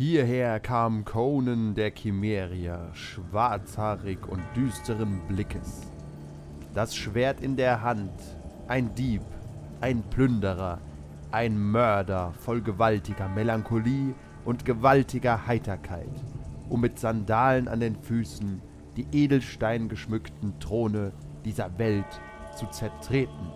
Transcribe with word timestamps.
Hierher 0.00 0.60
kam 0.60 1.04
Conan 1.04 1.74
der 1.74 1.90
Chimärier, 1.90 2.90
schwarzhaarig 2.92 4.28
und 4.28 4.40
düsteren 4.54 5.20
Blickes. 5.26 5.90
Das 6.72 6.94
Schwert 6.94 7.40
in 7.40 7.56
der 7.56 7.82
Hand, 7.82 8.12
ein 8.68 8.94
Dieb, 8.94 9.22
ein 9.80 10.04
Plünderer, 10.04 10.78
ein 11.32 11.58
Mörder 11.60 12.32
voll 12.38 12.60
gewaltiger 12.60 13.28
Melancholie 13.28 14.14
und 14.44 14.64
gewaltiger 14.64 15.48
Heiterkeit, 15.48 16.14
um 16.68 16.80
mit 16.80 17.00
Sandalen 17.00 17.66
an 17.66 17.80
den 17.80 17.96
Füßen 17.96 18.62
die 18.96 19.08
edelsteingeschmückten 19.10 20.60
Throne 20.60 21.10
dieser 21.44 21.76
Welt 21.76 22.20
zu 22.56 22.66
zertreten. 22.66 23.50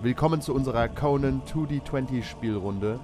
Willkommen 0.00 0.42
zu 0.42 0.54
unserer 0.54 0.86
Conan 0.86 1.42
2D20 1.42 2.22
Spielrunde, 2.22 3.00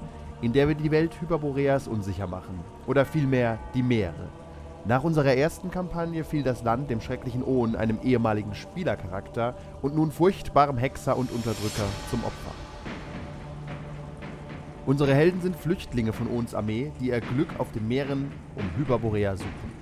in 0.47 0.53
der 0.53 0.69
wir 0.69 0.77
die 0.77 0.93
Welt 0.93 1.21
Hyperboreas 1.21 1.89
unsicher 1.89 2.29
machen. 2.29 2.61
Oder 2.87 3.05
vielmehr 3.05 3.59
die 3.75 3.83
Meere. 3.83 4.29
Nach 4.85 5.03
unserer 5.03 5.35
ersten 5.35 5.73
Kampagne 5.73 6.23
fiel 6.23 6.45
das 6.45 6.63
Land 6.63 6.89
dem 6.89 7.01
schrecklichen 7.01 7.43
Ohn, 7.43 7.75
einem 7.75 7.99
ehemaligen 8.05 8.55
Spielercharakter 8.55 9.57
und 9.83 9.97
nun 9.97 10.13
furchtbarem 10.13 10.79
Hexer 10.79 11.19
und 11.19 11.33
Unterdrücker, 11.33 11.83
zum 12.13 12.23
Opfer. 12.23 12.55
Unsere 14.87 15.17
Helden 15.17 15.41
sind 15.41 15.57
Flüchtlinge 15.57 16.13
von 16.13 16.29
Ohns 16.29 16.55
Armee, 16.55 16.93
die 17.01 17.09
ihr 17.09 17.21
Glück 17.21 17.59
auf 17.59 17.73
den 17.73 17.89
Meeren 17.89 18.31
um 18.55 18.63
Hyperborea 18.79 19.37
suchen. 19.37 19.73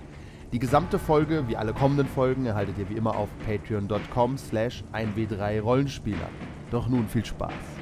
Die 0.50 0.58
gesamte 0.58 0.98
Folge, 0.98 1.46
wie 1.46 1.58
alle 1.58 1.74
kommenden 1.74 2.08
Folgen, 2.08 2.46
erhaltet 2.46 2.78
ihr 2.78 2.88
wie 2.88 2.96
immer 2.96 3.18
auf 3.18 3.28
patreon.com 3.44 4.38
slash 4.38 4.82
1w3 4.94 5.60
Rollenspieler. 5.60 6.30
Doch 6.70 6.88
nun 6.88 7.06
viel 7.06 7.26
Spaß. 7.26 7.73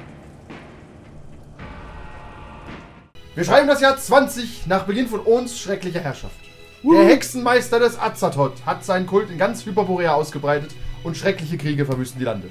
Wir 3.35 3.43
schreiben 3.45 3.67
das 3.67 3.81
Jahr 3.81 3.97
20 3.97 4.67
nach 4.67 4.83
Beginn 4.83 5.07
von 5.07 5.19
Ons 5.25 5.59
schrecklicher 5.59 6.01
Herrschaft. 6.01 6.35
Der 6.83 7.05
Hexenmeister 7.05 7.79
des 7.79 7.99
Azathoth 7.99 8.63
hat 8.63 8.85
seinen 8.85 9.07
Kult 9.07 9.31
in 9.31 9.39
ganz 9.39 9.65
Hyperborea 9.65 10.13
ausgebreitet 10.13 10.69
und 11.03 11.17
schreckliche 11.17 11.57
Kriege 11.57 11.83
verwüsten 11.83 12.19
die 12.19 12.25
Lande. 12.25 12.49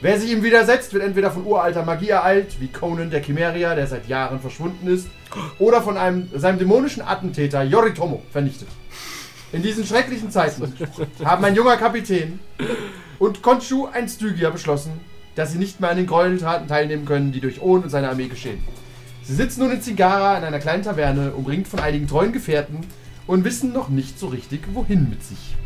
Wer 0.00 0.20
sich 0.20 0.30
ihm 0.30 0.44
widersetzt, 0.44 0.92
wird 0.92 1.02
entweder 1.02 1.32
von 1.32 1.44
uralter 1.44 1.84
Magie 1.84 2.10
ereilt, 2.10 2.60
wie 2.60 2.68
Conan 2.68 3.10
der 3.10 3.20
Chimärier, 3.20 3.74
der 3.74 3.88
seit 3.88 4.06
Jahren 4.06 4.38
verschwunden 4.38 4.86
ist, 4.86 5.08
oder 5.58 5.82
von 5.82 5.96
einem, 5.96 6.28
seinem 6.36 6.60
dämonischen 6.60 7.02
Attentäter 7.02 7.64
Yoritomo 7.64 8.22
vernichtet. 8.30 8.68
In 9.52 9.62
diesen 9.62 9.84
schrecklichen 9.84 10.30
Zeiten 10.30 10.72
haben 11.24 11.44
ein 11.44 11.56
junger 11.56 11.76
Kapitän 11.78 12.38
und 13.18 13.42
Konshu 13.42 13.88
ein 13.92 14.08
Stygia 14.08 14.50
beschlossen, 14.50 15.00
dass 15.34 15.50
sie 15.50 15.58
nicht 15.58 15.80
mehr 15.80 15.90
an 15.90 15.96
den 15.96 16.06
Gräueltaten 16.06 16.68
teilnehmen 16.68 17.06
können, 17.06 17.32
die 17.32 17.40
durch 17.40 17.60
Ohn 17.60 17.82
und 17.82 17.90
seine 17.90 18.08
Armee 18.08 18.28
geschehen. 18.28 18.62
Sie 19.24 19.34
sitzen 19.34 19.60
nun 19.60 19.70
in 19.70 19.80
Zingara 19.80 20.36
in 20.36 20.44
einer 20.44 20.58
kleinen 20.58 20.82
Taverne, 20.82 21.32
umringt 21.32 21.68
von 21.68 21.78
einigen 21.78 22.08
treuen 22.08 22.32
Gefährten 22.32 22.80
und 23.26 23.44
wissen 23.44 23.72
noch 23.72 23.88
nicht 23.88 24.18
so 24.18 24.26
richtig, 24.28 24.62
wohin 24.74 25.08
mit 25.08 25.22
sich. 25.22 25.56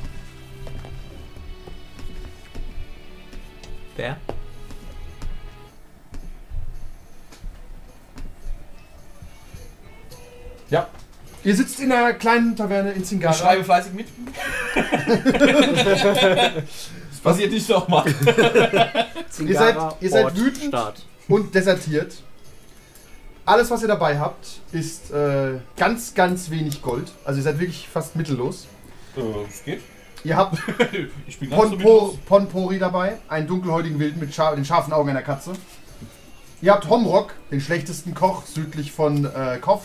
Wer? 3.97 4.19
Ja. 10.69 10.89
Ihr 11.43 11.57
sitzt 11.57 11.81
in 11.81 11.93
einer 11.93 12.13
kleinen 12.13 12.57
Taverne 12.57 12.93
in 12.93 13.05
Zingara. 13.05 13.33
Ich 13.33 13.39
schreibe 13.39 13.65
fleißig 13.65 13.93
mit. 13.95 14.09
das 17.11 17.21
passiert 17.23 17.53
nicht 17.53 17.69
nochmal. 17.69 18.05
Ihr 19.47 19.55
seid, 19.55 19.77
ihr 20.01 20.11
seid 20.11 20.37
wütend 20.37 20.65
Start. 20.69 21.05
und 21.29 21.55
desertiert. 21.55 22.23
Alles, 23.47 23.71
was 23.71 23.81
ihr 23.83 23.89
dabei 23.89 24.19
habt, 24.19 24.61
ist 24.73 25.11
äh, 25.13 25.59
ganz, 25.77 26.15
ganz 26.15 26.51
wenig 26.51 26.83
Gold. 26.83 27.11
Also 27.25 27.39
ihr 27.39 27.45
seid 27.45 27.59
wirklich 27.61 27.89
fast 27.89 28.17
mittellos. 28.17 28.67
Äh, 29.17 29.21
Es 29.49 29.65
geht. 29.65 29.81
Ihr 30.25 30.37
habt 30.37 30.59
Ich 31.29 31.39
bin 31.39 31.51
ganz 31.51 31.63
so 31.63 31.69
Ponpo, 31.69 31.77
mittellos. 31.77 32.17
Ponpori 32.27 32.79
dabei, 32.81 33.19
einen 33.29 33.47
dunkelhäutigen 33.47 33.99
Wilden 34.01 34.19
mit 34.19 34.35
scha 34.35 34.55
den 34.55 34.65
scharfen 34.65 34.93
Augen 34.93 35.11
einer 35.11 35.23
Katze. 35.23 35.53
Ihr 36.61 36.73
habt 36.73 36.89
Homrock, 36.89 37.35
den 37.53 37.61
schlechtesten 37.61 38.15
Koch 38.15 38.45
südlich 38.47 38.91
von 38.91 39.25
äh, 39.27 39.59
Koff. 39.61 39.83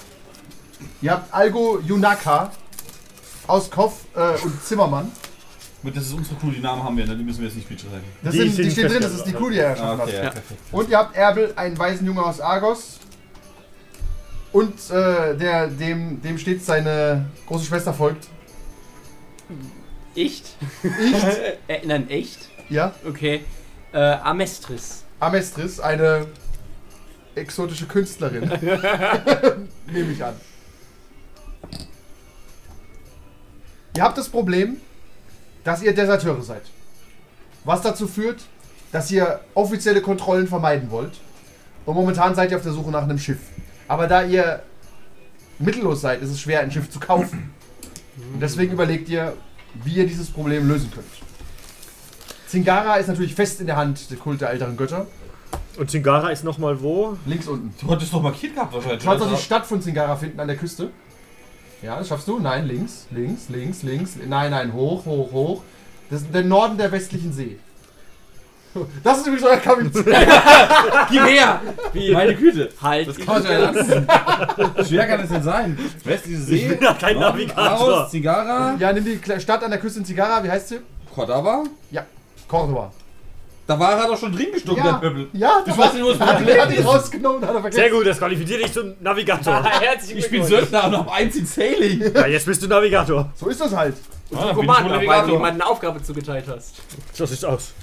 Ihr 1.02 1.12
habt 1.12 1.32
Algo 1.34 1.80
Yunaka 1.86 2.52
aus 3.46 3.70
Koff 3.70 4.06
äh, 4.16 4.42
und 4.44 4.64
Zimmermann. 4.64 5.12
Das 5.84 5.98
ist 6.06 6.14
unsere 6.14 6.36
Crew, 6.38 6.52
die 6.52 6.60
Namen 6.62 6.84
haben 6.84 6.96
wir, 6.98 7.06
ne? 7.08 7.16
die 7.18 7.24
müssen 7.24 7.40
wir 7.40 7.48
jetzt 7.48 7.58
nicht 7.58 7.70
mitschreiben. 7.70 8.02
Das 8.24 8.34
Die 8.34 8.40
sind, 8.40 8.58
die 8.58 8.64
sind 8.64 8.72
stehen 8.72 8.88
drin, 8.88 9.02
das 9.02 9.14
ist 9.14 9.24
die 9.26 9.34
Crew, 9.34 9.50
die 9.50 9.58
er 9.58 9.68
Ah, 9.68 9.70
erschaffen 9.72 10.02
okay, 10.02 10.18
hat. 10.18 10.24
ja, 10.24 10.30
perfekt. 10.30 10.60
Und 10.72 10.90
ihr 10.90 10.98
habt 10.98 11.16
Erbel, 11.16 11.54
einen 11.56 11.78
weisen 11.78 12.06
Junge 12.08 12.24
aus 12.24 12.40
Argos. 12.40 13.00
Und 14.52 14.90
äh, 14.90 15.36
der, 15.38 15.68
dem, 15.68 16.22
dem 16.22 16.38
stets 16.38 16.66
seine 16.66 17.26
große 17.48 17.66
Schwester 17.66 17.94
folgt. 17.94 18.28
Echt? 20.16 20.56
Ich, 20.84 21.24
äh, 21.68 21.86
nein, 21.86 22.10
echt? 22.10 22.50
ja, 22.70 22.94
Okay. 23.08 23.42
Äh, 23.94 24.00
Amestris. 24.00 25.04
Amestris, 25.20 25.80
eine 25.80 26.28
exotische 27.36 27.86
Künstlerin. 27.86 28.44
Nehme 29.92 30.12
ich 30.12 30.24
an. 30.24 30.34
Ihr 33.96 34.04
habt 34.04 34.18
das 34.18 34.30
Problem, 34.30 34.78
dass 35.64 35.82
ihr 35.82 35.94
Deserteure 35.94 36.42
seid. 36.42 36.64
Was 37.66 37.82
dazu 37.82 38.08
führt, 38.08 38.40
dass 38.92 39.12
ihr 39.12 39.42
offizielle 39.54 40.02
Kontrollen 40.02 40.48
vermeiden 40.48 40.90
wollt. 40.92 41.20
Und 41.86 41.96
momentan 41.96 42.36
seid 42.36 42.52
ihr 42.52 42.58
auf 42.58 42.64
der 42.64 42.74
Suche 42.74 42.92
nach 42.92 43.04
einem 43.04 43.20
Schiff. 43.20 43.40
Aber 43.92 44.08
da 44.08 44.24
ihr 44.24 44.64
mittellos 45.60 46.00
seid, 46.00 46.22
ist 46.22 46.30
es 46.30 46.40
schwer, 46.40 46.62
ein 46.62 46.72
Schiff 46.72 46.90
zu 46.90 46.98
kaufen. 46.98 47.54
Und 48.34 48.40
deswegen 48.40 48.72
überlegt 48.72 49.10
ihr, 49.10 49.34
wie 49.84 49.96
ihr 49.96 50.08
dieses 50.08 50.30
Problem 50.30 50.66
lösen 50.66 50.90
könnt. 50.92 51.06
Zingara 52.48 52.96
ist 52.96 53.08
natürlich 53.08 53.36
fest 53.36 53.60
in 53.60 53.68
der 53.68 53.76
Hand 53.76 54.10
der 54.10 54.18
Kult 54.18 54.40
der 54.40 54.50
älteren 54.52 54.78
Götter. 54.78 55.08
Und 55.78 55.92
Zingara 55.92 56.30
ist 56.30 56.46
nochmal 56.46 56.82
wo? 56.82 57.18
Links 57.26 57.50
unten. 57.50 57.74
Du 57.82 57.92
hattest 57.92 58.14
doch 58.14 58.22
markiert 58.22 58.56
gehabt 58.56 58.74
wahrscheinlich. 58.74 59.04
Du 59.04 59.10
kannst 59.10 59.26
doch 59.26 59.36
die 59.36 59.44
Stadt 59.44 59.66
von 59.66 59.82
Zingara 59.82 60.16
finden 60.16 60.40
an 60.40 60.48
der 60.48 60.56
Küste. 60.56 60.90
Ja, 61.82 61.98
das 61.98 62.08
schaffst 62.08 62.30
du. 62.30 62.40
Nein, 62.40 62.68
links, 62.68 63.08
links, 63.12 63.50
links, 63.50 63.84
links. 63.84 64.16
Nein, 64.26 64.52
nein, 64.52 64.72
hoch, 64.72 65.04
hoch, 65.06 65.34
hoch. 65.34 65.64
Das 66.10 66.22
ist 66.22 66.34
der 66.34 66.46
Norden 66.46 66.78
der 66.78 66.94
westlichen 66.94 67.34
See. 67.34 67.60
Das 69.04 69.18
ist 69.20 69.28
übrigens 69.28 69.46
euer 69.48 69.58
Kapitän. 69.58 70.06
Gib 71.10 71.22
her! 71.26 71.60
Wie? 71.94 72.12
Meine 72.14 72.36
Güte! 72.36 72.70
Halt. 72.82 73.08
Das 73.10 73.18
kann 73.18 73.26
man 73.28 73.46
schon 73.46 73.58
lassen. 73.76 74.08
Schwer 74.88 75.08
kann 75.08 75.20
es 75.22 75.30
denn 75.30 75.44
sein? 75.44 75.78
Westliche 76.04 76.38
Ich 76.40 76.46
See, 76.46 76.68
bin 76.70 76.82
ja 76.82 76.94
kein 76.94 77.20
Navigator. 77.20 77.64
Aarhus, 77.64 78.12
Zingara, 78.12 78.76
Ja, 78.80 78.94
nimm 78.94 79.04
die 79.06 79.20
Stadt 79.42 79.64
an 79.64 79.72
der 79.72 79.80
Küste 79.80 80.00
in 80.00 80.06
Zingara. 80.06 80.44
Wie 80.44 80.50
heißt 80.50 80.70
sie? 80.70 80.80
Cordova. 81.14 81.64
Ja, 81.92 82.06
Cordoba. 82.48 82.92
Da 83.68 83.80
war 83.80 83.94
er 84.02 84.08
doch 84.08 84.18
schon 84.18 84.32
drin 84.36 84.52
gestunken, 84.52 84.84
der 84.84 84.92
Ja, 84.94 84.98
Pöbel. 84.98 85.28
ja 85.34 85.64
Ich 85.66 85.78
weiß 85.78 85.94
nicht, 85.94 86.04
wo 86.04 86.10
das 86.10 86.20
Er 86.20 86.26
hat 86.28 86.36
Problem 86.38 86.72
ihn 86.80 86.86
rausgenommen, 86.86 87.42
hat 87.42 87.56
er 87.56 87.62
vergessen. 87.62 87.82
Sehr 87.82 87.90
gut, 87.92 88.06
das 88.08 88.18
qualifiziert 88.18 88.64
dich 88.64 88.74
zum 88.74 88.94
Navigator. 89.00 89.64
Herzlichen 89.82 90.18
Ich 90.18 90.30
bin. 90.30 90.44
Söldner 90.44 90.86
und 90.86 90.98
hab 90.98 91.12
eins 91.14 91.36
in 91.36 91.46
Sailing. 91.46 92.02
Ja, 92.14 92.26
jetzt 92.28 92.46
bist 92.46 92.62
du 92.64 92.68
Navigator. 92.68 93.32
So 93.36 93.48
ist 93.50 93.62
das 93.62 93.74
halt. 93.76 93.96
Ah, 94.34 94.54
Commander, 94.54 95.06
weil 95.06 95.26
du 95.26 95.32
jemand 95.32 95.54
eine 95.54 95.66
Aufgabe 95.66 96.02
zugeteilt 96.02 96.46
hast. 96.48 96.76
So 97.14 97.26
sieht's 97.26 97.44
aus. 97.44 97.74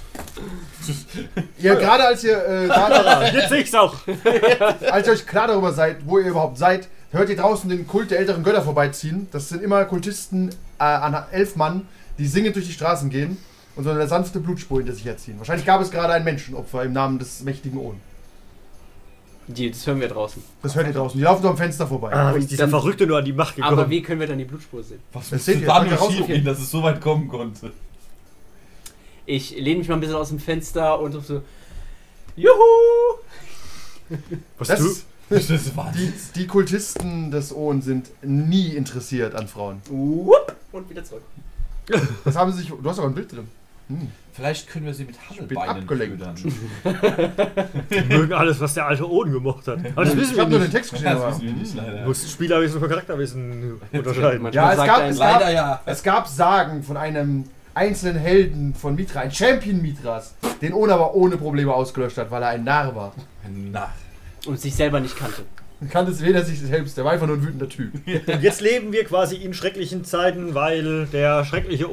Ihr, 1.59 1.75
gerade 1.75 2.05
als 2.05 2.23
ihr, 2.23 2.37
äh, 2.37 2.67
gerade 2.67 3.37
Jetzt 3.37 3.49
sehe 3.49 3.61
ich's 3.61 3.75
auch. 3.75 3.95
als 4.91 5.07
ihr 5.07 5.13
euch 5.13 5.25
klar 5.25 5.47
darüber 5.47 5.71
seid, 5.71 5.97
wo 6.05 6.19
ihr 6.19 6.27
überhaupt 6.27 6.57
seid, 6.57 6.87
hört 7.11 7.29
ihr 7.29 7.37
draußen 7.37 7.69
den 7.69 7.87
Kult 7.87 8.11
der 8.11 8.19
älteren 8.19 8.43
Götter 8.43 8.61
vorbeiziehen. 8.61 9.27
Das 9.31 9.49
sind 9.49 9.61
immer 9.61 9.85
Kultisten 9.85 10.49
äh, 10.79 10.83
an 10.83 11.23
elf 11.31 11.55
Mann, 11.55 11.87
die 12.17 12.27
singend 12.27 12.55
durch 12.55 12.65
die 12.65 12.73
Straßen 12.73 13.09
gehen 13.09 13.37
und 13.75 13.83
so 13.83 13.91
eine 13.91 14.07
sanfte 14.07 14.39
Blutspur 14.39 14.79
hinter 14.79 14.93
sich 14.93 15.05
herziehen. 15.05 15.37
Wahrscheinlich 15.37 15.65
gab 15.65 15.81
es 15.81 15.91
gerade 15.91 16.13
ein 16.13 16.23
Menschenopfer 16.23 16.83
im 16.83 16.93
Namen 16.93 17.19
des 17.19 17.41
mächtigen 17.41 17.79
Ohn. 17.79 18.01
Die, 19.51 19.71
das 19.71 19.85
hören 19.87 19.99
wir 19.99 20.07
draußen. 20.07 20.43
Das 20.61 20.75
hört 20.75 20.85
ihr 20.87 20.93
draußen. 20.93 21.17
Die 21.17 21.23
laufen 21.23 21.41
so 21.41 21.49
am 21.49 21.57
Fenster 21.57 21.87
vorbei. 21.87 22.13
Ah, 22.13 22.31
Und 22.31 22.37
ist 22.39 22.51
dieser 22.51 22.67
Verrückte 22.69 23.07
nur 23.07 23.17
an 23.17 23.25
die 23.25 23.33
Macht 23.33 23.55
gekommen. 23.55 23.79
Aber 23.79 23.89
wie 23.89 24.03
können 24.03 24.19
wir 24.19 24.27
dann 24.27 24.37
die 24.37 24.45
Blutspur 24.45 24.83
sehen? 24.83 24.99
Was 25.11 25.31
Das 25.31 25.43
seht 25.43 25.55
denn 25.55 25.63
ihr, 25.63 25.67
ihr 25.91 25.97
nur 25.99 26.11
schief 26.11 26.43
dass 26.45 26.59
es 26.59 26.69
so 26.69 26.83
weit 26.83 27.01
kommen 27.01 27.27
konnte? 27.27 27.71
Ich 29.25 29.55
lehne 29.57 29.79
mich 29.79 29.87
mal 29.87 29.95
ein 29.95 30.01
bisschen 30.01 30.15
aus 30.17 30.29
dem 30.29 30.37
Fenster 30.39 30.99
und 30.99 31.13
so. 31.25 31.41
Juhu! 32.35 32.51
Was 34.59 34.67
Das 34.67 34.79
du? 34.79 34.85
ist, 34.89 35.05
Das 35.29 35.49
ist 35.49 35.75
Wahnsinn. 35.75 36.13
die, 36.35 36.41
die 36.41 36.47
Kultisten 36.47 37.31
des 37.31 37.51
Ohn 37.53 37.81
sind 37.81 38.09
nie 38.21 38.75
interessiert 38.75 39.33
an 39.33 39.47
Frauen. 39.47 39.81
Und 39.89 40.89
wieder 40.89 41.03
zurück. 41.03 41.23
Das 42.23 42.35
haben 42.35 42.51
sie 42.51 42.59
sich. 42.59 42.69
Du 42.69 42.87
hast 42.87 42.99
aber 42.99 43.07
ein 43.07 43.15
Bild 43.15 43.31
drin. 43.31 43.47
Hm. 43.89 44.07
Vielleicht 44.33 44.69
können 44.69 44.85
wir 44.85 44.93
sie 44.93 45.03
mit 45.05 45.15
Hasselbeinen 45.29 45.81
abgelenkt. 45.81 46.19
ködern. 46.19 46.35
Die 47.89 48.01
mögen 48.15 48.33
alles, 48.33 48.59
was 48.61 48.73
der 48.73 48.85
alte 48.87 49.09
Oden 49.09 49.33
gemocht 49.33 49.67
hat. 49.67 49.79
Aber 49.95 50.05
das 50.05 50.15
wissen 50.15 50.31
Ich 50.31 50.35
wir 50.37 50.41
habe 50.43 50.51
nur 50.51 50.59
den. 50.59 50.71
Text 50.71 50.91
geschrieben. 50.91 51.11
Das 51.15 51.33
wissen 51.35 51.41
wir 51.47 51.53
nicht, 51.53 51.75
leider. 51.75 51.97
Du 52.03 52.07
musst 52.07 52.29
Spielerwissen 52.31 52.79
von 52.79 52.89
Charakterwissen 52.89 53.81
unterscheiden. 53.91 54.47
Ja, 54.53 54.71
es 54.71 54.77
gab- 54.77 54.99
ein- 55.01 55.09
es 55.11 55.19
gab- 55.19 55.33
Leider 55.41 55.51
ja. 55.51 55.81
Es 55.85 56.03
gab 56.03 56.27
Sagen 56.27 56.83
von 56.83 56.95
einem 56.97 57.45
einzelnen 57.73 58.17
Helden 58.19 58.73
von 58.75 58.95
Mitra, 58.95 59.21
ein 59.21 59.31
Champion 59.31 59.81
Mitras, 59.81 60.35
den 60.61 60.73
Ohne 60.73 60.93
aber 60.93 61.15
ohne 61.15 61.37
Probleme 61.37 61.73
ausgelöscht 61.73 62.17
hat, 62.17 62.29
weil 62.31 62.41
er 62.43 62.49
ein 62.49 62.63
Narr 62.63 62.95
war. 62.95 63.13
Na, 63.71 63.89
und 64.45 64.59
sich 64.59 64.75
selber 64.75 64.99
nicht 64.99 65.17
kannte. 65.17 65.43
Kann 65.89 66.05
es 66.07 66.21
weder 66.21 66.43
sich 66.43 66.59
selbst, 66.59 66.97
der 66.97 67.05
war 67.05 67.13
einfach 67.13 67.27
nur 67.27 67.37
ein 67.37 67.43
wütender 67.43 67.69
Typ. 67.69 67.93
Und 68.05 68.41
jetzt 68.43 68.59
leben 68.59 68.91
wir 68.91 69.05
quasi 69.05 69.37
in 69.37 69.53
schrecklichen 69.53 70.03
Zeiten, 70.03 70.53
weil 70.53 71.05
der 71.07 71.45
schreckliche 71.45 71.87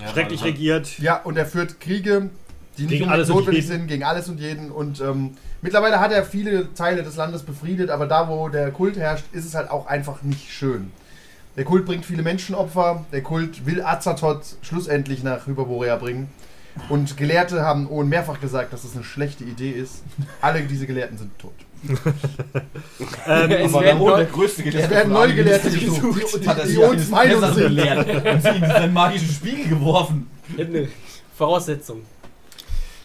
Ohn 0.00 0.12
schrecklich 0.12 0.44
regiert. 0.44 0.98
Ja, 0.98 1.16
und 1.16 1.36
er 1.36 1.46
führt 1.46 1.80
Kriege, 1.80 2.30
die 2.78 2.82
nicht 2.82 2.90
Gegen 2.90 3.10
alles 3.10 3.28
und 3.30 3.36
notwendig 3.36 3.64
jeden. 3.64 3.78
sind, 3.78 3.88
gegen 3.88 4.04
alles 4.04 4.28
und 4.28 4.40
jeden. 4.40 4.70
Und 4.70 5.00
ähm, 5.00 5.36
mittlerweile 5.62 6.00
hat 6.00 6.12
er 6.12 6.24
viele 6.24 6.72
Teile 6.74 7.02
des 7.02 7.16
Landes 7.16 7.42
befriedet, 7.42 7.90
aber 7.90 8.06
da, 8.06 8.28
wo 8.28 8.48
der 8.48 8.70
Kult 8.70 8.96
herrscht, 8.96 9.24
ist 9.32 9.44
es 9.44 9.54
halt 9.54 9.70
auch 9.70 9.86
einfach 9.86 10.22
nicht 10.22 10.50
schön. 10.50 10.90
Der 11.56 11.64
Kult 11.64 11.84
bringt 11.84 12.06
viele 12.06 12.22
Menschenopfer. 12.22 13.04
Der 13.12 13.22
Kult 13.22 13.66
will 13.66 13.82
Azathoth 13.82 14.56
schlussendlich 14.62 15.22
nach 15.22 15.46
Hyperborea 15.46 15.96
bringen. 15.96 16.28
Und 16.88 17.16
Gelehrte 17.16 17.62
haben 17.62 17.90
Owen 17.90 18.08
mehrfach 18.08 18.40
gesagt, 18.40 18.72
dass 18.72 18.82
das 18.82 18.94
eine 18.94 19.04
schlechte 19.04 19.44
Idee 19.44 19.70
ist. 19.70 20.02
Alle 20.40 20.62
diese 20.62 20.86
Gelehrten 20.86 21.18
sind 21.18 21.36
tot. 21.38 21.54
Ähm, 23.26 23.50
Es 23.50 23.72
werden 23.72 23.82
der, 23.82 23.94
neu- 23.94 24.16
der 24.16 24.26
größte 24.26 24.62
Gelehrte 24.62 24.84
Es 24.86 24.90
werden 24.90 25.12
neue 25.12 25.34
Gelehrte 25.34 25.70
gesucht. 25.70 26.02
gesucht, 26.02 26.44
die- 26.44 26.62
die 26.62 26.68
sich 26.68 26.78
uns 26.78 27.08
Meinung 27.08 27.54
sind. 27.54 27.64
und 27.66 27.76
sie 28.42 28.48
in 28.48 28.60
seinen 28.66 28.92
magischen 28.92 29.28
Spiegel 29.28 29.68
geworfen. 29.68 30.28
Eine 30.58 30.88
Voraussetzung. 31.36 32.02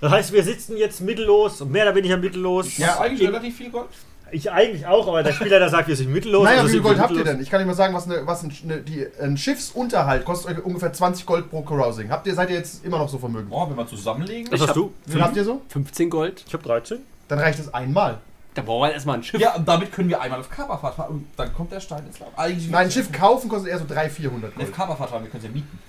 das 0.02 0.12
heißt, 0.12 0.34
wir 0.34 0.44
sitzen 0.44 0.78
jetzt 0.78 1.02
mittellos, 1.02 1.64
mehr 1.66 1.84
oder 1.86 1.96
weniger 1.96 2.18
mittellos. 2.18 2.78
Ja, 2.78 3.00
eigentlich 3.00 3.28
relativ 3.28 3.56
viel 3.58 3.70
Gold. 3.70 3.88
Ich 4.32 4.52
eigentlich 4.52 4.86
auch, 4.88 5.08
aber 5.08 5.22
der 5.22 5.32
Spielleiter 5.34 5.70
sagt, 5.70 5.88
wir 5.88 5.96
sind 5.96 6.12
mittellos. 6.12 6.44
Naja, 6.44 6.58
also 6.58 6.68
wie 6.70 6.72
viel 6.74 6.82
Gold 6.82 7.00
habt 7.00 7.12
ihr 7.14 7.24
denn? 7.24 7.40
Ich 7.42 7.50
kann 7.50 7.62
euch 7.62 7.68
mal 7.68 7.76
sagen, 7.76 7.94
was, 7.94 8.06
eine, 8.10 8.26
was 8.26 8.44
ein, 8.44 8.52
eine, 8.64 8.78
die, 8.82 9.06
ein 9.22 9.38
Schiffsunterhalt 9.38 10.26
kostet 10.26 10.58
euch 10.58 10.66
ungefähr 10.66 10.92
20 10.92 11.26
Gold 11.28 11.50
pro 11.50 11.62
Carousing. 11.62 12.10
Habt 12.10 12.26
ihr, 12.28 12.34
seid 12.34 12.50
ihr 12.50 12.58
jetzt 12.58 12.84
immer 12.84 12.98
noch 12.98 13.08
so 13.08 13.20
vermögend? 13.20 13.52
Oh, 13.52 13.70
wenn 13.70 13.78
wir 13.78 13.88
zusammenlegen. 13.88 14.52
Was 14.52 14.60
Ich 14.62 14.68
hast 14.68 14.76
du? 14.76 14.92
Wie 15.06 15.12
viel 15.14 15.22
habt 15.22 15.38
ihr 15.38 15.46
so? 15.46 15.62
15 15.70 16.10
Gold. 16.10 16.44
Ich 16.48 16.54
hab 16.54 16.64
13. 16.64 16.98
Dann 17.28 17.40
reicht 17.40 17.60
es 17.60 17.72
einmal. 17.74 18.18
Da 18.56 18.62
brauchen 18.62 18.88
wir 18.88 18.94
erstmal 18.94 19.18
ein 19.18 19.24
Schiff. 19.24 19.40
Ja, 19.40 19.56
und 19.56 19.68
damit 19.68 19.92
können 19.92 20.08
wir 20.08 20.22
einmal 20.22 20.40
auf 20.40 20.50
Kaperfahrt 20.50 20.96
fahren 20.96 21.12
und 21.12 21.28
dann 21.36 21.54
kommt 21.54 21.74
der 21.74 21.82
Stein 21.82 22.06
ins 22.08 22.20
Land. 22.20 22.32
Eigentlich 22.38 22.70
Nein, 22.70 22.86
ein 22.86 22.92
Schiff 22.92 23.12
kaufen 23.12 23.50
kostet 23.50 23.70
eher 23.70 23.80
so 23.80 23.86
300, 23.86 24.12
400 24.14 24.52
Auf 24.52 24.58
Gold. 24.58 24.74
Kaperfahrt 24.74 25.10
fahren, 25.10 25.24
wir 25.24 25.30
können 25.30 25.44
es 25.44 25.50
ja 25.50 25.54
mieten. 25.54 25.80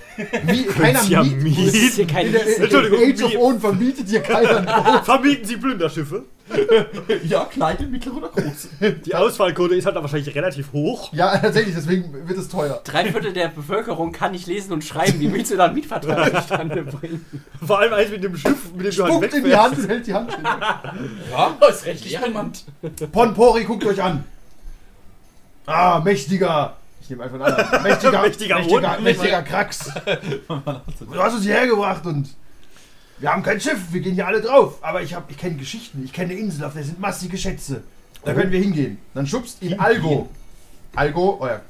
Wie, 0.51 0.65
keiner 0.65 1.03
ja 1.05 1.23
mietet. 1.23 1.43
mieten. 1.43 1.65
Das 1.67 1.75
ist 1.75 1.95
hier 1.95 2.07
kein 2.09 2.27
In 2.27 2.33
der, 2.33 2.57
in 2.57 2.63
Entschuldigung, 2.65 2.99
Age 3.03 3.23
of 3.23 3.37
Own 3.41 3.61
vermietet 3.61 4.09
hier 4.09 4.21
keiner. 4.23 5.03
Vermieten 5.05 5.45
Sie 5.45 5.57
Plünderschiffe. 5.57 6.25
Ja, 7.25 7.45
kleine, 7.45 7.87
mittlere 7.87 8.17
oder 8.17 8.29
große. 8.29 8.69
Die 9.05 9.15
Ausfallquote 9.15 9.75
ist 9.75 9.87
halt 9.87 9.97
wahrscheinlich 9.97 10.35
relativ 10.35 10.73
hoch. 10.73 11.13
Ja, 11.13 11.37
tatsächlich, 11.39 11.75
deswegen 11.75 12.29
wird 12.29 12.39
es 12.39 12.49
teuer. 12.49 12.81
Drei 12.85 13.11
Viertel 13.11 13.33
der 13.33 13.49
Bevölkerung 13.49 14.13
kann 14.13 14.33
nicht 14.33 14.47
lesen 14.47 14.73
und 14.73 14.85
schreiben. 14.85 15.19
Wie 15.21 15.33
willst 15.33 15.51
du 15.51 15.57
da 15.57 15.65
einen 15.67 15.75
Mietvertrag 15.75 16.35
zustande 16.35 16.83
bringen? 16.83 17.25
Vor 17.67 17.81
allem 17.81 17.93
eins 17.95 18.11
mit 18.11 18.23
dem 18.23 18.37
Schiff, 18.37 18.73
mit 18.75 18.87
dem 18.87 18.95
du 18.95 19.03
halt 19.03 19.13
Spuckt 19.13 19.35
in 19.35 19.45
die. 19.45 19.57
Hand 19.57 19.79
und 19.79 19.89
hält 19.89 20.07
die 20.07 20.15
Hand. 20.15 20.39
Ja, 21.31 21.57
Das 21.61 21.77
ist 21.77 21.87
rechtlich 21.87 22.21
relevant. 22.21 22.65
Ponpori, 23.13 23.65
guckt 23.65 23.85
euch 23.85 24.03
an. 24.03 24.25
Ah, 25.67 26.01
mächtiger. 26.05 26.77
Ich 27.01 27.11
nehme 27.11 27.25
einfach 27.25 27.41
einen 27.41 27.55
anderen. 27.55 27.83
Mächtiger, 27.83 28.23
Mächtiger 28.23 28.57
mächtiger, 28.59 29.01
mächtiger 29.01 29.43
Krax. 29.43 29.91
Du 31.01 31.23
hast 31.23 31.35
uns 31.35 31.45
hierher 31.45 31.67
gebracht 31.67 32.07
und 32.07 32.29
wir 33.19 33.33
haben 33.33 33.43
kein 33.43 33.61
Schiff, 33.61 33.79
wir 33.93 34.01
gehen 34.01 34.15
hier 34.15 34.27
alle 34.27 34.41
drauf. 34.41 34.79
Aber 34.83 35.03
ich, 35.03 35.15
hab- 35.15 35.31
ich 35.31 35.39
kenne 35.39 35.57
Geschichten, 35.57 36.03
ich 36.05 36.13
kenne 36.13 36.33
eine 36.33 36.41
Insel, 36.41 36.65
auf 36.65 36.75
der 36.75 36.85
sind 36.85 37.01
massige 37.01 37.37
Schätze. 37.39 37.83
Da 38.25 38.35
können 38.35 38.51
wir 38.51 38.61
hingehen. 38.61 38.99
Dann 39.15 39.27
schubst 39.27 39.63
ihn 39.63 39.79
Algo. 39.79 40.29
Algo, 40.95 41.39
euer 41.41 41.61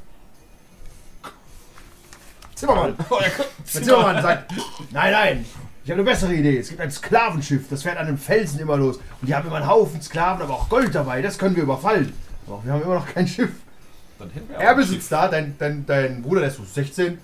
Zimmermann. 2.55 2.97
Der 3.75 3.83
Zimmermann 3.83 4.23
sagt, 4.23 4.53
nein, 4.91 5.13
nein, 5.13 5.47
ich 5.85 5.91
habe 5.91 6.01
eine 6.01 6.11
bessere 6.11 6.35
Idee. 6.35 6.59
Es 6.59 6.69
gibt 6.69 6.81
ein 6.81 6.91
Sklavenschiff, 6.91 7.69
das 7.69 7.83
fährt 7.83 7.99
an 7.99 8.07
einem 8.07 8.19
Felsen 8.19 8.59
immer 8.61 8.77
los. 8.77 8.97
Und 9.21 9.29
die 9.29 9.35
haben 9.35 9.47
immer 9.47 9.57
einen 9.57 9.67
Haufen 9.69 10.01
Sklaven, 10.01 10.43
aber 10.43 10.55
auch 10.55 10.69
Gold 10.69 10.95
dabei. 10.95 11.21
Das 11.23 11.37
können 11.39 11.55
wir 11.55 11.65
überfallen. 11.65 12.13
Aber 12.47 12.65
wir 12.65 12.73
haben 12.73 12.83
immer 12.83 12.95
noch 12.95 13.07
kein 13.07 13.29
Schiff. 13.29 13.51
Dann 14.19 14.31
hätten 14.31 14.49
wir 14.49 14.57
Er 14.57 14.75
besitzt 14.75 15.13
da, 15.13 15.29
dein, 15.29 15.55
dein, 15.59 15.85
dein 15.85 16.23
Bruder, 16.23 16.41
der 16.41 16.49
ist 16.51 16.57
so 16.57 16.65
16. 16.65 17.19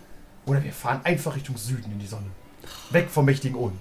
Oder 0.45 0.63
wir 0.63 0.73
fahren 0.73 1.01
einfach 1.05 1.35
Richtung 1.35 1.57
Süden 1.57 1.91
in 1.91 1.99
die 1.99 2.07
Sonne. 2.07 2.27
Weg 2.91 3.09
vom 3.09 3.25
mächtigen 3.25 3.57
Ohn. 3.57 3.79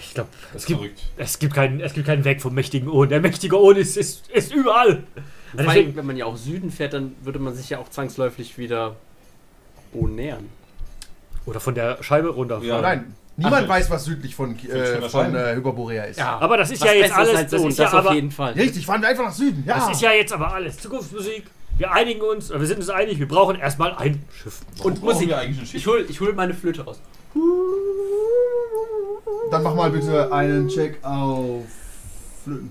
Ich 0.00 0.14
glaube, 0.14 0.30
es 0.48 0.52
Das 0.52 0.66
gibt, 0.66 0.80
es, 1.16 1.38
gibt 1.38 1.54
keinen, 1.54 1.80
es 1.80 1.92
gibt 1.92 2.06
keinen 2.06 2.24
Weg 2.24 2.40
vom 2.40 2.54
mächtigen 2.54 2.88
Ohn. 2.88 3.08
Der 3.08 3.20
mächtige 3.20 3.60
Ohn 3.60 3.76
ist, 3.76 3.96
ist, 3.96 4.28
ist 4.30 4.52
überall. 4.54 5.02
Vor 5.52 5.60
allem, 5.60 5.68
Deswegen, 5.68 5.96
wenn 5.96 6.06
man 6.06 6.16
ja 6.16 6.24
auch 6.26 6.36
Süden 6.36 6.70
fährt, 6.70 6.92
dann 6.94 7.14
würde 7.22 7.38
man 7.38 7.54
sich 7.54 7.70
ja 7.70 7.78
auch 7.78 7.88
zwangsläufig 7.88 8.56
wieder 8.58 8.96
Ohn 9.92 10.14
nähern. 10.14 10.48
oder 11.46 11.60
von 11.60 11.74
der 11.74 12.02
Scheibe 12.02 12.28
runterfahren. 12.28 12.68
Ja. 12.68 12.80
Nein, 12.80 13.14
niemand 13.36 13.64
Ach, 13.64 13.68
weiß, 13.68 13.90
was 13.90 14.04
südlich 14.04 14.34
von, 14.34 14.56
Von 14.58 14.70
äh, 14.70 15.00
von 15.02 15.10
Schein. 15.10 15.34
äh, 15.34 15.54
Hyperborea 15.54 16.04
ist. 16.04 16.20
Aber 16.20 16.56
das 16.56 16.70
ist 16.70 16.80
Was 16.80 16.88
ja 16.88 16.94
jetzt 16.94 17.12
alles. 17.16 17.36
als 17.36 17.50
Das 17.50 17.62
ist 17.62 17.78
ja 17.78 17.84
das 17.84 17.94
auf 18.06 18.12
jeden 18.14 18.30
Fall. 18.30 18.52
Richtig, 18.54 18.84
fahren 18.86 19.00
wir 19.02 19.08
einfach 19.08 19.24
nach 19.24 19.32
Süden. 19.34 19.62
Ja. 19.66 19.78
das 19.78 19.90
ist 19.92 20.02
ja 20.02 20.12
jetzt 20.12 20.32
aber 20.32 20.52
alles 20.52 20.78
Zukunftsmusik. 20.78 21.44
Wir 21.78 21.92
einigen 21.92 22.22
uns, 22.22 22.48
wir 22.50 22.64
sind 22.66 22.78
uns 22.78 22.88
einig, 22.88 23.18
wir 23.18 23.28
brauchen 23.28 23.56
erstmal 23.56 23.94
ein 23.96 24.24
Schiff. 24.42 24.60
Warum 24.78 24.92
Und 24.92 25.02
Musik. 25.02 25.28
wir 25.28 25.38
eigentlich 25.38 25.58
ein 25.60 25.66
Schiff? 25.66 25.74
Ich 25.74 25.86
hol, 25.86 26.06
ich 26.08 26.20
hol 26.20 26.32
meine 26.32 26.54
Flöte 26.54 26.82
raus. 26.84 26.98
Dann 29.50 29.62
mach 29.62 29.74
mal 29.74 29.90
bitte 29.90 30.32
einen 30.32 30.68
Check 30.68 30.98
auf 31.04 31.64
Flöten. 32.44 32.70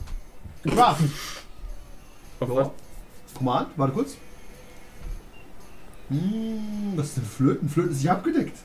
Craft. 0.63 0.97
was? 2.39 2.69
Command, 3.37 3.67
warte 3.75 3.93
kurz. 3.93 4.15
Hm, 6.09 6.93
was 6.95 7.07
ist 7.07 7.17
denn 7.17 7.25
Flöten? 7.25 7.69
Flöten 7.69 7.91
ist 7.91 7.97
nicht 7.97 8.09
abgedeckt. 8.09 8.57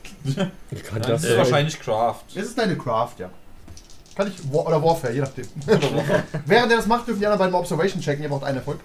Ich 0.71 0.83
kann 0.83 1.01
das 1.01 1.23
ist 1.23 1.37
wahrscheinlich 1.37 1.79
Craft. 1.79 2.23
Es 2.35 2.45
ist 2.47 2.57
deine 2.57 2.77
Craft, 2.77 3.15
ja. 3.17 3.29
Kann 4.15 4.27
ich, 4.27 4.53
War 4.53 4.67
oder 4.67 4.83
Warfare, 4.83 5.13
je 5.13 5.21
nachdem. 5.21 5.45
Während 6.45 6.71
er 6.71 6.77
das 6.77 6.85
macht, 6.85 7.07
dürfen 7.07 7.19
die 7.19 7.25
anderen 7.25 7.39
beiden 7.39 7.53
mal 7.53 7.59
Observation 7.59 8.01
checken. 8.01 8.23
Ihr 8.23 8.29
braucht 8.29 8.43
einen 8.43 8.57
Erfolg. 8.57 8.79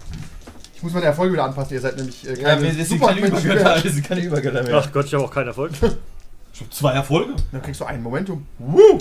Ich 0.74 0.82
muss 0.82 0.92
meine 0.92 1.06
Erfolge 1.06 1.32
wieder 1.32 1.44
anpassen. 1.44 1.74
Ihr 1.74 1.80
seid 1.80 1.96
nämlich 1.96 2.26
äh, 2.28 2.40
Ja, 2.40 2.60
wir 2.60 2.84
sind 2.84 3.00
keine. 3.00 3.26
Übergötter. 3.26 3.82
Wir 3.82 3.90
sind 3.90 4.06
keine 4.06 4.20
Übergötter 4.22 4.62
mehr. 4.62 4.76
Ach 4.76 4.92
Gott, 4.92 5.06
ich 5.06 5.14
habe 5.14 5.24
auch 5.24 5.30
keinen 5.32 5.48
Erfolg. 5.48 5.72
Ich 6.58 6.62
hab 6.62 6.72
zwei 6.72 6.92
Erfolge. 6.94 7.34
Dann 7.52 7.60
kriegst 7.60 7.82
du 7.82 7.84
einen 7.84 8.02
Momentum. 8.02 8.46
Woo! 8.58 8.98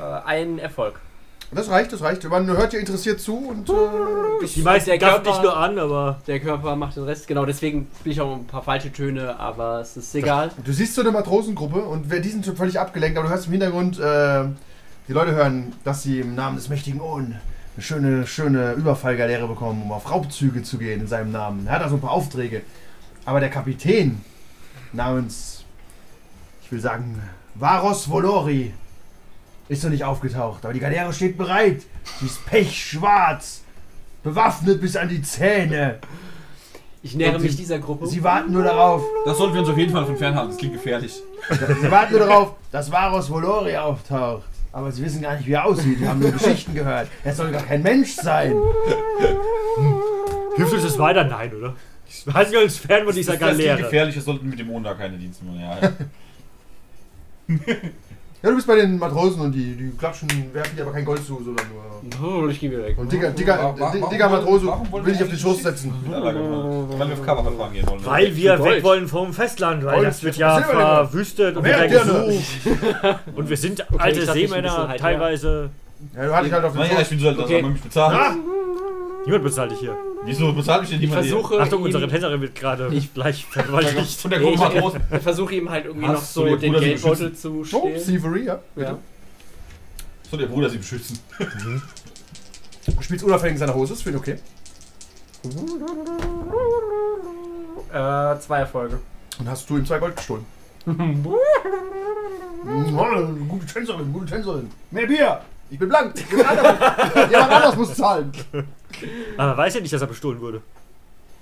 Äh, 0.00 0.24
ein 0.24 0.58
Erfolg. 0.58 0.98
Das 1.50 1.68
reicht, 1.68 1.92
das 1.92 2.00
reicht. 2.00 2.24
Man 2.24 2.46
hört 2.46 2.72
dir 2.72 2.78
interessiert 2.80 3.20
zu 3.20 3.36
und 3.36 3.68
äh, 3.68 3.72
das, 4.40 4.52
Die 4.54 4.62
meisten 4.62 4.88
Der 4.90 4.98
Körper- 4.98 5.30
dich 5.32 5.42
nur 5.42 5.54
an, 5.54 5.78
aber 5.78 6.18
Der 6.26 6.40
Körper 6.40 6.76
macht 6.76 6.96
den 6.96 7.04
Rest. 7.04 7.26
Genau, 7.28 7.44
deswegen 7.44 7.88
bin 8.04 8.12
ich 8.12 8.20
auch 8.22 8.34
ein 8.34 8.46
paar 8.46 8.62
falsche 8.62 8.90
Töne, 8.90 9.38
aber 9.38 9.80
es 9.80 9.98
ist 9.98 10.14
egal. 10.14 10.50
du 10.64 10.72
siehst 10.72 10.94
so 10.94 11.02
eine 11.02 11.10
Matrosengruppe 11.10 11.80
und 11.82 12.08
wer- 12.10 12.20
die 12.20 12.30
sind 12.30 12.46
schon 12.46 12.56
völlig 12.56 12.80
abgelenkt, 12.80 13.18
aber 13.18 13.28
du 13.28 13.34
hörst 13.34 13.46
im 13.46 13.52
Hintergrund, 13.52 13.98
äh, 13.98 14.44
die 15.08 15.12
Leute 15.12 15.32
hören, 15.32 15.74
dass 15.84 16.02
sie 16.02 16.20
im 16.20 16.34
Namen 16.34 16.56
des 16.56 16.70
mächtigen 16.70 17.00
Ohn 17.02 17.34
eine 17.76 17.82
schöne, 17.82 18.26
schöne 18.26 18.72
Überfallgaleere 18.72 19.46
bekommen, 19.46 19.82
um 19.82 19.92
auf 19.92 20.10
Raubzüge 20.10 20.62
zu 20.62 20.78
gehen 20.78 21.00
in 21.02 21.06
seinem 21.06 21.32
Namen. 21.32 21.66
Er 21.66 21.74
hat 21.74 21.82
also 21.82 21.96
ein 21.96 22.00
paar 22.00 22.12
Aufträge. 22.12 22.62
Aber 23.26 23.40
der 23.40 23.50
Kapitän 23.50 24.20
namens, 24.92 25.47
ich 26.68 26.72
will 26.72 26.80
sagen, 26.80 27.18
Varos 27.54 28.10
Volori 28.10 28.74
ist 29.70 29.82
noch 29.84 29.90
nicht 29.90 30.04
aufgetaucht. 30.04 30.64
Aber 30.66 30.74
die 30.74 30.80
Galeere 30.80 31.14
steht 31.14 31.38
bereit. 31.38 31.82
Sie 32.20 32.26
ist 32.26 32.44
pechschwarz, 32.44 33.62
bewaffnet 34.22 34.78
bis 34.78 34.94
an 34.94 35.08
die 35.08 35.22
Zähne. 35.22 35.98
Ich 37.02 37.14
nähere 37.14 37.38
mich 37.38 37.56
dieser 37.56 37.78
Gruppe. 37.78 38.06
Sie 38.06 38.22
warten 38.22 38.52
nur 38.52 38.64
darauf, 38.64 39.02
Das 39.24 39.38
sollten 39.38 39.54
wir 39.54 39.60
uns 39.62 39.70
auf 39.70 39.78
jeden 39.78 39.92
Fall 39.92 40.04
von 40.04 40.18
fernhalten. 40.18 40.50
Das 40.50 40.58
klingt 40.58 40.74
gefährlich. 40.74 41.22
Sie 41.48 41.90
warten 41.90 42.12
nur 42.12 42.26
darauf, 42.26 42.54
dass 42.70 42.92
Varos 42.92 43.30
Volori 43.30 43.74
auftaucht. 43.74 44.44
Aber 44.70 44.92
sie 44.92 45.02
wissen 45.02 45.22
gar 45.22 45.36
nicht, 45.36 45.46
wie 45.46 45.52
er 45.52 45.64
aussieht. 45.64 45.98
Wir 45.98 46.10
haben 46.10 46.20
nur 46.20 46.32
Geschichten 46.32 46.74
gehört. 46.74 47.08
Er 47.24 47.34
soll 47.34 47.50
gar 47.50 47.62
kein 47.62 47.82
Mensch 47.82 48.14
sein. 48.14 48.54
hilft 50.56 50.72
uns 50.74 50.82
das 50.82 50.98
weiter? 50.98 51.24
Nein, 51.24 51.54
oder? 51.54 51.74
Halten 52.34 52.52
wir 52.52 52.60
uns 52.62 52.76
fern 52.76 53.06
von 53.06 53.14
dieser 53.14 53.32
das, 53.32 53.40
das 53.40 53.48
klingt 53.48 53.64
Galeere. 53.68 53.82
gefährlich. 53.84 54.14
Wir 54.16 54.22
sollten 54.22 54.50
mit 54.50 54.58
dem 54.58 54.66
Mond 54.66 54.84
da 54.84 54.92
keine 54.92 55.16
Dienste 55.16 55.46
mehr. 55.46 55.78
Ja, 55.80 55.88
Ja, 55.88 55.92
du 58.42 58.54
bist 58.54 58.66
bei 58.66 58.76
den 58.76 58.98
Matrosen 58.98 59.40
und 59.42 59.52
die, 59.52 59.74
die 59.74 59.90
klatschen, 59.96 60.28
werfen 60.52 60.76
dir 60.76 60.82
aber 60.82 60.92
kein 60.92 61.04
Gold 61.04 61.24
zu, 61.24 61.40
sondern 61.42 61.66
nur. 61.68 61.82
Oh, 62.22 62.46
ich 62.48 62.60
gehe 62.60 62.70
wieder 62.70 62.84
weg. 62.84 62.96
Und 62.98 63.10
Digga, 63.10 63.30
Digga, 63.30 63.58
Warum- 63.58 63.80
warum- 63.80 64.10
Digga 64.10 64.28
Matrose 64.28 64.66
will 64.66 65.14
ich 65.14 65.22
auf 65.22 65.28
den 65.28 65.38
Schoß 65.38 65.62
setzen. 65.62 65.92
Ja. 66.10 66.22
Weil 66.22 66.34
wir 66.36 67.14
auf 67.14 67.26
Kaperfahrt 67.26 67.56
fahren 67.56 67.72
gehen 67.72 67.86
wollen. 67.88 68.04
Weil 68.06 68.36
wir 68.36 68.56
Gold. 68.56 68.70
weg 68.76 68.84
wollen 68.84 69.08
vom 69.08 69.32
Festland, 69.32 69.84
weil 69.84 69.94
Gold, 69.96 70.06
das 70.08 70.22
wird 70.22 70.36
ja 70.36 70.60
verwüstet 70.60 71.56
und 71.56 71.64
gerne? 71.64 71.88
gesucht. 71.88 72.44
Und 73.34 73.48
wir 73.50 73.56
sind 73.56 73.84
ich 73.92 74.00
alte 74.00 74.20
ich 74.20 74.30
Seemänner, 74.30 74.88
halt, 74.88 75.00
teilweise. 75.00 75.70
Ja, 76.14 76.26
du 76.26 76.34
hattest 76.36 76.52
halt 76.52 76.64
auf 76.64 76.72
den 76.72 76.80
Naja, 76.82 76.92
ich 76.92 76.98
Schoß. 77.00 77.08
bin 77.08 77.18
so 77.20 77.28
alt, 77.28 77.38
dass 77.38 77.44
Okay. 77.46 77.62
man 77.62 77.72
mich 77.72 77.82
bezahlt. 77.82 78.16
Ah! 78.16 78.34
Niemand 79.24 79.44
bezahlt 79.44 79.70
dich 79.72 79.78
hier. 79.80 79.96
Wieso 80.24 80.52
denn 80.52 80.58
Ich 80.60 80.90
niemand 81.00 81.00
hier? 81.00 81.08
versuche 81.08 81.60
Achtung, 81.60 81.82
unsere 81.82 82.08
Tänzerin 82.08 82.40
wird 82.40 82.54
gerade 82.54 82.88
Ich- 82.92 83.12
gleich 83.14 83.44
vergewaltigt. 83.44 84.20
Von 84.20 84.30
der 84.30 84.40
Gruppe 84.40 85.00
ich, 85.16 85.22
versuche 85.22 85.54
ihm 85.54 85.70
halt 85.70 85.86
irgendwie 85.86 86.06
noch 86.08 86.22
so 86.22 86.56
den 86.56 86.74
so 86.74 86.80
Geldbeutel 86.80 87.32
zu 87.34 87.60
Oh, 87.60 87.64
stehlen. 87.64 88.02
Thievery, 88.04 88.44
ja. 88.44 88.58
Ja. 88.76 88.98
Soll 90.30 90.40
der 90.40 90.46
Bruder 90.46 90.68
sie 90.68 90.78
beschützen? 90.78 91.18
Du 92.86 93.02
spielst 93.02 93.24
unabhängig 93.24 93.54
in 93.54 93.58
seiner 93.58 93.74
Hose, 93.74 93.92
das 93.94 94.02
finde 94.02 94.18
ich 94.18 94.22
okay. 94.22 94.38
Äh, 97.92 98.38
zwei 98.40 98.58
Erfolge. 98.58 99.00
Und 99.38 99.48
hast 99.48 99.68
du 99.70 99.76
ihm 99.78 99.86
zwei 99.86 99.98
Gold 99.98 100.16
gestohlen. 100.16 100.44
Oh, 102.66 103.26
gute 103.48 103.66
Tänzerin, 103.66 104.12
gute 104.12 104.26
Tänzerin. 104.26 104.68
Mehr 104.90 105.06
Bier! 105.06 105.40
Ich 105.70 105.78
bin 105.78 105.88
blank. 105.88 106.14
Jemand 106.30 106.48
anders, 106.50 107.30
jemand 107.30 107.76
muss 107.76 107.94
zahlen. 107.94 108.32
Aber 109.36 109.50
er 109.52 109.56
weiß 109.56 109.74
ja 109.74 109.80
nicht, 109.80 109.92
dass 109.92 110.00
er 110.00 110.06
bestohlen 110.06 110.40
wurde. 110.40 110.62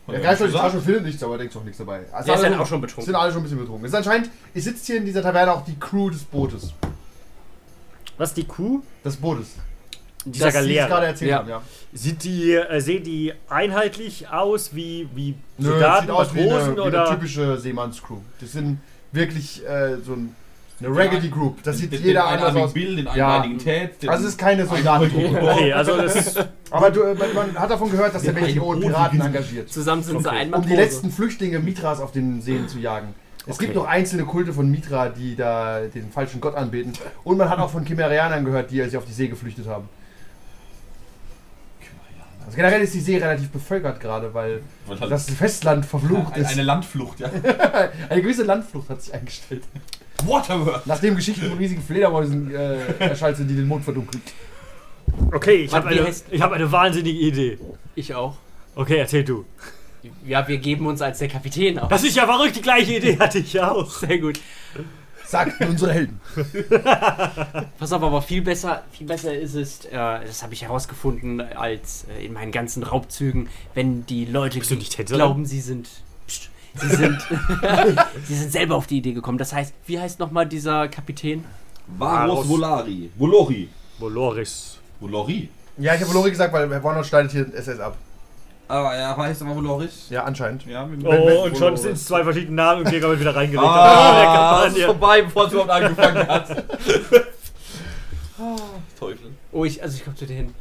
Der 0.08 0.20
greift 0.20 0.40
euch 0.42 0.52
die 0.52 0.56
Tasche 0.56 0.76
und 0.76 0.84
findet 0.84 1.04
nichts, 1.04 1.22
aber 1.22 1.36
denkt 1.38 1.56
auch 1.56 1.64
nichts 1.64 1.78
dabei. 1.78 2.00
Also 2.12 2.26
Der 2.26 2.34
ist 2.36 2.44
alle 2.44 2.54
ja 2.54 2.60
auch 2.60 2.66
schon 2.66 2.80
betrunken. 2.80 3.04
Sind 3.06 3.14
alle 3.16 3.30
schon 3.32 3.40
ein 3.40 3.42
bisschen 3.44 3.58
betrunken. 3.58 3.84
Es 3.86 3.90
ist 3.92 3.96
anscheinend, 3.96 4.30
es 4.54 4.64
sitzt 4.64 4.86
hier 4.86 4.96
in 4.98 5.04
dieser 5.04 5.22
Taverne 5.22 5.52
auch 5.52 5.64
die 5.64 5.76
Crew 5.78 6.10
des 6.10 6.22
Bootes. 6.22 6.72
Was, 8.16 8.32
die 8.32 8.44
Kuh? 8.44 8.82
Des 9.04 9.16
Bootes. 9.16 9.48
Dieser 10.24 10.46
Das 10.46 10.54
sie 10.54 10.58
es 10.58 10.64
Galeere. 10.64 10.88
gerade 10.88 11.06
erzählt 11.06 11.30
Ja. 11.30 11.38
haben, 11.38 11.48
ja. 11.48 11.62
Sieht 11.92 12.24
die, 12.24 12.52
äh, 12.54 12.80
sehen 12.80 13.02
die 13.04 13.32
einheitlich 13.48 14.28
aus 14.28 14.74
wie, 14.74 15.08
wie 15.14 15.34
Nö, 15.58 15.70
Soldaten, 15.70 16.06
sieht 16.06 16.10
aus 16.10 16.34
wie 16.34 16.40
eine, 16.40 16.48
Matrosen 16.50 16.76
wie 16.76 16.80
eine 16.82 16.88
oder? 16.88 17.10
typische 17.10 17.56
Seemannscrew. 17.58 18.18
Das 18.40 18.52
sind 18.52 18.80
wirklich 19.12 19.64
äh, 19.66 19.96
so 20.04 20.12
ein, 20.14 20.34
eine 20.78 20.94
Raggedy 20.94 21.28
Group. 21.30 21.62
Das 21.62 21.78
sieht 21.78 21.92
Den- 21.92 22.02
jeder 22.02 22.22
den 22.22 22.28
anders 22.44 22.54
aus. 22.56 22.72
Bild, 22.74 22.98
den 22.98 23.08
Ja. 23.14 23.42
Tät. 23.62 24.02
den- 24.02 24.08
Also 24.10 24.24
es 24.24 24.30
ist 24.32 24.38
keine 24.38 24.66
Soldatengruppe. 24.66 25.40
Okay, 25.52 25.72
also 25.72 25.96
das 25.96 26.34
Aber 26.70 26.90
du, 26.90 27.02
äh, 27.02 27.14
man- 27.34 27.58
hat 27.58 27.70
davon 27.70 27.90
gehört, 27.90 28.14
dass 28.14 28.22
der 28.22 28.32
Boot- 28.32 28.80
Piraten 28.80 29.20
engagiert. 29.20 29.70
Zusammen 29.70 30.02
sind 30.02 30.20
sie 30.22 30.28
Okay. 30.28 30.36
einmal 30.38 30.60
Um 30.60 30.66
die 30.66 30.76
letzten 30.76 31.10
Flüchtlinge 31.10 31.60
Mitras 31.60 32.00
auf 32.00 32.12
den 32.12 32.42
Seen 32.42 32.68
zu 32.68 32.78
jagen. 32.78 33.14
Es 33.48 33.54
Okay. 33.56 33.66
gibt 33.66 33.76
noch 33.76 33.86
einzelne 33.86 34.24
Kulte 34.24 34.52
von 34.52 34.68
Mitra, 34.70 35.08
die 35.08 35.36
da 35.36 35.80
den 35.80 36.10
falschen 36.10 36.40
Gott 36.40 36.56
anbeten. 36.56 36.92
Und 37.24 37.38
man 37.38 37.48
hat 37.48 37.58
auch 37.60 37.70
von 37.70 37.84
Chimerianern 37.86 38.44
gehört, 38.44 38.70
die 38.70 38.82
sich 38.82 38.96
auf 38.96 39.04
die 39.06 39.12
See 39.12 39.28
geflüchtet 39.28 39.66
haben. 39.68 39.88
Also 42.44 42.56
generell 42.56 42.80
ist 42.82 42.94
die 42.94 43.00
See 43.00 43.16
relativ 43.18 43.50
bevölkert 43.50 43.98
gerade, 44.00 44.32
weil 44.34 44.62
halt 45.00 45.10
das 45.10 45.28
Festland 45.30 45.84
verflucht 45.84 46.34
eine, 46.34 46.44
ist. 46.44 46.52
eine 46.52 46.62
Landflucht, 46.62 47.18
ja. 47.20 47.28
Eine 48.08 48.22
gewisse 48.22 48.44
Landflucht 48.44 48.88
hat 48.88 49.02
sich 49.02 49.12
eingestellt. 49.14 49.64
Waterworld. 50.24 50.86
Nachdem 50.86 51.16
Geschichten 51.16 51.48
von 51.48 51.58
riesigen 51.58 51.82
Fledermäusen 51.82 52.54
äh, 52.54 52.76
erschallt 52.98 53.36
sind, 53.36 53.48
die 53.48 53.56
den 53.56 53.66
Mond 53.66 53.84
verdunkeln. 53.84 54.22
Okay, 55.32 55.64
ich 55.64 55.74
habe 55.74 55.88
eine, 55.88 56.06
ich 56.30 56.40
hab 56.42 56.52
eine 56.52 56.70
wahnsinnige 56.70 57.18
Idee. 57.18 57.58
Ich 57.94 58.14
auch. 58.14 58.36
Okay, 58.74 58.98
erzähl 58.98 59.24
du. 59.24 59.44
Ja, 60.24 60.46
wir 60.46 60.58
geben 60.58 60.86
uns 60.86 61.02
als 61.02 61.18
der 61.18 61.28
Kapitän 61.28 61.78
auf. 61.78 61.88
Das 61.88 62.04
ist 62.04 62.16
ja 62.16 62.26
verrückt, 62.26 62.56
die 62.56 62.62
gleiche 62.62 62.96
Idee 62.96 63.18
hatte 63.18 63.38
ich 63.38 63.52
ja 63.52 63.72
auch. 63.72 63.90
Sehr 63.90 64.18
gut. 64.18 64.40
Sagten 65.26 65.64
unsere 65.68 65.92
Helden. 65.92 66.20
Pass 67.78 67.92
auf, 67.92 68.02
aber 68.02 68.22
viel 68.22 68.42
besser, 68.42 68.84
viel 68.92 69.08
besser 69.08 69.34
ist 69.34 69.54
es, 69.54 69.84
äh, 69.86 69.90
das 69.92 70.42
habe 70.44 70.54
ich 70.54 70.62
herausgefunden, 70.62 71.40
als 71.40 72.06
äh, 72.16 72.24
in 72.24 72.32
meinen 72.32 72.52
ganzen 72.52 72.84
Raubzügen, 72.84 73.48
wenn 73.74 74.06
die 74.06 74.24
Leute 74.24 74.58
Bist 74.60 74.70
du 74.70 74.76
nicht 74.76 74.94
Tänzerin? 74.94 75.18
glauben, 75.18 75.44
sie 75.44 75.60
sind. 75.60 75.88
Sie 76.76 76.88
sind. 76.88 77.18
sie 78.26 78.34
sind 78.34 78.52
selber 78.52 78.76
auf 78.76 78.86
die 78.86 78.98
Idee 78.98 79.12
gekommen. 79.12 79.38
Das 79.38 79.52
heißt, 79.52 79.74
wie 79.86 79.98
heißt 79.98 80.18
nochmal 80.18 80.46
dieser 80.46 80.88
Kapitän? 80.88 81.44
Varus 81.86 82.48
Volari. 82.48 83.10
Volori. 83.16 83.68
Voloris. 83.98 84.78
Volori. 85.00 85.48
Ja, 85.78 85.94
ich 85.94 86.00
habe 86.02 86.12
Lori 86.12 86.30
gesagt, 86.30 86.52
weil 86.52 86.68
Herr 86.70 86.82
Warner 86.82 87.04
schneidet 87.04 87.32
hier 87.32 87.46
SS 87.54 87.78
ab. 87.80 87.96
Aber 88.68 88.94
er 88.94 89.16
heißt 89.16 89.42
aber 89.42 89.54
Voloris. 89.54 90.06
Ja, 90.10 90.24
anscheinend. 90.24 90.66
Ja, 90.66 90.84
mit 90.86 91.04
Oh, 91.06 91.44
und 91.44 91.56
schon 91.56 91.76
sind 91.76 91.92
es 91.92 92.06
zwei 92.06 92.24
verschiedene 92.24 92.56
Namen 92.56 92.84
und 92.84 92.90
Jäger 92.90 93.08
wird 93.10 93.20
wieder 93.20 93.36
reingelegt. 93.36 93.64
Ah, 93.64 94.62
Der 94.62 94.64
das 94.68 94.76
ist 94.78 94.84
vorbei, 94.84 95.22
bevor 95.22 95.46
es 95.46 95.52
überhaupt 95.52 95.70
angefangen 95.70 96.26
hat. 96.26 96.48
Teufel. 98.98 99.30
Oh, 99.52 99.64
ich, 99.64 99.82
also 99.82 99.96
ich 99.96 100.04
komme 100.04 100.16
zu 100.16 100.26
dir 100.26 100.36
hin. 100.36 100.54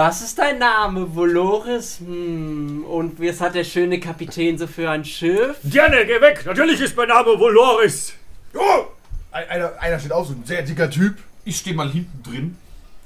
Was 0.00 0.22
ist 0.22 0.38
dein 0.38 0.58
Name, 0.60 1.12
Voloris? 1.12 1.98
Hm, 1.98 2.84
und 2.84 3.20
was 3.20 3.40
hat 3.40 3.56
der 3.56 3.64
schöne 3.64 3.98
Kapitän 3.98 4.56
so 4.56 4.68
für 4.68 4.88
ein 4.88 5.04
Schiff? 5.04 5.56
Gerne, 5.64 6.06
geh 6.06 6.20
weg! 6.20 6.46
Natürlich 6.46 6.80
ist 6.80 6.96
mein 6.96 7.08
Name 7.08 7.36
Voloris! 7.36 8.12
Oh! 8.54 8.84
Ein- 9.32 9.48
Einer, 9.48 9.72
einer 9.80 9.98
steht 9.98 10.12
auf, 10.12 10.28
so 10.28 10.34
ein 10.34 10.44
sehr 10.44 10.62
dicker 10.62 10.88
Typ. 10.88 11.16
Ich 11.44 11.56
stehe 11.56 11.74
mal 11.74 11.90
hinten 11.90 12.22
drin, 12.22 12.56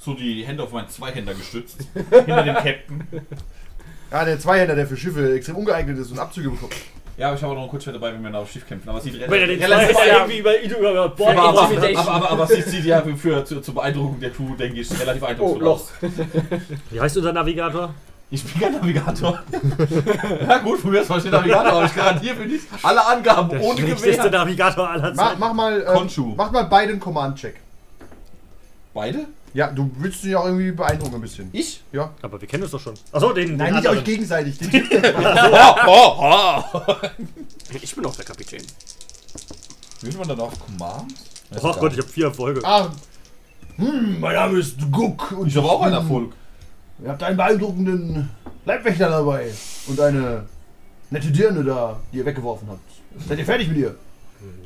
so 0.00 0.12
die 0.12 0.44
Hände 0.44 0.64
auf 0.64 0.72
meinen 0.72 0.90
Zweihänder 0.90 1.32
gestützt, 1.32 1.78
hinter 1.94 2.42
dem 2.42 2.56
Captain. 2.56 3.04
Ja, 4.11 4.26
der 4.26 4.38
Zweihänder, 4.38 4.75
der 4.75 4.87
für 4.87 4.99
Schiffe 4.99 5.34
extrem 5.34 5.56
ungeeignet 5.56 5.96
ist 5.96 6.11
und 6.11 6.18
Abzüge 6.18 6.50
bekommt. 6.50 6.75
Ja, 7.22 7.28
aber 7.28 7.36
ich 7.36 7.42
habe 7.44 7.52
auch 7.52 7.54
noch 7.54 7.62
einen 7.62 7.70
Kurzschwert 7.70 7.94
dabei, 7.94 8.12
wenn 8.12 8.20
wir 8.32 8.36
auf 8.36 8.50
Schiff 8.50 8.66
kämpfen. 8.66 8.88
Aber 8.88 8.98
es 8.98 9.04
sieht 9.04 9.14
Wenn 9.14 9.40
er 9.40 9.46
den 9.46 9.62
relativ- 9.62 9.96
irgendwie 10.04 10.38
über, 10.38 10.60
über 10.60 11.08
Bord 11.10 11.36
aber, 11.38 11.48
aber, 11.50 11.60
aber, 11.62 11.98
aber, 11.98 12.12
aber, 12.14 12.30
aber 12.32 12.50
es 12.50 12.66
sieht 12.68 12.84
ja 12.84 13.00
für, 13.00 13.16
für, 13.16 13.44
zur, 13.44 13.62
zur 13.62 13.74
Beeindruckung 13.74 14.18
der 14.18 14.30
Crew, 14.30 14.56
denke 14.56 14.80
ich, 14.80 14.90
relativ 15.00 15.22
eindrucksvoll 15.22 15.62
Oh, 15.62 15.64
Loch. 15.64 15.74
aus. 15.76 15.92
Wie 16.90 17.00
heißt 17.00 17.16
unser 17.18 17.32
Navigator? 17.32 17.94
Ich 18.28 18.42
bin 18.42 18.60
kein 18.60 18.72
Navigator. 18.72 19.38
ja 20.48 20.58
gut, 20.58 20.80
von 20.80 20.90
mir 20.90 21.02
ist 21.02 21.10
mal 21.10 21.20
Navigator, 21.20 21.72
aber 21.74 21.84
ich 21.84 21.94
garantiere 21.94 22.34
für 22.34 22.44
nichts. 22.46 22.66
Alle 22.82 23.06
Angaben 23.06 23.50
Der 23.50 23.60
ohne 23.60 23.78
schlechteste 23.78 24.16
Gewehr. 24.16 24.30
Navigator 24.40 24.90
aller 24.90 25.14
Mach, 25.14 25.28
Zeiten. 25.28 25.38
mach 25.40 25.52
mal, 25.52 25.80
äh, 25.80 25.84
Konshu. 25.84 26.34
mach 26.36 26.50
mal 26.50 26.64
beide 26.64 26.90
einen 26.90 27.00
Command-Check. 27.00 27.54
Beide? 28.94 29.26
Ja, 29.54 29.71
du 29.71 29.90
willst 29.99 30.25
dich 30.25 30.35
auch 30.35 30.47
irgendwie 30.47 30.73
beeindrucken 30.73 31.16
ein 31.16 31.21
bisschen. 31.21 31.50
Ich? 31.52 31.82
Ja. 31.92 32.12
Aber 32.23 32.40
wir 32.40 32.49
kennen 32.49 32.62
uns 32.62 32.73
doch 32.73 32.80
schon. 32.80 32.94
Achso, 33.12 33.32
den. 33.32 33.56
Nein, 33.56 33.66
den 33.66 33.75
nicht 33.76 33.87
anderen. 33.87 33.99
euch 33.99 34.04
gegenseitig. 34.04 34.59
Den 34.59 34.71
Typ, 34.71 34.87
Oh, 35.87 36.16
oh, 36.18 36.62
oh. 36.73 36.94
Ich 37.82 37.94
bin 37.94 38.06
auch 38.06 38.16
der 38.16 38.25
Kapitän. 38.25 38.62
Wird 40.00 40.18
man 40.18 40.28
dann 40.28 40.40
auch 40.40 40.52
Command? 40.59 41.14
Ach 41.54 41.78
Gott, 41.78 41.92
ich 41.92 41.99
habe 41.99 42.09
vier 42.09 42.26
Erfolge. 42.26 42.61
ah, 42.64 42.90
hm, 43.76 44.21
mein 44.21 44.35
Name 44.35 44.59
ist 44.59 44.76
Guck 44.90 45.32
und 45.32 45.49
Ich 45.49 45.56
habe 45.56 45.68
auch 45.68 45.82
einen 45.82 45.94
bin- 45.94 46.02
Erfolg. 46.02 46.32
Ihr 47.04 47.09
habt 47.11 47.23
einen 47.23 47.37
beeindruckenden 47.37 48.30
Leibwächter 48.64 49.11
dabei 49.11 49.50
und 49.87 50.00
eine 50.00 50.47
nette 51.11 51.30
Dirne 51.30 51.62
da, 51.64 52.00
die 52.12 52.18
ihr 52.18 52.25
weggeworfen 52.26 52.68
habt. 52.68 53.28
Seid 53.28 53.38
ihr 53.38 53.44
fertig 53.44 53.68
mit 53.68 53.76
ihr? 53.78 53.97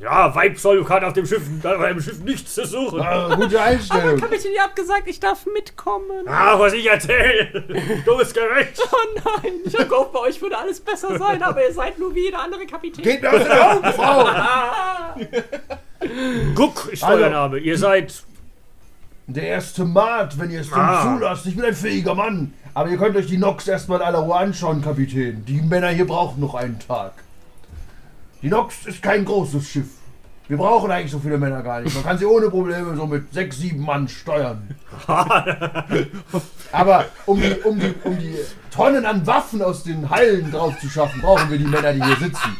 Ja, 0.00 0.33
Weibsoll 0.35 0.85
kann 0.85 1.02
auf 1.04 1.14
dem 1.14 1.26
Schiff, 1.26 1.42
auf 1.64 1.80
einem 1.80 2.00
Schiff 2.00 2.21
nichts 2.21 2.54
zu 2.54 2.64
suchen. 2.66 3.00
Ah, 3.00 3.35
gute 3.35 3.61
Einstellung. 3.61 4.21
Kapitän, 4.21 4.52
ihr 4.54 4.62
habt 4.62 4.76
gesagt, 4.76 5.02
ich 5.06 5.18
darf 5.18 5.47
mitkommen. 5.47 6.28
Ah, 6.28 6.59
was 6.59 6.75
ich 6.75 6.87
erzähle. 6.88 7.64
Du 8.04 8.16
bist 8.18 8.35
gerecht. 8.35 8.80
Oh 8.92 8.97
nein, 9.42 9.52
ich 9.64 9.76
hab 9.76 9.88
gehofft, 9.88 10.12
bei 10.12 10.21
euch 10.21 10.40
würde 10.40 10.59
alles 10.59 10.80
besser 10.80 11.18
sein, 11.18 11.42
aber 11.42 11.62
ihr 11.66 11.73
seid 11.73 11.99
nur 11.99 12.14
wie 12.14 12.25
jeder 12.26 12.40
andere 12.40 12.66
Kapitän. 12.66 13.02
Geht 13.02 13.23
mir 13.23 13.33
aus 13.33 13.42
den 13.42 13.52
Augen, 13.52 13.92
Frau! 13.95 14.28
Guck 16.54 16.92
ist 16.92 17.02
Also- 17.02 17.23
euer 17.25 17.30
Name. 17.30 17.59
Ihr 17.59 17.78
seid. 17.78 18.23
Der 19.28 19.42
erste 19.49 19.85
Mat, 19.85 20.38
wenn 20.38 20.50
ihr 20.52 20.61
es 20.61 20.71
denn 20.71 20.78
Ah. 20.78 21.02
zulasst. 21.16 21.47
Ich 21.47 21.56
bin 21.56 21.64
ein 21.64 21.75
fähiger 21.75 22.14
Mann. 22.14 22.52
Aber 22.75 22.90
ihr 22.90 22.97
könnt 22.99 23.16
euch 23.16 23.26
die 23.26 23.38
Nox 23.38 23.66
erstmal 23.66 23.99
in 24.00 24.06
aller 24.06 24.18
Ruhe 24.21 24.37
anschauen, 24.37 24.83
Kapitän. 24.83 25.45
Die 25.47 25.61
Männer 25.62 25.88
hier 25.88 26.06
brauchen 26.06 26.38
noch 26.40 26.54
einen 26.54 26.78
Tag. 26.78 27.12
Die 28.47 28.50
Nox 28.50 28.87
ist 28.87 29.03
kein 29.03 29.25
großes 29.25 29.69
Schiff. 29.69 29.88
Wir 30.47 30.57
brauchen 30.57 30.88
eigentlich 30.88 31.11
so 31.11 31.19
viele 31.19 31.37
Männer 31.37 31.65
gar 31.65 31.81
nicht. 31.81 31.93
Man 31.97 32.05
kann 32.05 32.17
sie 32.17 32.26
ohne 32.26 32.49
Probleme 32.49 32.95
so 32.95 33.05
mit 33.05 33.35
sechs, 33.35 33.59
sieben 33.59 33.85
Mann 33.85 34.07
steuern. 34.07 34.76
Aber 36.71 37.07
um 37.26 37.41
die, 37.41 37.55
um, 37.65 37.81
die, 37.81 37.93
um 38.05 38.17
die 38.17 38.37
Tonnen 38.71 39.05
an 39.05 39.26
Waffen 39.26 39.62
aus 39.62 39.83
den 39.83 40.09
Hallen 40.11 40.53
drauf 40.53 40.79
zu 40.79 40.88
schaffen, 40.88 41.21
brauchen 41.23 41.50
wir 41.50 41.59
die 41.59 41.65
Männer, 41.65 41.93
die 41.93 42.05
hier 42.05 42.15
sitzen. 42.19 42.57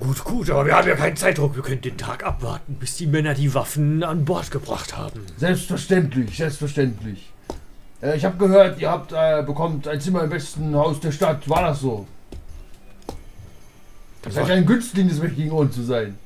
Gut, 0.00 0.22
gut, 0.22 0.50
aber 0.50 0.66
wir 0.66 0.76
haben 0.76 0.86
ja 0.86 0.96
keinen 0.96 1.16
Zeitdruck. 1.16 1.56
Wir 1.56 1.62
können 1.62 1.80
den 1.80 1.96
Tag 1.96 2.26
abwarten, 2.26 2.74
bis 2.74 2.98
die 2.98 3.06
Männer 3.06 3.32
die 3.32 3.54
Waffen 3.54 4.02
an 4.04 4.26
Bord 4.26 4.50
gebracht 4.50 4.94
haben. 4.94 5.20
Selbstverständlich, 5.38 6.36
selbstverständlich. 6.36 7.32
Äh, 8.02 8.18
ich 8.18 8.26
habe 8.26 8.36
gehört, 8.36 8.78
ihr 8.78 8.90
habt 8.90 9.14
äh, 9.14 9.42
bekommt 9.42 9.88
ein 9.88 9.98
Zimmer 9.98 10.24
im 10.24 10.28
besten 10.28 10.74
Haus 10.76 11.00
der 11.00 11.10
Stadt. 11.12 11.48
War 11.48 11.62
das 11.62 11.80
so? 11.80 12.06
Das 14.24 14.36
ist 14.36 14.50
ein 14.50 14.66
Günstling 14.66 15.08
des 15.08 15.20
mächtigen 15.20 15.52
Ohren 15.52 15.70
zu 15.70 15.82
sein. 15.82 16.16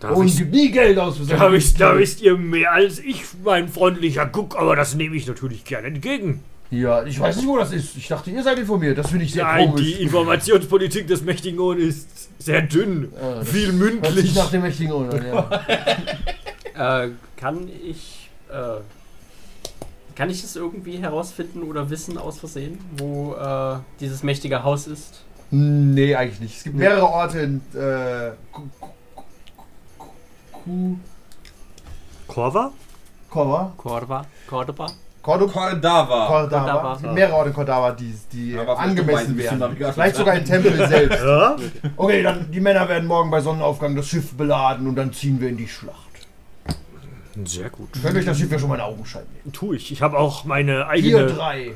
Da 0.00 0.10
Und 0.10 0.26
wisst, 0.26 0.38
gibt 0.38 0.52
nie 0.52 0.70
Geld 0.70 0.98
aus 0.98 1.18
für 1.18 1.24
da, 1.24 1.50
wisst, 1.52 1.80
da 1.80 1.96
wisst 1.98 2.20
ihr 2.22 2.36
mehr 2.36 2.72
als 2.72 2.98
ich, 2.98 3.22
mein 3.44 3.68
freundlicher 3.68 4.26
Guck, 4.26 4.56
aber 4.58 4.76
das 4.76 4.94
nehme 4.94 5.16
ich 5.16 5.26
natürlich 5.26 5.64
gerne 5.64 5.86
entgegen. 5.88 6.40
Ja, 6.70 7.04
ich 7.04 7.20
weiß 7.20 7.36
nicht, 7.36 7.46
wo 7.46 7.56
das 7.56 7.72
ist. 7.72 7.96
Ich 7.96 8.08
dachte, 8.08 8.30
ihr 8.30 8.42
seid 8.42 8.58
informiert. 8.58 8.98
Das 8.98 9.10
finde 9.10 9.24
ich 9.26 9.32
sehr 9.32 9.44
Nein, 9.44 9.68
komisch. 9.70 9.82
die 9.84 10.02
Informationspolitik 10.02 11.06
des 11.06 11.22
mächtigen 11.22 11.60
Ohn 11.60 11.78
ist 11.78 12.08
sehr 12.38 12.62
dünn, 12.62 13.12
Ja, 13.14 13.34
das 13.36 13.48
viel 13.48 13.66
Hört 13.66 13.74
mündlich. 13.76 14.34
nach 14.34 14.50
dem 14.50 14.62
mächtigen 14.62 14.92
Ohren 14.92 15.10
an, 15.10 15.26
ja. 15.26 15.60
Äh, 17.04 17.10
kann 17.36 17.68
ich. 17.88 18.28
Äh, 18.50 18.80
kann 20.16 20.30
ich 20.30 20.42
es 20.42 20.56
irgendwie 20.56 20.96
herausfinden 20.98 21.62
oder 21.62 21.88
wissen 21.90 22.18
aus 22.18 22.38
Versehen, 22.38 22.78
wo 22.96 23.34
äh, 23.34 23.76
dieses 24.00 24.22
mächtige 24.24 24.62
Haus 24.64 24.86
ist? 24.88 25.22
Nee, 25.54 26.14
eigentlich 26.14 26.40
nicht. 26.40 26.56
Es 26.58 26.64
gibt 26.64 26.76
mehrere 26.76 27.06
Orte 27.06 27.40
in 27.40 27.60
äh, 27.74 28.32
Korva? 32.26 32.72
Corva? 33.30 33.72
Corva? 33.76 34.26
Cordoba? 34.46 34.86
Cordoba? 35.22 35.52
Cordava. 35.52 36.26
Cordava. 36.26 36.48
Cordava. 36.48 36.94
Es 36.94 37.02
gibt 37.02 37.14
mehrere 37.14 37.34
Orte 37.34 37.48
in 37.48 37.54
Cordava, 37.54 37.92
die, 37.92 38.14
die 38.32 38.58
Aber 38.58 38.78
angemessen 38.78 39.36
wären. 39.36 39.58
Navigator. 39.58 39.94
Vielleicht 39.94 40.16
sogar 40.16 40.34
ein 40.34 40.44
Tempel 40.44 40.88
selbst. 40.88 41.22
Ja? 41.24 41.56
Okay, 41.96 42.22
dann 42.22 42.50
die 42.50 42.60
Männer 42.60 42.88
werden 42.88 43.06
morgen 43.06 43.30
bei 43.30 43.40
Sonnenaufgang 43.40 43.96
das 43.96 44.06
Schiff 44.06 44.32
beladen 44.34 44.86
und 44.86 44.96
dann 44.96 45.12
ziehen 45.12 45.40
wir 45.40 45.48
in 45.48 45.56
die 45.56 45.68
Schlacht. 45.68 45.98
Sehr 47.44 47.70
gut. 47.70 47.88
Könnt 48.00 48.16
euch 48.16 48.24
das 48.24 48.38
Schiff 48.38 48.50
ja 48.52 48.58
schon 48.58 48.68
mal 48.68 48.76
in 48.76 48.82
Augenschein 48.82 49.24
nehmen. 49.32 49.52
Tu 49.52 49.72
ich. 49.72 49.90
Ich 49.90 50.02
habe 50.02 50.18
auch 50.18 50.44
meine 50.44 50.84
Pier 50.84 50.88
eigene. 50.88 51.26
3. 51.26 51.70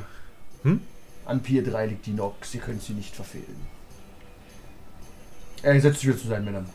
Hm? 0.62 0.80
An 1.24 1.40
Pier 1.40 1.64
3 1.64 1.86
liegt 1.86 2.06
die 2.06 2.12
Nox. 2.12 2.54
Ihr 2.54 2.60
könnt 2.60 2.82
sie 2.82 2.92
nicht 2.92 3.14
verfehlen. 3.14 3.67
Er 5.62 5.80
setzt 5.80 6.00
sich 6.00 6.08
wieder 6.08 6.18
zu 6.18 6.28
seinen 6.28 6.44
Männern. 6.44 6.68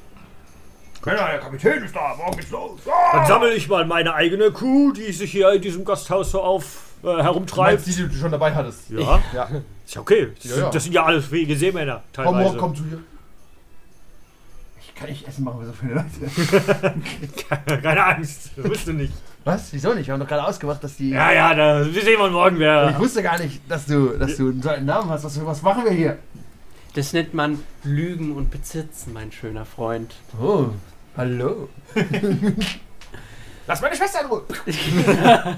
Ja, 1.05 1.13
der 1.31 1.39
Kapitän 1.39 1.83
ist 1.83 1.93
da, 1.95 2.15
morgen 2.17 2.37
geht's 2.37 2.49
los. 2.51 2.79
Dann 3.11 3.25
sammle 3.25 3.53
ich 3.53 3.67
mal 3.67 3.85
meine 3.85 4.13
eigene 4.13 4.51
Crew, 4.51 4.93
die 4.93 5.11
sich 5.11 5.31
hier 5.31 5.51
in 5.51 5.61
diesem 5.61 5.83
Gasthaus 5.83 6.31
so 6.31 6.41
auf 6.41 6.63
äh, 7.03 7.07
Meinst 7.07 7.23
herumtreibt. 7.23 7.85
du 7.85 7.89
die, 7.91 7.95
die 8.03 8.07
du 8.07 8.15
schon 8.15 8.31
dabei 8.31 8.53
hattest? 8.55 8.89
Ja, 8.89 9.21
Ja. 9.33 9.49
ist 9.85 9.95
ja 9.95 10.01
okay. 10.01 10.29
Das, 10.35 10.45
Ja, 10.45 10.51
sind, 10.55 10.63
ja. 10.63 10.69
das 10.69 10.83
sind 10.83 10.93
ja 10.93 11.03
alles 11.03 11.25
fähige 11.25 11.57
Seemänner 11.57 12.03
Komm, 12.15 12.39
morgen, 12.39 12.57
komm 12.57 12.73
zu 12.75 12.83
mir. 12.83 12.99
Ich 14.79 14.95
kann 14.95 15.09
nicht 15.09 15.27
essen 15.27 15.43
machen 15.43 15.59
für 15.59 15.65
so 15.65 15.73
viele 15.73 15.95
Leute. 15.95 16.93
Keine 17.81 18.05
Angst, 18.05 18.51
das 18.55 18.63
willst 18.63 18.87
du 18.87 18.93
nicht. 18.93 19.11
Was? 19.43 19.73
Wieso 19.73 19.93
nicht? 19.93 20.07
Wir 20.07 20.13
haben 20.13 20.21
doch 20.21 20.27
gerade 20.27 20.45
ausgemacht, 20.45 20.81
dass 20.81 20.95
die... 20.95 21.09
Ja, 21.09 21.31
ja, 21.33 21.53
da, 21.53 21.85
wir 21.93 22.01
sehen 22.01 22.21
uns 22.21 22.31
morgen, 22.31 22.55
Ich 22.55 22.61
wer. 22.61 22.97
wusste 22.97 23.21
gar 23.21 23.37
nicht, 23.39 23.59
dass 23.69 23.85
du, 23.85 24.17
dass 24.17 24.37
du 24.37 24.49
einen 24.51 24.61
solchen 24.61 24.85
Namen 24.85 25.09
hast. 25.09 25.25
Was, 25.25 25.45
was 25.45 25.61
machen 25.61 25.83
wir 25.83 25.91
hier? 25.91 26.17
Das 26.95 27.13
nennt 27.13 27.33
man 27.33 27.59
Lügen 27.83 28.33
und 28.33 28.51
Bezitzen, 28.51 29.13
mein 29.13 29.31
schöner 29.31 29.65
Freund. 29.65 30.13
Oh, 30.39 30.67
hallo. 31.17 31.69
Lass 33.67 33.81
meine 33.81 33.95
Schwester 33.95 34.21
in 34.21 34.27
Ruhe. 34.27 34.43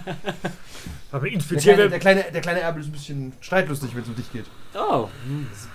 Aber 1.12 1.25
Der 1.25 1.34
inspizieren 1.34 1.75
kleine, 1.75 1.84
wir. 1.84 1.89
der, 1.89 2.00
kleine, 2.00 2.24
der 2.32 2.42
kleine 2.42 2.60
Erbel 2.62 2.82
ist 2.82 2.88
ein 2.88 2.92
bisschen 2.92 3.34
streitlustig, 3.42 3.94
wenn 3.96 4.04
es 4.04 4.08
um 4.10 4.15
dich 4.15 4.32
geht. 4.32 4.46
Oh, 4.75 5.10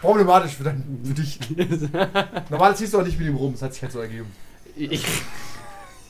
Problematisch 0.00 0.52
für, 0.52 0.64
dein, 0.64 1.00
für 1.04 1.14
dich. 1.14 1.38
Normal 2.50 2.76
ziehst 2.76 2.94
du 2.94 3.00
auch 3.00 3.04
nicht 3.04 3.18
mit 3.18 3.28
ihm 3.28 3.36
rum, 3.36 3.52
das 3.52 3.62
hat 3.62 3.74
sich 3.74 3.82
halt 3.82 3.92
so 3.92 4.00
ergeben. 4.00 4.30
ich, 4.76 4.92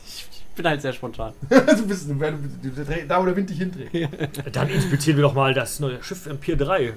ich 0.05 0.45
bin 0.55 0.67
halt 0.67 0.83
sehr 0.83 0.93
spontan. 0.93 1.33
du 1.49 1.87
bist 1.87 2.09
du, 2.09 2.15
du, 2.15 2.71
du, 2.71 3.07
da, 3.09 3.21
wo 3.21 3.25
der 3.27 3.37
Wind 3.37 3.51
dich 3.51 3.59
hindreht. 3.59 4.09
Dann 4.53 4.69
inspizieren 4.69 5.17
wir 5.17 5.23
doch 5.23 5.35
mal 5.35 5.55
das 5.55 5.81
neue 5.81 6.03
Schiff 6.03 6.27
Empire 6.27 6.57
3. 6.57 6.93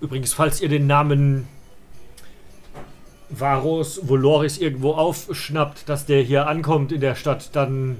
Übrigens, 0.00 0.32
falls 0.32 0.60
ihr 0.60 0.68
den 0.68 0.86
Namen 0.86 1.46
Varos 3.28 4.08
Voloris 4.08 4.58
irgendwo 4.58 4.92
aufschnappt, 4.92 5.88
dass 5.88 6.06
der 6.06 6.22
hier 6.22 6.46
ankommt 6.48 6.90
in 6.92 7.00
der 7.00 7.14
Stadt, 7.14 7.50
dann. 7.54 7.96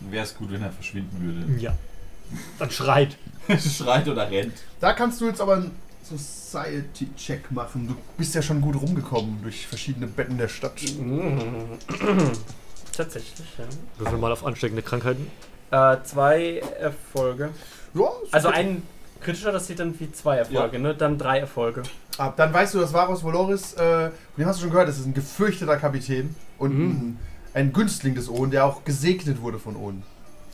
Wäre 0.00 0.24
es 0.24 0.34
gut, 0.36 0.50
wenn 0.52 0.62
er 0.62 0.72
verschwinden 0.72 1.16
würde. 1.20 1.60
Ja. 1.60 1.74
Dann 2.58 2.70
schreit. 2.70 3.16
Schreit 3.58 4.08
oder 4.08 4.30
rennt. 4.30 4.54
Da 4.80 4.92
kannst 4.94 5.20
du 5.20 5.26
jetzt 5.26 5.40
aber 5.40 5.56
einen 5.56 5.70
Society-Check 6.02 7.50
machen. 7.50 7.88
Du 7.88 7.96
bist 8.16 8.34
ja 8.34 8.42
schon 8.42 8.60
gut 8.60 8.80
rumgekommen 8.80 9.40
durch 9.42 9.66
verschiedene 9.66 10.06
Betten 10.06 10.38
der 10.38 10.48
Stadt. 10.48 10.80
Tatsächlich, 12.96 13.46
ja. 13.58 13.64
Würfel 13.98 14.18
mal 14.18 14.32
auf 14.32 14.46
ansteckende 14.46 14.82
Krankheiten. 14.82 15.30
Äh, 15.70 15.96
zwei 16.04 16.62
Erfolge. 16.80 17.50
Ja, 17.94 18.08
Also 18.30 18.48
ein 18.48 18.82
kritischer, 19.24 19.50
das 19.52 19.66
sieht 19.66 19.78
dann 19.80 19.98
wie 19.98 20.10
zwei 20.12 20.36
Erfolge, 20.36 20.78
ne? 20.78 20.94
Dann 20.94 21.18
drei 21.18 21.38
Erfolge. 21.40 21.82
Ah, 22.18 22.32
dann 22.36 22.52
weißt 22.52 22.74
du, 22.74 22.80
dass 22.80 22.92
Varus 22.92 23.22
Voloris, 23.24 23.72
äh, 23.74 24.10
von 24.10 24.12
dem 24.38 24.46
hast 24.46 24.58
du 24.58 24.62
schon 24.62 24.70
gehört, 24.70 24.88
das 24.88 24.98
ist 24.98 25.06
ein 25.06 25.14
gefürchteter 25.14 25.76
Kapitän 25.76 26.34
und 26.58 26.78
Mhm. 26.78 27.16
ein, 27.54 27.72
Günstling 27.72 28.14
des 28.14 28.28
Oden, 28.28 28.50
der 28.52 28.64
auch 28.64 28.84
gesegnet 28.84 29.40
wurde 29.42 29.58
von 29.58 29.74
Oden. 29.76 30.02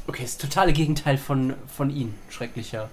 Okay, 0.06 0.22
das 0.22 0.38
totale 0.38 0.72
Gegenteil 0.72 1.18
von, 1.18 1.54
von 1.66 1.90
Ihnen. 1.90 2.14
Schrecklicher. 2.30 2.88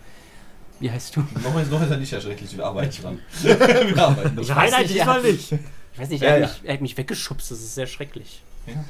Wie 0.79 0.91
heißt 0.91 1.15
du? 1.15 1.21
Noch 1.43 1.59
ist, 1.59 1.71
noch 1.71 1.81
ist 1.81 1.89
er 1.89 1.97
nicht 1.97 2.13
erschrecklich, 2.13 2.55
wir 2.55 2.65
arbeiten 2.65 3.01
dran. 3.01 3.19
wir 3.41 3.97
arbeiten 3.97 4.35
dran. 4.35 4.45
Nein, 4.47 4.69
nein, 4.71 4.81
nicht, 4.83 4.93
diesmal 4.93 5.25
ja. 5.25 5.31
nicht. 5.31 5.51
Ich 5.93 5.99
weiß 5.99 6.09
nicht, 6.09 6.21
Ja, 6.21 6.29
er, 6.29 6.39
ja. 6.39 6.47
hat 6.47 6.53
Mich, 6.61 6.67
er 6.69 6.73
hat 6.73 6.81
mich 6.81 6.97
weggeschubst, 6.97 7.49
das 7.49 7.59
ist 7.59 7.73
sehr 7.75 7.87
schrecklich. 7.87 8.43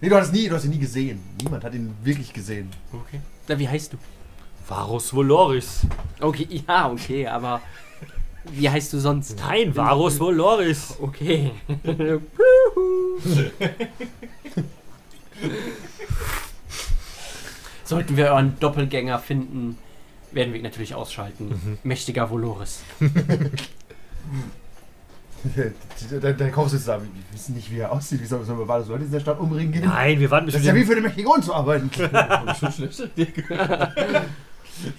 Nee, 0.00 0.08
du 0.08 0.16
hast, 0.16 0.32
nie, 0.32 0.48
du 0.48 0.54
hast 0.56 0.64
ihn 0.64 0.70
nie 0.72 0.78
gesehen. 0.80 1.20
Niemand 1.40 1.62
hat 1.64 1.72
ihn 1.74 1.94
wirklich 2.02 2.32
gesehen. 2.32 2.68
Okay. 2.92 3.20
Na, 3.48 3.56
wie 3.58 3.68
heißt 3.68 3.92
du? 3.92 3.98
Varus 4.68 5.12
Voloris. 5.14 5.86
Okay, 6.20 6.62
ja, 6.68 6.90
okay, 6.90 7.26
aber 7.26 7.60
wie 8.50 8.68
heißt 8.68 8.92
du 8.92 8.98
sonst? 8.98 9.38
Nein, 9.38 9.74
Varus 9.74 10.20
Voloris. 10.20 10.96
Okay. 11.00 11.52
Sollten 17.84 18.16
wir 18.16 18.26
euren 18.26 18.58
Doppelgänger 18.58 19.18
finden, 19.20 19.78
werden 20.32 20.52
wir 20.52 20.58
ihn 20.60 20.64
natürlich 20.64 20.94
ausschalten. 20.94 21.78
Mächtiger 21.84 22.28
Voloris. 22.30 22.82
der, 26.20 26.32
der 26.32 26.50
Kopf 26.50 26.70
sitzt 26.70 26.88
da. 26.88 27.00
Wir 27.00 27.08
wissen 27.32 27.54
nicht, 27.54 27.70
wie 27.70 27.78
er 27.78 27.92
aussieht. 27.92 28.20
Wie 28.20 28.26
soll, 28.26 28.44
sollen 28.44 28.58
wir 28.58 28.66
Varus 28.66 28.88
Leute 28.88 29.04
in 29.04 29.12
der 29.12 29.20
Stadt 29.20 29.38
umbringen 29.38 29.72
gehen? 29.72 29.84
Nein, 29.84 30.18
wir 30.18 30.28
warten 30.30 30.46
bis 30.46 30.54
Das 30.54 30.62
ist 30.62 30.68
ja 30.68 30.74
wie 30.74 30.84
für 30.84 30.96
den 30.96 31.04
mächtigen 31.04 31.42
zu 31.42 31.54
arbeiten. 31.54 31.88
schon 32.58 32.72
schlechter 32.72 33.04
Idee. 33.16 33.32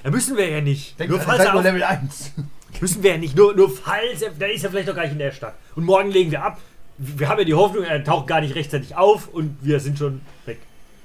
Ja, 0.03 0.11
müssen 0.11 0.37
wir 0.37 0.49
ja 0.49 0.61
nicht. 0.61 0.99
Denk 0.99 1.09
nur 1.09 1.19
falls 1.19 1.39
er 1.39 1.51
nur 1.51 1.59
auf, 1.59 1.65
Level 1.65 1.83
1. 1.83 2.31
müssen 2.81 3.03
wir 3.03 3.11
ja 3.11 3.17
nicht. 3.17 3.35
Nur, 3.35 3.55
nur 3.55 3.69
falls 3.69 4.21
er, 4.21 4.31
dann 4.31 4.49
ist 4.49 4.63
er 4.63 4.69
vielleicht 4.69 4.87
doch 4.89 4.95
gar 4.95 5.03
nicht 5.03 5.13
in 5.13 5.19
der 5.19 5.31
Stadt. 5.31 5.55
Und 5.75 5.85
morgen 5.85 6.11
legen 6.11 6.31
wir 6.31 6.43
ab. 6.43 6.59
Wir 6.97 7.29
haben 7.29 7.39
ja 7.39 7.45
die 7.45 7.53
Hoffnung, 7.53 7.83
er 7.83 8.03
taucht 8.03 8.27
gar 8.27 8.41
nicht 8.41 8.55
rechtzeitig 8.55 8.95
auf 8.95 9.27
und 9.27 9.57
wir 9.61 9.79
sind 9.79 9.99
schon 9.99 10.21
weg. 10.45 10.57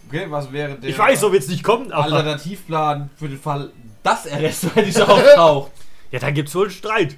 Okay, 0.09 0.27
was 0.29 0.51
wäre 0.53 0.77
der 0.77 0.89
Ich 0.91 0.99
weiß, 0.99 1.21
so 1.21 1.33
wird 1.33 1.43
es 1.43 1.49
nicht 1.49 1.63
kommen, 1.63 1.93
aber 1.93 2.05
Alternativplan 2.05 3.11
für 3.17 3.29
den 3.29 3.39
Fall, 3.39 3.71
dass 4.03 4.27
er 4.27 4.41
rechtzeitig 4.41 5.01
auftaucht? 5.03 5.73
ja, 6.11 6.19
dann 6.19 6.35
gibt's 6.35 6.55
wohl 6.55 6.71
Streit. 6.71 7.17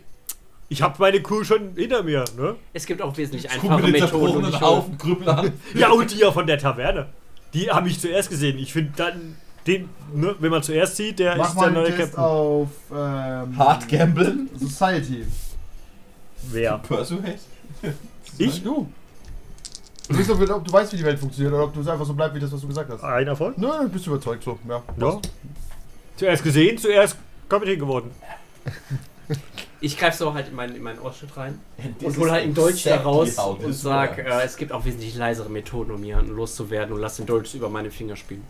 Ich 0.69 0.83
habe 0.83 0.97
meine 0.99 1.23
Crew 1.23 1.45
schon 1.45 1.75
hinter 1.77 2.03
mir, 2.03 2.25
ne? 2.37 2.57
Es 2.73 2.87
gibt 2.87 3.03
auch 3.03 3.17
wesentlich 3.17 3.51
einfache 3.51 3.87
Methoden, 3.87 4.51
die 4.51 4.61
Haufen 4.61 4.99
Krüppel 4.99 5.29
an. 5.29 5.53
Ja, 5.75 5.90
und 5.90 6.11
die 6.11 6.19
ja 6.19 6.33
von 6.33 6.47
der 6.47 6.59
Taverne. 6.59 7.07
Die 7.53 7.71
haben 7.71 7.85
mich 7.85 8.01
zuerst 8.01 8.31
gesehen. 8.31 8.59
Ich 8.59 8.73
finde 8.73 8.93
dann, 8.97 9.37
den, 9.66 9.88
ne, 10.12 10.35
wenn 10.38 10.50
man 10.50 10.62
zuerst 10.62 10.96
sieht, 10.96 11.18
der 11.18 11.37
Mach 11.37 11.48
ist 11.48 11.55
mal 11.55 11.61
der 11.61 11.66
einen 11.68 11.77
neue 11.77 11.96
Test 11.96 12.14
Captain. 12.14 12.24
auf 12.24 12.68
ähm, 12.92 13.59
Hard 13.59 13.88
gamblen. 13.88 14.50
Society. 14.59 15.27
Wer? 16.50 16.79
Persuade. 16.79 17.38
Ich? 18.37 18.64
Du. 18.64 18.88
Du, 20.09 20.16
bist, 20.16 20.29
ob, 20.29 20.40
ob 20.50 20.64
du 20.64 20.72
weißt, 20.72 20.92
wie 20.92 20.96
die 20.96 21.05
Welt 21.05 21.20
funktioniert 21.20 21.55
oder 21.55 21.64
ob 21.64 21.72
du 21.72 21.81
es 21.81 21.87
einfach 21.87 22.05
so 22.05 22.14
bleibt, 22.14 22.35
wie 22.35 22.40
das, 22.40 22.50
was 22.50 22.61
du 22.61 22.66
gesagt 22.66 22.90
hast. 22.90 23.05
Ein 23.05 23.29
Erfolg? 23.29 23.57
Nö, 23.57 23.68
du 23.83 23.88
bist 23.88 24.07
überzeugt 24.09 24.42
so. 24.42 24.59
Ja. 24.68 24.83
Ja. 24.98 25.20
Zuerst 26.16 26.42
gesehen, 26.42 26.77
zuerst 26.77 27.16
Kapitän 27.48 27.79
geworden. 27.79 28.11
Ich 29.81 29.99
greife 29.99 30.17
so 30.17 30.33
halt 30.33 30.49
in 30.49 30.55
meinen, 30.55 30.77
in 30.77 30.83
meinen 30.83 30.99
Ausschnitt 30.99 31.37
rein 31.37 31.61
und 32.03 32.17
hole 32.17 32.31
halt 32.31 32.45
im 32.45 32.55
Deutsch 32.55 32.85
da 32.85 32.91
exactly 32.91 33.05
raus 33.05 33.37
how 33.39 33.57
this 33.57 33.67
und 33.67 33.73
sag, 33.75 34.19
äh, 34.19 34.43
es 34.43 34.57
gibt 34.57 34.73
auch 34.73 34.85
wesentlich 34.85 35.15
leisere 35.15 35.51
Methoden, 35.51 35.91
um 35.93 36.03
jemanden 36.03 36.35
loszuwerden 36.35 36.95
und 36.95 37.01
lass 37.01 37.17
den 37.17 37.27
Dolch 37.27 37.55
über 37.55 37.69
meine 37.69 37.91
Finger 37.91 38.17
spielen. 38.17 38.43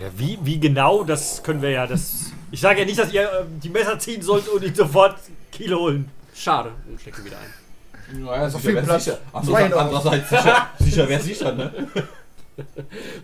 Ja, 0.00 0.08
wie, 0.16 0.38
wie 0.42 0.60
genau, 0.60 1.02
das 1.04 1.42
können 1.42 1.62
wir 1.62 1.70
ja. 1.70 1.86
Das, 1.86 2.32
ich 2.50 2.60
sage 2.60 2.80
ja 2.80 2.84
nicht, 2.86 2.98
dass 2.98 3.12
ihr 3.12 3.22
ähm, 3.22 3.60
die 3.60 3.70
Messer 3.70 3.98
ziehen 3.98 4.20
sollt 4.20 4.46
und 4.48 4.62
ihn 4.62 4.74
sofort 4.74 5.16
Kilo 5.52 5.78
holen. 5.78 6.10
Schade, 6.34 6.72
und 6.88 7.00
stecke 7.00 7.24
wieder 7.24 7.36
ein. 7.38 8.22
Naja, 8.22 8.50
So 8.50 8.58
sicher 8.58 8.72
viel 8.72 8.82
Platz. 8.82 9.04
sicher. 9.04 9.18
Andererseits, 9.32 9.74
andererseits 9.74 10.28
sicher, 10.28 10.66
sicher 10.78 11.08
wäre 11.08 11.22
sicher, 11.22 11.52
ne? 11.52 11.72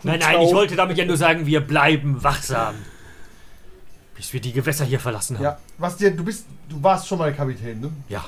Nein, 0.03 0.19
nein, 0.21 0.41
ich 0.41 0.55
wollte 0.55 0.77
damit 0.77 0.97
ja 0.97 1.05
nur 1.05 1.17
sagen, 1.17 1.47
wir 1.47 1.61
bleiben 1.61 2.23
wachsam. 2.23 2.75
Bis 4.21 4.35
wir 4.35 4.41
die 4.41 4.53
Gewässer 4.53 4.85
hier 4.85 5.01
verlassen 5.01 5.37
haben. 5.39 5.45
ja. 5.45 5.59
Was 5.79 5.97
dir, 5.97 6.11
du 6.11 6.23
bist, 6.23 6.45
du 6.69 6.83
warst 6.83 7.09
schon 7.09 7.17
mal 7.17 7.33
Kapitän, 7.33 7.81
ne? 7.81 7.91
Ja. 8.11 8.23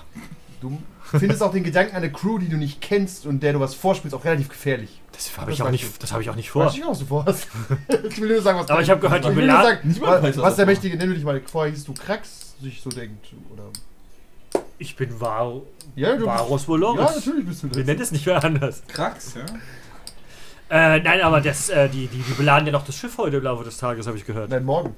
Du 0.62 0.80
findest 1.18 1.42
auch 1.42 1.52
den 1.52 1.64
Gedanken 1.64 1.94
einer 1.94 2.08
Crew, 2.08 2.38
die 2.38 2.48
du 2.48 2.56
nicht 2.56 2.80
kennst 2.80 3.26
und 3.26 3.42
der 3.42 3.52
du 3.52 3.60
was 3.60 3.74
vorspielst, 3.74 4.14
auch 4.16 4.24
relativ 4.24 4.48
gefährlich. 4.48 5.02
Das 5.12 5.36
habe 5.36 5.52
ich, 5.52 5.60
auch 5.62 5.68
nicht- 5.70 6.02
das 6.02 6.10
hab 6.10 6.22
ich 6.22 6.30
auch 6.30 6.34
nicht 6.34 6.50
vor. 6.50 6.64
Weiß 6.64 6.74
ich 6.74 6.82
auch, 6.82 6.98
du 6.98 7.04
vorhast. 7.04 7.46
ich 8.08 8.18
will 8.22 8.30
nur 8.32 8.40
sagen, 8.40 8.58
was 8.58 8.70
Aber 8.70 8.80
ich 8.80 8.88
habe 8.88 9.00
gehört, 9.02 9.22
die 9.22 9.28
ich 9.28 9.36
will 9.36 9.46
nur 9.46 9.62
sagen, 9.62 9.96
was, 10.00 10.22
was 10.22 10.36
was 10.38 10.56
der 10.56 10.62
er 10.64 10.66
Mächtige, 10.66 10.96
nenn 10.96 11.08
du 11.10 11.14
dich 11.14 11.24
mal, 11.24 11.42
vorher 11.44 11.70
hieß 11.74 11.84
du 11.84 11.92
Krax, 11.92 12.54
sich 12.62 12.80
so 12.80 12.88
denkt. 12.88 13.26
Oder 13.52 13.64
Ich 14.78 14.96
bin 14.96 15.20
Var 15.20 15.60
ja, 15.94 16.16
du 16.16 16.24
Varus 16.24 16.62
Ja, 16.62 16.68
Voloris. 16.68 17.16
natürlich 17.16 17.44
bist 17.44 17.64
du 17.64 17.66
Wir 17.66 17.76
das. 17.78 17.86
nennen 17.86 18.00
es 18.00 18.12
nicht 18.12 18.24
mehr 18.24 18.42
anders. 18.42 18.82
Krax, 18.88 19.34
ja? 19.34 19.44
Äh, 20.70 21.00
nein, 21.00 21.20
aber 21.20 21.42
das, 21.42 21.68
äh, 21.68 21.90
die, 21.90 22.06
die, 22.06 22.22
die 22.22 22.32
beladen 22.32 22.64
ja 22.64 22.72
noch 22.72 22.86
das 22.86 22.96
Schiff 22.96 23.18
heute 23.18 23.36
im 23.36 23.42
Laufe 23.42 23.62
des 23.64 23.76
Tages, 23.76 24.06
habe 24.06 24.16
ich 24.16 24.24
gehört. 24.24 24.48
Nein, 24.48 24.64
morgen. 24.64 24.94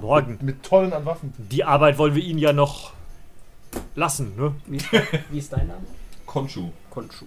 Morgen. 0.00 0.38
Mit 0.40 0.62
Tonnen 0.62 0.92
an 0.92 1.04
Waffen. 1.04 1.32
Die 1.38 1.64
Arbeit 1.64 1.98
wollen 1.98 2.14
wir 2.14 2.22
ihnen 2.22 2.38
ja 2.38 2.52
noch 2.52 2.92
lassen, 3.94 4.34
ne? 4.36 4.54
Wie, 4.66 4.80
wie 5.30 5.38
ist 5.38 5.52
dein 5.52 5.66
Name? 5.68 5.84
Konshu. 6.26 6.70
Konshu. 6.90 7.26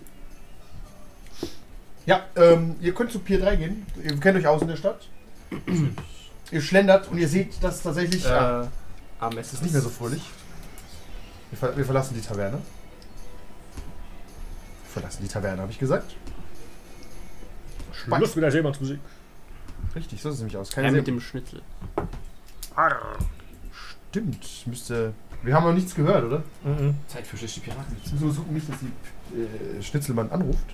Ja, 2.05 2.25
ähm, 2.35 2.75
ihr 2.81 2.93
könnt 2.93 3.11
zu 3.11 3.19
Pier 3.19 3.39
3 3.39 3.55
gehen. 3.55 3.85
Ihr 4.03 4.19
kennt 4.19 4.37
euch 4.37 4.47
aus 4.47 4.61
in 4.61 4.67
der 4.67 4.75
Stadt. 4.75 5.07
ihr 6.51 6.61
schlendert 6.61 7.09
und 7.09 7.17
ihr 7.17 7.27
seht, 7.27 7.63
dass 7.63 7.81
tatsächlich. 7.81 8.23
ja, 8.25 8.63
Äh, 8.63 8.67
Armes 9.19 9.47
es 9.47 9.53
ist 9.53 9.63
nicht 9.63 9.71
mehr 9.73 9.81
so 9.81 9.89
fröhlich. 9.89 10.21
Wir, 11.51 11.57
ver 11.59 11.77
wir 11.77 11.85
verlassen 11.85 12.15
die 12.15 12.21
Taverne. 12.21 12.57
Wir 12.57 12.61
verlassen 15.01 15.23
die 15.23 15.29
Taverne, 15.29 15.61
habe 15.61 15.71
ich 15.71 15.79
gesagt. 15.79 16.15
Schluss 17.93 18.35
mit 18.35 18.43
der 18.43 18.51
Seemannsmusik. 18.51 18.99
Richtig, 19.95 20.21
so 20.21 20.29
sieht 20.29 20.33
es 20.35 20.39
nämlich 20.39 20.57
aus. 20.57 20.71
Keine 20.71 20.87
Ja, 20.87 20.91
See- 20.91 20.97
mit 20.97 21.07
dem 21.07 21.21
Schnitzel. 21.21 21.61
Stimmt, 24.09 24.45
müsste. 24.67 25.13
Wir 25.41 25.53
haben 25.55 25.65
noch 25.65 25.73
nichts 25.73 25.93
gehört, 25.95 26.23
oder? 26.23 26.43
Mhm. 26.63 26.95
Zeit 27.07 27.27
für 27.27 27.37
schlechte 27.37 27.59
Piraten. 27.61 27.95
Müssen 28.11 28.19
wir 28.27 28.33
gucken, 28.33 28.53
nicht, 28.53 28.69
dass 28.69 28.77
die 28.79 29.41
äh, 29.79 29.81
Schnitzelmann 29.81 30.29
anruft. 30.31 30.65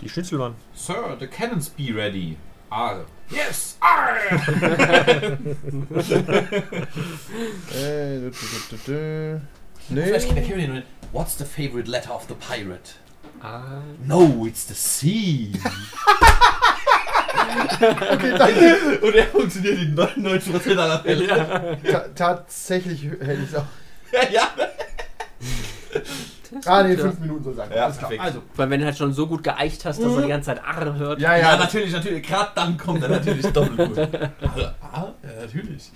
Die 0.00 0.08
Schnitzelmann. 0.08 0.54
Sir, 0.74 1.16
the 1.18 1.26
cannons 1.26 1.68
be 1.70 1.92
ready. 1.94 2.36
Ah, 2.70 2.96
yes! 3.30 3.76
Äh, 7.74 8.18
dü- 8.18 8.30
dü- 8.30 8.32
dü- 8.32 8.68
dü- 8.70 8.86
dü. 8.86 9.40
Vielleicht 9.88 10.26
kennt 10.28 10.40
nee. 10.40 10.46
Kevin 10.48 10.74
den 10.74 10.82
What's 11.12 11.36
the 11.36 11.44
favorite 11.44 11.88
letter 11.90 12.14
of 12.14 12.26
the 12.28 12.34
pirate? 12.34 12.94
Ah. 13.42 13.82
No, 14.04 14.46
it's 14.46 14.64
the 14.66 14.74
sea. 14.74 15.52
Okay, 18.12 18.34
danke. 18.38 18.98
Und 19.02 19.14
er 19.14 19.26
funktioniert 19.26 19.78
in 19.78 19.96
99% 19.96 20.76
aller 20.76 20.98
Fälle. 21.00 21.26
Ta 21.90 22.04
tatsächlich 22.14 23.04
hätte 23.04 23.32
ich 23.42 23.50
es 23.50 23.54
auch. 23.54 23.64
Ja, 24.32 24.48
Ah, 26.66 26.82
nee, 26.82 26.96
fünf 26.96 27.18
Minuten 27.18 27.42
soll 27.44 27.54
sein. 27.54 27.68
Ja, 27.74 27.84
Alles 27.84 27.98
klar. 27.98 28.10
perfekt. 28.10 28.26
Also, 28.26 28.42
Weil 28.54 28.70
wenn 28.70 28.80
du 28.80 28.86
halt 28.86 28.96
schon 28.96 29.12
so 29.12 29.26
gut 29.26 29.42
geeicht 29.42 29.84
hast, 29.84 30.00
dass 30.02 30.14
er 30.14 30.22
die 30.22 30.28
ganze 30.28 30.46
Zeit 30.46 30.62
Arre 30.64 30.94
hört. 30.96 31.20
ja, 31.20 31.36
ja, 31.36 31.52
ja. 31.52 31.56
natürlich, 31.56 31.92
natürlich. 31.92 32.22
Gerade 32.26 32.50
dann 32.54 32.76
kommt 32.76 33.02
er 33.02 33.08
natürlich 33.08 33.46
doppelt 33.46 33.76
gut. 33.76 33.98
Ah, 34.92 35.12
ja, 35.22 35.40
natürlich. 35.42 35.90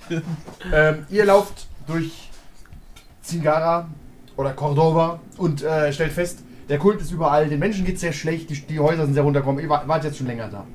Ähm, 0.72 1.06
ihr 1.08 1.24
lauft 1.24 1.66
durch 1.86 2.28
Zingara 3.22 3.88
oder 4.36 4.52
Cordoba 4.52 5.20
und 5.36 5.62
äh, 5.62 5.92
stellt 5.92 6.12
fest, 6.12 6.40
der 6.68 6.78
Kult 6.78 7.00
ist 7.00 7.12
überall, 7.12 7.48
den 7.48 7.60
Menschen 7.60 7.84
geht 7.84 8.00
sehr 8.00 8.12
schlecht, 8.12 8.50
die, 8.50 8.60
die 8.60 8.80
Häuser 8.80 9.04
sind 9.04 9.14
sehr 9.14 9.22
runtergekommen, 9.22 9.62
ihr 9.62 9.68
wart 9.68 9.86
wart 9.86 10.02
jetzt 10.04 10.18
schon 10.18 10.26
länger 10.26 10.48
da. 10.48 10.66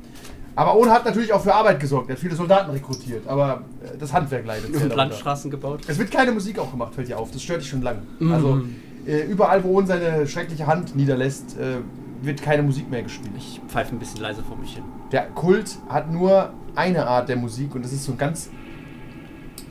Aber 0.56 0.76
Ohn 0.78 0.90
hat 0.90 1.06
natürlich 1.06 1.34
auch 1.34 1.42
für 1.42 1.54
Arbeit 1.54 1.80
gesorgt, 1.80 2.10
er 2.10 2.16
hat 2.16 2.20
viele 2.20 2.36
Soldaten 2.36 2.72
rekrutiert, 2.72 3.28
aber 3.28 3.64
äh, 3.84 3.98
das 3.98 4.14
Handwerk 4.14 4.46
leidet 4.46 4.72
Und. 4.76 4.96
Landstraßen 4.96 5.50
gebaut. 5.50 5.82
Es 5.88 5.98
wird 5.98 6.12
keine 6.12 6.32
Musik 6.32 6.60
auch 6.60 6.70
gemacht, 6.70 6.94
fällt 6.94 7.08
dir 7.08 7.18
auf, 7.18 7.32
das 7.32 7.42
stört 7.42 7.62
dich 7.62 7.70
schon 7.70 7.82
lange. 7.82 8.02
Also 8.32 8.62
äh, 9.08 9.24
überall, 9.24 9.64
wo 9.64 9.78
Ohn 9.78 9.88
seine 9.88 10.28
schreckliche 10.28 10.68
Hand 10.68 10.96
niederlässt, 10.96 11.58
äh, 11.58 11.78
wird 12.22 12.42
keine 12.42 12.64
Musik 12.64 12.90
mehr 12.90 13.04
gespielt. 13.04 13.34
Ich 13.38 13.60
pfeife 13.68 13.96
ein 13.96 14.00
bisschen 14.00 14.22
leise 14.22 14.44
vor 14.44 14.58
mich 14.58 14.76
hin. 14.76 14.84
Der 15.12 15.24
Kult 15.28 15.78
hat 15.90 16.12
nur 16.12 16.52
eine 16.76 17.08
Art 17.08 17.30
der 17.30 17.36
Musik 17.36 17.76
und 17.76 17.84
das 17.84 17.92
ist 17.92 18.06
so 18.06 18.14
ein 18.14 18.18
ganz 18.18 18.50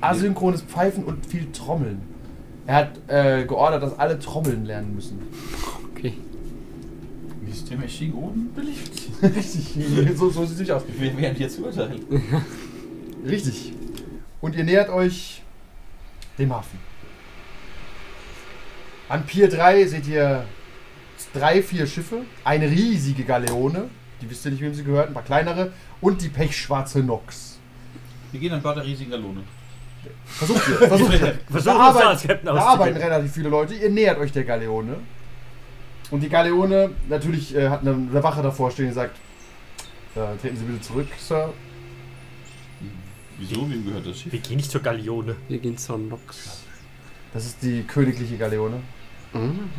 asynchrones 0.01 0.63
Pfeifen 0.63 1.05
und 1.05 1.25
viel 1.27 1.51
Trommeln. 1.53 2.03
Er 2.67 2.77
hat 2.77 2.91
äh, 3.09 3.45
geordert, 3.45 3.83
dass 3.83 3.99
alle 3.99 4.19
Trommeln 4.19 4.65
lernen 4.65 4.95
müssen. 4.95 5.21
Ist 7.53 7.71
der 7.71 7.77
Machine 7.79 8.15
oben 8.15 8.51
beliebt? 8.55 8.91
Richtig, 9.23 9.77
so, 10.17 10.31
so 10.31 10.45
sieht 10.45 10.55
es 10.55 10.59
nicht 10.61 10.71
aus. 10.73 10.83
Wir 10.99 11.17
werden 11.19 11.49
zu 11.51 11.65
urteilen. 11.65 12.01
Richtig. 13.27 13.73
Und 14.41 14.57
ihr 14.57 14.65
nähert 14.65 14.89
euch 14.89 15.43
dem 16.39 16.53
Hafen. 16.53 16.79
An 19.09 19.27
Pier 19.27 19.49
3 19.49 19.85
seht 19.87 20.07
ihr 20.09 20.45
drei, 21.35 21.63
vier 21.63 21.87
Schiffe, 21.87 22.23
eine 22.45 22.71
riesige 22.71 23.25
Galeone, 23.25 23.91
die 24.21 24.31
wisst 24.31 24.45
ihr 24.47 24.51
nicht, 24.53 24.63
wem 24.63 24.75
sie 24.75 24.85
gehört, 24.85 25.09
ein 25.09 25.15
paar 25.15 25.23
kleinere, 25.23 25.73
und 26.01 26.23
die 26.23 26.29
pechschwarze 26.31 27.01
Nox. 27.01 27.59
Wir 28.33 28.41
gehen 28.41 28.53
an 28.53 28.63
Bord 28.63 28.77
der 28.79 28.85
riesigen 28.85 29.11
Galone. 29.11 29.43
Versucht 30.25 30.69
ihr, 30.69 30.89
versucht 30.89 31.13
ihr. 31.13 31.39
Versuch 31.51 31.65
Da 31.73 31.79
arbeiten- 31.79 32.39
da 32.45 32.55
arbeiten 32.55 32.97
relativ 32.97 33.33
viele 33.33 33.51
Leute. 33.51 33.75
Ihr 33.75 33.91
nähert 33.91 34.19
euch 34.19 34.33
der 34.33 34.45
Galeone. 34.45 34.97
Und 36.13 36.21
die 36.21 36.29
Galeone 36.29 36.91
natürlich 37.09 37.57
äh, 37.57 37.71
hat 37.71 37.81
eine, 37.81 37.93
eine 37.93 38.23
Wache 38.23 38.43
davor 38.43 38.71
stehen, 38.71 38.89
die 38.89 38.93
sagt, 38.93 39.17
äh, 40.15 40.37
treten 40.41 40.59
Sie 40.59 40.65
bitte 40.65 40.83
zurück, 40.83 41.09
Sir. 41.19 41.55
Wieso? 43.39 43.69
Wem 43.71 43.87
gehört 43.87 44.07
das 44.07 44.21
Schiff? 44.21 44.31
Wir 44.31 44.41
gehen 44.41 44.57
nicht 44.59 44.71
zur 44.71 44.83
Galeone. 44.83 45.37
Wir 45.49 45.59
gehen 45.59 45.79
zur 45.79 45.97
Nox. 45.97 46.65
Das 47.33 47.47
ist 47.47 47.63
die 47.63 47.83
königliche 47.85 48.37
Galeone. 48.37 48.83
Mhm. 49.33 49.71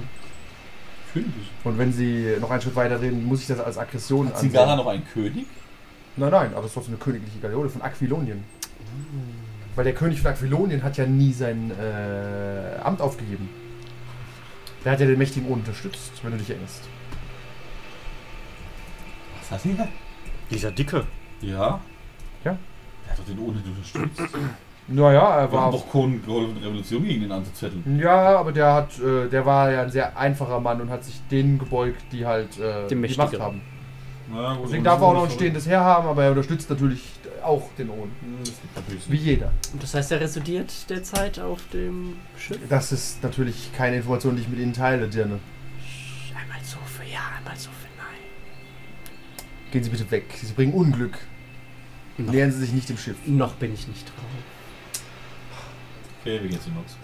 Königlich. 1.13 1.51
Und 1.63 1.77
wenn 1.77 1.93
Sie 1.93 2.35
noch 2.41 2.49
einen 2.49 2.61
Schritt 2.63 2.75
weiter 2.75 2.99
reden, 2.99 3.23
muss 3.25 3.41
ich 3.41 3.47
das 3.47 3.59
als 3.59 3.77
Aggression 3.77 4.27
Hat 4.29 4.39
Zingara 4.39 4.63
ansehen. 4.71 4.77
noch 4.77 4.87
einen 4.87 5.05
König? 5.13 5.45
Nein, 6.17 6.31
nein, 6.31 6.51
aber 6.53 6.61
es 6.61 6.65
ist 6.67 6.73
trotzdem 6.73 6.95
eine 6.95 7.03
königliche 7.03 7.37
Galeone 7.39 7.69
von 7.69 7.83
Aquilonien. 7.83 8.43
Weil 9.75 9.83
der 9.83 9.93
König 9.93 10.19
von 10.19 10.31
Aquilonien 10.31 10.81
hat 10.81 10.97
ja 10.97 11.05
nie 11.05 11.31
sein 11.31 11.71
äh, 11.79 12.79
Amt 12.83 13.01
aufgegeben. 13.01 13.49
Der 14.83 14.91
hat 14.91 14.99
ja 14.99 15.05
den 15.05 15.17
mächtigen 15.17 15.47
Ohn 15.49 15.59
unterstützt, 15.59 16.11
wenn 16.23 16.31
du 16.31 16.37
dich 16.37 16.49
erinnerst. 16.49 16.83
Was 19.39 19.51
hat 19.51 19.61
er? 19.77 19.87
Dieser 20.49 20.71
Dicke. 20.71 21.05
Ja. 21.41 21.79
Ja. 22.43 22.57
Er 23.05 23.11
hat 23.11 23.19
doch 23.19 23.25
den 23.25 23.39
ohne 23.39 23.59
unterstützt. 23.63 24.21
Naja, 24.85 25.37
er 25.39 25.49
Wir 25.49 25.61
haben 25.61 25.65
war. 25.67 25.71
doch 25.71 25.87
Kohn 25.89 26.21
geholfen, 26.25 26.57
die 26.59 26.65
Revolution 26.65 27.05
gegen 27.05 27.21
den 27.21 27.31
anzuzetteln. 27.31 27.97
Ja, 28.01 28.37
aber 28.37 28.51
der 28.51 28.73
hat, 28.73 28.99
äh, 28.99 29.29
der 29.29 29.45
war 29.45 29.71
ja 29.71 29.81
ein 29.83 29.89
sehr 29.89 30.17
einfacher 30.17 30.59
Mann 30.59 30.81
und 30.81 30.89
hat 30.89 31.05
sich 31.05 31.21
denen 31.31 31.57
gebeugt, 31.57 32.01
die 32.11 32.25
halt 32.25 32.59
äh, 32.59 32.85
Dem 32.89 33.01
die 33.01 33.07
Macht 33.07 33.17
Mächtigeren. 33.17 33.41
haben. 33.45 33.61
Na 34.29 34.55
gut, 34.55 34.65
Deswegen 34.65 34.83
darf 34.83 34.99
er 34.99 35.07
auch 35.07 35.13
noch 35.13 35.23
ein 35.23 35.31
stehendes 35.31 35.69
Heer 35.69 35.79
haben, 35.79 36.05
aber 36.09 36.25
er 36.25 36.31
unterstützt 36.31 36.69
natürlich 36.69 37.01
auch 37.43 37.69
den 37.77 37.89
Ohn. 37.89 38.11
Das 38.39 38.49
liegt 38.61 38.75
natürlich 38.75 39.09
Wie 39.11 39.17
jeder. 39.17 39.51
Und 39.73 39.81
das 39.83 39.93
heißt, 39.93 40.11
er 40.11 40.19
residiert 40.21 40.71
derzeit 40.89 41.39
auf 41.39 41.59
dem 41.71 42.15
Schiff? 42.37 42.57
Das 42.69 42.91
ist 42.91 43.23
natürlich 43.23 43.71
keine 43.75 43.97
Information, 43.97 44.35
die 44.35 44.41
ich 44.43 44.47
mit 44.49 44.59
Ihnen 44.59 44.73
teile, 44.73 45.07
Dirne. 45.07 45.39
Einmal 46.39 46.57
so 46.63 46.77
für 46.85 47.03
ja, 47.03 47.19
einmal 47.37 47.55
so 47.55 47.69
für 47.69 47.87
nein. 47.97 48.19
Gehen 49.71 49.83
Sie 49.83 49.89
bitte 49.89 50.09
weg. 50.11 50.25
Sie 50.41 50.53
bringen 50.53 50.73
Unglück. 50.73 51.17
Noch, 52.17 52.31
Nähern 52.33 52.51
Sie 52.51 52.59
sich 52.59 52.71
nicht 52.73 52.89
dem 52.89 52.97
Schiff. 52.97 53.15
noch 53.25 53.53
bin 53.55 53.73
ich 53.73 53.87
nicht 53.87 54.05
drauf. 54.07 54.25
Okay, 56.21 56.39
wir 56.41 56.49
gehen 56.49 56.61
zu 56.61 56.69
Nox. 56.69 56.95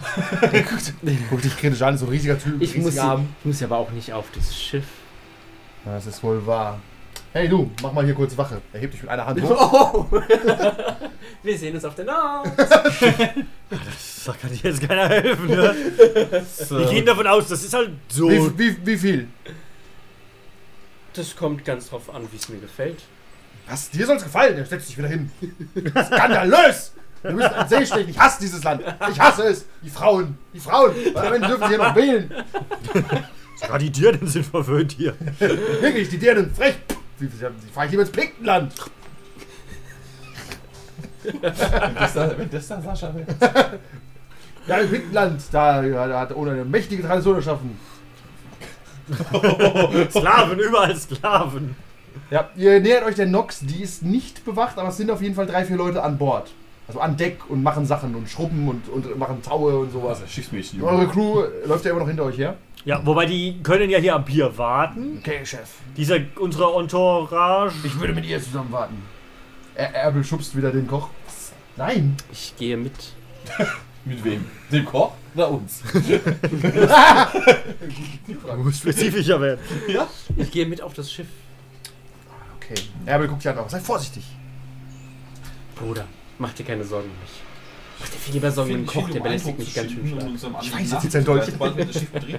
Guck 1.30 1.42
dich 1.42 1.56
kritisch 1.56 1.82
an, 1.82 1.98
so 1.98 2.06
ein 2.06 2.10
riesiger 2.10 2.38
Typ. 2.38 2.60
Ich 2.62 2.74
muss, 2.76 2.86
riesigen 2.86 3.04
Arm. 3.06 3.28
ich 3.40 3.44
muss 3.46 3.60
ja 3.60 3.66
aber 3.66 3.76
auch 3.76 3.90
nicht 3.90 4.12
auf 4.14 4.26
das 4.34 4.56
Schiff. 4.58 4.86
Ja, 5.84 5.94
Das 5.94 6.06
ist 6.06 6.22
wohl 6.22 6.46
wahr. 6.46 6.80
Hey 7.32 7.48
du, 7.48 7.70
mach 7.80 7.92
mal 7.92 8.04
hier 8.04 8.14
kurz 8.14 8.36
Wache. 8.36 8.60
Er 8.72 8.80
hebt 8.80 8.92
dich 8.92 9.02
mit 9.02 9.10
einer 9.10 9.24
Hand 9.24 9.40
hoch. 9.42 10.10
Oh! 10.12 10.20
Wir 11.42 11.56
sehen 11.56 11.74
uns 11.74 11.84
auf 11.84 11.94
der 11.94 12.04
Nox. 12.04 12.50
Da 14.26 14.32
kann 14.32 14.50
dir 14.50 14.58
jetzt 14.68 14.86
keiner 14.86 15.08
helfen, 15.08 15.46
ne? 15.46 15.74
Wir 16.70 16.86
gehen 16.90 17.06
davon 17.06 17.26
aus, 17.26 17.48
das 17.48 17.62
ist 17.62 17.72
halt 17.72 17.92
so. 18.08 18.28
Wie, 18.28 18.58
wie, 18.58 18.86
wie 18.86 18.98
viel? 18.98 19.28
Das 21.14 21.34
kommt 21.36 21.64
ganz 21.64 21.88
drauf 21.88 22.12
an, 22.12 22.26
wie 22.30 22.36
es 22.36 22.48
mir 22.48 22.58
gefällt. 22.58 23.04
Was? 23.68 23.90
Dir 23.90 24.06
soll's 24.06 24.24
gefallen? 24.24 24.58
Er 24.58 24.66
setzt 24.66 24.88
dich 24.88 24.98
wieder 24.98 25.08
hin. 25.08 25.30
Skandalös! 25.88 26.92
Wir 27.22 27.32
müssen 27.32 27.54
an 27.54 27.68
See. 27.68 28.00
Ich 28.08 28.18
hasse 28.18 28.40
dieses 28.40 28.64
Land. 28.64 28.82
Ich 29.10 29.20
hasse 29.20 29.44
es. 29.44 29.66
Die 29.82 29.90
Frauen. 29.90 30.36
Die 30.52 30.60
Frauen. 30.60 30.94
Weil 31.14 31.26
am 31.26 31.34
Ende 31.34 31.48
dürfen 31.48 31.62
sie 31.62 31.68
hier 31.68 31.78
noch 31.78 31.94
wählen. 31.94 32.34
Sogar 33.56 33.78
die 33.78 33.90
Dirnen 33.90 34.26
sind 34.26 34.46
verwöhnt 34.46 34.92
hier. 34.92 35.14
Wirklich, 35.38 36.08
die 36.08 36.18
Dirnen. 36.18 36.52
Frech. 36.54 36.74
Fahre 37.28 37.86
ich 37.86 37.90
lieber 37.90 38.02
ins 38.02 38.12
Pinkenland. 38.12 38.72
Wenn 41.22 41.40
das 41.42 42.14
da, 42.14 42.38
wenn 42.38 42.50
das 42.50 42.68
da 42.68 42.80
Sascha 42.80 43.14
will. 43.14 43.26
Ja, 44.66 44.78
im 44.78 44.90
Pinkenland. 44.90 45.42
Da, 45.52 45.82
da 45.82 46.20
hat 46.20 46.34
ohne 46.34 46.52
eine 46.52 46.64
mächtige 46.64 47.02
Tradition 47.02 47.36
erschaffen. 47.36 47.78
Sklaven, 50.10 50.58
überall 50.58 50.96
Sklaven. 50.96 51.74
Ja, 52.30 52.48
ihr 52.56 52.80
nähert 52.80 53.04
euch 53.04 53.16
der 53.16 53.26
Nox. 53.26 53.60
Die 53.60 53.82
ist 53.82 54.02
nicht 54.02 54.44
bewacht, 54.44 54.78
aber 54.78 54.88
es 54.88 54.96
sind 54.96 55.10
auf 55.10 55.22
jeden 55.22 55.34
Fall 55.34 55.46
drei, 55.46 55.64
vier 55.64 55.76
Leute 55.76 56.02
an 56.02 56.18
Bord. 56.18 56.50
Also 56.86 57.00
an 57.00 57.16
Deck 57.16 57.48
und 57.48 57.62
machen 57.62 57.86
Sachen 57.86 58.14
und 58.14 58.28
schrubben 58.28 58.68
und, 58.68 58.88
und 58.88 59.18
machen 59.18 59.42
Taue 59.42 59.78
und 59.78 59.92
sowas. 59.92 60.22
Was? 60.22 60.30
Schiffsmädchen. 60.30 60.82
Eure 60.82 61.06
Crew 61.08 61.44
läuft 61.64 61.84
ja 61.84 61.92
immer 61.92 62.00
noch 62.00 62.08
hinter 62.08 62.24
euch 62.24 62.38
her. 62.38 62.56
Ja, 62.84 63.04
wobei 63.04 63.26
die 63.26 63.60
können 63.62 63.90
ja 63.90 63.98
hier 63.98 64.14
am 64.14 64.24
Pier 64.24 64.56
warten. 64.56 65.18
Okay, 65.18 65.44
Chef. 65.44 65.68
Dieser, 65.96 66.18
unsere 66.38 66.80
Entourage. 66.80 67.74
Ich 67.84 67.98
würde 68.00 68.14
mit 68.14 68.24
ihr 68.24 68.42
zusammen 68.42 68.72
warten. 68.72 69.02
Er 69.74 69.94
Erbel 69.94 70.24
schubst 70.24 70.56
wieder 70.56 70.72
den 70.72 70.86
Koch. 70.86 71.10
Nein. 71.76 72.16
Ich 72.32 72.54
gehe 72.56 72.76
mit. 72.76 72.94
Mit 74.02 74.24
wem? 74.24 74.46
Dem 74.72 74.86
Koch 74.86 75.12
oder 75.34 75.50
uns? 75.50 75.82
Muss 78.56 78.78
spezifischer 78.78 79.38
werden. 79.38 79.60
ja. 79.88 80.08
Ich 80.36 80.50
gehe 80.50 80.64
mit 80.64 80.80
auf 80.80 80.94
das 80.94 81.12
Schiff. 81.12 81.26
Okay. 82.56 82.80
Erbel 83.04 83.28
guckt 83.28 83.44
dich 83.44 83.50
an. 83.50 83.68
Sei 83.68 83.78
vorsichtig. 83.78 84.24
Bruder, 85.74 86.06
mach 86.38 86.54
dir 86.54 86.64
keine 86.64 86.84
Sorgen 86.84 87.10
um 87.10 87.20
mich. 87.20 87.42
Sorgen 88.50 88.70
um 88.70 88.76
den 88.78 88.86
Koch, 88.86 89.10
der 89.10 89.20
belästigt 89.20 89.58
mich 89.58 89.74
ganz 89.74 89.92
schön 89.92 90.38
stark. 90.38 90.54
Ich 90.62 90.74
weiß, 90.74 90.90
jetzt 90.92 91.02
sitzt 91.02 91.16
ein 91.16 91.24
Dolch. 91.24 91.44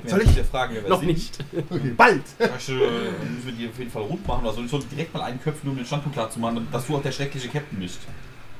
Soll 0.05 0.21
ich? 0.21 0.29
fragen, 0.49 0.75
Noch 0.87 1.01
nicht. 1.01 1.37
Okay. 1.69 1.93
Bald. 1.95 2.23
Du, 2.37 2.45
müssen 2.45 3.45
wir 3.45 3.53
die 3.53 3.67
auf 3.69 3.77
jeden 3.77 3.91
Fall 3.91 4.03
rund 4.03 4.27
machen 4.27 4.43
oder 4.43 4.53
so. 4.53 4.63
Ich 4.63 4.71
sollte 4.71 4.87
direkt 4.87 5.13
mal 5.13 5.23
einen 5.23 5.41
köpfen, 5.41 5.69
um 5.69 5.75
den 5.75 5.85
Standpunkt 5.85 6.17
klar 6.17 6.29
zu 6.29 6.39
machen, 6.39 6.67
dass 6.71 6.87
du 6.87 6.97
auch 6.97 7.01
der 7.01 7.11
schreckliche 7.11 7.47
Captain 7.47 7.79
bist. 7.79 7.99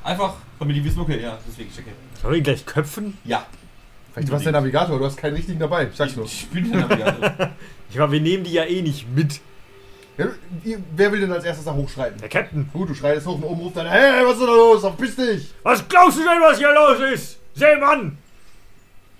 Einfach, 0.03 0.35
damit 0.59 0.75
die 0.75 0.83
wissen, 0.83 0.99
okay, 0.99 1.21
ja, 1.21 1.31
das 1.35 1.47
ist 1.47 1.57
wirklich 1.57 1.75
der 1.75 1.85
Captain. 1.85 2.21
Sollen 2.21 2.31
wir 2.33 2.37
ihn 2.37 2.43
gleich 2.43 2.65
köpfen? 2.65 3.17
Ja, 3.25 3.45
Vielleicht 4.13 4.31
warst 4.31 4.45
du 4.45 4.51
der 4.51 4.59
Navigator. 4.59 4.99
Du 4.99 5.05
hast 5.05 5.17
keinen 5.17 5.35
richtigen 5.35 5.59
dabei. 5.59 5.87
Ich 5.87 5.95
sag's 5.95 6.15
nur. 6.15 6.25
ich 6.25 6.47
bin 6.47 6.71
der 6.71 6.81
Navigator. 6.81 7.51
Ich 7.89 7.97
meine, 7.97 8.11
wir 8.13 8.21
nehmen 8.21 8.45
die 8.45 8.53
ja 8.53 8.63
eh 8.63 8.81
nicht 8.81 9.05
mit. 9.13 9.41
Ja, 10.17 10.27
wer 10.95 11.11
will 11.11 11.21
denn 11.21 11.31
als 11.31 11.43
erstes 11.45 11.65
da 11.65 11.73
hochschreiten? 11.73 12.19
Der 12.19 12.29
Captain. 12.29 12.69
Gut, 12.71 12.89
du 12.89 12.93
schreitest 12.93 13.25
hoch 13.27 13.35
und 13.35 13.43
oben 13.43 13.61
ruft 13.61 13.77
dann, 13.77 13.87
hey, 13.87 14.23
was 14.25 14.33
ist 14.33 14.39
denn 14.41 14.47
da 14.47 14.53
los? 14.53 14.81
Verpiss 14.81 15.15
dich! 15.15 15.53
Was 15.63 15.87
glaubst 15.87 16.17
du 16.17 16.21
denn, 16.21 16.41
was 16.41 16.57
hier 16.57 16.73
los 16.73 16.99
ist? 17.13 17.37
Seemann! 17.55 18.17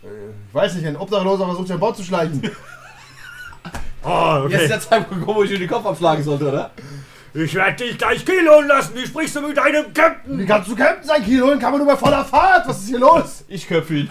Äh, 0.04 0.08
ich 0.50 0.54
weiß 0.54 0.76
nicht, 0.76 0.86
ein 0.86 0.98
Obdachloser 0.98 1.46
versucht 1.46 1.68
sich 1.68 1.74
an 1.74 1.80
Bord 1.80 1.98
zu 1.98 2.04
schleichen. 2.04 2.42
Oh, 4.04 4.48
Jetzt 4.50 4.54
ist 4.54 4.58
okay. 4.60 4.68
der 4.68 4.80
Zeitpunkt 4.80 5.20
gekommen, 5.20 5.38
wo 5.38 5.44
ich 5.44 5.52
dir 5.52 5.60
den 5.60 5.70
Kopf 5.70 5.86
abschlagen 5.86 6.24
sollte, 6.24 6.50
oder? 6.50 6.72
Ich 7.34 7.54
werde 7.54 7.76
dich 7.86 7.98
gleich 7.98 8.26
kiloen 8.26 8.68
lassen. 8.68 8.94
Wie 8.96 9.06
sprichst 9.06 9.36
du 9.36 9.42
mit 9.42 9.56
deinem 9.56 9.94
Captain? 9.94 10.38
Wie 10.40 10.46
kannst 10.46 10.70
du 10.70 10.76
Captain 10.76 11.08
sein, 11.08 11.24
Kilo? 11.24 11.48
Kann 11.60 11.72
man 11.72 11.78
nur 11.78 11.86
bei 11.88 11.96
voller 11.96 12.26
Fahrt. 12.26 12.68
Was 12.68 12.80
ist 12.80 12.90
hier 12.90 13.00
los? 13.00 13.46
Ich 13.48 13.68
köpfe 13.68 13.94
ihn. 13.94 14.10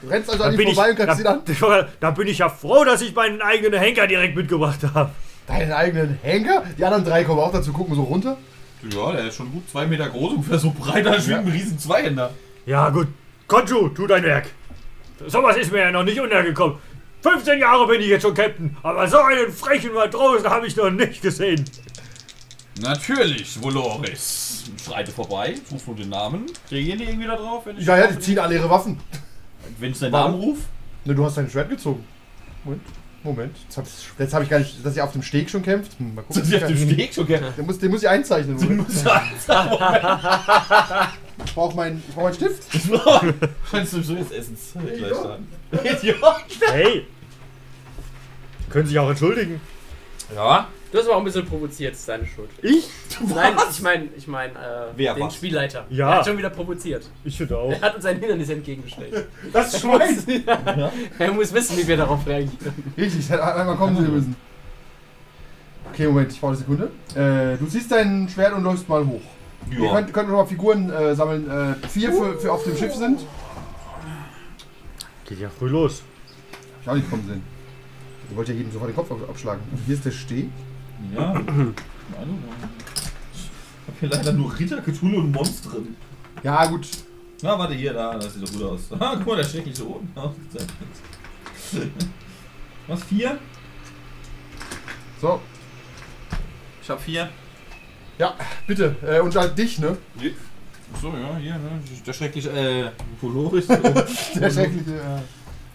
Du 0.00 0.08
rennst 0.08 0.30
also 0.30 0.44
Da 0.44 0.48
an 0.48 0.54
ihm 0.54 0.56
bin, 0.58 0.68
ich, 0.68 0.74
vorbei 0.74 0.90
und 0.90 0.98
da, 1.00 1.04
greifst 1.04 1.20
ihn 1.20 1.26
an. 1.26 1.88
da 2.00 2.10
bin 2.12 2.28
ich 2.28 2.38
ja 2.38 2.48
froh, 2.48 2.84
dass 2.84 3.02
ich 3.02 3.14
meinen 3.14 3.42
eigenen 3.42 3.78
Henker 3.78 4.06
direkt 4.06 4.36
mitgebracht 4.36 4.78
habe. 4.94 5.10
Deinen 5.50 5.72
eigenen 5.72 6.18
Henker? 6.22 6.62
Die 6.78 6.84
anderen 6.84 7.04
drei 7.04 7.24
kommen 7.24 7.40
auch 7.40 7.52
dazu, 7.52 7.72
gucken 7.72 7.94
so 7.94 8.02
runter. 8.04 8.36
Ja, 8.94 9.12
der 9.12 9.26
ist 9.26 9.34
schon 9.36 9.50
gut 9.52 9.68
zwei 9.68 9.86
Meter 9.86 10.08
groß, 10.08 10.34
ungefähr 10.34 10.58
so 10.58 10.70
breit 10.70 11.06
als 11.06 11.28
wie 11.28 11.34
ein 11.34 11.46
riesen 11.48 11.78
Zweihänder. 11.78 12.30
Ja, 12.66 12.88
gut. 12.90 13.08
Konju, 13.46 13.88
tu 13.88 14.06
dein 14.06 14.22
Werk. 14.22 14.46
Sowas 15.26 15.56
ist 15.56 15.72
mir 15.72 15.80
ja 15.80 15.90
noch 15.90 16.04
nicht 16.04 16.18
untergekommen. 16.20 16.76
15 17.22 17.58
Jahre 17.58 17.86
bin 17.86 18.00
ich 18.00 18.06
jetzt 18.06 18.22
schon 18.22 18.32
Captain, 18.32 18.74
aber 18.82 19.06
so 19.06 19.18
einen 19.18 19.52
frechen 19.52 19.92
Matrosen 19.92 20.48
habe 20.48 20.66
ich 20.66 20.76
noch 20.76 20.90
nicht 20.90 21.20
gesehen. 21.20 21.62
Natürlich, 22.80 23.60
Voloris. 23.62 24.64
Schreite 24.82 25.10
vorbei, 25.12 25.54
ruf 25.70 25.86
nur 25.86 25.96
den 25.96 26.08
Namen. 26.08 26.46
Reagieren 26.70 26.98
die 26.98 27.04
irgendwie 27.04 27.26
da 27.26 27.36
drauf, 27.36 27.66
wenn 27.66 27.76
ich, 27.76 27.84
Ja, 27.84 27.98
ja, 27.98 28.06
die 28.06 28.18
ziehen 28.18 28.38
alle 28.38 28.54
ihre 28.54 28.70
Waffen. 28.70 28.98
wenn 29.78 29.92
deinen 29.92 30.12
Warum? 30.12 30.30
Namen 30.32 30.42
ruf? 30.42 30.58
Ne, 31.04 31.14
du 31.14 31.24
hast 31.24 31.36
dein 31.36 31.50
Schwert 31.50 31.68
gezogen. 31.68 32.04
Moment, 32.64 32.82
Moment. 33.22 33.54
Jetzt, 33.68 33.76
hab 33.76 33.84
habe 34.32 34.44
ich 34.44 34.50
gar 34.50 34.60
nicht, 34.60 34.82
dass 34.84 34.96
ihr 34.96 35.04
auf 35.04 35.12
dem 35.12 35.22
Steg 35.22 35.50
schon 35.50 35.62
kämpft. 35.62 35.98
Hm, 35.98 36.14
mal 36.14 36.22
gucken. 36.22 36.42
Sind 36.42 36.46
sie 36.46 36.56
auf 36.56 36.66
dem 36.66 36.90
Steg 36.90 37.12
schon 37.12 37.26
gern? 37.26 37.52
Den 37.56 37.66
muss, 37.66 37.78
den 37.78 37.90
muss 37.90 38.02
ich 38.02 38.08
einzeichnen. 38.08 38.56
Moment. 38.56 38.88
Ich 38.88 39.04
brauche 41.54 41.76
meinen 41.76 42.02
ich 42.08 42.14
brauch 42.14 42.22
meinen 42.24 42.34
Stift. 42.34 42.62
Scheinst 43.70 43.92
du 43.92 44.02
so 44.02 44.14
jetzt 44.14 44.32
essen? 44.32 44.56
Gleich 44.96 45.14
sagen. 45.14 45.46
Idiot! 45.72 46.44
Hey! 46.70 47.06
Können 48.70 48.86
sich 48.86 48.98
auch 48.98 49.10
entschuldigen. 49.10 49.60
Ja, 50.34 50.68
Du 50.92 50.98
hast 50.98 51.06
aber 51.06 51.14
auch 51.14 51.18
ein 51.20 51.24
bisschen 51.24 51.46
provoziert, 51.46 51.92
ist 51.94 52.08
deine 52.08 52.26
Schuld. 52.26 52.50
Ich? 52.62 52.88
Nein, 53.32 53.54
ich 53.70 53.80
meine, 53.80 54.08
ich 54.16 54.26
meine, 54.26 54.52
äh, 54.54 54.92
Wer 54.96 55.14
den 55.14 55.22
was? 55.24 55.36
Spielleiter. 55.36 55.86
Ja. 55.88 56.10
Er 56.10 56.16
hat 56.18 56.26
schon 56.26 56.36
wieder 56.36 56.50
provoziert. 56.50 57.08
Ich 57.24 57.36
finde 57.36 57.58
auch. 57.58 57.70
Er 57.70 57.80
hat 57.80 57.94
uns 57.94 58.04
ein 58.04 58.18
Hindernis 58.18 58.48
entgegengestellt. 58.48 59.28
Das 59.52 59.80
Schwein. 59.80 60.18
er 61.18 61.32
muss 61.32 61.52
wissen, 61.52 61.76
wie 61.78 61.86
wir 61.86 61.96
darauf 61.96 62.26
reagieren. 62.26 62.92
Richtig, 62.96 63.28
hätte 63.30 63.54
einmal 63.54 63.76
kommen 63.76 63.96
sehen 63.96 64.12
müssen. 64.12 64.36
Okay, 65.92 66.06
Moment, 66.06 66.32
ich 66.32 66.40
brauche 66.40 66.52
eine 66.52 66.58
Sekunde. 66.58 66.90
Äh, 67.14 67.56
du 67.56 67.66
ziehst 67.66 67.90
dein 67.92 68.28
Schwert 68.28 68.54
und 68.54 68.64
läufst 68.64 68.88
mal 68.88 69.06
hoch. 69.06 69.22
Ihr 69.70 69.84
ja. 69.84 69.92
könnt, 69.92 70.12
könnt 70.12 70.28
noch 70.28 70.36
mal 70.38 70.46
Figuren 70.46 70.90
äh, 70.90 71.14
sammeln. 71.14 71.48
Äh, 71.48 71.86
vier 71.88 72.12
für, 72.12 72.38
für 72.38 72.52
auf 72.52 72.64
dem 72.64 72.76
Schiff 72.76 72.94
sind. 72.94 73.20
Geht 75.24 75.38
ja 75.38 75.48
früh 75.50 75.68
los. 75.68 76.02
Hab 76.52 76.82
ich 76.82 76.88
auch 76.88 76.94
nicht 76.94 77.10
kommen 77.10 77.24
sehen. 77.28 77.42
Ihr 78.30 78.36
wollt 78.36 78.48
ja 78.48 78.54
jedem 78.54 78.72
sofort 78.72 78.90
den 78.90 78.96
Kopf 78.96 79.10
ab- 79.12 79.28
abschlagen. 79.28 79.62
Und 79.70 79.78
hier 79.86 79.94
ist 79.94 80.04
der 80.04 80.10
Steg. 80.10 80.48
Ja. 81.14 81.32
Keine 81.34 81.46
Ahnung. 82.22 82.42
Ich 83.32 83.88
hab 83.88 84.00
hier 84.00 84.08
leider 84.08 84.32
nur 84.32 84.58
Ritter, 84.58 84.80
Cthulhu 84.82 85.18
und 85.18 85.32
Monster 85.32 85.70
drin. 85.70 85.96
Ja, 86.42 86.66
gut. 86.66 86.86
Na, 87.42 87.58
warte, 87.58 87.74
hier, 87.74 87.92
da, 87.92 88.14
das 88.18 88.34
sieht 88.34 88.42
doch 88.42 88.52
gut 88.52 88.62
aus. 88.62 88.80
Ah, 89.00 89.14
guck 89.16 89.26
mal, 89.28 89.36
der 89.36 89.44
schreckliche 89.44 89.86
Oden. 89.88 90.08
Was, 92.86 93.02
vier? 93.04 93.38
So, 95.20 95.40
Ich 96.82 96.90
hab 96.90 97.00
vier. 97.00 97.28
ja, 98.18 98.34
bitte. 98.66 98.96
Äh, 99.06 99.20
und 99.20 99.34
halt 99.36 99.56
dich, 99.56 99.78
ne? 99.78 99.96
So, 101.00 101.08
ja, 101.08 101.36
hier, 101.36 101.54
ne? 101.54 101.80
Der 102.06 102.12
schreckliche, 102.12 102.50
äh, 102.50 102.90
Voloris. 103.20 103.66
Der 103.68 104.50
schreckliche. 104.50 104.90
Äh, 104.92 105.18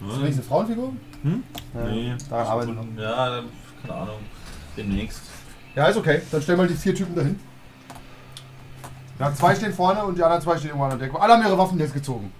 ist 0.04 0.10
das 0.12 0.18
nicht 0.18 0.34
eine 0.34 0.42
Frauenfigur? 0.42 0.92
Hm? 1.22 1.42
Ja, 1.74 1.84
Nee. 1.84 2.14
Daran 2.28 2.46
arbeiten 2.46 2.74
wir 2.76 2.82
noch. 2.82 3.02
Ja, 3.02 3.30
dann, 3.36 3.44
keine 3.82 3.94
Ahnung. 3.94 4.18
Demnächst. 4.76 5.22
Ja, 5.74 5.86
ist 5.86 5.96
okay. 5.96 6.22
Dann 6.30 6.42
stell 6.42 6.56
mal 6.56 6.66
die 6.66 6.74
vier 6.74 6.94
Typen 6.94 7.14
dahin. 7.14 7.40
Ja, 9.18 9.34
zwei 9.34 9.54
stehen 9.54 9.72
vorne 9.72 10.04
und 10.04 10.16
die 10.16 10.22
anderen 10.22 10.42
zwei 10.42 10.56
stehen 10.56 10.68
irgendwo 10.68 10.84
an 10.84 10.98
der 10.98 11.08
Decke. 11.08 11.20
Alle 11.20 11.34
haben 11.34 11.42
ihre 11.42 11.56
Waffen 11.56 11.78
jetzt 11.78 11.94
gezogen. 11.94 12.32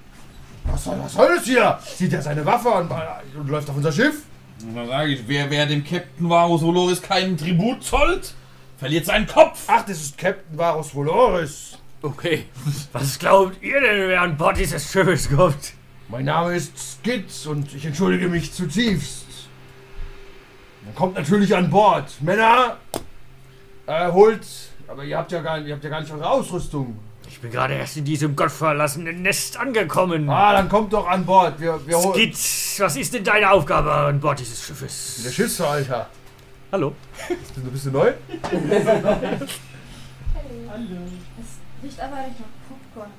Was 0.65 0.85
soll, 0.85 0.99
was 1.03 1.13
soll 1.13 1.29
das 1.35 1.45
hier? 1.45 1.79
Zieht 1.97 2.13
er 2.13 2.23
seine 2.23 2.45
Waffe 2.45 2.69
und, 2.69 2.91
und 3.39 3.49
läuft 3.49 3.71
auf 3.71 3.77
unser 3.77 3.93
Schiff? 3.93 4.23
Und 4.63 4.75
dann 4.75 4.87
sage 4.87 5.13
ich, 5.13 5.29
wer, 5.29 5.51
wer 5.51 5.67
dem 5.67 5.85
Captain 5.85 6.29
Varus 6.29 6.63
Voloris 6.63 7.01
keinen 7.01 7.37
Tribut 7.37 7.83
zollt, 7.85 8.35
verliert 8.79 9.07
seinen 9.07 9.27
Kopf. 9.27 9.65
Ach, 9.69 9.85
das 9.85 10.01
ist 10.01 10.19
Captain 10.19 10.59
Varus 10.59 10.95
Voloris. 10.95 11.79
Okay. 12.03 12.45
Was 12.93 13.19
glaubt 13.19 13.63
ihr 13.63 13.81
denn, 13.81 14.09
wer 14.09 14.23
an 14.23 14.37
Bord 14.37 14.59
dieses 14.59 14.91
Schiffes 14.91 15.29
kommt? 15.29 15.73
Mein 16.09 16.25
Name 16.25 16.55
ist 16.55 16.73
Skitz 16.79 17.47
und 17.47 17.75
ich 17.75 17.85
entschuldige 17.85 18.29
mich 18.29 18.53
zutiefst. 18.53 19.26
Man 20.87 20.95
kommt 20.95 21.17
natürlich 21.17 21.55
an 21.55 21.69
Bord. 21.69 22.11
Männer, 22.21 22.77
äh, 23.87 24.11
holt. 24.13 24.47
Aber 24.87 25.03
ihr 25.03 25.19
habt 25.19 25.33
ja 25.33 25.43
gar, 25.43 25.59
ihr 25.59 25.75
habt 25.75 25.83
ja 25.83 25.91
gar 25.91 26.01
nicht 26.01 26.13
eure 26.13 26.31
Ausrüstung. 26.31 26.97
Ich 27.29 27.41
bin 27.41 27.51
gerade 27.51 27.75
erst 27.75 27.97
in 27.97 28.05
diesem 28.05 28.37
gottverlassenen 28.37 29.21
Nest 29.21 29.57
angekommen. 29.59 30.31
Ah, 30.31 30.53
dann 30.53 30.69
kommt 30.69 30.93
doch 30.93 31.09
an 31.09 31.27
Bord. 31.27 31.61
Wir, 31.61 31.85
wir 31.85 31.99
holen. 31.99 32.15
Skitz, 32.15 32.77
was 32.79 32.97
ist 32.97 33.13
denn 33.13 33.25
deine 33.25 33.51
Aufgabe 33.51 33.93
an 33.93 34.21
Bord 34.21 34.39
dieses 34.39 34.65
Schiffes? 34.65 35.23
Der 35.25 35.33
Schiffsverhalter. 35.33 36.07
Hallo? 36.71 36.95
Bist 37.29 37.57
du, 37.57 37.61
bist 37.63 37.87
du 37.87 37.91
neu? 37.91 38.13
Es 38.43 38.53
riecht 41.83 42.01
aber 42.01 42.17
nicht 42.29 42.39
nach 42.39 42.47
Popcorn. 42.69 43.11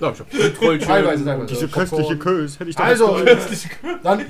Ja, 0.00 0.10
ich 0.10 0.18
hab. 0.18 0.30
Teilweise, 0.30 1.24
teilweise. 1.24 1.46
Diese 1.46 1.68
köstliche 1.68 2.18
Kös 2.18 2.58
hätte 2.58 2.70
ich 2.70 2.76
doch 2.76 2.84
Also, 2.84 3.18
jetzt 3.18 3.68
dann 4.02 4.24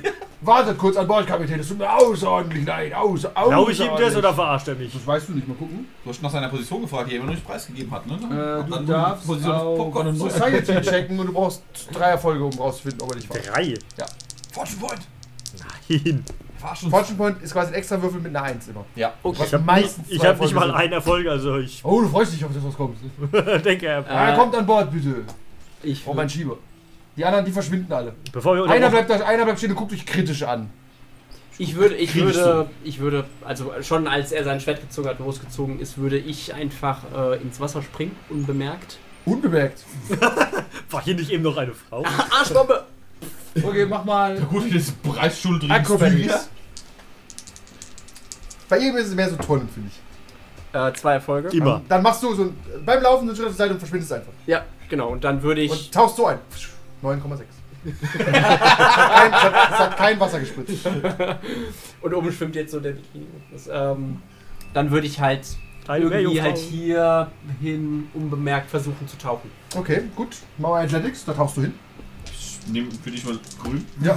wartet 0.45 0.77
kurz 0.77 0.97
an 0.97 1.07
Bord, 1.07 1.25
Kapitän. 1.27 1.59
Es 1.59 1.67
tut 1.67 1.77
mir 1.79 1.91
außerordentlich 1.91 2.65
leid. 2.65 2.93
Außer, 2.93 3.31
Glaube 3.47 3.71
ich 3.71 3.79
ihm 3.79 3.91
das 3.97 4.15
oder 4.15 4.33
verarscht 4.33 4.67
er 4.67 4.75
mich? 4.75 4.93
Das 4.93 5.05
weißt 5.05 5.29
du 5.29 5.33
nicht. 5.33 5.47
Mal 5.47 5.55
gucken. 5.55 5.87
Du 6.03 6.09
hast 6.09 6.21
nach 6.21 6.29
seiner 6.31 6.49
Position 6.49 6.81
gefragt, 6.81 7.09
die 7.09 7.13
er 7.13 7.17
immer 7.17 7.27
noch 7.27 7.33
nicht 7.33 7.45
preisgegeben 7.45 7.91
hat, 7.91 8.05
ne? 8.07 8.13
Äh, 8.15 8.59
Hat 8.61 8.67
du 8.69 8.73
dann 8.73 8.85
darfst 8.85 9.27
Position 9.27 9.53
auf 9.53 9.61
auf 9.65 9.77
Popcorn 9.77 10.07
und 10.07 10.15
Society 10.17 10.81
checken 10.81 11.19
und 11.19 11.27
du 11.27 11.33
brauchst 11.33 11.63
drei 11.93 12.09
Erfolge, 12.11 12.43
um 12.43 12.53
rauszufinden, 12.57 13.01
ob 13.01 13.11
er 13.11 13.15
dich 13.17 13.27
verarscht. 13.27 13.49
Drei? 13.55 13.73
Fortune 14.53 14.79
Point! 14.79 15.01
Nein. 15.89 16.23
Fortune 16.89 17.17
Point 17.17 17.41
ist 17.43 17.53
quasi 17.53 17.67
ein 17.69 17.73
extra 17.75 18.01
Würfel 18.01 18.19
mit 18.21 18.35
einer 18.35 18.43
Eins 18.45 18.67
immer. 18.67 18.85
Ja. 18.95 19.13
Okay. 19.21 19.43
Ich 19.45 19.53
habe 19.53 19.63
meistens 19.63 20.09
ich 20.09 20.19
zwei 20.19 20.27
hab 20.29 20.39
nicht 20.39 20.51
Erfolge 20.51 20.71
mal 20.71 20.75
einen 20.81 20.93
Erfolg, 20.93 21.27
also 21.27 21.57
ich 21.57 21.81
Oh, 21.83 22.01
du 22.01 22.07
freust 22.09 22.33
dich 22.33 22.43
auf 22.43 22.51
das, 22.53 22.63
was 22.63 22.75
kommt. 22.75 22.97
denke, 23.65 23.85
er- 23.87 24.33
Äh, 24.33 24.35
kommt 24.35 24.55
an 24.55 24.65
Bord, 24.65 24.91
bitte. 24.91 25.23
Ich 25.83 26.01
Oh, 26.07 26.13
mein 26.13 26.27
Schieber. 26.29 26.57
Die 27.17 27.25
anderen, 27.25 27.45
die 27.45 27.51
verschwinden 27.51 27.91
alle. 27.93 28.13
bevor 28.31 28.55
wir 28.55 28.69
Einer 28.69 28.89
bleibt, 28.89 29.09
da, 29.09 29.15
einer 29.25 29.45
bleibt 29.45 29.59
stehen 29.59 29.71
und 29.71 29.77
guckt 29.77 29.91
dich 29.91 30.05
kritisch 30.05 30.43
an. 30.43 30.69
Ich 31.57 31.75
würde, 31.75 31.95
ich 31.95 32.13
würde, 32.15 32.69
ich 32.83 32.99
würde, 32.99 33.23
also 33.45 33.71
schon 33.81 34.07
als 34.07 34.33
er 34.33 34.43
sein 34.43 34.59
Schwert 34.59 34.81
gezogen 34.81 35.07
hat, 35.07 35.19
losgezogen 35.19 35.79
ist, 35.79 35.97
würde 35.97 36.17
ich 36.17 36.53
einfach 36.53 36.99
äh, 37.15 37.41
ins 37.41 37.61
Wasser 37.61 37.81
springen, 37.81 38.15
unbemerkt. 38.29 38.97
Unbemerkt. 39.25 39.83
War 40.89 41.01
hier 41.01 41.15
nicht 41.15 41.31
eben 41.31 41.43
noch 41.43 41.55
eine 41.55 41.73
Frau? 41.73 42.03
Arschbombe! 42.37 42.83
Okay, 43.63 43.85
mach 43.85 44.03
mal 44.03 44.37
Gut, 44.41 44.75
das 44.75 44.91
breitschultriges 44.91 45.73
Acrobatics. 45.73 46.49
Bei 48.67 48.77
ihm 48.79 48.95
ist 48.97 49.07
es 49.07 49.15
mehr 49.15 49.29
so 49.29 49.37
Turnen, 49.37 49.69
finde 49.69 49.89
ich. 49.89 50.77
Äh, 50.77 50.91
zwei 50.93 51.13
Erfolge. 51.13 51.55
Immer. 51.55 51.81
Dann 51.87 52.01
machst 52.01 52.21
du 52.21 52.33
so 52.33 52.43
ein, 52.43 52.57
beim 52.85 53.01
Laufen 53.01 53.29
einen 53.29 53.35
Schritt 53.35 53.47
zur 53.47 53.55
Seite 53.55 53.73
und 53.73 53.79
verschwindest 53.79 54.11
einfach. 54.11 54.33
Ja, 54.45 54.65
genau. 54.89 55.09
Und 55.09 55.23
dann 55.23 55.41
würde 55.41 55.61
ich. 55.61 55.71
Und 55.71 55.91
tauchst 55.93 56.17
so 56.17 56.25
ein. 56.25 56.39
9,6. 57.05 57.43
Kein- 58.17 58.35
es, 59.33 59.43
hat, 59.43 59.53
es 59.71 59.77
hat 59.79 59.97
kein 59.97 60.19
Wasser 60.19 60.39
gespritzt. 60.39 60.87
Und 62.01 62.13
oben 62.13 62.31
schwimmt 62.31 62.55
jetzt 62.55 62.71
so 62.71 62.79
der 62.79 62.91
Bikini. 62.93 63.27
Das, 63.51 63.69
ähm, 63.71 64.21
dann 64.73 64.89
würde 64.91 65.05
ich 65.07 65.19
halt 65.19 65.45
Eine 65.87 66.05
irgendwie 66.05 66.41
halt 66.41 66.57
hier 66.57 67.29
hin 67.61 68.09
unbemerkt 68.13 68.69
versuchen 68.71 69.07
zu 69.07 69.17
tauchen. 69.17 69.51
Okay, 69.75 70.03
gut. 70.15 70.35
Mal 70.57 70.83
Athletics, 70.83 71.25
da 71.25 71.33
tauchst 71.33 71.57
du 71.57 71.61
hin. 71.61 71.73
Ich 72.33 72.59
nehme 72.71 72.87
für 73.03 73.11
dich 73.11 73.23
mal 73.23 73.37
grün. 73.61 73.85
Ja. 74.01 74.15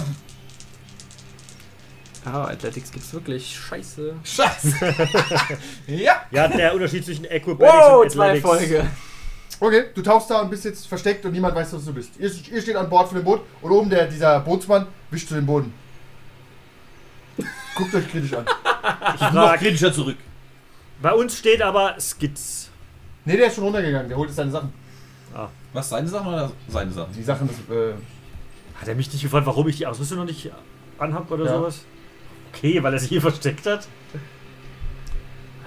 Ah, 2.25 2.45
Athletics 2.45 2.91
gibt's 2.91 3.13
wirklich. 3.13 3.57
Scheiße. 3.57 4.15
Scheiße! 4.25 4.77
ja! 5.87 6.23
Ja, 6.31 6.49
der 6.49 6.75
Unterschied 6.75 7.05
zwischen 7.05 7.27
Acrobatics 7.31 7.79
Wow, 7.79 8.03
und 8.03 8.11
zwei 8.11 8.39
Athletics. 8.39 8.87
Okay, 9.61 9.87
du 9.95 10.03
tauchst 10.03 10.31
da 10.31 10.41
und 10.43 10.51
bist 10.51 10.65
jetzt 10.65 10.87
versteckt 10.87 11.25
und 11.25 11.33
niemand 11.33 11.55
weiß, 11.55 11.73
dass 11.73 11.85
du 11.85 11.93
bist. 11.93 12.13
Ihr, 12.19 12.31
ihr 12.53 12.63
steht 12.63 12.77
an 12.77 12.89
Bord 12.89 13.09
von 13.09 13.17
dem 13.19 13.25
Boot 13.25 13.41
und 13.61 13.71
oben 13.71 13.91
der, 13.91 14.07
dieser 14.07 14.39
Bootsmann 14.41 14.87
wischt 15.11 15.29
zu 15.29 15.35
den 15.35 15.47
Boden. 15.47 15.73
Guckt 17.75 17.95
euch 17.95 18.09
kritisch 18.11 18.35
an. 18.35 18.45
Ich 19.15 19.21
frag, 19.21 19.59
kritischer 19.61 19.93
zurück. 19.93 20.17
bei 21.03 21.13
uns 21.13 21.37
steht 21.37 21.61
aber 21.61 21.97
Skits. 22.01 22.71
Ne, 23.25 23.37
der 23.37 23.49
ist 23.49 23.57
schon 23.57 23.65
runtergegangen. 23.65 24.09
Der 24.09 24.17
holt 24.17 24.29
jetzt 24.29 24.37
seine 24.37 24.51
Sachen. 24.51 24.73
Was, 25.73 25.89
seine 25.91 26.09
Sachen 26.09 26.29
oder 26.29 26.51
seine 26.69 26.91
Sachen? 26.93 27.13
Die 27.13 27.23
Sachen, 27.23 27.49
das, 27.49 27.77
äh, 27.77 27.93
Hat 28.81 28.89
er 28.89 28.95
mich 28.95 29.13
nicht 29.13 29.21
gefragt, 29.23 29.45
warum 29.47 29.69
ich 29.69 29.77
die 29.77 29.87
Ausrüstung 29.87 30.19
noch 30.19 30.25
nicht 30.25 30.51
anhab 30.99 31.31
oder 31.31 31.45
Ja. 31.45 31.59
sowas? 31.59 31.85
Okay, 32.55 32.83
weil 32.83 32.93
er 32.95 32.99
sich 32.99 33.11
hier 33.11 33.21
versteckt 33.29 33.67
hat. 33.67 33.87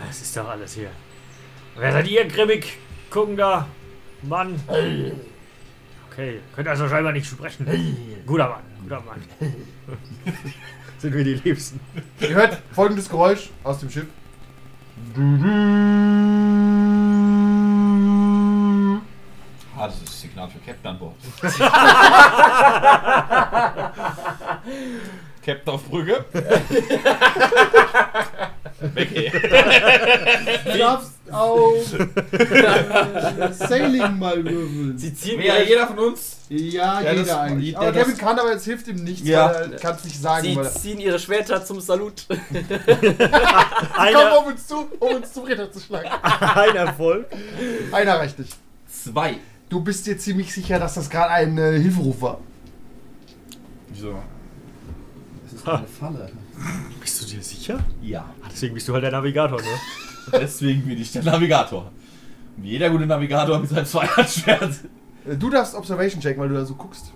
Das 0.07 0.21
ist 0.21 0.35
doch 0.35 0.47
alles 0.47 0.73
hier. 0.73 0.89
Wer 1.77 1.91
seid 1.91 2.07
ihr, 2.07 2.25
grimmig? 2.27 2.77
Gucken 3.11 3.37
da. 3.37 3.67
Mann. 4.23 4.55
Okay, 6.11 6.39
könnt 6.55 6.67
also 6.67 6.87
scheinbar 6.89 7.13
nicht 7.13 7.27
sprechen. 7.27 7.65
Guter 8.25 8.49
Mann, 8.49 8.61
guter 8.83 9.01
Mann. 9.01 9.21
Sind 10.97 11.13
wir 11.13 11.23
die 11.23 11.35
Liebsten. 11.35 11.79
ihr 12.19 12.29
hört 12.29 12.61
folgendes 12.73 13.07
Geräusch 13.09 13.49
aus 13.63 13.79
dem 13.79 13.89
Schiff. 13.89 14.07
Ah, 19.77 19.87
das 19.87 19.95
ist 19.95 20.07
das 20.07 20.21
Signal 20.21 20.47
für 20.49 20.59
Captain 20.59 20.91
an 20.91 20.99
Bord. 20.99 21.15
Captain 25.43 25.73
auf 25.73 25.83
Brücke. 25.89 26.23
Weg 28.95 29.09
hier. 29.09 29.31
Du 29.31 30.77
darfst 30.77 31.11
auf 31.31 31.75
Sailing 33.53 34.17
mal 34.19 34.43
würfeln. 34.43 34.97
Sie 34.97 35.13
ziehen 35.13 35.39
Ja, 35.41 35.61
jeder 35.61 35.87
von 35.87 35.99
uns. 35.99 36.37
Ja, 36.49 37.01
Ja, 37.01 37.11
jeder 37.11 37.23
das- 37.23 37.37
eigentlich. 37.37 37.71
ja, 37.73 37.79
Aber 37.79 37.91
Kevin 37.93 38.17
kann, 38.17 38.39
aber 38.39 38.53
es 38.53 38.65
hilft 38.65 38.87
ihm 38.87 39.03
nichts, 39.03 39.27
Ja. 39.27 39.53
weil 39.53 39.73
er 39.73 39.79
kann 39.79 39.95
es 39.95 40.03
nicht 40.03 40.19
sagen. 40.21 40.43
sie 40.43 40.55
Weil 40.55 40.71
ziehen 40.71 40.99
ihre 40.99 41.19
Schwerter 41.19 41.63
zum 41.63 41.79
Salut. 41.79 42.25
komm 42.27 42.37
Einer, 43.97 44.39
um 44.39 44.45
uns 44.47 44.67
zu, 44.67 44.87
um 44.99 45.15
uns 45.15 45.31
zum 45.33 45.43
Ritter 45.45 45.71
zu 45.71 45.79
schlagen. 45.79 46.09
ein 46.23 46.75
Erfolg. 46.75 47.27
Einer 47.91 48.15
reicht 48.19 48.39
nicht. 48.39 48.55
Zwei. 48.87 49.35
Du 49.69 49.79
bist 49.81 50.05
dir 50.07 50.17
ziemlich 50.17 50.53
sicher, 50.53 50.79
dass 50.79 50.95
das 50.95 51.09
gerade 51.09 51.29
ein 51.31 51.57
äh, 51.57 51.79
Hilferuf 51.79 52.21
war. 52.21 52.39
Wieso? 53.89 54.15
Das 55.45 55.53
ist 55.53 55.67
eine 55.67 55.87
Falle. 55.87 56.29
Bist 56.99 57.21
du 57.21 57.25
dir 57.25 57.41
sicher? 57.41 57.79
Ja. 58.01 58.21
Ah, 58.41 58.47
Deswegen 58.51 58.73
bist 58.73 58.87
du 58.87 58.93
halt 58.93 59.03
der 59.03 59.11
Navigator, 59.11 59.59
ne? 59.61 59.67
Deswegen 60.39 60.83
bin 60.85 60.99
ich 61.01 61.11
der 61.11 61.23
Navigator. 61.23 61.91
Und 62.57 62.63
jeder 62.63 62.89
gute 62.89 63.05
Navigator 63.05 63.59
mit 63.59 63.69
seinem 63.69 63.85
Zweihandschwert. 63.85 64.71
Äh, 65.25 65.35
Du 65.37 65.49
darfst 65.49 65.75
Observation 65.75 66.21
checken, 66.21 66.41
weil 66.41 66.49
du 66.49 66.55
da 66.55 66.65
so 66.65 66.75
guckst. 66.75 67.13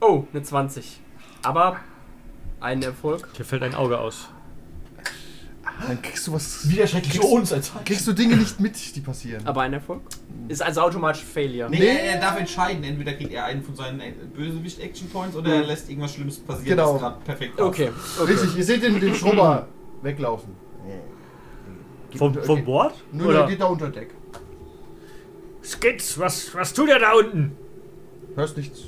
Oh, 0.00 0.24
eine 0.32 0.42
20. 0.42 1.00
Aber 1.42 1.76
ein 2.60 2.82
Erfolg. 2.82 3.32
Dir 3.34 3.44
fällt 3.44 3.62
ein 3.62 3.74
Auge 3.74 3.98
aus. 3.98 4.28
Dann 5.86 6.02
kriegst 6.02 6.26
du 6.26 6.32
was. 6.32 6.68
Wieder 6.68 6.86
schrecklich 6.86 7.12
Kriegst- 7.20 7.32
uns 7.32 7.52
als 7.52 7.72
Kriegst 7.84 8.06
du 8.06 8.12
Dinge 8.12 8.36
nicht 8.36 8.58
mit, 8.60 8.96
die 8.96 9.00
passieren. 9.00 9.46
Aber 9.46 9.62
ein 9.62 9.72
Erfolg? 9.72 10.02
Ist 10.48 10.60
also 10.62 10.80
automatisch 10.80 11.22
Failure. 11.22 11.70
Nee, 11.70 11.78
Nee. 11.78 11.86
Er, 11.86 12.14
er 12.14 12.20
darf 12.20 12.38
entscheiden. 12.38 12.82
Entweder 12.84 13.12
kriegt 13.14 13.32
er 13.32 13.44
einen 13.44 13.62
von 13.62 13.74
seinen 13.76 14.00
äh, 14.00 14.12
Bösewicht-Action-Points 14.34 15.36
oder 15.36 15.54
er 15.54 15.64
lässt 15.64 15.88
irgendwas 15.88 16.14
Schlimmes 16.14 16.38
passieren, 16.40 16.76
Genau. 16.76 16.92
das 16.94 17.00
gerade 17.02 17.20
perfekt. 17.24 17.60
Okay, 17.60 17.90
okay. 18.20 18.32
Richtig, 18.32 18.56
ihr 18.56 18.64
seht 18.64 18.82
den, 18.82 18.98
den 19.00 19.14
Schrubber 19.14 19.68
weglaufen. 20.02 20.50
Geht 22.10 22.18
Vom, 22.18 22.28
unter- 22.28 22.42
vom 22.42 22.56
geht- 22.56 22.64
Bord? 22.64 22.94
Nö, 23.12 23.24
Oder? 23.26 23.38
der 23.40 23.46
geht 23.48 23.60
da 23.60 23.66
unter 23.66 23.90
Deck. 23.90 24.10
Skits, 25.62 26.18
was, 26.18 26.54
was 26.54 26.72
tut 26.72 26.88
er 26.88 26.98
da 26.98 27.12
unten? 27.12 27.52
Hörst 28.34 28.56
nichts. 28.56 28.80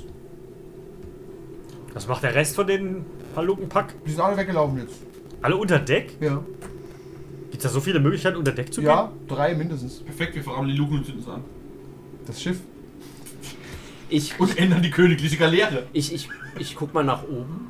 Was 1.93 2.07
macht 2.07 2.23
der 2.23 2.33
Rest 2.33 2.55
von 2.55 2.65
den 2.67 3.05
Halukenpack? 3.35 3.93
Die 4.05 4.11
sind 4.11 4.21
alle 4.21 4.37
weggelaufen 4.37 4.79
jetzt. 4.79 4.95
Alle 5.41 5.55
unter 5.57 5.77
Deck? 5.79 6.17
Ja. 6.21 6.43
Gibt 7.51 7.63
es 7.63 7.63
da 7.63 7.69
so 7.69 7.81
viele 7.81 7.99
Möglichkeiten, 7.99 8.37
unter 8.37 8.51
Deck 8.53 8.73
zu 8.73 8.81
gehen? 8.81 8.89
Ja, 8.89 9.11
drei 9.27 9.53
mindestens. 9.53 9.99
Perfekt, 9.99 10.35
wir 10.35 10.43
verrahmen 10.43 10.69
die 10.69 10.75
Luken 10.75 10.97
und 10.99 11.05
zünden 11.05 11.21
es 11.23 11.29
an. 11.29 11.43
Das 12.25 12.41
Schiff. 12.41 12.57
Ich, 14.09 14.37
Und 14.39 14.57
ändern 14.57 14.81
die 14.81 14.89
königliche 14.91 15.37
Galeere. 15.37 15.83
ich, 15.93 16.13
ich, 16.13 16.29
ich 16.59 16.75
guck 16.75 16.93
mal 16.93 17.03
nach 17.03 17.23
oben. 17.23 17.69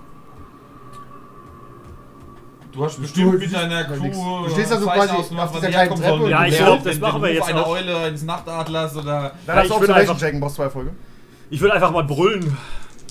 Du 2.72 2.86
hast 2.86 3.02
bestimmt 3.02 3.34
Du- 3.34 3.38
mit 3.38 3.54
deiner 3.54 3.84
Crew. 3.84 3.96
nix. 4.02 4.18
Du 4.18 4.50
stehst 4.52 4.72
da 4.72 4.80
so 4.80 4.86
Zeichen 4.86 5.00
quasi 5.08 5.14
ausgemacht, 5.16 5.50
auf 5.50 5.54
wann 5.56 5.62
dieser 5.62 5.68
die 5.68 5.74
kleinen 5.74 5.90
herkommen 5.90 6.04
Treppe 6.04 6.24
und 6.24 6.30
Ja, 6.30 6.46
ich 6.46 6.58
glaub, 6.58 6.84
das 6.84 6.94
den 6.94 7.02
machen 7.02 7.22
wir 7.22 7.28
Ruf 7.30 7.36
jetzt 7.36 7.50
einer 7.50 7.60
noch. 7.60 7.68
Eule 7.68 7.98
eines 7.98 8.24
Nachtadlers 8.24 8.96
oder 8.96 9.04
Dann 9.06 9.14
Ja, 9.14 9.30
darfst 9.30 9.38
ich 9.46 9.48
du 9.48 9.54
würde 9.82 9.92
Observation 9.94 10.00
einfach- 10.16 10.20
checken, 10.20 10.40
brauchst 10.40 10.56
zwei 10.56 10.70
Folge. 10.70 10.92
Ich 11.50 11.60
würde 11.62 11.74
einfach 11.74 11.92
mal 11.92 12.04
brüllen. 12.06 12.58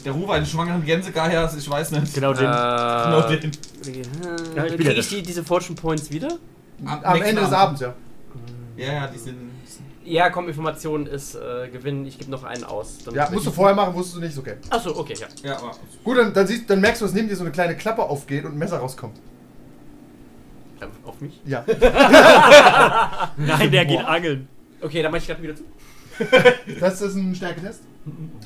der 0.02 0.12
Ruf 0.12 0.30
eines 0.30 0.50
schwangeren 0.50 0.82
Gänsegeiers, 0.82 1.54
ich 1.58 1.68
weiß 1.68 1.90
nicht. 1.90 2.14
Genau 2.14 2.32
den. 2.32 2.40
Genau 2.46 3.28
Äh, 3.28 3.36
den. 3.38 3.50
Ja, 4.56 4.64
ich 4.64 4.70
bin 4.70 4.76
Kriege 4.78 4.90
ich 4.92 4.96
das- 4.96 5.08
die, 5.08 5.22
diese 5.22 5.44
Fortune 5.44 5.76
Points 5.78 6.10
wieder? 6.10 6.38
Am 6.84 7.12
nächsten 7.14 7.30
Ende 7.30 7.42
des 7.42 7.52
Abends, 7.52 7.80
ja. 7.80 7.94
Ja, 8.76 8.92
ja, 8.92 9.06
die 9.06 9.18
sind. 9.18 9.50
Ja, 10.04 10.30
komm, 10.30 10.48
Information 10.48 11.06
ist 11.06 11.34
äh, 11.34 11.68
Gewinn. 11.68 12.06
Ich 12.06 12.18
gebe 12.18 12.30
noch 12.30 12.42
einen 12.42 12.64
aus. 12.64 12.98
Dann 13.04 13.14
Ja, 13.14 13.28
musst 13.30 13.46
du 13.46 13.50
vorher 13.50 13.76
machen, 13.76 13.94
wusstest 13.94 14.16
du 14.16 14.20
nicht, 14.20 14.36
okay. 14.38 14.54
Achso, 14.70 14.98
okay, 14.98 15.14
ja. 15.18 15.26
Ja, 15.50 15.58
aber. 15.58 15.72
Gut, 16.02 16.16
dann, 16.18 16.32
dann, 16.32 16.46
siehst, 16.46 16.68
dann 16.70 16.80
merkst 16.80 17.00
du, 17.02 17.04
dass 17.06 17.14
neben 17.14 17.28
dir 17.28 17.36
so 17.36 17.44
eine 17.44 17.52
kleine 17.52 17.76
Klappe 17.76 18.02
aufgeht 18.02 18.44
und 18.44 18.52
ein 18.52 18.58
Messer 18.58 18.78
rauskommt. 18.78 19.18
Ähm, 20.80 20.88
Auf 21.04 21.20
mich? 21.20 21.38
Ja. 21.44 21.64
Nein, 23.36 23.70
der 23.70 23.84
geht 23.84 24.04
angeln. 24.04 24.48
Okay, 24.80 25.02
dann 25.02 25.12
mach 25.12 25.18
ich 25.18 25.26
gerade 25.26 25.42
wieder 25.42 25.54
zu. 25.54 25.64
Das 26.80 27.00
ist 27.02 27.14
ein 27.14 27.34
Stärketest. 27.34 27.82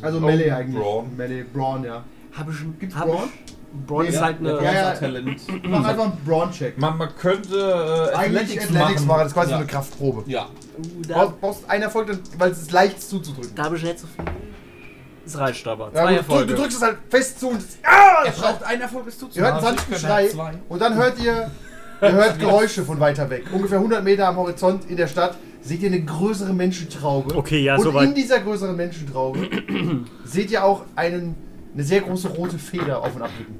Also 0.03 0.18
Oh, 0.18 0.20
Melee 0.20 0.51
eigentlich. 0.51 0.83
Brawn. 0.83 1.16
Melee, 1.16 1.44
Brawn, 1.44 1.85
ja. 1.85 2.05
Hab 2.37 2.51
ich 2.51 2.57
schon. 2.57 2.77
Gibt's 2.79 2.97
hab 2.97 3.07
Brawn? 3.07 3.29
Ich- 3.81 3.87
Brawn 3.87 4.07
ist 4.07 4.21
halt 4.21 4.39
eine. 4.41 4.55
ja, 4.63 4.73
ja. 4.73 4.91
Talent. 4.93 5.41
Mach 5.65 5.85
einfach 5.85 6.05
einen 6.05 6.19
Brawn-Check. 6.25 6.79
Man, 6.79 6.97
man 6.99 7.09
könnte 7.17 8.11
äh, 8.13 8.15
Eigentlich 8.17 8.61
Athletics 8.63 9.05
machen, 9.05 9.19
das 9.19 9.27
ist 9.29 9.35
quasi 9.35 9.51
ja. 9.51 9.57
so 9.57 9.63
eine 9.63 9.67
Kraftprobe. 9.71 10.23
Ja. 10.27 10.45
Uh, 10.45 10.83
Du 11.03 11.09
da, 11.09 11.15
brauchst, 11.15 11.41
brauchst 11.41 11.71
einen 11.71 11.83
Erfolg, 11.85 12.07
dann- 12.09 12.21
weil 12.39 12.51
es 12.51 12.63
ist 12.63 12.73
leicht 12.73 13.03
zuzudrücken. 13.03 13.53
da 13.55 13.65
habe 13.65 13.77
ich 13.77 13.83
nicht 13.83 13.99
so 13.99 14.07
viel. 14.07 14.25
Es 15.27 15.39
reicht 15.39 15.67
aber. 15.67 15.87
Ja, 15.87 15.93
Zwei 15.93 16.01
gut, 16.03 16.11
du, 16.11 16.17
Erfolge. 16.17 16.47
du 16.55 16.61
drückst 16.61 16.77
es 16.77 16.83
halt 16.83 16.97
fest 17.09 17.41
zu 17.41 17.49
und 17.49 17.57
es, 17.59 17.79
ah, 17.83 18.25
Er 18.27 18.33
braucht 18.33 18.63
einen 18.63 18.83
Erfolg 18.83 19.05
bis 19.07 19.17
Ihr 19.35 19.43
hört 19.43 19.53
einen 19.55 19.63
sanften 19.63 19.95
Schrei 19.97 20.29
und 20.69 20.83
dann 20.83 20.95
hört 20.97 21.19
ihr, 21.19 21.51
ihr 22.03 22.13
hört 22.13 22.39
Geräusche 22.39 22.85
von 22.85 23.01
weiter 23.01 23.31
weg. 23.31 23.45
Ungefähr 23.53 23.79
100 23.79 24.05
Meter 24.05 24.29
am 24.29 24.37
Horizont 24.37 24.91
in 24.91 24.97
der 24.99 25.07
Stadt 25.07 25.37
seht 25.63 25.81
ihr 25.81 25.89
eine 25.89 26.03
größere 26.03 26.53
Menschentraube. 26.53 27.35
Okay, 27.37 27.61
ja, 27.63 27.77
und 27.77 27.83
soweit. 27.85 28.09
in 28.09 28.15
dieser 28.15 28.41
größeren 28.41 28.77
Menschentraube 28.77 29.49
seht 30.25 30.51
ihr 30.51 30.63
auch 30.63 30.83
einen, 30.95 31.35
eine 31.75 31.83
sehr 31.85 32.01
große 32.01 32.29
rote 32.29 32.59
Feder 32.59 33.03
auf 33.03 33.15
und 33.17 33.23
ab 33.23 33.31
blicken. 33.37 33.59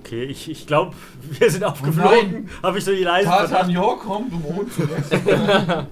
Okay, 0.00 0.24
ich, 0.24 0.50
ich 0.50 0.66
glaube, 0.66 0.94
wir 1.38 1.50
sind 1.50 1.64
aufgeflogen. 1.64 2.48
Habe 2.62 2.78
ich 2.78 2.84
so 2.84 2.92
die 2.92 3.04
leise. 3.04 3.30
York 3.68 4.00
kommt, 4.00 4.32
um 4.32 4.42
Rot. 4.42 4.66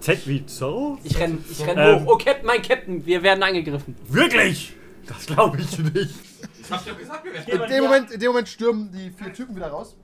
Z 0.00 0.26
wie 0.28 0.44
Zorro? 0.46 0.98
Ich 1.04 1.18
renn, 1.18 1.42
ich 1.50 1.66
renn 1.66 1.78
Ähm. 1.78 2.04
hoch. 2.06 2.14
Oh, 2.14 2.18
Captain, 2.18 2.46
mein 2.46 2.60
Captain, 2.62 3.06
wir 3.06 3.22
werden 3.22 3.42
angegriffen. 3.42 3.94
Wirklich? 4.08 4.74
Das 5.06 5.26
glaube 5.26 5.58
ich 5.60 5.78
nicht. 5.78 6.14
Ich 6.62 6.70
hab 6.70 6.86
ja 6.86 6.92
gesagt, 6.94 7.24
wir 7.24 7.32
werden. 7.34 7.62
In 7.62 7.68
dem, 7.70 7.84
Moment, 7.84 8.10
in 8.10 8.20
dem 8.20 8.28
Moment 8.28 8.48
stürmen 8.48 8.90
die 8.92 9.10
vier 9.10 9.32
Typen 9.32 9.56
wieder 9.56 9.68
raus. 9.68 9.96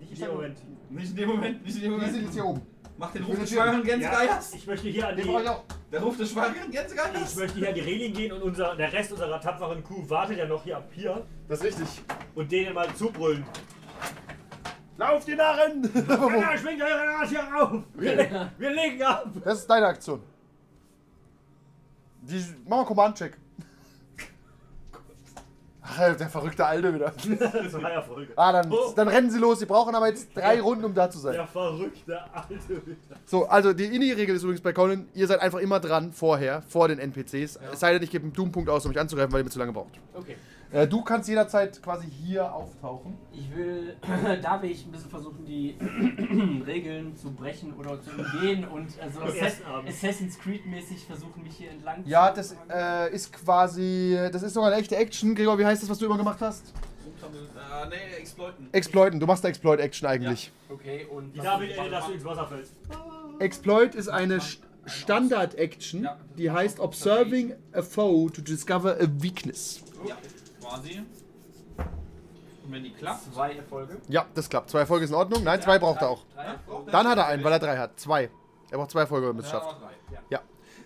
Nicht 0.00 0.12
in 0.12 0.18
dem 0.26 0.34
Moment. 0.34 0.56
Nicht 0.90 1.10
in 1.10 1.16
dem 1.16 1.28
Moment, 1.28 1.64
nicht 1.64 1.76
in 1.76 1.82
dem 1.82 1.92
Die 1.92 2.00
sind 2.00 2.06
Moment. 2.12 2.24
jetzt 2.24 2.34
hier 2.34 2.44
oben. 2.44 2.62
Mach 2.98 3.10
den 3.12 3.22
Ich 3.22 3.28
Ruf 3.28 3.38
des 3.38 3.50
schwangeren 3.50 3.82
Gänsegeiers. 3.82 4.54
ich 4.54 4.66
möchte 4.66 4.88
hier 4.88 5.08
an 5.08 5.16
die, 5.16 5.22
Den 5.22 5.30
brauche 5.32 5.42
ich 5.42 5.48
auch. 5.48 5.64
Der 5.90 6.02
Ruf 6.02 6.16
des 6.16 6.30
schwangeren 6.30 6.70
ich 6.70 6.76
Gänsegeiers. 6.76 7.36
möchte 7.36 7.58
hier 7.58 7.68
an 7.68 7.74
die 7.74 7.80
Reling 7.80 8.12
gehen 8.14 8.32
und 8.32 8.42
unser, 8.42 8.76
der 8.76 8.92
Rest 8.92 9.12
unserer 9.12 9.40
tapferen 9.40 9.82
Kuh 9.82 10.08
wartet 10.08 10.38
ja 10.38 10.46
noch 10.46 10.62
hier 10.62 10.76
ab 10.76 10.88
hier 10.92 11.26
Das 11.48 11.60
ist 11.60 11.78
richtig. 11.80 12.02
und 12.34 12.50
denen 12.52 12.74
mal 12.74 12.92
zubrüllen. 12.94 13.44
Lauf, 14.98 15.24
die 15.24 15.34
Narren! 15.34 15.82
Ja, 16.40 16.56
schwingt 16.56 16.82
eure 16.82 17.06
Nase 17.06 17.30
hier 17.30 17.40
rauf! 17.40 17.82
Wir, 17.94 18.50
wir 18.58 18.70
legen 18.70 19.02
ab! 19.02 19.26
Das 19.42 19.58
ist 19.60 19.66
deine 19.66 19.86
Aktion. 19.86 20.22
Die, 22.20 22.44
mach 22.68 22.76
mal 22.78 22.84
Command-Check. 22.84 23.36
Ach, 25.84 26.16
der 26.16 26.28
verrückte 26.28 26.64
Alte 26.64 26.94
wieder. 26.94 27.12
Das 27.38 27.72
war 27.74 27.92
ja 27.92 28.02
Folge. 28.02 28.32
Ah, 28.36 28.52
dann, 28.52 28.72
dann 28.94 29.08
rennen 29.08 29.30
sie 29.30 29.38
los. 29.38 29.58
Sie 29.58 29.66
brauchen 29.66 29.94
aber 29.94 30.08
jetzt 30.08 30.28
drei 30.34 30.60
Runden, 30.60 30.84
um 30.84 30.94
da 30.94 31.10
zu 31.10 31.18
sein. 31.18 31.34
Der 31.34 31.46
verrückte 31.46 32.20
Alte. 32.32 32.82
So, 33.26 33.46
also 33.46 33.72
die 33.72 33.86
Ini-Regel 33.86 34.36
ist 34.36 34.42
übrigens 34.42 34.60
bei 34.60 34.72
Conan, 34.72 35.08
ihr 35.14 35.26
seid 35.26 35.40
einfach 35.40 35.58
immer 35.58 35.80
dran, 35.80 36.12
vorher, 36.12 36.62
vor 36.68 36.88
den 36.88 36.98
NPCs. 36.98 37.58
Es 37.72 37.80
sei 37.80 37.92
denn, 37.92 38.02
ich 38.02 38.10
gebe 38.10 38.24
einen 38.24 38.32
Doom-Punkt 38.32 38.70
aus, 38.70 38.84
um 38.84 38.90
mich 38.90 39.00
anzugreifen, 39.00 39.32
weil 39.32 39.40
ihr 39.40 39.44
mir 39.44 39.50
zu 39.50 39.58
lange 39.58 39.72
braucht. 39.72 39.98
Okay. 40.14 40.36
Äh, 40.72 40.88
du 40.88 41.02
kannst 41.02 41.28
jederzeit 41.28 41.82
quasi 41.82 42.08
hier 42.10 42.50
auftauchen. 42.52 43.18
Ich 43.32 43.54
will, 43.54 43.94
da 44.42 44.62
will 44.62 44.70
ich 44.70 44.86
ein 44.86 44.92
bisschen 44.92 45.10
versuchen, 45.10 45.44
die 45.44 45.76
Regeln 46.66 47.14
zu 47.14 47.30
brechen 47.30 47.74
oder 47.74 48.00
zu 48.00 48.10
umgehen 48.10 48.66
und 48.66 48.88
also 49.00 49.20
Assass. 49.20 49.60
Assassin's 49.86 50.38
Creed-mäßig 50.38 51.04
versuchen, 51.06 51.42
mich 51.42 51.56
hier 51.56 51.70
entlang 51.70 52.02
Ja, 52.06 52.30
zu 52.32 52.36
das 52.36 52.56
äh, 52.70 53.14
ist 53.14 53.32
quasi, 53.32 54.18
das 54.32 54.42
ist 54.42 54.54
sogar 54.54 54.70
eine 54.72 54.80
echte 54.80 54.96
Action. 54.96 55.34
Gregor, 55.34 55.58
wie 55.58 55.66
heißt 55.66 55.82
das, 55.82 55.90
was 55.90 55.98
du 55.98 56.06
immer 56.06 56.16
gemacht 56.16 56.38
hast? 56.40 56.72
Äh, 57.22 57.88
nee, 57.88 58.16
Exploiten. 58.18 58.68
Exploiten, 58.72 59.20
du 59.20 59.26
machst 59.26 59.44
eine 59.44 59.50
Exploit-Action 59.50 60.08
eigentlich. 60.08 60.50
Okay, 60.68 61.06
und. 61.10 61.32
Die 61.34 61.40
David, 61.40 61.70
äh, 61.76 61.90
dass 61.90 62.06
du 62.06 62.12
ins 62.12 62.24
Wasser 62.24 62.46
fällst. 62.46 62.72
Exploit 63.38 63.94
ist 63.94 64.08
eine 64.08 64.38
Standard-Action, 64.86 66.04
Ja. 66.04 66.16
die 66.36 66.50
heißt 66.50 66.80
Observing 66.80 67.54
a 67.72 67.82
Foe 67.82 68.30
to 68.32 68.40
discover 68.42 68.96
a 69.00 69.06
weakness. 69.20 69.82
Ja, 70.06 70.16
quasi. 70.62 71.02
Und 72.64 72.72
wenn 72.72 72.84
die 72.84 72.92
klappt, 72.92 73.32
Zwei 73.34 73.54
Erfolge. 73.54 73.98
Ja, 74.08 74.26
das 74.34 74.48
klappt. 74.48 74.70
Zwei 74.70 74.80
Erfolge 74.80 75.04
ist 75.04 75.10
in 75.10 75.16
Ordnung. 75.16 75.42
Nein, 75.42 75.60
zwei 75.60 75.78
braucht 75.78 76.00
er 76.02 76.10
auch. 76.10 76.24
Dann 76.90 77.08
hat 77.08 77.18
er 77.18 77.26
einen, 77.26 77.42
weil 77.42 77.52
er 77.52 77.58
drei 77.58 77.76
hat. 77.76 77.98
Zwei. 77.98 78.30
Er 78.70 78.78
braucht 78.78 78.90
zwei 78.90 79.00
Erfolge, 79.00 79.26
damit 79.26 79.44
es 79.44 79.50
schafft. 79.50 79.76
Ja. 80.30 80.40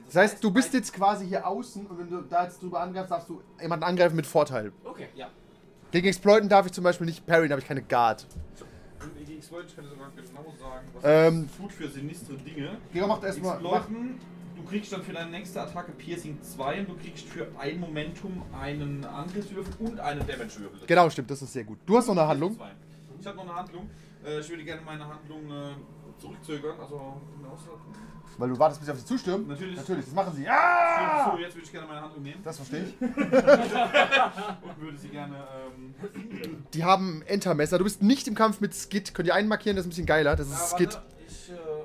Das 0.07 0.17
heißt, 0.17 0.43
du 0.43 0.51
bist 0.51 0.73
jetzt 0.73 0.93
quasi 0.93 1.27
hier 1.27 1.47
außen 1.47 1.87
und 1.87 1.99
wenn 1.99 2.09
du 2.09 2.23
da 2.23 2.45
jetzt 2.45 2.63
drüber 2.63 2.81
angreifst, 2.81 3.11
darfst 3.11 3.29
du 3.29 3.43
jemanden 3.61 3.85
angreifen 3.85 4.17
mit 4.17 4.27
Vorteil. 4.27 4.73
Okay, 4.85 5.09
ja. 5.17 5.29
Gegen 5.91 6.07
Exploiten 6.07 6.49
darf 6.49 6.67
ich 6.67 6.73
zum 6.73 6.85
Beispiel 6.85 7.07
nicht 7.07 7.27
parryen, 7.27 7.49
da 7.49 7.55
habe 7.55 7.61
ich 7.61 7.67
keine 7.69 7.83
Guard. 7.83 8.27
Die 9.29 9.37
Exploiten, 9.37 9.69
ich 9.69 9.75
könnte 9.75 9.91
sogar 9.91 10.11
genau 10.11 10.55
sagen, 10.59 10.89
was 10.95 11.03
Ähm, 11.05 11.49
tut 11.57 11.73
für 11.73 11.89
sinistre 11.89 12.35
Dinge. 12.35 12.79
Gregor 12.93 13.09
macht 13.09 13.25
erstmal. 13.25 13.55
Exploiten, 13.57 14.21
du 14.21 14.36
kriegst 14.67 14.93
dann 14.93 15.03
für 15.03 15.13
deine 15.13 15.31
nächste 15.31 15.61
Attacke 15.61 15.93
Piercing 15.93 16.43
2 16.43 16.81
und 16.81 16.89
du 16.91 16.97
kriegst 16.97 17.27
für 17.27 17.47
ein 17.59 17.81
Momentum 17.81 18.43
einen 18.59 19.05
Angriffswürfel 19.05 19.75
und 19.79 20.01
einen 20.01 20.21
Damagewürfel. 20.21 20.87
genau, 20.87 21.09
stimmt, 21.11 21.31
das 21.31 21.43
ist 21.43 21.53
sehr 21.53 21.65
gut. 21.65 21.79
Du 21.87 21.97
hast 21.97 22.07
noch 22.09 22.17
eine 22.17 22.27
Handlung. 22.27 22.59
Ich 23.21 23.27
habe 23.27 23.37
noch 23.37 23.45
eine 23.45 23.55
Handlung. 23.55 23.89
Äh, 24.25 24.41
ich 24.41 24.49
würde 24.49 24.65
gerne 24.65 24.83
meine 24.83 25.07
Handlung 25.07 25.51
äh, 25.51 26.21
zurückzögern, 26.21 26.79
also. 26.81 27.21
Weil 28.39 28.51
du 28.51 28.59
wartest, 28.59 28.81
bis 28.81 28.87
sie 28.87 28.93
auf 28.93 28.99
sie 28.99 29.07
zustürmen? 29.07 29.49
Natürlich. 29.49 29.77
Natürlich, 29.77 30.05
das 30.05 30.15
machen 30.15 30.35
sie. 30.35 30.43
Ja! 30.43 31.33
So, 31.33 31.39
jetzt 31.39 31.55
würde 31.55 31.65
ich 31.65 31.73
gerne 31.73 31.87
meine 31.87 32.03
Hand 32.03 32.15
umnehmen 32.17 32.41
Das 32.45 32.57
verstehe 32.57 32.85
ich. 32.85 33.01
und 33.01 33.21
würde 34.81 34.99
sie 34.99 35.09
gerne. 35.09 35.37
Ähm, 35.75 35.95
Die 36.75 36.85
haben 36.85 37.23
Entermesser. 37.23 37.79
Du 37.79 37.85
bist 37.85 38.03
nicht 38.03 38.29
im 38.29 38.35
Kampf 38.35 38.61
mit 38.61 38.75
Skid. 38.75 39.15
Könnt 39.15 39.27
ihr 39.29 39.35
einen 39.35 39.49
markieren? 39.49 39.77
Das 39.77 39.85
ist 39.85 39.87
ein 39.87 39.91
bisschen 39.91 40.07
geiler. 40.07 40.37
Das 40.37 40.49
ist 40.49 40.55
ah, 40.55 40.77
Skid. 40.77 40.95
warte, 40.95 41.16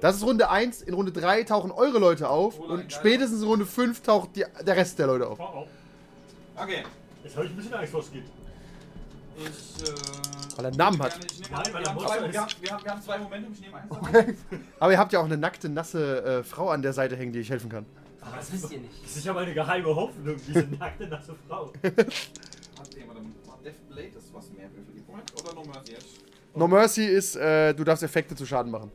Das 0.01 0.15
ist 0.15 0.23
Runde 0.23 0.49
1. 0.49 0.81
In 0.81 0.95
Runde 0.95 1.11
3 1.11 1.43
tauchen 1.43 1.71
eure 1.71 1.99
Leute 1.99 2.27
auf. 2.29 2.59
Ein 2.59 2.65
Und 2.69 2.91
spätestens 2.91 3.41
in 3.41 3.47
Runde 3.47 3.65
5 3.65 4.01
taucht 4.01 4.35
die, 4.35 4.43
der 4.65 4.75
Rest 4.75 4.97
der 4.99 5.07
Leute 5.07 5.27
auf. 5.27 5.39
Oh, 5.39 5.47
oh. 5.55 5.67
okay. 6.61 6.83
Jetzt 7.23 7.35
habe 7.35 7.45
ich 7.45 7.51
ein 7.51 7.55
bisschen 7.55 7.73
Angst, 7.75 7.93
was 7.93 8.11
geht. 8.11 8.23
Ich. 9.37 9.43
Äh, 9.45 10.57
Weil 10.57 10.65
er 10.65 10.67
einen 10.69 10.77
Namen 10.77 11.01
hat. 11.01 11.11
gerne- 11.11 11.25
Ich 11.31 11.39
nehme 11.39 11.51
Nein, 11.63 11.73
wir, 11.73 11.89
haben 11.89 11.99
zwei, 11.99 12.17
ist. 12.17 12.33
wir, 12.33 12.41
haben, 12.41 12.51
wir, 12.61 12.71
haben, 12.71 12.83
wir 12.83 12.91
haben 12.91 13.01
zwei 13.01 13.17
Momentum, 13.19 13.53
ich 13.53 13.61
nehme 13.61 13.77
eins. 13.77 13.91
Okay. 13.91 14.35
Aber 14.79 14.91
ihr 14.91 14.97
habt 14.97 15.13
ja 15.13 15.19
auch 15.19 15.25
eine 15.25 15.37
nackte, 15.37 15.69
nasse 15.69 16.23
äh, 16.23 16.43
Frau 16.43 16.69
an 16.69 16.81
der 16.81 16.93
Seite 16.93 17.15
hängen, 17.15 17.31
die 17.31 17.39
euch 17.39 17.49
helfen 17.49 17.69
kann. 17.69 17.85
Aber 18.21 18.37
das 18.37 18.51
wisst 18.51 18.71
ihr 18.71 18.79
nicht. 18.79 19.03
Das 19.03 19.15
ist 19.15 19.25
ja 19.25 19.33
meine 19.33 19.53
geheime 19.53 19.95
Hoffnung, 19.95 20.35
diese 20.47 20.67
nackte, 20.79 21.07
nasse 21.07 21.35
Frau. 21.47 21.71
Hat 21.83 22.93
jemand 22.95 23.19
dann 23.19 23.33
Death 23.63 23.89
Blade, 23.89 24.09
das 24.15 24.23
ist 24.23 24.33
was 24.33 24.49
mehr 24.51 24.67
für 24.69 24.81
die 24.93 25.03
Moment? 25.07 25.31
Oder 25.39 25.53
No 25.53 25.63
Mercy 25.63 25.91
jetzt? 25.91 26.07
No 26.55 26.67
Mercy 26.67 27.05
ist, 27.05 27.35
äh, 27.35 27.73
du 27.73 27.83
darfst 27.83 28.03
Effekte 28.03 28.35
zu 28.35 28.45
Schaden 28.45 28.71
machen. 28.71 28.91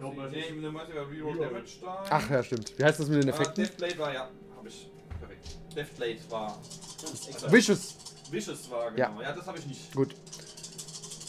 Nee, 0.00 0.50
No 0.60 0.70
Mercy 0.72 0.94
war 0.94 1.08
Reroll 1.10 1.32
Reroll. 1.32 1.38
Damage 1.48 1.70
da. 1.80 2.04
Ach 2.10 2.30
ja, 2.30 2.42
stimmt. 2.42 2.78
Wie 2.78 2.84
heißt 2.84 3.00
das 3.00 3.08
mit 3.08 3.22
den 3.22 3.28
Äh, 3.28 3.32
Effekten? 3.32 3.64
Death 3.64 3.76
Blade 3.76 3.98
war 3.98 4.12
ja. 4.12 4.30
Hab 4.56 4.66
ich. 4.66 4.90
Perfekt. 5.18 5.48
Death 5.74 5.96
Blade 5.96 6.18
war. 6.30 6.58
Also, 7.32 7.52
Vicious. 7.52 7.94
Vicious 8.30 8.70
war, 8.70 8.96
Ja. 8.96 9.08
genau. 9.08 9.22
Ja, 9.22 9.32
das 9.32 9.46
habe 9.46 9.58
ich 9.58 9.66
nicht. 9.66 9.92
Gut. 9.94 10.14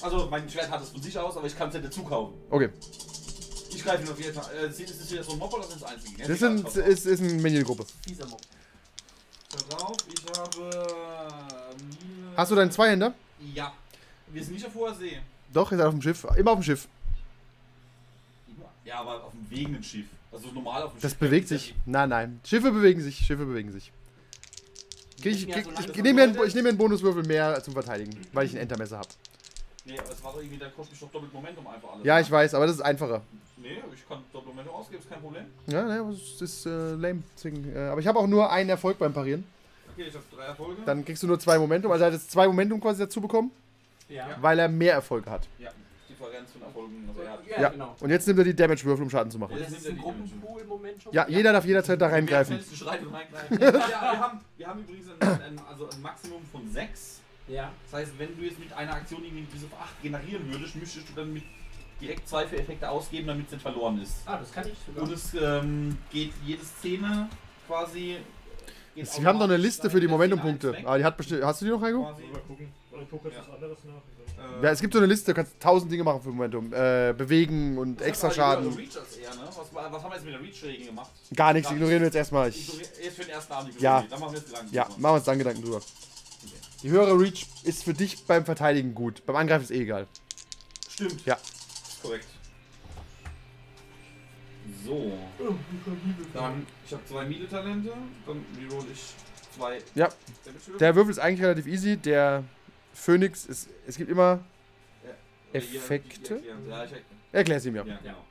Also, 0.01 0.28
mein 0.30 0.49
Schwert 0.49 0.70
hat 0.70 0.82
es 0.84 0.89
von 0.89 1.01
sich 1.01 1.18
aus, 1.18 1.38
aber 1.38 1.47
ich 1.47 1.57
kann 1.57 1.70
es 1.70 1.74
nicht 1.76 1.86
dazu 1.88 2.03
kaufen. 2.03 2.34
Okay. 2.49 2.70
Ich 3.70 3.84
greife 3.84 4.03
ihn 4.03 4.09
auf 4.09 4.20
jeden 4.20 4.34
Fall. 4.34 4.45
Äh, 4.55 4.68
ist 4.68 4.80
es 4.80 5.11
wieder 5.11 5.24
so 5.24 5.34
ein 5.34 5.38
Mob 5.39 5.53
oder 5.53 5.63
sind 5.63 5.78
es 5.78 5.84
einzige? 5.84 6.28
Das 6.28 6.39
sind, 6.39 6.68
ist, 6.78 7.05
ist 7.05 7.22
eine 7.22 7.34
Minion-Gruppe. 7.34 7.86
Fieser 8.07 8.26
Mob. 8.28 8.41
drauf. 9.70 9.95
Ich 10.13 10.38
habe. 10.39 10.70
Mine- 11.78 12.36
Hast 12.38 12.51
du 12.51 12.55
deinen 12.55 12.72
Zweihänder? 12.72 13.13
Ja. 13.53 13.74
Wir 14.28 14.43
sind 14.43 14.53
nicht 14.55 14.65
auf 14.65 14.74
hoher 14.76 14.93
See. 14.93 15.20
Doch, 15.53 15.72
ihr 15.72 15.78
seid 15.78 15.88
auf 15.88 15.93
dem 15.93 16.01
Schiff. 16.01 16.26
Immer 16.38 16.51
auf 16.51 16.59
dem 16.59 16.63
Schiff. 16.63 16.88
Ja, 18.88 19.00
aber 19.02 19.26
auf 19.26 19.32
dem 19.34 19.50
wegenden 19.50 19.84
Schiff. 19.84 20.06
Also 20.32 20.48
normal 20.52 20.84
auf 20.84 20.94
dem 20.94 21.02
Das 21.02 21.12
Schiff. 21.12 21.20
bewegt 21.20 21.50
Ja, 21.52 21.58
sich. 21.58 21.76
Nein, 21.86 22.10
nein. 22.10 22.40
Schiffe 22.46 22.72
bewegen 22.72 23.02
sich. 23.02 23.18
Schiffe 23.18 23.46
bewegen 23.46 23.72
sich. 23.72 23.92
Ich, 25.24 25.42
Ja, 25.46 25.56
solange 25.56 25.70
ich, 25.72 25.86
das 25.88 25.96
ich 25.98 26.04
nehme 26.04 26.28
mir, 26.28 26.34
nehme 26.48 26.62
mir 26.64 26.70
einen 26.70 26.78
Bonuswürfel 26.78 27.24
mehr 27.26 27.62
zum 27.64 27.74
Verteidigen, 27.74 28.16
weil 28.34 28.46
ich 28.46 28.54
ein 28.54 28.60
Entermesser 28.60 29.00
habe. 29.00 29.10
Nee, 29.84 29.98
aber 30.00 30.12
es 30.12 30.24
war 30.24 30.32
doch 30.34 30.40
irgendwie, 30.40 30.58
da 30.58 30.70
kostet 30.70 30.92
mich 30.94 31.00
doch 31.02 31.12
doppelt 31.12 31.34
Momentum 31.34 31.66
einfach 31.68 31.90
alles. 31.94 32.06
Ja, 32.06 32.20
ich 32.20 32.30
weiß, 32.32 32.54
aber 32.54 32.68
das 32.68 32.76
ist 32.76 32.82
einfacher. 32.82 33.22
Nee, 33.58 33.80
ich 33.94 34.08
kann 34.08 34.20
doppelt 34.32 34.54
Momentum 34.56 34.76
ausgeben, 34.76 35.02
ist 35.02 35.10
kein 35.10 35.20
Problem. 35.22 35.46
Ja, 35.68 35.84
ne, 35.84 36.00
aber 36.00 36.10
es 36.12 36.42
ist 36.42 36.66
äh, 36.66 36.92
lame. 36.94 37.24
Deswegen, 37.36 37.74
äh, 37.76 37.80
aber 37.88 38.00
ich 38.00 38.08
habe 38.08 38.20
auch 38.20 38.28
nur 38.28 38.50
einen 38.52 38.70
Erfolg 38.70 39.00
beim 39.00 39.12
Parieren. 39.14 39.44
Okay, 39.94 40.06
ich 40.08 40.14
habe 40.14 40.24
drei 40.34 40.44
Erfolge. 40.46 40.82
Dann 40.86 41.04
kriegst 41.04 41.24
du 41.24 41.28
nur 41.28 41.40
zwei 41.40 41.58
Momentum. 41.58 41.92
Also 41.92 42.04
er 42.04 42.08
hat 42.08 42.14
jetzt 42.14 42.30
zwei 42.32 42.46
Momentum 42.48 42.80
quasi 42.80 43.00
dazu 43.00 43.20
bekommen, 43.20 43.52
Ja. 44.10 44.28
weil 44.40 44.60
er 44.60 44.68
mehr 44.70 44.94
Erfolge 44.94 45.30
hat. 45.32 45.48
Ja, 45.58 45.72
Differenz 46.38 46.52
von 46.52 46.62
Erfolgen. 46.62 47.10
Also 47.10 47.30
hat. 47.30 47.48
Ja, 47.48 47.62
Ja. 47.62 47.70
genau. 47.70 47.96
Und 48.00 48.10
jetzt 48.10 48.28
nimmt 48.28 48.40
er 48.40 48.46
die 48.46 48.56
Damage-Würfel, 48.56 49.04
um 49.04 49.10
Schaden 49.10 49.32
zu 49.32 49.40
machen. 49.40 49.58
Das 49.60 49.72
ist 49.72 49.88
ein 49.88 49.98
Gruppenpool 49.98 50.62
im 50.62 50.68
Moment 50.68 51.02
schon. 51.04 51.14
Ja, 51.14 51.28
jeder 51.28 51.54
darf 51.54 51.66
jederzeit 51.66 52.00
da 52.02 52.08
reingreifen. 52.08 52.56
Schnellsten 52.56 52.76
Schreit 52.76 53.02
und 53.06 53.14
reingreifen. 53.14 53.58
ja, 53.62 53.72
wir, 53.72 54.20
haben, 54.20 54.42
wir 54.58 54.68
haben 54.68 54.80
übrigens 54.82 55.08
ein, 55.20 55.28
ein, 55.42 55.60
also 55.70 55.90
ein 55.90 56.02
Maximum 56.02 56.42
von 56.52 56.70
6. 56.70 57.22
Ja. 57.48 57.72
Das 57.90 58.02
heißt, 58.02 58.12
wenn 58.20 58.36
du 58.38 58.44
jetzt 58.44 58.60
mit 58.60 58.72
einer 58.74 58.94
Aktion 58.94 59.24
irgendwie 59.24 59.44
bis 59.44 59.64
auf 59.64 59.80
8 59.82 60.02
generieren 60.04 60.52
würdest, 60.52 60.76
müsstest 60.76 61.10
du 61.10 61.14
dann 61.14 61.34
mit 61.34 61.44
direkt 62.02 62.28
zwei 62.28 62.46
für 62.46 62.58
Effekte 62.58 62.90
ausgeben, 62.90 63.28
damit 63.28 63.48
es 63.48 63.54
nicht 63.54 63.62
verloren 63.62 64.02
ist. 64.02 64.18
Ah, 64.26 64.38
das 64.38 64.52
kann 64.52 64.68
ich 64.68 64.76
sogar. 64.86 65.04
Und 65.04 65.12
es 65.14 65.34
ähm, 65.34 65.98
geht 66.12 66.32
jede 66.46 66.64
Szene 66.64 67.28
quasi. 67.68 68.18
Wir 68.94 69.06
haben 69.26 69.38
doch 69.38 69.46
eine 69.46 69.58
Liste 69.58 69.90
für 69.92 70.00
die 70.00 70.08
Momentum-Punkte. 70.08 70.76
Aber 70.84 70.98
die 70.98 71.06
hat 71.06 71.16
bestimmt. 71.18 71.44
Hast 71.44 71.62
du 71.62 71.66
die 71.66 71.72
noch, 71.72 71.82
Heiko? 71.82 72.04
quasi. 72.04 72.24
Mal 72.32 72.42
gucken. 72.42 72.74
Oder 72.92 73.02
ich 73.04 73.10
gucke 73.10 73.28
jetzt 73.30 73.38
Ja. 73.38 73.44
was 73.48 73.54
anderes 73.56 73.78
nach. 73.86 73.94
Äh, 74.38 74.64
Ja, 74.64 74.72
es 74.72 74.82
gibt 74.82 74.94
so 74.94 75.00
eine 75.00 75.08
Liste, 75.08 75.32
du 75.32 75.36
kannst 75.36 75.60
tausend 75.60 75.92
Dinge 75.92 76.04
machen 76.04 76.22
für 76.22 76.30
Momentum. 76.30 76.74
Äh, 76.74 77.14
bewegen 77.18 77.78
und 77.78 78.02
extra 78.02 78.32
Schaden. 78.32 78.66
eher, 78.68 78.76
ne? 78.76 78.82
was, 79.48 79.58
was 79.58 80.04
haben 80.04 80.10
wir 80.12 80.16
jetzt 80.16 80.26
mit 80.26 80.34
der 80.34 80.42
Reach-Regeln 80.42 80.88
gemacht? 80.88 81.12
Gar 81.36 81.54
nichts, 81.54 81.72
ignorieren 81.72 82.02
wir 82.02 82.08
jetzt 82.08 82.16
erstmal. 82.16 82.50
Ich, 82.50 82.68
Jetzt 82.80 83.16
für 83.16 83.22
den 83.24 83.32
ersten 83.32 83.54
Abend 83.54 83.74
die 83.78 83.84
Ja. 83.84 84.06
Dann 84.10 84.20
machen 84.20 84.34
wir 84.34 84.40
jetzt 84.40 84.50
Gedanken. 84.50 84.74
ja, 84.74 84.84
drüber. 84.86 85.00
machen 85.00 85.12
wir 85.14 85.16
uns 85.18 85.26
dann 85.26 85.38
Gedanken 85.38 85.62
drüber. 85.64 85.82
Die 86.84 86.90
höhere 86.90 87.20
Reach 87.20 87.48
ist 87.64 87.84
für 87.84 87.94
dich 87.94 88.24
beim 88.26 88.46
Verteidigen 88.46 88.94
gut. 88.94 89.26
Beim 89.26 89.36
Angreifen 89.36 89.64
ist 89.64 89.72
eh 89.72 89.82
egal. 89.82 90.06
Stimmt. 90.90 91.26
Ja. 91.26 91.38
Korrekt. 92.04 92.28
So. 94.86 95.18
Dann, 96.34 96.66
ich 96.86 96.94
habe 96.94 97.06
zwei 97.06 97.26
Miele-Talente. 97.26 97.92
Dann 98.26 98.46
reroll 98.60 98.86
ich 98.94 99.02
zwei. 99.58 99.80
Ja. 99.96 100.10
Der 100.80 100.96
Würfel 100.96 101.12
ist 101.12 101.20
eigentlich 101.20 101.44
relativ 101.44 101.68
easy. 101.68 101.98
Der 101.98 102.44
Phoenix 102.98 103.45
ist. 103.45 103.70
Es 103.86 103.95
gibt 103.98 104.10
immer. 104.10 104.39
Ja. 105.04 105.60
Effekte? 105.60 106.41
Ja, 106.68 106.84
ich 106.84 106.91
Erklär's 107.32 107.66
ihm 107.66 107.76
ja. 107.76 107.84
ja, 107.86 107.98
genau. 107.98 108.26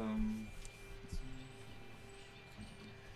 Ähm, 0.00 0.46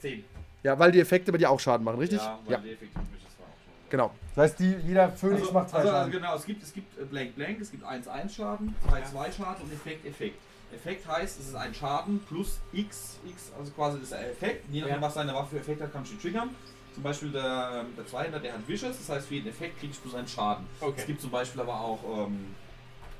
zehn. 0.00 0.24
Ja, 0.62 0.78
weil 0.78 0.92
die 0.92 1.00
Effekte 1.00 1.32
bei 1.32 1.38
dir 1.38 1.50
auch 1.50 1.60
Schaden 1.60 1.84
machen, 1.84 1.98
richtig? 1.98 2.18
Ja, 2.20 2.38
weil 2.44 2.52
Ja, 2.52 2.58
die 2.58 2.70
Effekte 2.72 2.94
das 2.94 3.04
war 3.38 3.46
auch 3.46 3.50
schon. 3.50 3.90
genau. 3.90 4.14
Das 4.34 4.44
heißt, 4.50 4.58
die, 4.60 4.74
jeder 4.86 5.10
Phoenix 5.10 5.40
Also, 5.42 5.52
macht 5.52 5.70
zwei 5.70 5.78
also, 5.78 5.90
Schaden. 5.90 6.12
genau, 6.12 6.36
es 6.36 6.46
gibt, 6.46 6.62
es 6.62 6.72
gibt 6.72 6.98
äh, 6.98 7.04
Blank 7.04 7.34
Blank, 7.36 7.60
es 7.60 7.70
gibt 7.70 7.84
1-1 7.84 8.28
Schaden, 8.34 8.74
2-2 8.88 9.32
Schaden 9.32 9.62
und 9.64 9.72
Effekt 9.72 10.06
Effekt. 10.06 10.38
Effekt 10.74 11.06
heißt, 11.06 11.38
es 11.40 11.48
ist 11.48 11.54
ein 11.54 11.72
Schaden 11.74 12.20
plus 12.28 12.60
X, 12.72 13.18
X, 13.28 13.52
also 13.58 13.70
quasi 13.72 13.98
das 13.98 14.04
ist 14.04 14.12
der 14.12 14.30
Effekt. 14.30 14.64
Je 14.70 14.80
nachdem, 14.80 14.96
Ja. 14.96 15.02
was 15.02 15.14
seine 15.14 15.32
Waffe 15.34 15.50
für 15.56 15.58
Effekt 15.60 15.80
hat, 15.82 15.92
kannst 15.92 16.10
du 16.10 16.16
ihn 16.16 16.20
triggern. 16.20 16.50
Zum 16.94 17.02
Beispiel 17.02 17.30
der, 17.30 17.80
ähm, 17.80 17.86
der 17.96 18.06
Zweihänder, 18.06 18.38
der 18.38 18.52
hat 18.54 18.68
Vicious, 18.68 18.96
das 18.98 19.08
heißt, 19.16 19.26
für 19.26 19.34
jeden 19.34 19.48
Effekt 19.48 19.80
kriegst 19.80 20.04
du 20.04 20.08
seinen 20.08 20.28
Schaden. 20.28 20.64
Okay. 20.80 20.94
Es 20.96 21.06
gibt 21.06 21.20
zum 21.20 21.30
Beispiel 21.30 21.60
aber 21.60 21.74
auch. 21.74 22.26
Ähm, 22.28 22.54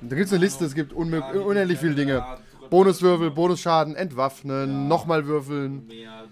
Da 0.01 0.15
gibt 0.15 0.27
es 0.27 0.33
eine 0.33 0.45
Liste, 0.45 0.65
es 0.65 0.75
gibt 0.75 0.93
ja, 0.93 0.99
unendlich 0.99 1.79
viele 1.81 1.95
Dinge. 1.95 2.13
ja, 2.15 2.39
Bonuswürfel, 2.71 3.31
Bonusschaden, 3.31 3.97
entwaffnen, 3.97 4.71
Ja. 4.71 4.89
nochmal 4.89 5.27
würfeln. 5.27 5.87
Mehr. 5.89 6.25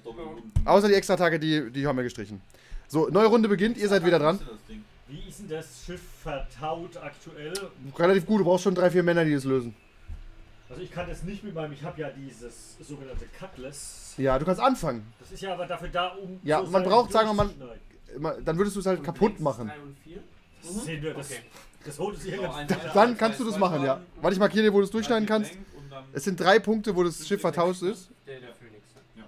Außer 0.64 0.88
die 0.88 0.94
Extra-Tage, 0.94 1.38
die, 1.40 1.70
die 1.72 1.86
haben 1.86 1.96
wir 1.96 2.04
gestrichen. 2.04 2.40
So, 2.86 3.08
neue 3.08 3.26
Runde 3.26 3.48
beginnt, 3.48 3.76
ihr 3.76 3.88
seid 3.88 4.04
wieder 4.06 4.18
dran. 4.18 4.38
Wie 5.08 5.28
ist 5.28 5.40
denn 5.40 5.48
das 5.48 5.66
Schiff 5.84 6.00
vertaut 6.22 6.96
aktuell? 6.96 7.52
Relativ 7.98 8.24
gut, 8.24 8.40
du 8.40 8.44
brauchst 8.44 8.64
schon 8.64 8.74
drei, 8.74 8.90
vier 8.90 9.02
Männer, 9.02 9.24
die 9.24 9.34
das 9.34 9.44
lösen. 9.44 9.74
Also 10.72 10.82
ich 10.84 10.90
kann 10.90 11.06
das 11.06 11.22
nicht 11.22 11.44
mit 11.44 11.54
meinem, 11.54 11.72
ich 11.74 11.82
habe 11.82 12.00
ja 12.00 12.08
dieses 12.10 12.78
sogenannte 12.80 13.26
Cutlass. 13.38 14.14
Ja, 14.16 14.38
du 14.38 14.46
kannst 14.46 14.60
anfangen. 14.60 15.06
Das 15.20 15.30
ist 15.30 15.42
ja 15.42 15.52
aber 15.52 15.66
dafür 15.66 15.88
da, 15.88 16.08
um... 16.08 16.40
Ja, 16.42 16.64
so 16.64 16.70
man 16.70 16.82
braucht, 16.82 17.12
sagen 17.12 17.28
wir 17.28 17.34
mal, 18.18 18.38
Dann 18.42 18.56
würdest 18.56 18.76
du 18.76 18.80
es 18.80 18.86
halt 18.86 19.04
kaputt 19.04 19.38
machen. 19.38 19.68
3 19.68 19.74
und 19.82 19.96
4. 20.02 20.16
Das 20.62 20.84
sehen 20.84 21.02
wir, 21.02 21.12
das, 21.12 21.30
Okay. 21.30 21.40
das 21.84 21.98
holt 21.98 22.16
es 22.16 22.22
hier 22.24 22.36
So, 22.36 22.42
ganz... 22.42 22.54
ein- 22.56 22.68
Dann 22.94 23.18
kannst 23.18 23.38
du 23.40 23.44
das 23.44 23.58
machen, 23.58 23.84
ja. 23.84 24.00
Warte, 24.22 24.32
ich 24.34 24.40
markiere 24.40 24.64
dir, 24.64 24.72
wo 24.72 24.78
du 24.78 24.84
es 24.84 24.90
durchschneiden 24.90 25.26
kannst. 25.28 25.52
Und 25.52 25.90
dann- 25.90 26.04
Es 26.14 26.24
sind 26.24 26.40
drei 26.40 26.58
Punkte, 26.58 26.96
wo 26.96 27.04
das 27.04 27.26
Schiff 27.28 27.42
vertauscht 27.42 27.82
ist. 27.82 28.08
Der, 28.26 28.40
der 28.40 28.54
Phoenix. 28.54 28.82
Ne? 29.14 29.24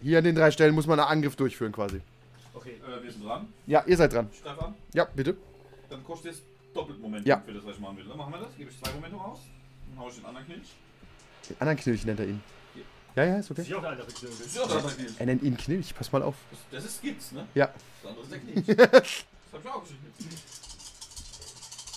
Hier 0.00 0.18
an 0.18 0.24
den 0.24 0.34
drei 0.34 0.50
Stellen 0.50 0.74
muss 0.74 0.86
man 0.86 0.98
einen 1.00 1.08
Angriff 1.08 1.36
durchführen 1.36 1.72
quasi. 1.72 2.00
Okay. 2.54 2.80
Äh, 2.86 3.02
wir 3.04 3.12
sind 3.12 3.24
dran. 3.26 3.48
Ja, 3.66 3.84
ihr 3.86 3.96
seid 3.98 4.12
dran. 4.14 4.30
Stefan, 4.32 4.74
Ja, 4.94 5.04
bitte. 5.14 5.36
dann 5.90 6.02
kostet 6.02 6.32
es 6.32 6.42
doppelt 6.76 7.00
Momentum 7.00 7.26
Ja. 7.28 7.40
für 7.40 7.52
das, 7.52 7.64
was 7.64 7.74
ich 7.74 7.80
machen 7.80 7.96
will. 7.96 8.04
Dann 8.04 8.18
machen 8.18 8.32
wir 8.32 8.40
das. 8.40 8.56
Gebe 8.56 8.70
ich 8.70 8.78
zwei 8.78 8.92
Momentum 8.92 9.20
aus. 9.20 9.40
Dann 9.90 9.98
haue 9.98 10.10
ich 10.10 10.16
den 10.16 10.26
anderen 10.26 10.46
Knilch. 10.46 10.68
Den 11.48 11.60
anderen 11.60 11.78
Knilch 11.78 12.04
nennt 12.04 12.20
er 12.20 12.26
ihn. 12.26 12.42
Ja, 13.16 13.24
ja, 13.24 13.38
ist 13.38 13.50
okay. 13.50 13.62
ist 13.62 13.68
ja 13.68 13.78
auch 13.78 13.82
andere 13.82 14.06
ist 14.06 14.22
ja 14.54 14.66
der 14.66 14.76
andere 14.76 14.94
Knilch. 14.94 15.12
Er 15.18 15.26
nennt 15.26 15.42
ihn 15.42 15.56
Knilch, 15.56 15.94
pass 15.94 16.12
mal 16.12 16.22
auf. 16.22 16.34
Das, 16.50 16.60
das 16.70 16.84
ist 16.84 16.98
Skits, 16.98 17.32
ne? 17.32 17.46
Ja. 17.54 17.72
Das 18.02 18.10
andere 18.10 18.24
ist 18.24 18.32
der 18.32 18.38
Knilch. 18.40 18.66
das 18.76 19.22
hab 19.52 19.64
ich 19.64 19.70
auch 19.70 19.80
geschrieben. 19.82 20.02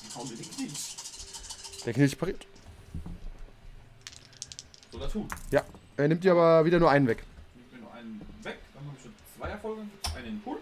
Wie 0.02 0.16
hauen 0.16 0.30
wir 0.30 0.38
den 0.38 0.50
Knilch? 0.50 0.96
Der 1.86 1.94
Knilch 1.94 2.18
pariert. 2.18 2.48
So, 4.92 4.98
das 4.98 5.12
tut. 5.12 5.28
Ja, 5.52 5.64
er 5.98 6.08
nimmt 6.08 6.24
dir 6.24 6.32
aber 6.32 6.64
wieder 6.64 6.80
nur 6.80 6.90
einen 6.90 7.08
weg. 7.08 7.24
Ich 7.56 7.72
bin 7.72 7.82
nur 7.82 7.94
einen 7.94 8.22
weg. 8.44 8.60
Dann 8.74 8.86
habe 8.86 8.96
ich 8.96 9.04
schon 9.04 9.14
zwei 9.38 9.50
Erfolge. 9.50 9.82
Einen 10.16 10.26
in 10.26 10.34
den 10.36 10.42
Pool. 10.42 10.58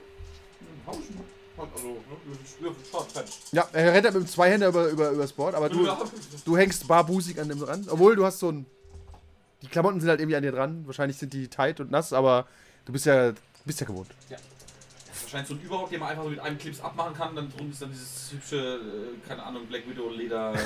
Dann 0.59 0.93
hau 0.95 0.99
ich 0.99 1.09
ihn. 1.11 1.36
Halt, 1.57 1.69
Also, 1.75 1.87
ne? 1.87 3.23
Ja, 3.51 3.67
er 3.73 3.93
rennt 3.93 4.05
mit 4.05 4.13
dem 4.15 4.27
Zweihänder 4.27 4.67
über, 4.69 4.87
über, 4.89 5.11
übers 5.11 5.33
Board, 5.33 5.55
aber 5.55 5.69
du, 5.69 5.85
Ja. 5.85 5.97
du 6.45 6.57
hängst 6.57 6.87
barbusig 6.87 7.39
an 7.39 7.49
dem 7.49 7.59
dran. 7.59 7.85
Obwohl, 7.89 8.15
du 8.15 8.25
hast 8.25 8.39
so 8.39 8.49
ein... 8.51 8.65
Die 9.63 9.67
Klamotten 9.67 9.99
sind 9.99 10.09
halt 10.09 10.19
irgendwie 10.19 10.35
an 10.35 10.43
dir 10.43 10.51
dran. 10.51 10.85
Wahrscheinlich 10.85 11.17
sind 11.17 11.33
die 11.33 11.47
tight 11.47 11.79
und 11.79 11.89
nass, 11.89 12.13
aber 12.13 12.45
du 12.85 12.93
bist 12.93 13.05
ja, 13.07 13.33
bist 13.65 13.79
ja 13.81 13.87
gewohnt. 13.87 14.09
Wahrscheinlich 15.23 15.47
so 15.49 15.55
ein 15.55 15.61
Überhaupt, 15.61 15.91
den 15.91 15.99
man 15.99 16.09
einfach 16.09 16.23
so 16.23 16.29
mit 16.29 16.39
einem 16.39 16.57
Clips 16.59 16.79
abmachen 16.79 17.13
kann. 17.15 17.35
Dann 17.35 17.51
drum 17.51 17.71
ist 17.71 17.81
dann 17.81 17.91
dieses 17.91 18.31
hübsche, 18.31 18.55
äh, 18.55 19.27
keine 19.27 19.43
Ahnung, 19.43 19.65
Black 19.65 19.89
Widow 19.89 20.09
Leder. 20.09 20.53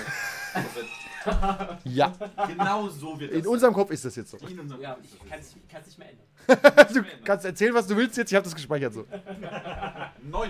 Ja, 1.84 2.14
genau 2.48 2.90
so 2.90 3.20
wird 3.20 3.32
das. 3.32 3.40
in 3.40 3.48
unserem 3.48 3.74
Kopf 3.76 3.92
ist 3.92 4.04
das 4.04 4.16
jetzt 4.16 4.32
so. 4.32 4.38
In 4.38 4.60
unserem 4.60 4.82
Ja, 4.82 4.98
ich 5.04 5.30
kann 5.30 5.40
es 5.40 5.56
nicht 5.86 6.00
mehr 6.00 6.10
ändern. 6.10 6.88
Du 6.94 7.04
kannst 7.24 7.46
erzählen, 7.46 7.76
was 7.76 7.86
du 7.86 7.96
willst 7.96 8.18
jetzt. 8.18 8.32
Ich 8.32 8.36
habe 8.36 8.44
das 8.44 8.56
gespeichert 8.56 8.92
so. 8.94 9.06
Neun. 10.24 10.50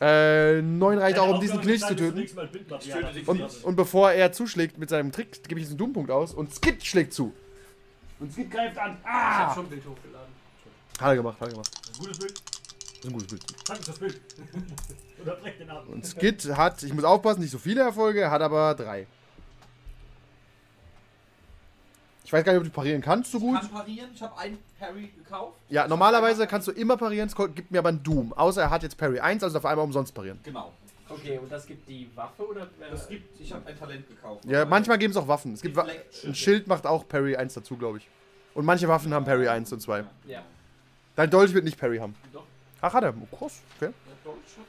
Äh, 0.00 0.62
9 0.62 0.98
reicht 0.98 1.18
auch, 1.18 1.34
um 1.34 1.40
diesen 1.40 1.60
Knilch 1.60 1.84
zu 1.84 1.96
töten. 1.96 2.18
Ich 2.18 3.28
Und, 3.28 3.64
und 3.64 3.76
bevor 3.76 4.12
er 4.12 4.30
zuschlägt 4.32 4.78
mit 4.78 4.90
seinem 4.90 5.10
Trick, 5.10 5.42
gebe 5.48 5.60
ich 5.60 5.66
einen 5.66 5.76
Doom-Punkt 5.76 6.10
aus 6.10 6.34
und 6.34 6.54
Skid 6.54 6.84
schlägt 6.84 7.12
zu. 7.12 7.32
Und 8.20 8.32
Skid 8.32 8.50
greift 8.50 8.78
an. 8.78 8.96
Ich 9.00 9.06
Ah! 9.06 9.46
hab 9.46 9.54
schon 9.54 9.66
ein 9.66 9.70
Bild 9.70 9.82
hochgeladen. 9.86 10.28
Hat 11.00 11.08
er 11.08 11.16
gemacht, 11.16 11.40
hat 11.40 11.48
er 11.48 11.52
gemacht. 11.52 11.70
Ein 11.94 11.98
gutes 11.98 12.18
Bild. 12.18 12.34
Das 12.34 12.98
ist 12.98 13.04
ein 13.06 13.12
gutes 13.12 13.28
Bild. 13.28 13.44
Uns 13.70 13.86
das 13.86 13.98
Bild. 13.98 14.20
Unterbrech 15.18 15.58
den 15.58 15.70
Abend. 15.70 15.88
Und 15.92 16.06
Skid 16.06 16.44
hat, 16.56 16.82
ich 16.82 16.94
muss 16.94 17.04
aufpassen, 17.04 17.40
nicht 17.40 17.50
so 17.50 17.58
viele 17.58 17.82
Erfolge, 17.82 18.20
er 18.20 18.30
hat 18.30 18.42
aber 18.42 18.74
drei. 18.74 19.06
Ich 22.28 22.32
weiß 22.34 22.44
gar 22.44 22.52
nicht, 22.52 22.58
ob 22.60 22.64
du 22.66 22.70
parieren 22.70 23.00
kannst 23.00 23.32
so 23.32 23.38
Ich 23.38 23.42
gut. 23.44 23.58
kann 23.58 23.70
parieren, 23.70 24.10
ich 24.14 24.20
habe 24.20 24.36
einen 24.36 24.58
Parry 24.78 25.10
gekauft. 25.16 25.56
Ja, 25.70 25.88
normalerweise 25.88 26.46
kannst 26.46 26.68
du 26.68 26.72
immer 26.72 26.98
parieren, 26.98 27.26
es 27.26 27.34
gibt 27.54 27.70
mir 27.70 27.78
aber 27.78 27.88
einen 27.88 28.02
Doom. 28.02 28.34
Außer 28.34 28.60
er 28.60 28.68
hat 28.68 28.82
jetzt 28.82 28.98
Parry 28.98 29.18
1, 29.18 29.42
also 29.42 29.56
auf 29.56 29.64
einmal 29.64 29.82
umsonst 29.86 30.12
parieren. 30.12 30.38
Genau. 30.44 30.74
Okay, 31.08 31.38
und 31.38 31.50
das 31.50 31.64
gibt 31.64 31.88
die 31.88 32.10
Waffe 32.14 32.46
oder? 32.46 32.64
äh, 32.82 32.92
Es 32.92 33.08
gibt, 33.08 33.40
ich 33.40 33.50
habe 33.50 33.66
ein 33.66 33.78
Talent 33.78 34.06
gekauft. 34.08 34.44
Ja, 34.44 34.66
manchmal 34.66 34.98
geben 34.98 35.10
es 35.12 35.16
auch 35.16 35.26
Waffen. 35.26 35.54
Es 35.54 35.62
gibt 35.62 35.74
Wa 35.74 35.86
ein 36.26 36.34
Schild 36.34 36.66
macht 36.66 36.86
auch 36.86 37.08
Parry 37.08 37.34
1 37.34 37.54
dazu, 37.54 37.78
glaube 37.78 37.96
ich. 37.96 38.06
Und 38.52 38.66
manche 38.66 38.86
Waffen 38.88 39.14
haben 39.14 39.24
Parry 39.24 39.48
1 39.48 39.72
und 39.72 39.80
2. 39.80 40.04
Ja. 40.26 40.42
Dein 41.16 41.30
Dolch 41.30 41.54
wird 41.54 41.64
nicht 41.64 41.80
Parry 41.80 41.96
haben. 41.96 42.14
Doch. 42.30 42.44
Ach, 42.82 42.92
hat 42.92 43.04
er. 43.04 43.14
Oh, 43.18 43.36
krass. 43.38 43.62
Okay. 43.78 43.86
Ja, 44.06 44.12
Deutsch 44.22 44.36
hat- 44.58 44.66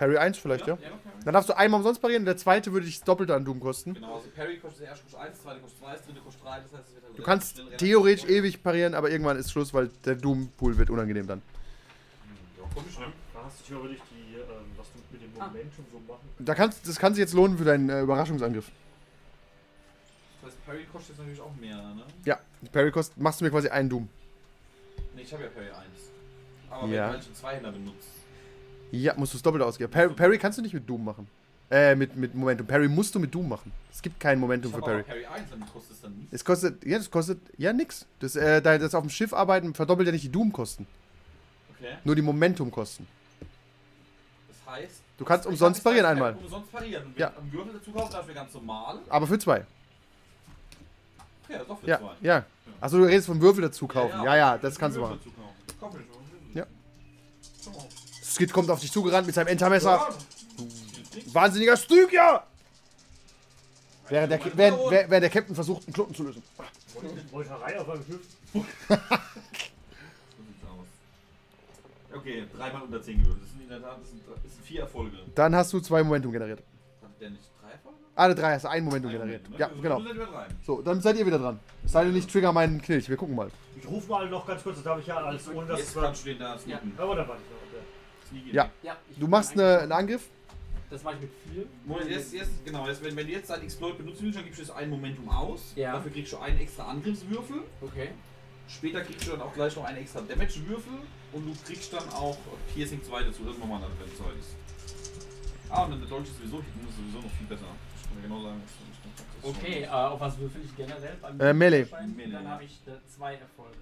Parry 0.00 0.16
1 0.16 0.38
vielleicht, 0.38 0.66
ja. 0.66 0.78
Ja. 0.82 0.90
Dann 1.26 1.34
darfst 1.34 1.50
du 1.50 1.56
einmal 1.58 1.78
umsonst 1.78 2.00
parieren, 2.00 2.24
der 2.24 2.38
zweite 2.38 2.72
würde 2.72 2.86
dich 2.86 2.96
das 3.00 3.04
Doppelte 3.04 3.34
an 3.34 3.44
Doom 3.44 3.60
kosten. 3.60 3.92
Genau, 3.92 4.14
also 4.14 4.30
Parry 4.34 4.56
kostet 4.56 4.80
der 4.80 4.88
erste 4.88 5.04
kostet 5.04 5.20
1, 5.20 5.42
zweite 5.42 5.60
kostet 5.60 5.78
2, 5.80 5.92
das 5.92 6.06
dritte 6.06 6.20
kostet 6.20 6.42
3, 6.42 6.60
das 6.60 6.72
heißt, 6.72 6.88
es 6.88 6.94
wird 6.94 7.04
halt 7.04 7.18
Du 7.18 7.22
kannst 7.22 7.62
theoretisch 7.76 8.24
ewig 8.24 8.62
parieren, 8.62 8.94
aber 8.94 9.10
irgendwann 9.10 9.36
ist 9.36 9.52
Schluss, 9.52 9.74
weil 9.74 9.88
der 10.06 10.14
Doom-Pool 10.14 10.78
wird 10.78 10.88
unangenehm 10.88 11.26
dann. 11.26 11.42
Ja, 12.56 12.64
komm 12.74 12.84
ich 12.88 12.94
schon. 12.94 13.12
Da 13.34 13.44
hast 13.44 13.60
du 13.60 13.64
theoretisch 13.74 14.00
die, 14.10 14.36
ähm, 14.36 14.46
was 14.78 14.86
du 14.90 14.98
mit 15.12 15.20
dem 15.22 15.38
Ah. 15.38 15.48
Momentum 15.48 15.84
so 15.92 15.98
machen 16.10 16.20
Da 16.38 16.54
kannst, 16.54 16.88
das 16.88 16.98
kann 16.98 17.12
sich 17.12 17.20
jetzt 17.20 17.34
lohnen 17.34 17.58
für 17.58 17.64
deinen 17.64 17.90
äh, 17.90 18.00
Überraschungsangriff. 18.00 18.70
Das 20.40 20.50
heißt, 20.50 20.64
Parry 20.64 20.86
kostet 20.90 21.10
jetzt 21.10 21.18
natürlich 21.18 21.40
auch 21.42 21.54
mehr, 21.56 21.76
ne? 21.76 22.04
Ja, 22.24 22.38
Parry 22.72 22.90
kostet, 22.90 23.18
machst 23.18 23.42
du 23.42 23.44
mir 23.44 23.50
quasi 23.50 23.68
einen 23.68 23.90
Doom. 23.90 24.08
Ne, 25.14 25.20
ich 25.20 25.30
habe 25.34 25.42
ja 25.42 25.50
Parry 25.50 25.66
1. 25.66 25.76
Aber 26.70 26.86
Ja. 26.88 27.12
wenn 27.12 27.20
du 27.20 27.26
einen 27.26 27.34
Zweihänder 27.34 27.72
benutzt. 27.72 28.08
Ja, 28.92 29.14
musst 29.16 29.32
du 29.34 29.36
es 29.36 29.42
doppelt 29.42 29.62
ausgeben. 29.62 29.90
Parry, 29.90 30.12
Parry 30.14 30.38
kannst 30.38 30.58
du 30.58 30.62
nicht 30.62 30.74
mit 30.74 30.88
Doom 30.88 31.04
machen. 31.04 31.28
Äh, 31.70 31.94
mit, 31.94 32.16
mit 32.16 32.34
Momentum. 32.34 32.66
Parry 32.66 32.88
musst 32.88 33.14
du 33.14 33.20
mit 33.20 33.32
Doom 33.32 33.48
machen. 33.48 33.70
Es 33.92 34.02
gibt 34.02 34.18
kein 34.18 34.40
Momentum 34.40 34.72
für 34.72 34.80
Parry. 34.80 35.04
Parry 35.04 35.24
1, 35.24 35.50
damit 35.50 35.72
kostet 35.72 35.92
es 35.92 36.00
dann 36.00 36.16
nicht. 36.18 36.32
Es 36.32 36.44
kostet, 36.44 36.84
ja, 36.84 36.98
das 36.98 37.08
kostet, 37.10 37.38
ja, 37.58 37.72
nix. 37.72 38.06
Das, 38.18 38.34
äh, 38.34 38.60
da- 38.60 38.76
das 38.78 38.92
auf 38.94 39.02
dem 39.04 39.10
Schiff 39.10 39.32
arbeiten 39.32 39.72
verdoppelt 39.74 40.06
ja 40.06 40.12
nicht 40.12 40.24
die 40.24 40.32
Doom-Kosten. 40.32 40.86
Okay. 41.78 41.94
Nur 42.02 42.16
die 42.16 42.22
Momentum-Kosten. 42.22 43.06
Das 44.48 44.74
heißt. 44.74 45.02
Du 45.18 45.24
kannst 45.24 45.46
umsonst 45.46 45.84
parieren 45.84 46.06
einmal. 46.06 46.34
Umsonst 46.34 46.72
parieren. 46.72 47.06
Und 47.06 47.18
Ja. 47.18 47.32
am 47.36 47.52
Würfel 47.52 47.74
dazu 47.74 47.92
kaufen, 47.92 48.12
dafür 48.12 48.34
ganz 48.34 48.52
normal. 48.54 48.98
Aber 49.08 49.26
für 49.28 49.38
zwei. 49.38 49.64
Ja, 51.48 51.62
doch 51.64 51.78
für 51.80 51.86
Ja, 51.86 51.98
zwei. 51.98 52.12
ja. 52.20 52.44
Achso, 52.80 52.96
du 52.98 53.04
redest 53.04 53.26
vom 53.26 53.40
Würfel 53.40 53.62
dazu 53.62 53.86
kaufen. 53.86 54.22
Ja, 54.24 54.36
ja, 54.36 54.58
das 54.58 54.76
kannst 54.78 54.96
du 54.96 55.02
machen. 55.02 55.18
dazu 55.18 55.30
kaufen. 55.30 55.78
Kauf 55.78 55.94
ich 56.00 56.06
schon. 56.06 56.54
Ja. 56.54 56.66
Skid 58.30 58.52
kommt 58.52 58.70
auf 58.70 58.80
dich 58.80 58.92
zugerannt 58.92 59.26
mit 59.26 59.34
seinem 59.34 59.48
Entermesser. 59.48 59.90
Ja. 59.90 60.08
Wahnsinniger 61.32 61.76
Stygia! 61.76 62.44
Während 64.08 64.32
der, 64.32 64.40
während, 64.56 64.78
während 64.90 65.22
der 65.22 65.30
Captain 65.30 65.54
versucht, 65.54 65.86
einen 65.86 65.94
Knoten 65.94 66.14
zu 66.14 66.24
lösen. 66.24 66.42
Meuterei 67.32 67.80
auf 67.80 67.88
einem 67.90 68.04
Schiff. 68.04 68.20
So 68.52 68.60
sieht's 68.60 68.68
aus. 70.66 70.86
Okay, 72.16 72.44
dreimal 72.56 72.82
unter 72.82 73.00
10 73.02 73.18
gewürfelt. 73.20 73.42
Das 73.44 73.50
sind 73.50 73.62
in 73.62 73.68
der 73.68 73.80
Tat 73.82 73.98
das 74.00 74.08
sind, 74.10 74.22
das 74.26 74.52
sind 74.52 74.64
vier 74.64 74.80
Erfolge. 74.80 75.16
Dann 75.34 75.54
hast 75.54 75.72
du 75.72 75.80
zwei 75.80 76.02
Momentum 76.02 76.32
generiert. 76.32 76.60
Hat 77.02 77.10
der 77.20 77.30
nicht 77.30 77.44
drei 77.62 77.70
Erfolge? 77.70 77.98
Alle 78.16 78.34
drei 78.34 78.54
hast 78.54 78.64
du 78.64 78.70
ein 78.70 78.84
Momentum 78.84 79.10
Drei 79.12 79.18
generiert. 79.18 79.42
Momente, 79.44 79.70
ne? 79.70 79.76
Ja, 79.76 79.82
Wir 79.82 79.82
genau. 79.82 80.02
So, 80.66 80.82
dann 80.82 81.00
seid 81.00 81.16
ihr 81.16 81.26
wieder 81.26 81.38
dran. 81.38 81.60
Es 81.84 81.92
sei 81.92 82.04
denn, 82.04 82.16
ich 82.16 82.26
trigger 82.26 82.52
meinen 82.52 82.82
Knilch. 82.82 83.08
Wir 83.08 83.16
gucken 83.16 83.36
mal. 83.36 83.50
Ich 83.80 83.88
ruf 83.88 84.08
mal 84.08 84.28
noch 84.28 84.44
ganz 84.46 84.62
kurz, 84.62 84.76
das 84.76 84.84
darf 84.84 84.98
ich 84.98 85.06
ja 85.06 85.18
als 85.18 85.48
ohne 85.48 85.66
dass 85.68 85.78
Jetzt 85.78 85.90
es 85.90 85.96
war. 85.96 86.02
kannst 86.04 86.24
du 86.24 86.28
den 86.30 86.38
da 86.40 86.58
sneaken. 86.58 86.92
Aber 86.98 87.14
dann 87.14 87.28
ich. 88.32 88.40
Sneaky. 88.40 88.56
Ja. 88.56 88.70
Ja, 88.82 88.96
ich 89.10 89.18
Du 89.18 89.26
machst 89.28 89.52
eine, 89.52 89.80
einen 89.80 89.92
Angriff. 89.92 90.28
Das 90.90 91.02
mache 91.04 91.14
ich 91.16 91.20
mit 91.22 91.30
vier. 91.52 91.66
Moment, 91.84 92.10
jetzt, 92.10 92.32
jetzt, 92.32 92.50
genau, 92.64 92.86
jetzt, 92.88 93.02
wenn, 93.04 93.14
wenn 93.14 93.26
du 93.26 93.32
jetzt 93.32 93.48
dein 93.50 93.62
Exploit 93.62 93.96
benutzen 93.96 94.24
willst, 94.24 94.38
dann 94.38 94.44
gibst 94.44 94.58
du 94.58 94.64
jetzt 94.64 94.72
ein 94.74 94.90
Momentum 94.90 95.28
aus. 95.28 95.72
Ja. 95.76 95.92
Dafür 95.92 96.10
kriegst 96.10 96.32
du 96.32 96.38
einen 96.38 96.58
extra 96.58 96.84
Angriffswürfel. 96.84 97.62
Okay. 97.80 98.08
Später 98.68 99.00
kriegst 99.02 99.26
du 99.26 99.32
dann 99.32 99.42
auch 99.42 99.52
gleich 99.54 99.74
noch 99.76 99.84
einen 99.84 99.98
extra 99.98 100.20
Damage-Würfel. 100.20 100.92
Und 101.32 101.46
du 101.46 101.54
kriegst 101.64 101.92
dann 101.92 102.08
auch 102.10 102.36
Piercing 102.74 103.02
2 103.04 103.22
dazu. 103.22 103.44
Das 103.44 103.56
machen 103.58 103.70
wir 103.70 103.78
dann, 103.80 103.90
wenn 104.00 104.08
es 104.08 104.18
soweit 104.18 104.36
ist. 104.38 104.56
Ah, 105.68 105.84
und 105.84 105.92
dann 105.92 106.00
der 106.00 106.08
Dolch 106.08 106.24
ist 106.24 106.36
sowieso, 106.38 106.58
ist 106.58 106.96
sowieso 106.96 107.18
noch 107.18 107.32
viel 107.38 107.46
besser. 107.46 107.66
Ich 107.96 108.02
kann 108.08 108.16
dir 108.16 108.22
genau 108.22 108.42
sagen, 108.42 108.60
was 108.64 108.72
nicht 108.88 109.56
Okay, 109.56 109.82
äh, 109.84 109.86
auf 109.88 110.20
was 110.20 110.38
würfel 110.38 110.60
ich 110.64 110.76
generell? 110.76 111.16
Beim 111.22 111.40
Äh, 111.40 111.52
Melee. 111.54 111.86
Melee, 112.16 112.32
Dann 112.32 112.44
ja. 112.44 112.50
habe 112.50 112.64
ich 112.64 112.80
äh, 112.86 112.90
zwei 113.08 113.34
Erfolge. 113.34 113.76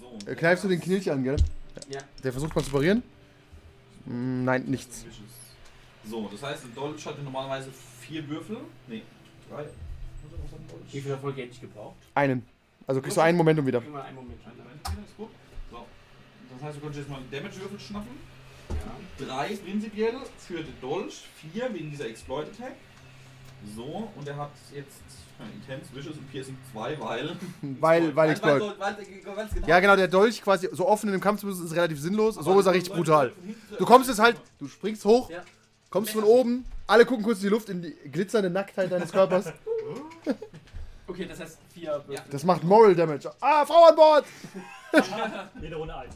So, 0.00 0.06
und 0.06 0.28
Äh, 0.28 0.34
kneifst 0.34 0.64
du 0.64 0.68
den 0.68 0.80
Knilch 0.80 1.10
an, 1.10 1.22
gell? 1.24 1.36
Ja. 1.88 2.00
Der 2.22 2.32
versucht 2.32 2.54
mal 2.56 2.62
zu 2.64 2.70
parieren. 2.70 3.02
Mm, 4.06 4.44
nein, 4.44 4.64
nichts. 4.66 5.04
So, 6.04 6.28
das 6.28 6.42
heißt, 6.42 6.64
Dolch 6.74 7.04
hatte 7.04 7.22
normalerweise 7.22 7.70
vier 8.00 8.26
Würfel. 8.28 8.58
Nee, 8.86 9.02
drei. 9.50 9.66
Wie 10.92 11.00
viele 11.00 11.14
Erfolge 11.14 11.42
hätte 11.42 11.52
ich 11.52 11.60
gebraucht? 11.60 11.96
Einen. 12.14 12.46
Also 12.86 13.00
kriegst 13.00 13.16
du 13.16 13.20
einen 13.20 13.36
Momentum 13.36 13.66
wieder. 13.66 13.80
Mal 13.80 14.02
einen 14.02 14.16
Moment. 14.16 14.38
Ein 14.44 14.56
Moment, 14.56 14.80
wieder, 14.80 15.04
ist 15.04 15.16
gut. 15.16 15.30
So. 15.70 15.84
Das 16.52 16.62
heißt, 16.62 16.76
du 16.76 16.80
könntest 16.80 17.00
jetzt 17.00 17.10
mal 17.10 17.18
einen 17.18 17.30
Damage-Würfel 17.30 17.80
schnappen. 17.80 18.12
Ja. 18.68 19.26
Drei 19.26 19.56
prinzipiell 19.56 20.14
für 20.38 20.62
den 20.62 20.80
Dolch, 20.80 21.24
vier 21.40 21.72
wegen 21.74 21.90
dieser 21.90 22.08
Exploit 22.08 22.46
Attack. 22.46 22.76
So, 23.74 24.12
und 24.14 24.28
er 24.28 24.36
hat 24.36 24.52
jetzt 24.72 25.02
Intense 25.54 25.94
Vicious 25.94 26.16
und 26.16 26.30
Piercing 26.30 26.56
2, 26.72 27.00
weil. 27.00 27.36
Weil, 27.62 28.16
weil 28.16 28.30
Exploit. 28.30 28.60
Weil, 28.60 28.68
weil, 28.78 28.96
weil, 29.24 29.36
weil's 29.36 29.54
genau 29.54 29.66
Ja, 29.66 29.80
genau, 29.80 29.96
der 29.96 30.08
Dolch 30.08 30.42
quasi 30.42 30.68
so 30.72 30.86
offen 30.86 31.06
in 31.08 31.12
dem 31.12 31.20
Kampf 31.20 31.40
zu 31.40 31.46
müssen, 31.46 31.64
ist 31.64 31.74
relativ 31.74 32.00
sinnlos. 32.00 32.36
So 32.36 32.58
ist 32.58 32.66
er 32.66 32.72
richtig 32.72 32.92
brutal. 32.92 33.32
Du 33.78 33.84
kommst 33.84 34.08
jetzt 34.08 34.18
halt, 34.18 34.36
du 34.58 34.68
springst 34.68 35.04
hoch, 35.04 35.30
Ja. 35.30 35.42
kommst 35.90 36.12
von 36.12 36.24
oben, 36.24 36.64
alle 36.86 37.04
gucken 37.04 37.24
kurz 37.24 37.38
in 37.38 37.44
die 37.44 37.50
Luft, 37.50 37.68
in 37.68 37.82
die 37.82 37.92
glitzernde 38.10 38.50
Nacktheit 38.50 38.90
deines 38.90 39.12
Körpers. 39.12 39.52
Okay, 41.08 41.26
das 41.26 41.38
heißt 41.38 41.58
vier 41.72 41.92
Würfel. 41.92 42.14
Ja. 42.16 42.24
Das 42.30 42.42
macht 42.42 42.64
Moral 42.64 42.92
Damage. 42.94 43.30
Ah, 43.40 43.64
Frau 43.64 43.84
an 43.84 43.94
Bord! 43.94 44.24
Jede 45.62 45.76
Runde 45.76 45.96
ein. 45.96 46.08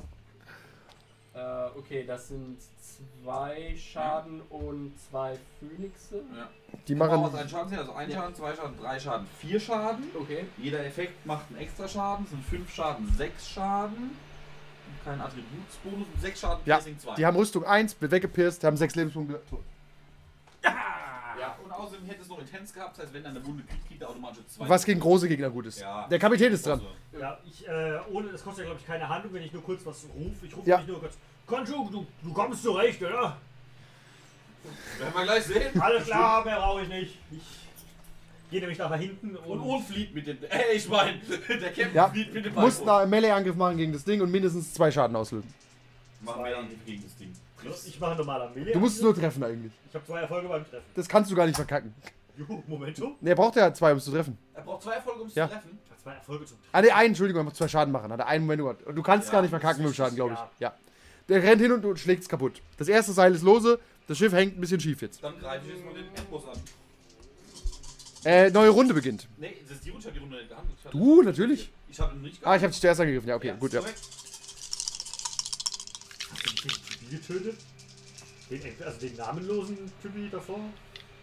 Äh, 1.32 1.78
okay, 1.78 2.04
das 2.04 2.26
sind 2.26 2.58
zwei 3.22 3.74
Schaden 3.76 4.40
und 4.51 4.92
zwei 5.11 5.38
Phönixe. 5.59 6.16
Ja. 6.36 6.48
Die 6.88 6.94
Machen 6.94 7.20
machen. 7.20 7.36
einen 7.38 7.48
Schaden, 7.48 7.78
also 7.78 7.92
ein 7.92 8.11
Ja. 8.11 8.16
Schaden, 8.16 8.34
zwei 8.34 8.55
Schaden, 8.55 8.78
drei 8.78 8.98
Schaden, 9.01 9.26
vier 9.38 9.61
Schaden. 9.61 10.05
Okay. 10.14 10.46
Jeder 10.59 10.84
Effekt 10.84 11.24
macht 11.26 11.46
einen 11.51 11.59
extra 11.59 11.86
Schaden, 11.88 12.26
sind 12.26 12.44
fünf 12.44 12.72
Schaden, 12.72 13.12
sechs 13.16 13.48
Schaden. 13.48 14.16
Kein 15.05 15.20
Attributsbonus 15.20 16.07
und 16.12 16.20
sechs 16.20 16.40
Schaden, 16.40 16.61
Ja, 16.64 16.76
Piercing 16.76 16.98
2. 16.98 17.14
Die 17.14 17.24
haben 17.26 17.36
Rüstung 17.36 17.64
1, 17.64 18.01
wird 18.01 18.11
weggepierst, 18.12 18.64
haben 18.64 18.76
6 18.76 18.94
Lebenspunkte. 18.96 19.40
Tot. 19.48 19.61
Ja, 20.62 21.57
und 21.64 21.72
außerdem 21.72 22.05
hätte 22.07 22.20
es 22.22 22.28
noch 22.28 22.38
Intens 22.38 22.74
gehabt, 22.74 22.98
das 22.98 23.05
heißt, 23.05 23.14
wenn 23.14 23.24
er 23.24 23.30
eine 23.30 23.44
Wunde 23.46 23.62
kriegt, 23.64 23.86
kriegt 23.88 24.03
er 24.03 24.11
automatisch 24.11 24.44
zwei. 24.46 24.68
Was 24.68 24.84
gegen 24.84 25.01
große 25.01 25.26
Gegner 25.28 25.48
gut 25.48 25.66
ist. 25.66 25.80
Ja. 25.80 26.07
Der 26.09 26.18
Kapitän 26.18 26.53
ist 26.53 26.66
dran. 26.66 26.80
Also, 26.80 27.18
Ja, 27.24 27.38
ich, 27.44 27.66
äh, 27.66 27.98
ohne, 28.12 28.28
das 28.30 28.42
kostet 28.44 28.64
ja 28.64 28.70
glaube 28.70 28.80
ich 28.80 28.86
keine 28.86 29.09
Handlung, 29.09 29.32
wenn 29.32 29.42
ich 29.42 29.53
nur 29.53 29.62
kurz 29.62 29.86
was 29.86 30.05
rufe. 30.14 30.44
Ich 30.46 30.55
rufe 30.57 30.68
Ja. 30.68 30.78
nicht 30.78 30.88
nur 30.88 31.01
kurz, 31.01 31.16
Konju, 31.51 31.88
du, 31.90 32.07
du 32.22 32.32
kommst 32.32 32.62
zurecht, 32.62 33.03
oder? 33.03 33.36
werden 34.98 35.14
wir 35.14 35.22
gleich 35.24 35.44
sehen. 35.44 35.80
Alles 35.80 36.05
klar, 36.05 36.44
mehr 36.44 36.57
brauche 36.57 36.82
ich 36.82 36.88
nicht. 36.88 37.18
Ich 37.32 38.51
gehe 38.51 38.61
nämlich 38.61 38.78
nachher 38.78 38.96
hinten 38.96 39.36
Und 39.36 39.61
und, 39.61 39.82
flieht 39.84 40.14
mit 40.14 40.26
dem. 40.26 40.38
Ey, 40.48 40.76
ich 40.76 40.88
mein, 40.88 41.20
der 41.28 41.38
Captain 41.72 41.94
Ja, 41.94 42.09
flieht 42.09 42.32
mit 42.34 42.44
dem 42.44 42.55
Du 42.55 42.61
musst 42.61 42.84
Balkon. 42.84 43.03
einen 43.03 43.11
Melee-Angriff 43.11 43.57
machen 43.57 43.76
gegen 43.76 43.92
das 43.92 44.05
Ding 44.05 44.20
und 44.20 44.30
mindestens 44.30 44.72
zwei 44.74 44.90
Schaden 44.90 45.16
auslösen. 45.16 45.53
Machen 46.20 46.44
wir 46.44 46.51
dann 46.51 46.68
gegen 46.84 47.03
das 47.03 47.16
Ding. 47.16 47.32
ich 47.86 48.01
mache 48.01 48.16
normaler 48.16 48.51
Melee. 48.51 48.72
Du 48.72 48.80
musst 48.80 48.96
es 48.96 49.03
nur 49.03 49.14
treffen 49.14 49.42
eigentlich. 49.44 49.72
Ich 49.88 49.94
habe 49.94 50.05
zwei 50.07 50.20
Erfolge 50.20 50.48
beim 50.48 50.64
Treffen. 50.68 50.84
Das 50.94 51.09
kannst 51.09 51.30
du 51.30 51.34
gar 51.36 51.46
nicht 51.46 51.57
verkacken. 51.57 51.94
Juhu, 52.36 52.62
Momentum. 52.66 53.16
Ne, 53.20 53.30
er 53.30 53.36
braucht 53.36 53.57
ja 53.57 53.72
zwei, 53.72 53.92
um 53.92 53.98
es 53.98 54.05
zu 54.05 54.11
treffen. 54.12 54.36
Er 54.55 54.62
braucht 54.62 54.82
zwei 54.82 54.94
Erfolge, 54.94 55.22
um 55.22 55.28
es 55.28 55.34
Ja. 55.34 55.46
zu 55.48 55.55
treffen. 55.55 55.78
Ich 55.84 55.90
habe 55.90 56.01
zwei 56.03 56.12
Erfolge 56.12 56.44
zum 56.46 56.57
Treffen. 56.59 56.70
Ah, 56.72 56.82
ne, 56.82 56.94
einen, 56.94 57.09
Entschuldigung, 57.09 57.40
er 57.40 57.44
muss 57.44 57.55
zwei 57.55 57.68
Schaden 57.68 57.92
machen. 57.92 58.12
Hat 58.12 58.18
er 58.20 58.26
einen 58.26 58.44
Moment 58.44 58.62
gehabt. 58.62 58.82
Und 58.84 58.94
du 58.96 59.03
kannst 59.03 59.28
Ja, 59.28 59.32
gar 59.32 59.42
nicht 59.42 59.51
verkacken 59.51 59.82
mit 59.82 59.92
dem 59.92 59.94
Schaden, 59.94 60.16
glaube 60.16 60.34
ich. 60.34 60.61
Ja. 60.61 60.74
Der 61.31 61.41
rennt 61.45 61.62
hin 61.62 61.70
und 61.70 61.83
du 61.83 61.95
schlägst 61.95 62.28
kaputt. 62.28 62.61
Das 62.76 62.89
erste 62.89 63.12
Seil 63.12 63.33
ist 63.33 63.43
lose, 63.43 63.78
das 64.09 64.18
Schiff 64.18 64.33
hängt 64.33 64.59
ein 64.59 64.61
bisschen 64.61 64.81
schief 64.81 65.01
jetzt. 65.01 65.22
Dann 65.22 65.39
greife 65.39 65.64
ich 65.68 65.76
jetzt 65.76 65.85
mal 65.85 65.95
den 65.95 66.07
Endboss 66.12 66.43
an. 66.45 66.59
Äh, 68.24 68.51
neue 68.51 68.70
Runde 68.70 68.93
beginnt. 68.95 69.28
Nee, 69.39 69.57
das 69.62 69.76
ist 69.76 69.87
die 69.87 69.91
Runde, 69.91 70.07
hab 70.07 70.12
die 70.12 70.18
Runde 70.18 70.37
nicht 70.37 70.49
gehandelt. 70.49 70.76
Ich 70.85 70.91
Du, 70.91 71.22
natürlich. 71.22 71.70
Ich 71.89 72.01
habe 72.01 72.16
ihn 72.16 72.22
nicht 72.22 72.45
Ah, 72.45 72.57
ich 72.57 72.62
habe 72.62 72.72
dich 72.72 72.81
zuerst 72.81 73.01
angegriffen. 73.01 73.28
Ja, 73.28 73.37
okay, 73.37 73.47
Ja, 73.49 73.55
gut, 73.55 73.72
ja. 73.72 73.78
korrekt. 73.81 74.01
Hast 76.33 76.47
du 76.47 76.51
den 76.51 76.68
Typi 76.68 77.16
getötet? 77.16 77.61
Den, 78.51 78.61
also 78.85 78.99
den 79.01 79.16
namenlosen 79.16 79.78
Typi 80.03 80.28
davor? 80.33 80.59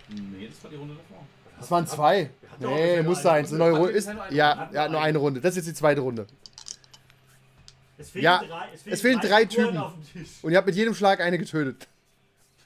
Nee, 0.07 0.47
das 0.47 0.63
war 0.63 0.71
die 0.71 0.77
Runde 0.77 0.95
davor. 0.95 1.25
Das 1.59 1.69
waren 1.69 1.85
zwei. 1.85 2.29
Nee, 2.59 2.95
nur 2.95 3.03
musste 3.03 3.29
eine 3.29 3.47
neue 3.49 3.73
Runde. 3.73 3.91
Ist. 3.91 4.09
Ja, 4.31 4.51
eine 4.53 4.61
Runde? 4.61 4.75
ja, 4.75 4.87
nur 4.89 5.01
eine 5.01 5.17
Runde. 5.17 5.41
Das 5.41 5.51
ist 5.51 5.57
jetzt 5.57 5.67
die 5.67 5.73
zweite 5.73 5.99
Runde. 5.99 6.27
Es 7.97 8.09
fehlen 8.11 8.23
Ja, 8.23 8.43
drei, 8.43 8.69
es 8.85 9.01
fehlen 9.01 9.19
drei 9.19 9.47
Figuren 9.47 9.65
Typen. 9.67 9.77
auf 9.77 9.93
dem 9.93 10.03
Tisch. 10.23 10.29
Und 10.41 10.51
ihr 10.51 10.57
habt 10.57 10.67
mit 10.67 10.75
jedem 10.75 10.93
Schlag 10.93 11.19
eine 11.19 11.37
getötet. 11.37 11.87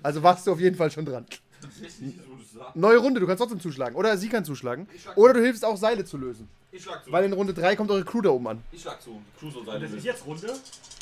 Also 0.03 0.21
warst 0.23 0.45
du 0.47 0.51
auf 0.51 0.59
jeden 0.59 0.75
Fall 0.75 0.91
schon 0.91 1.05
dran. 1.05 1.25
Das 1.61 1.77
ist 1.77 2.01
nicht 2.01 2.17
so, 2.17 2.35
du 2.35 2.59
sagst. 2.59 2.75
Neue 2.75 2.97
Runde, 2.97 3.19
du 3.19 3.27
kannst 3.27 3.39
trotzdem 3.39 3.59
zuschlagen. 3.59 3.95
Oder 3.95 4.17
sie 4.17 4.29
kann 4.29 4.43
zuschlagen. 4.43 4.87
Oder 5.15 5.33
zu. 5.33 5.39
du 5.39 5.45
hilfst 5.45 5.63
auch 5.63 5.77
Seile 5.77 6.03
zu 6.05 6.17
lösen. 6.17 6.49
Ich 6.71 6.83
schlag 6.83 7.03
zu. 7.03 7.11
Weil 7.11 7.25
in 7.25 7.33
Runde 7.33 7.53
3 7.53 7.75
kommt 7.75 7.91
eure 7.91 8.03
Crew 8.03 8.21
da 8.21 8.29
oben 8.31 8.47
an. 8.47 8.63
ich 8.71 8.81
schlag 8.81 9.01
zu. 9.01 9.21
Die 9.35 9.39
Crew 9.39 9.51
soll 9.51 9.61
Und 9.61 9.67
sein. 9.67 9.81
das 9.81 9.91
ist 9.91 10.03
jetzt 10.03 10.25
Runde. 10.25 10.53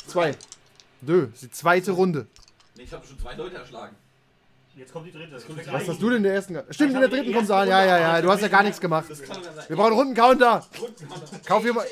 Zwei. 0.06 0.36
Dö, 1.00 1.28
ist 1.32 1.42
die 1.42 1.50
zweite 1.50 1.92
Runde. 1.92 2.26
Nee, 2.76 2.82
ich 2.82 2.92
habe 2.92 3.06
schon 3.06 3.18
zwei 3.18 3.34
Leute 3.34 3.56
erschlagen. 3.56 3.96
Jetzt 4.80 4.94
kommt 4.94 5.06
die 5.08 5.12
dritte. 5.12 5.36
Kommt 5.46 5.72
Was 5.74 5.88
hast 5.88 6.00
du 6.00 6.08
denn 6.08 6.16
in 6.16 6.22
der 6.22 6.32
ersten? 6.32 6.58
Stimmt, 6.70 6.94
in 6.94 7.00
der 7.00 7.08
dritten 7.10 7.34
kommst 7.34 7.50
du 7.50 7.52
erste 7.52 7.54
an. 7.54 7.68
Ja, 7.68 7.84
ja, 7.84 7.98
ja. 8.16 8.22
Du 8.22 8.30
hast 8.30 8.40
ja 8.40 8.48
gar 8.48 8.62
nichts 8.62 8.80
gemacht. 8.80 9.10
Das 9.10 9.22
kann 9.22 9.36
doch 9.36 9.44
sein. 9.54 9.64
Wir 9.68 9.76
brauchen 9.76 9.88
einen 9.88 10.00
Runden-Counter. 10.00 10.66
Kauf 11.44 11.62
hier 11.62 11.74
mal-. 11.74 11.86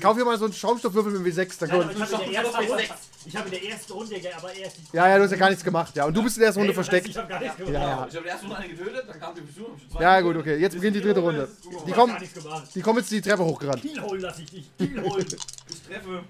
Kauf 0.00 0.14
hier 0.14 0.24
mal 0.24 0.38
so 0.38 0.44
einen 0.44 0.54
Schaumstoffwürfel 0.54 1.18
mit 1.18 1.34
W6. 1.34 1.58
Dann 1.58 1.68
Nein, 1.68 1.88
können 1.88 2.02
aber 2.02 2.24
wir 2.24 2.30
ich 2.30 2.36
habe 2.36 2.38
in, 2.38 2.40
der 2.40 2.44
ersten 2.44 2.62
Runde- 2.70 2.84
ich 3.26 3.36
hab 3.36 3.44
in 3.46 3.50
der 3.50 3.64
ersten 3.64 3.92
Runde 3.92 4.18
ja 4.20 4.30
aber 4.38 4.54
erst 4.54 4.76
ja, 4.92 5.08
ja, 5.08 5.16
du 5.18 5.24
hast 5.24 5.30
ja 5.32 5.36
gar 5.36 5.48
nichts 5.48 5.64
gemacht. 5.64 5.96
Ja, 5.96 6.04
und 6.04 6.16
du 6.16 6.22
bist 6.22 6.36
in 6.36 6.40
der 6.42 6.46
ersten 6.46 6.60
Runde 6.60 6.74
versteckt. 6.74 7.08
Ich 7.08 7.16
habe 7.16 7.26
gar 7.28 7.40
nichts 7.40 7.58
Ja, 7.58 7.64
gemacht. 7.64 7.82
ja. 7.82 7.90
Ich 7.90 7.98
habe 7.98 8.18
in 8.18 8.22
der 8.22 8.32
ersten 8.32 8.46
Runde 8.46 8.62
eine 8.62 8.68
getötet, 8.72 9.04
dann 9.08 9.20
kam 9.20 9.34
die 9.34 9.40
Besuch. 9.40 10.00
Ja, 10.00 10.20
gut, 10.20 10.36
okay. 10.36 10.56
Jetzt 10.58 10.74
beginnt 10.74 10.94
die 10.96 11.00
dritte 11.00 11.20
Runde. 11.20 11.48
Die 11.88 11.90
kommen-. 11.92 12.16
Die 12.72 12.80
kommen 12.82 12.98
jetzt 13.00 13.10
die 13.10 13.20
Treppe 13.20 13.44
hochgerannt. 13.44 13.82
Kill 13.82 14.00
holen 14.00 14.20
lass 14.20 14.38
ich 14.38 14.48
dich. 14.48 14.70
Kill 14.78 15.02
holen. 15.02 15.26
Ich 15.68 15.82
treffe. 15.82 16.22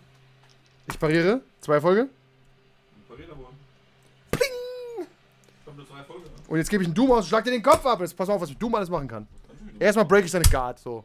Ich 0.90 0.98
pariere. 0.98 1.42
Zwei 1.60 1.74
Erfolge. 1.74 2.08
Verräter 3.08 3.36
wohl. 3.36 3.46
Pling! 4.32 5.06
Kommt 5.64 5.76
nur 5.76 5.86
zwei 5.88 5.98
Erfolge. 5.98 6.22
Und 6.52 6.58
jetzt 6.58 6.68
gebe 6.68 6.82
ich 6.82 6.86
einen 6.86 6.94
Doom 6.94 7.10
aus 7.12 7.20
und 7.20 7.28
schlag 7.28 7.44
dir 7.44 7.50
den 7.50 7.62
Kopf 7.62 7.86
ab. 7.86 7.98
Jetzt 8.02 8.14
pass 8.14 8.28
mal 8.28 8.34
auf, 8.34 8.42
was 8.42 8.50
ich 8.50 8.58
Doom 8.58 8.74
alles 8.74 8.90
machen 8.90 9.08
kann. 9.08 9.26
Erstmal 9.78 10.04
break 10.04 10.26
ich 10.26 10.30
seine 10.30 10.44
Guard. 10.44 10.78
So. 10.78 11.02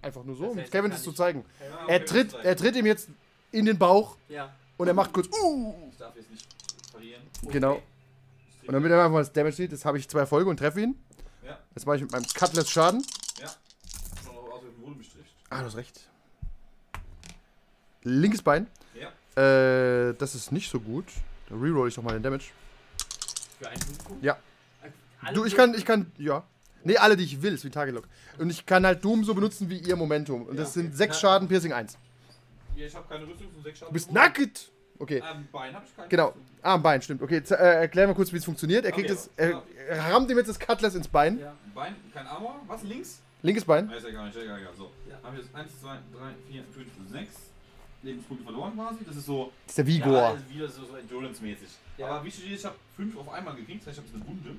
Einfach 0.00 0.24
nur 0.24 0.34
so, 0.34 0.46
um 0.46 0.56
Kevin 0.56 0.90
das 0.90 1.02
zu 1.02 1.12
zeigen. 1.12 1.44
Er 1.86 2.02
tritt, 2.02 2.32
er 2.32 2.56
tritt 2.56 2.74
ihm 2.76 2.86
jetzt 2.86 3.10
in 3.52 3.66
den 3.66 3.76
Bauch 3.76 4.16
Ja. 4.30 4.50
und 4.78 4.88
er 4.88 4.94
macht 4.94 5.12
kurz. 5.12 5.28
Uh, 5.38 5.74
Ich 5.90 5.98
darf 5.98 6.16
jetzt 6.16 6.30
nicht 6.30 6.46
parieren. 6.94 7.20
genau. 7.50 7.82
Und 8.66 8.72
damit 8.72 8.90
er 8.90 9.00
einfach 9.00 9.10
mal 9.12 9.18
das 9.18 9.30
Damage 9.34 9.56
sieht, 9.56 9.70
das 9.70 9.84
habe 9.84 9.98
ich 9.98 10.08
zwei 10.08 10.20
Erfolge 10.20 10.48
und 10.48 10.56
treffe 10.56 10.80
ihn. 10.80 10.98
Ja. 11.44 11.58
Jetzt 11.74 11.84
mache 11.84 11.96
ich 11.96 12.02
mit 12.02 12.12
meinem 12.12 12.24
Cutlass 12.24 12.70
Schaden. 12.70 13.04
Ja. 13.38 13.50
Schon 14.24 14.34
noch 14.34 14.50
aus, 14.50 14.62
wie 14.62 14.82
wurde 14.82 14.94
bestrift. 14.94 15.28
Ah, 15.50 15.58
du 15.60 15.66
hast 15.66 15.76
recht. 15.76 16.08
Linkes 18.04 18.40
Bein. 18.40 18.66
Ja. 18.94 19.08
Äh, 19.42 20.14
das 20.14 20.34
ist 20.34 20.52
nicht 20.52 20.70
so 20.70 20.80
gut. 20.80 21.04
Da 21.50 21.54
reroll 21.56 21.88
ich 21.88 21.94
doch 21.94 22.02
mal 22.02 22.14
den 22.14 22.22
Damage. 22.22 22.44
Für 23.58 23.68
einen 23.68 23.80
Publikum? 23.80 24.16
Ja. 24.22 24.38
Du, 25.34 25.44
ich 25.44 25.54
kann, 25.54 25.74
ich 25.74 25.84
kann, 25.84 26.10
ja. 26.18 26.44
Nee, 26.82 26.96
alle, 26.96 27.16
die 27.16 27.24
ich 27.24 27.42
will, 27.42 27.52
ist 27.54 27.64
wie 27.64 27.70
Tagelog. 27.70 28.08
Und 28.38 28.48
ich 28.48 28.64
kann 28.64 28.86
halt 28.86 29.04
Doom 29.04 29.22
so 29.24 29.34
benutzen 29.34 29.68
wie 29.68 29.78
ihr 29.78 29.96
Momentum. 29.96 30.42
Und 30.46 30.54
Ja, 30.56 30.62
das 30.62 30.72
sind 30.74 30.96
sechs 30.96 31.16
Ja. 31.16 31.28
Schaden, 31.28 31.46
Piercing 31.48 31.72
1. 31.74 31.98
Ja, 32.76 32.86
ich 32.86 32.94
habe 32.94 33.06
keine 33.06 33.26
Rüstung 33.26 33.50
von 33.52 33.62
sechs 33.62 33.78
Schaden. 33.78 33.90
Du 33.90 33.94
bist 33.94 34.12
nackt! 34.12 34.70
Okay, 34.98 35.22
Am 35.22 35.46
Bein 35.50 35.74
habe 35.74 35.84
ich 35.86 35.96
keine 35.96 36.08
genau. 36.08 36.34
Ah, 36.62 36.74
am 36.74 36.82
Bein, 36.82 37.00
stimmt. 37.00 37.22
Okay, 37.22 37.38
äh, 37.38 37.54
erklär 37.54 38.06
mal 38.06 38.14
kurz, 38.14 38.32
wie 38.32 38.36
es 38.36 38.44
funktioniert. 38.44 38.84
Er 38.84 38.92
kriegt 38.92 39.10
Okay, 39.10 39.18
es, 39.18 39.30
er, 39.36 39.50
ja. 39.50 39.62
er 39.88 40.12
rammt 40.12 40.30
ihm 40.30 40.36
jetzt 40.36 40.48
das 40.48 40.58
Cutlass 40.60 40.94
ins 40.94 41.08
Bein. 41.08 41.38
Ja. 41.38 41.54
Bein, 41.74 41.94
kein 42.12 42.26
Armor. 42.26 42.60
Was, 42.66 42.82
links? 42.82 43.20
Linkes 43.42 43.64
Bein. 43.64 43.88
Ah, 43.90 43.94
ist 43.96 44.04
ja 44.04 44.10
gar 44.12 44.26
nicht, 44.26 44.36
ist 44.36 44.44
ja 44.46 44.56
egal. 44.58 44.72
So. 44.76 44.90
Ja. 45.08 45.16
Haben 45.22 45.36
wir 45.36 45.42
jetzt 45.42 45.54
1, 45.54 45.80
2, 45.80 45.88
3, 45.88 45.98
4, 46.50 46.64
5, 46.74 46.86
6 47.12 47.28
Lebenspunkte 48.02 48.44
verloren 48.44 48.72
quasi. 48.74 48.98
Das 49.06 49.16
ist 49.16 49.24
so. 49.26 49.52
Das 49.66 49.72
ist 49.72 49.78
der 49.78 49.84
Ja, 49.86 50.04
Vigor. 50.06 50.34
ist 50.36 50.54
wieder 50.54 50.68
so, 50.68 50.84
so 50.84 50.96
Endurance-mäßig. 50.96 51.68
Ja. 51.96 52.06
Aber 52.08 52.24
wichtig 52.24 52.50
ist, 52.52 52.60
ich 52.60 52.64
habe 52.66 52.76
5 52.96 53.16
auf 53.18 53.28
einmal 53.32 53.54
gekriegt. 53.56 53.80
Das 53.86 53.96
heißt, 53.96 54.06
ich 54.06 54.12
habe 54.12 54.22
eine 54.22 54.28
Wunde. 54.38 54.56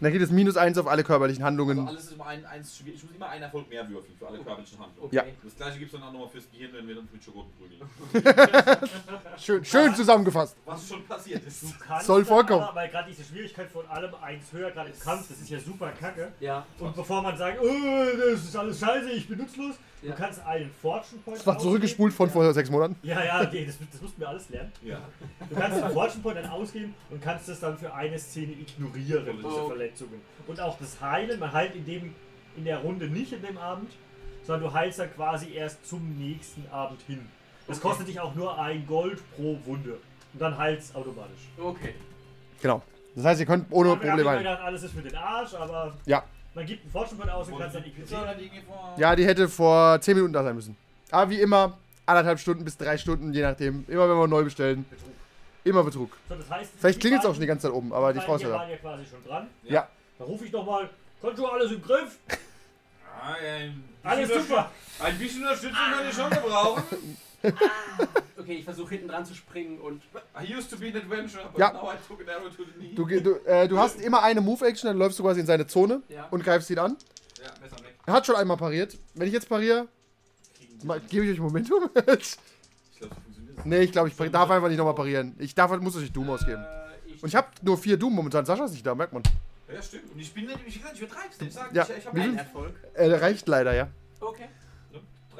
Dann 0.00 0.12
geht 0.12 0.22
es 0.22 0.30
minus 0.30 0.56
1 0.56 0.78
auf 0.78 0.86
alle 0.86 1.04
körperlichen 1.04 1.42
Also 1.42 1.48
Handlungen. 1.48 1.86
alles 1.86 2.04
ist 2.04 2.12
immer 2.12 2.26
ein, 2.26 2.44
eins 2.46 2.74
schwierig. 2.76 2.96
Ich 2.96 3.04
muss 3.04 3.14
immer 3.14 3.28
einen 3.28 3.42
Erfolg 3.42 3.68
mehr 3.68 3.86
würfeln 3.88 4.14
für 4.18 4.26
alle 4.26 4.38
körperlichen 4.38 4.78
Handlungen. 4.78 5.06
Okay. 5.06 5.16
Ja. 5.16 5.24
Das 5.44 5.56
gleiche 5.56 5.78
gibt 5.78 5.92
es 5.92 6.00
dann 6.00 6.08
auch 6.08 6.12
nochmal 6.12 6.28
fürs 6.30 6.50
Gehirn, 6.50 6.70
wenn 6.72 6.88
wir 6.88 6.98
uns 6.98 7.12
mit 7.12 7.22
Schokoden 7.22 7.50
prügeln. 7.58 7.82
Schön, 9.38 9.64
schön 9.64 9.94
zusammengefasst. 9.94 10.56
Was 10.64 10.88
schon 10.88 11.04
passiert 11.04 11.46
ist. 11.46 11.62
Du 11.62 11.68
kannst 11.78 12.06
Soll 12.06 12.20
dann 12.20 12.26
vorkommen. 12.28 12.62
Aber, 12.62 12.74
weil 12.76 12.88
gerade 12.88 13.10
diese 13.10 13.24
Schwierigkeit 13.24 13.70
von 13.70 13.86
allem 13.88 14.14
eins 14.22 14.52
höher, 14.52 14.70
gerade 14.70 14.90
im 14.90 14.98
Kampf, 14.98 15.28
das 15.28 15.38
ist 15.40 15.50
ja 15.50 15.58
super 15.58 15.90
kacke. 15.92 16.32
Ja. 16.40 16.66
Und 16.78 16.94
bevor 16.96 17.22
man 17.22 17.36
sagt, 17.36 17.58
oh, 17.62 17.66
das 18.32 18.44
ist 18.44 18.56
alles 18.56 18.80
scheiße, 18.80 19.10
ich 19.10 19.28
bin 19.28 19.38
nutzlos, 19.38 19.76
Ja. 20.02 20.10
du 20.12 20.16
kannst 20.16 20.40
einen 20.46 20.70
Fortune 20.80 21.20
Point 21.24 21.38
Das 21.38 21.46
war 21.46 21.58
zurückgespult 21.58 22.12
von 22.12 22.30
vor 22.30 22.52
sechs 22.54 22.70
Monaten. 22.70 22.96
Ja, 23.02 23.22
ja, 23.22 23.42
okay, 23.42 23.66
das, 23.66 23.78
das 23.92 24.00
mussten 24.00 24.20
wir 24.20 24.28
alles 24.28 24.48
lernen. 24.48 24.72
Ja. 24.82 24.98
Du 25.48 25.54
kannst 25.56 25.82
den 25.82 25.90
Fortune 25.90 26.22
Point 26.22 26.36
dann 26.38 26.46
ausgeben 26.50 26.94
und 27.10 27.20
kannst 27.22 27.48
das 27.48 27.60
dann 27.60 27.76
für 27.78 27.92
eine 27.92 28.18
Szene 28.18 28.52
ignorieren, 28.52 29.26
diese 29.36 29.46
Oh. 29.64 29.68
Verletzungen. 29.68 30.20
Und 30.46 30.60
auch 30.60 30.78
das 30.78 31.00
Heilen, 31.00 31.38
man 31.38 31.52
heilt 31.52 31.74
in, 31.74 31.84
dem, 31.84 32.14
in 32.56 32.64
der 32.64 32.78
Runde 32.78 33.08
nicht 33.08 33.32
in 33.32 33.42
dem 33.42 33.58
Abend, 33.58 33.90
sondern 34.44 34.68
du 34.70 34.74
heilst 34.74 34.98
dann 34.98 35.14
quasi 35.14 35.52
erst 35.52 35.86
zum 35.86 36.16
nächsten 36.18 36.66
Abend 36.70 37.00
hin. 37.06 37.26
Das 37.66 37.78
Okay. 37.78 37.88
kostet 37.88 38.08
dich 38.08 38.18
auch 38.20 38.34
nur 38.34 38.58
ein 38.58 38.86
Gold 38.86 39.22
pro 39.36 39.58
Wunde. 39.64 39.98
Und 40.32 40.40
dann 40.40 40.56
heilst 40.56 40.94
automatisch. 40.96 41.40
Okay. 41.58 41.94
Genau. 42.62 42.82
Das 43.14 43.24
heißt, 43.24 43.40
ihr 43.40 43.46
könnt 43.46 43.66
ohne 43.70 43.90
Probleme 43.96 44.28
heilen. 44.30 44.38
gedacht, 44.44 44.60
alles 44.62 44.82
ist 44.84 44.92
für 44.94 45.02
den 45.02 45.14
Arsch, 45.16 45.52
aber 45.54 45.92
Ja. 46.06 46.22
Man 46.60 46.66
gibt 46.66 46.82
einen 46.82 46.92
Fortune 46.92 47.18
Point 47.18 47.30
aus 47.32 47.48
und 47.48 47.58
kannst 47.58 47.74
dann 47.74 47.82
Pizza 47.82 48.22
oder 48.22 48.38
irgendwie 48.38 48.60
vor. 48.60 48.94
Ja, 48.98 49.16
die 49.16 49.24
hätte 49.24 49.48
vor 49.48 49.98
10 49.98 50.14
Minuten 50.14 50.34
da 50.34 50.42
sein 50.42 50.54
müssen. 50.54 50.76
Aber 51.10 51.30
wie 51.30 51.40
immer, 51.40 51.78
anderthalb 52.04 52.38
Stunden 52.38 52.64
bis 52.64 52.76
drei 52.76 52.98
Stunden, 52.98 53.32
je 53.32 53.40
nachdem. 53.40 53.86
Immer 53.88 54.10
wenn 54.10 54.18
wir 54.18 54.28
neu 54.28 54.44
bestellen. 54.44 54.84
Immer 55.64 55.84
Betrug. 55.84 56.16
So, 56.28 56.34
das 56.34 56.50
heißt, 56.50 56.72
Vielleicht 56.78 56.96
die 56.96 57.00
klingelt 57.00 57.22
es 57.22 57.28
auch 57.28 57.32
schon 57.32 57.40
die 57.40 57.46
ganze 57.46 57.62
Zeit 57.68 57.72
oben, 57.72 57.94
aber 57.94 58.12
die 58.12 58.20
Frau 58.20 58.36
ist 58.36 58.42
ja 58.42 58.48
da. 58.50 58.56
waren 58.56 58.70
ja 58.70 58.76
quasi 58.76 59.04
schon 59.06 59.24
dran. 59.24 59.46
Ja. 59.64 59.88
Da 60.18 60.24
rufe 60.24 60.44
ich 60.44 60.52
nochmal, 60.52 60.90
du 61.22 61.46
alles 61.46 61.72
im 61.72 61.82
Griff? 61.82 62.18
Ah, 63.22 63.34
ein 63.42 63.82
Alles 64.02 64.28
bisschen 64.28 64.42
super. 64.42 64.70
Ein 65.02 65.18
bisschen 65.18 65.42
Unterstützung 65.42 65.76
kann 65.76 66.08
ich 66.08 66.14
schon 66.14 66.30
gebrauchen. 66.30 66.82
Okay, 68.36 68.54
ich 68.54 68.64
versuche 68.64 68.90
hinten 68.90 69.08
dran 69.08 69.24
zu 69.24 69.34
springen 69.34 69.78
und. 69.80 70.02
I 70.40 70.54
used 70.54 70.70
to 70.70 70.76
be 70.76 70.86
an 70.88 70.96
adventurer, 70.96 71.44
but 71.50 71.58
Ja. 71.58 71.72
now 71.72 71.90
I 71.92 71.96
took 72.08 72.20
an 72.20 72.28
arrow 72.28 72.48
to 72.54 72.64
the 72.64 72.70
knee. 72.78 72.94
Du, 72.94 73.04
du, 73.06 73.34
äh, 73.46 73.68
du 73.68 73.78
hast 73.78 74.00
immer 74.00 74.22
eine 74.22 74.40
Move-Action, 74.40 74.88
dann 74.88 74.96
läufst 74.98 75.18
du 75.18 75.22
quasi 75.22 75.40
in 75.40 75.46
seine 75.46 75.66
Zone 75.66 76.02
Ja. 76.08 76.26
und 76.30 76.42
greifst 76.44 76.70
ihn 76.70 76.78
an. 76.78 76.96
Ja, 77.42 77.50
Messer 77.62 77.76
weg. 77.84 77.94
Er 78.06 78.12
hat 78.14 78.26
schon 78.26 78.36
einmal 78.36 78.56
pariert. 78.56 78.96
Wenn 79.14 79.26
ich 79.28 79.32
jetzt 79.34 79.48
pariere, 79.48 79.88
gebe 81.08 81.24
ich 81.26 81.32
euch 81.32 81.38
Momentum. 81.40 81.84
Ich 81.94 81.94
glaube, 81.94 82.20
so 83.00 83.06
funktioniert 83.08 83.58
das. 83.58 83.64
nee, 83.66 83.78
ich 83.80 83.92
glaube, 83.92 84.08
ich 84.08 84.14
pari- 84.14 84.30
darf 84.30 84.50
einfach 84.50 84.68
nicht 84.68 84.78
nochmal 84.78 84.94
parieren. 84.94 85.34
Ich 85.38 85.54
darf, 85.54 85.70
muss 85.80 85.96
euch 85.96 86.12
Doom 86.12 86.30
ausgeben. 86.30 86.62
Äh, 86.62 87.12
ich 87.12 87.22
Und 87.22 87.28
ich 87.28 87.34
habe 87.36 87.48
nur 87.62 87.78
vier 87.78 87.96
Doom 87.96 88.14
momentan. 88.14 88.44
Sascha 88.44 88.64
ist 88.64 88.72
nicht 88.72 88.86
da, 88.86 88.94
merkt 88.94 89.12
man. 89.12 89.22
Ja, 89.72 89.80
stimmt. 89.82 90.12
Und 90.12 90.18
ich 90.20 90.32
bin 90.34 90.46
nicht, 90.46 90.58
ich, 90.66 90.74
wie 90.74 90.78
gesagt, 90.78 90.96
ich 90.96 91.02
übertreib's 91.02 91.40
nicht. 91.40 91.48
Ich 91.50 91.54
sag, 91.54 91.72
Ja. 91.74 91.84
ich, 91.84 91.96
ich 91.98 92.06
hab 92.06 92.14
Wie 92.14 92.20
einen 92.22 92.38
Erfolg. 92.38 92.74
Äh, 92.94 93.12
reicht 93.14 93.46
leider, 93.48 93.74
ja. 93.74 93.88
Okay. 94.20 94.48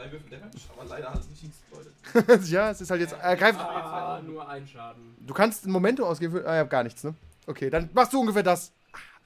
Drei 0.01 0.12
Würfel 0.12 0.30
Damage, 0.30 0.57
aber 0.74 0.88
leider 0.88 1.12
halt 1.12 1.28
nicht 1.28 1.42
nichts, 1.42 1.59
Leute. 1.70 2.42
ja, 2.46 2.70
es 2.70 2.80
ist 2.80 2.90
halt 2.90 3.03
jetzt. 3.03 3.12
Er 3.20 3.36
greift. 3.36 3.61
Ah, 3.61 4.18
nur 4.24 4.48
ein 4.48 4.66
Schaden. 4.66 5.14
Du 5.20 5.34
kannst 5.34 5.66
ein 5.66 5.70
Momentum 5.70 6.07
ausgeben. 6.07 6.32
Für, 6.32 6.48
ah, 6.48 6.55
ich 6.55 6.61
hab 6.61 6.70
gar 6.70 6.82
nichts, 6.82 7.05
ne? 7.05 7.14
Okay, 7.46 7.68
dann 7.68 7.90
machst 7.92 8.14
du 8.14 8.20
ungefähr 8.20 8.42
das. 8.42 8.72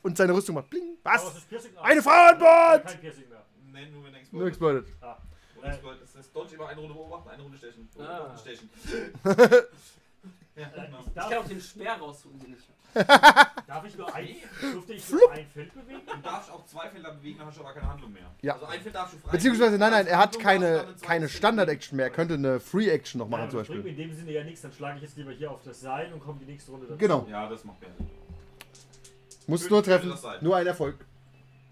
Und 0.02 0.16
seine 0.16 0.34
Rüstung 0.34 0.56
macht 0.56 0.70
bling. 0.70 0.98
Was? 1.04 1.46
es 1.50 1.68
Eine 1.80 2.02
Frau 2.02 2.10
an 2.10 2.38
Bord! 2.38 2.86
Kein 2.86 3.00
Piercing 3.00 3.28
mehr. 3.28 3.42
Nee, 3.72 3.88
nur 3.90 4.04
wenn 4.04 4.14
er 4.14 4.20
Nur 4.32 4.46
explodiert. 4.48 4.84
exploded. 4.88 4.94
Ah. 5.00 5.18
Nur. 5.82 5.94
Das 5.94 6.14
ist 6.16 6.34
Dodge 6.34 6.56
immer 6.56 6.68
eine 6.68 6.80
Runde 6.80 6.94
beobachten, 6.94 7.28
eine 7.30 7.42
Runde 7.42 7.56
stechen. 7.56 7.88
Beobachten, 7.96 8.32
Ah. 8.34 8.38
stechen. 8.38 8.68
ja, 10.56 10.68
genau. 10.68 10.98
Ich 11.06 11.14
kann 11.14 11.34
auch 11.34 11.46
den 11.46 11.60
Speer 11.60 11.94
raussuchen, 11.94 12.40
den 12.40 12.54
ich. 12.54 12.68
Darf 12.94 13.84
ich 13.86 13.96
nur 13.96 14.14
ein, 14.14 14.28
durfte 14.72 14.92
ich 14.94 15.10
nur 15.10 15.30
ein 15.32 15.46
Feld 15.52 15.74
bewegen? 15.74 16.00
Du 16.06 16.22
darfst 16.22 16.50
auch 16.50 16.64
zwei 16.66 16.88
Felder 16.88 17.12
bewegen, 17.12 17.38
dann 17.38 17.46
hast 17.48 17.58
du 17.58 17.62
aber 17.62 17.72
keine 17.72 17.88
Handlung 17.88 18.12
mehr. 18.12 18.22
Ja. 18.42 18.54
Also 18.54 18.66
ein 18.66 18.80
Feld 18.80 18.94
darfst 18.94 19.14
du 19.14 19.18
frei 19.18 19.32
Beziehungsweise, 19.32 19.78
nein, 19.78 19.90
nein, 19.90 20.06
er 20.06 20.18
hat 20.18 20.38
keine, 20.38 20.86
keine 21.02 21.26
zwei 21.26 21.36
Standard-Action 21.36 21.96
mehr. 21.96 22.06
Er 22.06 22.12
könnte 22.12 22.34
eine 22.34 22.60
Free-Action 22.60 23.18
noch 23.18 23.26
Ja, 23.26 23.30
machen, 23.30 23.42
aber 23.42 23.50
zum 23.50 23.58
das 23.60 23.68
bringt 23.68 23.84
mir 23.84 23.90
Beispiel. 23.90 24.04
in 24.04 24.10
dem 24.10 24.16
Sinne 24.18 24.32
ja 24.32 24.44
nichts, 24.44 24.62
dann 24.62 24.72
schlage 24.72 24.96
ich 24.96 25.02
jetzt 25.02 25.16
lieber 25.16 25.32
hier 25.32 25.50
auf 25.50 25.60
das 25.64 25.80
Seil 25.80 26.12
und 26.12 26.20
komme 26.20 26.38
die 26.40 26.50
nächste 26.50 26.70
Runde 26.70 26.86
dazu. 26.86 26.98
Genau. 26.98 27.26
Ja, 27.30 27.48
das 27.48 27.64
macht 27.64 27.80
mehr 27.80 27.90
Sinn. 27.96 28.10
Musst 29.46 29.70
nur 29.70 29.82
treffen. 29.82 30.12
Nur 30.40 30.56
ein 30.56 30.66
Erfolg. 30.66 30.96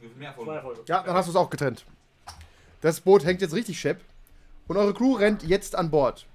Mehr 0.00 0.10
Zwei 0.18 0.26
Erfolge? 0.26 0.52
Erfolge. 0.56 0.80
Ja, 0.86 1.02
dann 1.02 1.14
hast 1.14 1.26
du 1.26 1.30
es 1.30 1.36
auch 1.36 1.48
getrennt. 1.48 1.84
Das 2.80 3.00
Boot 3.00 3.24
hängt 3.24 3.40
jetzt 3.40 3.54
richtig 3.54 3.78
schepp. 3.80 4.00
Und 4.68 4.76
eure 4.76 4.92
Crew 4.94 5.14
rennt 5.14 5.42
jetzt 5.42 5.74
an 5.76 5.90
Bord. 5.90 6.26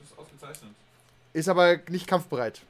Das 0.00 0.10
ist 0.10 0.18
ausgezeichnet. 0.18 0.70
Ist 1.32 1.48
aber 1.48 1.78
nicht 1.88 2.06
kampfbereit. 2.06 2.62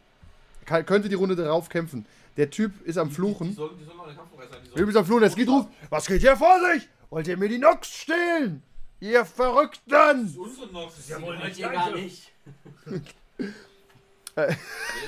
Kann, 0.70 0.86
könnte 0.86 1.08
die 1.08 1.16
Runde 1.16 1.34
darauf 1.34 1.68
kämpfen. 1.68 2.06
Der 2.36 2.48
Typ 2.48 2.86
ist 2.86 2.96
am 2.96 3.08
Die, 3.08 3.10
die, 3.10 3.16
Fluchen. 3.16 3.52
sollen, 3.54 3.76
die 3.76 3.84
sollen 3.84 3.96
noch 3.96 4.06
eine 4.06 4.14
sein. 4.14 4.58
Die 4.64 4.68
Der 4.68 4.76
Typ 4.76 4.88
ist 4.88 4.94
am 4.96 5.04
Fluchen. 5.04 5.20
Der 5.22 5.30
Skid 5.30 5.48
ruft: 5.48 5.68
Was 5.88 6.06
geht 6.06 6.20
hier 6.20 6.36
vor 6.36 6.60
sich? 6.72 6.88
Wollt 7.10 7.26
ihr 7.26 7.36
mir 7.36 7.48
die 7.48 7.58
Nox 7.58 7.88
stehlen? 7.88 8.62
Ihr 9.00 9.24
Verrückten! 9.24 9.90
Das 9.90 10.16
ist 10.30 10.36
unsere 10.38 10.68
noch. 10.68 10.92
ja 11.08 11.20
wohl 11.22 11.36
nicht 11.38 11.58
ihr 11.58 11.68
gar 11.70 11.90
nicht. 11.90 12.30
Ja, 14.36 14.46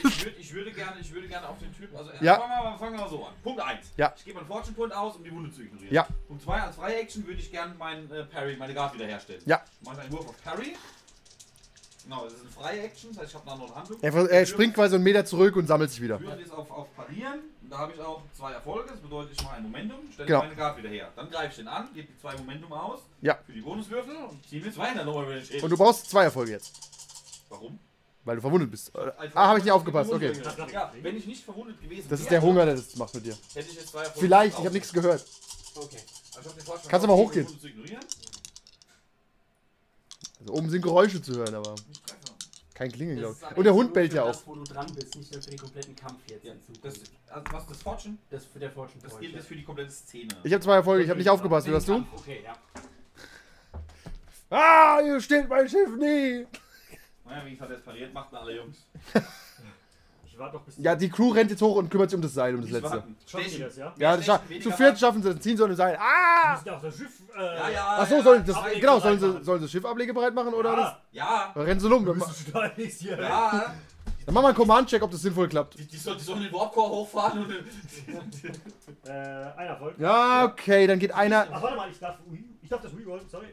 ich, 0.03 0.25
würd, 0.25 0.35
ich, 0.37 0.53
würde 0.53 0.73
gerne, 0.73 1.01
ich 1.01 1.15
würde 1.15 1.29
gerne 1.29 1.49
auf 1.49 1.61
den 1.61 1.73
Typen. 1.73 1.97
Also, 1.97 2.11
Ja. 2.21 2.41
fangen, 2.41 2.51
wir 2.51 2.71
mal, 2.71 2.79
fangen 2.79 2.93
wir 2.95 3.01
mal 3.03 3.09
so 3.09 3.25
an. 3.25 3.35
Punkt 3.45 3.61
1. 3.61 3.93
Ja. 3.97 4.13
Ich 4.17 4.25
gebe 4.25 4.41
einen 4.41 4.49
Fortune 4.49 4.75
Point 4.75 4.93
aus, 4.93 5.15
um 5.15 5.23
die 5.23 5.31
Wunde 5.33 5.53
zu 5.53 5.63
ignorieren. 5.63 5.95
Ja. 5.95 6.09
Punkt 6.27 6.43
2. 6.43 6.61
Als 6.61 6.75
freie 6.75 6.97
Action 6.97 7.25
würde 7.25 7.39
ich 7.39 7.53
gerne 7.53 7.73
meinen 7.77 8.11
äh, 8.11 8.25
Parry, 8.25 8.57
meine 8.57 8.75
Guard 8.75 8.95
wiederherstellen. 8.95 9.43
Ja. 9.47 9.63
Mache 9.85 10.01
einen 10.01 10.11
Wurf 10.13 10.27
auf 10.29 10.43
Parry. 10.43 10.75
Genau, 12.05 12.25
das 12.25 12.33
ist 12.35 12.41
eine 12.41 12.51
freie 12.51 12.81
Action, 12.83 13.11
das 13.13 13.19
heißt, 13.23 13.31
ich 13.31 13.35
habe 13.37 13.47
da 13.49 13.57
noch 13.57 13.67
eine 13.67 13.75
Handlung. 13.77 13.99
Er, 14.03 14.31
er 14.31 14.47
springt 14.47 14.75
quasi 14.75 14.95
einen 14.97 15.05
Meter 15.05 15.25
zurück 15.25 15.55
und 15.57 15.67
sammelt 15.67 15.91
sich 15.91 16.01
wieder. 16.03 16.21
Ich 16.21 16.41
jetzt 16.41 16.53
auf, 16.53 16.71
auf 16.71 16.89
Parieren. 16.97 17.41
Da 17.71 17.79
habe 17.79 17.93
ich 17.95 18.01
auch 18.01 18.23
zwei 18.37 18.53
Erfolge. 18.53 18.91
Das 18.91 19.01
bedeutet, 19.01 19.33
ich 19.33 19.43
mache 19.43 19.57
ein 19.57 19.63
Momentum, 19.63 19.97
stelle 20.13 20.27
Genau. 20.27 20.41
meine 20.43 20.55
Guard 20.57 20.77
wieder 20.79 20.89
her. 20.91 21.09
Dann 21.17 21.31
greife 21.31 21.49
ich 21.51 21.57
den 21.57 21.69
an, 21.69 21.89
gebe 21.95 22.09
die 22.13 22.19
zwei 22.21 22.35
Momentum 22.37 22.73
aus 22.73 23.01
Ja. 23.23 23.39
für 23.47 23.53
die 23.53 23.61
Bonuswürfel 23.63 24.15
und 24.17 24.47
ziehe 24.47 24.63
mir 24.63 24.73
zwei 24.73 24.89
in 24.91 24.97
der 24.97 25.05
Nummer 25.05 25.23
über 25.23 25.35
den 25.35 25.45
Schädel. 25.45 25.63
Und 25.65 25.71
du 25.71 25.77
brauchst 25.77 26.11
zwei 26.11 26.25
Erfolge 26.25 26.53
jetzt. 26.53 26.73
Warum? 27.49 27.79
Weil 28.25 28.37
du 28.37 28.43
verwundet 28.43 28.71
bist. 28.71 28.95
Einfach- 28.97 29.21
Ah, 29.35 29.49
habe 29.49 29.59
ich 29.59 29.65
nicht 29.65 29.73
aufgepasst. 29.73 30.13
Okay. 30.13 30.33
Ja, 30.73 30.93
wenn 31.01 31.17
ich 31.17 31.27
nicht 31.27 31.45
verwundet 31.45 31.81
gewesen 31.81 32.07
Das 32.11 32.21
ist 32.21 32.27
wäre, 32.31 32.41
der 32.41 32.43
Hunger, 32.43 32.67
der 32.67 32.75
das 32.75 32.95
macht 32.97 33.15
mit 33.15 33.25
dir. 33.27 33.37
Hätte 33.55 33.69
ich 33.71 33.75
jetzt 33.77 33.89
zwei 33.89 34.01
Erfolge 34.03 34.21
Vielleicht, 34.21 34.59
ich 34.59 34.65
habe 34.65 34.75
nichts 34.75 34.93
gehört. 34.93 35.25
Okay. 35.75 35.97
Aber 36.35 36.41
ich 36.41 36.47
hab 36.47 36.57
den 36.83 36.89
Kannst 36.91 37.05
du 37.05 37.09
mal 37.09 37.17
hochgehen? 37.17 37.47
Also 40.43 40.55
oben 40.55 40.71
sind 40.71 40.83
Geräusche 40.83 41.23
zu 41.23 41.35
hören, 41.37 41.55
aber 41.55 41.73
Nicht 41.89 42.75
kein 42.75 42.91
Klingeln, 42.93 43.21
Das 43.21 43.39
glaube 43.39 43.53
ich. 43.53 43.59
Und 43.59 43.65
der 43.65 43.73
jetzt 43.73 43.81
Hund 43.81 43.95
bellt 43.95 44.13
ja 44.13 44.25
das, 44.27 44.39
auch. 44.43 44.47
wo 44.47 44.55
du 44.57 44.65
dran 44.65 44.87
bist, 44.95 45.17
nicht 45.17 45.33
nur 45.33 45.43
für 45.43 45.51
den 45.51 45.59
kompletten 45.59 45.97
Kampf 45.97 46.21
jetzt. 46.29 46.45
Ja, 46.45 46.53
das, 46.83 46.95
also 47.29 47.45
was 47.53 47.67
das 47.67 47.83
Fortune? 47.83 48.19
das 48.31 48.45
für 48.47 48.59
der 48.59 48.71
Fortune 48.71 49.03
Das 49.03 49.19
gilt 49.19 49.35
jetzt 49.35 49.47
für 49.49 49.57
die 49.57 49.63
komplette 49.65 49.91
Szene. 49.93 50.29
Ich 50.43 50.53
habe 50.53 50.63
zwei 50.63 50.75
Erfolge, 50.77 51.05
ich 51.05 51.11
habe 51.11 51.19
nicht 51.19 51.31
aufgepasst. 51.31 51.67
Wie 51.67 51.71
Für 51.71 51.77
hast 51.77 51.89
du? 51.89 52.05
Okay, 52.17 52.43
ja. 52.45 52.55
Ah, 54.51 55.01
ihr 55.01 55.21
steht 55.21 55.49
mein 55.49 55.69
Schiff 55.69 55.97
nie. 55.97 56.47
Naja, 57.25 57.47
wie 57.47 57.53
gesagt, 57.53 57.71
er 57.71 57.77
ist 57.79 57.85
pariert, 57.85 58.13
machten 58.13 58.37
alle 58.37 58.57
Jungs. 58.57 58.85
Ich 60.33 60.39
warte 60.39 60.57
doch 60.57 60.63
bis 60.63 60.79
Ja, 60.79 60.95
die 60.95 61.11
Crew 61.11 61.31
rennt 61.31 61.51
jetzt 61.51 61.61
hoch 61.61 61.77
und 61.77 61.91
kümmert 61.91 62.09
sich 62.09 62.17
um 62.17 62.23
das 62.23 62.33
Seil, 62.33 62.55
um 62.55 62.63
das 62.63 62.71
letzte. 62.71 63.05
Schaffen 63.27 63.51
die 63.51 63.59
das, 63.59 63.77
ja? 63.77 63.93
Ja, 63.99 64.17
das 64.17 64.25
scha 64.25 64.41
zu 64.63 64.71
viert 64.71 64.99
schaffen 64.99 65.23
sie, 65.23 65.29
es, 65.29 65.41
ziehen 65.41 65.57
sie 65.59 65.63
an 65.63 65.71
dem 65.71 65.77
Seil. 65.77 65.99
Ah! 66.01 66.53
müssen 66.55 66.69
ja 66.69 66.77
auch 66.77 66.81
das 66.81 66.97
Schiff. 66.97 67.21
Äh, 67.37 67.41
Ja, 67.43 67.69
ja. 67.69 67.97
Ach 67.99 68.09
so, 68.09 68.15
ja, 68.17 68.23
sollen 68.23 68.45
das, 68.47 68.57
Ablege 68.57 68.81
genau, 68.81 68.99
sollen 68.99 69.21
sie, 69.21 69.45
sollen 69.45 69.59
sie 69.61 69.65
das 69.67 69.71
Schiff 69.71 69.85
ablege 69.85 70.15
bereit 70.15 70.35
machen 70.35 70.55
oder 70.55 70.75
das? 70.75 70.87
Ah, 70.87 71.01
Ja, 71.13 71.53
Dann 71.55 71.65
rennen 71.65 71.81
sie 71.81 71.87
rum. 71.89 72.23
nichts 72.79 73.01
hier. 73.01 73.21
ja. 73.21 73.75
dann 74.25 74.35
machen 74.35 74.45
wir 74.45 74.49
einen 74.49 74.57
Command-Check, 74.57 75.03
ob 75.03 75.11
das 75.11 75.21
sinnvoll 75.21 75.49
klappt. 75.49 75.79
Die, 75.79 75.87
die, 75.87 75.97
soll, 75.99 76.17
die 76.17 76.23
sollen 76.25 76.43
den 76.45 76.53
Warpcore 76.53 76.89
hochfahren 76.91 77.45
und. 77.45 77.55
Äh, 79.05 79.11
ein 79.11 79.67
Erfolg. 79.67 79.95
Ja, 79.99 80.45
okay, 80.47 80.87
dann 80.87 80.99
geht 80.99 81.13
einer, 81.13 81.47
Ach, 81.53 81.61
warte 81.63 81.77
mal, 81.77 81.91
ich 81.91 81.99
darf, 81.99 82.17
ich 82.63 82.69
darf 82.71 82.81
das 82.81 82.93
rerollen, 82.97 83.29
sorry. 83.29 83.49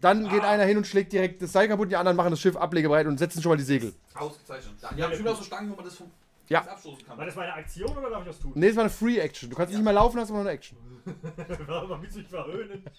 Dann 0.00 0.28
geht 0.28 0.42
einer 0.42 0.64
hin 0.64 0.76
und 0.78 0.86
schlägt 0.86 1.12
direkt 1.12 1.42
das 1.42 1.52
Seil 1.52 1.68
kaputt, 1.68 1.90
die 1.90 1.96
anderen 1.96 2.16
machen 2.16 2.30
das 2.30 2.40
Schiff 2.40 2.56
ablegebereit 2.56 3.06
und 3.06 3.18
setzen 3.18 3.42
schon 3.42 3.50
mal 3.50 3.56
die 3.56 3.62
Segel. 3.64 3.92
Ausgezeichnet. 4.14 4.74
Die 4.96 5.02
haben 5.02 5.14
schon 5.14 5.28
auch 5.28 5.36
so 5.36 5.44
Stangen, 5.44 5.70
wo 5.70 5.76
man 5.76 5.84
das 5.84 5.94
vom 5.96 6.10
Ja. 6.48 6.62
abstoßen 6.62 7.06
kann. 7.06 7.18
War 7.18 7.26
das 7.26 7.34
meine 7.36 7.52
Aktion 7.52 7.96
oder 7.96 8.10
darf 8.10 8.20
ich 8.22 8.28
das 8.28 8.38
tun? 8.40 8.52
Nee, 8.54 8.68
das 8.68 8.76
war 8.76 8.84
eine 8.84 8.90
Free-Action. 8.90 9.50
Du 9.50 9.56
kannst 9.56 9.72
nicht 9.74 9.82
mehr 9.84 9.92
laufen, 9.92 10.18
hast 10.18 10.30
aber 10.30 10.38
noch 10.38 10.46
eine 10.46 10.54
Action. 10.54 10.78
Warum 11.66 12.02
willst 12.02 12.16
du 12.16 12.20
mich 12.20 12.28
verhöhnen? 12.28 12.84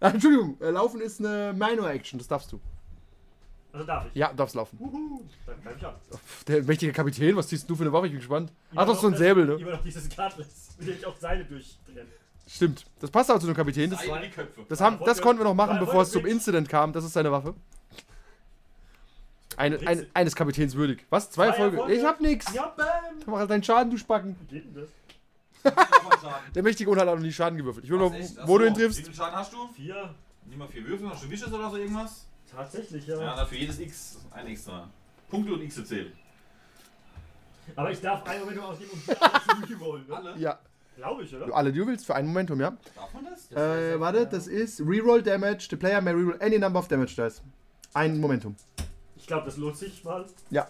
Ah, 0.00 0.08
Entschuldigung, 0.10 0.60
äh, 0.60 0.70
laufen 0.70 1.00
ist 1.00 1.20
eine 1.20 1.52
Minor-Action, 1.52 2.18
das 2.18 2.26
darfst 2.26 2.50
du. 2.50 2.58
Also 3.72 3.86
darf 3.86 4.06
ich. 4.08 4.14
Ja, 4.16 4.30
du 4.30 4.34
darfst 4.36 4.56
laufen. 4.56 4.76
Uhu, 4.80 5.22
dann 5.46 5.62
greif 5.62 5.76
ich 5.76 5.86
an. 5.86 5.94
Der 6.48 6.62
mächtige 6.64 6.92
Kapitän, 6.92 7.36
was 7.36 7.46
ziehst 7.46 7.70
du 7.70 7.76
für 7.76 7.84
eine 7.84 7.92
Waffe? 7.92 8.06
Ich 8.06 8.12
bin 8.12 8.18
gespannt. 8.18 8.52
Immer 8.72 8.80
Ach, 8.82 8.86
doch 8.86 9.00
so 9.00 9.06
ein 9.06 9.14
Säbel, 9.16 9.46
ne? 9.46 9.54
Immer 9.54 9.70
noch 9.70 9.82
dieses 9.84 10.08
Cutlass, 10.08 10.74
mit 10.78 10.88
dem 10.88 10.96
ich 10.96 11.06
auch 11.06 11.16
Seile 11.16 11.44
durchtrenne. 11.44 12.04
Stimmt. 12.46 12.84
Das 13.00 13.10
passt 13.10 13.30
auch 13.30 13.38
zu 13.38 13.46
einem 13.46 13.56
Kapitän. 13.56 13.90
Das, 13.90 14.00
das, 14.68 14.80
haben, 14.80 14.98
das 15.04 15.20
konnten 15.22 15.40
wir 15.40 15.44
noch 15.44 15.54
machen, 15.54 15.78
bevor 15.78 16.02
es 16.02 16.10
zum 16.10 16.26
Incident 16.26 16.68
kam. 16.68 16.92
Das 16.92 17.04
ist 17.04 17.12
seine 17.12 17.32
Waffe. 17.32 17.54
Eine, 19.56 19.78
ein, 19.86 20.06
eines 20.14 20.34
Kapitäns 20.34 20.74
würdig. 20.74 21.04
Was? 21.10 21.30
Zwei 21.30 21.44
Zwei 21.44 21.46
Erfolge? 21.48 21.76
Erfolge. 21.76 21.94
Ich 21.94 22.04
hab 22.04 22.20
nix. 22.20 22.52
Ja, 22.52 22.74
bam! 22.76 22.86
Mach 23.26 23.38
halt 23.38 23.50
deinen 23.50 23.62
Schaden, 23.62 23.90
du 23.90 23.98
Spacken. 23.98 24.36
Wie 24.40 24.54
geht 24.56 24.64
denn 24.64 24.74
das? 24.82 24.88
Der 26.54 26.62
mächtige 26.62 26.90
Hund 26.90 27.00
hat 27.00 27.06
auch 27.08 27.14
noch 27.14 27.22
nie 27.22 27.32
Schaden 27.32 27.56
gewürfelt. 27.58 27.84
Ich 27.84 27.90
will? 27.90 28.00
Ach 28.02 28.48
wo 28.48 28.58
du 28.58 28.66
ihn 28.66 28.74
Wie 28.74 28.80
triffst. 28.80 29.04
viel 29.04 29.14
Schaden 29.14 29.36
hast 29.36 29.52
du? 29.52 29.68
Vier. 29.74 30.14
Nimm 30.46 30.58
mal 30.58 30.68
vier 30.68 30.84
Würfel, 30.86 31.08
hast 31.08 31.22
du 31.22 31.30
Wishes 31.30 31.52
oder 31.52 31.70
so 31.70 31.76
irgendwas? 31.76 32.26
Tatsächlich, 32.50 33.06
ja. 33.06 33.20
Ja, 33.20 33.36
dann 33.36 33.46
für 33.46 33.56
jedes 33.56 33.78
X 33.78 34.18
ein 34.32 34.46
extra. 34.48 34.90
Punkte 35.30 35.52
und 35.52 35.62
X 35.62 35.84
zählen. 35.86 36.12
Aber 37.76 37.90
ich 37.90 38.00
darf 38.00 38.26
einen 38.26 38.40
Moment 38.40 38.60
ausgeben 38.60 38.90
und 38.92 39.06
die 39.06 39.20
alles 39.20 39.70
rerollen, 39.70 40.06
ne? 40.08 40.16
Alle? 40.16 40.38
Ja, 40.38 40.58
Glaube 40.96 41.22
ich, 41.24 41.34
oder? 41.34 41.54
alle, 41.54 41.72
die 41.72 41.78
du 41.78 41.86
willst, 41.86 42.06
für 42.06 42.14
ein 42.14 42.26
Momentum, 42.26 42.60
ja. 42.60 42.76
Darf 42.94 43.12
man 43.14 43.24
das? 43.24 43.50
Äh, 43.52 43.98
warte, 43.98 44.26
das 44.26 44.46
ist 44.46 44.80
Reroll 44.80 45.22
Damage. 45.22 45.66
The 45.70 45.76
player 45.76 46.00
may 46.00 46.12
reroll 46.12 46.36
any 46.40 46.58
number 46.58 46.78
of 46.78 46.88
damage 46.88 47.14
dice. 47.16 47.42
Ein 47.94 48.20
Momentum. 48.20 48.54
Ich 49.16 49.26
glaube, 49.26 49.46
das 49.46 49.56
lohnt 49.56 49.76
sich 49.76 50.04
mal. 50.04 50.24
Ja. 50.50 50.68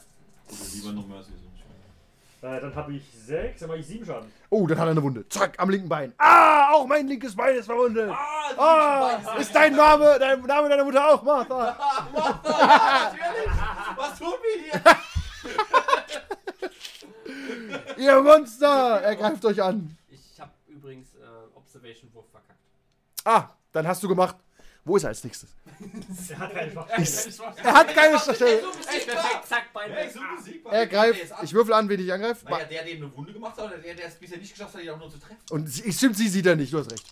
Oder 0.48 0.58
lieber 0.74 0.92
noch 0.92 1.06
Mercy. 1.08 1.30
Äh, 2.42 2.60
dann 2.60 2.74
habe 2.74 2.94
ich 2.94 3.04
sechs, 3.24 3.60
dann 3.60 3.68
mache 3.68 3.78
ich 3.78 3.86
sieben 3.86 4.04
Schaden. 4.04 4.28
Oh, 4.50 4.66
dann 4.66 4.76
hat 4.78 4.86
er 4.88 4.90
eine 4.90 5.02
Wunde. 5.02 5.28
Zack, 5.28 5.54
am 5.60 5.70
linken 5.70 5.88
Bein. 5.88 6.12
Ah, 6.18 6.72
auch 6.72 6.86
mein 6.88 7.06
linkes 7.06 7.36
Bein 7.36 7.54
ist 7.54 7.66
verwundet. 7.66 8.10
Ah, 8.10 8.52
Ah, 8.58 9.36
ist 9.38 9.54
dein 9.54 9.76
Name, 9.76 10.16
dein 10.18 10.40
Name 10.42 10.68
deiner 10.68 10.84
Mutter 10.84 11.08
auch 11.08 11.22
Martha? 11.22 11.76
natürlich! 12.12 13.58
Was 13.96 14.18
tun 14.18 14.32
wir 14.42 14.62
hier? 14.72 14.82
Ihr 18.04 18.20
Monster! 18.22 19.00
Er 19.02 19.14
greift 19.16 19.44
euch 19.44 19.62
an. 19.62 19.96
Ich 21.74 21.76
habe 21.76 21.86
übrigens 21.88 22.02
äh, 22.04 22.08
Observation 22.08 22.14
Wurf 22.14 22.26
verkackt. 22.30 22.58
Ah, 23.24 23.48
dann 23.72 23.86
hast 23.86 24.02
du 24.02 24.08
gemacht. 24.08 24.36
Wo 24.84 24.96
ist 24.96 25.04
er 25.04 25.10
als 25.10 25.22
nächstes? 25.22 25.50
Er 26.28 26.38
hat 26.38 26.52
keine 26.88 27.06
Schwach. 27.06 27.56
Er 27.62 27.72
hat 27.72 27.94
keine 27.94 28.18
Stelle. 28.18 28.58
Ey, 28.58 29.00
perfekt, 29.06 29.46
zack, 29.48 29.72
Bein 29.72 29.92
Hey, 29.92 30.06
weg. 30.06 30.12
so 30.12 30.20
Musik. 30.20 30.64
Er 30.68 30.86
greift. 30.88 31.32
Ich 31.42 31.52
würfel 31.52 31.72
an, 31.74 31.88
wen 31.88 32.00
ich 32.00 32.12
angreife. 32.12 32.44
Naja, 32.46 32.64
der, 32.64 32.84
dem 32.84 32.96
eine 33.04 33.16
Wunde 33.16 33.32
gemacht 33.32 33.56
hat, 33.56 33.66
oder 33.66 33.78
der, 33.78 33.94
der 33.94 34.06
es 34.08 34.14
bisher 34.16 34.38
nicht 34.38 34.50
geschafft 34.52 34.74
hat, 34.74 34.82
ihn 34.82 34.90
auch 34.90 34.98
nur 34.98 35.08
zu 35.10 35.18
treffen. 35.20 35.36
Und 35.50 35.68
sie, 35.68 35.92
stimmt, 35.92 36.16
sie 36.16 36.28
sieht 36.28 36.46
er 36.46 36.56
nicht. 36.56 36.72
Du 36.72 36.78
hast 36.78 36.90
recht. 36.90 37.06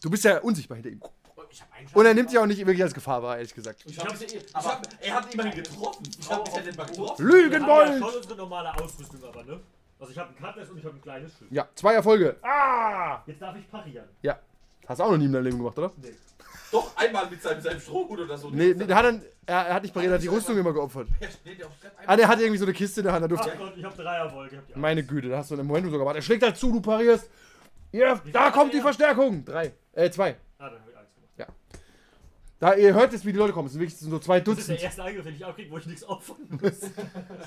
Du 0.00 0.08
bist 0.10 0.22
ja 0.24 0.38
unsichtbar 0.38 0.76
hinter 0.76 0.90
ihm. 0.90 1.00
Oh, 1.02 1.42
hab 1.42 1.96
Und 1.96 2.06
er 2.06 2.14
nimmt 2.14 2.30
dich 2.30 2.38
auch 2.38 2.46
nicht 2.46 2.58
wirklich 2.58 2.82
als 2.84 2.94
Gefahr 2.94 3.20
wahr, 3.20 3.36
ehrlich 3.36 3.52
gesagt. 3.54 3.82
Ich 3.84 3.98
hab, 3.98 4.08
hab's- 4.08 4.22
ich 4.22 4.44
hab, 4.54 4.86
er 5.00 5.14
hat 5.14 5.34
immerhin 5.34 5.54
getroffen. 5.62 6.08
Ich 6.20 6.30
hab 6.30 6.64
nicht 6.64 6.76
mal 6.76 6.84
getroffen. 6.86 7.26
Wir 7.26 7.34
haben 7.34 7.42
ja 7.42 7.48
Lügenbold! 7.48 7.98
schon 7.98 8.14
unsere 8.14 8.36
normale 8.36 8.74
Ausrüstung 8.80 9.24
aber, 9.24 9.42
ne? 9.44 9.60
Also 10.00 10.12
ich 10.12 10.18
habe 10.18 10.30
ein 10.30 10.36
Cutlass 10.36 10.70
und 10.70 10.78
ich 10.78 10.84
habe 10.84 10.94
ein 10.96 11.02
kleines 11.02 11.36
Schild. 11.36 11.50
Ja, 11.50 11.68
zwei 11.74 11.94
Erfolge. 11.94 12.36
Ah! 12.42 13.22
Jetzt 13.26 13.42
darf 13.42 13.56
ich 13.56 13.68
parieren. 13.70 14.08
Ja. 14.22 14.38
Hast 14.86 14.98
du 14.98 15.04
auch 15.04 15.10
noch 15.10 15.18
nie 15.18 15.26
in 15.26 15.32
deinem 15.32 15.44
Leben 15.44 15.58
gemacht, 15.58 15.76
oder? 15.78 15.92
Nee. 15.96 16.14
Doch, 16.70 16.96
einmal 16.96 17.28
mit 17.28 17.42
seinem, 17.42 17.60
seinem 17.60 17.80
Strohhut 17.80 18.20
oder 18.20 18.36
so. 18.36 18.50
Nee, 18.50 18.74
nee 18.74 18.84
der 18.84 18.96
hat 18.96 19.04
dann, 19.04 19.22
er, 19.46 19.66
er 19.66 19.74
hat 19.74 19.82
nicht 19.82 19.92
pariert, 19.92 20.12
er 20.12 20.14
hat 20.16 20.22
die 20.22 20.28
Rüstung 20.28 20.56
immer 20.56 20.72
geopfert. 20.72 21.08
Ja, 21.20 21.28
nee, 21.44 21.54
der 21.54 21.66
Ah, 22.06 22.16
der 22.16 22.28
hat 22.28 22.38
irgendwie 22.38 22.58
so 22.58 22.64
eine 22.64 22.74
Kiste 22.74 23.00
in 23.00 23.04
der 23.04 23.12
Hand, 23.14 23.22
da 23.22 23.26
Ach 23.26 23.42
durfte 23.42 23.58
Gott, 23.58 23.72
ich 23.76 23.84
habe 23.84 24.02
drei 24.02 24.16
Erfolge. 24.16 24.54
Ich 24.54 24.58
hab 24.58 24.66
die 24.66 24.78
Meine 24.78 25.04
Güte, 25.04 25.28
da 25.28 25.38
hast 25.38 25.50
du 25.50 25.54
einen 25.54 25.66
Moment 25.66 25.86
sogar 25.86 25.98
gemacht. 26.00 26.16
Er 26.16 26.22
schlägt 26.22 26.42
dazu, 26.42 26.72
du 26.72 26.80
parierst. 26.80 27.28
Ja, 27.92 28.20
da 28.32 28.50
kommt 28.50 28.72
die 28.72 28.78
er? 28.78 28.82
Verstärkung. 28.82 29.44
Drei. 29.44 29.72
Äh, 29.92 30.10
zwei. 30.10 30.36
Ah, 30.58 30.68
dann 30.68 30.80
habe 30.80 30.90
ich 30.90 30.96
eins 30.96 31.08
gemacht. 31.14 31.52
Da, 32.60 32.74
ihr 32.74 32.92
hört 32.92 33.12
jetzt, 33.12 33.24
wie 33.24 33.30
die 33.32 33.38
Leute 33.38 33.52
kommen. 33.52 33.66
Es 33.66 33.72
sind 33.72 33.80
wirklich 33.80 33.96
so 33.96 34.18
zwei 34.18 34.40
Das 34.40 34.58
ist 34.58 34.68
der 34.68 34.74
Dutzend. 34.76 34.82
erste 34.84 35.02
Angriff, 35.04 35.24
den 35.24 35.34
ich 35.36 35.46
abkriege, 35.46 35.70
wo 35.70 35.78
ich 35.78 35.86
nichts 35.86 36.02
opfern 36.04 36.36
muss. 36.50 36.80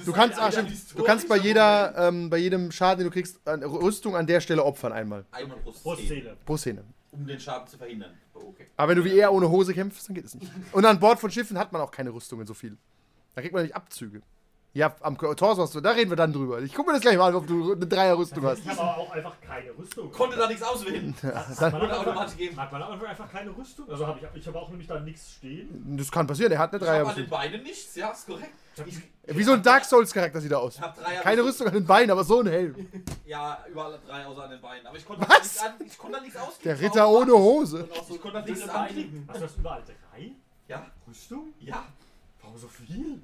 Du 0.05 0.13
kannst, 0.13 0.37
stimmt, 0.37 0.69
historischer 0.69 0.95
du 0.97 1.03
kannst 1.03 1.27
bei 1.27 1.35
jeder, 1.37 1.93
ähm, 2.07 2.29
bei 2.29 2.37
jedem 2.37 2.71
Schaden, 2.71 2.99
den 2.99 3.07
du 3.07 3.13
kriegst, 3.13 3.45
an 3.45 3.61
Rüstung 3.61 4.15
an 4.15 4.25
der 4.25 4.39
Stelle 4.39 4.63
opfern 4.63 4.93
einmal. 4.93 5.25
Einmal 5.31 5.57
pro 5.57 5.71
Pro 5.71 5.95
Szene, 5.95 6.07
Szene. 6.07 6.37
Pro 6.45 6.55
Szene. 6.57 6.83
um 7.11 7.27
den 7.27 7.39
Schaden 7.41 7.67
zu 7.67 7.77
verhindern. 7.77 8.11
Oh, 8.33 8.39
okay. 8.49 8.67
Aber 8.77 8.89
wenn 8.91 8.97
du 8.99 9.03
wie 9.03 9.17
er 9.19 9.33
ohne 9.33 9.49
Hose 9.49 9.73
kämpfst, 9.73 10.07
dann 10.07 10.15
geht 10.15 10.23
es 10.25 10.33
nicht. 10.35 10.49
Und 10.71 10.85
an 10.85 10.97
Bord 10.99 11.19
von 11.19 11.29
Schiffen 11.29 11.57
hat 11.59 11.73
man 11.73 11.81
auch 11.81 11.91
keine 11.91 12.13
Rüstungen 12.13 12.47
so 12.47 12.53
viel. 12.53 12.77
Da 13.35 13.41
kriegt 13.41 13.53
man 13.53 13.63
nicht 13.63 13.75
Abzüge. 13.75 14.21
Ja, 14.73 14.95
am 15.01 15.17
Torso 15.17 15.63
hast 15.63 15.75
du, 15.75 15.81
da 15.81 15.91
reden 15.91 16.09
wir 16.11 16.15
dann 16.15 16.31
drüber. 16.31 16.61
Ich 16.61 16.73
guck 16.73 16.87
mir 16.87 16.93
das 16.93 17.01
gleich 17.01 17.17
mal 17.17 17.27
an, 17.27 17.35
ob 17.35 17.45
du 17.45 17.73
eine 17.73 17.85
Dreierrüstung 17.85 18.41
hast. 18.43 18.59
Ich 18.59 18.69
habe 18.69 18.79
aber 18.79 18.97
auch 18.99 19.11
einfach 19.11 19.35
keine 19.41 19.69
Rüstung. 19.77 20.09
Konnte 20.13 20.37
da 20.37 20.47
nichts 20.47 20.63
auswählen. 20.63 21.13
Hat 21.23 21.73
man, 21.73 21.91
automatisch 21.91 22.35
hat 22.55 22.71
man 22.71 22.83
einfach 22.83 23.29
keine 23.29 23.49
Rüstung? 23.49 23.89
Also 23.89 24.07
habe 24.07 24.19
ich, 24.21 24.39
ich 24.41 24.47
habe 24.47 24.57
auch 24.57 24.69
nämlich 24.69 24.87
da 24.87 24.97
nichts 25.01 25.33
stehen. 25.33 25.97
Das 25.97 26.09
kann 26.09 26.25
passieren, 26.25 26.53
er 26.53 26.59
hat 26.59 26.73
eine 26.73 26.81
Ich 26.81 26.87
hab 26.89 26.95
an 26.95 27.03
den 27.03 27.05
Dreierrüstung. 27.05 27.29
Beinen 27.29 27.63
nichts, 27.63 27.95
ja, 27.95 28.11
ist 28.11 28.25
korrekt. 28.25 28.53
Ich, 28.85 29.37
Wie 29.37 29.43
so 29.43 29.51
ein 29.51 29.61
Dark 29.61 29.83
Souls-Charakter 29.83 30.39
sieht 30.39 30.53
er 30.53 30.59
aus. 30.61 30.79
hab 30.79 30.97
Keine 31.21 31.43
Rüstung 31.43 31.67
an 31.67 31.73
den 31.73 31.85
Beinen, 31.85 32.11
aber 32.11 32.23
so 32.23 32.39
ein 32.39 32.47
Helm. 32.47 32.87
Ja, 33.25 33.65
überall 33.69 33.99
drei 34.07 34.25
außer 34.25 34.43
an 34.43 34.51
den 34.51 34.61
Beinen. 34.61 34.87
Aber 34.87 34.95
ich 34.95 35.05
konnte 35.05 35.25
da 35.27 35.33
nichts 35.37 35.59
an, 35.59 35.73
ich 35.85 35.97
konnte 35.97 36.17
da 36.17 36.23
nichts 36.23 36.37
ausgeben. 36.39 36.63
Der 36.63 36.79
Ritter 36.79 37.09
ohne 37.09 37.33
Hose. 37.33 37.89
So, 38.07 38.15
ich 38.15 38.21
konnte 38.21 38.39
da 38.39 38.45
nichts 38.45 38.69
anklicken. 38.69 39.25
Hast 39.27 39.37
du 39.37 39.43
das 39.43 39.55
überall 39.57 39.83
drei? 39.83 40.31
Ja, 40.69 40.85
Rüstung? 41.05 41.53
ja. 41.59 41.83
Warum 42.41 42.57
so 42.57 42.67
viel? 42.69 43.21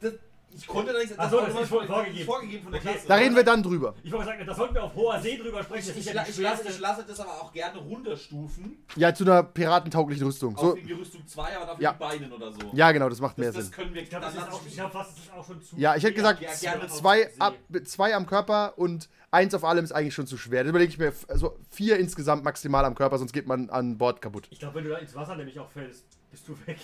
Das, 0.00 0.12
ich 0.56 0.66
konnte 0.66 0.92
da 0.92 0.98
nichts. 0.98 1.14
Ach 1.16 1.30
so, 1.30 1.36
war 1.38 1.46
das 1.46 1.60
ist 1.62 1.70
immer- 1.70 1.86
vorgegeben. 1.86 2.24
vorgegeben 2.26 2.62
von 2.64 2.72
der 2.72 2.80
Okay. 2.80 2.90
Klasse. 2.92 3.08
Da 3.08 3.14
reden 3.16 3.36
wir 3.36 3.44
dann 3.44 3.62
drüber. 3.62 3.94
Ich 4.02 4.12
wollte 4.12 4.26
sagen, 4.26 4.46
da 4.46 4.54
sollten 4.54 4.74
wir 4.74 4.84
auf 4.84 4.94
hoher 4.94 5.20
See 5.20 5.36
drüber 5.36 5.62
sprechen. 5.62 5.88
Das 5.88 5.96
Ich, 5.96 6.06
ich, 6.08 6.14
ja 6.14 6.24
die 6.24 6.30
ich, 6.30 6.38
lasse, 6.38 6.68
ich 6.68 6.78
lasse 6.80 7.04
das 7.06 7.20
aber 7.20 7.30
auch 7.42 7.52
gerne 7.52 7.78
runterstufen. 7.78 8.78
Ja, 8.96 9.14
zu 9.14 9.24
einer 9.24 9.42
piratentauglichen 9.42 10.26
Rüstung. 10.26 10.54
Auf 10.56 10.60
So, 10.60 10.76
irgendwie 10.76 10.94
Rüstung 10.94 11.26
2, 11.26 11.56
aber 11.56 11.66
dafür 11.66 11.82
Ja. 11.82 11.92
die 11.92 11.98
Beinen 11.98 12.32
oder 12.32 12.52
so. 12.52 12.58
ja, 12.72 12.92
genau, 12.92 13.08
das 13.08 13.20
macht 13.20 13.38
mehr 13.38 13.48
das, 13.48 13.56
das 13.56 13.64
Sinn. 13.66 13.74
können 13.74 13.94
wir 13.94 14.02
Ich 14.02 14.10
glaube, 14.10 14.24
das 14.26 14.34
fast, 14.34 15.16
das 15.18 15.24
ist 15.24 15.32
auch 15.32 15.46
schon 15.46 15.62
zu. 15.62 15.76
Ja, 15.76 15.96
ich 15.96 16.02
hätte 16.04 16.14
gesagt, 16.14 16.40
Ja, 16.40 16.50
gerne. 16.54 16.86
zwei, 16.88 17.30
ab, 17.38 17.54
zwei 17.84 18.14
am 18.14 18.26
Körper 18.26 18.74
und 18.76 19.08
eins 19.30 19.52
auf 19.54 19.64
allem 19.64 19.84
ist 19.84 19.92
eigentlich 19.92 20.14
schon 20.14 20.26
zu 20.26 20.36
schwer. 20.36 20.62
Da 20.62 20.70
überlege 20.70 20.90
ich 20.90 20.98
mir, 20.98 21.12
also 21.28 21.56
vier 21.70 21.98
insgesamt 21.98 22.44
maximal 22.44 22.84
am 22.84 22.94
Körper, 22.94 23.18
sonst 23.18 23.32
geht 23.32 23.46
man 23.46 23.68
an 23.70 23.98
Bord 23.98 24.22
kaputt. 24.22 24.46
Ich 24.50 24.60
glaube, 24.60 24.76
wenn 24.76 24.84
du 24.84 24.90
da 24.90 24.98
ins 24.98 25.14
Wasser 25.14 25.34
nämlich 25.36 25.58
auch 25.58 25.68
fällst, 25.70 26.04
bist 26.30 26.46
du 26.48 26.56
weg. 26.66 26.78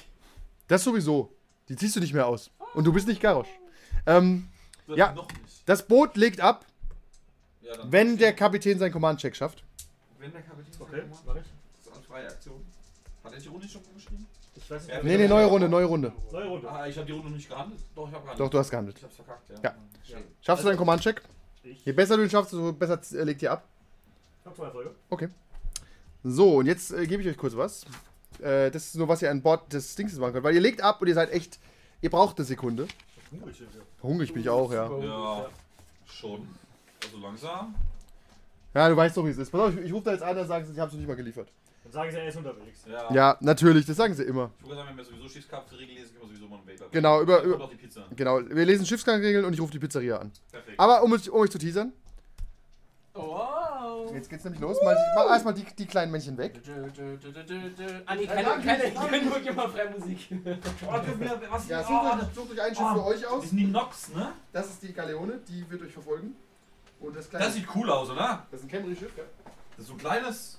Das 0.66 0.82
sowieso. 0.84 1.32
Die 1.68 1.76
ziehst 1.76 1.94
du 1.94 2.00
nicht 2.00 2.12
mehr 2.12 2.26
aus. 2.26 2.50
Und 2.74 2.84
du 2.84 2.92
bist 2.92 3.06
nicht 3.08 3.20
Garrosch. 3.20 3.48
Ähm, 4.06 4.48
Das 4.86 4.96
ja. 4.96 5.14
Das 5.66 5.86
Boot 5.86 6.16
legt 6.16 6.40
ab, 6.40 6.64
Ja, 7.62 7.72
wenn 7.84 8.16
der 8.16 8.32
Kapitän 8.32 8.78
seinen 8.78 8.92
Command-Check 8.92 9.36
schafft. 9.36 9.62
Wenn 10.18 10.32
der 10.32 10.42
Kapitän 10.42 10.72
Okay, 10.80 11.02
sagt, 11.10 11.26
mach 11.26 11.36
ich. 11.36 11.42
Das 11.42 11.86
ist 11.86 11.92
eine 11.94 12.02
freie 12.04 12.26
Aktion. 12.28 12.64
Hat 13.22 13.32
er 13.32 13.38
die 13.38 13.48
Runde 13.48 13.64
nicht 13.64 13.72
schon 13.72 13.82
geschrieben? 13.94 14.26
Ich 14.56 14.70
weiß 14.70 14.86
nicht. 14.86 15.04
Nee, 15.04 15.16
nee, 15.18 15.28
neue 15.28 15.46
Runde, 15.46 15.68
neue 15.68 15.84
Runde. 15.84 16.12
Neue 16.32 16.46
Runde. 16.48 16.70
Ah, 16.70 16.86
ich 16.86 16.96
habe 16.96 17.06
die 17.06 17.12
Runde 17.12 17.28
noch 17.28 17.36
nicht 17.36 17.48
gehandelt. 17.48 17.80
Doch, 17.94 18.08
ich 18.08 18.14
habe 18.14 18.22
gehandelt. 18.24 18.40
Doch, 18.40 18.50
du 18.50 18.58
hast 18.58 18.70
gehandelt. 18.70 18.96
Ich 18.98 19.04
hab's 19.04 19.16
verkackt, 19.16 19.50
ja. 19.50 19.56
Ja. 19.62 20.16
Schaffst 20.40 20.64
du 20.64 20.68
deinen 20.68 20.78
Command-Check? 20.78 21.22
Ich 21.62 21.84
Je 21.84 21.92
besser 21.92 22.16
du 22.16 22.22
ihn 22.22 22.30
schaffst, 22.30 22.52
desto 22.52 22.72
besser 22.72 22.98
äh, 23.18 23.24
legt 23.24 23.42
ihr 23.42 23.52
ab. 23.52 23.68
habe 24.44 24.56
zwei 24.56 24.64
Erfolge. 24.64 24.94
Okay. 25.10 25.28
So, 26.24 26.56
und 26.56 26.66
jetzt 26.66 26.90
äh, 26.92 27.06
gebe 27.06 27.22
ich 27.22 27.28
euch 27.28 27.36
kurz 27.36 27.56
was. 27.56 27.84
Äh, 28.40 28.70
das 28.70 28.86
ist 28.86 28.96
nur, 28.96 29.08
was 29.08 29.22
ihr 29.22 29.30
an 29.30 29.42
Bord 29.42 29.72
des 29.72 29.94
Dings 29.94 30.16
machen 30.16 30.32
könnt. 30.32 30.44
Weil 30.44 30.54
ihr 30.54 30.60
legt 30.60 30.82
ab 30.82 31.00
und 31.02 31.08
ihr 31.08 31.14
seid 31.14 31.30
echt 31.32 31.58
Ihr 32.02 32.10
braucht 32.10 32.38
eine 32.38 32.44
Sekunde. 32.46 32.86
Hungrig 33.30 33.56
sind 33.56 33.72
wir. 33.74 33.82
Hungrig 34.02 34.32
bin 34.32 34.42
ich 34.42 34.48
auch, 34.48 34.72
ja. 34.72 34.90
Ja, 34.98 35.46
schon. 36.06 36.48
Also 37.04 37.18
langsam. 37.18 37.74
Ja, 38.74 38.88
du 38.88 38.96
weißt 38.96 39.16
doch, 39.16 39.24
wie 39.24 39.30
es 39.30 39.38
ist. 39.38 39.50
Pass 39.50 39.60
auf, 39.60 39.76
ich, 39.76 39.84
ich 39.86 39.92
rufe 39.92 40.04
da 40.04 40.12
jetzt 40.12 40.22
an, 40.22 40.36
dann 40.36 40.46
sagen 40.46 40.64
sie, 40.64 40.72
ich 40.72 40.78
hab's 40.78 40.92
noch 40.92 40.98
nicht 40.98 41.08
mal 41.08 41.16
geliefert. 41.16 41.48
Dann 41.84 41.92
sagen 41.92 42.10
sie, 42.10 42.18
er 42.18 42.28
ist 42.28 42.36
unterwegs. 42.36 42.84
Ja. 42.88 43.12
Ja, 43.12 43.36
natürlich, 43.40 43.84
das 43.86 43.96
sagen 43.96 44.14
sie 44.14 44.22
immer. 44.24 44.50
Ich 44.60 44.64
würde 44.64 44.76
sagen, 44.76 44.88
wenn 44.90 44.96
wir 44.96 45.04
sowieso 45.04 45.28
Schiffskapitelregel 45.28 45.96
lesen, 45.96 46.10
können 46.16 46.30
wir 46.30 46.36
sowieso 46.36 46.48
mal 46.48 46.58
einen 46.58 46.66
Weg 46.66 46.80
Genau, 46.92 47.20
über- 47.22 47.42
Und 47.42 47.48
über- 47.48 47.64
auch 47.64 47.70
die 47.70 47.76
Pizza. 47.76 48.04
Genau, 48.14 48.40
wir 48.48 48.64
lesen 48.64 48.86
Schiffsgangregeln 48.86 49.44
und 49.44 49.52
ich 49.54 49.60
rufe 49.60 49.72
die 49.72 49.78
Pizzeria 49.78 50.18
an. 50.18 50.30
Perfekt. 50.52 50.78
Aber 50.78 51.02
um, 51.02 51.12
um 51.12 51.40
euch 51.40 51.50
zu 51.50 51.58
teasern, 51.58 51.92
Wow. 53.12 54.12
jetzt 54.14 54.30
geht's 54.30 54.44
nämlich 54.44 54.60
los. 54.60 54.76
Mal, 54.82 54.96
mach 55.16 55.26
erstmal 55.30 55.52
die, 55.54 55.64
die 55.64 55.86
kleinen 55.86 56.12
Männchen 56.12 56.36
weg. 56.38 56.60
Ah, 58.06 58.14
nee, 58.14 58.26
keine, 58.26 58.48
keine, 58.62 58.90
keine, 58.92 59.22
nur 59.24 59.36
immer 59.40 59.68
freie 59.68 59.90
Musik. 59.90 60.28
Oh, 60.30 60.98
dürfen 60.98 61.20
wir, 61.20 61.40
was 61.50 61.68
Ja, 61.68 61.80
oh, 61.80 61.84
sucht 61.86 62.22
euch, 62.22 62.34
sucht 62.34 62.50
euch 62.52 62.60
ein 62.62 62.74
Schiff 62.74 62.84
Oh. 62.88 62.94
für 62.94 63.04
euch 63.06 63.26
aus. 63.26 63.40
das 63.40 63.50
sind 63.50 63.58
die 63.58 63.66
Nox, 63.66 64.08
ne? 64.14 64.32
Das 64.52 64.66
ist 64.70 64.82
die 64.82 64.92
Galeone, 64.92 65.40
die 65.48 65.68
wird 65.68 65.82
euch 65.82 65.92
verfolgen. 65.92 66.36
Und 67.00 67.16
das 67.16 67.28
kleine. 67.28 67.46
Das 67.46 67.54
sieht 67.54 67.66
cool 67.74 67.90
aus, 67.90 68.10
oder? 68.10 68.46
das 68.50 68.60
ist 68.60 68.66
ein 68.66 68.70
Camry-Schiff, 68.70 69.16
ja. 69.16 69.24
Das 69.76 69.80
ist 69.80 69.86
so 69.88 69.94
ein 69.94 69.98
kleines. 69.98 70.58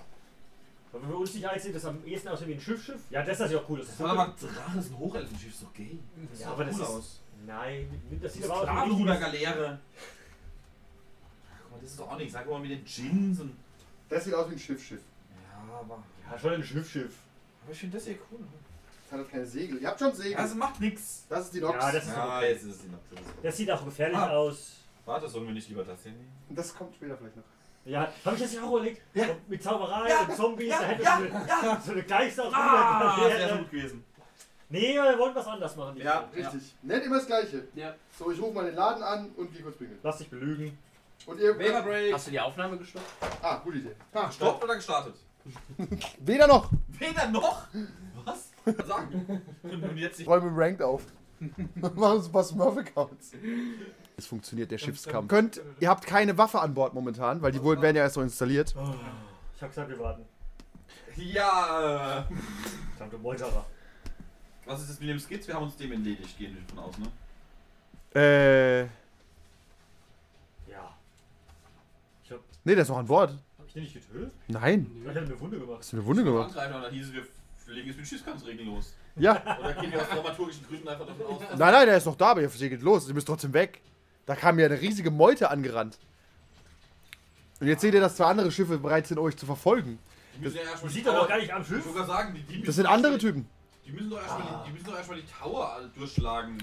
Wenn 0.91 1.07
wir 1.07 1.17
uns 1.19 1.33
nicht 1.33 1.47
einsehen, 1.47 1.73
das 1.73 1.85
am 1.85 2.03
ehesten 2.05 2.27
aussieht 2.27 2.47
wie 2.49 2.53
ein 2.55 2.59
Schiffschiff. 2.59 2.99
Ja, 3.11 3.23
das 3.23 3.39
ist 3.39 3.51
ja 3.51 3.59
auch 3.59 3.69
cool. 3.69 3.79
Das 3.79 3.87
ist 3.89 3.99
mal, 4.01 4.15
Drache 4.15 4.79
ist 4.79 4.91
ein 4.91 4.99
Hochelfenschiff, 4.99 5.53
ist 5.53 5.63
doch 5.63 5.73
gay. 5.73 5.97
Das 6.29 6.37
sieht 6.37 6.41
Ja, 6.41 6.47
doch 6.47 6.53
aber 6.55 6.65
das 6.65 6.75
cool 6.75 6.81
ist- 6.81 6.89
aus. 6.89 7.21
Nein, 7.47 8.01
das 8.21 8.33
sieht 8.33 8.43
Das 8.43 8.49
aber 8.51 8.59
aus 8.59 8.65
wie 8.65 8.69
ein 8.71 8.75
Sklavenruder-Galeere. 8.77 9.79
Guck 11.63 11.70
mal, 11.70 11.70
das 11.81 11.91
ist 11.91 11.99
doch 11.99 12.11
auch 12.11 12.17
nichts. 12.17 12.33
Sag 12.33 12.49
mal 12.49 12.59
mit 12.59 12.71
den 12.71 12.83
Gins 12.85 13.39
und. 13.39 13.55
Das 14.09 14.25
sieht 14.25 14.33
aus 14.33 14.49
wie 14.49 14.53
ein 14.55 14.59
Schiffschiff. 14.59 15.01
Ja, 15.69 15.79
aber. 15.79 16.03
Ja, 16.29 16.37
schon 16.37 16.53
ein 16.53 16.63
Schiffschiff. 16.63 17.13
Aber 17.63 17.71
ich 17.71 17.79
finde 17.79 17.97
das 17.97 18.05
hier 18.05 18.15
cool. 18.31 18.39
Das 19.03 19.11
hat 19.11 19.19
halt 19.19 19.31
keine 19.31 19.45
Segel. 19.45 19.81
Ihr 19.81 19.87
habt 19.87 19.99
schon 19.99 20.13
Segel. 20.13 20.35
Das 20.37 20.55
macht 20.55 20.79
nichts. 20.79 21.25
das 21.29 21.45
ist 21.45 21.53
die 21.55 21.61
Nox. 21.61 21.73
Ja, 21.83 21.91
das 21.91 22.03
ist 22.05 22.15
Ja, 22.15 22.37
okay. 22.37 22.49
jetzt 22.51 22.63
ist 22.63 22.69
es 22.75 22.81
die 22.81 22.87
Nox. 22.89 23.03
Das 23.43 23.57
sieht 23.57 23.71
auch 23.71 23.83
gefährlich 23.85 24.17
Ah. 24.17 24.29
aus. 24.29 24.77
Warte, 25.05 25.27
sollen 25.27 25.47
wir 25.47 25.53
nicht 25.53 25.67
lieber 25.69 25.83
das 25.83 26.03
hier 26.03 26.11
nehmen? 26.11 26.31
Das 26.49 26.73
kommt 26.75 26.95
später 26.95 27.17
vielleicht 27.17 27.35
noch. 27.35 27.43
Ja, 27.83 28.01
habe 28.23 28.35
ich 28.35 28.41
das 28.43 28.51
nicht 28.51 28.61
auch 28.61 28.69
überlegt? 28.75 29.01
Ja. 29.15 29.25
Mit 29.47 29.63
Zauberei 29.63 30.07
Ja, 30.09 30.21
und 30.21 30.35
Zombies, 30.35 30.69
ja, 30.69 30.79
da 30.81 30.85
hätte 30.87 31.03
ja, 31.03 31.17
so, 31.17 31.23
eine, 31.25 31.47
ja. 31.47 31.81
so 31.83 31.91
eine 31.93 32.03
Geister 32.03 32.49
Ah, 32.53 33.15
Ruder- 33.15 33.35
sehr 33.37 33.57
gut 33.57 33.71
gewesen. 33.71 34.03
Nee, 34.69 34.93
wir 34.93 35.17
wollen 35.17 35.33
was 35.35 35.47
anderes 35.47 35.75
machen. 35.75 35.97
Ja. 35.97 36.29
Richtig. 36.35 36.75
Nennt 36.83 37.03
immer 37.05 37.17
das 37.17 37.25
Gleiche. 37.25 37.67
Ja. 37.73 37.95
So, 38.17 38.31
ich 38.31 38.39
rufe 38.39 38.53
mal 38.53 38.65
den 38.65 38.75
Laden 38.75 39.01
an 39.03 39.29
und 39.35 39.51
gehe 39.51 39.63
kurz 39.63 39.77
pingeln. 39.77 39.99
Lass 40.03 40.19
dich 40.19 40.29
belügen. 40.29 40.77
Und 41.25 41.39
ihr. 41.39 41.57
Waiver 41.57 41.81
Break. 41.83 42.13
Hast 42.13 42.27
du 42.27 42.31
die 42.31 42.39
Aufnahme 42.39 42.77
gestoppt? 42.77 43.05
Ah, 43.41 43.57
gute 43.57 43.77
Idee. 43.77 43.95
Ah, 44.13 44.27
Gestoppt 44.27 44.63
oder 44.63 44.75
gestartet? 44.75 45.15
Weder 46.19 46.47
noch. 46.47 46.69
Weder 46.89 47.27
noch? 47.29 47.67
Was? 48.25 48.51
Sagen. 48.87 49.41
Und 49.63 49.97
jetzt 49.97 50.13
Ich 50.13 50.19
nicht. 50.19 50.27
räume 50.27 50.51
Ranked 50.53 50.81
auf. 50.83 51.03
Machen 51.75 51.97
uns 52.17 52.27
ein 52.27 52.31
paar 52.31 52.43
Smurf-Accounts. 52.43 53.31
Es 54.17 54.27
funktioniert 54.27 54.69
der 54.69 54.77
Schiffskampf. 54.77 55.27
Könnt, 55.27 55.59
ihr 55.79 55.89
habt 55.89 56.05
keine 56.05 56.37
Waffe 56.37 56.59
an 56.59 56.75
Bord 56.75 56.93
momentan, 56.93 57.41
weil 57.41 57.51
die 57.51 57.63
wurden, 57.63 57.81
werden 57.81 57.95
ja 57.97 58.03
erst 58.03 58.17
noch 58.17 58.23
installiert. 58.23 58.75
Ich 59.55 59.61
hab 59.63 59.69
gesagt, 59.69 59.89
wir 59.89 59.97
warten. 59.99 60.25
Ja. 61.15 62.19
äh, 62.19 62.23
Tante 62.99 63.17
Meuterer. 63.17 63.65
Was 64.65 64.81
ist 64.81 64.91
das 64.91 64.99
mit 64.99 65.09
dem 65.09 65.19
Skits? 65.19 65.47
Wir 65.47 65.55
haben 65.55 65.63
uns 65.63 65.75
dem 65.77 65.91
entledigt, 65.91 66.37
gehen 66.37 66.55
wir 66.55 66.61
von 66.75 66.79
aus, 66.85 66.95
ne? 66.99 67.07
Äh. 68.13 68.81
Ja. 70.69 70.95
Ich 72.23 72.31
hab, 72.31 72.39
Nee, 72.63 72.73
der 72.75 72.83
ist 72.83 72.89
noch 72.89 72.97
an 72.97 73.07
Bord. 73.07 73.31
hab 73.57 73.67
ich 73.67 73.73
den 73.73 73.83
nicht 73.83 73.93
getötet? 73.93 74.31
Nein. 74.47 74.89
Ich 75.01 75.07
hätte 75.07 75.19
eine 75.21 75.39
Wunde 75.39 75.59
gemacht. 75.59 75.79
Hast 75.79 75.93
du 75.93 75.97
eine 75.97 76.05
Wunde 76.05 76.23
gemacht? 76.23 76.49
Angreifen 76.49 76.75
und 76.75 76.81
dann 76.83 76.93
hieß 76.93 77.07
es, 77.07 77.13
wir 77.13 77.23
wir 77.67 77.75
legen 77.75 77.87
jetzt 77.87 77.97
mit 77.97 78.07
Schießkampfregeln 78.07 78.67
los. 78.67 78.93
Ja. 79.15 79.57
Oder 79.59 79.73
gehen 79.73 79.91
wir 79.91 80.01
aus 80.01 80.09
dramaturgischen 80.09 80.67
Gründen 80.67 80.87
einfach 80.89 81.05
davon 81.07 81.25
aus, 81.25 81.41
Nein, 81.57 81.71
nein, 81.71 81.85
der 81.87 81.97
ist 81.97 82.05
noch 82.05 82.15
da, 82.17 82.31
aber 82.31 82.41
ihr 82.41 82.49
segelt 82.49 82.81
los. 82.81 83.07
Ihr 83.07 83.13
müsst 83.13 83.27
trotzdem 83.27 83.53
weg. 83.53 83.79
Da 84.25 84.35
kam 84.35 84.59
ja 84.59 84.65
eine 84.65 84.79
riesige 84.81 85.09
Meute 85.09 85.49
angerannt. 85.49 85.97
Und 87.59 87.67
jetzt 87.67 87.81
seht 87.81 87.93
ihr, 87.93 88.01
dass 88.01 88.15
zwei 88.17 88.25
andere 88.25 88.51
Schiffe 88.51 88.77
bereit 88.77 89.07
sind, 89.07 89.19
euch 89.19 89.37
zu 89.37 89.45
verfolgen. 89.45 89.99
die 90.35 90.41
müssen 90.41 90.55
ja 90.57 90.63
erstmal 90.63 90.81
Man 90.83 90.89
die 90.89 90.93
sieht 90.95 91.05
doch 91.07 91.11
Tower- 91.13 91.21
noch 91.21 91.29
gar 91.29 91.37
nicht 91.39 91.53
am 91.53 91.63
Schiff. 91.63 91.93
gerade 91.93 92.07
sagen, 92.07 92.33
die, 92.35 92.41
die 92.57 92.63
Das 92.63 92.75
sind 92.75 92.85
doch 92.85 92.91
andere 92.91 93.17
Typen. 93.17 93.47
Die, 93.85 93.91
müssen 93.91 94.09
doch 94.09 94.21
erstmal 94.21 94.41
die, 94.63 94.67
die, 94.67 94.73
müssen 94.73 94.85
doch 94.85 94.97
erstmal 94.97 95.17
die 95.21 95.27
Tower 95.27 95.79
durchschlagen. 95.95 96.57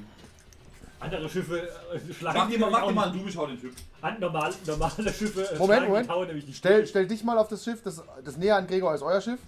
Andere 1.00 1.28
Schiffe 1.28 1.68
äh, 1.68 2.12
schlagen 2.12 2.38
Mach 2.38 2.48
dir 2.50 2.58
mal, 2.58 2.70
mach 2.70 2.86
dir 2.86 2.92
mal 2.92 3.08
einen 3.10 3.22
Du, 3.22 3.28
ich 3.28 3.36
hau 3.36 3.46
den 3.46 3.60
Typ. 3.60 3.72
An, 4.00 4.18
normal, 4.18 4.52
normale 4.66 5.12
Schiffe 5.12 5.42
äh, 5.48 5.56
Moment, 5.58 5.78
schlagen 5.78 5.86
Moment. 5.88 6.04
die 6.06 6.08
Tower 6.12 6.26
nämlich 6.26 6.46
nicht 6.46 6.56
Stell, 6.58 6.78
durch. 6.78 6.90
stell 6.90 7.06
dich 7.06 7.22
mal 7.24 7.38
auf 7.38 7.48
das 7.48 7.62
Schiff, 7.64 7.82
das, 7.82 8.02
das 8.24 8.36
näher 8.36 8.56
an 8.56 8.66
Gregor 8.66 8.90
als 8.90 9.02
euer 9.02 9.20
Schiff. 9.20 9.38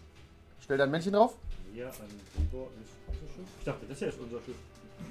Stell 0.63 0.79
dein 0.79 0.91
Männchen 0.91 1.13
drauf. 1.13 1.35
Hier 1.75 1.87
an 1.87 1.93
Gregor 2.51 2.69
ist 2.81 2.93
unser 3.09 3.27
Schiff. 3.35 3.47
Ich 3.59 3.65
dachte, 3.65 3.87
das 3.89 3.99
hier 3.99 4.09
ist 4.09 4.21
unser 4.21 4.37
Schiff. 4.45 4.55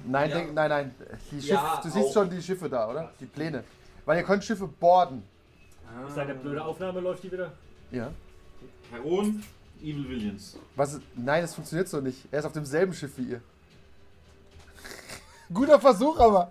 Nein, 0.06 0.30
Ja. 0.30 0.36
denk, 0.38 0.54
nein, 0.54 0.68
nein. 0.70 0.94
Die 1.30 1.40
Schiff, 1.40 1.50
Ja, 1.50 1.80
du 1.82 1.90
siehst 1.90 2.06
auch. 2.08 2.12
schon 2.14 2.30
die 2.30 2.42
Schiffe 2.42 2.68
da, 2.70 2.88
oder? 2.88 3.12
Die 3.20 3.26
Pläne. 3.26 3.64
Weil 4.06 4.18
ihr 4.18 4.24
könnt 4.24 4.42
Schiffe 4.44 4.66
boarden. 4.66 5.22
Ist 6.08 6.16
deine 6.16 6.34
blöde 6.36 6.64
Aufnahme, 6.64 7.00
läuft 7.00 7.22
die 7.24 7.32
wieder? 7.32 7.52
Ja. 7.90 8.10
Heron, 8.92 9.42
Evil 9.82 10.08
Williams. 10.08 10.56
Was? 10.76 10.94
ist- 10.94 11.02
Nein, 11.16 11.42
das 11.42 11.54
funktioniert 11.54 11.88
so 11.88 12.00
nicht. 12.00 12.26
Er 12.30 12.38
ist 12.38 12.44
auf 12.46 12.52
demselben 12.52 12.94
Schiff 12.94 13.12
wie 13.18 13.24
ihr. 13.24 13.42
Guter 15.52 15.80
Versuch, 15.80 16.18
aber. 16.18 16.50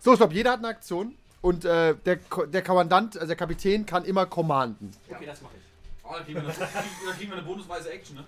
So, 0.00 0.14
stopp. 0.16 0.32
Jeder 0.32 0.52
hat 0.52 0.58
eine 0.60 0.68
Aktion. 0.68 1.14
Und 1.40 1.64
äh, 1.64 1.94
der, 2.04 2.16
Ko- 2.16 2.46
der 2.46 2.62
Kommandant, 2.62 3.14
also 3.16 3.28
der 3.28 3.36
Kapitän, 3.36 3.86
kann 3.86 4.04
immer 4.04 4.26
commanden. 4.26 4.90
Okay, 5.08 5.24
das 5.26 5.40
mache 5.40 5.52
ich. 5.56 6.04
Oh, 6.04 6.12
da 6.16 6.24
kriegen 6.24 6.34
wir 6.42 6.48
eine, 6.48 6.52
da 6.58 7.12
kriegen 7.16 7.30
wir 7.30 7.36
eine 7.38 7.46
bonusweise 7.46 7.90
Action, 7.90 8.16
ne? 8.16 8.24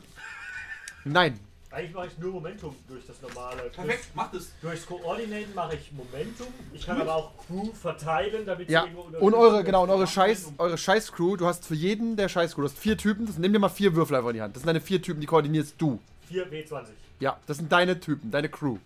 Nein. 1.05 1.41
Eigentlich 1.72 1.95
mache 1.95 2.07
ich 2.09 2.18
nur 2.18 2.32
Momentum 2.32 2.74
durch 2.88 3.07
das 3.07 3.20
normale. 3.22 3.62
Perfekt, 3.70 4.07
mach 4.14 4.30
das. 4.32 4.51
Durchs 4.61 4.86
Koordinaten 4.86 5.55
mache 5.55 5.76
ich 5.76 5.91
Momentum. 5.93 6.49
Ich 6.72 6.84
kann 6.86 7.01
aber 7.01 7.14
auch 7.14 7.32
Crew 7.47 7.72
verteilen, 7.72 8.45
damit 8.45 8.66
sie 8.68 8.74
Ja. 8.74 8.82
irgendwo 8.82 9.03
unter- 9.03 9.22
Und 9.22 9.34
eure, 9.34 9.62
genau, 9.64 9.84
und 9.84 9.91
eure 9.91 10.07
Scheiß, 10.07 10.53
eure 10.59 10.76
Scheiß-Crew, 10.78 11.36
du 11.36 11.47
hast 11.47 11.64
für 11.66 11.74
jeden 11.76 12.16
der 12.16 12.28
Scheiß-Crew, 12.28 12.62
du 12.62 12.68
hast 12.68 12.78
vier 12.78 12.97
Typen, 12.99 13.26
das, 13.26 13.38
nimm 13.38 13.53
dir 13.53 13.59
mal 13.61 13.68
vier 13.68 13.95
Würfel 13.95 14.16
einfach 14.16 14.30
in 14.30 14.34
die 14.34 14.43
Hand. 14.43 14.55
Das 14.57 14.62
sind 14.62 14.66
deine 14.68 14.80
vier 14.80 15.01
Typen, 15.01 15.20
die 15.20 15.26
koordinierst 15.28 15.74
du. 15.78 16.01
4 16.28 16.49
W20. 16.51 16.86
Ja, 17.20 17.38
das 17.47 17.57
sind 17.59 17.70
deine 17.70 17.99
Typen, 18.01 18.30
deine 18.32 18.49
Crew. 18.49 18.78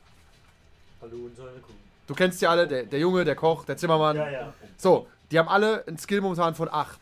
Hallo 1.05 1.27
und 1.27 1.37
Crew. 1.37 1.75
Du 2.07 2.15
kennst 2.15 2.41
die 2.41 2.47
alle, 2.47 2.67
der, 2.67 2.85
der 2.85 2.99
Junge, 2.99 3.25
der 3.25 3.37
Koch, 3.37 3.67
der 3.67 3.77
Zimmermann. 3.77 4.17
Ja, 4.17 4.31
ja. 4.31 4.55
So, 4.79 5.07
die 5.31 5.39
haben 5.39 5.49
alle 5.49 5.87
einen 5.87 5.99
Skill 5.99 6.23
momentan 6.23 6.55
von 6.55 6.69
8 6.71 6.99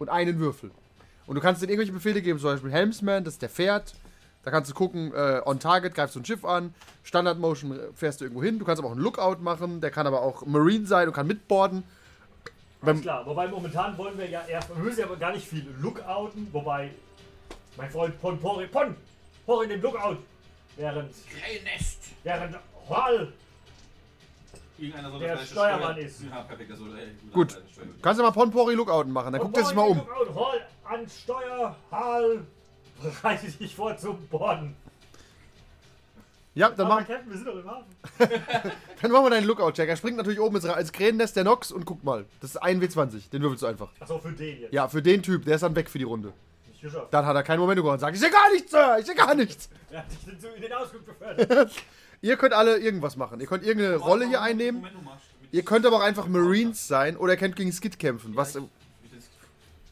und 0.00 0.08
einen 0.08 0.40
Würfel. 0.40 0.72
Und 1.28 1.36
du 1.36 1.40
kannst 1.40 1.62
denen 1.62 1.70
irgendwelche 1.70 1.92
Befehle 1.92 2.22
geben, 2.22 2.40
zum 2.40 2.50
Beispiel 2.50 2.72
Helmsman, 2.72 3.22
das 3.22 3.34
ist 3.34 3.42
der 3.42 3.48
Pferd. 3.48 3.94
Da 4.42 4.50
kannst 4.50 4.68
du 4.68 4.74
gucken, 4.74 5.12
äh, 5.14 5.42
on 5.44 5.60
target 5.60 5.94
greifst 5.94 6.16
du 6.16 6.20
ein 6.20 6.24
Schiff 6.24 6.44
an, 6.44 6.74
Standard 7.04 7.38
Motion 7.38 7.78
äh, 7.78 7.92
fährst 7.94 8.20
du 8.20 8.24
irgendwo 8.24 8.42
hin. 8.42 8.58
Du 8.58 8.64
kannst 8.64 8.80
aber 8.80 8.88
auch 8.88 8.94
einen 8.94 9.02
Lookout 9.02 9.36
machen, 9.40 9.80
der 9.80 9.92
kann 9.92 10.08
aber 10.08 10.22
auch 10.22 10.44
Marine 10.44 10.86
sein 10.86 11.06
und 11.06 11.14
kann 11.14 11.28
mitboarden. 11.28 11.84
Alles 12.82 13.02
klar. 13.02 13.24
Wobei 13.26 13.46
momentan 13.46 13.96
wollen 13.96 14.18
wir 14.18 14.28
ja 14.28 14.42
erst, 14.48 14.70
wir 14.70 14.82
müssen 14.82 15.00
ja 15.00 15.06
aber 15.06 15.16
gar 15.16 15.32
nicht 15.32 15.46
viel 15.46 15.66
lookouten, 15.80 16.48
wobei 16.50 16.90
mein 17.76 17.90
Freund 17.90 18.20
Pon 18.20 18.40
Pori 18.40 18.66
Pon 18.66 18.96
Pori 19.46 19.66
in 19.66 19.70
dem 19.70 19.82
Lookout 19.82 20.16
während 20.76 21.12
Krähennest. 21.28 21.98
während 22.24 22.56
Hall 22.90 23.32
Irgendeiner 24.78 25.10
soll 25.10 25.20
Der 25.20 25.36
vielleicht 25.36 25.52
Steuermann 25.52 25.92
Steuer- 25.94 26.04
ist. 26.06 26.22
Ja, 26.22 26.40
perfekt, 26.42 26.70
das 26.70 26.78
soll 26.78 26.98
ey, 26.98 27.08
Gut. 27.34 27.62
Kannst 28.00 28.18
du 28.18 28.24
mal 28.24 28.30
Ponpori 28.30 28.74
Lookouten 28.74 29.12
machen, 29.12 29.32
dann 29.32 29.42
guckt 29.42 29.56
er 29.58 29.64
sich 29.66 29.74
mal 29.74 29.88
um. 29.88 29.98
Hall 30.34 30.66
an 30.84 31.06
Steuer 31.08 31.76
Hall 31.90 32.46
bereite 33.02 33.50
dich 33.50 33.74
vor 33.76 33.96
zum 33.98 34.26
Borden. 34.28 34.74
Ja, 36.54 36.70
dann, 36.70 36.86
Aber 36.86 36.96
mach, 37.00 37.06
Captain, 37.06 37.30
wir 37.30 37.36
sind 37.36 37.46
doch 37.46 37.54
im 37.56 37.70
Hafen. 37.70 37.84
dann 39.02 39.12
machen 39.12 39.24
wir 39.26 39.30
deinen 39.30 39.46
Lookout-Check. 39.46 39.88
Er 39.88 39.96
springt 39.96 40.16
natürlich 40.16 40.40
oben 40.40 40.56
ins, 40.56 40.66
Ra- 40.66 40.78
ins 40.80 40.92
Kränennest 40.92 41.36
der 41.36 41.44
Nox 41.44 41.70
und 41.70 41.84
guck 41.84 42.02
mal. 42.02 42.24
Das 42.40 42.50
ist 42.50 42.56
ein 42.56 42.82
W20, 42.82 43.30
den 43.30 43.42
würfelst 43.42 43.62
du 43.62 43.66
einfach. 43.68 43.88
Achso, 44.00 44.18
für 44.18 44.32
den 44.32 44.62
jetzt. 44.62 44.72
Ja, 44.72 44.88
für 44.88 45.00
den 45.00 45.22
Typ, 45.22 45.44
der 45.44 45.54
ist 45.56 45.60
dann 45.62 45.76
weg 45.76 45.88
für 45.88 45.98
die 45.98 46.04
Runde. 46.04 46.32
Nicht 46.68 46.80
geschafft. 46.82 47.06
Dann 47.12 47.24
hat 47.24 47.36
er 47.36 47.42
keinen 47.44 47.60
Moment 47.60 47.78
und 47.80 47.98
sagt, 48.00 48.14
ich 48.14 48.20
sehe 48.20 48.30
gar 48.30 48.50
nichts, 48.52 48.70
Sir, 48.72 48.96
ich 48.98 49.06
sehe 49.06 49.14
gar 49.14 49.34
nichts. 49.34 49.68
Er 49.92 49.98
hat 50.00 50.06
dich 50.10 50.18
den, 50.40 50.54
in 50.54 50.62
den 50.62 50.72
Ausflug 50.72 51.04
befördert. 51.06 51.70
Ihr 52.22 52.36
könnt 52.36 52.52
alle 52.52 52.78
irgendwas 52.78 53.16
machen. 53.16 53.40
Ihr 53.40 53.46
könnt 53.46 53.64
irgendeine 53.64 53.96
Rolle 53.96 54.28
hier 54.28 54.42
einnehmen. 54.42 54.80
Moment, 54.82 54.96
Ihr 55.52 55.64
könnt 55.64 55.84
aber 55.86 55.96
auch 55.96 56.02
einfach 56.02 56.26
Marines 56.28 56.86
sein 56.86 57.16
oder 57.16 57.32
ihr 57.32 57.38
könnt 57.38 57.56
gegen 57.56 57.72
Skid 57.72 57.98
kämpfen. 57.98 58.36
Was 58.36 58.54
Ja, 58.54 58.60
ich- 58.60 58.66
mit 59.02 59.12
den- 59.12 59.28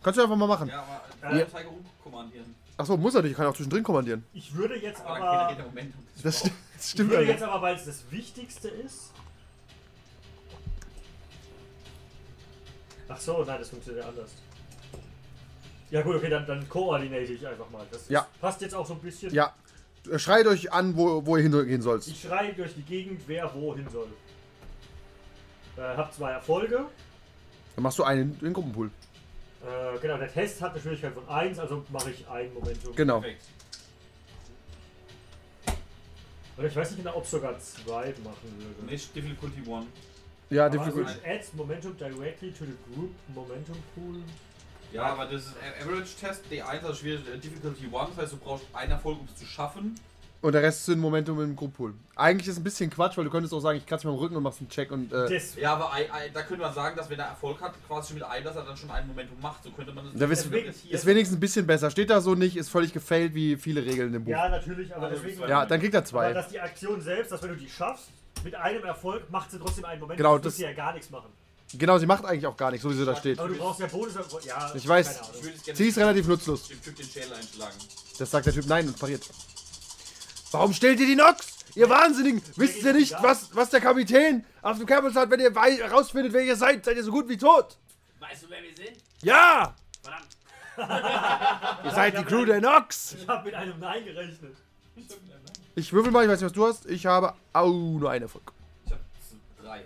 kannst 0.03 0.19
du 0.19 0.23
einfach 0.23 0.37
mal 0.37 0.47
machen. 0.47 0.69
Ja, 0.69 0.85
aber 1.21 1.35
Ja. 1.37 1.41
äh, 1.43 1.47
Tiger 1.47 1.65
rumkommandieren. 1.69 2.55
Achso, 2.77 2.97
muss 2.97 3.15
er 3.17 3.23
nicht. 3.23 3.33
Ich 3.33 3.37
kann 3.37 3.47
auch 3.47 3.55
zwischendrin 3.55 3.83
kommandieren. 3.83 4.25
Ich 4.33 4.55
würde 4.55 4.77
jetzt 4.77 5.01
Aber 5.01 5.17
aber. 5.21 5.55
der 5.55 5.65
Momentum. 5.65 6.01
Das, 6.23 6.43
das 6.43 6.51
Ich 6.81 6.91
stimmt 6.91 7.11
würde 7.11 7.25
ja 7.25 7.31
jetzt 7.33 7.43
aber, 7.43 7.61
weil 7.63 7.75
es 7.75 7.87
das 7.87 8.05
Wichtigste 8.11 8.69
ist. 8.69 9.11
Ach 13.09 13.19
so, 13.21 13.43
nein, 13.45 13.59
das 13.59 13.71
funktioniert 13.71 14.05
ja 14.05 14.11
anders. 14.11 14.31
Ja 15.91 16.03
gut, 16.03 16.17
okay, 16.17 16.29
dann, 16.29 16.47
dann 16.47 16.69
koordiniere 16.69 17.23
ich 17.23 17.47
einfach 17.47 17.69
mal. 17.71 17.87
Das 17.91 18.03
ist, 18.03 18.11
Ja. 18.11 18.27
passt 18.41 18.61
jetzt 18.61 18.75
auch 18.75 18.87
so 18.87 18.93
ein 18.95 19.01
bisschen. 19.01 19.33
Ja. 19.33 19.55
Schreit 20.17 20.47
euch 20.47 20.73
an, 20.73 20.97
wo, 20.97 21.25
wo 21.27 21.37
ihr 21.37 21.43
hingehen 21.43 21.83
sollt. 21.83 22.07
Ich 22.07 22.23
schreie 22.23 22.53
durch 22.55 22.75
die 22.75 22.83
Gegend, 22.83 23.21
wer 23.27 23.53
wohin 23.55 23.89
soll. 23.91 24.09
Äh, 25.77 25.81
hab 25.81 26.13
zwei 26.13 26.33
Erfolge. 26.33 26.87
Dann 27.77 27.83
machst 27.83 27.99
du 27.99 28.05
einen 28.05 28.33
in 28.35 28.39
den 28.41 28.53
Gruppenpool. 28.53 28.91
Äh, 29.63 29.99
genau, 30.01 30.17
der 30.17 30.33
Test 30.33 30.61
hat 30.61 30.73
eine 30.73 30.81
Schwierigkeit 30.81 31.13
von 31.15 31.29
1, 31.29 31.59
also 31.59 31.85
mache 31.91 32.11
ich 32.11 32.29
ein 32.29 32.53
Momentum. 32.55 32.95
Genau. 32.95 33.21
Perfekt. 33.21 33.45
Oder 36.57 36.67
ich 36.67 36.77
weiß 36.77 36.91
nicht 36.91 37.05
genau, 37.05 37.17
ob 37.17 37.25
es 37.25 37.31
sogar 37.31 37.59
zwei 37.59 38.15
machen 38.25 38.55
würde. 38.59 38.91
Nicht 38.91 39.15
Difficulty 39.15 39.61
1. 39.71 39.87
Ja, 40.51 40.67
Aber 40.67 40.79
Difficulty. 40.79 41.11
also 41.11 41.21
adds 41.27 41.53
momentum 41.55 41.97
directly 41.97 42.51
to 42.51 42.65
the 42.65 42.77
group 42.95 43.11
momentum 43.35 43.77
pool. 43.95 44.17
Ja, 44.93 45.03
aber 45.05 45.27
das 45.27 45.47
ist 45.47 45.55
ein 45.63 45.87
Average-Test. 45.87 46.45
D1 46.51 46.63
also 46.83 46.95
schwierig, 46.95 47.21
äh, 47.33 47.39
Difficulty 47.39 47.85
1. 47.85 48.11
Das 48.17 48.25
heißt, 48.25 48.33
du 48.33 48.37
brauchst 48.39 48.65
einen 48.73 48.93
Erfolg, 48.93 49.21
um 49.21 49.27
es 49.33 49.39
zu 49.39 49.47
schaffen. 49.47 49.95
Und 50.41 50.53
der 50.53 50.63
Rest 50.63 50.85
sind 50.87 51.01
Momentum 51.01 51.43
im 51.43 51.57
Gruppool. 51.57 51.95
Eigentlich 52.15 52.47
ist 52.47 52.53
es 52.55 52.61
ein 52.61 52.65
bisschen 52.65 52.89
Quatsch, 52.91 53.17
weil 53.19 53.25
du 53.25 53.31
könntest 53.31 53.53
auch 53.53 53.59
sagen, 53.59 53.77
ich 53.77 53.85
kratze 53.85 54.07
mich 54.07 54.15
am 54.15 54.21
Rücken 54.21 54.37
und 54.37 54.45
machst 54.45 54.61
einen 54.61 54.69
Check 54.69 54.93
und. 54.93 55.13
Äh, 55.13 55.29
Das, 55.29 55.57
Ja, 55.57 55.73
aber 55.73 55.93
ein, 55.93 56.09
ein, 56.13 56.33
da 56.33 56.43
könnte 56.43 56.63
man 56.63 56.73
sagen, 56.73 56.97
dass 56.97 57.11
wenn 57.11 57.19
er 57.19 57.27
Erfolg 57.27 57.61
hat, 57.61 57.75
quasi 57.89 58.09
schon 58.11 58.19
mit 58.19 58.23
einem, 58.25 58.45
dass 58.45 58.55
er 58.55 58.63
dann 58.63 58.77
schon 58.77 58.89
ein 58.93 59.05
Momentum 59.09 59.37
macht. 59.43 59.65
So 59.65 59.71
könnte 59.73 59.93
man 59.93 60.05
das 60.05 60.15
Da 60.15 60.27
interpretieren. 60.27 60.95
ist 60.95 61.07
wenigstens 61.07 61.37
ein 61.37 61.41
bisschen 61.41 61.67
besser. 61.67 61.91
Steht 61.91 62.09
da 62.11 62.21
so 62.21 62.37
nicht, 62.37 62.57
ist 62.57 62.69
völlig 62.69 62.93
gefailt 62.93 63.35
wie 63.35 63.57
viele 63.57 63.85
Regeln 63.85 64.15
im 64.15 64.25
Buch. 64.25 64.31
ja, 64.31 64.49
natürlich, 64.49 64.95
aber 64.95 65.09
Also, 65.09 65.23
deswegen. 65.25 65.49
Ja, 65.49 65.67
dann 65.67 65.81
kriegt 65.81 65.95
er 65.95 65.99
aber 66.01 66.07
zwei. 66.07 66.33
dass 66.33 66.49
die 66.51 66.61
Aktion 66.61 67.01
selbst, 67.01 67.33
dass 67.33 67.43
wenn 67.43 67.51
du 67.51 67.57
die 67.57 67.69
schaffst, 67.69 68.07
mit 68.45 68.55
einem 68.55 68.85
Erfolg 68.85 69.29
macht 69.33 69.51
sie 69.51 69.59
trotzdem 69.59 69.87
einen 69.87 70.01
Moment. 70.01 70.19
Genau, 70.19 70.39
das 70.39 70.55
das- 70.55 70.59
ja 70.59 70.73
gar 70.73 70.93
nichts 70.93 71.11
machen. 71.11 71.31
Genau, 71.75 71.99
sie 71.99 72.07
macht 72.07 72.25
eigentlich 72.25 72.47
auch 72.47 72.57
gar 72.57 72.71
nichts, 72.71 72.83
so 72.83 72.91
wie 72.91 72.95
sie 72.95 73.05
da 73.05 73.15
steht. 73.15 73.39
Aber 73.39 73.49
du 73.49 73.57
brauchst 73.57 73.81
ja 73.81 73.87
Bonus. 73.87 74.15
Ja, 74.45 74.73
Ich 74.75 74.89
weiß. 74.89 75.21
Ich 75.67 75.77
Sie 75.77 75.89
ist 75.89 75.99
relativ 75.99 76.27
nutzlos. 76.27 76.69
dem 76.69 76.81
Typ 76.83 76.97
den 76.97 77.07
Schädel 77.07 77.33
einschlagen. 77.35 77.77
Das 78.19 78.31
sagt 78.31 78.47
der 78.47 78.55
Typ 78.55 78.67
nein 78.67 78.87
und 78.87 78.99
pariert. 78.99 79.29
Warum 80.51 80.73
stellt 80.73 80.99
ihr 81.01 81.07
die 81.07 81.17
Nox? 81.17 81.59
Ihr 81.75 81.89
Wahnsinnigen! 81.89 82.43
Wisst 82.57 82.83
ihr 82.83 82.93
nicht, 82.95 83.15
was, 83.23 83.55
was 83.55 83.71
der 83.71 83.81
Kapitän 83.81 84.45
auf 84.63 84.79
dem 84.79 84.87
Campus 84.87 85.15
hat, 85.15 85.31
wenn 85.31 85.41
ihr 85.41 85.53
herausfindet, 85.55 86.33
wer 86.33 86.43
ihr 86.43 86.57
seid? 86.57 86.85
Seid 86.85 86.97
ihr 86.97 87.05
so 87.05 87.13
gut 87.13 87.29
wie 87.29 87.37
tot? 87.37 87.77
Weißt 88.19 88.43
du, 88.43 88.47
wer 88.51 88.63
wir 88.63 88.75
sind? 88.75 88.97
Ja! 89.23 89.75
Verdammt. 90.03 90.37
Ihr 91.85 91.91
seid 91.91 92.19
die 92.19 92.25
Crew 92.25 92.45
der 92.45 92.61
Nox! 92.61 93.15
Ich 93.21 93.29
habe 93.29 93.45
mit 93.45 93.55
einem 93.55 93.79
Nein 93.79 94.05
gerechnet. 94.05 94.57
Ich 95.75 95.93
würfel 95.93 96.11
mal, 96.11 96.25
ich 96.25 96.31
weiß 96.31 96.41
nicht, 96.41 96.47
was 96.47 96.53
du 96.53 96.67
hast. 96.67 96.87
Ich 96.87 97.07
habe 97.07 97.35
au 97.53 97.71
nur 97.71 98.11
einen 98.11 98.23
Erfolg. 98.23 98.53
Ich 98.87 98.93
habe 98.93 99.03
drei. 99.63 99.85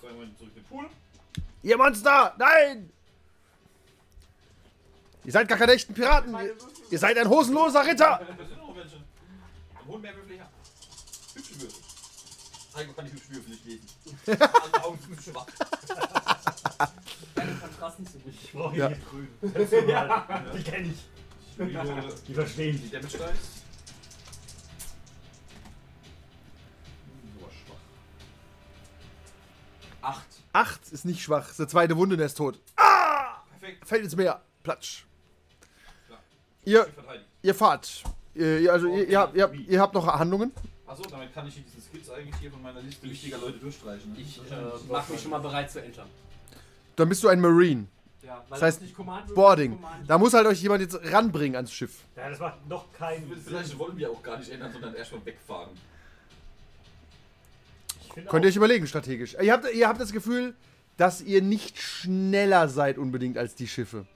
Zwei 0.00 0.12
Momente 0.12 0.36
zurück 0.38 0.52
in 0.56 0.62
den 0.62 0.68
Pool. 0.68 0.86
Ihr 1.68 1.76
Monster! 1.76 2.34
Nein! 2.38 2.90
Ihr 5.22 5.32
seid 5.32 5.46
gar 5.48 5.58
keine 5.58 5.72
echten 5.72 5.92
Piraten! 5.92 6.32
Ihr, 6.32 6.54
ihr 6.90 6.98
seid 6.98 7.18
ein 7.18 7.28
hosenloser 7.28 7.84
Ritter! 7.84 8.20
Das 8.26 8.48
sind 8.48 8.56
noch. 8.56 8.74
Dann 8.74 9.86
holen 9.86 10.00
mehr 10.00 10.16
Würfel 10.16 10.36
her. 10.36 10.48
Hübsche 11.34 11.60
Würfel. 11.60 11.80
Heiko 12.74 12.92
kann 12.94 13.04
die 13.04 13.12
hübschen 13.12 13.34
Würfel 13.34 13.50
nicht 13.50 13.64
lesen. 13.66 13.86
Alle 14.72 14.84
Augen 14.84 14.98
sind 14.98 15.22
zu 15.22 15.30
schwach. 15.30 15.46
Deine 17.34 17.54
Kontrast 17.56 18.00
nicht 18.00 18.12
so 18.12 18.18
gut. 18.18 18.32
Ich 18.42 18.52
brauche 18.52 18.76
Ja. 18.76 18.86
hier 18.88 18.96
nicht 18.96 19.10
grün. 19.10 19.28
Kannst 19.52 19.72
du 19.72 19.82
mal- 19.82 20.52
Die 20.56 20.62
kenne 20.62 20.88
ich. 20.88 22.24
Die 22.26 22.34
verstehe 22.34 22.72
die 22.72 22.84
ich. 22.86 22.90
Damage 22.92 23.08
Dice. 23.18 23.62
Nur 27.38 27.50
schwach. 27.50 27.76
Acht. 30.00 30.26
Acht 30.58 30.80
ist 30.90 31.04
nicht 31.04 31.22
schwach. 31.22 31.48
Ist 31.50 31.58
der 31.60 31.68
zweite 31.68 31.96
Wunde 31.96 32.14
und 32.16 32.20
er 32.20 32.26
ist 32.26 32.34
tot. 32.36 32.58
Perfekt. 33.50 33.86
Fällt 33.86 34.02
ins 34.04 34.16
Meer. 34.16 34.40
Platsch. 34.64 35.04
Klar. 36.08 36.18
Ihr, 36.64 36.86
ihr 37.42 37.54
fahrt. 37.54 38.02
Ihr, 38.34 38.72
also 38.72 38.88
ihr, 38.88 39.08
ihr, 39.08 39.18
habt, 39.20 39.36
ihr, 39.36 39.42
habt, 39.44 39.54
ihr 39.56 39.80
habt 39.80 39.94
noch 39.94 40.06
Handlungen. 40.06 40.50
Achso, 40.86 41.04
damit 41.04 41.32
kann 41.32 41.46
ich 41.46 41.54
hier 41.54 41.62
diesen 41.62 41.80
Skills 41.82 42.10
eigentlich 42.10 42.34
hier 42.40 42.50
von 42.50 42.60
meiner 42.62 42.80
Liste 42.80 43.08
wichtiger 43.08 43.38
Leute 43.38 43.58
durchstreichen. 43.58 44.12
ne? 44.12 44.18
Ich 44.20 44.38
äh, 44.50 44.90
mache 44.90 45.12
mich 45.12 45.20
schon 45.22 45.30
mal 45.30 45.38
bereit 45.38 45.70
zu 45.70 45.80
entern. 45.82 46.08
Dann 46.96 47.08
bist 47.08 47.22
du 47.22 47.28
ein 47.28 47.40
Marine. 47.40 47.86
Ja, 48.22 48.44
Das 48.50 48.60
heißt, 48.62 48.82
nicht 48.82 48.96
Command 48.96 49.32
Boarding. 49.34 49.76
Command- 49.76 50.10
Da 50.10 50.18
muss 50.18 50.34
halt 50.34 50.46
euch 50.46 50.60
jemand 50.60 50.80
jetzt 50.82 50.98
ranbringen 51.12 51.54
ans 51.56 51.72
Schiff. 51.72 52.00
Ja, 52.16 52.28
das 52.30 52.40
macht 52.40 52.66
noch 52.68 52.92
keinen. 52.92 53.30
Vielleicht 53.44 53.78
wollen 53.78 53.96
wir 53.96 54.10
auch 54.10 54.22
gar 54.22 54.38
nicht 54.38 54.50
ändern, 54.50 54.72
sondern 54.72 54.94
erstmal 54.94 55.24
wegfahren. 55.24 55.70
Könnt 58.26 58.44
ihr 58.44 58.48
euch 58.48 58.56
überlegen, 58.56 58.86
strategisch. 58.86 59.36
Ihr 59.40 59.52
habt, 59.52 59.72
ihr 59.72 59.88
habt 59.88 60.00
das 60.00 60.12
Gefühl, 60.12 60.54
dass 60.96 61.20
ihr 61.20 61.42
nicht 61.42 61.78
schneller 61.78 62.68
seid 62.68 62.98
unbedingt 62.98 63.38
als 63.38 63.54
die 63.54 63.68
Schiffe. 63.68 64.06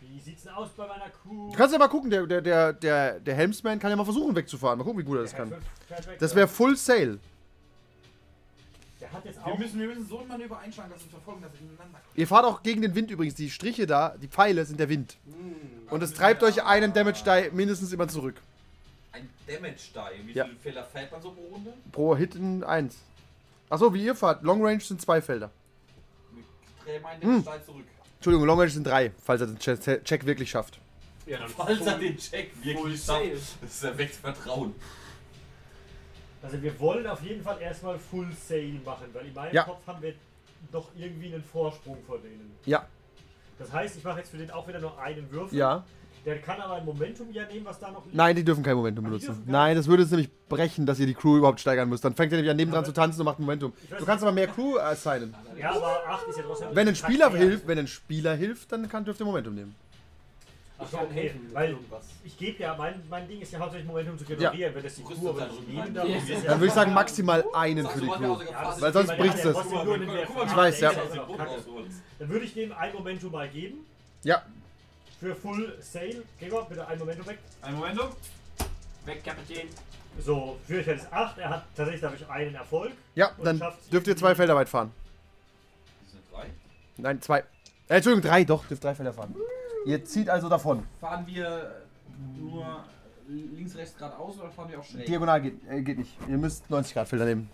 Wie 0.00 0.20
sieht's 0.20 0.44
denn 0.44 0.52
aus 0.52 0.70
bei 0.76 0.86
meiner 0.86 1.08
Crew? 1.10 1.50
Du 1.50 1.56
kannst 1.56 1.72
ja 1.72 1.78
mal 1.78 1.88
gucken, 1.88 2.10
der, 2.10 2.26
der, 2.26 2.40
der, 2.40 2.72
der, 2.72 3.20
der 3.20 3.34
Helmsman 3.34 3.78
kann 3.78 3.90
ja 3.90 3.96
mal 3.96 4.04
versuchen 4.04 4.34
wegzufahren. 4.36 4.78
Mal 4.78 4.84
gucken, 4.84 5.00
wie 5.00 5.04
gut 5.04 5.18
er 5.18 5.22
das 5.22 5.32
Der 5.32 5.40
kann. 5.40 5.52
Das 6.18 6.34
wäre 6.34 6.48
Full 6.48 6.76
Sail. 6.76 7.18
Der 9.00 9.12
hat 9.12 9.24
jetzt 9.24 9.38
Wir 9.44 9.52
auch. 9.52 9.58
müssen, 9.58 9.78
wir 9.78 9.88
müssen 9.88 10.06
so 10.06 10.20
ein 10.20 10.28
Manöver 10.28 10.58
einschlagen, 10.58 10.90
dass 10.92 11.02
wir 11.04 11.10
verfolgen, 11.10 11.42
dass 11.42 11.52
wir 11.52 11.60
ineinander 11.60 11.98
kommen. 11.98 12.14
Ihr 12.14 12.26
fahrt 12.26 12.44
auch 12.44 12.62
gegen 12.62 12.82
den 12.82 12.94
Wind 12.94 13.10
übrigens. 13.10 13.34
Die 13.34 13.50
Striche 13.50 13.86
da, 13.86 14.16
die 14.20 14.28
Pfeile 14.28 14.64
sind 14.64 14.80
der 14.80 14.88
Wind. 14.88 15.16
Hm. 15.26 15.88
Und 15.90 16.02
es 16.02 16.14
treibt 16.14 16.42
euch 16.42 16.62
einen 16.64 16.92
Damage 16.92 17.22
Die 17.24 17.54
mindestens 17.54 17.92
immer 17.92 18.08
zurück. 18.08 18.36
Damage 19.46 19.74
Die. 19.94 20.26
Wie 20.28 20.32
Ja. 20.32 20.44
viele 20.44 20.56
Fehler 20.58 20.84
fällt 20.84 21.10
man 21.12 21.22
so 21.22 21.30
pro 21.32 21.42
Runde? 21.54 21.72
Pro 21.92 22.16
Hit 22.16 22.34
in 22.34 22.62
1. 22.64 22.96
Achso, 23.68 23.92
wie 23.94 24.04
ihr 24.04 24.14
fahrt. 24.14 24.42
Long 24.42 24.64
Range 24.64 24.80
sind 24.80 25.00
zwei 25.00 25.20
Felder. 25.20 25.50
Wir 26.32 26.44
drehen 26.84 27.02
meinen 27.02 27.22
Hm. 27.22 27.44
Damage 27.44 27.58
Die 27.60 27.66
zurück. 27.66 27.84
Entschuldigung, 28.16 28.46
Long 28.46 28.58
Range 28.58 28.70
sind 28.70 28.86
drei, 28.86 29.12
falls 29.24 29.40
er 29.40 29.46
den 29.48 29.58
Check 29.58 30.26
wirklich 30.26 30.50
schafft. 30.50 30.78
Ja, 31.26 31.38
dann 31.38 31.48
Falls 31.48 31.84
er 31.84 31.98
den 31.98 32.16
Check 32.16 32.50
wirklich 32.64 33.02
schafft, 33.02 33.56
das 33.60 33.82
erweckt 33.82 34.14
Vertrauen. 34.14 34.74
Also 36.42 36.62
wir 36.62 36.78
wollen 36.78 37.06
auf 37.06 37.22
jeden 37.22 37.42
Fall 37.42 37.60
erstmal 37.60 37.98
Full 37.98 38.28
Sail 38.32 38.80
machen, 38.84 39.06
weil 39.12 39.26
in 39.26 39.34
meinem 39.34 39.52
Ja. 39.54 39.64
Kopf 39.64 39.84
haben 39.86 40.00
wir 40.02 40.14
doch 40.70 40.88
irgendwie 40.96 41.34
einen 41.34 41.42
Vorsprung 41.42 41.98
vor 42.06 42.18
denen. 42.18 42.52
Ja, 42.64 42.86
Das 43.58 43.72
heißt, 43.72 43.96
ich 43.96 44.04
mache 44.04 44.18
jetzt 44.18 44.30
für 44.30 44.36
den 44.36 44.50
auch 44.50 44.68
wieder 44.68 44.78
nur 44.78 44.98
einen 45.00 45.30
Würfel. 45.30 45.58
ja. 45.58 45.84
Der 46.26 46.40
kann 46.40 46.60
aber 46.60 46.74
ein 46.74 46.84
Momentum 46.84 47.32
ja 47.32 47.46
nehmen, 47.46 47.64
was 47.64 47.78
da 47.78 47.92
noch 47.92 48.04
liegt. 48.04 48.16
Nein, 48.16 48.34
die 48.34 48.44
dürfen 48.44 48.64
kein 48.64 48.74
Momentum 48.74 49.04
benutzen. 49.04 49.44
Nein, 49.46 49.76
das 49.76 49.86
würde 49.86 50.02
es 50.02 50.10
nämlich 50.10 50.28
brechen, 50.48 50.84
dass 50.84 50.98
ihr 50.98 51.06
die 51.06 51.14
Crew 51.14 51.36
überhaupt 51.36 51.60
steigern 51.60 51.88
müsst. 51.88 52.04
Dann 52.04 52.16
fängt 52.16 52.32
ihr 52.32 52.36
nämlich 52.36 52.50
an, 52.50 52.56
nebendran 52.56 52.84
zu 52.84 52.90
tanzen 52.90 53.20
und 53.20 53.26
macht 53.26 53.38
Momentum. 53.38 53.72
Du 53.96 54.04
kannst 54.04 54.24
aber 54.24 54.32
mehr 54.32 54.48
Crew 54.48 54.76
assignen. 54.76 55.32
Ja, 55.56 55.70
aber 55.70 56.00
8 56.08 56.26
ist 56.26 56.38
ja 56.38 56.42
trotzdem. 56.42 56.68
Wenn 56.72 56.88
ein 56.88 56.96
Spieler 56.96 57.30
hilft, 57.30 57.68
wenn 57.68 57.78
ein 57.78 57.86
Spieler 57.86 58.34
hilft, 58.34 58.72
dann 58.72 58.88
kann, 58.88 59.04
dürft 59.04 59.20
ihr 59.20 59.24
Momentum 59.24 59.54
nehmen. 59.54 59.76
Ach 60.78 60.88
so, 60.88 60.98
okay. 60.98 61.32
Weil 61.52 61.70
irgendwas. 61.70 62.04
ich 62.24 62.36
gebe 62.36 62.60
ja, 62.60 62.74
mein, 62.76 63.00
mein 63.08 63.28
Ding 63.28 63.40
ist 63.40 63.52
ja 63.52 63.60
hauptsächlich 63.60 63.86
Momentum 63.86 64.18
zu 64.18 64.24
generieren. 64.24 64.74
Wenn 64.74 64.82
das 64.82 64.96
die 64.96 65.04
Crew 65.04 65.28
aber 65.28 65.46
nicht 65.46 65.68
nehmen 65.68 65.94
darf, 65.94 66.08
Ja. 66.08 66.40
Dann 66.44 66.58
würde 66.58 66.66
ich 66.66 66.72
sagen, 66.72 66.92
maximal 66.92 67.44
einen 67.54 67.86
für 67.86 68.00
die 68.00 68.06
Ja, 68.08 68.72
sind. 68.72 68.82
Weil 68.82 68.92
sonst 68.92 69.10
ja 69.10 69.16
mal, 69.16 69.30
von 69.54 70.02
Ich 70.02 70.56
weiß, 70.56 70.80
ja. 70.80 70.92
Dann 72.18 72.28
würde 72.28 72.44
ich 72.44 72.52
dem 72.52 72.72
ein 72.72 72.92
Momentum 72.92 73.30
mal 73.30 73.48
geben. 73.48 73.86
Ja, 74.24 74.42
Für 75.20 75.34
Full 75.34 75.76
Sail. 75.80 76.22
Geh 76.38 76.48
mal 76.50 76.64
bitte 76.68 76.86
ein 76.86 76.98
Momentum 76.98 77.26
weg. 77.26 77.38
Ein 77.62 77.74
Momentum. 77.74 78.08
Weg, 79.04 79.24
Kapitän. 79.24 79.68
So, 80.22 80.58
Schwierigkeit 80.66 80.96
ist 80.98 81.12
8. 81.12 81.38
Er 81.38 81.50
hat 81.50 81.64
tatsächlich 81.74 82.00
dadurch 82.00 82.28
einen 82.28 82.54
Erfolg. 82.54 82.92
ja, 83.14 83.30
Und 83.36 83.44
dann 83.44 83.62
dürft 83.92 84.06
ihr 84.06 84.16
zwei 84.16 84.34
Felder 84.34 84.54
weit 84.56 84.68
fahren. 84.68 84.92
Die 86.06 86.10
sind 86.10 86.22
drei. 86.32 86.46
Nein, 86.96 87.20
zwei. 87.22 87.40
Äh, 87.88 87.96
Entschuldigung, 87.96 88.28
drei, 88.30 88.44
doch, 88.44 88.66
dürft 88.66 88.82
drei 88.82 88.94
Felder 88.94 89.12
fahren. 89.12 89.34
Ihr 89.84 90.04
zieht 90.04 90.28
also 90.28 90.48
davon. 90.48 90.84
Fahren 91.00 91.26
wir 91.26 91.82
nur 92.38 92.84
links, 93.28 93.76
rechts, 93.76 93.96
geradeaus 93.96 94.38
oder 94.38 94.50
fahren 94.50 94.70
wir 94.70 94.80
auch 94.80 94.84
schräg? 94.84 95.06
Diagonal 95.06 95.40
geht, 95.40 95.60
äh, 95.68 95.82
geht 95.82 95.98
nicht. 95.98 96.16
Ihr 96.28 96.38
müsst 96.38 96.68
90 96.70 96.94
Grad 96.94 97.08
Felder 97.08 97.24
nehmen. 97.26 97.48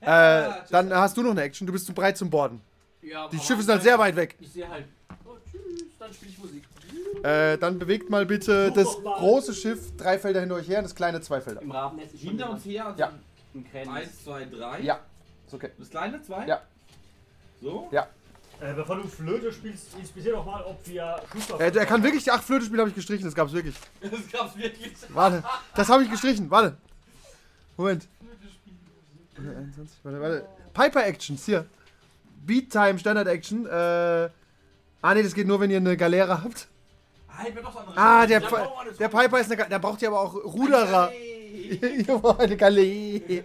Äh, 0.00 0.50
dann 0.70 0.92
hast 0.94 1.16
du 1.16 1.22
noch 1.22 1.30
eine 1.30 1.42
Action. 1.42 1.66
Du 1.66 1.72
bist 1.72 1.86
zu 1.86 1.94
breit 1.94 2.16
zum 2.16 2.30
Borden. 2.30 2.60
Ja, 3.02 3.28
Die 3.28 3.36
aber 3.36 3.44
Schiffe 3.44 3.62
sind 3.62 3.72
halt 3.72 3.82
sehr 3.82 3.98
weit 3.98 4.14
weg. 4.16 4.36
Ich 4.40 4.52
sehe 4.52 4.68
halt. 4.68 4.86
Dann 5.98 6.12
spiele 6.12 6.30
ich 6.32 6.38
Musik. 6.38 6.64
Äh, 7.24 7.58
dann 7.58 7.78
bewegt 7.78 8.10
mal 8.10 8.26
bitte 8.26 8.70
das 8.72 8.86
große 9.02 9.54
Schiff 9.54 9.96
drei 9.96 10.18
Felder 10.18 10.40
hinter 10.40 10.56
euch 10.56 10.68
her 10.68 10.78
und 10.78 10.84
das 10.84 10.94
kleine 10.94 11.20
zwei 11.20 11.40
Felder. 11.40 11.62
Im 11.62 11.70
Rabennest 11.70 12.14
ist 12.14 12.20
schon 12.20 12.30
Hinter 12.30 12.50
uns 12.50 12.64
her, 12.64 12.86
also 12.86 12.98
Ja. 13.00 13.12
Im 13.54 13.64
Krähennest. 13.68 13.96
eins, 13.96 14.24
zwei, 14.24 14.44
drei. 14.44 14.80
Ja, 14.80 15.00
ist 15.46 15.54
okay. 15.54 15.70
Das 15.78 15.88
kleine, 15.90 16.22
zwei? 16.22 16.46
Ja. 16.46 16.60
So? 17.62 17.88
Ja. 17.90 18.06
Äh, 18.60 18.72
bevor 18.74 18.96
du 18.96 19.08
Flöte 19.08 19.52
spielst, 19.52 19.94
inspizier 19.98 20.32
doch 20.32 20.44
mal, 20.46 20.62
ob 20.64 20.86
wir 20.86 21.16
Schusswaffen 21.32 21.66
Äh, 21.66 21.76
er 21.78 21.86
kann 21.86 22.02
wirklich 22.02 22.24
die 22.24 22.30
acht 22.30 22.44
Flöte 22.44 22.64
spielen, 22.66 22.80
habe 22.80 22.90
ich 22.90 22.94
gestrichen. 22.96 23.24
Das 23.24 23.34
gab's 23.34 23.52
wirklich. 23.52 23.74
Das 24.00 24.30
gab's 24.32 24.56
wirklich. 24.56 24.92
Warte, 25.10 25.42
das 25.74 25.88
habe 25.88 26.02
ich 26.04 26.10
gestrichen. 26.10 26.50
Warte. 26.50 26.76
Moment. 27.76 28.06
Äh, 29.36 29.56
21, 29.56 29.98
warte, 30.02 30.20
warte. 30.20 30.46
Piper 30.72 31.06
Actions, 31.06 31.44
hier. 31.44 31.66
Beat 32.46 32.70
Time, 32.70 32.98
Standard 32.98 33.28
Action. 33.28 33.66
Äh, 33.66 34.30
ah, 35.10 35.14
nee, 35.14 35.22
das 35.22 35.34
geht 35.34 35.46
nur, 35.46 35.60
wenn 35.60 35.70
ihr 35.70 35.76
eine 35.78 35.96
Galeere 35.96 36.42
habt. 36.42 36.68
Halt 37.28 37.54
mir 37.54 37.62
doch 37.62 37.72
so 37.72 37.78
andere 37.80 37.96
Ah, 37.98 38.26
der, 38.26 38.40
Ja, 38.40 38.48
Pi- 38.48 38.94
der. 38.98 39.08
Piper 39.08 39.40
ist 39.40 39.46
eine 39.46 39.56
Ga- 39.56 39.68
Der 39.68 39.78
braucht 39.78 40.00
ja 40.02 40.08
aber 40.08 40.20
auch 40.20 40.34
Ruderer. 40.34 41.12
Ihr 41.12 42.04
braucht 42.18 42.40
eine 42.46 42.56
Galeere. 42.56 43.42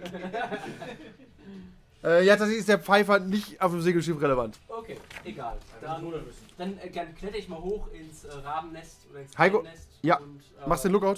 äh, 2.04 2.24
ja, 2.24 2.32
tatsächlich 2.36 2.60
ist 2.60 2.68
der 2.68 2.78
Pfeifer 2.78 3.18
nicht 3.20 3.60
auf 3.60 3.72
dem 3.72 3.80
Segelschiff 3.82 4.20
relevant. 4.20 4.58
Okay, 4.68 4.96
egal. 5.24 5.56
Dann 5.80 5.90
Dann, 5.92 6.04
rudern 6.04 6.24
müssen. 6.24 6.46
dann 6.58 6.78
äh, 6.78 6.90
dann 6.90 7.14
kletter 7.14 7.36
ich 7.38 7.48
mal 7.48 7.60
hoch 7.60 7.88
ins 7.92 8.24
äh, 8.24 8.32
Rabennest 8.32 9.06
oder 9.10 9.20
ins 9.20 9.36
Heiko, 9.38 9.64
ja, 10.02 10.16
Und, 10.18 10.40
äh, 10.64 10.68
Machst 10.68 10.84
den 10.84 10.92
Lookout? 10.92 11.16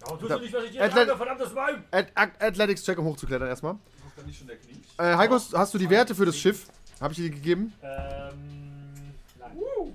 Warum 0.00 0.18
tust 0.20 0.30
Da- 0.30 0.36
du 0.36 0.42
nicht, 0.42 0.54
was 0.54 0.64
ich 0.64 0.70
dir 0.70 0.82
Athlet- 0.84 1.06
sage, 1.08 1.16
verdammtes 1.16 1.54
Weib? 1.54 1.78
At 1.90 2.06
At 2.14 2.30
Athletics 2.40 2.84
Check, 2.84 2.98
um 2.98 3.06
hochzuklettern 3.06 3.48
erstmal. 3.48 3.72
Ist 3.74 3.80
da 4.16 4.22
nicht 4.22 4.38
schon 4.38 4.46
der 4.46 4.56
Knie? 4.58 4.80
Äh, 4.98 5.16
Heiko, 5.16 5.34
hast 5.34 5.74
du 5.74 5.78
die 5.78 5.90
Werte 5.90 6.14
für 6.14 6.26
das 6.26 6.36
Schiff? 6.38 6.66
Habe 7.00 7.12
ich 7.12 7.16
dir 7.16 7.24
die 7.24 7.30
gegeben? 7.30 7.72
Ähm. 7.82 8.65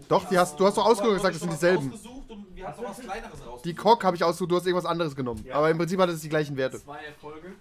Doch, 0.08 0.28
die 0.28 0.38
hast, 0.38 0.60
du 0.60 0.66
hast 0.66 0.78
doch 0.78 0.86
ausgesucht 0.86 1.10
und 1.10 1.16
gesagt, 1.18 1.36
das 1.36 1.42
sind 1.42 1.54
dieselben. 1.54 1.94
Ausgesucht 1.94 2.30
und 2.30 2.56
wir 2.56 2.66
Tobi 2.66 2.68
hat 2.68 2.82
noch 2.82 2.90
was 2.90 3.00
Kleineres 3.00 3.48
raus. 3.48 3.62
Die 3.64 3.74
Cock 3.76 4.04
habe 4.04 4.16
ich 4.16 4.24
ausgesucht, 4.24 4.52
du 4.52 4.56
hast 4.56 4.66
irgendwas 4.66 4.86
anderes 4.86 5.16
genommen. 5.16 5.44
Ja. 5.46 5.56
Aber 5.56 5.70
im 5.70 5.78
Prinzip 5.78 6.00
hat 6.00 6.10
es 6.10 6.22
die 6.22 6.30
gleichen 6.30 6.58
Werte. 6.58 6.82
Zwei 6.84 7.04
Erfolge. 7.06 7.54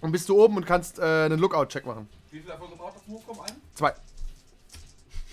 Und 0.00 0.12
bist 0.12 0.28
du 0.28 0.42
oben 0.42 0.56
und 0.56 0.64
kannst 0.64 0.98
äh, 0.98 1.02
einen 1.02 1.38
Lookout-Check 1.38 1.84
machen. 1.84 2.08
Wie 2.30 2.38
viele 2.40 2.52
Erfolge 2.52 2.76
braucht 2.76 2.96
das 2.96 3.06
Hochkommen 3.06 3.42
ein? 3.42 3.56
Zwei. 3.74 3.94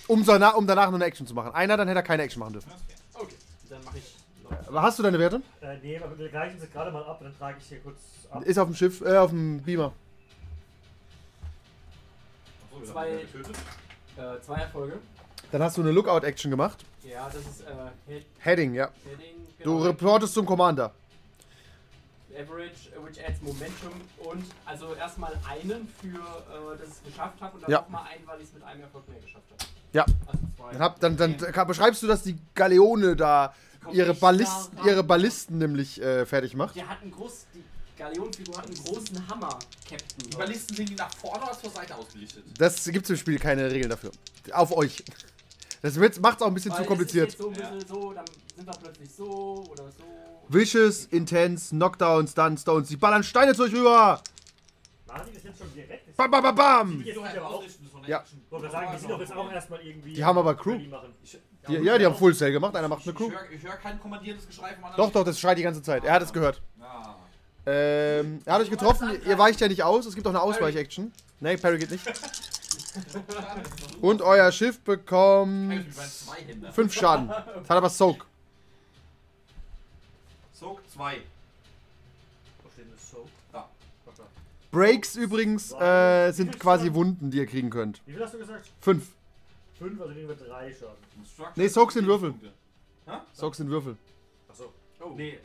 Um, 0.07 0.23
so, 0.23 0.37
na, 0.37 0.49
um 0.51 0.65
danach 0.65 0.87
noch 0.87 0.95
eine 0.95 1.05
Action 1.05 1.27
zu 1.27 1.33
machen. 1.33 1.53
Einer, 1.53 1.77
dann 1.77 1.87
hätte 1.87 1.99
er 1.99 2.03
keine 2.03 2.23
Action 2.23 2.39
machen 2.39 2.53
dürfen. 2.53 2.69
Fair. 2.69 3.21
Okay. 3.21 3.35
Dann 3.69 3.83
mache 3.83 3.97
ich 3.99 4.15
noch. 4.43 4.67
Aber 4.67 4.81
hast 4.81 4.97
du 4.99 5.03
deine 5.03 5.19
Werte? 5.19 5.41
Äh, 5.61 5.77
nee, 5.83 5.99
aber 5.99 6.17
wir 6.17 6.29
gleichen 6.29 6.59
sie 6.59 6.67
gerade 6.67 6.91
mal 6.91 7.03
ab, 7.03 7.19
dann 7.21 7.37
trage 7.37 7.57
ich 7.59 7.67
hier 7.67 7.79
kurz 7.79 7.99
ab. 8.31 8.43
Ist 8.43 8.57
auf 8.57 8.67
dem 8.67 8.75
Schiff, 8.75 9.01
äh, 9.01 9.17
auf 9.17 9.29
dem 9.29 9.61
Beamer. 9.61 9.93
Zwei- 12.85 13.17
getötet. 13.31 13.55
Äh, 14.17 14.41
zwei 14.41 14.55
Erfolge. 14.61 14.99
Dann 15.51 15.61
hast 15.63 15.77
du 15.77 15.81
eine 15.81 15.91
Lookout-Action 15.91 16.49
gemacht. 16.51 16.83
Ja, 17.03 17.29
das 17.31 17.41
ist 17.41 17.61
äh, 17.61 18.11
Head, 18.11 18.25
Heading, 18.39 18.73
ja. 18.73 18.89
Heading. 19.05 19.35
Du 19.63 19.73
genau. 19.77 19.85
reportest 19.85 20.33
zum 20.33 20.45
Commander. 20.45 20.91
Average, 22.33 22.91
which 23.03 23.23
adds 23.25 23.41
Momentum 23.41 23.93
und 24.29 24.43
also 24.65 24.93
erstmal 24.93 25.33
einen 25.49 25.87
für, 26.01 26.07
äh, 26.17 26.77
dass 26.77 26.87
ich 26.87 26.93
es 26.93 27.03
geschafft 27.03 27.41
habe 27.41 27.55
und 27.55 27.63
dann 27.63 27.71
Ja. 27.71 27.81
nochmal 27.81 28.03
einen, 28.13 28.27
weil 28.27 28.39
ich 28.39 28.47
es 28.47 28.53
mit 28.53 28.63
einem 28.63 28.81
Erfolg 28.81 29.07
mehr 29.07 29.19
geschafft 29.19 29.45
habe. 29.51 29.63
Ja. 29.93 30.05
Also 30.25 30.43
zwei. 30.57 30.71
Dann, 30.73 30.81
hab, 30.81 30.99
dann, 30.99 31.17
dann 31.17 31.67
beschreibst 31.67 32.03
du, 32.03 32.07
dass 32.07 32.23
die 32.23 32.37
Galeone 32.53 33.15
da 33.15 33.53
ihre, 33.91 34.13
Ballist, 34.13 34.71
ihre 34.85 35.03
Ballisten 35.03 35.57
nämlich 35.57 36.01
äh, 36.01 36.25
fertig 36.25 36.55
macht. 36.55 36.75
Der 36.75 36.89
hat 36.89 37.01
einen 37.01 37.11
groß, 37.11 37.47
die 37.53 37.63
Galeonenfigur 37.97 38.57
hat 38.57 38.65
einen 38.65 38.75
großen 38.75 39.27
Hammer, 39.29 39.59
Captain. 39.89 40.29
Die 40.29 40.35
Ballisten 40.37 40.75
sind 40.75 40.89
die 40.89 40.95
nach 40.95 41.13
vorne 41.15 41.43
oder 41.43 41.59
zur 41.59 41.71
Seite 41.71 41.95
ausgerichtet? 41.95 42.43
Das 42.57 42.83
gibt 42.85 43.09
im 43.09 43.17
Spiel 43.17 43.39
keine 43.39 43.69
Regeln 43.71 43.89
dafür. 43.89 44.11
Auf 44.51 44.71
euch. 44.75 45.03
Das 45.81 45.95
macht 46.19 46.37
es 46.37 46.41
auch 46.41 46.47
ein 46.47 46.53
bisschen 46.53 46.71
Weil 46.71 46.81
zu 46.81 46.85
kompliziert. 46.85 47.31
So 47.37 47.49
ein 47.49 47.53
bisschen 47.53 47.87
so, 47.87 48.13
dann 48.13 48.25
sind 48.55 48.65
wir 48.67 48.73
plötzlich 48.73 49.09
so 49.11 49.65
oder 49.69 49.85
so. 49.91 50.03
Vicious, 50.49 51.05
Intense, 51.11 51.69
Knockdown, 51.69 52.27
Stun, 52.27 52.57
Stones. 52.57 52.87
Die 52.87 52.97
ballern 52.97 53.23
Steine 53.23 53.53
zu 53.53 53.63
euch 53.63 53.73
rüber. 53.73 54.21
Machen 55.07 55.21
die 55.29 55.33
das 55.35 55.43
jetzt 55.43 55.57
schon 55.57 55.73
direkt? 55.73 56.15
Bam, 56.15 56.31
bam, 56.31 56.43
bam, 56.43 56.55
bam. 56.55 57.03
Die, 57.03 57.09
Ja. 58.07 58.23
Sagen, 58.71 58.87
die 58.93 58.99
sind 58.99 59.09
doch 59.11 59.19
jetzt 59.19 59.33
auch 59.33 59.51
erstmal 59.51 59.81
irgendwie. 59.81 60.13
Die 60.13 60.23
haben 60.23 60.37
aber 60.37 60.55
Crew. 60.55 60.77
Die, 61.67 61.73
ja, 61.73 61.97
die 61.97 62.05
haben 62.05 62.15
Full 62.15 62.33
Sail 62.33 62.51
gemacht. 62.51 62.75
Einer 62.75 62.87
macht 62.87 63.03
eine 63.03 63.13
Crew. 63.13 63.29
ich 63.51 63.61
höre 63.61 63.71
hör 63.71 63.77
kein 63.77 63.99
kommandiertes 63.99 64.47
Geschrei 64.47 64.73
vom 64.73 64.85
anderen. 64.85 65.05
Doch, 65.05 65.11
doch, 65.11 65.25
das 65.25 65.39
schreit 65.39 65.57
die 65.57 65.63
ganze 65.63 65.81
Zeit. 65.81 66.03
Er 66.05 66.13
hat 66.13 66.21
es 66.21 66.31
gehört. 66.31 66.61
Ja. 66.79 67.17
Ähm, 67.69 68.39
er 68.45 68.53
hat 68.53 68.61
euch 68.61 68.69
getroffen. 68.69 69.09
Ihr 69.25 69.37
weicht 69.37 69.59
ja 69.59 69.67
nicht 69.67 69.83
aus. 69.83 70.05
Es 70.05 70.15
gibt 70.15 70.25
auch 70.25 70.31
eine 70.31 70.41
Ausweich-Action. 70.41 71.11
Nee, 71.41 71.57
Parry 71.57 71.79
geht 71.79 71.91
nicht. 71.91 72.05
Und 74.01 74.21
euer 74.21 74.51
Schiff 74.53 74.79
bekommt 74.79 75.71
Hey, 75.71 75.85
wir 75.85 75.97
waren 75.97 76.09
zwei 76.09 76.35
Hände. 76.37 76.71
5 76.71 76.93
Schaden. 76.93 77.27
Das 77.27 77.69
hat 77.69 77.77
aber 77.77 77.89
Soak. 77.89 78.25
Soak 80.53 80.81
2. 80.91 81.17
Wo 82.63 82.69
steht 82.71 82.85
das 82.93 83.11
so? 83.11 83.27
Da. 83.51 83.67
Breaks 84.71 85.17
übrigens 85.17 85.73
äh, 85.73 86.31
sind 86.31 86.57
quasi 86.59 86.93
Wunden, 86.93 87.31
die 87.31 87.39
ihr 87.39 87.47
kriegen 87.47 87.69
könnt. 87.69 88.01
Wie 88.05 88.13
viel 88.13 88.23
hast 88.23 88.33
du 88.33 88.37
gesagt? 88.37 88.71
5. 88.79 89.05
Fünf, 89.77 90.01
also 90.01 90.13
nehmen 90.13 90.29
wir 90.29 90.35
drei 90.35 90.73
Schaden. 90.73 90.95
Nee, 91.55 91.67
Soaks 91.67 91.95
sind 91.95 92.07
Würfel. 92.07 92.33
Soak 93.33 93.55
sind 93.55 93.69
Würfel. 93.69 93.97
Achso. 94.49 94.73
Oh. 95.01 95.13
Nee. 95.15 95.37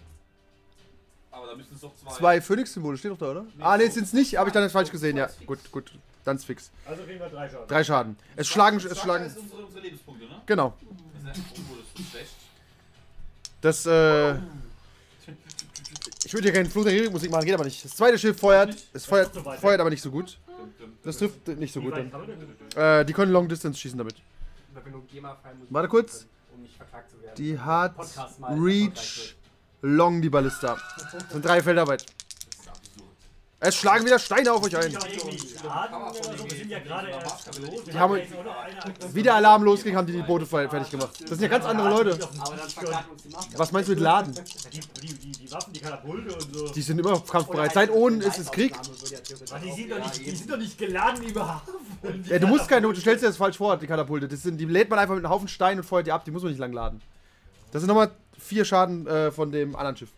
Aber 1.32 1.46
da 1.46 1.56
müssen 1.56 1.74
es 1.74 1.80
doch 1.80 1.92
zwei. 1.96 2.10
Zwei 2.14 2.40
Phoenix-Symbole, 2.40 2.96
steht 2.98 3.10
doch 3.12 3.18
da, 3.18 3.30
oder? 3.30 3.46
Ah, 3.60 3.76
nee, 3.76 3.88
sind 3.88 4.04
es 4.04 4.12
nicht. 4.12 4.36
Habe 4.36 4.48
ich 4.50 4.52
dann 4.54 4.62
jetzt 4.62 4.72
falsch 4.72 4.90
gesehen. 4.90 5.16
Ja, 5.16 5.28
gut, 5.46 5.58
gut. 5.72 5.92
Dann 6.24 6.36
ist 6.36 6.44
fix. 6.44 6.70
Also 6.86 7.02
kriegen 7.02 7.18
wir 7.18 7.28
drei 7.28 7.48
Schaden. 7.48 7.66
Drei 7.68 7.84
Schaden. 7.84 8.16
Es 8.36 8.46
schlagen, 8.48 8.76
es 8.76 8.84
Das 8.88 9.00
schlagen. 9.00 9.24
ist 9.26 9.38
unsere, 9.38 9.62
unsere 9.64 9.80
Lebenspunkte, 9.82 10.24
ne? 10.26 10.40
Genau. 10.46 10.76
Das 11.24 11.36
ist 11.36 11.42
ja- 11.42 11.44
oh, 11.72 11.76
das 11.94 12.00
ist 12.04 12.10
schlecht. 12.10 12.30
Das, 13.60 13.86
äh. 13.86 14.34
Ich 16.24 16.32
würde 16.32 16.44
hier 16.44 16.52
keine 16.52 16.68
Fluch 16.70 16.84
der 16.84 17.10
Musik 17.10 17.30
machen, 17.30 17.44
geht 17.44 17.54
aber 17.54 17.64
nicht. 17.64 17.84
Das 17.84 17.96
zweite 17.96 18.18
Schiff 18.18 18.38
feuert. 18.38 18.76
Es 18.92 19.04
feuert, 19.04 19.32
feuert 19.60 19.80
aber 19.80 19.90
nicht 19.90 20.02
so 20.02 20.10
gut. 20.10 20.38
Das 21.02 21.18
trifft 21.18 21.48
nicht 21.48 21.72
so 21.74 21.80
gut 21.80 21.94
dann. 21.96 22.12
Äh, 22.76 23.04
die 23.04 23.12
können 23.12 23.32
Long 23.32 23.48
Distance 23.48 23.78
schießen 23.80 23.98
damit. 23.98 24.14
Warte 25.70 25.88
kurz. 25.88 26.26
Die 27.36 27.58
hat 27.58 27.94
Reach 28.50 29.34
Long 29.82 30.22
die 30.22 30.30
Ballista. 30.30 30.76
Das 31.12 31.32
sind 31.32 31.44
drei 31.44 31.58
absurd. 31.58 32.06
Es 33.64 33.76
schlagen 33.76 34.04
wieder 34.04 34.18
Steine 34.18 34.52
auf 34.52 34.64
euch 34.64 34.76
ein. 34.76 34.90
Die 34.90 34.96
haben- 34.96 35.06
ja 38.16 38.22
jetzt 38.22 38.34
auch 38.36 38.44
noch 38.44 38.56
eine 38.56 38.84
Aktion. 38.84 39.14
Wie 39.14 39.22
der 39.22 39.34
Alarm 39.36 39.62
losging, 39.62 39.94
haben 39.94 40.06
die 40.06 40.14
die 40.14 40.22
Boote 40.22 40.46
fe- 40.46 40.68
fertig 40.68 40.90
gemacht. 40.90 41.10
Das 41.20 41.30
sind 41.30 41.42
ja 41.42 41.48
ganz 41.48 41.64
andere 41.64 41.88
Leute. 41.88 42.18
Was 43.56 43.70
meinst 43.70 43.88
du 43.88 43.92
mit 43.92 44.00
Laden? 44.00 44.34
Die, 44.34 45.52
Waffen, 45.52 45.72
die 45.72 45.78
Katapulte 45.80 46.34
und 46.34 46.54
so. 46.54 46.68
Die 46.72 46.82
sind 46.82 46.98
immer 46.98 47.20
kampfbereit. 47.20 47.72
Seit 47.72 47.90
ohne 47.92 48.24
ist 48.24 48.38
es 48.38 48.50
Krieg. 48.50 48.74
Die, 48.82 49.70
sind 49.72 49.90
doch 49.92 49.98
nicht, 49.98 50.26
die 50.26 50.30
sind 50.36 50.50
doch 50.50 50.56
nicht 50.56 50.76
geladen 50.78 51.22
überhaupt. 51.22 51.68
Ja, 52.24 52.40
du 52.40 52.48
musst 52.48 52.66
keine, 52.68 52.92
du 52.92 53.00
stellst 53.00 53.22
dir 53.22 53.28
das 53.28 53.36
falsch 53.36 53.58
vor, 53.58 53.76
die 53.76 53.86
Katapulte. 53.86 54.26
Das 54.26 54.42
sind, 54.42 54.56
die 54.58 54.64
lädt 54.64 54.90
man 54.90 54.98
einfach 54.98 55.14
mit 55.14 55.24
einem 55.24 55.32
Haufen 55.32 55.46
Stein 55.46 55.78
und 55.78 55.84
feuert 55.84 56.08
die 56.08 56.12
ab. 56.12 56.24
Die 56.24 56.32
muss 56.32 56.42
man 56.42 56.50
nicht 56.50 56.58
lang 56.58 56.72
laden. 56.72 57.00
Das 57.70 57.80
sind 57.80 57.86
nochmal 57.88 58.10
vier 58.42 58.64
Schaden 58.64 59.06
äh, 59.06 59.30
von 59.30 59.50
dem 59.52 59.74
anderen 59.76 59.96
Schiff. 59.96 60.10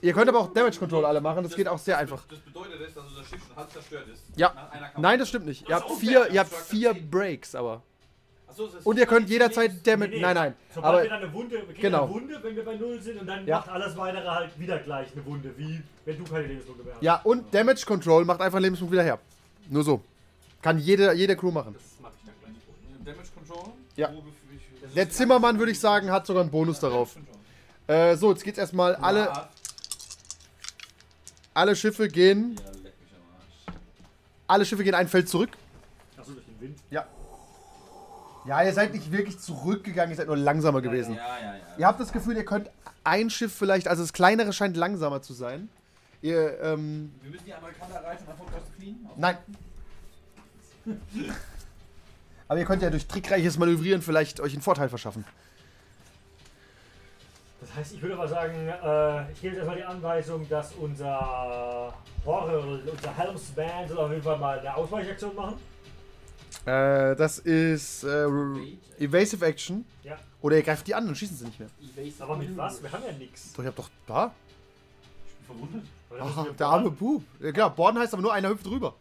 Ihr 0.00 0.12
könnt 0.12 0.28
aber 0.28 0.40
auch 0.40 0.52
Damage 0.52 0.78
Control 0.78 1.04
alle 1.04 1.20
machen. 1.20 1.44
Das 1.44 1.54
geht 1.54 1.68
auch 1.68 1.78
sehr 1.78 1.96
einfach. 1.96 2.24
Das 2.28 2.40
bedeutet, 2.40 2.80
dass 2.80 3.04
unser 3.04 3.22
Schiff 3.24 3.40
schon 3.46 3.56
halb 3.56 3.70
zerstört 3.70 4.08
ist. 4.12 4.22
Ja. 4.36 4.52
Nein, 4.98 5.18
das 5.20 5.28
stimmt 5.28 5.46
nicht. 5.46 5.68
Ihr 5.68 5.76
habt 5.76 5.88
so, 5.88 5.94
vier, 5.94 6.28
ihr 6.30 6.40
habt 6.40 6.52
vier. 6.52 6.92
Breaks, 6.94 7.54
aber. 7.54 7.82
Achso, 8.48 8.66
das 8.66 8.74
ist 8.80 8.86
Und 8.86 8.98
ihr 8.98 9.06
könnt 9.06 9.30
jederzeit 9.30 9.86
Damage. 9.86 10.10
Nee, 10.10 10.16
nee. 10.16 10.22
Nein, 10.22 10.34
nein. 10.34 10.54
Sobald 10.74 10.92
Aber 10.94 11.02
wir 11.04 11.08
dann 11.10 11.22
eine 11.22 11.32
Wunde, 11.32 11.52
wir 11.56 11.66
kriegen 11.66 11.80
Genau. 11.82 12.04
eine 12.04 12.14
Wunde, 12.14 12.38
wenn 12.42 12.56
wir 12.56 12.64
bei 12.64 12.74
Null 12.76 13.00
sind 13.00 13.20
und 13.20 13.26
dann 13.28 13.46
Ja. 13.46 13.58
macht 13.58 13.68
alles 13.68 13.96
weitere 13.96 14.26
halt 14.28 14.58
wieder 14.58 14.78
gleich 14.80 15.12
eine 15.12 15.24
Wunde, 15.24 15.54
wie 15.56 15.80
wenn 16.04 16.18
du 16.18 16.24
keine 16.24 16.46
Lebenspunkte 16.48 16.84
mehr 16.84 16.94
hast. 16.94 17.02
ja, 17.02 17.20
und 17.22 17.54
Damage 17.54 17.84
Control 17.86 18.24
macht 18.24 18.40
einfach 18.40 18.58
Lebenspunkt 18.58 18.92
wieder 18.92 19.04
her. 19.04 19.18
Nur 19.70 19.84
so. 19.84 20.02
Kann 20.60 20.78
jede, 20.80 21.12
jede 21.14 21.36
Crew 21.36 21.52
machen. 21.52 21.74
Das 21.74 22.00
mache 22.00 22.12
ich 22.18 22.26
dann 22.26 22.34
gleich. 22.42 23.14
Damage 23.14 23.28
Control? 23.34 23.72
Ja. 23.96 24.10
Wo 24.12 24.22
Der 24.94 25.10
Zimmermann, 25.10 25.58
würde 25.58 25.72
ich 25.72 25.80
sagen, 25.80 26.10
hat 26.10 26.26
sogar 26.26 26.42
einen 26.42 26.50
Bonus 26.50 26.80
darauf. 26.80 27.16
Äh, 27.86 28.16
so, 28.16 28.30
jetzt 28.30 28.44
geht's 28.44 28.58
erstmal. 28.58 28.94
Alle, 28.96 29.30
alle 31.54 31.76
Schiffe 31.76 32.08
gehen. 32.08 32.60
Alle 34.46 34.64
Schiffe 34.64 34.84
gehen 34.84 34.94
ein 34.94 35.08
Feld 35.08 35.28
zurück. 35.28 35.50
Achso, 36.18 36.32
durch 36.32 36.44
den 36.44 36.60
Wind. 36.60 36.78
Ja. 36.90 37.06
Ja, 38.44 38.62
ihr 38.62 38.72
seid 38.72 38.92
nicht 38.92 39.10
wirklich 39.12 39.38
zurückgegangen, 39.38 40.10
ihr 40.10 40.16
seid 40.16 40.26
nur 40.26 40.36
langsamer 40.36 40.82
gewesen. 40.82 41.14
Ja, 41.14 41.38
ja, 41.38 41.54
ja. 41.54 41.60
Ihr 41.78 41.86
habt 41.86 42.00
das 42.00 42.12
Gefühl, 42.12 42.36
ihr 42.36 42.44
könnt 42.44 42.70
ein 43.04 43.30
Schiff 43.30 43.54
vielleicht, 43.54 43.86
also 43.88 44.02
das 44.02 44.12
kleinere 44.12 44.52
scheint 44.52 44.76
langsamer 44.76 45.22
zu 45.22 45.32
sein. 45.32 45.68
Ihr, 46.22 46.60
ähm, 46.60 47.12
Wir 47.22 47.30
müssen 47.30 47.44
die 47.46 47.54
andere 47.54 47.72
Kante 47.72 47.94
erreichen, 47.94 48.24
um 48.24 48.30
erfolgreich 48.30 48.64
zu 48.66 48.72
fliehen. 48.72 49.08
nein. 49.16 49.38
Aber 52.48 52.58
ihr 52.58 52.66
könnt 52.66 52.82
ja 52.82 52.90
durch 52.90 53.06
trickreiches 53.06 53.58
Manövrieren 53.58 54.02
vielleicht 54.02 54.40
euch 54.40 54.52
einen 54.52 54.62
Vorteil 54.62 54.88
verschaffen. 54.88 55.24
Das 57.60 57.74
heißt, 57.76 57.94
ich 57.94 58.02
würde 58.02 58.14
aber 58.14 58.26
sagen, 58.26 58.54
äh, 58.54 59.32
ich 59.32 59.40
gebe 59.40 59.54
jetzt 59.54 59.58
erstmal 59.58 59.76
die 59.76 59.84
Anweisung, 59.84 60.48
dass 60.48 60.72
unser 60.74 61.94
Horror, 62.26 62.78
unser 62.90 63.16
Helmsman 63.16 63.88
soll 63.88 63.98
auf 63.98 64.10
jeden 64.10 64.22
Fall 64.22 64.38
mal 64.38 64.58
eine 64.58 64.74
Ausweichaktion 64.74 65.34
machen. 65.36 65.54
Äh, 66.66 67.16
das 67.16 67.38
ist 67.38 68.04
äh, 68.04 68.26
Evasive 68.98 69.44
Action. 69.46 69.84
Ja. 70.02 70.18
Oder 70.40 70.56
ihr 70.56 70.62
greift 70.62 70.86
die 70.88 70.94
an 70.94 71.06
und 71.06 71.16
schießen 71.16 71.36
sie 71.36 71.44
nicht 71.46 71.60
mehr. 71.60 71.68
Evasive 71.80 72.24
Aber 72.24 72.36
mit 72.36 72.56
was? 72.56 72.82
Wir 72.82 72.92
haben 72.92 73.04
ja 73.06 73.12
nichts. 73.12 73.52
Doch, 73.52 73.62
ihr 73.62 73.68
habt 73.68 73.78
doch 73.78 73.90
da. 74.06 74.34
Ich 75.26 75.34
bin 75.34 75.46
verwundert. 75.46 75.84
Ach, 76.20 76.56
der 76.56 76.66
arme 76.66 76.90
Bub. 76.90 77.22
Ja, 77.40 77.52
klar, 77.52 77.74
Borden 77.74 77.98
heißt 77.98 78.12
aber 78.12 78.22
nur 78.22 78.32
einer 78.32 78.48
hüpft 78.48 78.66
drüber. 78.66 78.94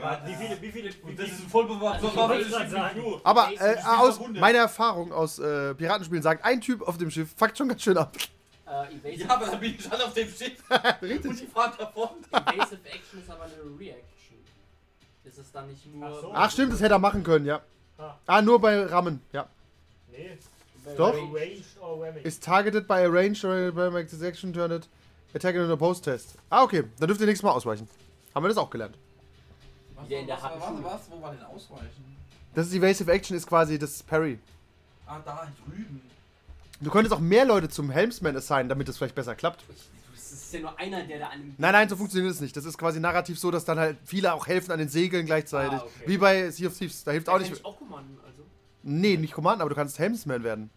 Ja, 0.00 0.22
wie 0.26 0.34
viele, 0.34 0.62
wie 0.62 0.72
viele, 0.72 0.90
wie 0.90 1.10
Und 1.10 1.18
das 1.18 1.28
ist 1.28 1.40
ein 1.40 1.48
vollbewahrtes 1.48 2.16
Also, 2.16 2.76
du. 2.94 3.20
Aber 3.24 3.50
äh, 3.58 3.76
aus 3.84 4.20
meiner 4.28 4.58
Erfahrung 4.58 5.12
aus 5.12 5.38
äh, 5.38 5.74
Piratenspielen 5.74 6.22
sagt, 6.22 6.44
ein 6.44 6.60
Typ 6.60 6.82
auf 6.82 6.98
dem 6.98 7.10
Schiff 7.10 7.34
fuckt 7.36 7.56
schon 7.56 7.68
ganz 7.68 7.82
schön 7.82 7.96
ab. 7.96 8.16
Evasive, 8.66 9.22
Ja, 9.22 9.30
aber 9.30 9.46
dann 9.46 9.60
bin 9.60 9.74
ich 9.74 9.82
schon 9.82 9.92
auf 9.92 10.12
dem 10.14 10.28
Schiff 10.28 10.62
und 10.68 11.08
Richtig. 11.08 11.40
die 11.40 11.46
fahren 11.46 11.72
davon. 11.78 12.08
Evasive 12.32 12.80
Action 12.86 13.20
ist 13.20 13.30
aber 13.30 13.44
eine 13.44 13.78
Reaction. 13.78 14.38
Ist 15.24 15.38
es 15.38 15.52
dann 15.52 15.68
nicht 15.68 15.94
nur. 15.94 16.06
Ach 16.06 16.20
so. 16.20 16.32
Ach 16.34 16.50
stimmt, 16.50 16.72
das 16.72 16.80
hätte 16.80 16.94
er 16.94 16.98
machen 16.98 17.22
können, 17.22 17.46
ja. 17.46 17.60
Ah. 17.98 18.16
Ah, 18.26 18.42
nur 18.42 18.60
bei 18.60 18.84
Rammen, 18.86 19.20
ja. 19.32 19.46
nee, 20.10 20.36
Doch. 20.96 21.14
Ranged 21.14 21.64
or 21.80 22.00
Whamming. 22.00 22.24
Is 22.24 22.40
targeted 22.40 22.88
by 22.88 23.04
a 23.04 23.08
range 23.08 23.44
or 23.44 23.70
by 23.70 24.04
action 24.26 24.52
turn 24.52 24.72
it. 24.72 24.88
Attack 25.34 25.54
in 25.56 25.62
an 25.62 25.70
opposed 25.70 26.04
test. 26.04 26.36
Ah, 26.50 26.62
okay. 26.62 26.84
Dann 26.98 27.08
dürft 27.08 27.20
ihr 27.20 27.26
nächstes 27.26 27.42
Mal 27.42 27.52
ausweichen. 27.52 27.88
Haben 28.34 28.44
wir 28.44 28.48
das 28.48 28.58
auch 28.58 28.70
gelernt. 28.70 28.96
Was, 29.96 30.08
Wieder 30.08 30.20
in 30.20 30.26
der 30.26 30.36
was, 30.36 30.42
harten 30.42 30.84
was, 30.84 30.92
was, 30.92 31.00
wo 31.10 31.22
war 31.22 31.32
denn 31.32 31.42
Ausweichen? 31.44 32.16
Das 32.54 32.66
ist 32.66 32.74
Evasive 32.74 33.10
Action, 33.12 33.36
ist 33.36 33.46
quasi 33.46 33.78
das 33.78 34.02
Parry. 34.02 34.38
Ah, 35.06 35.18
da 35.24 35.48
drüben. 35.66 36.00
Du 36.80 36.90
könntest 36.90 37.14
auch 37.14 37.20
mehr 37.20 37.44
Leute 37.44 37.68
zum 37.68 37.90
Helmsman 37.90 38.36
assignen, 38.36 38.68
damit 38.68 38.88
es 38.88 38.96
vielleicht 38.98 39.14
besser 39.14 39.34
klappt. 39.34 39.64
Es 40.14 40.32
ist 40.32 40.52
ja 40.54 40.60
nur 40.60 40.78
einer, 40.78 41.04
der 41.04 41.18
da 41.20 41.26
an 41.28 41.40
dem. 41.40 41.54
Nein, 41.58 41.72
nein, 41.72 41.88
so 41.88 41.96
funktioniert 41.96 42.32
es 42.32 42.40
nicht. 42.40 42.56
Das 42.56 42.64
ist 42.64 42.76
quasi 42.78 42.98
narrativ 43.00 43.38
so, 43.38 43.50
dass 43.50 43.64
dann 43.64 43.78
halt 43.78 43.96
viele 44.04 44.32
auch 44.34 44.46
helfen 44.46 44.72
an 44.72 44.78
den 44.78 44.88
Segeln 44.88 45.26
gleichzeitig. 45.26 45.78
Ah, 45.78 45.84
okay. 45.84 46.04
Wie 46.06 46.18
bei 46.18 46.50
Sea 46.50 46.68
of 46.68 46.76
Thieves. 46.76 47.04
Da 47.04 47.12
hilft 47.12 47.28
auch 47.28 47.34
Da 47.34 47.38
kann 47.40 47.50
nicht. 47.50 47.60
ich 47.60 47.64
auch 47.64 47.78
commanden, 47.78 48.18
also. 48.24 48.42
Nee, 48.82 49.16
nicht 49.16 49.32
Command, 49.32 49.60
aber 49.60 49.70
du 49.70 49.76
kannst 49.76 49.98
Helmsman 49.98 50.42
werden. 50.42 50.70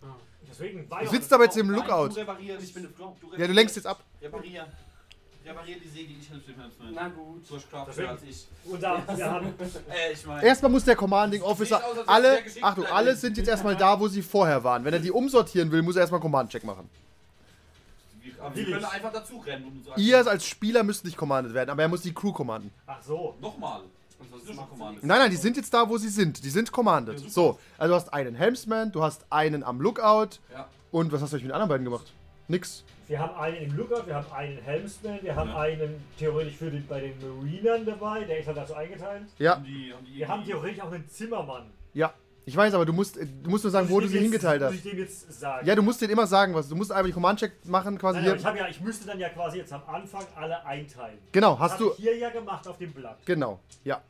Deswegen 0.49 0.89
war 0.89 1.03
Du 1.03 1.09
sitzt 1.09 1.31
auch- 1.31 1.35
aber 1.35 1.45
jetzt 1.45 1.57
im 1.57 1.67
Nein, 1.67 1.75
Lookout. 1.75 2.09
Du 2.09 2.15
reparierst. 2.19 2.63
Ich 2.63 2.73
bin 2.73 2.85
eine 2.85 2.93
Frau. 2.93 3.15
Du 3.19 3.35
Ja, 3.35 3.47
du 3.47 3.53
lenkst 3.53 3.75
jetzt 3.75 3.85
ab. 3.87 4.01
Reparier. 4.21 4.67
Reparier 5.47 5.77
die 5.83 5.87
Säge, 5.87 6.13
ich 6.19 6.29
helfe 6.29 6.51
dem 6.51 6.61
Helfsman. 6.61 6.91
Na 6.93 7.07
gut. 7.09 7.49
Du 7.49 7.55
hast 7.55 7.99
als 7.99 8.23
ich. 8.23 8.47
Unser, 8.65 9.01
wir 9.17 9.25
haben, 9.31 9.47
Äh, 9.89 10.13
ich 10.13 10.25
meine. 10.25 10.45
Erstmal 10.45 10.71
muss 10.71 10.83
der 10.83 10.95
Commanding 10.95 11.41
Officer. 11.41 11.77
Aus, 11.77 12.07
Alle, 12.07 12.39
Achtung, 12.61 12.85
alle 12.85 13.15
sind 13.15 13.37
jetzt 13.37 13.47
erstmal 13.47 13.75
da, 13.75 13.99
wo 13.99 14.07
sie 14.07 14.21
vorher 14.21 14.63
waren. 14.63 14.83
Wenn 14.83 14.93
er 14.93 14.99
die 14.99 15.11
umsortieren 15.11 15.71
will, 15.71 15.81
muss 15.81 15.95
er 15.95 16.01
erstmal 16.01 16.21
Command-Check 16.21 16.63
machen. 16.63 16.89
Aber 18.39 18.55
wir 18.55 18.65
können 18.65 18.85
einfach 18.85 19.11
dazu 19.13 19.37
rennen 19.39 19.65
und 19.65 19.85
so. 19.85 19.93
Ihr 19.95 20.27
als 20.27 20.45
Spieler 20.45 20.83
müsst 20.83 21.03
nicht 21.05 21.17
commandet 21.17 21.53
werden, 21.53 21.69
aber 21.71 21.81
er 21.81 21.87
muss 21.87 22.01
die 22.01 22.13
Crew 22.13 22.31
commanden. 22.31 22.71
ach 22.85 23.01
so. 23.01 23.35
Nochmal. 23.41 23.81
Und. 24.19 25.03
Nein, 25.03 25.19
nein, 25.19 25.29
die 25.29 25.35
sind 25.37 25.57
jetzt 25.57 25.73
da, 25.73 25.87
wo 25.87 25.97
sie 25.97 26.09
sind. 26.09 26.43
Die 26.43 26.49
sind 26.49 26.71
commanded. 26.71 27.19
Ja. 27.21 27.29
So, 27.29 27.59
also 27.77 27.93
du 27.93 27.95
hast 27.99 28.13
einen 28.13 28.35
Helmsman, 28.35 28.91
du 28.91 29.03
hast 29.03 29.25
einen 29.29 29.63
am 29.63 29.79
Lookout 29.81 30.39
Ja. 30.53 30.67
und 30.91 31.11
was 31.11 31.21
hast 31.21 31.33
du 31.33 31.37
euch 31.37 31.43
mit 31.43 31.49
den 31.51 31.53
anderen 31.53 31.69
beiden 31.69 31.85
gemacht? 31.85 32.11
Nix. 32.47 32.83
Wir 33.07 33.19
haben 33.19 33.35
einen 33.35 33.57
im 33.57 33.77
Lookout, 33.77 34.05
wir 34.05 34.15
haben 34.15 34.31
einen 34.33 34.57
Helmsman, 34.61 35.19
wir 35.21 35.35
haben 35.35 35.49
Ja. 35.49 35.59
einen 35.59 36.03
theoretisch 36.19 36.55
für 36.55 36.69
den, 36.69 36.85
bei 36.87 36.99
den 36.99 37.13
Marinern 37.21 37.85
dabei, 37.85 38.23
der 38.25 38.39
ist 38.39 38.47
halt 38.47 38.57
dazu 38.57 38.73
eingeteilt. 38.73 39.23
Ja, 39.37 39.55
Haben 39.55 39.63
die, 39.65 39.93
haben 39.93 40.05
die 40.05 40.15
Wir 40.17 40.27
haben 40.27 40.45
theoretisch 40.45 40.81
auch 40.81 40.91
einen 40.91 41.07
Zimmermann. 41.09 41.67
ja. 41.93 42.13
Ich 42.49 42.55
weiß, 42.55 42.73
aber 42.75 42.85
du 42.85 42.93
musst, 42.93 43.17
äh, 43.17 43.25
du 43.43 43.49
musst 43.49 43.65
nur 43.65 43.71
sagen, 43.71 43.89
wo 43.89 43.95
Muss 43.95 44.03
du 44.03 44.05
ich 44.07 44.11
sie 44.13 44.19
hingeteilt 44.19 44.61
hast. 44.63 44.71
Muss 44.71 44.85
ich 44.85 44.89
dem 44.89 44.99
jetzt 44.99 45.37
sagen? 45.37 45.67
Ja, 45.67 45.75
du 45.75 45.81
musst 45.81 45.99
denen 46.01 46.13
immer 46.13 46.25
sagen, 46.27 46.53
was. 46.55 46.69
Du 46.69 46.77
musst 46.77 46.93
einfach 46.93 47.07
die 47.07 47.11
Command-Check 47.11 47.51
machen, 47.65 47.97
quasi 47.97 48.19
Nein, 48.21 48.29
aber 48.41 48.53
ich, 48.53 48.59
ja, 48.61 48.67
ich 48.69 48.79
müsste 48.79 49.05
dann 49.05 49.19
ja 49.19 49.27
quasi 49.27 49.57
jetzt 49.57 49.73
am 49.73 49.81
Anfang 49.85 50.23
alle 50.33 50.65
einteilen. 50.65 51.17
Genau, 51.33 51.51
Das 51.55 51.59
hast 51.59 51.71
hab 51.73 51.79
du. 51.79 51.89
ich 51.91 51.95
hier 51.97 52.15
ja 52.17 52.29
gemacht 52.29 52.65
auf 52.65 52.77
dem 52.77 52.93
Blatt. 52.93 53.17
Genau, 53.25 53.59
ja. 53.83 54.01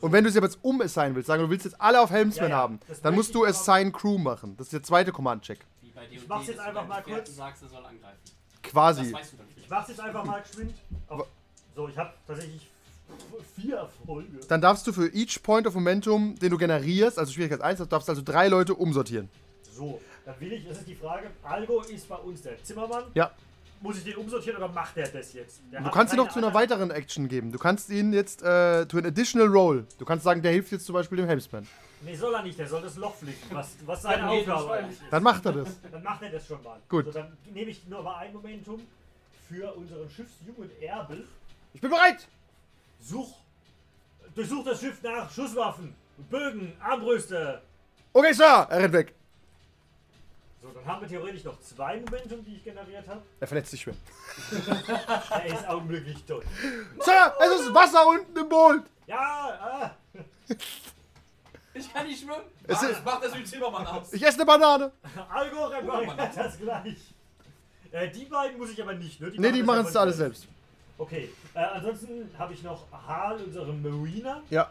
Und 0.00 0.12
wenn 0.12 0.24
du 0.24 0.30
sie 0.30 0.38
aber 0.38 0.46
jetzt 0.46 0.58
umassignen 0.62 1.14
willst, 1.14 1.26
sagen 1.26 1.42
du 1.42 1.50
willst 1.50 1.66
jetzt 1.66 1.78
alle 1.78 2.00
auf 2.00 2.08
Helmsman 2.10 2.48
Ja, 2.48 2.56
ja, 2.56 2.62
haben, 2.62 2.80
das 2.88 3.02
dann 3.02 3.14
musst 3.14 3.34
du 3.34 3.44
Assign 3.44 3.92
Crew 3.92 4.16
machen. 4.16 4.54
Das 4.56 4.68
ist 4.68 4.72
der 4.72 4.82
zweite 4.82 5.12
Command-Check. 5.12 5.58
Bei 6.04 6.10
dir 6.10 6.16
Ich 6.22 6.28
mach's 6.28 6.46
jetzt 6.46 6.60
einfach 6.60 6.86
mal 6.86 7.02
kurz. 7.02 7.34
sagst, 7.34 7.62
er 7.62 7.68
soll 7.68 7.84
angreifen. 7.84 8.18
Das 8.62 8.70
Quasi. 8.70 9.12
weißt 9.12 9.32
du 9.32 9.36
dann 9.36 9.46
Ich 9.56 9.68
mach's 9.68 9.88
jetzt 9.88 10.00
einfach 10.00 10.24
mal 10.24 10.42
geschwind. 10.42 10.74
Auf, 11.08 11.26
so, 11.74 11.88
ich 11.88 11.98
habe 11.98 12.12
tatsächlich 12.26 12.70
vier 13.56 13.76
Erfolge. 13.76 14.40
Dann 14.48 14.60
darfst 14.60 14.86
du 14.86 14.92
für 14.92 15.08
each 15.14 15.42
Point 15.42 15.66
of 15.66 15.74
Momentum, 15.74 16.38
den 16.38 16.50
du 16.50 16.58
generierst, 16.58 17.18
also 17.18 17.32
Schwierigkeit 17.32 17.60
1, 17.60 17.86
darfst 17.88 18.08
du 18.08 18.12
also 18.12 18.22
drei 18.22 18.48
Leute 18.48 18.74
umsortieren. 18.74 19.28
So, 19.62 20.00
dann 20.24 20.38
will 20.40 20.52
ich, 20.52 20.66
das 20.66 20.78
ist 20.78 20.88
die 20.88 20.94
Frage, 20.94 21.30
Algo 21.42 21.80
ist 21.82 22.08
bei 22.08 22.16
uns 22.16 22.42
der 22.42 22.62
Zimmermann. 22.62 23.04
Ja. 23.14 23.30
Muss 23.80 23.98
ich 23.98 24.04
den 24.04 24.16
umsortieren 24.16 24.56
oder 24.56 24.68
macht 24.72 24.96
der 24.96 25.08
das 25.08 25.34
jetzt? 25.34 25.60
Der 25.70 25.82
Du 25.82 25.90
kannst 25.90 26.14
ihn 26.14 26.16
noch 26.16 26.32
zu 26.32 26.38
einer 26.38 26.54
weiteren 26.54 26.90
Action 26.90 27.28
geben. 27.28 27.52
Du 27.52 27.58
kannst 27.58 27.90
ihn 27.90 28.14
jetzt 28.14 28.42
äh, 28.42 28.86
to 28.86 28.96
an 28.96 29.06
additional 29.06 29.48
role. 29.48 29.86
Du 29.98 30.06
kannst 30.06 30.24
sagen, 30.24 30.40
der 30.40 30.52
hilft 30.52 30.72
jetzt 30.72 30.86
zum 30.86 30.94
Beispiel 30.94 31.18
dem 31.18 31.26
Helmsman. 31.26 31.66
Nee, 32.04 32.14
soll 32.16 32.34
er 32.34 32.42
nicht, 32.42 32.58
der 32.58 32.68
soll 32.68 32.82
das 32.82 32.96
Loch 32.96 33.14
flicken, 33.14 33.48
was, 33.50 33.76
was 33.86 34.02
seine 34.02 34.22
Dann 34.22 34.30
geht 34.30 34.50
Aufgabe 34.50 34.88
ist. 34.88 35.00
Dann 35.10 35.22
macht 35.22 35.46
er 35.46 35.52
das. 35.52 35.80
Dann 35.90 36.02
macht 36.02 36.22
er 36.22 36.30
das 36.30 36.46
schon 36.46 36.62
mal. 36.62 36.78
Gut. 36.88 37.06
So, 37.06 37.12
dann 37.12 37.36
nehme 37.52 37.70
ich 37.70 37.86
nur 37.86 38.02
mal 38.02 38.16
ein 38.16 38.32
Momentum 38.32 38.86
für 39.48 39.72
unseren 39.72 40.10
Schiffsjungen 40.10 40.70
Erbel. 40.82 41.26
Ich 41.72 41.80
bin 41.80 41.90
bereit! 41.90 42.28
Such, 43.00 43.34
durchsuch 44.34 44.64
das 44.64 44.80
Schiff 44.80 45.02
nach 45.02 45.30
Schusswaffen, 45.30 45.94
Bögen, 46.30 46.74
Armbrüste. 46.80 47.62
Okay, 48.12 48.32
Sir! 48.32 48.66
Er 48.70 48.80
rennt 48.80 48.92
weg. 48.92 49.14
So, 50.62 50.68
dann 50.70 50.86
haben 50.86 51.00
wir 51.02 51.08
theoretisch 51.08 51.44
noch 51.44 51.58
zwei 51.60 52.00
Momentum, 52.00 52.44
die 52.44 52.56
ich 52.56 52.64
generiert 52.64 53.06
habe. 53.08 53.22
Er 53.40 53.46
verletzt 53.46 53.70
sich 53.70 53.80
schwer. 53.80 53.94
Er 55.30 55.46
ist 55.46 55.68
augenblicklich 55.68 56.22
tot. 56.24 56.44
Sir, 57.00 57.34
es 57.40 57.60
ist 57.60 57.74
Wasser 57.74 58.06
unten 58.06 58.38
im 58.38 58.48
Boot! 58.48 58.82
Ja, 59.06 59.18
ah, 59.18 59.90
Ich 61.74 61.92
kann 61.92 62.06
nicht 62.06 62.20
schwimmen. 62.20 62.42
Es 62.66 62.74
Mach, 62.76 62.82
ist- 62.82 62.90
das, 62.92 63.04
mach 63.04 63.20
das 63.20 63.30
mit 63.32 63.40
dem 63.40 63.46
Zimmermann 63.46 63.86
aus. 63.86 64.12
Ich 64.12 64.22
esse 64.22 64.36
eine 64.36 64.46
Banane! 64.46 64.92
Algo 65.28 65.64
repariert 65.66 66.36
das 66.36 66.58
gleich. 66.58 66.96
Äh, 67.90 68.10
die 68.10 68.24
beiden 68.26 68.58
muss 68.58 68.70
ich 68.70 68.80
aber 68.82 68.92
nicht, 68.94 69.20
ne? 69.20 69.28
Ne, 69.36 69.52
die 69.52 69.58
das 69.58 69.66
machen 69.66 69.86
es 69.86 69.96
alles 69.96 70.16
selbst. 70.16 70.46
Okay, 70.98 71.28
äh, 71.54 71.58
ansonsten 71.58 72.30
habe 72.38 72.54
ich 72.54 72.62
noch 72.62 72.84
Hal, 73.06 73.36
unseren 73.40 73.82
Mariner. 73.82 74.42
Ja, 74.50 74.68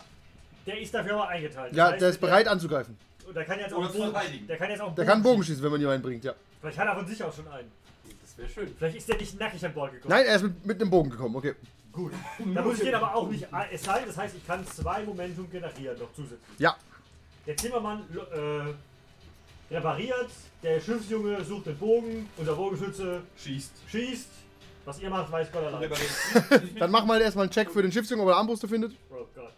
Der 0.66 0.80
ist 0.80 0.94
dafür 0.94 1.14
aber 1.16 1.28
eingeteilt. 1.30 1.72
Das 1.72 1.78
ja 1.78 1.92
heißt, 1.92 2.02
der 2.02 2.10
ist 2.10 2.22
bereit 2.22 2.48
anzugreifen. 2.48 2.98
Der, 3.26 3.34
der 3.34 3.46
kann 3.46 3.60
jetzt 3.60 3.74
auch 3.74 3.78
Oder 3.80 3.86
einen 3.88 3.94
zu 3.94 4.00
Bogen, 4.02 4.12
verteidigen. 4.14 4.48
der 4.48 4.58
kann 4.58 4.70
jetzt 4.70 4.82
auch 4.82 4.88
einen 4.88 4.96
Der 4.96 5.06
kann 5.06 5.14
einen 5.16 5.24
Bogen 5.24 5.36
schießen. 5.44 5.56
schießen, 5.56 5.64
wenn 5.64 5.72
man 5.72 5.82
ihn 5.82 5.88
reinbringt, 5.88 6.24
ja. 6.24 6.34
Vielleicht 6.62 6.78
hat 6.78 6.88
er 6.88 6.96
von 6.96 7.08
sich 7.08 7.24
aus 7.24 7.36
schon 7.36 7.48
einen. 7.50 7.72
Das 8.22 8.38
wäre 8.38 8.50
schön. 8.50 8.76
Vielleicht 8.78 8.98
ist 8.98 9.10
der 9.10 9.18
nicht 9.18 9.40
nackig 9.40 9.66
an 9.66 9.74
Bord 9.74 9.92
gekommen. 9.92 10.10
Nein, 10.14 10.26
er 10.26 10.36
ist 10.38 10.42
mit, 10.44 10.66
mit 10.66 10.82
einem 10.82 10.90
Bogen 10.90 11.10
gekommen, 11.10 11.36
okay. 11.36 11.56
Gut. 11.92 12.12
Da 12.56 12.62
muss 12.62 12.78
ich 12.78 12.84
den 12.86 12.96
aber 12.96 13.14
auch 13.16 13.30
nicht. 13.30 13.46
Es 13.72 13.84
sei 13.84 14.00
denn, 14.00 14.08
das 14.08 14.18
heißt, 14.18 14.36
ich 14.36 14.48
kann 14.48 14.66
zwei 14.66 15.04
Momentum 15.04 15.50
generieren 15.52 15.98
noch 16.00 16.12
zusätzlich. 16.14 16.40
Ja, 16.58 16.76
Der 17.46 17.58
Zimmermann 17.58 18.04
äh, 18.10 19.74
repariert, 19.74 20.30
der 20.62 20.80
Schiffsjunge 20.80 21.44
sucht 21.44 21.66
den 21.66 21.78
Bogen, 21.78 22.30
unser 22.38 22.56
Bogenschütze 22.56 23.22
Schießt. 23.38 23.74
schießt. 23.88 24.30
Was 24.86 25.00
ihr 25.00 25.10
macht, 25.10 25.32
weiß 25.32 25.52
Gott 25.52 25.64
allein. 25.64 25.90
Dann 26.80 26.92
mach 26.92 27.06
mal 27.06 27.22
erstmal 27.22 27.44
einen 27.44 27.52
Check 27.52 27.70
für 27.72 27.82
den 27.82 27.92
Schiffsjungen, 27.92 28.26
ob 28.26 28.32
er 28.32 28.38
Armbrüste 28.38 28.68
findet. 28.68 28.94
Oh 29.10 29.26
Gott. 29.34 29.54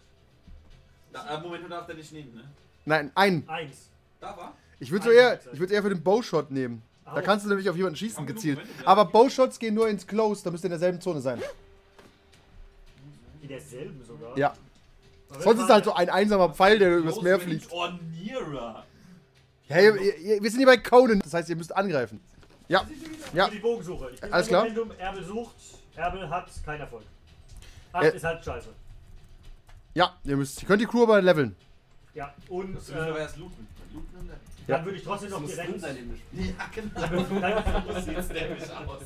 Da, 1.11 1.37
äh, 1.37 1.41
Moment, 1.41 1.63
du 1.63 1.69
darfst 1.69 1.89
den 1.89 1.97
nicht 1.97 2.11
nehmen, 2.11 2.35
ne? 2.35 2.43
Nein, 2.85 3.11
einen. 3.15 3.47
Eins. 3.49 3.89
Da 4.19 4.37
war. 4.37 4.55
Ich 4.79 4.91
würde 4.91 5.05
so 5.05 5.11
eher, 5.11 5.39
ich 5.51 5.59
würde 5.59 5.73
eher 5.73 5.81
für 5.81 5.89
den 5.89 6.03
Bowshot 6.03 6.51
nehmen. 6.51 6.83
Da 7.05 7.21
kannst 7.21 7.45
du 7.45 7.49
nämlich 7.49 7.69
auf 7.69 7.75
jemanden 7.75 7.95
schießen 7.97 8.25
gezielt. 8.25 8.59
Aber 8.83 9.05
Bowshots 9.05 9.59
gehen 9.59 9.75
nur 9.75 9.87
ins 9.87 10.05
Close, 10.05 10.43
da 10.43 10.51
müsst 10.51 10.63
ihr 10.63 10.67
in 10.67 10.71
derselben 10.71 10.99
Zone 10.99 11.21
sein. 11.21 11.41
In 13.41 13.47
derselben 13.47 14.03
sogar. 14.03 14.37
Ja. 14.37 14.53
Sonst 15.39 15.61
ist 15.63 15.69
halt 15.69 15.85
so 15.85 15.93
ein 15.93 16.09
einsamer 16.09 16.49
Pfeil, 16.49 16.79
der 16.79 16.97
übers 16.97 17.21
Meer 17.21 17.39
fliegt. 17.39 17.67
Ja, 19.67 19.79
ihr, 19.81 19.95
ihr, 20.01 20.43
wir 20.43 20.49
sind 20.49 20.59
hier 20.59 20.67
bei 20.67 20.77
Conan, 20.77 21.19
das 21.19 21.33
heißt, 21.33 21.49
ihr 21.49 21.55
müsst 21.55 21.75
angreifen. 21.75 22.19
Ja, 22.67 22.85
ja. 23.33 23.45
Für 23.45 23.51
die 23.51 23.59
Bogensuche. 23.59 24.09
Ich 24.13 24.21
bin 24.21 24.33
Alles 24.33 24.47
im 24.47 24.49
klar. 24.51 24.63
Momentum, 24.63 24.91
Erbel 24.97 25.23
sucht, 25.23 25.55
Erbel 25.95 26.29
hat 26.29 26.49
keinen 26.63 26.81
Erfolg. 26.81 27.03
Acht 27.91 28.03
Äh. 28.05 28.15
ist 28.15 28.23
halt 28.23 28.43
scheiße. 28.43 28.69
Ja, 29.93 30.15
ihr 30.23 30.37
müsst, 30.37 30.61
ihr 30.61 30.67
könnt 30.67 30.81
die 30.81 30.85
Crew 30.85 31.03
aber 31.03 31.21
leveln. 31.21 31.55
Ja, 32.13 32.33
und 32.49 32.75
Das 32.75 32.87
müssen 32.87 32.95
wir 32.95 33.03
aber 33.03 33.19
äh, 33.19 33.21
erst 33.23 33.37
looten. 33.37 33.67
Looten 33.93 34.17
und 34.19 34.29
dann. 34.67 34.77
dann 34.77 34.85
würde 34.85 34.97
ich 34.97 35.03
trotzdem 35.03 35.29
noch 35.31 35.41
Das 35.41 35.51
direkt. 35.51 35.71
drin 35.71 35.79
sein 35.79 35.97
in 35.97 36.09
dem 36.09 36.17
Spiel. 36.17 36.55
Ja, 36.57 36.69
genau. 36.73 37.25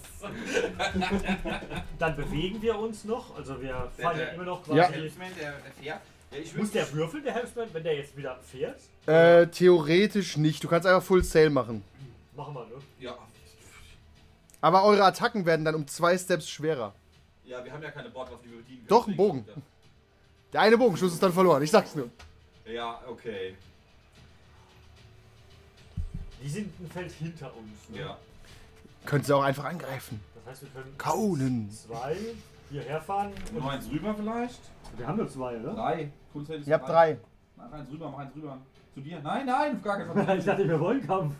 Dann, 1.99 2.15
bewegen 2.15 2.61
wir 2.61 2.77
uns 2.79 3.03
noch. 3.05 3.35
Also 3.35 3.61
wir 3.61 3.91
fahren 3.97 4.17
ja 4.19 4.25
der- 4.25 4.33
immer 4.35 4.43
noch 4.45 4.67
Ja. 4.67 4.87
quasi. 4.87 5.09
Der, 5.39 5.51
der. 5.51 5.53
Ja, 5.81 6.01
ich 6.31 6.55
Muss 6.55 6.71
der 6.71 6.91
würfeln, 6.93 7.23
der 7.23 7.33
Helfsman, 7.33 7.67
wenn 7.73 7.83
der 7.83 7.95
jetzt 7.95 8.15
wieder 8.15 8.37
fährt? 8.51 8.79
Äh, 9.07 9.47
theoretisch 9.47 10.37
nicht. 10.37 10.63
Du 10.63 10.67
kannst 10.67 10.85
einfach 10.87 11.03
Full 11.03 11.23
Sail 11.23 11.49
machen. 11.49 11.83
Machen 12.35 12.53
wir, 12.53 12.65
ne? 12.65 12.73
Ja. 12.99 13.17
Aber 14.61 14.83
eure 14.83 15.03
Attacken 15.05 15.45
werden 15.45 15.65
dann 15.65 15.75
um 15.75 15.87
zwei 15.87 16.17
Steps 16.17 16.49
schwerer. 16.49 16.93
Ja, 17.45 17.63
wir 17.65 17.71
haben 17.71 17.81
ja 17.81 17.91
keine 17.91 18.09
Bordwaffe, 18.09 18.41
die 18.45 18.51
wir 18.51 18.57
bedienen 18.59 18.79
können. 18.79 18.87
Doch, 18.89 19.07
ein 19.07 19.15
Bogen. 19.15 19.45
Der 20.53 20.61
eine 20.61 20.77
Bogenschuss 20.77 21.13
ist 21.13 21.23
dann 21.23 21.33
verloren, 21.33 21.63
ich 21.63 21.71
sag's 21.71 21.95
nur. 21.95 22.09
Ja, 22.65 23.01
okay. 23.07 23.55
Die 26.41 26.49
sind 26.49 26.79
ein 26.79 26.89
Feld 26.89 27.11
hinter 27.11 27.47
uns. 27.55 27.89
Ne? 27.89 27.99
Ja. 27.99 28.17
Könnt 29.05 29.27
ihr 29.27 29.35
auch 29.35 29.43
einfach 29.43 29.65
angreifen. 29.65 30.21
Das 30.35 30.45
heißt, 30.45 30.61
wir 30.63 30.69
können 30.69 30.97
Conan. 30.97 31.69
zwei 31.69 32.17
hierher 32.69 33.01
fahren. 33.01 33.31
Noch 33.53 33.71
eins 33.71 33.89
rüber 33.89 34.13
vielleicht? 34.15 34.59
Wir 34.97 35.07
haben 35.07 35.17
nur 35.17 35.27
zwei, 35.27 35.59
oder? 35.59 35.73
Drei. 35.73 36.11
Ist 36.33 36.67
Ihr 36.67 36.73
habt 36.75 36.87
drei. 36.87 37.17
Mach 37.57 37.71
eins 37.71 37.89
rüber, 37.91 38.09
mach 38.09 38.19
eins 38.19 38.35
rüber. 38.35 38.57
Zu 38.93 39.01
dir? 39.01 39.19
Nein, 39.21 39.45
nein, 39.45 39.75
auf 39.75 39.83
gar 39.83 39.97
keinen 39.97 40.25
Fall. 40.25 40.37
ich 40.39 40.45
dachte, 40.45 40.67
wir 40.67 40.79
wollen 40.79 41.05
Kampf. 41.05 41.33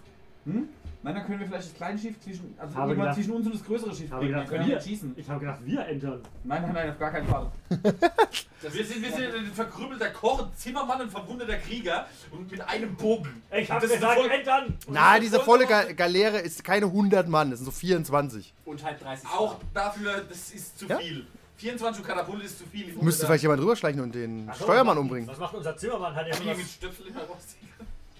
Hm? 0.45 0.69
Nein, 1.01 1.15
dann 1.15 1.25
können 1.25 1.39
wir 1.39 1.47
vielleicht 1.47 1.67
das 1.69 1.73
kleine 1.75 1.97
Schiff 1.97 2.19
zwischen, 2.19 2.53
also 2.57 2.75
Habe 2.75 2.93
gedacht- 2.93 3.15
zwischen 3.15 3.31
uns 3.31 3.45
und 3.45 3.55
das 3.55 3.63
größere 3.63 3.95
Schiff 3.95 4.11
Habe 4.11 4.19
bringen. 4.21 4.33
Dann 4.33 4.41
gedacht, 4.43 4.57
können 4.57 4.67
wir 4.69 4.75
wir. 4.75 4.81
schießen. 4.81 5.13
Ich 5.15 5.29
habe 5.29 5.39
gedacht, 5.39 5.59
wir 5.63 5.85
entern. 5.87 6.21
Nein, 6.43 6.61
nein, 6.63 6.73
nein, 6.73 6.89
auf 6.91 6.99
gar 6.99 7.11
keinen 7.11 7.27
Fall. 7.27 7.49
wir, 7.69 8.85
sind, 8.85 9.01
wir 9.01 9.11
sind 9.11 9.33
ein 9.33 9.45
verkrümelter 9.53 10.09
Koch, 10.09 10.43
ein 10.43 10.53
Zimmermann, 10.55 11.01
ein 11.01 11.09
verwundeter 11.09 11.55
Krieger 11.55 12.05
und 12.31 12.51
mit 12.51 12.61
einem 12.61 12.95
Bogen. 12.95 13.41
Ich 13.51 13.71
habe 13.71 13.87
gesagt, 13.87 14.03
voll- 14.19 14.29
entern! 14.29 14.77
Na, 14.89 15.17
diese 15.19 15.39
volle 15.39 15.65
Ga 15.67 15.91
Galeere 15.93 16.39
ist 16.39 16.63
keine 16.65 16.87
100 16.87 17.29
Mann, 17.29 17.49
das 17.51 17.59
sind 17.59 17.65
so 17.65 17.71
24. 17.71 18.53
Und 18.65 18.83
halt 18.83 19.01
30 19.01 19.29
Auch 19.29 19.55
dafür, 19.73 20.25
das 20.27 20.51
ist 20.51 20.79
zu 20.79 20.85
Ja? 20.87 20.97
viel. 20.97 21.25
24 21.55 22.05
Katapulte 22.05 22.45
ist 22.45 22.57
zu 22.57 22.65
viel. 22.65 22.93
Müsste 23.01 23.25
vielleicht 23.25 23.43
jemand 23.43 23.61
rüberschleichen 23.61 24.01
und 24.01 24.13
den 24.15 24.49
Ach 24.51 24.55
Steuermann 24.55 24.97
was- 24.97 25.01
umbringen. 25.01 25.27
Was 25.29 25.39
macht 25.39 25.53
unser 25.55 25.75
Zimmermann? 25.77 26.13
Hat 26.15 26.27
er 26.27 26.33
schon 26.35 26.45
mit 26.45 26.57
was, 26.59 26.71
Stöpsel 26.73 27.07
immer 27.07 27.21
rausziehen. 27.21 27.69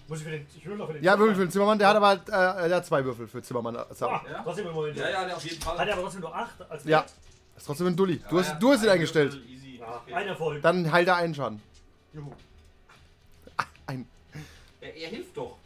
Muss 0.10 0.18
ich 0.20 0.24
für 0.26 0.32
den. 0.32 0.48
Ich 0.58 0.66
will 0.66 0.76
noch 0.76 0.88
für 0.88 0.94
den. 0.94 1.04
Ja, 1.04 1.18
Würfel 1.18 1.36
für 1.36 1.50
Zimmermann. 1.50 1.78
den 1.78 1.80
Zimmermann, 1.80 1.80
der 1.80 1.88
hat 1.88 1.96
aber 2.32 2.64
äh, 2.64 2.68
der 2.70 2.78
hat 2.78 2.86
zwei 2.86 3.06
Würfel 3.06 3.28
für 3.28 3.42
Zimmermann. 3.42 3.78
Ah, 3.78 3.86
Das 3.88 4.00
Ja? 4.00 4.22
Trotzdem 4.44 4.68
im 4.68 4.74
Moment. 4.74 4.98
Ja, 4.98 5.10
ja, 5.10 5.26
der 5.26 5.38
auf 5.38 5.44
jeden 5.46 5.62
Fall. 5.62 5.78
Hat 5.78 5.88
er 5.88 5.94
aber 5.94 6.02
trotzdem 6.04 6.22
nur 6.22 6.36
8 6.36 6.70
als 6.70 6.84
Ja. 6.84 6.90
Wert? 7.00 7.14
ist 7.58 7.66
trotzdem 7.66 7.88
ein 7.88 7.96
Dulli. 7.96 8.18
Du 8.30 8.36
Ja, 8.36 8.42
hast, 8.42 8.50
ja, 8.50 8.56
du 8.56 8.72
hast 8.72 8.80
ihn 8.84 8.90
ein 8.90 8.94
eingestellt. 8.96 9.34
Würfel, 9.34 9.50
easy. 9.50 9.78
Ja, 9.80 10.02
Okay. 10.04 10.14
ein 10.14 10.28
Erfolg. 10.28 10.62
Dann 10.62 10.92
heilt 10.92 11.08
er 11.08 11.16
einen 11.18 11.36
Schaden. 11.36 11.62
Juhu. 12.14 12.32
Ein. 13.88 14.08
Er, 14.82 14.96
er 14.96 15.10
hilft 15.10 15.36
doch. 15.38 15.58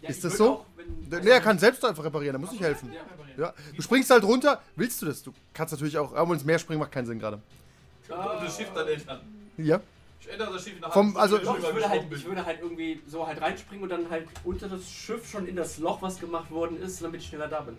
Ja, 0.00 0.08
Ist 0.10 0.16
ich 0.16 0.22
das 0.22 0.32
würd 0.32 0.38
so? 0.38 0.50
auch, 0.52 0.66
wenn- 0.76 1.20
Nee, 1.24 1.30
er 1.30 1.40
kann 1.40 1.58
selbst 1.58 1.84
einfach 1.84 2.04
reparieren, 2.04 2.36
er 2.36 2.38
muss 2.38 2.50
nicht 2.52 2.62
helfen. 2.62 2.92
Ja. 3.36 3.52
Du 3.74 3.82
springst 3.82 4.10
halt 4.10 4.24
runter. 4.24 4.62
Willst 4.76 5.00
du 5.02 5.06
das? 5.06 5.22
Du 5.22 5.32
kannst 5.52 5.72
natürlich 5.72 5.96
auch. 5.98 6.14
Aber 6.14 6.32
ins 6.34 6.44
Meer 6.44 6.58
springen 6.58 6.80
macht 6.80 6.92
keinen 6.92 7.06
Sinn 7.06 7.18
gerade. 7.18 7.36
Und 8.08 8.16
das 8.44 8.56
Schiff 8.56 8.68
dann 8.74 8.86
ändern. 8.88 9.20
Ja. 9.58 9.80
Ich 10.26 10.32
ändere 10.32 10.52
das 10.54 10.64
Schiff 10.64 10.80
der 10.80 10.90
Vom- 10.90 11.16
also- 11.16 11.38
Ich 11.38 11.44
Doch, 11.44 11.54
bin 11.54 11.64
ich 11.64 11.74
würde, 11.74 11.88
halt, 11.88 12.12
ich 12.12 12.24
würde 12.24 12.44
halt 12.44 12.60
irgendwie 12.60 13.00
so 13.06 13.26
halt 13.26 13.40
reinspringen 13.40 13.84
und 13.84 13.90
dann 13.90 14.10
halt 14.10 14.26
unter 14.44 14.68
das 14.68 14.90
Schiff 14.90 15.28
schon 15.30 15.46
in 15.46 15.54
das 15.56 15.78
Loch, 15.78 16.02
was 16.02 16.18
gemacht 16.18 16.50
worden 16.50 16.80
ist, 16.80 17.02
damit 17.02 17.20
ich 17.20 17.28
schneller 17.28 17.48
da 17.48 17.60
bin. 17.60 17.76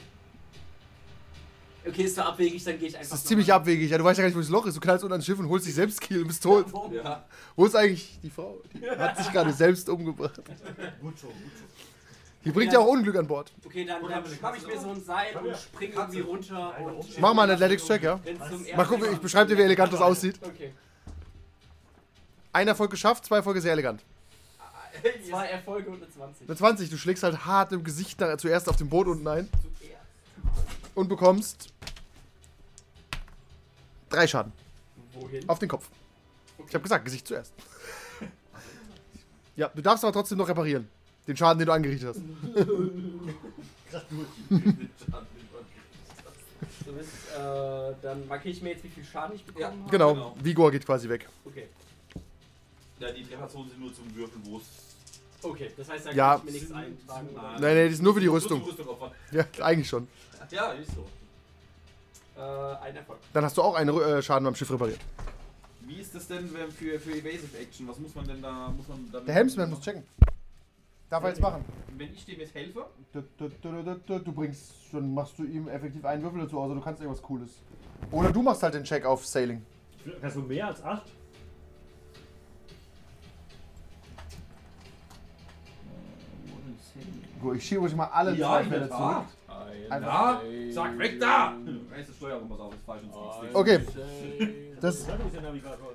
Okay, 1.85 2.03
ist 2.03 2.17
da 2.17 2.25
abwegig, 2.25 2.63
dann 2.63 2.77
gehe 2.79 2.89
ich 2.89 2.97
einfach. 2.97 3.11
Das 3.11 3.19
ist 3.19 3.27
ziemlich 3.27 3.51
abwegig. 3.51 3.89
Ja, 3.89 3.97
du 3.97 4.03
weißt 4.03 4.17
ja 4.17 4.23
gar 4.23 4.27
nicht, 4.27 4.35
wo 4.35 4.41
das 4.41 4.49
Loch 4.49 4.65
ist. 4.65 4.75
Du 4.75 4.81
knallst 4.81 5.03
unter 5.03 5.15
ein 5.15 5.21
Schiff 5.21 5.39
und 5.39 5.47
holst 5.47 5.67
dich 5.67 5.73
selbst 5.75 6.01
Kiel 6.01 6.21
und 6.21 6.27
bist 6.27 6.43
tot. 6.43 6.65
Ja. 6.91 7.25
Wo 7.55 7.65
ist 7.65 7.75
eigentlich 7.75 8.19
die 8.21 8.29
Frau? 8.29 8.61
Die 8.73 8.89
hat 8.89 9.17
sich 9.17 9.31
gerade 9.31 9.53
selbst 9.53 9.87
umgebracht. 9.87 10.41
Gut 11.01 11.17
so, 11.17 11.27
gut 11.27 11.35
so. 11.55 11.63
Die 12.43 12.51
bringt 12.51 12.71
ja 12.71 12.79
auch 12.79 12.87
Unglück 12.87 13.15
an 13.15 13.27
Bord. 13.27 13.51
Okay, 13.65 13.85
dann, 13.85 14.01
dann 14.07 14.25
schnapp 14.25 14.55
ich 14.57 14.65
mir 14.65 14.79
so 14.79 14.89
ein 14.89 15.01
Seil 15.03 15.35
und 15.35 15.45
wir? 15.45 15.55
spring 15.55 15.91
Katze. 15.91 16.17
irgendwie 16.17 16.29
runter 16.29 16.75
und. 16.79 17.19
Mach 17.19 17.33
mal 17.33 17.43
einen 17.43 17.51
Athletics-Check, 17.53 18.03
ja? 18.03 18.19
Mal 18.75 18.85
gucken, 18.85 19.11
ich 19.11 19.19
beschreibe 19.19 19.49
dir, 19.49 19.57
wie 19.57 19.63
elegant 19.63 19.91
das 19.91 20.01
aussieht. 20.01 20.39
Okay. 20.41 20.73
Ein 22.57 22.67
Erfolg 22.67 22.89
geschafft, 22.89 23.23
zwei 23.23 23.35
Erfolge 23.35 23.61
sehr 23.61 23.73
elegant. 23.73 24.01
Zwei 25.29 25.45
Erfolge 25.45 25.91
und 25.91 25.97
eine 26.01 26.09
20. 26.11 26.49
Eine 26.49 26.57
20, 26.57 26.89
du 26.89 26.97
schlägst 26.97 27.21
halt 27.21 27.45
hart 27.45 27.71
im 27.71 27.83
Gesicht 27.83 28.19
zuerst 28.39 28.67
auf 28.67 28.77
dem 28.77 28.89
Boot 28.89 29.05
unten 29.05 29.27
ein 29.27 29.47
Zuerst. 29.77 30.95
und 30.95 31.07
bekommst 31.07 31.71
drei 34.09 34.25
Schaden 34.25 34.51
Wohin? 35.13 35.47
auf 35.47 35.59
den 35.59 35.69
Kopf. 35.69 35.87
Ich 36.67 36.73
habe 36.73 36.81
gesagt, 36.81 37.05
Gesicht 37.05 37.27
zuerst. 37.27 37.53
Ja, 39.55 39.67
du 39.75 39.83
darfst 39.83 40.03
aber 40.03 40.13
trotzdem 40.13 40.39
noch 40.39 40.49
reparieren. 40.49 40.87
Den 41.27 41.37
Schaden, 41.37 41.59
den 41.59 41.67
du 41.67 41.73
angerichtet 41.73 42.09
hast. 42.09 42.21
Du 46.85 46.93
bist, 46.93 47.09
äh, 47.37 47.93
dann 48.01 48.27
markiere 48.27 48.51
ich 48.55 48.61
mir 48.63 48.69
jetzt, 48.71 48.83
wie 48.83 48.89
viel 48.89 49.05
Schaden 49.05 49.35
ich 49.35 49.45
bekommen 49.45 49.61
Ja. 49.61 49.69
habe. 49.69 49.91
Genau, 49.91 50.13
Genau. 50.15 50.35
Vigor 50.41 50.71
geht 50.71 50.85
quasi 50.87 51.07
weg. 51.07 51.29
Okay. 51.45 51.67
Ja, 52.99 53.11
die 53.11 53.23
Reparaturen 53.23 53.69
sind 53.69 53.79
nur 53.79 53.93
zum 53.93 54.13
Würfeln, 54.15 54.41
wo 54.45 54.57
es. 54.57 54.63
Okay, 55.43 55.71
das 55.77 55.87
heißt, 55.89 56.07
da 56.07 56.11
Ja. 56.11 56.37
kann 56.37 56.47
ich 56.47 56.53
mir 56.53 56.59
nichts 56.59 56.71
eintragen. 56.71 57.29
Nein. 57.35 57.61
Nein, 57.61 57.87
die 57.87 57.93
ist 57.93 58.01
nur 58.01 58.13
für 58.13 58.19
die 58.19 58.27
Rüstung. 58.27 58.61
Rüstung 58.63 58.87
opfern. 58.87 59.11
Ja, 59.31 59.45
eigentlich 59.61 59.87
schon. 59.87 60.07
Ja, 60.49 60.71
ist 60.71 60.91
so. 60.95 61.05
Äh, 62.41 62.41
ein 62.85 62.95
Erfolg. 62.95 63.19
Dann 63.33 63.43
hast 63.43 63.57
du 63.57 63.61
auch 63.61 63.75
einen 63.75 63.95
äh, 63.99 64.21
Schaden 64.21 64.45
beim 64.45 64.55
Schiff 64.55 64.71
repariert. 64.71 64.99
Wie 65.81 65.99
ist 66.01 66.13
das 66.13 66.27
denn 66.27 66.51
wenn 66.53 66.71
für, 66.71 66.99
für 66.99 67.11
Evasive 67.11 67.57
Action? 67.59 67.87
Was 67.87 67.99
muss 67.99 68.13
man 68.15 68.27
denn 68.27 68.41
da. 68.41 68.69
Muss 68.75 68.87
man 68.87 69.07
damit 69.11 69.27
Der 69.27 69.35
Helmsman 69.35 69.69
muss 69.69 69.81
checken. 69.81 70.03
Darf 71.09 71.23
er 71.23 71.29
jetzt 71.29 71.41
machen? 71.41 71.63
Wenn 71.97 72.13
ich 72.13 72.25
dem 72.25 72.39
jetzt 72.39 72.53
helfe, 72.53 72.85
Du, 73.13 73.23
du, 73.37 73.49
du, 73.61 73.83
du, 73.83 73.95
du, 74.05 74.19
du 74.19 74.31
bringst, 74.33 74.73
dann 74.91 75.13
machst 75.13 75.39
du 75.39 75.43
ihm 75.45 75.69
effektiv 75.69 76.03
einen 76.03 76.21
Würfel 76.21 76.41
dazu, 76.41 76.59
also 76.61 76.75
du 76.75 76.81
kannst 76.81 77.01
irgendwas 77.01 77.21
Cooles. 77.23 77.49
Oder 78.11 78.31
du 78.31 78.41
machst 78.41 78.61
halt 78.61 78.73
den 78.73 78.83
Check 78.83 79.05
auf 79.05 79.25
Sailing. 79.25 79.65
Kannst 80.19 80.35
du 80.35 80.41
mehr 80.41 80.67
als 80.67 80.83
8? 80.83 81.03
Gut, 87.41 87.57
ich 87.57 87.65
schiebe 87.67 87.81
euch 87.81 87.95
mal 87.95 88.05
alle 88.05 88.33
Ja, 88.35 88.47
zwei 88.49 88.61
in 88.63 88.69
Fälle 88.69 88.79
der 88.81 88.89
Tat. 88.89 89.25
Einfach- 89.89 90.41
Ja, 90.43 90.71
sag 90.71 90.97
weg 90.99 91.19
da! 91.19 91.53
Weißt 91.89 92.09
du, 92.09 92.13
Steuerung, 92.13 92.49
was 92.49 92.59
auf, 92.59 92.73
ist 92.73 92.83
falsch 92.85 93.03
und 93.03 93.13
sonst 93.13 93.55
Okay, 93.55 93.79
das, 94.81 95.05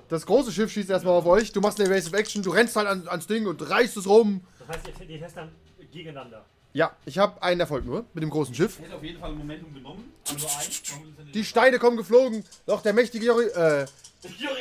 Das 0.09 0.25
große 0.25 0.51
Schiff 0.51 0.71
schießt 0.71 0.89
erstmal 0.89 1.13
auf 1.15 1.25
euch. 1.25 1.51
Du 1.51 1.61
machst 1.61 1.79
eine 1.79 1.89
Evasive 1.89 2.17
Action, 2.17 2.41
du 2.41 2.49
rennst 2.49 2.75
halt 2.75 2.87
an, 2.87 3.07
ans 3.07 3.27
Ding 3.27 3.45
und 3.45 3.61
reißt 3.69 3.97
es 3.97 4.07
rum. 4.07 4.41
Das 4.59 4.77
heißt, 4.77 4.87
ihr- 4.99 5.05
die 5.05 5.19
testen 5.19 5.43
dann 5.79 5.89
gegeneinander. 5.91 6.43
Ja, 6.73 6.91
ich 7.05 7.19
habe 7.19 7.41
einen 7.43 7.59
Erfolg 7.59 7.85
nur 7.85 8.03
mit 8.15 8.23
dem 8.23 8.31
großen 8.31 8.55
Schiff. 8.55 8.79
Ich 8.79 8.85
hätte 8.85 8.95
auf 8.95 9.03
jeden 9.03 9.19
Fall 9.19 9.29
ein 9.31 9.37
Momentum 9.37 9.73
genommen. 9.73 10.11
Denn 10.27 11.31
Die 11.33 11.45
Steine 11.45 11.77
kommen 11.77 11.97
geflogen, 11.97 12.43
doch 12.65 12.81
der 12.81 12.93
mächtige 12.93 13.25
Jori, 13.27 13.45
äh, 13.45 13.85
Juri, 14.39 14.55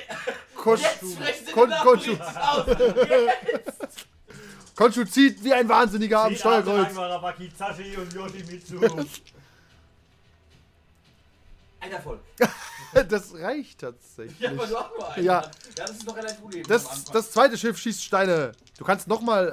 Kosch, 0.55 0.83
jetzt 0.83 1.13
sprechen 1.15 1.47
Sie 1.47 1.53
Kon- 1.53 1.71
den 1.71 2.19
Konshu, 4.75 5.05
zieht 5.05 5.43
wie 5.45 5.53
ein 5.53 5.69
Wahnsinniger 5.69 6.25
am 6.25 6.35
Steuerkreuz. 6.35 6.95
Wakizashi 6.95 7.97
und 7.97 8.13
Yoshimitsu. 8.13 8.81
Ein 11.81 11.93
Erfolg. 11.93 12.21
Das 13.09 13.33
reicht 13.35 13.81
tatsächlich. 13.81 14.39
Ja, 14.39 14.51
aber 14.51 14.67
du 14.67 14.77
auch 14.77 14.91
nur 14.91 15.13
einen. 15.13 15.25
Ja. 15.25 15.41
Ja, 15.41 15.51
das 15.77 15.93
ist 15.93 16.07
doch 16.07 16.15
relativ 16.15 16.43
uneben. 16.43 16.69
Das, 16.69 17.05
das 17.07 17.31
zweite 17.31 17.57
Schiff 17.57 17.79
schießt 17.79 18.05
Steine. 18.05 18.53
Du 18.77 18.85
kannst 18.85 19.09
nochmal 19.09 19.49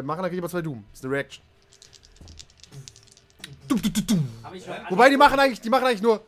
äh, 0.00 0.02
machen, 0.02 0.22
dann 0.22 0.30
krieg 0.30 0.38
ich 0.38 0.42
aber 0.42 0.50
zwei 0.50 0.62
Doom. 0.62 0.84
Das 0.90 0.98
ist 0.98 1.04
eine 1.04 1.14
Reaction. 1.14 1.44
Dum, 3.68 3.80
dum, 3.80 4.06
dum, 4.06 4.28
noch 4.42 4.90
Wobei 4.90 5.08
die 5.08 5.16
machen 5.16 5.38
eigentlich, 5.38 5.60
die 5.60 5.70
machen 5.70 5.86
eigentlich 5.86 6.02
nur. 6.02 6.20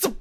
Zup. 0.00 0.16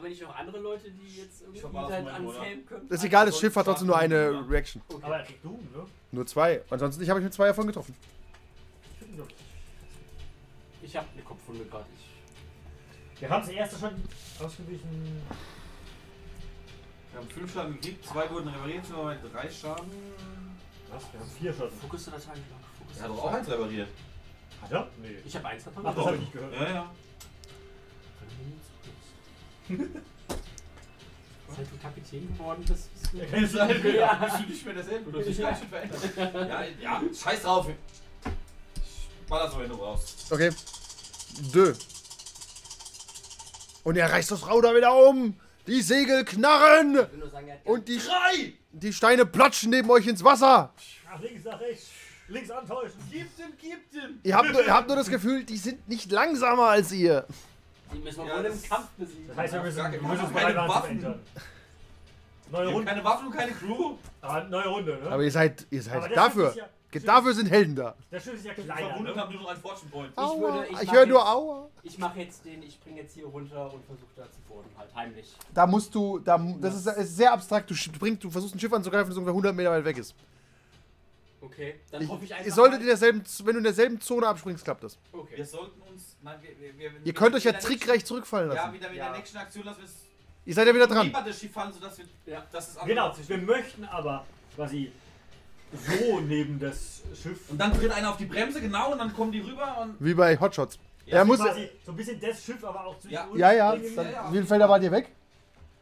Haben 0.00 0.04
wir 0.04 0.10
nicht 0.12 0.22
noch 0.22 0.34
andere 0.34 0.58
Leute, 0.60 0.90
die 0.90 1.16
jetzt 1.16 1.42
irgendwie 1.42 1.62
halt 1.62 1.72
mal, 1.74 2.08
ans? 2.14 2.38
Helm 2.38 2.64
können? 2.64 2.88
Das 2.88 3.00
ist 3.00 3.04
egal, 3.04 3.26
das 3.26 3.38
Schiff 3.38 3.54
hat 3.54 3.66
trotzdem 3.66 3.88
nur 3.88 3.98
eine 3.98 4.46
Reaction. 4.48 4.80
Okay. 4.88 5.04
Aber 5.04 5.18
er 5.18 5.24
kriegt 5.26 5.44
Doom, 5.44 5.60
ne? 5.76 5.86
Nur 6.10 6.26
zwei. 6.26 6.62
Ansonsten, 6.70 7.02
ich 7.02 7.10
habe 7.10 7.20
mich 7.20 7.24
mit 7.24 7.34
zwei 7.34 7.48
davon 7.48 7.66
getroffen. 7.66 7.94
Ich 10.80 10.96
habe 10.96 11.06
eine 11.12 11.22
Kopfwunde 11.22 11.66
gerade. 11.66 11.84
Ich- 13.14 13.20
Wir 13.20 13.28
haben 13.28 13.42
das 13.42 13.50
erste 13.50 13.78
schon 13.78 13.90
ausgewichen. 14.42 15.22
Wir 17.12 17.20
haben 17.20 17.28
fünf 17.28 17.52
Schaden 17.52 17.74
gekriegt, 17.74 18.06
zwei 18.06 18.30
wurden 18.30 18.48
repariert, 18.48 18.86
sind 18.86 18.96
aber 18.96 19.14
drei 19.16 19.50
Schaden. 19.50 19.90
Was? 20.90 21.12
Wir 21.12 21.20
haben 21.20 21.30
vier 21.38 21.52
Schaden. 21.52 21.78
Fokus 21.78 22.04
der 22.06 22.14
Datei. 22.14 22.32
Fokus 22.78 22.96
Er 22.96 23.02
hat 23.02 23.10
doch 23.10 23.24
auch 23.24 23.32
eins 23.34 23.48
repariert. 23.50 23.88
Hat 24.62 24.72
er? 24.72 24.88
Nee. 25.02 25.16
Ich 25.26 25.36
habe 25.36 25.46
eins 25.46 25.64
davon. 25.64 25.86
Ach, 25.86 25.94
das 25.94 26.06
habe 26.06 26.16
ich 26.16 26.20
nicht 26.22 26.32
gehört. 26.32 26.54
Ja, 26.54 26.68
ja. 26.70 26.90
Seit 31.56 31.66
du 31.70 31.76
Kapitän 31.82 32.28
geworden 32.32 32.64
bist, 32.66 32.88
bist 32.92 33.12
du 33.12 33.18
Ja, 33.18 33.68
sich 33.68 33.94
ja. 33.94 34.14
Bist 34.14 34.38
du 34.38 34.48
nicht 34.48 34.64
mehr 34.64 34.74
derselbe, 34.74 35.10
du 35.12 35.18
hast 35.18 35.26
dich 35.28 35.38
ganz 35.38 35.58
schön 35.58 35.68
verändert. 35.68 36.48
Ja, 36.48 36.64
ja, 36.80 37.02
scheiß 37.12 37.42
drauf. 37.42 37.66
Ich 37.68 39.26
baller 39.28 39.46
das, 39.46 39.58
wenn 39.58 39.68
du 39.68 39.76
brauchst. 39.76 40.32
Okay. 40.32 40.50
Dö. 41.54 41.74
Und 43.84 43.96
er 43.96 44.10
reißt 44.10 44.30
das 44.30 44.46
Rauder 44.46 44.74
wieder 44.74 44.94
um. 44.94 45.34
Die 45.66 45.82
Segel 45.82 46.24
knarren. 46.24 46.94
Sagen, 46.94 47.52
Und 47.64 47.88
die, 47.88 48.00
die 48.72 48.92
Steine 48.92 49.26
platschen 49.26 49.70
neben 49.70 49.90
euch 49.90 50.06
ins 50.06 50.24
Wasser. 50.24 50.72
Nach 51.04 51.20
links, 51.20 51.44
nach 51.44 51.60
rechts. 51.60 51.86
Links 52.28 52.50
antäuschen. 52.50 52.98
Gib 53.10 53.36
dem, 53.36 53.52
gib 53.60 53.90
dem! 53.90 54.20
Ihr 54.22 54.36
habt, 54.36 54.52
nur, 54.52 54.64
ihr 54.64 54.72
habt 54.72 54.86
nur 54.86 54.96
das 54.96 55.08
Gefühl, 55.08 55.44
die 55.44 55.56
sind 55.56 55.88
nicht 55.88 56.10
langsamer 56.12 56.68
als 56.68 56.92
ihr. 56.92 57.26
Die 57.92 57.98
müssen 57.98 58.18
wir 58.24 58.26
Ja, 58.26 58.38
wohl 58.38 58.44
im 58.46 58.52
das- 58.52 58.62
Kampf 58.62 58.88
besiegen. 58.96 59.28
Das 59.28 59.36
heißt, 59.36 59.52
wir 59.54 59.62
müssen, 59.62 59.76
wir 59.76 59.82
keine- 59.84 59.98
müssen 60.02 60.24
uns 60.26 60.34
keine 60.34 60.56
Waffen. 60.68 60.90
Entern. 60.90 61.20
Wir 62.50 62.58
Neue 62.58 62.66
haben 62.66 62.74
Runde. 62.74 62.88
keine 62.90 63.04
Waffen 63.04 63.26
und 63.28 63.32
keine 63.36 63.52
Crew. 63.52 63.94
Ah, 64.22 64.40
neue 64.42 64.68
Runde, 64.68 64.98
ne? 65.02 65.10
Aber 65.10 65.22
ihr 65.22 65.30
seid, 65.30 65.66
ihr 65.70 65.80
Aber 65.90 66.00
seid 66.02 66.16
dafür. 66.16 66.54
Ja- 66.56 66.68
Dafür 67.04 67.32
sind 67.32 67.46
Helden 67.46 67.76
da. 67.76 67.94
Der 68.10 68.18
Schiff 68.18 68.34
ist 68.34 68.44
ja 68.44 68.52
kleiner, 68.52 68.74
Verwundeten 68.74 69.14
ne? 69.14 69.22
haben 69.22 69.32
nur 69.32 69.42
noch 69.42 69.50
einen 69.50 69.60
Fortune 69.60 69.88
Point. 69.92 70.18
Aua. 70.18 70.40
würde- 70.40 70.66
Ich, 70.72 70.82
ich 70.82 70.92
höre 70.92 71.06
nur 71.06 71.18
jetzt- 71.20 71.28
Aua. 71.28 71.68
Ich 71.84 71.98
mache 71.98 72.18
jetzt 72.18 72.44
den, 72.44 72.62
ich 72.64 72.74
springe 72.74 73.02
jetzt 73.02 73.14
hier 73.14 73.26
runter 73.26 73.72
und 73.72 73.84
versuche 73.86 74.10
da 74.16 74.24
zu 74.24 74.40
bohren, 74.48 74.64
halt 74.76 74.92
heimlich. 74.96 75.32
Da 75.54 75.68
musst 75.68 75.94
du, 75.94 76.18
da, 76.18 76.36
das 76.60 76.74
ist, 76.74 76.86
ist 76.88 77.16
sehr 77.16 77.32
abstrakt. 77.32 77.70
Du, 77.70 77.74
springst, 77.74 78.24
du 78.24 78.28
versuchst 78.30 78.56
ein 78.56 78.58
Schiff 78.58 78.72
anzugreifen, 78.72 79.08
das 79.08 79.16
ungefähr 79.18 79.34
100 79.34 79.54
Meter 79.54 79.70
weit 79.70 79.84
weg 79.84 79.98
ist. 79.98 80.16
Okay, 81.40 81.76
dann 81.92 82.02
Ich, 82.02 82.08
hoffe 82.08 82.24
ich 82.24 82.32
einfach. 82.34 82.46
ihr 82.46 82.52
solltet 82.52 82.80
in 82.80 82.86
derselben, 82.86 83.22
wenn 83.44 83.52
du 83.52 83.58
in 83.58 83.64
derselben 83.64 84.00
Zone 84.00 84.26
abspringst, 84.26 84.64
klappt 84.64 84.82
das. 84.82 84.98
Wir 85.12 85.20
Okay. 85.20 85.42
sollten 85.44 85.80
uns. 85.82 86.09
Nein, 86.22 86.38
wir, 86.42 86.50
wir, 86.78 86.78
wir, 86.92 87.00
Ihr 87.04 87.14
könnt 87.14 87.34
euch 87.34 87.44
ja 87.44 87.52
trickreich 87.52 88.04
zurückfallen 88.04 88.48
nächsten- 88.48 88.56
Ja, 88.58 88.66
lassen. 88.66 88.74
wieder 88.78 88.88
mit 88.90 88.98
Ja. 88.98 89.08
der 89.10 89.18
nächsten 89.18 89.38
Aktion, 89.38 89.64
dass 89.64 89.78
wir 89.78 89.84
es. 89.84 89.94
Ihr 90.44 90.54
seid 90.54 90.66
ja 90.66 90.74
wieder 90.74 90.86
dran. 90.86 91.10
Fallen, 91.52 91.72
sodass 91.72 91.98
wir. 91.98 92.04
Ja. 92.26 92.44
Das 92.52 92.68
ist 92.68 92.84
Genau, 92.84 93.14
wir 93.26 93.38
möchten 93.38 93.84
aber 93.84 94.24
quasi 94.56 94.92
so 95.72 96.20
neben 96.20 96.58
das 96.58 97.02
Schiff. 97.22 97.48
Und 97.50 97.58
dann 97.58 97.72
tritt 97.72 97.92
einer 97.92 98.10
auf 98.10 98.16
die 98.16 98.24
Bremse, 98.26 98.60
genau, 98.60 98.92
und 98.92 98.98
dann 98.98 99.14
kommen 99.14 99.32
die 99.32 99.40
rüber 99.40 99.78
und. 99.82 99.96
Wie 100.00 100.14
bei 100.14 100.38
Hotshots. 100.38 100.78
Ja, 101.06 101.18
er 101.18 101.24
muss. 101.24 101.38
quasi 101.40 101.68
so 101.84 101.92
ein 101.92 101.96
bisschen 101.96 102.20
das 102.20 102.44
Schiff, 102.44 102.62
aber 102.64 102.84
auch 102.86 102.98
zwischen 102.98 103.14
Ja. 103.14 103.24
uns. 103.26 103.38
Ja, 103.38 103.52
ja. 103.52 103.76
Dann, 103.76 103.84
ja, 104.12 104.28
wie 104.30 104.36
viele 104.36 104.46
Felder 104.46 104.68
wart 104.68 104.82
ihr 104.82 104.90
weg? 104.92 105.08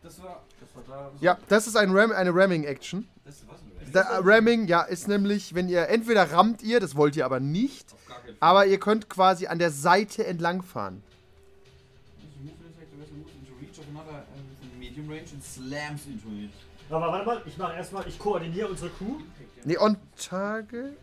Das 0.03 0.23
war. 0.23 0.43
Das 0.61 0.87
war 0.89 0.97
da. 0.97 1.11
Das 1.13 1.21
Ja, 1.23 1.39
das 1.49 1.67
ist 1.67 1.77
ein 1.77 1.91
Ram, 1.97 2.13
eine 2.13 2.31
Ramming-Action. 2.35 3.09
Das 3.25 3.35
ist 3.37 3.49
was? 3.49 3.57
Da, 3.93 4.21
Ramming, 4.23 4.67
ja, 4.67 4.83
ist 4.83 5.09
nämlich, 5.09 5.55
wenn 5.55 5.69
ihr 5.69 5.89
entweder 5.89 6.31
rammt 6.33 6.63
ihr, 6.63 6.81
das 6.81 6.97
wollt 6.97 7.17
ihr 7.17 7.25
aber 7.25 7.41
nicht, 7.41 7.87
aber 8.41 8.67
ihr 8.67 8.79
könnt 8.79 9.09
quasi 9.09 9.47
an 9.47 9.59
der 9.59 9.71
Seite 9.71 10.27
entlangfahren. 10.27 11.03
Aber 16.91 17.13
warte 17.13 17.27
mal, 17.27 17.43
ich 17.45 17.57
mache 17.59 17.75
erstmal, 17.75 18.09
ich 18.09 18.19
koordiniere 18.19 18.69
unsere 18.69 18.91
Crew. 18.91 19.17
Nee, 19.65 19.77
on 19.79 19.97
target. 20.17 20.97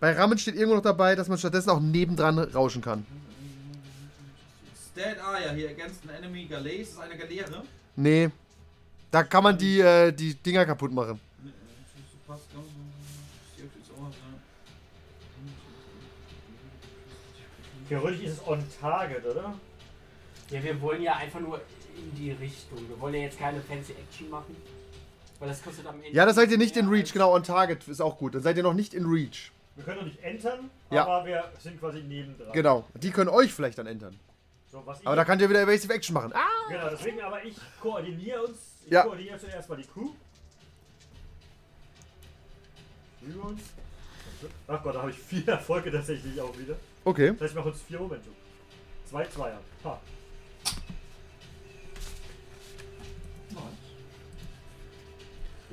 Bei 0.00 0.12
Rammen 0.12 0.36
steht 0.36 0.56
irgendwo 0.56 0.76
noch 0.76 0.82
dabei, 0.82 1.14
dass 1.14 1.28
man 1.28 1.38
stattdessen 1.38 1.70
auch 1.70 1.80
nebendran 1.80 2.38
rauschen 2.38 2.82
kann. 2.82 3.06
Stand 4.92 5.18
ah 5.20 5.38
ja 5.40 5.52
hier 5.52 5.70
against 5.70 6.02
an 6.04 6.14
enemy 6.14 6.44
Galley. 6.44 6.76
Ist 6.82 6.96
das 6.96 7.04
eine 7.04 7.16
Galeere? 7.16 7.62
Nee. 7.96 8.30
Da 9.14 9.22
kann 9.22 9.44
man 9.44 9.56
die, 9.56 9.78
äh, 9.78 10.10
die 10.10 10.34
Dinger 10.34 10.66
kaputt 10.66 10.90
machen. 10.90 11.20
Theoretisch 17.88 18.22
ist 18.24 18.32
es 18.32 18.48
on 18.48 18.60
target, 18.80 19.24
oder? 19.24 19.54
Ja, 20.50 20.64
wir 20.64 20.80
wollen 20.80 21.00
ja 21.00 21.14
einfach 21.14 21.38
nur 21.38 21.60
in 21.96 22.12
die 22.16 22.32
Richtung. 22.32 22.88
Wir 22.88 23.00
wollen 23.00 23.14
ja 23.14 23.20
jetzt 23.20 23.38
keine 23.38 23.60
fancy 23.60 23.92
Action 23.92 24.30
machen. 24.30 24.56
Weil 25.38 25.48
das 25.48 25.62
kostet 25.62 25.86
am 25.86 25.94
Ende. 25.94 26.10
Ja, 26.10 26.26
da 26.26 26.34
seid 26.34 26.50
ihr 26.50 26.58
nicht 26.58 26.76
in 26.76 26.88
Reach, 26.88 27.12
genau, 27.12 27.34
on 27.36 27.44
target 27.44 27.86
ist 27.86 28.00
auch 28.00 28.18
gut. 28.18 28.34
Dann 28.34 28.42
seid 28.42 28.56
ihr 28.56 28.64
noch 28.64 28.74
nicht 28.74 28.94
in 28.94 29.06
Reach. 29.06 29.52
Wir 29.76 29.84
können 29.84 29.98
noch 29.98 30.06
nicht 30.06 30.24
entern, 30.24 30.70
Ja. 30.90 31.06
aber 31.06 31.24
wir 31.24 31.52
sind 31.60 31.78
quasi 31.78 32.00
nebendran. 32.00 32.52
Genau. 32.52 32.84
Die 32.94 33.12
können 33.12 33.30
euch 33.30 33.54
vielleicht 33.54 33.78
dann 33.78 33.86
entern. 33.86 34.18
So, 34.72 34.82
Aber 35.04 35.14
da 35.14 35.24
könnt 35.24 35.40
ihr 35.40 35.48
wieder 35.48 35.62
Evasive 35.62 35.92
Action 35.94 36.14
machen. 36.14 36.32
Ah! 36.34 36.68
Genau, 36.68 36.88
deswegen 36.90 37.20
aber 37.20 37.44
ich 37.44 37.54
koordiniere 37.80 38.42
uns. 38.42 38.73
Ich 38.84 38.90
Ja. 38.92 39.02
koordiniere 39.02 39.38
zuerst 39.38 39.68
mal 39.68 39.76
die 39.76 39.84
Crew. 39.84 40.10
Uns. 43.42 43.62
Ach 44.68 44.82
Gott, 44.82 44.94
da 44.94 45.00
habe 45.00 45.10
ich 45.10 45.16
vier 45.18 45.48
Erfolge 45.48 45.90
tatsächlich 45.90 46.38
auch 46.40 46.56
wieder. 46.58 46.76
Okay. 47.04 47.32
Das 47.32 47.40
heißt, 47.40 47.52
ich 47.52 47.56
mache 47.58 47.68
uns 47.70 47.80
vier 47.82 47.98
Momentum. 47.98 48.34
Zwei 49.06 49.24
Zweier. 49.24 49.60
Ha. 49.84 50.00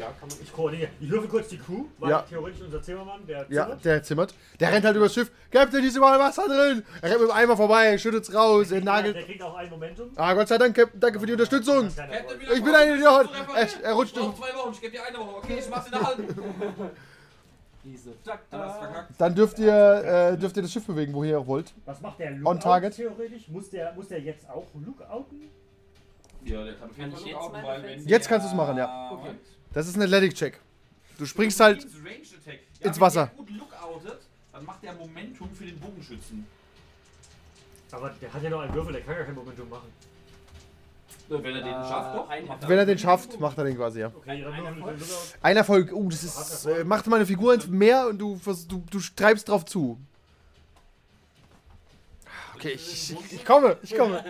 Ja, 0.01 0.07
kann 0.19 0.27
man. 0.29 0.37
Ich 0.41 0.51
koordiniere. 0.51 0.89
Ich 0.99 1.09
würfel 1.09 1.29
kurz 1.29 1.47
die 1.49 1.57
Crew, 1.59 1.85
weil 1.99 2.09
Ja. 2.09 2.21
theoretisch 2.23 2.61
unser 2.61 2.81
Zimmermann, 2.81 3.25
der 3.27 3.45
Ja, 3.49 3.65
zimmert. 3.65 3.85
der 3.85 4.03
zimmert. 4.03 4.33
Der 4.59 4.71
rennt 4.73 4.83
halt 4.85 4.95
übers 4.97 5.13
Schiff. 5.13 5.31
Captain, 5.51 5.83
ist 5.83 5.95
überall 5.95 6.19
Wasser 6.19 6.47
drin. 6.47 6.83
Er 7.01 7.09
rennt 7.11 7.21
mit 7.21 7.29
dem 7.29 7.35
Eimer 7.35 7.55
vorbei, 7.55 7.97
schüttet's 7.97 8.33
raus, 8.33 8.71
er 8.71 8.81
der, 8.81 8.83
nagelt. 8.83 9.15
der 9.15 9.23
kriegt 9.23 9.41
auch 9.43 9.55
ein 9.55 9.69
Momentum. 9.69 10.09
Ah, 10.15 10.33
Gott 10.33 10.47
sei 10.47 10.57
Dank, 10.57 10.75
Captain, 10.75 10.99
danke 10.99 11.19
für 11.19 11.25
die 11.27 11.33
Unterstützung. 11.33 11.89
Lange 11.95 12.25
Ich 12.53 12.63
bin 12.63 12.73
ein 12.75 12.87
du, 12.89 12.95
Idiot. 12.95 13.25
du 13.27 13.53
Er- 13.53 13.83
er 13.83 13.93
rutscht 13.93 14.17
Ich 14.17 14.23
zwei 14.23 14.57
Wochen, 14.57 14.71
ich 14.73 14.81
gebe 14.81 14.91
dir 14.93 15.03
eine 15.05 15.17
Woche. 15.19 15.35
Okay, 15.37 15.57
ich 15.59 15.69
mach's 15.69 15.85
in 15.85 15.91
der 15.91 16.01
halben. 16.03 16.27
Diese 17.83 18.11
Dann 19.17 19.33
du 19.33 19.35
dürft 19.41 19.57
ihr, 19.57 19.73
äh, 20.33 20.37
dürft 20.37 20.55
ihr 20.55 20.61
das 20.61 20.71
Schiff 20.71 20.85
bewegen, 20.85 21.13
wo 21.13 21.23
ihr 21.23 21.39
auch 21.39 21.47
wollt. 21.47 21.73
Was 21.85 21.99
macht 21.99 22.19
der 22.19 22.27
On 22.31 22.37
Lookout 22.41 22.59
target. 22.59 22.95
theoretisch? 22.95 23.47
Muss 23.47 23.69
der, 23.71 23.93
muss 23.93 24.07
der 24.07 24.19
jetzt 24.21 24.47
auch 24.49 24.67
lookouten? 24.75 25.49
Ja, 26.43 26.63
der 26.63 26.73
kann 26.75 26.89
auf 26.89 26.97
jeden 26.97 27.11
Kann 27.11 27.19
Fall 27.19 27.27
ich 27.27 27.33
Lookouten, 27.33 27.63
weil 27.63 27.83
wenn 27.83 28.07
Jetzt 28.07 28.27
kannst 28.29 28.45
du's 28.47 28.53
machen, 28.55 28.77
ja. 28.77 29.09
Okay. 29.11 29.31
Das 29.73 29.87
ist 29.87 29.95
ein 29.95 30.01
Athletic-Check. 30.01 30.59
Du 31.17 31.25
springst 31.25 31.59
halt. 31.59 31.83
Ins 31.83 31.93
Attack. 31.95 32.59
ins 32.79 32.95
wenn 32.95 33.01
Wasser. 33.01 33.25
Der 33.27 33.35
gut 33.37 33.49
lookoutet, 33.51 34.19
dann 34.51 34.65
macht 34.65 34.83
der 34.83 34.93
Momentum 34.93 35.49
für 35.53 35.65
den 35.65 35.79
Bogenschützen. 35.79 36.45
Aber 37.91 38.09
der 38.21 38.33
hat 38.33 38.41
ja 38.43 38.49
noch 38.49 38.61
einen 38.61 38.73
Würfel, 38.73 38.93
der 38.93 39.01
kann 39.01 39.15
gar 39.15 39.25
kein 39.25 39.35
Momentum 39.35 39.69
machen. 39.69 39.89
Wenn 41.27 41.45
er 41.55 41.61
den 41.61 41.67
Äh, 41.67 41.87
schafft, 41.87 42.17
doch. 42.17 42.29
ein- 42.29 42.45
macht 42.45 42.67
Wenn 42.67 42.77
er 42.77 42.85
den 42.85 42.97
schafft, 42.97 43.39
macht 43.39 43.57
er 43.57 43.63
den 43.63 43.77
quasi, 43.77 43.99
ja. 44.01 44.07
Okay, 44.13 44.43
Ein 44.45 44.65
Erfolg. 44.65 44.99
Ein 45.41 45.57
Erfolg. 45.57 45.91
Uh, 45.93 46.09
das 46.09 46.23
ist. 46.23 46.65
Äh, 46.65 46.83
macht 46.83 47.07
meine 47.07 47.25
Figur 47.25 47.57
mehr 47.69 48.07
und 48.07 48.17
du, 48.17 48.39
du, 48.67 48.83
du 48.89 48.99
treibst 49.15 49.47
drauf 49.47 49.63
zu. 49.65 49.97
Okay, 52.61 52.73
ich, 52.75 53.15
ich, 53.31 53.43
komme, 53.43 53.75
ich 53.81 53.97
komme. 53.97 54.23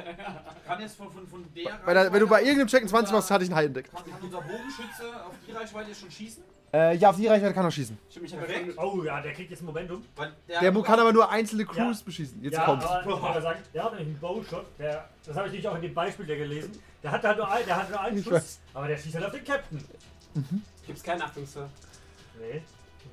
Kann 0.66 0.80
jetzt 0.80 0.95
von, 0.95 1.12
von, 1.12 1.28
von 1.28 1.45
der 1.53 1.80
Bei 1.86 1.94
der, 1.94 2.14
wenn 2.14 2.20
du 2.22 2.28
bei 2.28 2.41
irgendeinem 2.41 2.68
Check 2.68 2.88
20 2.88 3.14
machst, 3.14 3.30
hatte 3.30 3.44
ich 3.44 3.49
einen 3.49 3.58
Heidendeck. 3.58 3.91
Kann, 3.91 4.10
kann 4.10 4.22
unser 4.22 4.40
Bogenschütze 4.41 5.26
auf 5.26 5.34
die 5.45 5.52
Reichweite 5.52 5.94
schon 5.94 6.10
schießen? 6.10 6.41
Äh, 6.74 6.95
ja, 6.95 7.10
auf 7.10 7.18
die 7.18 7.28
Reichweite 7.28 7.53
kann 7.53 7.66
er 7.66 7.72
schießen. 7.72 7.98
Stimmt, 8.10 8.26
ich 8.28 8.38
Perfekt. 8.38 8.78
Oh 8.78 9.03
ja, 9.03 9.20
der 9.20 9.34
kriegt 9.34 9.52
jetzt 9.52 9.62
ein 9.62 9.66
Momentum. 9.66 10.06
Weil 10.16 10.32
Der 10.48 10.72
kann 10.72 10.99
aber 11.02 11.12
nur 11.12 11.30
einzelne 11.30 11.66
Crews 11.66 11.99
Ja. 11.99 12.06
beschießen. 12.06 12.41
Jetzt 12.41 12.53
ja, 12.56 12.64
kommt's. 12.64 12.86
aber 12.86 13.02
ich 13.02 13.06
wollte 13.08 13.22
mal 13.22 13.41
sagen, 13.41 13.60
der 13.74 13.84
hat 13.84 13.91
nämlich 13.91 14.08
einen 14.08 14.20
Bowshot, 14.20 14.66
der, 14.80 15.10
das 15.26 15.36
habe 15.36 15.48
ich 15.48 15.52
nämlich 15.52 15.68
auch 15.68 15.76
in 15.76 15.82
dem 15.82 15.94
Beispiel 15.94 16.26
der 16.26 16.38
gelesen. 16.38 16.72
Der 17.03 17.12
hat 17.12 17.24
halt 17.24 17.38
nur, 17.38 17.52
ein, 17.52 17.66
der 17.66 17.76
hat 17.76 17.90
nur 17.90 17.99
einen 17.99 18.18
Ich 18.18 18.24
Schuss, 18.24 18.34
weiß. 18.34 18.60
aber 18.76 18.88
der 18.88 18.98
schießt 18.98 19.16
halt 19.16 19.26
auf 19.26 19.32
den 19.34 19.44
Captain. 19.44 19.84
Gibt's 20.88 21.03
keinen 21.03 21.22
Achtungsfall. 21.22 21.70
Nee. 22.40 22.62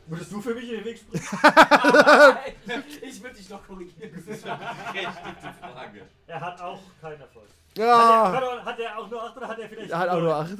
Würdest 0.08 0.32
du 0.32 0.40
für 0.40 0.54
mich 0.54 0.64
in 0.70 0.76
den 0.76 0.84
Weg 0.86 0.98
springen? 0.98 1.22
ich 3.02 3.22
würde 3.22 3.36
dich 3.36 3.48
noch 3.50 3.66
korrigieren. 3.66 4.10
Das 4.14 4.36
ist 4.36 4.46
eine 4.46 4.58
berechtigte 4.58 5.54
Frage. 5.60 6.02
Er 6.26 6.40
hat 6.40 6.60
auch 6.62 6.80
keinen 7.00 7.20
Erfolg. 7.20 7.44
Hat, 7.44 7.76
Ja, 7.76 8.32
er, 8.32 8.64
hat 8.64 8.78
er 8.80 8.98
auch 8.98 9.10
nur 9.10 9.22
8 9.22 9.36
oder 9.36 9.48
hat 9.48 9.58
er 9.58 9.68
vielleicht 9.68 9.90
er 9.90 9.98
hat 9.98 10.08
auch 10.08 10.20
nur 10.20 10.34
8. 10.34 10.50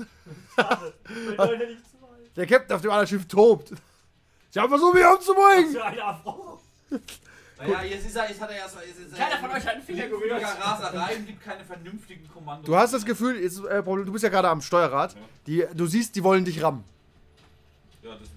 Schade. 0.55 0.93
Der 2.37 2.47
Captain 2.47 2.77
auf 2.77 2.83
dem 2.83 2.91
anderen 2.91 3.09
Schiff 3.09 3.27
tobt. 3.27 3.73
Ich 4.51 4.59
habe 4.59 4.69
versucht, 4.69 4.95
mich 4.95 5.05
umzubringen. 5.05 5.73
Für 5.73 5.85
eine 5.85 6.05
Afro. 6.05 6.61
Naja, 7.59 7.83
jetzt, 7.83 8.07
ist 8.07 8.17
er, 8.17 8.29
jetzt 8.29 8.41
hat 8.41 8.51
er 8.51 8.57
erst. 8.57 8.77
Er 8.77 9.19
Keiner 9.19 9.39
von 9.39 9.51
euch 9.51 9.67
hat 9.67 9.75
einen 9.75 9.83
Finger 9.83 10.07
gerührt. 10.07 10.43
Raserei 10.43 11.17
und 11.17 11.27
gibt 11.27 11.43
keine 11.43 11.65
vernünftigen 11.65 12.29
Kommandos. 12.33 12.67
Du 12.67 12.77
hast 12.77 12.95
das 12.95 13.05
Gefühl, 13.05 13.41
jetzt, 13.41 13.65
äh, 13.65 13.83
du 13.83 14.13
bist 14.13 14.23
ja 14.23 14.31
gerade 14.31 14.49
am 14.49 14.61
Steuerrad. 14.61 15.17
Die, 15.47 15.65
du 15.75 15.87
siehst, 15.87 16.15
die 16.15 16.23
wollen 16.23 16.45
dich 16.45 16.63
rammen. 16.63 16.85
Ja, 18.03 18.15
das 18.15 18.29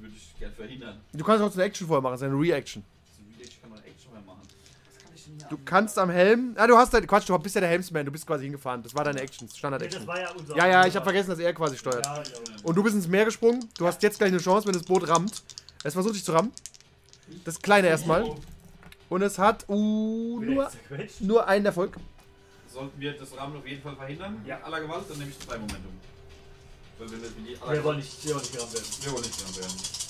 gern 0.41 0.53
verhindern. 0.53 0.99
Du 1.13 1.23
kannst 1.23 1.41
auch 1.43 1.53
eine 1.53 1.63
Action 1.63 1.87
vorher 1.87 2.01
machen, 2.01 2.13
das 2.13 2.21
ist 2.21 2.27
eine 2.27 2.39
Reaction. 2.39 2.83
So 3.17 3.23
wie 3.39 3.47
kann 3.61 3.69
man 3.69 3.79
Action 3.83 4.11
mehr 4.11 4.21
machen. 4.21 4.41
Was 4.43 5.03
kann 5.03 5.11
ich 5.15 5.23
denn 5.23 5.33
hier 5.37 5.47
Du 5.49 5.55
an- 5.55 5.65
kannst 5.65 5.97
am 5.99 6.09
Helm. 6.09 6.55
Ah, 6.57 6.67
du 6.67 6.75
hast 6.77 6.93
halt. 6.93 7.07
Quatsch, 7.07 7.29
du 7.29 7.37
bist 7.39 7.55
ja 7.55 7.61
der 7.61 7.69
Helmsman, 7.69 8.05
du 8.05 8.11
bist 8.11 8.25
quasi 8.27 8.43
hingefahren. 8.45 8.83
Das 8.83 8.93
war 8.95 9.03
deine 9.03 9.21
Action, 9.21 9.47
Nee, 9.47 9.57
Standard-Action. 9.57 10.01
das 10.01 10.07
war 10.07 10.19
ja 10.19 10.31
unser. 10.31 10.57
Ja, 10.57 10.67
ja, 10.67 10.85
ich 10.87 10.95
habe 10.95 11.03
vergessen, 11.03 11.29
dass 11.29 11.39
er 11.39 11.53
quasi 11.53 11.77
steuert. 11.77 12.05
Ja, 12.05 12.15
ja. 12.17 12.23
Und 12.63 12.75
du 12.75 12.83
bist 12.83 12.95
ins 12.95 13.07
Meer 13.07 13.25
gesprungen. 13.25 13.67
Du 13.77 13.85
hast 13.87 14.01
jetzt 14.03 14.17
gleich 14.17 14.29
eine 14.31 14.39
Chance, 14.39 14.67
wenn 14.67 14.73
das 14.73 14.83
Boot 14.83 15.07
rammt. 15.07 15.43
Es 15.83 15.93
versucht 15.93 16.15
dich 16.15 16.23
zu 16.23 16.31
rammen. 16.33 16.51
Das 17.45 17.61
kleine 17.61 17.87
erstmal. 17.87 18.35
Und 19.09 19.21
es 19.21 19.37
hat 19.37 19.65
uh, 19.69 20.39
nur, 20.41 20.71
nur 21.19 21.47
einen 21.47 21.65
Erfolg. 21.65 21.97
Sollten 22.67 22.99
wir 23.01 23.13
das 23.17 23.35
Rahmen 23.37 23.57
auf 23.57 23.67
jeden 23.67 23.81
Fall 23.81 23.95
verhindern? 23.97 24.41
Ja. 24.45 24.61
Aller 24.63 24.79
Gewalt, 24.79 25.03
dann 25.09 25.17
nehme 25.17 25.29
ich 25.31 25.39
zwei 25.39 25.57
Momentum. 25.57 25.91
Weil 26.97 27.11
wir 27.11 27.17
mit 27.17 27.31
die 27.37 27.49
Wir 27.69 27.83
wollen 27.83 27.97
nicht, 27.97 28.23
wir 28.25 28.33
wollen 28.35 28.41
nicht 28.41 28.53
gerammt 28.53 28.73
werden. 28.73 28.85
Wir 29.01 29.11
wollen 29.11 29.23
nicht 29.23 29.43
dran 29.43 29.55
werden. 29.57 30.00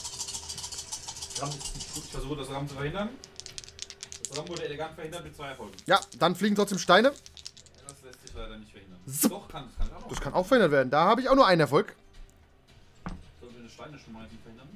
Ich 1.50 2.12
versuche 2.12 2.36
das 2.38 2.50
Rahmen 2.50 2.68
zu 2.68 2.76
verhindern. 2.76 3.10
Das 4.30 4.38
Rahmen 4.38 4.50
wurde 4.50 4.66
elegant 4.66 4.94
verhindert 4.94 5.24
mit 5.24 5.36
zwei 5.36 5.50
Erfolgen. 5.50 5.74
Ja, 5.86 6.00
dann 6.20 6.36
fliegen 6.36 6.56
trotzdem 6.56 6.78
Steine. 6.78 7.12
Das 7.12 8.02
lässt 8.04 8.22
sich 8.22 8.34
leider 8.34 8.58
nicht 8.58 8.72
verhindern. 8.72 9.00
Zup. 9.08 9.32
Doch, 9.32 9.48
kann, 9.48 9.66
das 9.68 9.88
kann 9.88 9.98
auch. 9.98 10.08
Das 10.08 10.22
kann 10.22 10.34
auch 10.34 10.46
verhindert 10.46 10.72
werden. 10.72 10.90
Da 10.90 11.06
habe 11.06 11.22
ich 11.22 11.30
auch 11.30 11.36
nur 11.36 11.48
einen 11.48 11.62
Erfolg. 11.62 11.96
Sollen 13.40 13.54
wir 13.54 13.60
eine 13.62 13.70
Steine 13.70 14.00
schon 14.00 14.14
mal 14.14 14.28
verhindern? 14.44 14.70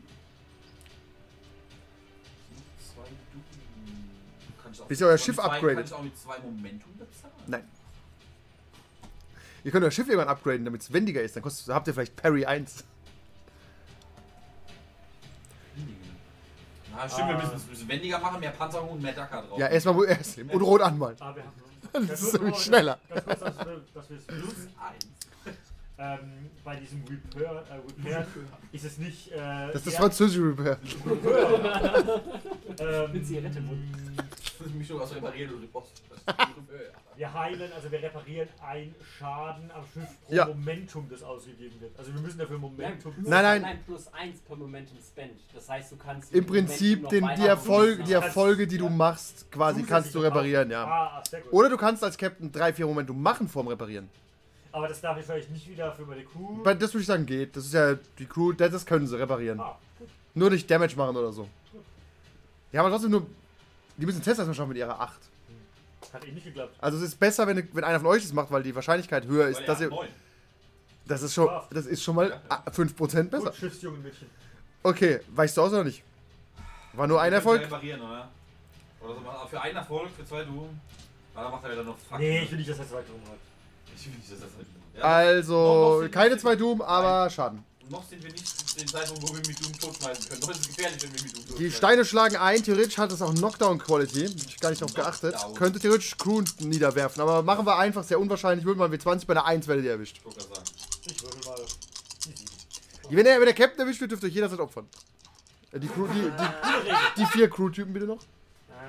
Zwei 2.94 3.10
Duken. 3.32 4.10
Kann 4.64 4.74
ich 4.74 4.82
auch 4.82 4.88
Bis 4.88 5.02
ihr 5.02 5.08
euer 5.08 5.18
Schiff 5.18 5.40
upgradet. 5.40 5.76
Kann 5.76 5.86
ich 5.86 5.94
auch 5.94 6.04
mit 6.04 6.18
zwei 6.18 6.40
Momentum 6.40 6.98
bezahlen? 6.98 7.34
Nein. 7.48 7.70
Ihr 9.64 9.72
könnt 9.72 9.84
euer 9.84 9.92
Schiff 9.92 10.08
irgendwann 10.08 10.30
upgraden, 10.30 10.66
damit 10.66 10.82
es 10.82 10.92
wendiger 10.92 11.22
ist. 11.22 11.36
Dann 11.36 11.44
kostet, 11.44 11.74
habt 11.74 11.88
ihr 11.88 11.94
vielleicht 11.94 12.16
Parry 12.16 12.46
1. 12.46 12.84
Na, 16.96 17.10
stimmt, 17.10 17.30
wir 17.30 17.36
Ah. 17.36 17.42
müssen 17.42 17.56
es 17.56 17.64
ein 17.64 17.68
bisschen 17.70 17.88
wendiger 17.90 18.20
machen, 18.20 18.40
mehr 18.40 18.52
Panzerung 18.52 18.90
und 18.90 19.02
mehr 19.02 19.14
Dacker 19.14 19.42
drauf. 19.44 19.60
Ja, 19.60 19.68
erstmal 19.68 19.96
wo 19.96 20.04
erst 20.04 20.38
und 20.38 20.62
rot 20.62 20.82
anmalen. 20.82 21.16
Ah, 21.20 21.34
wir 21.36 21.44
haben. 21.44 22.08
Das 22.08 22.22
ist 22.22 22.34
nämlich 22.34 22.58
schneller. 22.58 22.98
Ganz 23.10 23.26
kurz, 23.26 23.40
dass 23.40 23.58
wir, 23.66 23.82
dass 23.94 24.10
wir 24.10 24.18
es 24.18 24.26
plus 24.26 24.54
Eins. 24.86 25.06
ähm, 25.98 26.50
bei 26.64 26.76
diesem 26.78 27.04
Repair, 27.04 27.64
äh, 27.70 27.76
Repair 28.10 28.28
ist 28.74 28.86
es 28.86 28.98
nicht. 28.98 29.32
Äh, 29.32 29.38
Das 29.38 29.76
ist 29.76 29.86
das 29.88 29.94
eher- 29.94 30.00
französische 30.02 30.42
Repair. 30.44 30.78
ähm, 32.80 33.12
Mit 33.14 33.26
Zigarette 33.28 33.58
im 33.60 33.66
Mund. 33.68 33.80
Ist 34.66 34.72
eine 34.72 34.80
Mischung 34.80 35.00
aus 35.02 35.14
Reparieren 35.16 35.54
und 35.56 35.62
Ripost. 35.62 36.02
Wir 37.16 37.34
heilen, 37.34 37.72
also 37.74 37.90
wir 37.92 38.02
reparieren 38.02 38.50
einen 38.62 38.94
Schaden 39.18 39.72
am 39.72 39.84
Schiff 39.94 40.10
pro 40.26 40.34
Ja. 40.36 40.48
Momentum, 40.48 41.08
das 41.10 41.24
ausgegeben 41.24 41.80
wird. 41.80 41.98
Also 41.98 42.14
wir 42.14 42.20
müssen 42.22 42.38
dafür 42.40 42.58
Momentum. 42.58 43.14
plus, 43.14 43.28
Nein, 43.28 43.62
nein. 43.62 43.80
Plus 43.86 44.08
1 44.14 44.40
per 44.42 44.56
Momentum 44.58 44.98
spend. 45.00 45.40
Das 45.54 45.70
heißt, 45.70 45.92
du 45.94 45.96
kannst. 45.98 46.34
Im 46.34 46.46
Prinzip 46.46 47.08
den, 47.10 47.24
die, 47.36 47.38
boosten. 47.48 48.04
die 48.06 48.14
Erfolge, 48.14 48.68
die 48.68 48.78
du 48.78 48.86
Ja. 48.86 48.90
machst, 48.90 49.50
quasi 49.52 49.84
kannst 49.84 50.14
du 50.14 50.20
reparieren, 50.20 50.70
ja. 50.72 50.84
Ah, 50.86 51.24
sehr 51.30 51.42
gut. 51.42 51.54
Oder 51.54 51.70
du 51.70 51.78
kannst 51.78 52.04
als 52.04 52.18
Captain 52.18 52.52
3, 52.52 52.74
4 52.74 52.86
Momentum 52.88 53.22
machen 53.22 53.48
vorm 53.48 53.68
Reparieren. 53.70 54.10
Aber 54.74 54.90
das 54.90 55.00
darf 55.00 55.18
ich 55.18 55.24
vielleicht 55.26 55.50
nicht 55.52 55.70
wieder 55.70 55.94
für 55.94 56.06
meine 56.06 56.24
Crew. 56.26 56.60
Weil 56.66 56.76
Das 56.76 56.94
würde 56.94 57.02
ich 57.02 57.08
sagen, 57.08 57.26
geht. 57.26 57.56
Das 57.56 57.66
ist 57.66 57.74
ja 57.74 57.96
die 58.20 58.26
Crew, 58.26 58.52
das 58.52 58.72
das 58.74 58.86
können 58.86 59.08
sie 59.08 59.18
reparieren. 59.18 59.60
ah. 59.62 59.78
Nur 60.34 60.50
nicht 60.50 60.70
Damage 60.70 60.98
machen 60.98 61.16
oder 61.16 61.32
so. 61.32 61.48
Die 62.74 62.78
haben 62.78 62.86
aber 62.88 62.94
trotzdem 62.96 63.12
nur. 63.12 63.26
Die 63.98 64.06
müssen 64.06 64.22
Tests 64.22 64.40
erstmal 64.40 64.56
schaffen 64.56 64.70
mit 64.70 64.78
ihrer 64.78 65.00
8. 65.00 65.20
Hat 66.14 66.24
eben 66.26 66.36
nicht 66.36 66.46
geklappt. 66.46 66.76
Also 66.80 66.98
es 66.98 67.04
ist 67.04 67.20
besser, 67.20 67.48
wenn, 67.48 67.68
wenn 67.74 67.84
einer 67.84 68.00
von 68.00 68.08
euch 68.08 68.24
das 68.24 68.34
macht, 68.34 68.52
weil 68.52 68.64
die 68.64 68.76
Wahrscheinlichkeit 68.76 69.26
höher 69.26 69.48
ist, 69.48 69.62
dass 69.68 69.82
ihr. 69.82 69.90
Neun. 69.90 70.08
Das 71.08 71.22
ist 71.22 71.34
schon, 71.34 71.48
das 71.70 71.86
ist 71.86 72.02
schon 72.04 72.16
mal 72.16 72.42
ah, 72.50 72.64
5% 72.70 73.24
besser. 73.30 73.46
Gut, 73.46 73.56
Schiffsjungen 73.56 74.02
Mädchen. 74.02 74.28
Okay, 74.82 75.20
weichst 75.30 75.56
du 75.58 75.62
aus 75.62 75.72
oder 75.72 75.84
nicht? 75.84 76.04
War 76.94 77.06
nur 77.08 77.22
ein 77.22 77.32
Erfolg? 77.34 77.62
Reparieren, 77.62 78.02
oder? 78.02 78.30
Oder 79.02 79.14
so 79.16 79.48
für 79.50 79.62
einen 79.62 79.76
Erfolg, 79.76 80.10
für 80.18 80.26
zwei 80.26 80.44
du. 80.44 80.70
Ah, 81.36 81.44
dann 81.44 81.52
macht 81.52 81.64
er 81.66 81.72
wieder 81.74 81.84
noch 81.84 81.98
Fuck. 81.98 82.20
Nee, 82.20 82.44
ich 82.44 82.52
will 82.52 82.58
nicht, 82.58 82.70
dass 82.70 82.80
er 82.80 82.88
zwei 82.88 83.02
drum 83.02 83.22
hat. 83.30 83.38
Ich 83.96 84.06
will 84.08 84.14
nicht, 84.16 84.32
dass 84.32 84.40
das 84.40 84.50
halt. 84.56 84.68
Ja, 84.96 85.04
Also, 85.04 85.98
Noch- 86.00 86.04
noch 86.04 86.12
keine 86.12 86.38
zwei 86.38 86.56
Doom, 86.56 86.82
aber 86.82 87.30
Schaden. 87.30 87.64
Noch 87.90 88.04
sind 88.10 88.24
wir 88.24 88.32
nicht 88.32 88.44
in 88.74 88.80
den 88.80 88.88
Zeitpunkt, 88.88 89.22
wo 89.22 89.28
wir 89.28 89.36
mit 89.48 89.64
Doom 89.64 89.72
totschmeißen 89.80 90.28
können. 90.30 90.42
Noch 90.42 90.50
ist 90.50 90.60
es 90.62 90.68
gefährlich, 90.70 91.02
wenn 91.04 91.14
wir 91.14 91.22
mit 91.24 91.50
Doom 91.50 91.58
Die. 91.60 91.72
Steine 91.72 92.04
schlagen 92.04 92.36
ein, 92.38 92.64
theoretisch 92.64 92.98
hat 92.98 93.12
es 93.12 93.22
auch 93.22 93.34
Knockdown-Quality. 93.34 94.28
Hab 94.28 94.36
ich 94.36 94.60
gar 94.60 94.70
nicht 94.72 94.82
drauf 94.82 94.94
geachtet. 94.94 95.36
Könnte 95.56 95.80
theoretisch 95.80 96.18
Crew 96.18 96.42
niederwerfen, 96.60 97.22
aber 97.22 97.44
machen 97.44 97.66
wir 97.66 97.78
einfach 97.78 98.04
sehr 98.04 98.20
unwahrscheinlich. 98.20 98.66
Würden 98.66 98.80
wir 98.80 98.88
W20 99.00 99.26
bei 99.28 99.34
einer 99.34 99.46
1 99.46 99.68
werdet 99.68 99.86
ihr 99.86 99.92
erwischt. 99.92 100.20
Ich 100.26 100.34
sagen. 100.42 100.50
Würfel 101.22 101.46
mal. 101.52 101.66
Wenn 103.10 103.24
der, 103.24 103.38
wenn 103.40 103.46
der 103.46 103.54
Captain 103.54 103.80
erwischt 103.82 104.02
wird, 104.02 104.12
dürft 104.12 104.24
ihr 104.24 104.30
euch 104.30 104.36
jederzeit 104.36 104.60
opfern. 104.60 104.88
Äh, 105.72 105.80
Die, 105.80 105.88
Crew, 105.88 106.08
die, 106.08 106.22
die, 106.22 107.22
die 107.22 107.26
vier 107.28 107.48
Crew-Typen 107.50 107.94
bitte 107.94 108.08
noch. 108.08 108.24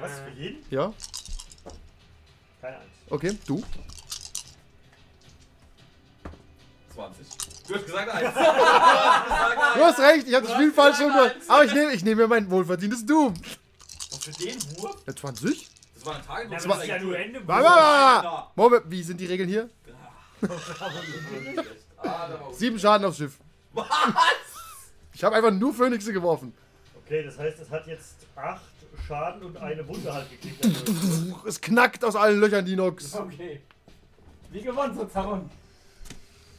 Was 0.01 0.12
für 0.20 0.31
jeden? 0.40 0.64
Ja, 0.70 0.93
Keine 2.62 2.77
Angst. 2.77 2.89
okay, 3.10 3.36
du. 3.47 3.62
20. 6.94 7.27
Du 7.68 7.74
hast 7.74 7.86
gesagt 7.86 8.09
1. 8.10 8.34
du 8.34 9.84
hast 9.84 9.98
recht, 9.98 10.28
ich 10.28 10.34
habe 10.34 10.47
das 10.47 10.55
Spiel 10.55 10.72
falsch 10.72 10.97
schon. 10.98 11.10
eins. 11.10 11.48
Aber 11.48 11.64
ich 11.64 11.74
nehme 11.74 11.93
ich 11.93 12.05
nehm 12.05 12.16
mir 12.18 12.28
mein 12.28 12.48
wohlverdientes 12.51 13.05
Doom. 13.05 13.34
Und 13.34 14.22
für 14.22 14.30
den 14.32 14.56
Wurf? 14.78 14.97
Ja, 15.06 15.16
20? 15.16 15.68
Das 15.94 16.06
war 16.06 16.14
ein 16.16 16.26
Tag. 16.26 16.47
Aber 16.47 16.55
das 16.55 16.64
ist 16.64 16.86
ja 16.86 16.98
nur 17.01 17.18
Ende. 17.18 17.40
Warte, 17.47 17.64
warte, 17.64 18.26
warte. 18.26 18.51
Moment, 18.55 18.82
wie 18.88 19.02
sind 19.02 19.20
die 19.20 19.26
Regeln 19.26 19.48
hier? 19.48 19.68
War 20.40 20.93
Sieben 22.52 22.78
Schaden 22.78 23.06
aufs 23.06 23.18
Schiff. 23.18 23.38
Was? 23.72 23.86
Ich 25.12 25.24
habe 25.24 25.34
einfach 25.36 25.51
nur 25.51 25.72
Phönixe 25.74 26.12
geworfen. 26.12 26.55
Okay, 27.05 27.24
das 27.24 27.38
heißt, 27.38 27.59
es 27.60 27.70
hat 27.70 27.86
jetzt 27.86 28.14
8 28.36 28.60
Schaden 29.06 29.43
und 29.43 29.56
eine 29.56 29.86
Wunde 29.86 30.12
halt 30.12 30.28
gekriegt. 30.30 30.64
Also, 30.64 31.40
Es 31.47 31.60
knackt 31.60 32.05
aus 32.05 32.16
allen 32.16 32.40
Löchern 32.40 32.64
die 32.64 32.76
Nox. 32.76 33.14
Okay. 33.14 33.62
Wie 34.51 34.62
gewonnen, 34.62 34.97
so 34.97 35.05
Zaron. 35.06 35.51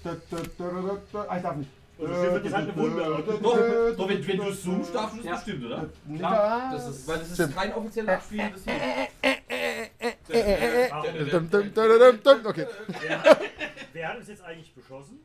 Ah, 0.08 1.36
ich 1.38 1.44
darf 1.44 1.56
nicht. 1.56 1.70
und 1.98 2.10
das 2.10 2.22
Schiff 2.22 2.32
hat 2.34 2.44
jetzt 2.44 2.54
halt 2.56 2.70
eine 2.70 2.76
Wunde. 2.82 3.24
Doch, 3.42 3.96
doch 3.98 4.10
wenn, 4.10 4.28
wenn 4.28 4.38
du 4.38 4.52
zoomst, 4.54 4.94
darfst 4.96 5.14
du 5.14 5.18
das 5.18 5.26
Ja. 5.26 5.36
bestimmt, 5.36 5.66
oder? 5.66 5.90
Klar, 6.18 6.70
das 6.74 6.88
ist. 6.90 7.08
Weil 7.08 7.18
das 7.20 7.28
ist 7.30 7.34
Stimmt. 7.36 7.56
kein 7.56 7.74
offizieller 7.74 8.14
Abspiel 8.14 8.50
des 8.52 8.64
dum. 8.64 8.74
Okay, 12.46 12.68
wer, 13.94 14.10
hat 14.10 14.18
uns 14.18 14.28
jetzt 14.28 14.44
eigentlich 14.44 14.74
beschossen? 14.74 15.20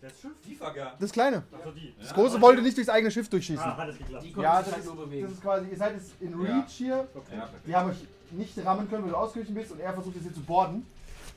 Das 0.00 0.12
Schiff? 0.20 0.30
Die 0.46 0.54
Fager. 0.54 0.94
das 1.00 1.10
kleine. 1.10 1.42
Also 1.52 1.72
die. 1.72 1.92
Das 2.00 2.14
große 2.14 2.40
wollte 2.40 2.62
nicht 2.62 2.76
durchs 2.76 2.88
eigene 2.88 3.10
Schiff 3.10 3.28
durchschießen. 3.28 3.64
Ah, 3.64 3.76
hat 3.76 3.88
es 3.88 3.98
geklappt. 3.98 4.24
Die 4.24 4.40
Ja, 4.40 4.58
das 4.62 4.66
halt 4.72 4.78
ist, 4.78 4.86
nur 4.86 4.94
das 4.96 5.04
bewegen. 5.06 5.26
ist 5.32 5.42
quasi, 5.42 5.66
ihr 5.70 5.76
seid 5.76 5.94
jetzt 5.94 6.12
in 6.20 6.30
Ja. 6.30 6.36
Reach 6.60 6.70
hier. 6.70 7.08
Ja, 7.34 7.48
Die 7.66 7.74
haben 7.74 7.90
euch 7.90 7.96
nicht 8.30 8.64
rammen 8.64 8.88
können, 8.88 9.02
weil 9.04 9.10
du 9.10 9.16
ausgewichen 9.16 9.54
bist 9.56 9.72
und 9.72 9.80
er 9.80 9.92
versucht 9.92 10.14
jetzt 10.14 10.24
hier 10.24 10.34
zu 10.34 10.42
borden. 10.42 10.86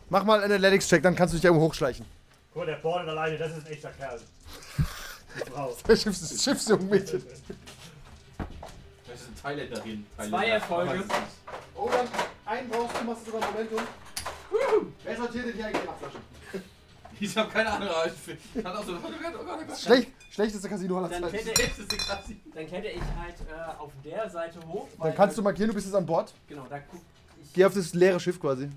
Mach 0.09 0.23
mal 0.25 0.41
einen 0.43 0.51
Athletics-Check, 0.53 1.01
dann 1.01 1.15
kannst 1.15 1.33
du 1.33 1.37
dich 1.37 1.45
irgendwo 1.45 1.65
hochschleichen. 1.65 2.05
Guck 2.53 2.63
mal, 2.63 2.65
der 2.65 2.75
bordet 2.75 3.07
alleine, 3.09 3.37
das 3.37 3.57
ist 3.57 3.65
ein 3.65 3.71
echter 3.71 3.91
Kerl. 3.91 4.19
Die 5.35 5.49
Frau. 5.51 5.75
Der 5.87 5.95
Schiffs 5.95 6.43
Schiffsjungmädchen. 6.43 7.23
Das 9.07 9.21
ist 9.21 9.27
ein 9.29 9.35
Thailänderin. 9.41 10.05
Zwei 10.17 10.47
Erfolge. 10.49 11.03
Oh, 11.75 11.89
dann 11.91 12.07
einen 12.45 12.69
brauchst 12.69 12.99
du, 12.99 13.05
machst 13.05 13.27
du 13.27 13.31
sogar 13.31 13.51
Momentum. 13.51 13.79
Wer 15.03 15.17
sortiert 15.17 15.45
denn 15.47 15.53
hier 15.53 15.65
eigentlich 15.67 15.81
die 15.83 15.89
Abflaschen? 15.89 16.21
Ich 17.19 17.37
habe 17.37 17.51
keine 17.51 17.69
Ahnung, 17.69 17.87
aber 17.87 18.07
ich 18.07 18.63
kann 18.63 18.75
auch 18.75 18.83
so. 18.83 18.93
Oh 18.93 18.95
Gott, 19.01 19.11
oh 19.39 19.43
Gott, 19.45 19.59
oh 19.61 19.65
Gott. 19.67 19.77
Schlecht, 19.79 20.11
schlechteste 20.31 20.67
Casino 20.67 20.97
aller 20.97 21.07
Dann 21.07 21.21
Zeiten. 21.21 21.35
hätte, 21.37 21.51
Das 21.53 21.77
ist 21.77 21.89
krass. 21.99 22.23
dann 22.55 22.65
hätte 22.67 22.87
ich 22.87 23.01
halt 23.15 23.35
äh, 23.47 23.79
auf 23.79 23.91
der 24.03 24.27
Seite 24.27 24.59
hoch. 24.67 24.87
Dann 24.99 25.13
kannst 25.13 25.37
du 25.37 25.43
markieren, 25.43 25.69
du 25.69 25.75
bist 25.75 25.85
jetzt 25.85 25.95
an 25.95 26.03
Bord. 26.05 26.33
Genau, 26.47 26.65
da 26.67 26.79
guck 26.79 26.99
ich. 27.43 27.53
Geh 27.53 27.63
auf 27.65 27.75
das 27.75 27.93
leere 27.93 28.19
Schiff 28.19 28.39
quasi. 28.39 28.69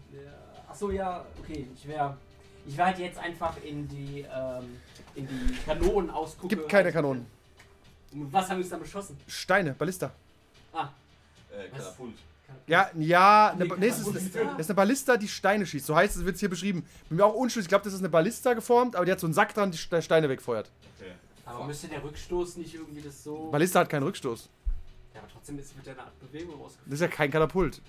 Achso, 0.69 0.91
ja, 0.91 1.25
okay. 1.39 1.67
Ich 1.75 1.89
wäre. 1.89 2.19
Ich 2.67 2.79
halt 2.79 2.99
jetzt 2.99 3.19
einfach 3.19 3.57
in 3.63 3.87
die, 3.89 4.21
ähm, 4.35 4.81
in 5.15 5.27
die 5.29 5.55
Kanonen 5.67 6.11
ausgucken. 6.11 6.49
Gibt 6.49 6.69
keine 6.69 6.91
Kanonen. 6.93 7.27
Und 8.13 8.33
was 8.33 8.45
haben 8.49 8.57
wir 8.59 8.63
uns 8.65 8.71
dann 8.71 8.81
beschossen? 8.81 9.17
Steine, 9.27 9.73
Ballista. 9.75 10.13
Ah, 10.73 10.89
Äh, 11.51 11.69
Katapult. 11.69 12.15
Ja, 12.67 12.91
ja, 12.97 13.51
eine, 13.53 13.65
Nee, 13.65 13.73
nee, 13.79 13.87
es 13.89 13.99
ist, 13.99 14.15
das 14.15 14.23
ist 14.25 14.37
eine 14.71 14.75
Ballista, 14.75 15.17
die 15.17 15.29
Steine 15.29 15.67
schießt. 15.67 15.87
So 15.87 15.95
heißt 15.97 16.17
es, 16.17 16.25
wird 16.25 16.35
es 16.35 16.41
hier 16.41 16.49
beschrieben. 16.49 16.85
Bin 17.09 17.19
mir 17.19 17.25
auch 17.25 17.35
unschlüssig. 17.35 17.67
Ich 17.67 17.69
glaube, 17.69 17.85
das 17.85 17.93
ist 17.95 17.99
eine 18.01 18.09
Ballista 18.09 18.55
geformt, 18.55 18.97
aber 18.97 19.05
die 19.05 19.13
hat 19.13 19.21
so 19.21 19.27
einen 19.27 19.35
Sack 19.35 19.55
dran, 19.55 19.71
die 19.71 19.79
Ste- 19.79 20.03
Steine 20.03 20.29
wegfeuert. 20.29 20.71
Okay. 20.99 21.13
aber 21.47 21.65
müsste 21.65 21.89
der 21.89 22.03
Rückstoß 22.03 22.57
nicht 22.59 22.75
irgendwie 22.75 23.03
das 23.03 23.23
so. 23.25 23.51
Ballista 23.51 23.81
hat 23.81 23.89
keinen 23.89 24.05
Rückstoß. 24.05 24.49
Ja, 25.15 25.21
aber 25.21 25.29
trotzdem 25.33 25.59
ist 25.59 25.77
mit 25.77 25.87
der 25.87 25.99
Art 25.99 26.19
Bewegung 26.21 26.55
rausgeführt. 26.61 26.87
Das 26.87 26.95
ist 26.95 27.01
ja 27.01 27.09
kein 27.09 27.31
Katapult. 27.31 27.81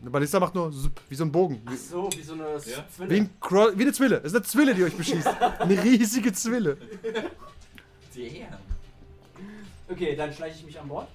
Eine 0.00 0.10
Ballista 0.10 0.38
macht 0.38 0.54
nur 0.54 0.70
zup, 0.72 1.00
wie 1.08 1.14
so 1.14 1.24
ein 1.24 1.32
Bogen. 1.32 1.62
Ach 1.64 1.72
so, 1.74 2.08
wie 2.14 2.22
so 2.22 2.34
eine 2.34 2.44
Ja. 2.66 2.84
Zwille. 2.94 3.10
Wie, 3.10 3.16
ein 3.20 3.30
wie 3.78 3.82
eine 3.82 3.92
Zwille. 3.92 4.16
Das 4.20 4.32
ist 4.32 4.36
eine 4.36 4.44
Zwille, 4.44 4.74
die 4.74 4.84
euch 4.84 4.94
beschießt. 4.96 5.26
Eine 5.26 5.82
riesige 5.82 6.32
Zwille. 6.32 6.76
Damn. 8.14 8.58
Okay, 9.88 10.14
dann 10.16 10.32
schleiche 10.32 10.58
ich 10.58 10.66
mich 10.66 10.78
an 10.78 10.88
Bord. 10.88 11.08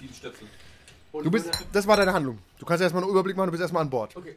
Sieben 0.00 0.14
Stöpsel. 0.14 0.46
Und 1.12 1.24
Du 1.24 1.30
bist, 1.30 1.50
das 1.72 1.86
war 1.86 1.96
deine 1.96 2.12
Handlung. 2.12 2.38
Du 2.58 2.66
kannst 2.66 2.82
erstmal 2.82 3.02
einen 3.02 3.10
Überblick 3.12 3.36
machen, 3.36 3.48
du 3.48 3.52
bist 3.52 3.62
erstmal 3.62 3.82
an 3.82 3.90
Bord. 3.90 4.16
Okay, 4.16 4.36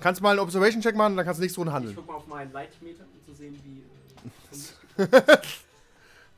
Kannst 0.00 0.22
mal 0.22 0.30
einen 0.30 0.38
Observation-Check 0.40 0.96
machen, 0.96 1.14
dann 1.16 1.26
kannst 1.26 1.40
du 1.40 1.42
nächste 1.42 1.60
Runde 1.60 1.70
ich 1.72 1.74
handeln. 1.76 1.94
guck 1.94 2.06
mal 2.06 2.14
auf 2.14 2.26
meinen 2.26 2.52
Leitmeter, 2.52 3.04
um 3.04 3.24
zu 3.26 3.38
sehen, 3.38 3.58
wie. 3.64 5.02
Äh, 5.02 5.06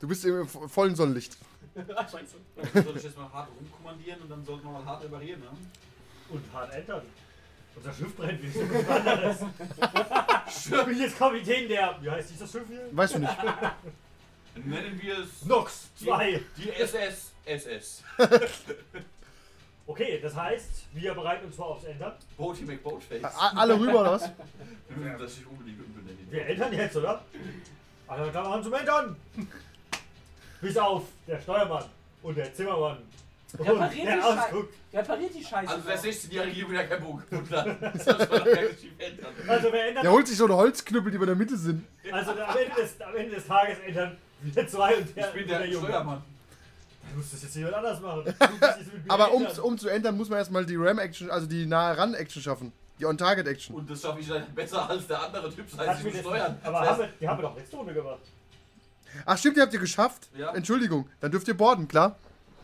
Du 0.01 0.07
bist 0.09 0.25
im 0.25 0.45
vo- 0.47 0.67
vollen 0.67 0.95
Sonnenlicht. 0.95 1.37
Scheiße. 2.11 2.37
Dann 2.73 2.83
soll 2.83 2.97
ich 2.97 3.03
jetzt 3.03 3.17
mal 3.17 3.31
hart 3.31 3.49
rumkommandieren 3.59 4.21
und 4.21 4.29
dann 4.29 4.45
sollten 4.45 4.63
wir 4.65 4.71
mal 4.71 4.85
hart 4.85 5.03
reparieren, 5.03 5.41
ne? 5.41 5.47
Und 6.29 6.43
hart 6.53 6.73
entern. 6.73 7.01
Unser 7.75 7.93
Schiff 7.93 8.15
brennt, 8.15 8.41
wie 8.43 8.49
so 8.49 8.59
was 8.61 8.89
anderes. 8.89 9.37
ich 10.69 10.85
bin 10.85 10.99
jetzt 10.99 11.17
Kapitän 11.17 11.67
der. 11.67 11.97
Wie 12.01 12.09
heißt 12.09 12.29
dieses 12.29 12.51
Schiff 12.51 12.67
hier? 12.67 12.87
Weißt 12.91 13.15
du 13.15 13.19
nicht. 13.19 13.37
Nennen 14.55 15.01
wir 15.01 15.19
es 15.19 15.45
Nox 15.45 15.89
2. 15.95 16.41
die 16.57 16.69
SS 16.69 17.31
SS. 17.45 18.03
Okay, 19.85 20.17
das 20.21 20.33
heißt, 20.33 20.85
wir 20.93 21.13
bereiten 21.13 21.45
uns 21.45 21.57
vor 21.57 21.71
aufs 21.71 21.83
Entern. 21.83 22.13
Boaty 22.37 22.63
McBoatface. 22.63 23.21
A 23.25 23.51
alle 23.57 23.77
rüber, 23.77 23.99
oder 23.99 24.11
was? 24.13 24.31
Wir 24.87 24.97
müssen 24.97 25.19
das 25.19 25.35
nicht 25.35 25.45
unbedingt 25.45 25.85
umbenennen. 25.85 26.25
Wir 26.29 26.45
entern 26.47 26.71
jetzt, 26.71 26.95
oder? 26.95 27.21
Alle 28.07 28.31
Klammern 28.31 28.63
zum 28.63 28.73
Entern! 28.73 29.17
Bis 30.63 30.77
auf 30.77 31.03
der 31.27 31.39
Steuermann 31.41 31.83
und 32.23 32.37
der 32.37 32.53
Zimmermann 32.53 32.97
und 33.57 33.59
Repariert 33.69 33.93
die, 33.93 34.05
der 34.05 34.21
Schei 34.21 34.39
Ausguck. 34.39 34.69
repariert 34.93 35.33
die 35.35 35.43
Scheiße. 35.43 35.69
Also 35.71 35.87
der 35.87 35.95
doch. 35.95 36.03
16-jährige 36.03 36.59
Junge, 36.61 36.73
der 36.73 36.87
kein 36.87 37.03
hat. 37.03 37.23
Doch 37.31 37.49
gar 37.49 37.65
nicht 37.67 37.77
ändern. 38.97 39.33
Also 39.47 39.71
wir 39.71 39.85
ändern 39.85 40.03
Der 40.03 40.11
holt 40.11 40.27
sich 40.27 40.37
so 40.37 40.45
eine 40.45 40.55
Holzknüppel, 40.55 41.11
die 41.11 41.17
bei 41.19 41.25
der 41.27 41.35
Mitte 41.35 41.55
sind. 41.57 41.85
Also 42.11 42.31
am 42.31 42.37
Ende 42.57 42.81
des, 42.81 42.99
am 43.01 43.15
Ende 43.15 43.35
des 43.35 43.45
Tages 43.45 43.77
ändern 43.85 44.17
wir 44.41 44.67
zwei 44.67 44.95
und 44.97 45.15
der, 45.15 45.27
Ich 45.27 45.33
bin 45.33 45.43
und 45.43 45.49
der 45.51 45.65
Junge. 45.67 45.87
Steuermann. 45.87 46.23
Du 47.11 47.17
musst 47.17 47.33
das 47.33 47.43
jetzt 47.43 47.55
jemand 47.55 47.75
anders 47.75 48.01
machen. 48.01 48.23
Du 48.25 48.31
musst 48.31 48.61
das 48.63 48.77
jetzt 48.79 48.93
mit 48.93 49.05
mir 49.05 49.11
Aber 49.11 49.31
um, 49.33 49.43
ändern. 49.45 49.59
um 49.59 49.77
zu 49.77 49.87
ändern, 49.89 50.17
muss 50.17 50.29
man 50.29 50.39
erstmal 50.39 50.65
die 50.65 50.75
Ram-Action, 50.75 51.29
also 51.29 51.45
die 51.45 51.65
Nahe-Ran-Action 51.67 52.41
schaffen. 52.41 52.73
Die 52.99 53.05
On-Target-Action. 53.05 53.75
Und 53.75 53.89
das 53.89 54.01
schaffe 54.01 54.19
ich 54.19 54.27
dann 54.27 54.45
besser 54.55 54.89
als 54.89 55.05
der 55.07 55.21
andere 55.21 55.53
Typ, 55.53 55.69
das 55.69 55.79
Hat 55.79 55.87
heißt, 55.89 56.03
mir 56.03 56.09
ich 56.09 56.15
muss 56.15 56.23
das- 56.23 56.31
steuern. 56.31 56.57
Aber 56.63 56.79
Das 56.79 56.89
haben 56.89 56.89
heißt, 56.89 56.99
wir, 56.99 57.09
die 57.21 57.27
haben 57.27 57.37
wir 57.37 57.41
doch 57.49 57.55
letzte 57.57 57.75
Runde 57.75 57.93
gemacht. 57.93 58.19
Ach 59.25 59.37
stimmt, 59.37 59.57
die 59.57 59.61
habt 59.61 59.73
ihr 59.73 59.79
geschafft? 59.79 60.29
Ja. 60.37 60.53
Entschuldigung, 60.53 61.09
dann 61.19 61.31
dürft 61.31 61.47
ihr 61.47 61.55
borden, 61.57 61.87
klar? 61.87 62.17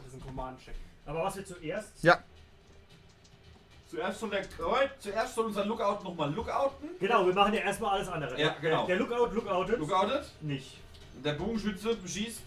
Das 0.04 0.14
ist 0.14 0.20
ein 0.22 0.26
Command-Check. 0.26 0.76
Aber 1.06 1.24
was 1.24 1.36
wir 1.38 1.46
zuerst. 1.46 1.90
Ja. 2.04 2.20
zuerst 3.90 4.20
soll 4.20 4.30
der 4.30 4.46
Kreuz, 4.46 4.90
zuerst 5.00 5.36
soll 5.36 5.46
unser 5.48 5.66
Lookout 5.66 6.04
nochmal 6.04 6.32
lookouten. 6.34 6.90
Genau, 7.00 7.26
wir 7.26 7.34
machen 7.34 7.54
ja 7.54 7.62
erstmal 7.62 7.98
alles 7.98 8.08
andere. 8.08 8.40
Ja, 8.40 8.56
genau. 8.62 8.86
Der, 8.86 8.98
der 8.98 9.06
Lookout 9.08 9.34
lookoutet 9.34 9.80
Lookoutet. 9.80 10.26
nicht. 10.42 10.78
Der 11.24 11.34
Bogenschütze 11.34 11.96
beschießt. 11.96 12.42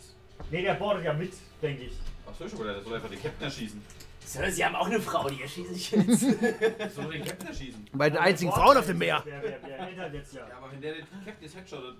Nee, 0.51 0.63
der 0.63 0.75
bordet 0.75 1.05
ja 1.05 1.13
mit, 1.13 1.33
denke 1.61 1.85
ich. 1.85 1.93
Ach 2.27 2.35
so, 2.39 2.49
schon 2.49 2.65
der 2.67 2.81
soll 2.83 2.95
einfach 2.95 3.09
den 3.11 3.21
Captain 3.21 3.45
erschießen. 3.45 3.83
Sir, 4.27 4.51
Sie 4.51 4.65
haben 4.65 4.75
auch 4.77 4.87
eine 4.87 5.01
Frau, 5.01 5.29
die 5.29 5.43
erschieße 5.43 5.73
ich 5.75 5.91
jetzt. 5.91 6.23
Der 6.23 6.91
soll 6.91 7.13
den 7.13 7.25
Captain 7.25 7.49
erschießen. 7.49 7.87
Bei 7.93 8.09
den 8.11 8.19
einzigen 8.19 8.51
Frauen 8.53 8.77
auf 8.77 8.87
dem 8.87 8.99
Meer. 8.99 9.23
Wir, 9.25 9.43
wir, 9.43 9.59
wir 9.63 9.79
entern 9.79 10.15
jetzt 10.15 10.33
ja. 10.35 10.49
Ja, 10.49 10.57
aber 10.57 10.73
wenn 10.73 10.81
der 10.81 10.95
den 10.95 11.07
Captain 11.25 11.35
jetzt 11.43 11.57
headshottet, 11.57 11.97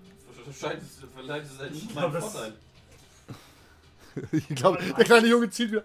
scheint 0.59 0.83
es, 0.83 0.99
vielleicht 1.15 1.45
ist 1.47 1.53
es 1.53 1.59
halt 1.59 1.73
nicht 1.73 1.85
Ich 1.91 1.95
mein 1.95 2.13
Vorteil. 2.13 2.53
Ich 4.33 4.49
glaube, 4.49 4.79
der 4.83 5.05
kleine 5.07 5.27
Junge 5.27 5.49
zieht 5.49 5.71
wieder. 5.73 5.85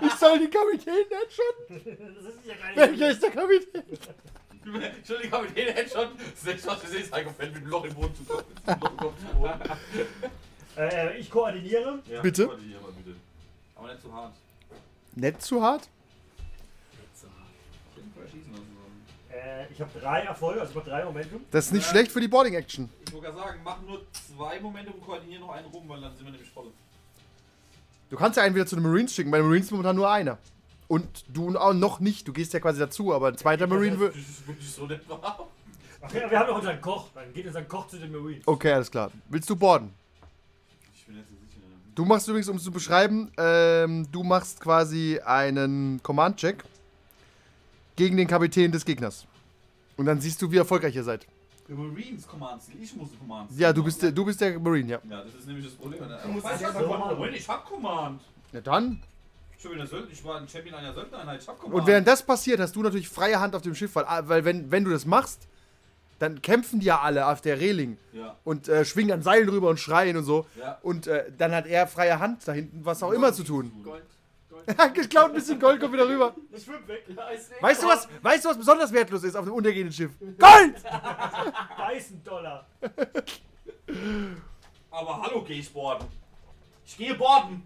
Ich 0.00 0.12
soll 0.14 0.38
die 0.38 0.48
Kapitän 0.48 1.04
headshotten. 1.10 1.98
Das 2.14 2.34
ist 2.34 2.46
ja 2.46 2.54
gar 2.54 2.68
nicht. 2.68 2.76
Welcher 2.76 3.10
ist 3.10 3.22
der 3.22 3.30
Kapitän? 3.30 3.82
Entschuldigung, 4.96 5.38
aber 5.40 5.46
den 5.48 5.74
Headshot, 5.74 6.08
das 6.18 6.44
nächste, 6.44 6.68
was 6.68 6.82
wir 6.82 6.90
sehen, 6.90 7.02
ist 7.02 7.12
Heiko 7.12 7.30
fällt 7.30 7.54
mit 7.54 7.62
dem 7.62 7.70
Loch 7.70 7.84
im 7.84 7.94
Boden 7.94 8.14
zu 8.14 8.24
Kopf. 8.24 8.44
Mit 8.66 8.76
dem 8.76 8.80
Loch 8.82 8.90
im 8.90 8.96
Kopf 8.98 9.14
zu 9.18 9.36
Boden. 9.36 9.60
Äh, 10.76 11.18
ich 11.18 11.30
koordiniere. 11.30 11.98
Ja, 12.06 12.20
Bitte? 12.20 12.42
hier 12.66 12.80
mal 12.80 12.92
bitte. 12.92 13.16
Aber 13.74 13.88
nicht 13.88 14.02
zu 14.02 14.12
hart. 14.12 14.34
Nett 15.14 15.42
zu 15.42 15.62
hart? 15.62 15.88
Äh, 19.32 19.72
ich 19.72 19.80
habe 19.80 19.90
drei 19.98 20.20
Erfolge, 20.20 20.60
also 20.60 20.70
ich 20.72 20.76
habe 20.78 20.90
drei 20.90 21.04
Momentum. 21.04 21.40
Das 21.50 21.66
ist 21.66 21.72
nicht 21.72 21.86
schlecht 21.86 22.12
für 22.12 22.20
die 22.20 22.28
Boarding-Action. 22.28 22.88
Ich 23.06 23.12
wollte 23.12 23.26
gerade 23.26 23.38
sagen, 23.38 23.60
mach 23.64 23.80
nur 23.82 24.02
zwei 24.12 24.60
Momente 24.60 24.92
und 24.92 25.04
koordinieren 25.04 25.42
noch 25.42 25.50
einen 25.50 25.66
rum, 25.66 25.88
weil 25.88 26.00
dann 26.00 26.14
sind 26.16 26.26
wir 26.26 26.32
nämlich 26.32 26.50
voll. 26.50 26.70
Du 28.10 28.16
kannst 28.16 28.36
ja 28.36 28.42
einen 28.42 28.54
wieder 28.54 28.66
zu 28.66 28.76
den 28.76 28.82
Marines 28.82 29.14
schicken. 29.14 29.30
Bei 29.30 29.38
den 29.38 29.46
Marines 29.46 29.66
ist 29.66 29.70
momentan 29.72 29.96
nur 29.96 30.10
einer. 30.10 30.38
Und 30.88 31.24
du 31.28 31.56
auch 31.56 31.72
noch 31.72 32.00
nicht. 32.00 32.26
Du 32.26 32.32
gehst 32.32 32.52
ja 32.52 32.58
quasi 32.58 32.80
dazu, 32.80 33.14
aber 33.14 33.28
ein 33.28 33.38
zweiter 33.38 33.68
Marine. 33.68 33.96
Das 33.96 34.16
ist 34.16 34.46
wirklich 34.46 34.68
so 34.68 34.86
nett 34.86 35.08
wahr. 35.08 35.48
Ach 36.02 36.12
ja, 36.12 36.28
wir 36.30 36.38
haben 36.38 36.48
noch 36.48 36.56
unseren 36.56 36.80
Koch. 36.80 37.08
Dann 37.14 37.32
geht 37.32 37.46
unser 37.46 37.62
Koch 37.62 37.86
zu 37.86 37.98
den 37.98 38.10
Marines. 38.10 38.42
Okay, 38.46 38.72
alles 38.72 38.90
klar. 38.90 39.12
Willst 39.28 39.48
du 39.48 39.54
boarden? 39.54 39.92
Ich 40.94 41.06
bin 41.06 41.16
jetzt. 41.16 41.28
Du 42.00 42.06
machst 42.06 42.26
übrigens, 42.28 42.48
um 42.48 42.56
es 42.56 42.64
zu 42.64 42.70
beschreiben, 42.70 43.30
ähm, 43.36 44.10
du 44.10 44.22
machst 44.22 44.58
quasi 44.58 45.20
einen 45.22 46.02
Command-Check 46.02 46.64
gegen 47.94 48.16
den 48.16 48.26
Kapitän 48.26 48.72
des 48.72 48.86
Gegners. 48.86 49.26
Und 49.98 50.06
dann 50.06 50.18
siehst 50.18 50.40
du, 50.40 50.50
wie 50.50 50.56
erfolgreich 50.56 50.96
ihr 50.96 51.04
seid. 51.04 51.26
Der 51.68 51.76
Marines 51.76 52.26
Commands, 52.26 52.68
ich 52.80 52.96
muss 52.96 53.10
Commands. 53.18 53.52
Ja, 53.54 53.70
du 53.70 53.84
bist 53.84 54.02
der, 54.02 54.12
du 54.12 54.24
bist 54.24 54.40
der 54.40 54.58
Marine, 54.58 54.92
ja. 54.92 54.98
Ja, 55.10 55.24
das 55.24 55.34
ist 55.34 55.46
nämlich 55.46 55.66
das 55.66 55.74
Problem. 55.74 56.00
musst 56.32 56.46
Ich 56.58 56.66
Command. 56.68 57.18
Moment, 57.18 57.36
ich 57.36 57.46
hab 57.46 57.66
Command. 57.66 58.22
Ja, 58.54 58.62
dann. 58.62 59.02
Ich 59.58 59.62
bin, 59.62 59.76
der 59.76 59.86
Söldner, 59.86 60.10
ich 60.10 60.24
war 60.24 60.38
ein 60.38 60.48
Champion 60.48 60.76
einer 60.76 60.94
Söldnereinheit, 60.94 61.42
ich 61.42 61.48
hab 61.48 61.58
Command. 61.58 61.80
Und 61.80 61.86
während 61.86 62.08
das 62.08 62.22
passiert, 62.24 62.60
hast 62.60 62.74
du 62.74 62.82
natürlich 62.82 63.10
freie 63.10 63.38
Hand 63.38 63.54
auf 63.54 63.60
dem 63.60 63.74
Schiff, 63.74 63.94
weil, 63.94 64.06
weil 64.26 64.42
wenn, 64.46 64.70
wenn 64.70 64.84
du 64.84 64.90
das 64.90 65.04
machst, 65.04 65.48
dann 66.20 66.40
kämpfen 66.42 66.78
die 66.78 66.86
ja 66.86 67.00
alle 67.00 67.26
auf 67.26 67.40
der 67.40 67.58
Reling 67.58 67.98
Ja. 68.12 68.36
und 68.44 68.68
äh, 68.68 68.84
schwingen 68.84 69.10
an 69.12 69.22
Seilen 69.22 69.48
rüber 69.48 69.70
und 69.70 69.80
schreien 69.80 70.16
und 70.16 70.22
so. 70.24 70.46
Ja. 70.56 70.78
Und 70.82 71.08
äh, 71.08 71.32
dann 71.36 71.52
hat 71.52 71.66
er 71.66 71.88
freie 71.88 72.20
Hand 72.20 72.46
da 72.46 72.52
hinten, 72.52 72.84
was 72.84 73.02
auch 73.02 73.10
immer 73.10 73.32
zu 73.32 73.42
tun. 73.42 73.72
Gold. 73.82 74.04
Gold. 74.48 74.60
Er 74.66 74.76
hat 74.76 74.94
geklaut 74.94 75.30
ein 75.30 75.34
bisschen 75.34 75.58
Gold, 75.58 75.80
kommt 75.80 75.94
wieder 75.94 76.06
rüber. 76.06 76.34
Ich 76.52 76.62
schwimm 76.62 76.86
weg. 76.86 77.04
Weißt 77.60 77.82
du 77.82 77.86
was, 77.88 78.06
weißt 78.22 78.44
du, 78.44 78.50
was 78.50 78.58
besonders 78.58 78.92
wertlos 78.92 79.24
ist 79.24 79.34
auf 79.34 79.44
dem 79.46 79.54
untergehenden 79.54 79.92
Schiff? 79.92 80.10
Gold! 80.20 80.74
Da 80.84 81.88
ist 81.96 82.10
ein 82.10 82.22
Dollar. 82.22 82.66
Aber 84.90 85.22
hallo, 85.22 85.42
gehe 85.42 85.58
ich 85.60 85.72
borden. 85.72 86.06
Ich 86.84 86.96
gehe 86.96 87.14
borden. 87.14 87.62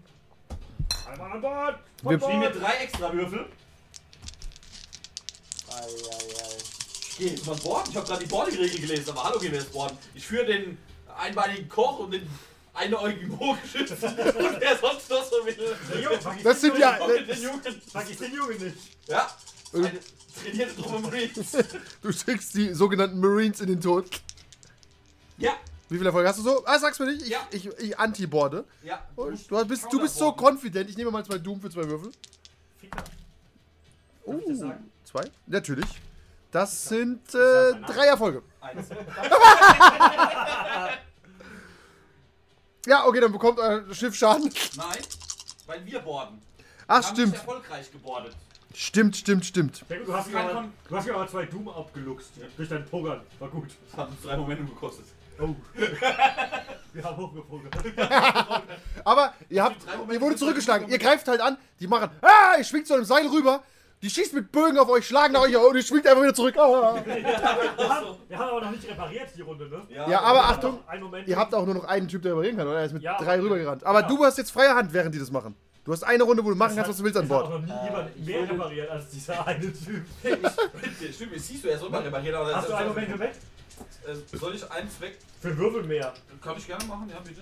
Einmal 1.11 1.31
an 1.33 1.41
Bord. 1.41 1.79
Wir- 2.03 2.17
Ich 2.17 2.27
nehme 2.27 2.39
mir 2.39 2.49
drei 2.51 2.73
extra 2.83 3.11
Würfel. 3.13 3.45
Ei, 5.69 5.73
ei, 5.73 5.83
ei. 5.83 6.74
Ich 7.17 7.19
gehe 7.19 7.29
jetzt 7.29 7.45
mal 7.47 7.55
borden. 7.55 7.89
Ich 7.91 7.95
habe 7.95 8.05
gerade 8.05 8.23
die 8.23 8.29
Boarding-Regel 8.29 8.81
gelesen, 8.81 9.09
aber 9.11 9.23
hallo, 9.23 9.39
gehen 9.39 9.53
wir 9.53 9.59
jetzt 9.59 9.71
borden. 9.71 9.97
Ich 10.13 10.27
führe 10.27 10.45
den 10.47 10.77
einbeinigen 11.17 11.69
Koch 11.69 11.99
und 11.99 12.11
den 12.11 12.27
einäugigen 12.73 13.37
Bogenschützen 13.37 13.95
und 14.03 14.59
wer 14.59 14.77
sonst 14.77 15.09
noch 15.09 15.23
so 15.23 15.45
will. 15.45 16.37
Das 16.43 16.59
sind 16.59 16.77
ja. 16.77 16.99
Den 17.07 17.41
Jungen. 17.41 17.61
Vergiss 17.89 18.17
den 18.17 18.33
Jungen 18.33 18.61
nicht. 18.61 18.75
Ja, 19.07 19.29
eine 19.73 19.93
trainierte 20.43 20.75
Truppe 20.75 20.99
Marines. 20.99 21.53
Du 22.01 22.11
schickst 22.11 22.53
die 22.53 22.73
sogenannten 22.73 23.17
Marines 23.21 23.61
in 23.61 23.67
den 23.67 23.79
Tod. 23.79 24.09
Ja, 25.37 25.53
Wie 25.87 25.95
viele 25.95 26.09
Erfolge 26.09 26.27
hast 26.27 26.39
du 26.39 26.43
so? 26.43 26.65
Ah, 26.65 26.77
sag's 26.79 26.99
mir 26.99 27.05
nicht. 27.05 27.21
Ich, 27.21 27.29
Ja. 27.29 27.47
ich, 27.51 27.65
ich 27.79 27.97
anti-boarde. 27.97 28.65
ja. 28.83 29.07
Und 29.15 29.49
Du 29.49 29.65
bist, 29.65 29.85
du 29.89 30.01
bist 30.01 30.17
so 30.17 30.35
confident. 30.37 30.89
Ich 30.89 30.97
nehme 30.97 31.11
mal 31.11 31.23
zwei 31.23 31.37
Doom 31.37 31.61
für 31.61 31.69
zwei 31.69 31.87
Würfel. 31.87 32.11
Ficker. 32.77 33.03
Oh, 34.25 34.35
ich 34.45 34.57
sagen? 34.57 34.91
zwei? 35.05 35.23
Natürlich. 35.47 35.85
Das 36.55 36.85
sind 36.85 37.35
äh, 37.35 37.73
drei 37.85 38.05
Erfolge. 38.05 38.41
Eins. 38.61 38.87
Ja, 42.87 43.05
okay, 43.05 43.19
dann 43.19 43.33
bekommt 43.33 43.59
euer 43.59 43.93
Schiff 43.93 44.15
Schaden. 44.15 44.49
Nein, 44.77 44.87
weil 45.65 45.85
wir 45.85 45.99
borden. 45.99 46.41
Ach, 46.87 46.99
Wir 46.99 47.03
stimmt. 47.03 47.33
erfolgreich 47.35 47.91
gebordet. 47.91 48.37
Stimmt, 48.73 49.17
stimmt, 49.17 49.45
stimmt. 49.45 49.83
Sehr 49.85 49.97
gut, 49.99 50.07
Du 50.07 50.13
hast, 50.15 50.31
mir 50.31 50.39
aber, 50.39 50.53
Kon- 50.53 50.71
du 50.87 50.95
hast 50.95 51.05
mir 51.05 51.15
aber 51.15 51.27
zwei 51.27 51.45
Doom 51.45 51.67
abgeluchst. 51.67 52.29
Durch 52.55 52.69
dein 52.69 52.85
Pogern. 52.85 53.19
War 53.39 53.49
gut. 53.49 53.71
Das 53.91 53.97
hat 53.99 54.07
uns 54.11 54.21
drei 54.21 54.37
Momente 54.37 54.63
gekostet. 54.63 55.05
Oh. 55.37 55.53
Wir 56.93 57.03
haben 57.03 57.17
hochgepogert. 57.17 57.75
Aber 59.03 59.33
ihr 59.49 59.61
habt, 59.61 59.75
ihr 60.09 60.21
wurde 60.21 60.37
zurückgeschlagen. 60.37 60.87
Ihr 60.87 60.97
greift 60.97 61.27
halt 61.27 61.41
an, 61.41 61.57
die 61.81 61.87
machen, 61.87 62.09
ah, 62.21 62.53
ich 62.57 62.65
schwingt 62.69 62.87
zu 62.87 62.93
einem 62.93 63.03
Seil 63.03 63.27
rüber. 63.27 63.61
Die 64.05 64.11
schießt 64.11 64.33
mit 64.33 64.51
Bögen 64.51 64.77
auf 64.77 64.87
euch, 64.87 65.07
schlagen 65.07 65.33
nach 65.33 65.41
euch 65.41 65.57
und 65.57 65.75
ihr 65.75 65.81
schwingt 65.81 66.05
einfach 66.05 66.21
wieder 66.21 66.33
zurück. 66.35 66.55
Ah. 66.59 66.93
Wir 67.03 67.89
haben, 67.89 68.05
wir 68.27 68.37
haben 68.37 68.49
aber 68.51 68.61
noch 68.61 68.69
nicht 68.69 68.87
repariert, 68.87 69.29
die 69.35 69.41
Runde, 69.41 69.67
ne? 69.67 69.81
Ja, 69.89 70.21
aber 70.21 70.43
Achtung, 70.43 70.77
Ein 70.85 71.01
Moment. 71.01 71.27
ihr 71.27 71.35
habt 71.35 71.55
auch 71.55 71.65
nur 71.65 71.73
noch 71.73 71.85
einen 71.85 72.07
Typ, 72.07 72.21
der 72.21 72.33
reparieren 72.33 72.55
kann, 72.57 72.67
oder? 72.67 72.77
Er 72.81 72.85
ist 72.85 72.93
mit 72.93 73.01
Ja, 73.01 73.17
drei 73.17 73.33
aber- 73.33 73.43
rübergerannt. 73.45 73.83
Aber 73.83 74.01
Ja. 74.01 74.07
du 74.07 74.23
hast 74.23 74.37
jetzt 74.37 74.51
freie 74.51 74.75
Hand, 74.75 74.93
während 74.93 75.15
die 75.15 75.17
das 75.17 75.31
machen. 75.31 75.55
Du 75.83 75.91
hast 75.91 76.03
eine 76.03 76.21
Runde, 76.21 76.45
wo 76.45 76.51
du 76.51 76.55
machen 76.55 76.75
kannst, 76.75 76.91
was 76.91 76.97
du 76.97 77.03
willst 77.03 77.17
an 77.17 77.25
Es 77.25 77.31
hat 77.31 77.41
auch 77.45 77.49
Bord. 77.49 77.61
noch 77.67 77.75
nie 77.75 77.83
jemand 77.83 78.25
mehr 78.27 78.41
repariert 78.51 78.89
als 78.91 79.09
dieser 79.09 79.47
eine 79.47 79.73
Typ. 79.73 80.05
Stimmt, 81.15 81.33
jetzt 81.33 81.47
siehst 81.47 81.63
du, 81.63 81.67
er 81.69 81.79
soll 81.79 81.89
mal 81.89 82.03
reparieren, 82.03 82.35
aber 82.35 82.55
Hast 82.55 82.69
du 82.69 82.73
einen 82.75 82.89
Moment 82.89 83.19
weg? 83.19 83.31
Äh, 84.07 84.37
Soll 84.37 84.53
ich 84.53 84.71
eins 84.71 85.01
weg? 85.01 85.17
Für 85.41 85.47
einen 85.47 85.57
Würfel 85.57 85.81
mehr. 85.83 86.13
Kann 86.43 86.55
ich 86.57 86.67
gerne 86.67 86.85
machen, 86.85 87.09
ja 87.09 87.17
bitte. 87.23 87.41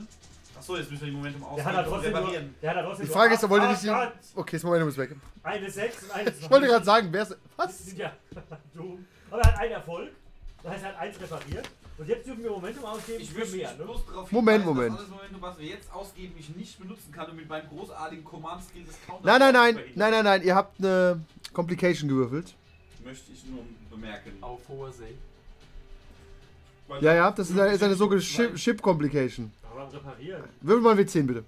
Achso, 0.63 0.77
jetzt 0.77 0.89
müssen 0.91 1.01
wir 1.01 1.09
die 1.09 1.15
Momentum 1.17 1.43
aus. 1.43 1.55
Der 1.57 1.65
hat 1.65 1.75
da 1.75 1.83
trotzdem 1.83 2.11
nur, 2.11 2.19
reparieren. 2.21 2.55
der 2.61 2.69
hat 2.69 2.77
da 2.77 2.83
trotzdem 2.83 3.05
Die 3.05 3.11
Frage 3.11 3.29
nur 3.29 3.35
ist, 3.43 3.49
wollt 3.49 3.61
ihr 3.63 3.65
acht- 3.65 3.71
nicht 3.73 3.81
hier... 3.81 3.95
acht- 3.97 4.13
Okay, 4.35 4.55
das 4.55 4.63
Momentum 4.63 4.89
ist 4.89 4.97
weg. 4.97 5.15
Eine 5.43 5.69
6 5.69 6.03
und 6.03 6.11
eine 6.11 6.33
2. 6.33 6.39
Ich 6.45 6.49
wollte 6.51 6.67
gerade 6.67 6.85
sagen, 6.85 7.07
wer 7.11 7.23
ist... 7.23 7.37
Was? 7.57 7.93
ja 7.97 8.13
dumm. 8.73 9.05
Aber 9.29 9.41
er 9.41 9.47
hat 9.53 9.59
einen 9.59 9.71
Erfolg. 9.73 10.11
Das 10.63 10.71
heißt, 10.73 10.83
er 10.85 10.89
hat 10.91 10.99
eins 10.99 11.19
repariert. 11.19 11.69
Und 11.97 12.07
jetzt 12.07 12.25
dürfen 12.25 12.43
wir 12.43 12.49
Momentum 12.51 12.85
ausgeben 12.85 13.21
Ich 13.21 13.29
für 13.31 13.39
möchte 13.39 13.57
mehr, 13.57 13.73
ne? 13.75 13.83
bloß 13.83 14.05
darauf 14.07 14.31
Moment, 14.31 14.63
hinweisen, 14.63 14.75
Moment. 14.75 14.93
dass 14.93 14.99
alles 14.99 15.09
Momentum, 15.11 15.41
was 15.41 15.59
wir 15.59 15.65
jetzt 15.67 15.91
ausgeben, 15.93 16.33
ich 16.39 16.55
nicht 16.55 16.79
benutzen 16.79 17.11
kann 17.11 17.29
und 17.29 17.35
mit 17.35 17.49
meinem 17.49 17.67
großartigen 17.67 18.23
Command-Skill 18.23 18.83
des 18.85 18.95
Counters 19.05 19.25
Nein, 19.25 19.39
nein, 19.39 19.53
nein, 19.53 19.75
nein, 19.95 20.11
nein, 20.11 20.23
nein, 20.23 20.41
ihr 20.43 20.55
habt 20.55 20.79
eine 20.79 21.19
Complication 21.51 22.07
gewürfelt. 22.09 22.55
Möchte 23.03 23.31
ich 23.33 23.43
nur 23.45 23.59
bemerken. 23.91 24.31
Auf 24.41 24.61
hoher 24.69 24.91
See. 24.91 25.13
Weil- 26.87 27.03
Ja, 27.03 27.13
ja, 27.13 27.31
das 27.31 27.49
ist 27.49 27.59
eine, 27.59 27.71
ist 27.73 27.83
eine 27.83 27.95
sogenannte 27.95 28.25
Ship, 28.25 28.57
Ship 28.57 28.81
Complication. 28.81 29.51
Aber 29.73 29.91
reparieren. 29.93 30.43
Würfel 30.61 30.81
mal 30.81 30.91
einen 30.91 30.99
W10 31.07 31.23
bitte. 31.27 31.43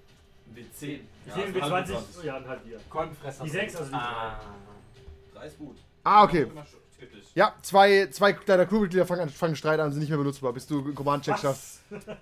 W10. 0.54 1.00
Ich 1.26 1.36
nehme 1.36 1.50
mit 1.52 1.64
20. 1.64 1.96
Ja, 2.24 2.34
dann 2.38 2.48
halt 2.48 2.60
hier. 2.64 2.78
Kornfresser. 2.90 3.44
Die 3.44 3.50
sechs, 3.50 3.76
also 3.76 3.90
die 3.90 3.96
Ah. 3.96 4.40
Drei 5.34 5.46
ist 5.46 5.58
gut. 5.58 5.76
Ah, 6.04 6.24
okay. 6.24 6.46
Ja, 7.34 7.54
zwei, 7.60 8.06
zwei 8.06 8.32
deiner 8.32 8.64
Crewmitglieder 8.64 9.04
fangen, 9.04 9.22
an, 9.22 9.28
fangen 9.28 9.54
Streit 9.56 9.78
an 9.78 9.90
sind 9.92 10.00
nicht 10.00 10.08
mehr 10.08 10.16
benutzbar, 10.16 10.54
bis 10.54 10.66
du 10.66 10.78
einen 10.78 10.94
Command-Check 10.94 11.36
schaffst. 11.38 11.80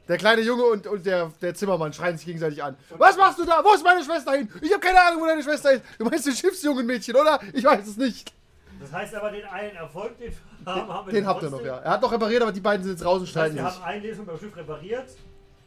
Der 0.08 0.16
kleine 0.16 0.42
Junge 0.42 0.64
und, 0.64 0.86
und 0.88 1.06
der, 1.06 1.30
der 1.40 1.54
Zimmermann 1.54 1.92
schreien 1.92 2.16
sich 2.16 2.26
gegenseitig 2.26 2.60
an. 2.62 2.76
Was 2.98 3.16
machst 3.16 3.38
du 3.38 3.44
da? 3.44 3.62
Wo 3.62 3.72
ist 3.72 3.84
meine 3.84 4.02
Schwester 4.02 4.32
hin? 4.32 4.48
Ich 4.60 4.72
habe 4.72 4.80
keine 4.80 5.00
Ahnung, 5.00 5.22
wo 5.22 5.26
deine 5.26 5.42
Schwester 5.44 5.72
ist. 5.72 5.84
Du 5.96 6.04
meinst 6.04 6.26
den 6.26 6.34
Schiffsjungenmädchen, 6.34 7.14
oder? 7.14 7.38
Ich 7.52 7.62
weiß 7.64 7.86
es 7.86 7.96
nicht. 7.96 8.32
Das 8.80 8.92
heißt 8.92 9.14
aber, 9.14 9.30
den 9.30 9.44
einen 9.44 9.76
Erfolg, 9.76 10.18
den 10.18 10.32
wir 10.64 10.74
haben, 10.74 10.92
haben 10.92 11.06
wir 11.06 11.12
Den 11.12 11.26
habt 11.26 11.42
ihr 11.44 11.50
noch, 11.50 11.62
ja. 11.64 11.78
Er 11.78 11.90
hat 11.92 12.02
noch 12.02 12.10
repariert, 12.10 12.42
aber 12.42 12.52
die 12.52 12.60
beiden 12.60 12.82
sind 12.84 12.94
jetzt 12.94 13.04
raus 13.04 13.20
und 13.20 13.28
Das 13.32 13.36
heißt, 13.36 13.52
streiten 13.52 13.56
wir 13.56 13.70
sich. 13.70 13.80
haben 13.80 13.84
eine 13.88 14.00
Lesung 14.02 14.26
beim 14.26 14.38
Schiff 14.38 14.56
repariert. 14.56 15.08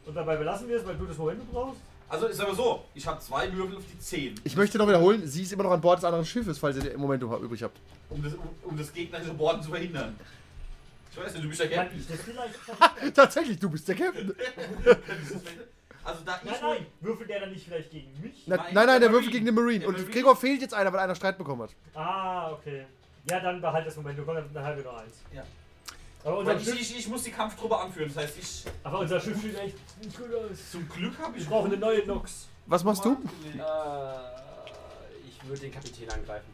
Und 0.08 0.14
dabei 0.14 0.36
belassen 0.36 0.66
wir 0.68 0.76
es, 0.76 0.86
weil 0.86 0.96
du 0.96 1.04
das 1.04 1.18
Momentum 1.18 1.46
brauchst. 1.52 1.80
Also 2.08 2.26
ist 2.28 2.40
aber 2.40 2.54
so, 2.54 2.84
ich 2.94 3.06
habe 3.06 3.20
zwei 3.20 3.52
Würfel 3.52 3.76
auf 3.76 3.82
die 3.92 3.98
10, 3.98 4.40
Ich 4.42 4.56
möchte 4.56 4.78
noch 4.78 4.88
wiederholen, 4.88 5.26
sie 5.28 5.42
ist 5.42 5.52
immer 5.52 5.64
noch 5.64 5.72
an 5.72 5.80
Bord 5.82 5.98
des 5.98 6.04
anderen 6.06 6.24
Schiffes, 6.24 6.56
falls 6.58 6.78
ihr 6.78 6.92
im 6.92 7.00
Momentum 7.00 7.30
übrig 7.44 7.62
habt. 7.62 7.76
um 8.08 8.22
das, 8.22 8.32
um, 8.32 8.48
um 8.62 8.76
das 8.78 8.90
gegnerische 8.92 9.34
Borden 9.34 9.62
zu 9.62 9.68
verhindern. 9.68 10.18
Ich 11.12 11.18
weiß 11.18 11.34
nicht, 11.34 11.44
du 11.44 11.48
bist 11.48 11.60
der 11.60 11.68
Kann 11.68 11.78
Captain. 11.88 12.00
ich 12.00 12.06
das 12.06 12.20
vielleicht? 12.22 13.14
Tatsächlich, 13.14 13.58
du 13.58 13.68
bist 13.70 13.86
der 13.88 13.94
Captain. 13.96 14.34
Also 16.04 16.20
da 16.24 16.40
ich 16.42 16.50
Nein, 16.50 16.60
nein. 16.62 16.86
Würfelt 17.02 17.28
der 17.28 17.40
dann 17.40 17.50
nicht 17.52 17.66
vielleicht 17.66 17.90
gegen 17.90 18.08
mich? 18.22 18.44
Na, 18.46 18.56
Nein, 18.56 18.64
nein, 18.72 18.74
nein, 18.74 18.86
der 18.86 18.86
der 18.86 19.08
Marine. 19.10 19.12
würfelt 19.12 19.32
gegen 19.32 19.44
den 19.44 19.54
Marine. 19.54 19.78
Der 19.80 19.88
Und 19.88 19.94
Marine. 19.98 20.10
Gregor 20.10 20.36
fehlt 20.36 20.62
jetzt 20.62 20.72
einer, 20.72 20.90
weil 20.90 21.00
einer 21.00 21.14
Streit 21.14 21.36
bekommen 21.36 21.62
hat. 21.62 21.70
Ah, 21.94 22.50
okay. 22.52 22.86
Ja, 23.28 23.40
dann 23.40 23.60
behalt 23.60 23.86
das 23.86 23.94
Momentum. 23.96 24.24
Komm, 24.24 24.36
dann 24.54 24.64
haben 24.64 24.76
wir 24.78 24.84
noch 24.84 24.96
eins. 25.02 25.16
Ja. 25.34 25.42
Aber 26.24 26.38
unser, 26.38 26.56
ich, 26.56 26.64
Schiff, 26.64 26.80
ich, 26.80 26.98
ich 26.98 27.08
muss 27.08 27.22
die 27.22 27.30
Kampftruppe 27.30 27.76
anführen, 27.78 28.12
das 28.12 28.24
heißt 28.24 28.38
ich 28.38 28.64
aber 28.82 28.98
unser 29.00 29.20
Schiff 29.20 29.40
sieht 29.40 29.56
echt 29.56 29.76
nicht 30.02 30.16
gut 30.16 30.34
aus. 30.34 30.70
zum 30.72 30.88
Glück 30.88 31.16
habe 31.18 31.36
ich 31.36 31.44
Ich 31.44 31.48
brauche 31.48 31.66
eine 31.68 31.76
neue 31.76 32.04
Nox. 32.06 32.48
Was 32.66 32.84
machst 32.84 33.04
du? 33.04 33.12
Äh, 33.12 33.16
ich 35.28 35.48
würde 35.48 35.60
den 35.62 35.72
Kapitän 35.72 36.10
angreifen. 36.10 36.46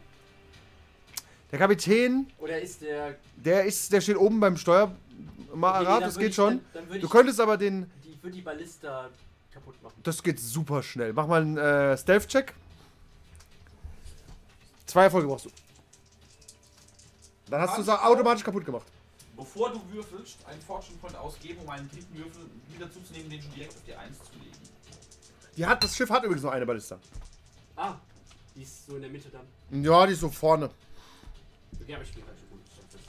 Der 1.51 1.59
Kapitän, 1.59 2.27
Oder 2.37 2.59
ist 2.61 2.81
der. 2.81 3.15
der 3.35 3.65
ist, 3.65 3.91
der 3.91 4.01
steht 4.01 4.17
oben 4.17 4.39
beim 4.39 4.53
Okay, 4.53 4.59
nee, 4.59 4.61
Steuerapparat, 4.61 5.87
dann 5.87 6.01
das 6.01 6.15
würd 6.15 6.19
geht 6.21 6.29
ich- 6.29 6.35
schon. 6.35 6.61
Dann, 6.73 6.87
dann 6.89 6.99
Du 6.99 7.05
ich, 7.05 7.11
könntest 7.11 7.39
aber 7.39 7.57
den, 7.57 7.91
die, 8.03 8.09
ich 8.11 8.23
würde 8.23 8.35
die 8.35 8.41
Ballista 8.41 9.09
kaputt 9.51 9.81
machen. 9.81 9.95
das 10.03 10.21
geht 10.23 10.39
super 10.39 10.81
schnell. 10.83 11.11
Mach 11.13 11.27
mal 11.27 11.41
einen 11.41 11.57
äh, 11.57 11.97
Stealth-Check. 11.97 12.53
Zwei 14.85 15.03
Erfolge 15.05 15.27
brauchst 15.27 15.45
du. 15.45 15.49
Dann 17.49 17.61
hast 17.61 17.77
du 17.77 17.81
es 17.81 17.89
automatisch 17.89 18.43
kaputt 18.43 18.65
gemacht. 18.65 18.85
Bevor 19.35 19.71
du 19.71 19.81
würfelst, 19.91 20.37
einen 20.47 20.61
Fortune 20.61 20.97
Point 20.97 21.15
ausgeben, 21.15 21.59
um 21.61 21.69
einen 21.69 21.89
dritten 21.89 22.17
Würfel 22.17 22.41
wieder 22.69 22.91
zuzunehmen, 22.91 23.29
den 23.29 23.41
schon 23.41 23.53
direkt 23.53 23.73
auf 23.75 23.83
die 23.85 23.93
1 23.95 24.17
zu 24.17 24.31
legen. 24.39 24.57
Die 25.57 25.65
hat, 25.65 25.83
das 25.83 25.95
Schiff 25.95 26.09
hat 26.09 26.23
übrigens 26.23 26.43
noch 26.43 26.51
eine 26.51 26.65
Ballista. 26.65 26.99
Ah, 27.75 27.95
die 28.55 28.63
ist 28.63 28.85
so 28.85 28.95
in 28.95 29.01
der 29.01 29.11
Mitte 29.11 29.29
dann. 29.29 29.83
Ja, 29.83 30.05
die 30.05 30.13
ist 30.13 30.21
so 30.21 30.29
vorne. 30.29 30.69
Okay, 31.81 31.93
aber 31.95 32.03
ich 32.03 32.09
spiele 32.09 32.25
halt 32.27 32.37
schon 32.39 32.49
gut. 32.49 32.61
Das 32.91 33.01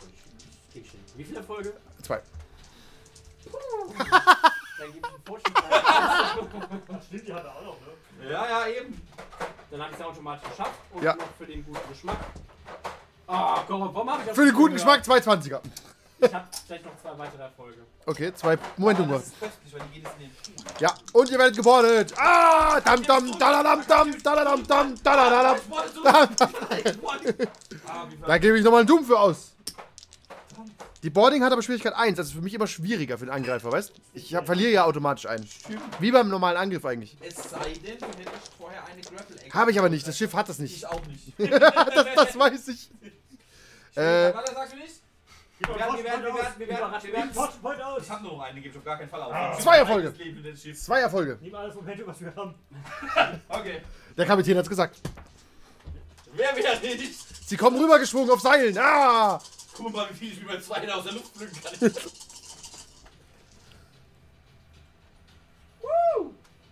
ich 0.74 0.90
hin. 0.90 1.00
Wie 1.16 1.24
viele 1.24 1.38
Erfolge? 1.38 1.72
Zwei. 2.02 2.20
Dann 4.78 4.92
gebe 4.92 5.06
ich 5.06 5.12
einen 5.14 5.22
Fortune 5.24 5.56
Stimmt, 7.06 7.28
die 7.28 7.32
hat 7.34 7.44
er 7.44 7.56
auch 7.56 7.62
noch, 7.62 7.76
ne? 7.80 8.30
Ja, 8.30 8.46
ja, 8.48 8.66
eben. 8.68 9.00
Dann 9.70 9.80
habe 9.82 9.92
ich 9.92 9.98
es 9.98 10.04
automatisch 10.04 10.48
geschafft. 10.50 10.78
Und 10.92 11.02
Ja. 11.02 11.14
noch 11.14 11.24
für 11.38 11.46
den 11.46 11.64
guten 11.64 11.88
Geschmack. 11.88 12.18
Ah, 13.28 13.64
komm, 13.66 13.80
warum 13.94 14.10
habe 14.10 14.20
ich 14.22 14.28
das 14.28 14.36
Für 14.36 14.44
den 14.44 14.54
guten? 14.54 14.74
Geschmack 14.74 15.04
zwei 15.04 15.18
20er. 15.18 15.60
Ich 16.18 16.32
habe 16.32 16.46
vielleicht 16.66 16.84
noch 16.84 16.98
zwei 17.02 17.18
weitere 17.18 17.42
Erfolge. 17.42 17.78
Okay, 18.06 18.32
zwei 18.34 18.56
den 20.18 20.30
Pool. 20.30 20.64
Ja, 20.78 20.94
und 21.12 21.30
ihr 21.30 21.38
werdet 21.38 21.56
gebordet. 21.56 22.14
Ah, 22.16 22.80
dam 22.80 23.02
dam 23.02 23.38
daladam 23.38 23.86
dam 23.86 24.22
daladam 24.22 24.66
dam 24.66 24.94
daladam. 25.02 25.56
Ich 26.78 26.86
Ich 26.86 27.48
Da 28.26 28.38
gebe 28.38 28.58
ich 28.58 28.64
nochmal 28.64 28.80
einen 28.80 28.88
Doom 28.88 29.04
für 29.04 29.18
aus. 29.18 29.52
Die 31.02 31.10
Boarding 31.10 31.44
hat 31.44 31.52
aber 31.52 31.62
Schwierigkeit 31.62 31.94
1. 31.94 32.16
Das 32.16 32.28
ist 32.28 32.32
für 32.32 32.40
mich 32.40 32.54
immer 32.54 32.66
schwieriger 32.66 33.18
für 33.18 33.26
den 33.26 33.34
Angreifer, 33.34 33.70
weißt 33.70 33.92
Ich 34.14 34.34
hab, 34.34 34.46
verliere 34.46 34.72
ja 34.72 34.84
automatisch 34.84 35.26
einen. 35.26 35.48
Wie 36.00 36.10
beim 36.10 36.28
normalen 36.28 36.56
Angriff 36.56 36.84
eigentlich. 36.84 37.16
Es 37.20 37.50
sei 37.50 37.74
denn, 37.74 37.98
du 37.98 38.06
hättest 38.06 38.52
vorher 38.58 38.84
eine 38.86 39.02
grapple. 39.02 39.36
Habe 39.52 39.70
ich 39.70 39.78
aber 39.78 39.88
nicht. 39.88 40.08
Das 40.08 40.16
Schiff 40.18 40.34
hat 40.34 40.48
das 40.48 40.58
nicht. 40.58 40.76
Ich 40.76 40.86
auch 40.86 41.00
nicht. 41.06 41.32
Das, 41.38 42.06
das 42.16 42.38
weiß 42.38 42.68
ich. 42.68 42.90
Äh, 43.96 44.34
Warte, 44.34 44.52
sagst 44.52 44.74
du 44.74 44.76
nicht? 44.76 44.92
Wir 45.58 45.68
werden, 45.68 45.96
wir 45.96 46.04
werden, 46.04 46.22
wir 46.22 46.34
werden, 46.34 46.54
wir 46.58 46.68
werden, 46.68 47.02
wir 47.02 47.12
werden. 47.12 47.30
aus. 47.30 47.34
Fortune 47.36 47.62
Point 47.62 47.82
aus. 47.82 48.02
Ich 48.02 48.10
hab 48.10 48.22
nur 48.22 48.32
noch 48.32 48.40
einen, 48.40 48.56
den 48.56 48.62
gebe 48.62 48.72
ich 48.72 48.78
auf 48.78 48.84
gar 48.84 48.98
keinen 48.98 49.08
Fall 49.08 49.22
auf. 49.22 49.32
Ah. 49.32 49.58
Zwei 49.58 49.78
Erfolge. 49.78 50.14
Zwei 50.74 51.00
Erfolge. 51.00 51.38
Nimm 51.40 51.54
alles 51.54 51.74
Momentum, 51.74 52.06
was 52.06 52.20
wir 52.20 52.34
haben. 52.34 52.54
Okay. 53.48 53.82
Der 54.16 54.26
Kapitän 54.26 54.58
hat's 54.58 54.68
gesagt. 54.68 55.00
Wer 56.32 56.56
wieder 56.56 56.78
nicht? 56.80 57.48
Sie 57.48 57.56
kommen 57.56 57.78
rübergeschwungen 57.82 58.30
auf 58.30 58.40
Seilen. 58.40 58.76
Ah! 58.78 59.40
Guck 59.74 59.94
mal, 59.94 60.08
wie 60.10 60.14
viel 60.14 60.32
ich 60.32 60.46
bei 60.46 60.58
zwei 60.60 60.92
aus 60.92 61.04
der 61.04 61.12
Luft 61.12 61.34
pflücken 61.34 61.58
kann. 61.62 61.92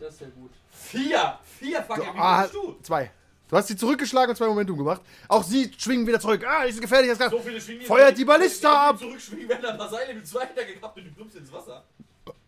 Das 0.04 0.14
ist 0.14 0.20
ja 0.20 0.26
gut. 0.28 0.50
Vier! 0.70 1.38
Vier 1.58 1.82
fucking 1.82 2.18
ah, 2.18 2.46
wie 2.46 2.52
du? 2.52 2.76
zwei. 2.82 3.10
Du 3.48 3.56
hast 3.56 3.68
sie 3.68 3.76
zurückgeschlagen 3.76 4.30
und 4.30 4.36
zwei 4.36 4.46
Momentum 4.46 4.76
gemacht. 4.78 5.02
Auch 5.28 5.42
sie 5.44 5.70
schwingen 5.76 6.06
wieder 6.06 6.18
zurück. 6.18 6.42
Ah, 6.46 6.64
ist 6.64 6.80
gefährlich. 6.80 7.10
Das 7.10 7.30
So 7.30 7.36
Gas. 7.36 7.46
viele 7.46 7.60
schwingen 7.60 7.82
Feuert 7.86 8.16
die 8.16 8.24
Ballista 8.24 8.88
ab! 8.90 8.98
Zurückschwingen, 8.98 9.48
werden 9.48 9.66
ein 9.66 9.76
paar 9.78 9.90
Seile 9.90 10.14
mit 10.14 10.26
zwei 10.26 10.46
hintergekappt 10.46 10.96
und 10.98 11.04
du 11.04 11.10
plumpst 11.12 11.36
ins 11.36 11.52
Wasser. 11.52 11.84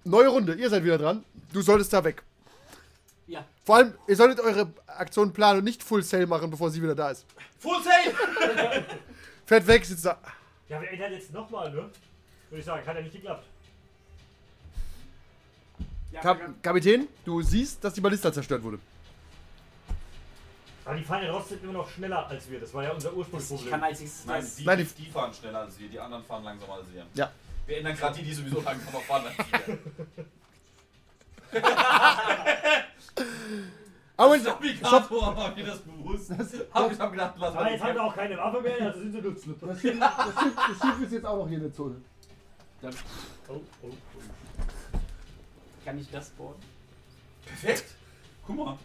Neue 0.05 0.29
Runde. 0.29 0.55
Ihr 0.55 0.71
seid 0.71 0.83
wieder 0.85 0.99
dran. 0.99 1.23
Du 1.53 1.61
solltest 1.61 1.93
da 1.93 2.03
weg. 2.03 2.23
Ja. 3.27 3.45
Vor 3.65 3.77
allem, 3.77 3.95
ihr 4.07 4.17
solltet 4.17 4.41
eure 4.41 4.73
Aktion 4.87 5.33
planen 5.33 5.59
und 5.59 5.65
nicht 5.65 5.83
Full 5.83 6.03
Sail 6.03 6.27
machen, 6.27 6.51
bevor 6.51 6.71
sie 6.71 6.83
wieder 6.83 6.95
da 6.95 7.11
ist. 7.11 7.27
Full 7.59 7.83
Sail! 7.83 8.15
Fährt 9.47 9.67
weg, 9.67 9.85
sitzt 9.85 10.07
da. 10.07 10.19
Ja, 10.69 10.81
wir 10.81 10.91
ändern 10.91 11.13
jetzt 11.13 11.33
nochmal, 11.33 11.71
ne? 11.71 11.91
Würde 12.49 12.61
ich 12.61 12.65
sagen, 12.65 12.87
hat 12.87 12.97
ja 12.97 13.03
nicht 13.03 13.13
geklappt. 13.13 13.45
Ja, 16.13 16.21
Kap 16.21 16.41
Kapitän, 16.63 17.09
du 17.25 17.43
siehst, 17.43 17.83
dass 17.85 17.95
die 17.95 18.01
Ballista 18.01 18.33
zerstört 18.33 18.63
wurde. 18.63 18.79
Aber 20.87 20.95
die 20.95 21.03
fahren 21.05 21.25
ja 21.25 21.33
trotzdem 21.33 21.59
immer 21.65 21.73
noch 21.75 21.91
schneller 21.91 22.27
als 22.29 22.49
wir. 22.49 22.61
Das 22.61 22.73
war 22.73 22.85
ja 22.85 22.93
unser 22.93 23.11
ich 23.11 23.17
Ursprungsproblem. 23.17 23.71
kann 23.71 23.83
als 23.83 24.01
nächstes 24.01 24.25
Nein, 24.25 24.41
das. 24.41 24.55
die, 24.57 24.65
Nein, 24.65 24.79
die, 24.79 24.85
die- 25.03 25.11
fahren 25.11 25.35
schneller 25.35 25.59
als 25.61 25.79
wir, 25.81 25.89
die 25.89 25.99
anderen 26.01 26.25
fahren 26.25 26.45
langsamer 26.45 26.75
als 26.75 26.87
wir. 26.93 27.05
Ja. 27.15 27.31
Wir 27.67 27.79
ändern 27.79 27.97
gerade 27.97 28.17
die, 28.19 28.25
die 28.25 28.33
sowieso 28.35 28.61
langsamer 28.63 29.01
fahren 29.01 29.25
als 29.27 29.37
wir. 29.67 29.79
Aber 34.19 34.39
Das 34.39 34.47
Navigator 34.47 35.37
war 35.37 35.55
mir 35.55 35.67
das 35.67 35.79
bewusst. 35.81 36.31
Hab 36.31 36.91
ich 36.93 36.99
hab 36.99 37.11
gedacht, 37.13 37.35
lass 37.37 37.53
Aber 37.55 37.65
mal 37.65 37.73
jetzt 37.73 37.83
haben 37.85 37.95
wir 37.95 38.05
auch 38.05 38.15
keine 38.15 38.37
Waffe 38.39 38.61
mehr, 38.63 38.81
also 38.81 39.01
sind 39.01 39.13
sie 39.13 39.21
nutzlos. 39.21 39.57
das 39.61 39.81
Schiff, 39.81 39.99
das, 39.99 40.15
Schiff, 40.43 40.53
das 40.57 40.79
Schiff 40.91 41.03
ist 41.03 41.13
jetzt 41.13 41.27
auch 41.27 41.37
noch 41.39 41.49
hier 41.49 41.57
in 41.59 41.63
der 41.65 41.73
Zone. 41.75 41.97
Oh, 42.83 42.91
oh, 43.49 43.61
oh. 43.83 43.91
Kann 45.85 45.99
ich 45.99 46.11
das 46.11 46.31
bohren? 46.31 46.57
Perfekt! 47.45 47.85
Guck 48.47 48.57
mal. 48.57 48.79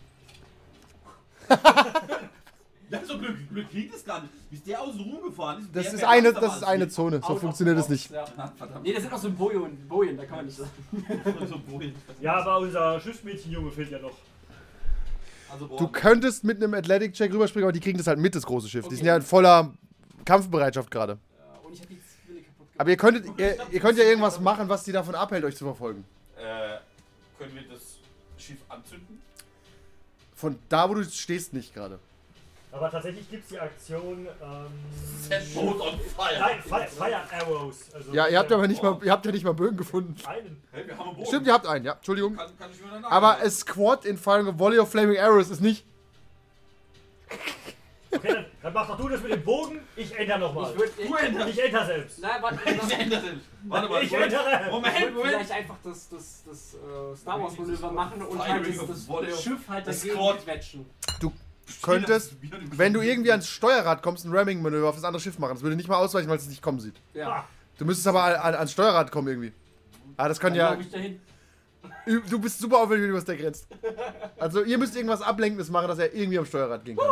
Ja, 2.90 3.00
so 3.06 3.18
Glück, 3.18 3.38
Glück 3.50 3.70
klingt 3.70 3.94
es 3.96 4.04
gar 4.04 4.22
nicht. 4.22 4.34
Wie 4.50 4.58
ist 4.58 4.68
der 4.68 4.82
außen 4.82 5.00
rumgefahren 5.00 5.60
ist? 5.62 5.70
Das 5.74 5.86
der 5.86 5.94
ist 5.94 6.04
eine, 6.04 6.34
das 6.34 6.58
ist 6.58 6.64
eine. 6.64 6.90
Zone. 6.90 7.22
So 7.26 7.38
funktioniert 7.38 7.78
es 7.78 7.88
nicht. 7.88 8.12
Ja. 8.12 8.26
Verdammt. 8.26 8.84
Nee, 8.84 8.92
das 8.94 9.04
sind 9.04 9.14
auch 9.14 9.18
so 9.18 9.32
Bojen, 9.32 9.88
Bojen, 9.88 10.18
da 10.18 10.26
kann 10.26 10.38
man 10.38 10.46
nicht 10.48 10.58
sagen. 10.58 10.70
so 11.48 11.58
Bojen. 11.60 11.96
Ja, 12.20 12.36
aber 12.36 12.58
unser 12.60 13.00
Schiffsmädchenjunge 13.00 13.72
fehlt 13.72 13.92
ja 13.92 14.00
noch. 14.00 14.12
Also, 15.54 15.68
Du 15.68 15.88
könntest 15.88 16.44
mit 16.44 16.62
einem 16.62 16.74
Athletic-Check 16.74 17.32
rüberspringen, 17.34 17.66
aber 17.66 17.72
die 17.74 17.80
kriegen 17.80 17.98
das 17.98 18.08
halt 18.08 18.20
mit, 18.20 18.36
das 18.36 18.46
große 18.46 18.68
Schiff. 18.68 18.88
Die 18.90 18.96
sind 18.96 19.06
ja 19.06 19.16
in 19.16 19.22
voller 19.22 19.74
Kampfbereitschaft 20.26 20.92
gerade. 20.92 21.14
Ja, 21.14 21.60
Und 21.66 21.74
ich 21.74 21.82
hab 21.82 21.88
die 21.88 22.00
Zwille 22.26 22.40
kaputt 22.42 22.58
gemacht. 22.58 22.80
Aber 22.80 22.90
ihr 22.90 22.98
könntet, 22.98 23.40
ihr, 23.40 23.58
ihr 23.72 23.80
könnt 23.80 23.98
ja 23.98 24.04
irgendwas 24.04 24.40
machen, 24.42 24.68
was 24.68 24.84
die 24.84 24.92
davon 24.92 25.16
abhält, 25.16 25.46
euch 25.46 25.56
zu 25.56 25.64
verfolgen. 25.64 26.04
Äh, 26.38 26.78
können 27.38 27.56
wir 27.56 27.64
das 27.70 27.98
Schiff 28.38 28.58
anzünden? 28.68 29.21
Von 30.42 30.58
da, 30.70 30.90
wo 30.90 30.96
du 30.96 31.04
stehst, 31.04 31.54
nicht 31.54 31.72
gerade. 31.72 32.00
Aber 32.72 32.90
tatsächlich 32.90 33.30
gibt 33.30 33.44
es 33.44 33.50
die 33.50 33.60
Aktion. 33.60 34.26
Ähm, 34.42 34.66
Set 35.20 35.54
Boat 35.54 35.80
on 35.82 36.00
fire! 36.00 36.40
Nein, 36.40 36.60
Fire, 36.64 36.88
Fire 36.88 37.22
Arrows. 37.32 37.94
Also 37.94 38.12
Ja, 38.12 38.28
ihr 38.28 38.40
habt 38.40 38.52
aber 38.52 38.68
nicht 38.68 38.82
mal, 38.82 38.98
ihr 39.04 39.12
habt 39.12 39.24
ja 39.24 39.32
nicht 39.32 39.44
mal 39.44 39.54
Bögen 39.54 39.78
gefunden. 39.78 40.16
Einen. 40.26 40.64
Hey, 40.72 40.88
wir 40.88 40.98
haben 40.98 41.10
einen 41.10 41.18
Boot. 41.18 41.28
Stimmt, 41.28 41.46
ihr 41.46 41.54
habt 41.54 41.68
einen, 41.68 41.86
ja. 41.86 41.94
Entschuldigung. 41.94 42.36
Kann, 42.38 42.58
kann 42.58 42.72
ich 42.72 42.82
mir 42.82 42.90
danach 42.92 43.12
Aber 43.12 43.38
a 43.40 43.50
Squad 43.52 44.06
in 44.06 44.18
firing 44.18 44.48
a 44.48 44.58
volley 44.58 44.80
of 44.80 44.90
flaming 44.90 45.20
arrows 45.20 45.52
ist 45.52 45.62
nicht. 45.62 45.86
Okay, 48.14 48.34
dann, 48.34 48.46
dann 48.62 48.74
mach 48.74 48.88
doch 48.88 48.98
du 48.98 49.08
das 49.10 49.22
mit 49.22 49.32
dem 49.32 49.44
Bogen. 49.44 49.80
Ich 49.96 50.14
ändere 50.18 50.40
nochmal. 50.40 50.72
Ich 50.72 50.78
würde. 50.80 50.92
Du 51.08 51.16
änderst. 51.16 51.50
Ich 51.50 51.64
ändere 51.64 51.86
selbst. 51.86 52.20
Nein, 52.20 52.42
warte, 52.42 52.60
Ich 52.66 53.00
ändere 53.00 53.22
den. 53.22 53.42
Warte 53.64 53.90
mal, 53.90 54.04
Ich 54.04 54.12
Moment. 54.12 54.34
ändere. 54.34 54.62
Ich 54.66 54.72
Moment, 54.72 55.14
Moment. 55.16 55.30
vielleicht 55.36 55.52
einfach 55.52 55.76
das, 55.84 56.10
das, 56.10 56.44
das 56.48 56.74
äh, 56.74 57.16
Star 57.16 57.42
Wars 57.42 57.58
Manöver 57.58 57.92
machen 57.92 58.22
und 58.22 58.48
halt 58.48 58.68
das, 58.68 59.08
das 59.08 59.44
Schiff 59.44 59.60
halt 59.70 59.88
das 59.88 60.00
dagegen 60.02 60.16
Squad. 60.18 60.44
quetschen. 60.44 60.86
Du 61.20 61.32
könntest, 61.82 62.36
wenn 62.76 62.92
du 62.94 63.02
irgendwie 63.02 63.32
ans 63.32 63.48
Steuerrad 63.48 64.02
kommst, 64.04 64.26
ein 64.26 64.34
Ramming-Manöver 64.36 64.90
auf 64.90 64.96
das 64.96 65.04
andere 65.06 65.22
Schiff 65.22 65.40
machen. 65.40 65.54
Das 65.54 65.62
würde 65.64 65.76
nicht 65.78 65.88
mal 65.88 65.96
ausweichen, 65.98 66.28
weil 66.30 66.38
es 66.38 66.48
nicht 66.48 66.62
kommen 66.62 66.80
sieht. 66.82 66.96
Ja. 67.14 67.30
Ah, 67.30 67.46
Du 67.78 67.86
müsstest 67.86 68.08
aber 68.08 68.24
an, 68.24 68.34
an, 68.36 68.56
ans 68.56 68.74
Steuerrad 68.74 69.10
kommen 69.12 69.28
irgendwie. 69.30 69.54
Ah, 70.18 70.28
das 70.28 70.40
kann 70.40 70.52
Dann 70.52 70.60
ja. 70.60 70.70
glaub 70.74 70.82
ich 70.82 70.92
dahin. 70.92 71.22
Ü- 72.08 72.22
Du 72.30 72.40
bist 72.40 72.60
super 72.60 72.80
auffällig, 72.80 73.04
wenn 73.04 73.10
du 73.12 73.16
was 73.16 73.26
der 73.26 73.38
grenzt. 73.38 73.68
Also, 74.38 74.64
ihr 74.64 74.78
müsst 74.78 74.96
irgendwas 74.96 75.22
Ablenkendes 75.22 75.70
machen, 75.70 75.88
dass 75.88 75.98
er 75.98 76.14
irgendwie 76.14 76.38
am 76.38 76.46
Steuerrad 76.46 76.84
gehen 76.86 76.98
kann. 76.98 77.08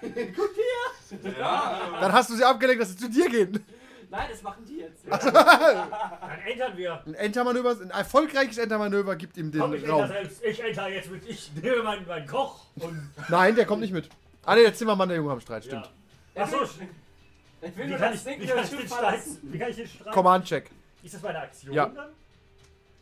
Guck 0.36 0.50
hier! 0.54 1.32
Ja, 1.38 1.98
Dann 2.00 2.12
hast 2.12 2.30
du 2.30 2.34
sie 2.36 2.44
abgelenkt, 2.44 2.82
dass 2.82 2.90
sie 2.90 2.96
zu 2.96 3.10
dir 3.10 3.28
gehen. 3.28 3.64
Nein, 4.10 4.26
das 4.30 4.42
machen 4.42 4.64
die 4.64 4.78
jetzt. 4.78 5.04
dann 5.08 6.40
ändern 6.44 6.76
wir. 6.76 7.02
Ein 7.06 7.14
Entermanöver, 7.14 7.76
ein 7.80 7.90
erfolgreiches 7.90 8.58
Entermanöver 8.58 9.14
gibt 9.16 9.36
ihm 9.36 9.52
den 9.52 9.60
Komm, 9.60 9.74
ich 9.74 9.88
Raum. 9.88 10.08
selbst. 10.08 10.42
Ich 10.44 10.60
ändere 10.64 10.88
jetzt 10.90 11.10
mit. 11.10 11.28
Ich 11.28 11.52
nehme 11.54 11.82
meinen, 11.84 12.06
meinen 12.06 12.26
Koch 12.26 12.66
und. 12.76 13.10
Nein, 13.28 13.54
der 13.54 13.66
kommt 13.66 13.82
nicht 13.82 13.92
mit. 13.92 14.08
Ah, 14.44 14.54
ne, 14.56 14.62
der 14.62 14.74
Zimmermann, 14.74 15.08
der 15.08 15.18
Junge 15.18 15.32
am 15.32 15.40
Streit, 15.40 15.64
stimmt. 15.64 15.88
Ja. 16.34 16.42
Achso, 16.42 16.62
Ich 16.64 17.76
will 17.76 17.84
wie 17.86 17.90
nur 17.90 17.98
kann 17.98 18.12
das 18.12 18.20
ich, 18.20 18.24
Ding 18.24 18.40
wie 18.42 18.46
kann 18.46 18.64
ich 18.64 18.70
den 18.70 18.78
Schiff 18.80 18.86
Streit? 18.88 19.00
verlassen. 19.04 19.38
Wie 19.42 19.58
kann 19.58 19.70
ich 19.70 19.76
den 19.76 19.86
Streit? 19.88 20.12
Command-Check. 20.12 20.70
Ist 21.02 21.14
das 21.14 21.22
meine 21.22 21.38
Aktion 21.38 21.74
Ja. 21.74 21.86
dann? 21.86 22.08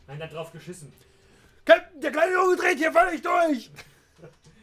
Nein, 0.08 0.18
dann 0.18 0.30
drauf 0.30 0.52
geschissen. 0.52 0.92
Captain, 1.64 2.00
der 2.00 2.10
kleine 2.12 2.32
Junge 2.32 2.56
dreht 2.56 2.78
hier 2.78 2.92
völlig 2.92 3.22
durch! 3.22 3.70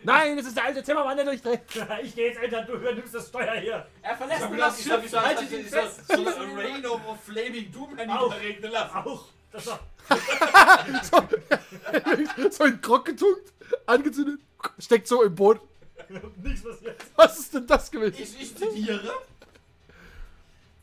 Nein, 0.06 0.38
es 0.38 0.48
ist 0.48 0.56
der 0.56 0.66
alte 0.66 0.84
Zimmermann, 0.84 1.18
der 1.18 1.26
durchdreht. 1.26 1.62
ich 2.04 2.16
gehe 2.16 2.30
jetzt 2.30 2.42
ändern, 2.42 2.66
du 2.68 2.74
übernimmst 2.74 3.16
das 3.16 3.28
Steuer 3.28 3.56
hier. 3.56 3.86
Er 4.02 4.16
verlässt 4.16 4.48
Ich 4.52 4.58
das 4.58 4.84
Schiff, 4.84 5.06
ich 5.06 5.16
hab 5.16 5.26
haltet 5.26 5.50
gesagt, 5.50 5.52
ihn 5.52 5.66
ich 5.66 5.70
fest. 5.70 6.02
so 6.08 6.14
ein 6.14 6.58
Rain 6.58 6.86
of 6.86 7.02
Flaming 7.26 7.72
Doom 7.72 7.98
Au. 8.10 8.28
regnen 8.28 8.72
lassen. 8.72 8.96
Auch. 8.96 9.26
Das 9.52 9.68
war. 9.68 9.80
so 12.52 12.64
in 12.66 12.82
Krog 12.82 13.06
getunkt, 13.06 13.54
angezündet, 13.86 14.40
steckt 14.78 15.08
so 15.08 15.24
im 15.24 15.34
Boot. 15.34 15.60
Nichts 16.44 16.64
passiert. 16.64 17.02
Was 17.16 17.40
ist 17.40 17.54
denn 17.54 17.66
das 17.66 17.90
gewesen? 17.90 18.16
Ich, 18.20 18.42
ich 18.42 18.56
zitiere. 18.56 19.12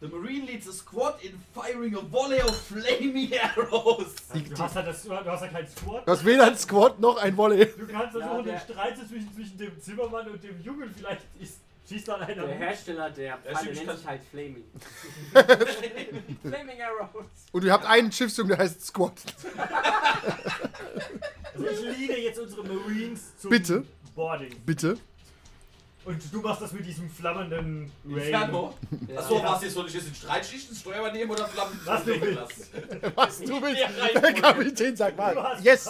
The 0.03 0.09
Marine 0.09 0.47
leads 0.47 0.67
a 0.69 0.73
squad 0.73 1.15
in 1.23 1.39
firing 1.55 1.95
a 1.95 2.01
volley 2.01 2.41
of 2.43 2.57
flaming 2.57 3.31
arrows. 3.57 4.15
Du 4.35 4.59
hast 4.59 4.75
ja 4.75 4.83
das, 4.83 5.03
du 5.05 5.15
hast 5.15 5.43
ja 5.43 5.47
keinen 5.47 5.69
Squad. 5.69 6.05
Du 6.09 6.11
hast 6.11 6.25
weder 6.25 6.47
ein 6.49 6.59
Squad 6.59 6.99
noch 6.99 7.19
ein 7.19 7.37
Volley. 7.37 7.67
Du 7.67 7.87
kannst 7.87 8.17
Ja, 8.17 8.21
versuchen, 8.23 8.45
der- 8.45 8.55
den 8.59 8.61
Streit 8.75 8.97
zwischen, 8.99 9.33
zwischen 9.33 9.59
dem 9.59 9.81
Zimmermann 9.81 10.29
und 10.29 10.43
dem 10.43 10.61
Jungen 10.61 10.93
vielleicht 10.93 11.23
ist, 11.41 11.59
schießt 11.89 12.09
dann 12.09 12.21
einer 12.21 12.47
Der. 12.47 12.57
Hersteller 12.57 13.11
der 13.11 13.39
Pfeile 13.39 13.75
nennt 13.75 13.97
sich 13.99 14.07
halt 14.09 14.23
Flaming. 14.29 14.65
Flaming 16.43 16.83
Arrows. 16.83 17.25
Und 17.53 17.63
ihr 17.65 17.73
habt 17.73 17.87
einen 17.87 18.11
Schiffsjungen, 18.11 18.49
der 18.49 18.59
heißt 18.59 18.85
Squad. 18.85 19.13
Also 21.55 21.67
ich 21.69 21.81
leade 22.09 22.21
jetzt 22.23 22.41
unsere 22.41 22.65
Marines 22.65 23.37
zum 23.39 23.51
Bitte? 23.51 23.85
Boarding. 24.17 24.51
Bitte. 24.67 24.99
Und 26.05 26.21
du 26.33 26.41
machst 26.41 26.61
das 26.63 26.73
mit 26.73 26.85
diesem 26.85 27.09
flammenden 27.09 27.93
Rain. 28.05 28.17
Inferno. 28.17 28.75
Ja. 29.07 29.19
Achso, 29.21 29.43
was 29.43 29.63
jetzt 29.63 29.75
soll 29.75 29.87
ich 29.87 29.95
jetzt 29.95 30.07
den 30.09 30.15
Streitschichten 30.15 30.75
Steuer 30.77 30.99
übernehmen 31.01 31.31
oder 31.31 31.47
Flammen 31.47 31.81
Was 31.85 32.05
du 32.05 32.21
willst. 32.21 32.35
lassen? 32.41 33.13
Was 33.15 33.39
du 33.41 33.63
willst. 33.63 33.81
Ja, 33.81 34.21
Der 34.21 34.33
Kapitän 34.35 34.97
sagt 34.97 35.17
Du 35.17 35.23
mal. 35.23 35.37
hast 35.43 35.65
Yes. 35.65 35.89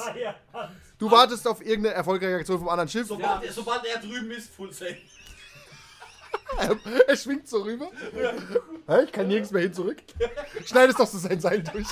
Du 0.99 1.11
wartest 1.11 1.49
auf 1.49 1.61
irgendeine 1.65 1.95
erfolgreiche 1.95 2.37
Aktion 2.37 2.59
vom 2.59 2.69
anderen 2.69 2.89
Schiff. 2.91 3.07
Sobald, 3.09 3.43
er, 3.43 3.53
sobald 3.53 3.85
er 3.87 3.99
drüben 4.01 4.31
ist, 4.33 4.51
Full 4.55 4.73
Sail. 4.73 4.97
Er 7.07 7.17
schwingt 7.17 7.49
so 7.49 7.63
rüber. 7.63 7.89
Hä, 8.87 9.05
Ich 9.05 9.13
kann 9.13 9.27
nirgends 9.27 9.51
mehr 9.53 9.63
hin 9.63 9.73
zurück. 9.73 9.97
Schneidest 10.67 10.99
doch 11.01 11.07
so 11.07 11.17
sein 11.17 11.41
Seil 11.41 11.63
durch. 11.63 11.87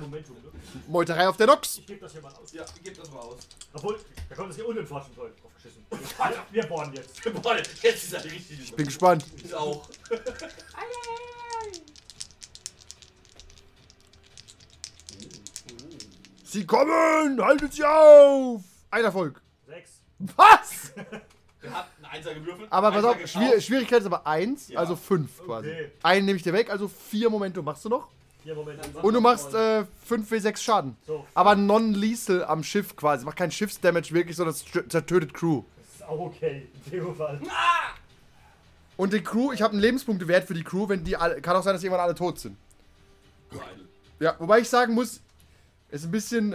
Momentum, 0.00 0.36
ne? 0.36 0.50
Meuterei 0.88 1.28
auf 1.28 1.36
der 1.36 1.46
Nox. 1.48 1.78
Ich 1.78 1.86
gebe 1.86 2.00
das 2.00 2.12
hier 2.12 2.22
mal 2.22 2.32
aus. 2.32 2.52
Ja, 2.52 2.64
gib 2.82 2.96
das 2.96 3.10
mal 3.10 3.20
aus. 3.20 3.38
Obwohl, 3.74 3.98
da 4.28 4.34
kommt 4.34 4.48
das 4.50 4.56
hier 4.56 4.66
unten 4.66 4.80
im 4.80 4.86
Drauf 5.64 5.98
geschissen. 6.00 6.20
Alter, 6.20 6.46
wir 6.50 6.62
bohren 6.66 6.92
jetzt. 6.94 7.20
Jetzt 7.82 8.04
ist 8.04 8.12
er 8.12 8.24
richtig. 8.24 8.74
Bin 8.76 8.86
gespannt. 8.86 9.24
Ich 9.42 9.54
auch. 9.54 9.88
Sie 16.44 16.64
kommen! 16.66 17.40
Haltet 17.42 17.72
sie 17.74 17.84
auf! 17.84 18.62
Ein 18.90 19.04
Erfolg. 19.04 19.42
Sechs. 19.66 19.90
Was? 20.18 20.92
Er 21.62 21.72
hat 21.72 21.88
einen 21.96 22.04
Einser 22.04 22.34
gewürfelt. 22.34 22.70
Aber 22.70 22.92
pass 22.92 23.04
auf. 23.04 23.26
Schwier 23.26 23.58
Schwierigkeit 23.58 24.00
ist 24.00 24.04
aber 24.06 24.26
1, 24.26 24.68
Ja. 24.68 24.80
also 24.80 24.96
5 24.96 25.44
quasi. 25.46 25.70
Okay. 25.70 25.92
Einen 26.02 26.26
nehme 26.26 26.36
ich 26.36 26.42
dir 26.42 26.52
weg, 26.52 26.68
also 26.68 26.88
4 26.88 27.30
Momentum 27.30 27.64
machst 27.64 27.82
du 27.86 27.88
noch. 27.88 28.08
Hier, 28.44 28.54
Moment. 28.54 28.78
Und 29.02 29.14
du 29.14 29.20
machst 29.22 29.54
äh, 29.54 29.84
5 30.04 30.30
W6 30.30 30.58
Schaden. 30.58 30.96
So, 31.06 31.26
Aber 31.32 31.56
non-lethal 31.56 32.44
am 32.44 32.62
Schiff 32.62 32.94
quasi. 32.94 33.24
Macht 33.24 33.38
kein 33.38 33.50
Schiffsdamage 33.50 34.12
wirklich, 34.12 34.36
sondern 34.36 34.54
zertötet 34.54 35.32
Crew. 35.32 35.62
das 35.78 35.94
ist 35.94 36.04
auch 36.04 36.20
okay. 36.20 36.68
In 36.86 36.90
dem 36.92 37.16
Fall. 37.16 37.40
Und 38.98 39.14
die 39.14 39.22
Crew, 39.22 39.52
ich 39.52 39.62
habe 39.62 39.72
einen 39.72 39.80
Lebenspunktewert 39.80 40.44
für 40.44 40.52
die 40.52 40.62
Crew, 40.62 40.86
wenn 40.88 41.02
die 41.02 41.16
alle, 41.16 41.40
kann 41.40 41.56
auch 41.56 41.62
sein, 41.62 41.72
dass 41.72 41.82
irgendwann 41.82 42.04
alle 42.04 42.14
tot 42.14 42.38
sind. 42.38 42.56
Geil. 43.50 43.60
Ja, 44.20 44.36
wobei 44.38 44.60
ich 44.60 44.68
sagen 44.68 44.92
muss, 44.92 45.22
ist 45.90 46.04
ein 46.04 46.10
bisschen 46.10 46.54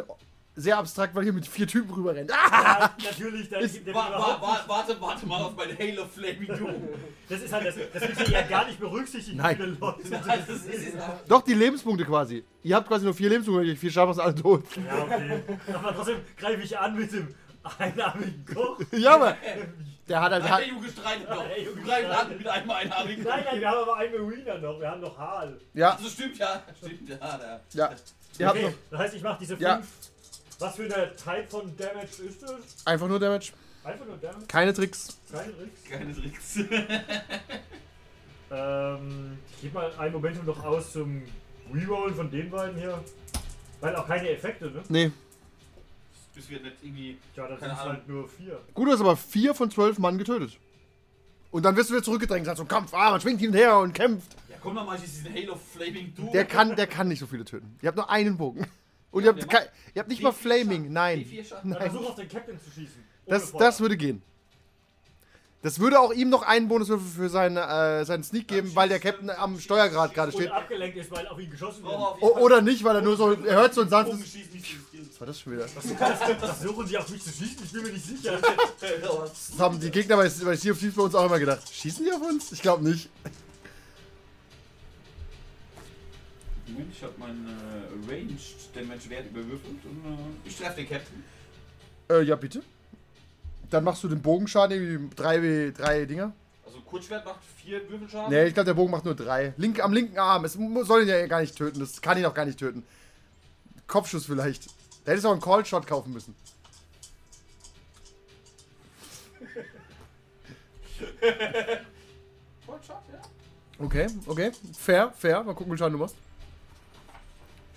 sehr 0.60 0.77
abstrakt, 0.77 1.15
weil 1.15 1.23
hier 1.23 1.34
mit 1.34 1.48
vier 1.48 1.68
Typen 1.68 1.94
rüberrennt. 1.94 2.31
Ah! 2.34 2.91
Ja, 2.98 3.10
natürlich, 3.11 3.49
da 3.49 3.60
der 3.60 3.94
Wa 3.94 4.11
wa 4.11 4.41
wa 4.41 4.64
warte, 4.68 4.99
warte 4.99 5.26
mal 5.26 5.41
auf 5.44 5.56
mein 5.56 5.77
Halo 5.77 6.06
Flaming 6.06 6.48
Doom. 6.48 6.90
Das 7.27 7.41
ist 7.41 7.53
halt, 7.53 7.68
das, 7.68 7.76
das 7.94 8.02
wird 8.02 8.19
hier 8.27 8.40
ja 8.40 8.41
gar 8.48 8.65
nicht 8.68 8.80
berücksichtigt, 8.80 9.38
Nein. 9.38 9.56
viele 9.56 9.69
Leute 9.69 10.03
sind. 10.07 10.22
Das 10.26 10.49
ist, 10.49 10.65
ist, 10.68 10.94
Doch, 11.27 11.41
die 11.41 11.53
Lebenspunkte 11.53 12.06
quasi. 12.06 12.44
Ihr 12.64 12.76
habt 12.76 12.88
quasi 12.88 13.06
nur 13.06 13.14
vier 13.14 13.30
Lebenspunkte, 13.30 13.61
wenn 13.64 13.69
ihr 13.69 13.77
vier 13.77 13.91
Schafe 13.91 14.14
sind 14.14 14.23
alle 14.23 14.36
tot. 14.36 14.64
Ja, 14.76 15.03
okay. 15.03 15.44
Aber 15.73 15.94
trotzdem 15.95 16.18
greife 16.38 16.61
ich 16.61 16.77
an 16.77 16.95
mit 16.98 17.11
dem 17.11 17.34
einarmigen 17.77 18.45
Koch. 18.45 18.80
Ja, 18.91 19.15
aber 19.15 19.38
der 20.07 20.22
hat 20.22 20.31
halt. 20.31 20.44
Alter, 20.52 20.65
Junge, 20.68 20.90
streitet 20.90 21.30
doch. 21.30 21.45
Ey, 21.45 21.65
Junge, 21.65 21.81
Du 21.81 21.88
greifst 21.88 22.06
streitet. 22.06 22.31
an 22.31 22.38
mit 22.38 22.48
einem 22.48 22.72
einarmigen. 22.72 23.23
Nein, 23.23 23.44
nein, 23.45 23.60
wir 23.60 23.69
haben 23.69 23.77
aber 23.77 23.98
einen 23.98 24.26
Mariner 24.26 24.57
noch. 24.57 24.80
Wir 24.80 24.90
haben 24.90 25.02
noch 25.02 25.18
Hal. 25.18 25.60
Ja, 25.73 25.91
Also 25.91 26.10
stimmt 26.10 26.38
ja. 26.38 26.64
Stimmt 26.77 27.10
ja. 27.10 27.38
Der. 27.38 27.61
ja. 28.40 28.49
Okay, 28.52 28.64
noch 28.64 28.72
das 28.91 28.99
heißt, 28.99 29.15
ich 29.15 29.22
mache 29.23 29.38
diese 29.40 29.53
fünf. 29.57 29.61
Ja. 29.61 29.81
Was 30.60 30.76
für 30.76 30.84
eine 30.84 31.15
Type 31.15 31.48
von 31.49 31.76
Damage 31.77 32.23
ist 32.27 32.44
das? 32.44 32.86
einfach 32.86 33.07
nur 33.07 33.19
Damage. 33.19 33.53
Einfach 33.84 34.06
nur 34.06 34.18
Damage? 34.18 34.45
Keine 34.48 34.73
Tricks. 34.73 35.18
Keine 35.31 35.53
Tricks? 35.56 35.84
Keine 35.90 36.15
Tricks. 36.15 36.60
Ähm, 38.52 39.38
ich 39.56 39.61
gebe 39.61 39.76
mal 39.76 39.91
ein 39.98 40.11
Momentum 40.11 40.45
noch 40.45 40.64
aus 40.64 40.94
zum 40.94 41.22
Rerollen 41.73 42.15
von 42.15 42.31
den 42.31 42.49
beiden 42.49 42.77
hier. 42.80 43.03
Weil 43.80 43.95
auch 43.95 44.07
keine 44.07 44.30
Effekte, 44.30 44.72
ne? 44.72 44.81
Nee. 44.90 45.11
Bis 46.34 46.49
wir 46.49 46.60
nicht 46.60 46.76
irgendwie. 46.81 47.18
Tja, 47.34 47.48
das 47.48 47.60
sind 47.60 47.76
halt 47.77 48.07
nur 48.07 48.27
vier. 48.27 48.60
Gut, 48.73 48.88
du 48.88 48.91
hast 48.91 49.02
aber 49.02 49.15
vier 49.15 49.53
von 49.53 49.69
zwölf 49.69 49.99
Mann 49.99 50.18
getötet. 50.18 50.57
Und 51.52 51.64
dann 51.64 51.76
wirst 51.76 51.90
du 51.90 51.94
wieder 51.94 52.03
zurückgedrängt, 52.03 52.45
sagst 52.45 52.60
so 52.60 52.65
Kampf, 52.65 52.94
ah, 52.94 53.11
man 53.11 53.22
schwingt 53.22 53.40
hin 53.40 53.49
und 53.49 53.56
her 53.56 53.77
und 53.77 53.94
kämpft. 53.94 54.36
Ja, 54.49 54.56
komm 54.61 54.76
mal, 54.76 54.95
ich 54.95 55.02
diesen 55.02 55.34
Halo 55.34 55.56
Flaming 55.56 56.14
Doom. 56.15 56.31
Der 56.31 56.45
kann, 56.45 56.76
der 56.76 56.88
kann 56.88 57.07
nicht 57.07 57.19
so 57.19 57.27
viele 57.27 57.45
töten. 57.45 57.77
Ihr 57.81 57.88
habt 57.88 57.98
nur 57.98 58.10
einen 58.10 58.38
Bogen. 58.38 58.65
Und 59.11 59.23
Ja, 59.23 59.31
ihr, 59.31 59.41
habt 59.41 59.72
ihr 59.95 59.99
habt 59.99 60.10
nicht 60.10 60.22
mal 60.22 60.30
D4 60.30 60.34
Flaming, 60.34 60.81
Schaden. 60.84 60.94
nein. 60.94 61.19
D4 61.19 61.45
Schaden. 61.48 61.72
Dann 61.72 61.80
Nein. 61.81 61.91
versuch 61.91 62.10
auf 62.10 62.15
den 62.15 62.30
Captain 62.30 62.60
zu 62.60 62.69
schießen. 62.72 63.03
Das, 63.26 63.52
das 63.53 63.80
würde 63.80 63.98
gehen. 63.98 64.22
Das 65.61 65.77
würde 65.80 65.99
auch 65.99 66.14
ihm 66.14 66.30
noch 66.30 66.44
einen 66.44 66.69
Bonuswürfel 66.69 67.06
für 67.06 67.30
seinen, 67.30 67.57
äh, 67.57 68.06
seinen 68.06 68.23
Sneak 68.23 68.48
geben, 68.48 68.73
weil 68.76 68.88
der 68.88 68.99
Captain 68.99 69.30
am 69.30 69.60
Steuergrad 69.60 70.14
gerade 70.14 70.31
Und 70.31 70.41
steht. 70.41 70.52
abgelenkt 70.52 70.95
ist, 70.95 71.11
weil 71.11 71.27
auf 71.27 71.38
ihn 71.38 71.49
geschossen 71.52 71.84
wird. 71.84 71.94
auf 71.95 72.15
jeden 72.22 72.30
O 72.31 72.38
oder 72.40 72.61
nicht, 72.61 72.81
weil 72.86 72.95
er 72.95 73.02
nur 73.02 73.18
so, 73.18 73.34
er 73.34 73.56
hört 73.57 73.73
so 73.73 73.81
ein 73.81 73.90
sanftes... 73.90 74.19
Was 74.22 75.19
war 75.19 75.27
das 75.27 75.41
schon 75.41 75.53
wieder? 75.53 75.68
Versuchen 75.68 76.88
sie 76.88 76.98
auf 76.98 77.10
mich 77.10 77.22
zu 77.22 77.30
schießen? 77.31 77.57
Ich 77.65 77.72
bin 77.73 77.84
mir 77.84 77.91
nicht 77.91 78.06
sicher. 78.06 78.40
Das 78.80 79.60
haben 79.60 79.77
die 79.81 79.91
Gegner 79.91 80.15
bei, 80.15 80.30
bei 80.30 80.56
Sea 80.56 80.72
of 80.72 80.80
Thieves 80.80 80.95
bei 80.95 81.02
uns 81.03 81.14
auch 81.15 81.26
immer 81.26 81.40
gedacht. 81.40 81.61
Schießen 81.73 82.06
die 82.06 82.11
auf 82.14 82.22
uns? 82.22 82.53
Ich 82.53 82.61
glaube 82.61 82.88
nicht. 82.88 83.10
Moment, 86.74 86.94
ich 86.94 87.04
habe 87.04 87.14
meinen 87.18 87.48
äh, 87.48 88.12
Ranged 88.12 88.56
Damage 88.76 89.10
Wert 89.10 89.26
überwürfelt 89.30 89.86
und 89.86 90.06
äh, 90.06 90.48
ich 90.48 90.56
treffe 90.58 90.76
den 90.78 90.90
Captain. 90.90 91.24
Äh, 92.10 92.22
ja, 92.24 92.36
bitte. 92.36 92.62
Dann 93.70 93.84
machst 93.84 94.04
du 94.04 94.08
den 94.08 94.22
Bogenschaden, 94.22 94.76
irgendwie 94.82 95.16
drei, 95.16 95.72
drei 95.76 96.06
Dinger. 96.06 96.34
Also 96.66 96.80
Kurzschwert 96.82 97.26
macht 97.26 97.40
4 97.64 97.88
Würfelschaden. 97.90 98.30
Nee, 98.32 98.46
ich 98.48 98.54
glaube, 98.54 98.66
der 98.66 98.74
Bogen 98.74 98.91
macht 98.91 99.06
nur 99.06 99.16
drei. 99.16 99.54
Link, 99.58 99.80
am 99.84 99.94
linken 99.94 100.18
Arm. 100.18 100.46
Es 100.46 100.56
mu- 100.56 100.84
soll 100.84 101.04
ihn 101.04 101.08
ja 101.10 101.26
gar 101.28 101.41
nicht 101.41 101.56
töten. 101.56 101.80
Das 101.80 102.02
kann 102.02 102.18
ihn 102.18 102.26
auch 102.26 102.34
gar 102.34 102.46
nicht 102.46 102.58
töten. 102.60 102.84
Kopfschuss 103.88 104.26
vielleicht. 104.26 104.68
Da 105.06 105.12
hättest 105.12 105.26
du 105.26 105.30
auch 105.30 105.34
einen 105.34 105.41
Call-Shot 105.41 105.86
kaufen 105.88 106.14
müssen. 106.14 106.36
Kurzschwert, 112.66 113.04
ja. 113.12 113.22
Okay, 113.86 114.08
okay. 114.28 114.52
Fair, 114.78 115.12
fair. 115.18 115.44
Mal 115.44 115.54
gucken, 115.54 115.68
wie 115.68 115.72
viel 115.72 115.78
Schaden 115.80 115.94
du 115.94 116.00
machst. 116.00 116.16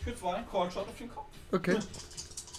Für 0.05 0.16
2, 0.16 0.43
Callshot 0.51 0.89
auf 0.89 0.97
den 0.99 1.09
Kopf. 1.15 1.27
Okay, 1.53 1.79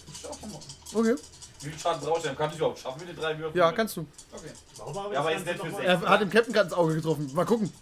Ich 0.08 0.26
auch 0.26 0.38
schon 0.40 0.50
machen. 0.52 0.64
okay. 0.94 1.14
Wie 1.60 1.70
viel 1.70 1.78
Schaden 1.78 2.00
brauche 2.02 2.18
ich 2.18 2.24
denn? 2.24 2.36
Kann 2.36 2.50
ich 2.50 2.56
überhaupt 2.56 2.78
schaffen 2.78 3.00
mit 3.00 3.08
den 3.08 3.16
drei 3.16 3.38
Würfeln? 3.38 3.56
Ja, 3.56 3.72
kannst 3.72 3.96
du. 3.96 4.06
Okay. 4.32 4.50
Warum 4.76 4.94
haben 4.96 5.06
wir 5.10 5.14
Ja, 5.14 5.20
aber 5.20 5.30
das 5.30 5.40
jetzt 5.40 5.46
nicht 5.52 5.60
für 5.64 5.70
mal- 5.72 5.76
sechs. 5.82 6.02
Er 6.02 6.08
hat 6.08 6.20
dem 6.20 6.30
Captain 6.30 6.52
gerade 6.52 6.66
ins 6.68 6.74
Auge 6.74 6.94
getroffen. 6.96 7.30
Mal 7.34 7.44
gucken. 7.46 7.72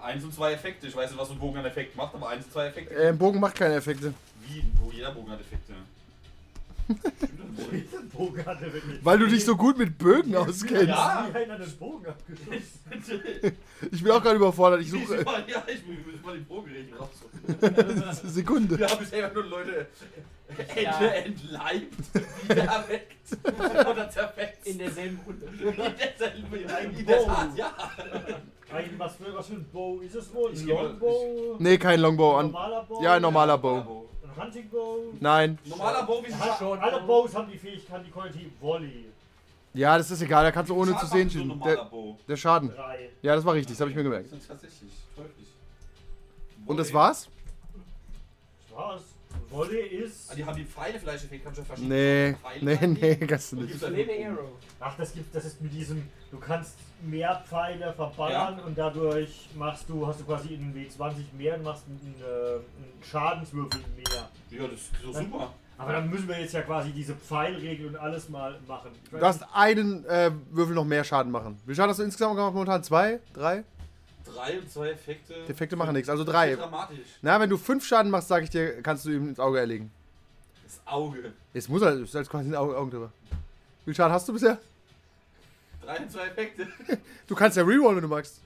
Eins 0.00 0.22
und 0.22 0.32
zwei 0.32 0.52
Effekte. 0.52 0.86
Ich 0.86 0.94
weiß 0.94 1.10
nicht, 1.10 1.18
was 1.18 1.26
so 1.28 1.34
ein 1.34 1.40
Bogen 1.40 1.58
an 1.58 1.64
Effekt 1.64 1.96
macht, 1.96 2.14
aber 2.14 2.28
eins 2.28 2.44
und 2.44 2.52
zwei 2.52 2.66
Effekte. 2.66 2.94
Äh, 2.94 3.08
ein 3.08 3.18
Bogen 3.18 3.40
macht 3.40 3.56
keine 3.56 3.74
Effekte. 3.74 4.14
Wie? 4.46 4.64
Wo 4.80 4.90
jeder 4.92 5.10
Bogen 5.10 5.30
hat 5.32 5.40
Effekte. 5.40 5.72
Weil 9.02 9.18
du 9.18 9.26
dich 9.26 9.44
so 9.44 9.56
gut 9.56 9.78
mit 9.78 9.98
Bögen 9.98 10.34
auskennst. 10.36 10.88
Ja. 10.88 11.28
Wie 11.32 11.36
einer 11.36 11.58
den 11.58 11.76
Bogen 11.76 12.06
abgeschossen. 12.06 13.56
Ich 13.92 14.02
bin 14.02 14.12
auch 14.12 14.22
gerade 14.22 14.36
überfordert. 14.36 14.80
Ich 14.80 14.92
Ich 14.92 15.06
suche 15.06 15.16
ja, 15.16 15.64
ich 15.66 15.86
muss 15.86 16.24
mal 16.24 16.36
die 16.36 16.44
Bogenregeln 16.44 16.94
raus. 16.94 17.10
Sekunde. 18.24 18.78
Wir 18.78 18.88
haben 18.88 18.98
bisher 18.98 19.32
nur 19.32 19.44
Leute 19.44 19.86
entleibt, 20.48 21.94
wieder 22.48 22.84
weckt 22.88 23.88
oder 23.88 24.10
zerfetzt. 24.10 24.66
In 24.66 24.78
derselben 24.78 25.20
Runde. 25.26 25.46
In 25.46 25.74
derselben 25.74 26.98
in 26.98 27.06
der. 27.06 27.24
Tat, 27.24 27.48
ja. 27.56 27.72
Was 28.98 29.16
für, 29.16 29.34
was 29.34 29.46
für 29.46 29.54
ein 29.54 29.64
Bow 29.72 30.00
ist 30.00 30.14
es 30.14 30.34
wohl? 30.34 30.50
Ein 30.50 30.56
Ich 30.56 30.66
Longbow? 30.66 31.56
Nee, 31.58 31.78
kein 31.78 32.00
Longbow 32.00 32.36
Ein 32.36 32.46
normaler 32.46 32.82
Bow? 32.82 33.02
Ja, 33.02 33.14
ein 33.14 33.22
normaler 33.22 33.58
Bow. 33.58 34.08
Ein 34.36 34.42
Hunting 34.42 34.68
Bow? 34.68 35.14
Nein. 35.20 35.58
Normaler 35.64 36.02
Bow, 36.02 36.22
wie 36.26 36.34
Hat 36.34 36.58
schon. 36.58 36.78
Alle 36.78 37.00
Bows 37.00 37.34
haben 37.34 37.50
die 37.50 37.58
Fähigkeit, 37.58 38.04
die 38.06 38.10
Qualität 38.10 38.50
Volley. 38.60 39.06
Ja, 39.72 39.96
das 39.98 40.10
ist 40.10 40.22
egal. 40.22 40.44
Da 40.44 40.52
kannst 40.52 40.70
du 40.70 40.74
ohne 40.74 40.96
zu 40.96 41.06
sehen 41.06 41.30
schießen. 41.30 41.60
Der, 41.60 41.90
der 42.28 42.36
Schaden. 42.36 42.70
Drei. 42.74 43.10
Ja, 43.22 43.34
das 43.34 43.44
war 43.44 43.54
richtig. 43.54 43.76
Das 43.76 43.80
habe 43.80 43.90
ich 43.90 43.96
mir 43.96 44.02
gemerkt. 44.02 44.30
Das 44.32 44.38
ist 44.38 44.48
tatsächlich. 44.48 44.90
Und 46.66 46.76
das 46.78 46.92
war's? 46.92 47.28
Das 48.68 48.76
war's. 48.76 49.02
Volley 49.50 49.86
ist. 49.86 50.30
Ah, 50.30 50.34
die 50.34 50.44
haben 50.44 50.56
die 50.56 50.64
Pfeile 50.64 50.98
vielleicht 50.98 51.24
Effekt, 51.24 51.44
kannst 51.44 51.58
du 51.58 51.62
ja 51.62 51.66
verschiedene 51.66 51.94
Nee. 51.94 52.34
Pfeile 52.34 52.78
Nee, 52.78 52.86
nee, 52.86 53.26
kannst 53.26 53.52
du 53.52 53.56
nicht. 53.56 53.84
Ach, 54.80 54.96
das 54.96 55.12
gibt, 55.12 55.34
das 55.34 55.44
ist 55.44 55.60
mit 55.60 55.72
diesem, 55.72 56.08
du 56.30 56.38
kannst 56.38 56.76
mehr 57.02 57.42
Pfeile 57.48 57.92
verballern 57.92 58.60
und 58.60 58.76
dadurch 58.76 59.48
machst 59.54 59.88
du, 59.88 60.06
hast 60.06 60.20
du 60.20 60.24
quasi 60.24 60.54
in 60.54 60.74
W20 60.74 61.14
mehr 61.36 61.56
und 61.56 61.62
machst 61.64 61.84
einen, 61.88 62.14
äh, 62.20 62.54
einen 62.54 63.02
Schadenswürfel 63.02 63.80
mehr. 63.96 64.28
Ja, 64.50 64.68
das 64.68 64.80
ist 64.80 64.90
so 65.02 65.12
super. 65.12 65.52
Aber 65.78 65.92
dann 65.92 66.08
müssen 66.08 66.26
wir 66.26 66.40
jetzt 66.40 66.54
ja 66.54 66.62
quasi 66.62 66.90
diese 66.90 67.14
Pfeilregel 67.14 67.88
und 67.88 67.96
alles 67.96 68.28
mal 68.30 68.58
machen. 68.66 68.90
Du 69.10 69.18
darfst 69.18 69.44
einen 69.52 70.06
äh, 70.06 70.30
Würfel 70.50 70.74
noch 70.74 70.84
mehr 70.86 71.04
Schaden 71.04 71.30
machen. 71.30 71.58
Wie 71.66 71.74
Schaden 71.74 71.90
hast 71.90 71.98
du 71.98 72.02
insgesamt 72.02 72.36
gemacht? 72.36 72.54
Momentan 72.54 72.82
zwei? 72.82 73.20
Drei? 73.34 73.64
Drei 74.36 74.58
und 74.58 74.70
zwei 74.70 74.90
Effekte. 74.90 75.34
Die 75.46 75.50
Effekte 75.52 75.76
machen 75.76 75.94
nichts. 75.94 76.08
Also 76.10 76.22
Das 76.24 76.32
drei. 76.32 76.52
ist 76.52 76.60
Dramatisch. 76.60 76.98
Na, 77.22 77.40
wenn 77.40 77.48
du 77.48 77.56
fünf 77.56 77.86
Schaden 77.86 78.10
machst, 78.10 78.28
sage 78.28 78.44
ich 78.44 78.50
dir, 78.50 78.82
kannst 78.82 79.04
du 79.06 79.10
ihm 79.10 79.30
ins 79.30 79.40
Auge 79.40 79.58
erlegen. 79.58 79.90
Das 80.64 80.80
Auge. 80.86 81.32
Jetzt 81.54 81.68
muss 81.70 81.80
er, 81.82 81.94
ist 82.00 82.12
jetzt 82.12 82.28
quasi 82.28 82.48
ein 82.50 82.54
Auge, 82.54 82.76
Augen 82.76 82.90
drüber. 82.90 83.12
Wie 83.30 83.84
viel 83.86 83.94
Schaden 83.94 84.12
hast 84.12 84.28
du 84.28 84.32
bisher? 84.34 84.58
Drei 85.82 85.98
und 85.98 86.10
zwei 86.10 86.26
Effekte. 86.26 86.66
Du 87.26 87.34
kannst 87.34 87.56
ja 87.56 87.64
rerollen, 87.64 87.96
wenn 87.96 88.02
du 88.02 88.08
magst. 88.08 88.40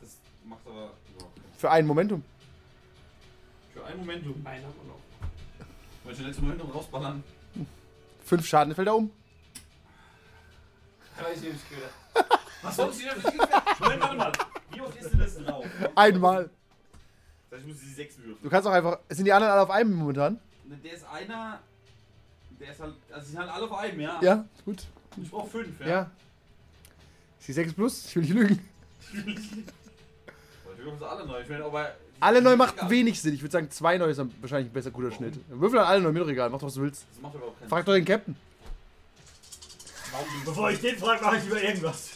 Das 0.00 0.16
macht 0.44 0.60
aber. 0.66 0.84
Ja. 0.84 1.24
Für 1.58 1.70
ein 1.70 1.86
Momentum. 1.86 2.22
Für 3.74 3.84
einen 3.84 3.98
Moment, 3.98 4.24
du. 4.24 4.30
Einen 4.30 4.64
haben 4.64 4.74
wir 4.82 4.88
noch. 4.88 5.00
Wollte 6.04 6.20
ich 6.20 6.26
letzten 6.26 6.42
Moment 6.42 6.64
noch 6.64 6.74
rausballern. 6.74 7.22
Fünf 8.24 8.46
Schaden, 8.46 8.74
fällt 8.74 8.88
er 8.88 8.96
um. 8.96 9.10
Weiß 11.20 11.36
ich 11.42 11.52
nicht. 11.52 11.60
Was 12.62 12.76
soll 12.76 12.90
ich 12.90 12.98
denn 13.08 13.20
für 13.20 13.32
Moment, 13.80 14.00
warte 14.00 14.16
mal. 14.16 14.32
Wie 14.76 14.80
oft 14.82 14.96
ist 15.00 15.10
denn 15.12 15.18
das 15.20 15.36
drauf? 15.38 15.64
Einmal. 15.94 16.50
Das 17.50 17.58
heißt, 17.58 17.66
ich 17.68 17.72
muss 17.74 17.82
die 17.82 17.92
sechs 17.94 18.18
würfeln. 18.18 18.36
Du 18.42 18.50
kannst 18.50 18.68
auch 18.68 18.72
einfach. 18.72 18.98
Sind 19.08 19.24
die 19.24 19.32
anderen 19.32 19.52
alle 19.52 19.62
auf 19.62 19.70
einem 19.70 19.94
momentan? 19.94 20.38
Ne, 20.64 20.76
Der 20.84 20.92
ist 20.92 21.06
einer. 21.06 21.60
Der 22.60 22.72
ist 22.72 22.80
halt. 22.80 22.94
Also, 23.10 23.24
sie 23.26 23.32
sind 23.32 23.40
halt 23.40 23.50
alle 23.50 23.64
auf 23.64 23.72
einem, 23.72 24.00
ja. 24.00 24.20
Ja, 24.20 24.44
gut. 24.64 24.84
Ich 25.22 25.30
brauch 25.30 25.48
fünf, 25.48 25.80
ja. 25.80 25.86
Ja. 25.86 26.10
Ist 27.38 27.48
die 27.48 27.52
6 27.52 27.72
plus? 27.74 28.04
Ich 28.06 28.16
will 28.16 28.22
nicht 28.24 28.34
lügen. 28.34 28.68
Ich 29.12 30.84
würfel 30.84 30.98
sie 30.98 31.08
alle 31.08 31.26
neu. 31.26 31.40
Ich 31.40 31.48
meine, 31.48 31.64
aber. 31.64 31.94
Alle 32.20 32.42
neu 32.42 32.56
macht 32.56 32.90
wenig 32.90 33.20
Sinn. 33.20 33.34
Ich 33.34 33.42
würde 33.42 33.52
sagen, 33.52 33.70
zwei 33.70 33.96
neu 33.98 34.06
ist 34.10 34.18
dann 34.18 34.32
wahrscheinlich 34.40 34.70
ein 34.70 34.72
besser 34.74 34.90
guter 34.90 35.10
Schnitt. 35.12 35.38
Würfel 35.48 35.78
an 35.78 35.86
alle 35.86 36.00
neu, 36.02 36.12
mir 36.12 36.20
doch 36.20 36.28
egal. 36.28 36.50
Mach 36.50 36.58
doch, 36.58 36.66
was 36.66 36.74
du 36.74 36.82
willst. 36.82 37.04
Das 37.12 37.22
macht 37.22 37.34
überhaupt 37.34 37.58
keinen 37.60 37.68
Frag 37.68 37.84
doch 37.84 37.92
den 37.94 38.04
Captain. 38.04 38.36
Bevor 40.44 40.70
ich 40.70 40.80
den 40.80 40.96
frage, 40.98 41.22
mache 41.22 41.36
ich 41.38 41.46
über 41.46 41.62
irgendwas. 41.62 42.10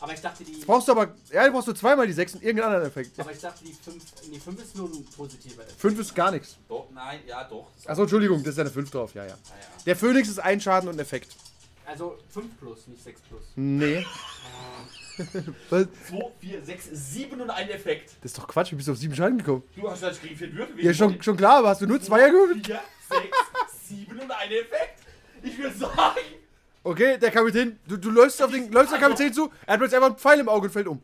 Aber 0.00 0.12
ich 0.12 0.20
dachte, 0.20 0.44
die. 0.44 0.52
Brauchst 0.64 0.88
du 0.88 0.92
aber. 0.92 1.14
Ja, 1.32 1.46
du 1.46 1.52
brauchst 1.52 1.68
du 1.68 1.72
zweimal 1.72 2.06
die 2.06 2.12
6 2.12 2.36
und 2.36 2.42
irgendeinen 2.42 2.74
anderen 2.74 2.88
Effekt. 2.88 3.18
Aber 3.18 3.32
ich 3.32 3.40
dachte, 3.40 3.64
die 3.64 3.72
5. 3.72 4.04
Nee, 4.30 4.38
5 4.38 4.62
ist 4.62 4.76
nur 4.76 4.88
ein 4.88 5.04
positiver 5.16 5.62
Effekt. 5.62 5.80
5 5.80 5.98
ist 6.00 6.14
gar 6.14 6.30
nichts. 6.30 6.56
Doch, 6.68 6.88
nein, 6.94 7.20
ja, 7.26 7.44
doch. 7.44 7.66
Achso, 7.84 8.02
Entschuldigung, 8.02 8.38
das 8.42 8.50
ist 8.52 8.58
ja 8.58 8.64
eine 8.64 8.70
5 8.70 8.90
drauf. 8.90 9.14
Ja, 9.14 9.26
ja. 9.26 9.34
Ah, 9.34 9.54
ja. 9.60 9.82
Der 9.86 9.96
Phönix 9.96 10.28
ist 10.28 10.38
ein 10.38 10.60
Schaden 10.60 10.88
und 10.88 10.96
ein 10.96 11.00
Effekt. 11.00 11.36
Also 11.84 12.18
5 12.30 12.58
plus, 12.58 12.86
nicht 12.86 13.02
6 13.02 13.20
plus. 13.22 13.42
Nee. 13.56 14.06
Was? 15.70 15.86
2, 16.08 16.32
4, 16.40 16.64
6, 16.64 16.88
7 16.92 17.40
und 17.40 17.50
ein 17.50 17.70
Effekt. 17.70 18.10
Das 18.22 18.32
ist 18.32 18.38
doch 18.38 18.46
Quatsch, 18.46 18.70
wie 18.70 18.76
bist 18.76 18.86
du 18.86 18.92
auf 18.92 18.98
7 18.98 19.14
Schaden 19.14 19.38
gekommen? 19.38 19.64
Du 19.74 19.90
hast 19.90 20.02
halt 20.02 20.22
gegen 20.22 20.36
vier 20.36 20.54
Würfel. 20.54 20.84
Ja, 20.84 20.94
schon, 20.94 21.20
schon 21.22 21.36
klar, 21.36 21.58
aber 21.58 21.70
hast 21.70 21.80
du 21.80 21.86
nur 21.86 22.00
Zweier 22.00 22.30
gewürfelt? 22.30 22.66
4, 22.66 22.80
6, 23.10 23.88
7 23.88 24.20
und 24.20 24.30
ein 24.30 24.50
Effekt. 24.52 25.00
Ich 25.42 25.58
würde 25.58 25.76
sagen. 25.76 26.37
Okay, 26.88 27.18
der 27.18 27.30
Kapitän, 27.30 27.78
du, 27.86 27.98
du 27.98 28.10
läufst 28.10 28.40
auf 28.40 28.50
den, 28.50 28.72
läufst 28.72 28.92
der 28.92 28.98
Kapitän 28.98 29.30
zu, 29.30 29.50
er 29.66 29.74
hat 29.74 29.80
plötzlich 29.80 29.96
einfach 29.96 30.08
einen 30.08 30.16
Pfeil 30.16 30.40
im 30.40 30.48
Auge 30.48 30.68
und 30.68 30.72
fällt 30.72 30.86
um. 30.88 31.02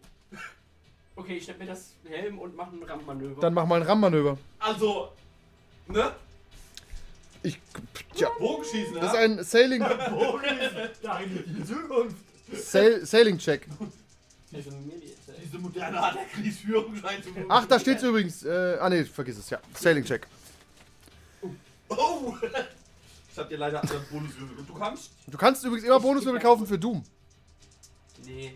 Okay, 1.15 1.37
ich 1.37 1.45
schnapp 1.45 1.59
mir 1.59 1.67
das 1.67 1.93
Helm 2.09 2.39
und 2.39 2.57
mache 2.57 2.75
ein 2.75 2.83
Rammmanöver. 2.83 3.39
Dann 3.43 3.53
mach 3.53 3.67
mal 3.67 3.83
ein 3.83 3.87
Rammmanöver. 3.87 4.39
Also, 4.61 5.13
ne? 5.89 6.13
Ich. 7.43 7.61
Tja. 8.15 8.31
Bogenschießen, 8.39 8.95
Das 8.95 9.13
ist 9.13 9.19
ein 9.19 9.45
Sailing, 9.45 9.81
Dahin 9.81 11.45
in 11.45 11.55
die 11.55 11.65
Zukunft. 11.67 12.17
Sail, 12.51 13.05
Sailing 13.05 13.37
Check. 13.37 13.69
Diese 14.53 15.59
moderne 15.59 16.01
Art 16.01 16.15
der 16.15 16.25
Kriegsführung 16.25 16.97
scheint 16.97 17.25
zu 17.25 17.31
Ach, 17.51 17.67
da 17.67 17.79
steht's 17.79 18.03
übrigens. 18.03 18.43
Äh, 18.43 18.79
ah, 18.81 18.89
nee, 18.89 19.05
vergiss 19.05 19.37
es, 19.37 19.51
ja. 19.51 19.61
Sailing 19.75 20.05
Check. 20.05 20.27
Oh! 21.91 22.35
Ich 23.35 23.39
hab 23.41 23.49
dir 23.49 23.59
leider 23.59 23.83
andere 23.83 23.99
Bonuswürfel. 24.13 24.59
Und 24.59 24.69
du 24.69 24.75
kannst? 24.75 25.11
Du 25.27 25.37
kannst 25.37 25.65
übrigens 25.65 25.85
immer 25.85 25.99
Bonuswürfel 25.99 26.41
kaufen 26.41 26.69
für 26.69 26.79
Doom. 26.79 27.03
Nee, 28.25 28.55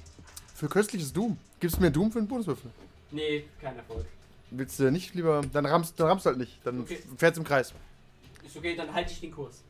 Für 0.55 0.69
köstliches 0.69 1.13
Doom. 1.13 1.37
Gibst 1.59 1.79
du 1.79 1.81
mir 1.81 1.91
Doom 1.91 2.13
für 2.13 2.21
einen 2.21 2.29
Bonuswürfel? 2.29 2.71
nee, 3.11 3.45
kein 3.61 3.77
Erfolg. 3.77 4.07
Willst 4.53 4.79
du 4.79 4.89
nicht 4.93 5.15
lieber. 5.17 5.43
Dann 5.53 5.67
rammst, 5.67 5.99
dann 5.99 6.07
rammst 6.07 6.27
du 6.27 6.31
halt 6.31 6.39
nicht. 6.39 6.61
Dann 6.65 6.83
Okay. 6.83 7.03
fährt's 7.17 7.37
im 7.39 7.43
Kreis. 7.43 7.75
Ist 8.47 8.57
okay, 8.57 8.77
dann 8.77 8.95
halte 8.95 9.11
ich 9.11 9.19
den 9.21 9.33
Kurs. 9.33 9.63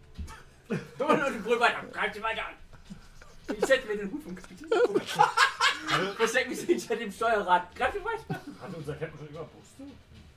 und, 0.68 0.78
und 1.00 1.42
brüll 1.44 1.58
weiter, 1.58 1.82
greif 1.90 2.12
sie 2.12 2.22
weiter 2.22 2.42
an. 2.46 3.56
Ich 3.58 3.64
setze 3.64 3.86
mir 3.86 3.96
den 3.96 4.12
Hut 4.12 4.22
vom 4.22 4.34
Kapitän. 4.36 4.68
Versteck 6.18 6.50
mich 6.50 6.60
hinter 6.60 6.96
dem 6.96 7.10
Steuerrad. 7.10 7.74
Greif 7.74 7.94
ihn 7.94 8.04
weiter. 8.04 8.40
Hatte 8.60 8.76
unser 8.76 8.94
Captain 8.94 9.18
schon 9.18 9.28
immer 9.28 9.44
Brüste? 9.46 9.94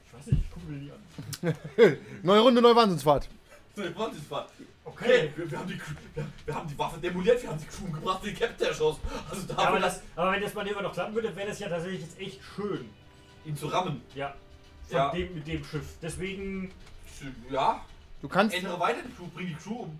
Ich 0.07 0.13
weiß 0.17 0.25
nicht, 0.27 0.43
ich 0.45 0.51
gucke 0.51 0.65
mir 0.67 0.79
die 0.79 0.91
an. 0.93 1.97
Neue 2.23 2.39
Runde, 2.39 2.61
neue 2.61 2.75
Wahnsinnsfahrt. 2.77 3.27
So, 3.75 3.81
der 3.83 3.95
Wahnsinnsfahrt. 3.97 4.49
Okay. 4.83 5.03
Okay, 5.05 5.31
wir, 5.35 5.51
wir, 5.51 5.57
haben 5.59 5.67
die, 5.67 5.79
wir, 6.15 6.25
wir 6.45 6.55
haben 6.55 6.67
die 6.67 6.77
Waffe 6.77 6.99
demoliert, 6.99 7.41
wir 7.41 7.49
haben 7.49 7.59
die 7.59 7.65
Crew 7.67 7.85
umgebracht, 7.85 8.25
den 8.25 8.35
Captain 8.37 8.67
erschossen. 8.67 8.99
Also 9.29 9.41
Ja, 9.43 9.47
dafür, 9.55 9.67
aber, 9.67 9.79
das 9.79 9.93
das, 9.95 10.03
aber 10.15 10.31
wenn 10.33 10.41
das 10.41 10.53
Manöver 10.53 10.81
noch 10.81 10.93
klappen 10.93 11.15
würde, 11.15 11.35
wäre 11.35 11.47
das 11.47 11.59
ja 11.59 11.69
tatsächlich 11.69 12.01
jetzt 12.01 12.19
echt 12.19 12.39
schön. 12.55 12.89
ihn 13.45 13.55
zu 13.55 13.67
rammen. 13.67 14.01
Ja. 14.15 14.35
Von 14.87 14.97
Ja. 14.97 15.11
dem 15.11 15.33
mit 15.35 15.47
dem 15.47 15.63
Schiff. 15.63 15.85
Deswegen. 16.01 16.71
Ja, 17.49 17.85
Du 18.21 18.27
kannst. 18.27 18.55
ändere 18.55 18.79
weiter 18.79 18.99
die 19.07 19.13
Crew, 19.13 19.27
bring 19.33 19.47
die 19.47 19.55
Crew 19.55 19.83
um. 19.83 19.99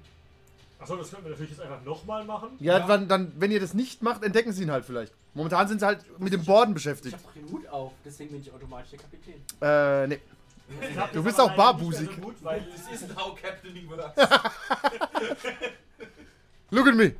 Achso, 0.80 0.96
das 0.96 1.12
können 1.12 1.24
wir 1.24 1.32
natürlich 1.32 1.52
jetzt 1.52 1.62
einfach 1.62 1.82
nochmal 1.84 2.26
machen. 2.26 2.50
Ja, 2.60 2.80
Ja. 2.80 2.88
Dann, 2.88 3.08
dann, 3.08 3.32
wenn 3.38 3.52
ihr 3.52 3.60
das 3.60 3.74
nicht 3.76 4.02
macht, 4.02 4.24
entdecken 4.24 4.52
sie 4.52 4.64
ihn 4.64 4.72
halt 4.72 4.84
vielleicht. 4.86 5.14
Momentan 5.36 5.68
sind 5.68 5.80
sie 5.80 5.86
halt 5.86 6.04
mit 6.20 6.34
dem 6.34 6.44
Borden 6.44 6.72
Ich 6.72 6.76
beschäftigt. 6.76 7.14
hab 7.16 7.24
doch 7.24 7.34
den 7.34 7.50
Hut 7.52 7.68
auf, 7.70 7.94
deswegen 8.04 8.32
bin 8.32 8.42
ich 8.42 8.52
automatisch 8.52 8.90
der 8.92 9.00
Kapitän. 9.00 9.36
Äh, 9.62 10.08
nee. 10.08 10.20
Du 11.14 11.24
bist 11.24 11.40
auch 11.40 11.56
barbusig. 11.56 12.10
So 12.16 12.22
gut, 12.22 12.36
weil 12.42 12.62
This 12.62 13.02
isn't 13.02 13.16
how 13.16 13.36
captaining 13.36 13.90
works. 13.90 14.16
Look 16.70 16.88
at 16.88 16.96
me. 16.96 17.14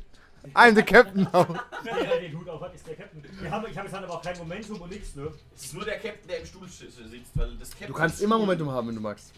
I'm 0.56 0.74
the 0.76 0.82
captain 0.82 1.28
now. 1.32 1.46
der 1.86 2.20
den 2.20 2.38
Hut 2.38 2.50
auf 2.50 2.62
hat, 2.62 2.74
ist 2.74 2.88
der 2.88 2.96
Captain. 2.96 3.24
Wir 3.40 3.52
haben, 3.52 3.66
ich 3.70 3.78
habe 3.78 3.88
jetzt 3.88 3.94
halt 3.94 4.06
aber 4.06 4.16
auch 4.16 4.22
kein 4.24 4.38
Momentum 4.38 4.82
und 4.82 4.90
nichts, 4.90 5.16
ne? 5.16 5.32
Es 5.56 5.66
ist 5.66 5.74
nur 5.76 5.86
der 5.86 6.00
Captain, 6.00 6.28
der 6.28 6.40
im 6.40 6.46
Stuhl 6.48 6.68
sitzt, 6.68 6.98
weil 7.36 7.56
das 7.58 7.70
Captain 7.70 7.88
Du 7.88 7.94
kannst 7.94 8.22
immer 8.22 8.40
Momentum 8.40 8.72
haben, 8.72 8.88
wenn 8.88 8.96
du 8.96 9.02
magst. 9.02 9.32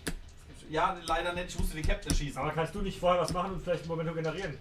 Ja, 0.69 0.97
leider 1.05 1.33
nicht, 1.33 1.49
ich 1.49 1.59
musste 1.59 1.75
den 1.75 1.85
Captain 1.85 2.15
schießen. 2.15 2.37
Aber 2.37 2.51
kannst 2.51 2.73
du 2.73 2.81
nicht 2.81 2.99
vorher 2.99 3.21
was 3.21 3.33
machen 3.33 3.53
und 3.53 3.61
vielleicht 3.63 3.83
ein 3.83 3.87
Momentum 3.89 4.15
generieren? 4.15 4.57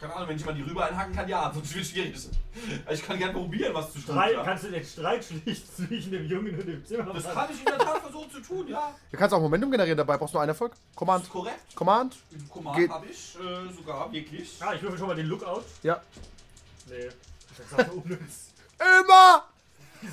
Keine 0.00 0.14
Ahnung, 0.14 0.28
wenn 0.28 0.36
ich 0.36 0.44
mal 0.44 0.54
die 0.54 0.62
rüber 0.62 0.86
einhaken 0.86 1.14
kann, 1.14 1.28
ja, 1.28 1.50
sonst 1.52 1.74
wird 1.74 1.84
es 1.84 1.90
schwierig. 1.90 2.28
Ich 2.90 3.02
kann 3.02 3.18
gerne 3.18 3.32
probieren, 3.32 3.74
was 3.74 3.92
zu 3.92 3.98
tun. 3.98 4.14
Streit, 4.14 4.32
ja. 4.32 4.44
kannst 4.44 4.64
du 4.64 4.70
den 4.70 4.84
Streit 4.84 5.24
schlichten 5.24 5.86
zwischen 5.86 6.12
dem 6.12 6.26
Jungen 6.26 6.58
und 6.58 6.66
dem 6.66 6.84
Zimmer? 6.84 7.12
Das 7.12 7.34
kann 7.34 7.48
ich 7.50 7.58
in 7.58 7.64
der 7.64 7.78
Tat 7.78 7.98
versuchen 7.98 8.30
zu 8.30 8.40
tun, 8.40 8.68
ja. 8.68 8.94
Du 9.10 9.16
kannst 9.16 9.34
auch 9.34 9.40
Momentum 9.40 9.70
generieren 9.70 9.98
dabei. 9.98 10.16
Brauchst 10.16 10.34
du 10.34 10.36
nur 10.36 10.42
einen 10.42 10.50
Erfolg? 10.50 10.72
Das 10.72 10.96
Command. 10.96 11.24
ist 11.24 11.30
korrekt. 11.30 11.74
Command. 11.74 12.16
Command 12.48 12.90
habe 12.90 13.06
ich 13.06 13.36
äh, 13.36 13.72
sogar 13.72 14.12
wirklich. 14.12 14.56
Ah, 14.60 14.74
ich 14.74 14.82
würfel 14.82 14.98
schon 14.98 15.08
mal 15.08 15.16
den 15.16 15.26
Lookout. 15.26 15.64
Ja. 15.82 16.00
Nee. 16.86 17.08
Das 17.56 17.66
ist 17.66 17.90
auch 17.90 17.92
unnütz. 17.94 18.52
Immer! 18.78 19.44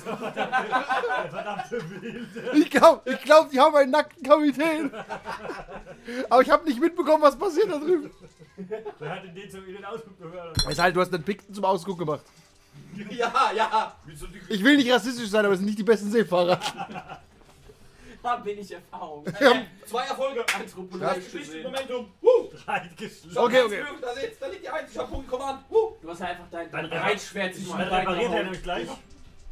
Der 0.04 1.30
verdammte 1.30 1.90
Wilde. 1.90 2.50
Ich 2.54 2.70
glaub, 2.70 3.06
ich 3.06 3.20
glaub, 3.22 3.50
die 3.50 3.60
haben 3.60 3.76
einen 3.76 3.90
nackten 3.90 4.22
Kapitän. 4.22 4.90
Aber 6.28 6.42
ich 6.42 6.50
habe 6.50 6.64
nicht 6.64 6.80
mitbekommen, 6.80 7.22
was 7.22 7.38
passiert 7.38 7.70
da 7.70 7.78
drüben. 7.78 8.10
Wer 8.98 9.10
hat 9.10 9.24
denn 9.24 9.34
den 9.34 9.50
zum 9.50 9.66
in 9.66 9.74
den 9.74 9.84
Ausguck 9.84 10.18
gehört? 10.18 10.56
Ist 10.68 10.78
halt, 10.78 10.96
du 10.96 11.00
hast 11.00 11.12
den 11.12 11.22
Pikten 11.22 11.54
zum 11.54 11.64
Ausguck 11.64 11.98
gemacht. 11.98 12.22
Ja, 13.10 13.52
ja. 13.54 13.96
Ich 14.48 14.64
will 14.64 14.76
nicht 14.76 14.90
rassistisch 14.90 15.28
sein, 15.28 15.44
aber 15.44 15.54
es 15.54 15.60
sind 15.60 15.66
nicht 15.66 15.78
die 15.78 15.82
besten 15.82 16.10
Seefahrer. 16.10 16.58
Hab 18.26 18.44
wenig 18.44 18.72
Erfahrung. 18.72 19.24
Ja. 19.40 19.52
Zwei 19.84 20.02
Erfolge. 20.04 20.44
Richtig 20.58 21.32
gesehen. 21.32 21.62
Momentum. 21.62 22.12
Woo. 22.20 22.50
Streit 22.58 22.96
geschlagen. 22.96 23.38
Okay, 23.38 23.62
okay. 23.62 23.84
Da, 24.00 24.14
sitzt, 24.14 24.42
da 24.42 24.46
liegt 24.48 24.64
die 24.64 24.68
Eins. 24.68 24.90
Ich 24.90 24.98
hab 24.98 25.08
Punkt 25.08 25.30
Command. 25.30 25.60
Woo. 25.68 25.96
Du 26.02 26.10
hast 26.10 26.22
einfach 26.22 26.46
dein, 26.50 26.68
dein 26.70 26.86
Reitschwert 26.86 27.54
sich 27.54 27.68
Dann 27.68 27.82
repariert 27.82 28.32
er 28.32 28.42
nämlich 28.42 28.62
gleich. 28.64 28.88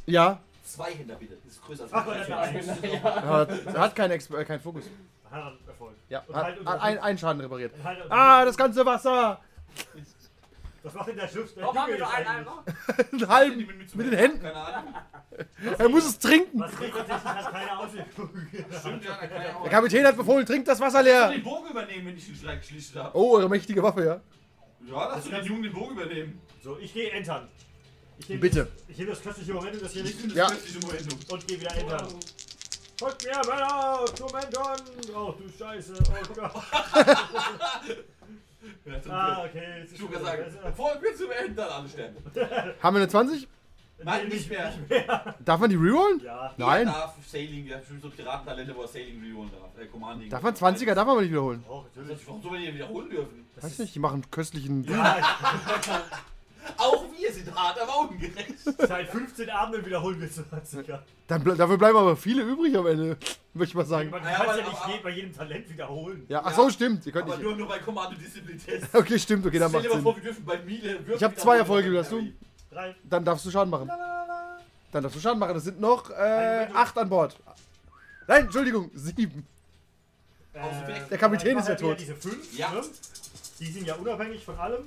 Ja, 0.05 0.39
Zwei 0.63 0.91
Händer 0.93 1.15
bitte. 1.15 1.37
Das 1.43 1.53
ist 1.53 1.61
größer 1.63 1.83
als 1.83 1.93
Ach, 1.93 2.01
aber 2.07 2.15
er 2.17 3.79
hat 3.79 3.95
keinen, 3.95 4.11
äh, 4.11 4.45
keinen 4.45 4.59
Fokus. 4.59 4.85
Hat 5.29 5.39
er 5.43 5.69
Erfolg. 5.69 5.93
Ja, 6.09 6.23
Und 6.27 6.35
hat 6.35 6.43
halt 6.45 6.59
unter- 6.59 6.81
ein, 6.81 6.97
einen 6.99 7.17
Schaden 7.19 7.41
repariert. 7.41 7.71
Halt- 7.83 7.99
Ah, 8.09 8.43
das 8.45 8.57
ganze 8.57 8.83
Wasser! 8.85 9.39
Was 10.83 10.93
macht 10.93 11.07
denn 11.09 11.15
der 11.17 11.27
Schiff? 11.27 11.53
Der 11.55 11.63
Warum 11.63 11.77
haben 11.79 11.91
wir 11.91 11.97
nur 11.99 12.07
jetzt 12.07 12.17
einen 12.17 12.27
eigentlich? 12.27 12.47
Eimer? 12.47 12.63
Einen 13.11 13.27
halben. 13.29 13.57
Mit, 13.57 13.95
Mit 13.95 14.11
den 14.11 14.17
Händen. 14.19 14.41
Keine 14.41 14.55
Ahnung. 14.55 14.93
Er 15.79 15.89
muss 15.89 16.05
es 16.07 16.17
trinken. 16.19 16.59
Was 16.59 16.77
geht 16.79 16.93
tatsächlich 16.93 17.23
hat 17.25 17.51
keine 17.51 17.77
Auswirkungen. 17.79 18.49
Stimmt, 18.79 19.03
ja. 19.05 19.19
Der 19.63 19.69
Kapitän 19.69 20.05
hat 20.05 20.15
befohlen, 20.17 20.45
trinkt 20.45 20.67
das 20.67 20.79
Wasser 20.79 21.01
Ich 21.01 21.07
kann 21.11 21.29
leer. 21.29 21.31
den 21.31 21.43
Bogen 21.43 21.69
übernehmen, 21.71 22.07
wenn 22.07 22.17
ich 22.17 22.25
den 22.25 22.35
Schlag 22.35 22.59
geschlichtet 22.61 23.01
habe. 23.03 23.17
Oh, 23.17 23.35
eure 23.37 23.49
mächtige 23.49 23.83
Waffe, 23.83 24.05
ja. 24.05 24.21
Ja, 24.89 25.07
lass 25.09 25.23
du 25.25 25.31
den 25.31 25.43
Jungen 25.45 25.63
den 25.63 25.73
Bogen 25.73 25.93
übernehmen. 25.95 26.39
So, 26.63 26.77
ich 26.79 26.93
gehe 26.93 27.09
entern. 27.11 27.49
Ich 28.17 28.29
nehme 28.29 28.41
Bitte. 28.41 28.65
Das, 28.65 28.89
ich 28.89 28.97
nehme 28.97 29.09
das 29.11 29.21
köstliche 29.21 29.53
Momentum, 29.53 29.81
das 29.81 29.91
hier 29.91 30.01
Ich 30.03 30.07
liegt, 30.09 30.21
finde 30.21 30.35
Ja. 30.35 30.43
das 30.47 30.57
plötzliche 30.57 30.79
Momentum. 30.85 31.19
und 31.29 31.47
gehe 31.47 31.59
wieder 31.59 31.75
entern. 31.75 32.07
Folgt 32.97 33.23
mir, 33.25 33.31
Männer! 33.45 34.05
Momentum! 34.21 35.13
Oh, 35.15 35.33
du 35.37 35.49
Scheiße! 35.57 35.93
Oh 35.99 36.33
Gott! 36.33 36.51
Ja, 38.85 38.93
Ah, 39.09 39.43
okay. 39.45 39.79
jetzt 39.81 39.91
ist 39.93 40.01
Ich 40.01 40.09
gesagt, 40.09 40.43
Also, 40.43 40.57
folgt 40.75 41.01
mir 41.01 41.15
zum 41.15 41.31
Ende, 41.31 41.53
dann 41.55 41.69
alle 41.69 41.89
sterben. 41.89 42.15
Haben 42.81 42.95
wir 42.95 43.01
eine 43.01 43.07
20? 43.09 43.47
Nein, 44.03 44.27
nicht 44.27 44.49
mehr. 44.49 44.73
Darf 45.45 45.59
man 45.59 45.69
die 45.69 45.75
rerollen? 45.75 46.21
Ja. 46.23 46.53
Nein. 46.57 46.87
Er 46.87 46.93
darf 46.93 47.15
Sailing, 47.27 47.65
ja, 47.67 47.77
bestimmt 47.77 48.01
so 48.01 48.09
Piratentalente, 48.09 48.75
wo 48.75 48.81
er 48.81 48.87
Sailing 48.87 49.21
reholen 49.23 49.49
darf. 49.51 49.77
Äh, 49.81 49.87
Commanding. 49.87 50.29
Darf 50.29 50.41
man 50.41 50.53
20er, 50.53 50.93
darf 50.93 51.05
man 51.05 51.09
aber 51.13 51.21
nicht 51.21 51.31
wiederholen. 51.31 51.63
Oh, 51.67 51.83
natürlich. 51.95 52.27
Warum 52.27 52.41
soll 52.41 52.51
man 52.51 52.61
die 52.61 52.73
wiederholen 52.73 53.09
dürfen? 53.09 53.45
Weiß 53.59 53.79
nicht, 53.79 53.95
die 53.95 53.99
machen 53.99 54.29
köstlichen. 54.31 54.83
Ja, 54.83 55.17
Auch 56.77 57.04
wir 57.25 57.33
sind 57.33 57.55
hart, 57.55 57.79
aber 57.79 58.09
ungerecht. 58.09 58.53
seit 58.77 59.09
15 59.09 59.49
Abenden 59.49 59.85
wiederholen 59.85 60.19
wir 60.21 60.29
20er. 60.29 60.99
Dann, 61.27 61.43
ble 61.43 61.55
dafür 61.55 61.77
bleiben 61.77 61.97
aber 61.97 62.15
viele 62.15 62.43
übrig 62.43 62.77
am 62.77 62.85
Ende, 62.87 63.17
möchte 63.53 63.71
ich 63.71 63.75
mal 63.75 63.85
sagen. 63.85 64.09
Man 64.09 64.23
Ja, 64.23 64.31
kann 64.31 64.47
aber- 64.49 64.57
ja 64.59 64.63
nicht 64.69 64.81
aber- 64.81 64.93
je, 64.93 64.99
bei 65.01 65.09
jedem 65.09 65.33
Talent 65.33 65.69
wiederholen. 65.69 66.25
Ja, 66.27 66.41
ach 66.43 66.53
so, 66.55 66.69
stimmt. 66.69 67.05
Ihr 67.05 67.11
könnt 67.11 67.25
Aber 67.25 67.37
nicht. 67.37 67.43
nur, 67.45 67.55
nur 67.55 67.67
bei 67.67 67.79
Kommando 67.79 68.15
Disziplin 68.17 68.59
Test. 68.63 68.93
Okay, 68.93 69.17
stimmt, 69.19 69.45
okay, 69.45 69.59
dann 69.59 69.69
Stell 69.69 69.81
macht 69.81 69.91
dir 69.91 69.95
mal 69.97 70.03
vor, 70.03 70.15
wir 70.15 70.23
dürfen 70.23 70.45
bei 70.45 70.59
Miele 70.59 70.99
Ich 71.15 71.23
habe 71.23 71.35
zwei 71.35 71.57
Erfolge, 71.57 71.91
wie 71.91 71.97
hast 71.97 72.11
du? 72.11 72.21
Drei. 72.71 72.95
Dann 73.03 73.23
darfst 73.25 73.45
du 73.45 73.51
Schaden 73.51 73.69
machen. 73.69 73.89
Dann 74.91 75.03
darfst 75.03 75.17
du 75.17 75.21
Schaden 75.21 75.39
machen. 75.39 75.55
Es 75.57 75.63
sind 75.63 75.79
noch 75.79 76.09
äh, 76.11 76.67
acht 76.73 76.97
an 76.97 77.09
Bord. 77.09 77.35
Nein, 78.27 78.45
Entschuldigung, 78.45 78.89
sieben. 78.93 79.45
Äh, 80.53 80.59
Der 81.09 81.17
Kapitän 81.17 81.53
ich 81.53 81.59
ist 81.63 81.67
ja 81.69 81.75
tot. 81.75 81.99
Diese 81.99 82.15
fünf, 82.15 82.57
Ja. 82.57 82.71
ne? 82.71 82.81
Die 83.59 83.65
sind 83.71 83.85
ja 83.87 83.95
unabhängig 83.95 84.43
von 84.43 84.57
allem. 84.57 84.83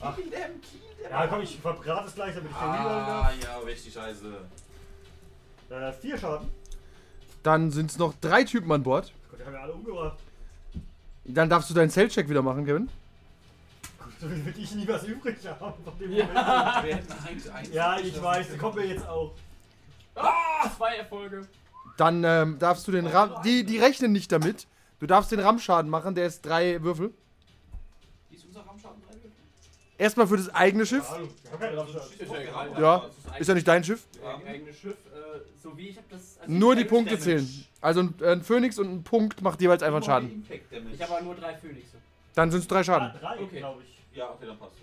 Kill 0.00 0.24
them, 0.30 0.30
kill 0.30 0.30
them. 0.30 1.10
Ja, 1.10 1.26
komm, 1.26 1.40
ich 1.42 1.58
verbrate 1.58 2.08
es 2.08 2.14
gleich, 2.14 2.34
damit 2.34 2.50
ich 2.50 2.56
den 2.56 2.66
Ah, 2.68 3.30
ja, 3.42 3.58
richtig 3.58 3.92
scheiße. 3.92 4.26
Äh, 5.70 5.92
vier 5.92 6.18
Schaden. 6.18 6.48
Dann 7.42 7.70
sind 7.70 7.90
es 7.90 7.98
noch 7.98 8.14
drei 8.20 8.44
Typen 8.44 8.70
an 8.72 8.82
Bord. 8.82 9.12
Gott, 9.30 9.40
die 9.40 9.44
haben 9.44 9.52
ja 9.54 9.60
alle 9.60 9.72
umgebracht. 9.72 10.18
Dann 11.24 11.48
darfst 11.48 11.70
du 11.70 11.74
deinen 11.74 11.90
Cell-Check 11.90 12.28
wieder 12.28 12.42
machen, 12.42 12.64
Kevin. 12.64 12.88
Gut, 14.02 14.12
so 14.20 14.30
will 14.30 14.54
ich 14.56 14.74
nie 14.74 14.86
was 14.88 15.04
übrig 15.04 15.36
haben 15.60 15.74
von 15.84 15.98
dem 15.98 16.12
Ja. 16.12 16.24
Moment. 16.24 16.84
Wir 16.84 16.94
hätten 16.96 17.12
eigentlich 17.26 17.52
eins. 17.52 17.68
Ja, 17.72 17.98
ich 17.98 18.22
weiß, 18.22 18.48
das 18.50 18.58
kommt 18.58 18.76
mir 18.76 18.86
jetzt 18.86 19.06
auch. 19.08 19.32
Ah, 20.14 20.70
zwei 20.76 20.96
Erfolge. 20.96 21.46
Dann 21.96 22.22
ähm, 22.24 22.58
darfst 22.58 22.86
du 22.88 22.92
den 22.92 23.06
Ram. 23.06 23.42
Die, 23.44 23.64
die 23.64 23.78
rechnen 23.78 24.12
nicht 24.12 24.30
damit. 24.32 24.66
Du 24.98 25.06
darfst 25.06 25.30
den 25.32 25.40
Rammschaden 25.40 25.90
machen, 25.90 26.14
der 26.14 26.26
ist 26.26 26.44
drei 26.46 26.82
Würfel. 26.82 27.12
Erstmal 29.98 30.26
für 30.26 30.36
das 30.36 30.54
eigene 30.54 30.84
Schiff. 30.84 31.04
Ja 32.78 33.04
Das 33.30 33.40
ist 33.40 33.48
ja 33.48 33.54
nicht 33.54 33.66
dein 33.66 33.82
Schiff. 33.84 34.06
Äh, 34.22 34.56
äh, 34.56 35.94
das. 36.10 36.38
also 36.40 36.52
Nur 36.52 36.76
die 36.76 36.84
Punkte 36.84 37.16
Damage. 37.16 37.24
zählen. 37.24 37.66
Also 37.80 38.00
ein, 38.00 38.14
ein 38.24 38.42
Phönix 38.42 38.78
und 38.78 38.92
ein 38.92 39.02
Punkt 39.04 39.42
macht 39.42 39.60
jeweils 39.60 39.82
einfach 39.82 39.96
einen 39.96 40.04
Schaden. 40.04 40.46
Ich 40.92 41.02
habe 41.02 41.14
aber 41.16 41.22
nur 41.24 41.34
drei 41.34 41.54
Phönixe. 41.56 41.96
Dann 42.34 42.50
sind 42.50 42.60
es 42.60 42.68
drei 42.68 42.80
Ah, 42.80 42.84
Schaden. 42.84 43.12
drei, 43.20 43.40
Okay. 43.40 43.58
glaube 43.58 43.82
ich. 43.82 44.16
Ja, 44.16 44.30
okay, 44.30 44.46
dann 44.46 44.58
passt 44.58 44.72
es. 44.76 44.82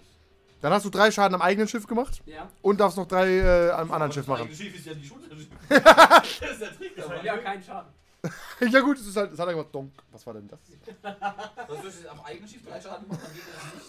Dann 0.61 0.72
hast 0.73 0.85
du 0.85 0.90
drei 0.90 1.11
Schaden 1.11 1.35
am 1.35 1.41
eigenen 1.41 1.68
Schiff 1.68 1.85
gemacht 1.88 2.22
Ja? 2.26 2.49
und 2.61 2.80
darfst 2.80 2.98
noch 2.98 3.07
drei 3.07 3.27
äh, 3.38 3.69
am 3.72 3.91
anderen 3.91 4.11
Schiff 4.11 4.26
Das 4.26 4.27
machen. 4.27 4.41
eigene 4.44 4.56
Schiff 4.56 4.76
ist 4.76 4.85
ja 4.85 4.94
unser 4.94 5.35
Schiff. 5.35 5.48
das 6.40 6.52
ist 6.52 6.61
der 6.61 6.77
Trick 6.77 6.95
dabei. 6.95 7.22
Ja, 7.23 7.38
kein 7.38 7.61
Schaden. 7.61 7.91
ja 8.72 8.80
gut, 8.80 8.98
es 8.98 9.08
ist 9.08 9.18
halt, 9.18 9.34
das 9.34 9.40
hat 9.40 9.50
gemacht. 9.50 9.68
Donk. 9.74 9.91
Was 10.12 10.26
war 10.26 10.34
denn 10.34 10.48
das? 10.48 10.60
Was 11.02 11.80
ich 11.80 11.86
jetzt 11.86 12.08
am 12.08 12.22
eigenen 12.22 12.48
Schiff 12.48 12.66
drei 12.66 12.80
Schaden 12.80 13.08
machen? 13.08 13.22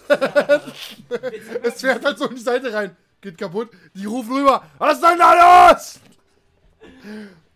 Dann 0.09 0.25
geht 0.25 0.49
das 0.49 0.67
nicht. 0.67 1.65
Es 1.65 1.81
fährt 1.81 2.05
halt 2.05 2.19
so 2.19 2.29
in 2.29 2.35
die 2.35 2.43
Seite 2.43 2.73
rein. 2.73 2.97
Geht 3.21 3.39
kaputt. 3.39 3.71
Die 3.95 4.05
rufen 4.05 4.35
rüber. 4.35 4.65
Was 4.79 4.95
ist 4.95 5.03
denn 5.03 5.19
da 5.19 5.73
los? 5.73 6.01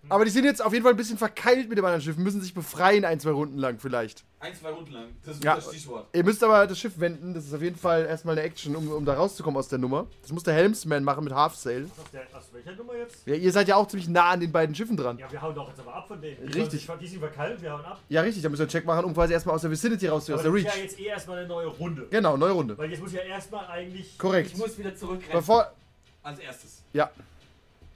Aber 0.08 0.24
die 0.24 0.30
sind 0.30 0.44
jetzt 0.44 0.64
auf 0.64 0.72
jeden 0.72 0.82
Fall 0.84 0.92
ein 0.94 0.96
bisschen 0.96 1.18
verkeilt 1.18 1.68
mit 1.68 1.76
dem 1.78 1.84
anderen 1.84 2.02
Schiff, 2.02 2.16
müssen 2.16 2.40
sich 2.40 2.54
befreien 2.54 3.04
ein, 3.04 3.20
zwei 3.20 3.30
Runden 3.30 3.58
lang 3.58 3.78
vielleicht. 3.78 4.24
Ein, 4.40 4.54
zwei 4.54 4.70
Runden 4.70 4.92
lang. 4.92 5.06
Das 5.24 5.34
ist 5.36 5.44
Ja. 5.44 5.56
das 5.56 5.66
Stichwort. 5.68 6.06
Ihr 6.12 6.24
müsst 6.24 6.42
aber 6.44 6.66
das 6.66 6.78
Schiff 6.78 6.98
wenden, 6.98 7.34
das 7.34 7.44
ist 7.46 7.52
auf 7.54 7.60
jeden 7.60 7.76
Fall 7.76 8.06
erstmal 8.06 8.36
eine 8.38 8.46
Action, 8.46 8.76
um, 8.76 8.88
um 8.92 9.04
da 9.04 9.14
rauszukommen 9.14 9.58
aus 9.58 9.68
der 9.68 9.78
Nummer. 9.78 10.06
Das 10.22 10.30
muss 10.32 10.44
der 10.44 10.54
Helmsman 10.54 11.02
machen 11.04 11.24
mit 11.24 11.32
Half 11.34 11.56
Sail. 11.56 11.90
Der, 12.12 12.22
aus 12.36 12.44
welcher 12.52 12.72
Nummer 12.76 12.94
jetzt? 12.96 13.26
Ja, 13.26 13.34
ihr 13.34 13.50
seid 13.52 13.66
ja 13.68 13.76
auch 13.76 13.88
ziemlich 13.88 14.08
nah 14.08 14.30
an 14.30 14.40
den 14.40 14.52
beiden 14.52 14.74
Schiffen 14.74 14.96
dran. 14.96 15.18
Ja, 15.18 15.30
wir 15.30 15.42
hauen 15.42 15.54
doch 15.54 15.68
jetzt 15.68 15.80
aber 15.80 15.94
ab 15.94 16.06
von 16.08 16.20
denen. 16.20 16.36
Die 16.36 16.58
Richtig. 16.58 16.86
sollen 16.86 16.98
sich- 17.00 17.08
Die 17.08 17.12
sind 17.14 17.20
verkeilt, 17.20 17.60
wir 17.60 17.72
hauen 17.72 17.84
ab. 17.84 18.00
Ja, 18.08 18.20
richtig, 18.22 18.42
da 18.42 18.48
müsst 18.48 18.60
ihr 18.60 18.64
einen 18.64 18.70
Check 18.70 18.84
machen, 18.86 19.04
um 19.04 19.12
quasi 19.14 19.32
erstmal 19.32 19.56
aus 19.56 19.62
der 19.62 19.70
Vicinity 19.72 20.06
rauszugehen, 20.06 20.36
aus 20.38 20.42
der 20.44 20.52
das 20.52 20.60
ist 20.60 20.66
Reach. 20.66 20.76
ja 20.76 20.82
jetzt 20.84 21.00
eh 21.00 21.04
erstmal 21.06 21.38
eine 21.38 21.48
neue 21.48 21.66
Runde. 21.66 22.06
Genau, 22.10 22.36
neue 22.36 22.52
Runde. 22.52 22.78
Weil 22.78 22.90
jetzt 22.90 23.00
muss 23.02 23.12
ja 23.12 23.20
erstmal 23.22 23.66
eigentlich. 23.66 24.16
Korrekt. 24.16 24.52
Ich 24.52 24.56
muss 24.56 24.78
wieder 24.78 24.94
zurückrennen. 24.94 25.32
Bevor. 25.32 25.72
Als 26.22 26.38
erstes. 26.38 26.82
Ja. 26.92 27.10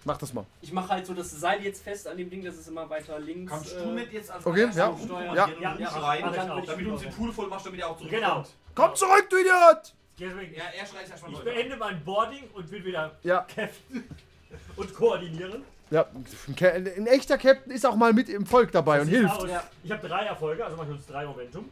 Mach 0.05 0.17
das 0.19 0.33
mal. 0.33 0.45
Ich 0.61 0.73
mache 0.73 0.89
halt 0.89 1.07
so 1.07 1.15
das 1.15 1.31
Seil 1.31 1.63
jetzt 1.63 1.83
fest 1.85 2.09
an 2.09 2.17
dem 2.17 2.29
Ding, 2.29 2.45
dass 2.45 2.57
es 2.57 2.67
immer 2.67 2.89
weiter 2.91 3.19
links. 3.21 3.53
Kannst 3.53 3.73
äh, 3.77 3.83
du 3.83 3.93
nicht 3.93 4.13
jetzt 4.13 4.31
als 4.33 4.45
Okay, 4.45 4.69
ja. 4.75 4.97
Steuern 5.05 5.37
Ja. 5.37 5.45
und 5.45 5.61
Ja, 5.61 5.77
ja, 5.77 6.31
dann 6.31 6.51
auch. 6.51 6.57
will 6.57 6.63
ich 6.65 6.69
damit 6.71 6.87
du 6.87 6.93
uns 6.93 7.03
den 7.03 7.13
Pool 7.13 7.33
voll 7.33 7.47
machst, 7.49 7.67
damit 7.67 7.81
er 7.81 7.89
auch 7.89 7.97
zurückkommt? 7.97 8.23
Genau. 8.23 8.45
Komm 8.75 8.95
zurück, 8.97 9.27
du 9.31 9.37
Idiot! 9.37 9.95
Deswegen, 10.19 10.55
Ja, 10.55 10.65
er 10.77 10.87
schreit 10.87 11.09
erstmal 11.11 11.31
ich 11.33 11.39
neu. 11.39 11.45
beende 11.45 11.77
mein 11.77 12.05
Boarding 12.05 12.45
und 12.53 12.71
will 12.71 12.85
wieder 12.85 13.13
Ja. 13.23 13.43
capten 13.43 14.05
und 14.77 14.95
koordinieren. 14.95 15.63
Ja, 15.91 16.07
ein, 16.49 16.87
ein 16.97 17.07
echter 17.07 17.39
Captain 17.39 17.71
ist 17.73 17.85
auch 17.87 17.97
mal 17.97 18.13
mit 18.13 18.29
im 18.29 18.47
Volk 18.47 18.73
dabei 18.73 19.01
und 19.03 19.07
Sieht 19.07 19.17
hilft. 19.19 19.37
aus. 19.43 19.49
Ja. 19.49 19.63
Ich 19.85 19.91
habe 19.93 20.07
drei 20.09 20.25
Erfolge, 20.25 20.65
also 20.65 20.77
mache 20.77 20.89
ich 20.89 20.95
uns 20.95 21.07
drei 21.07 21.27
Momentum. 21.27 21.69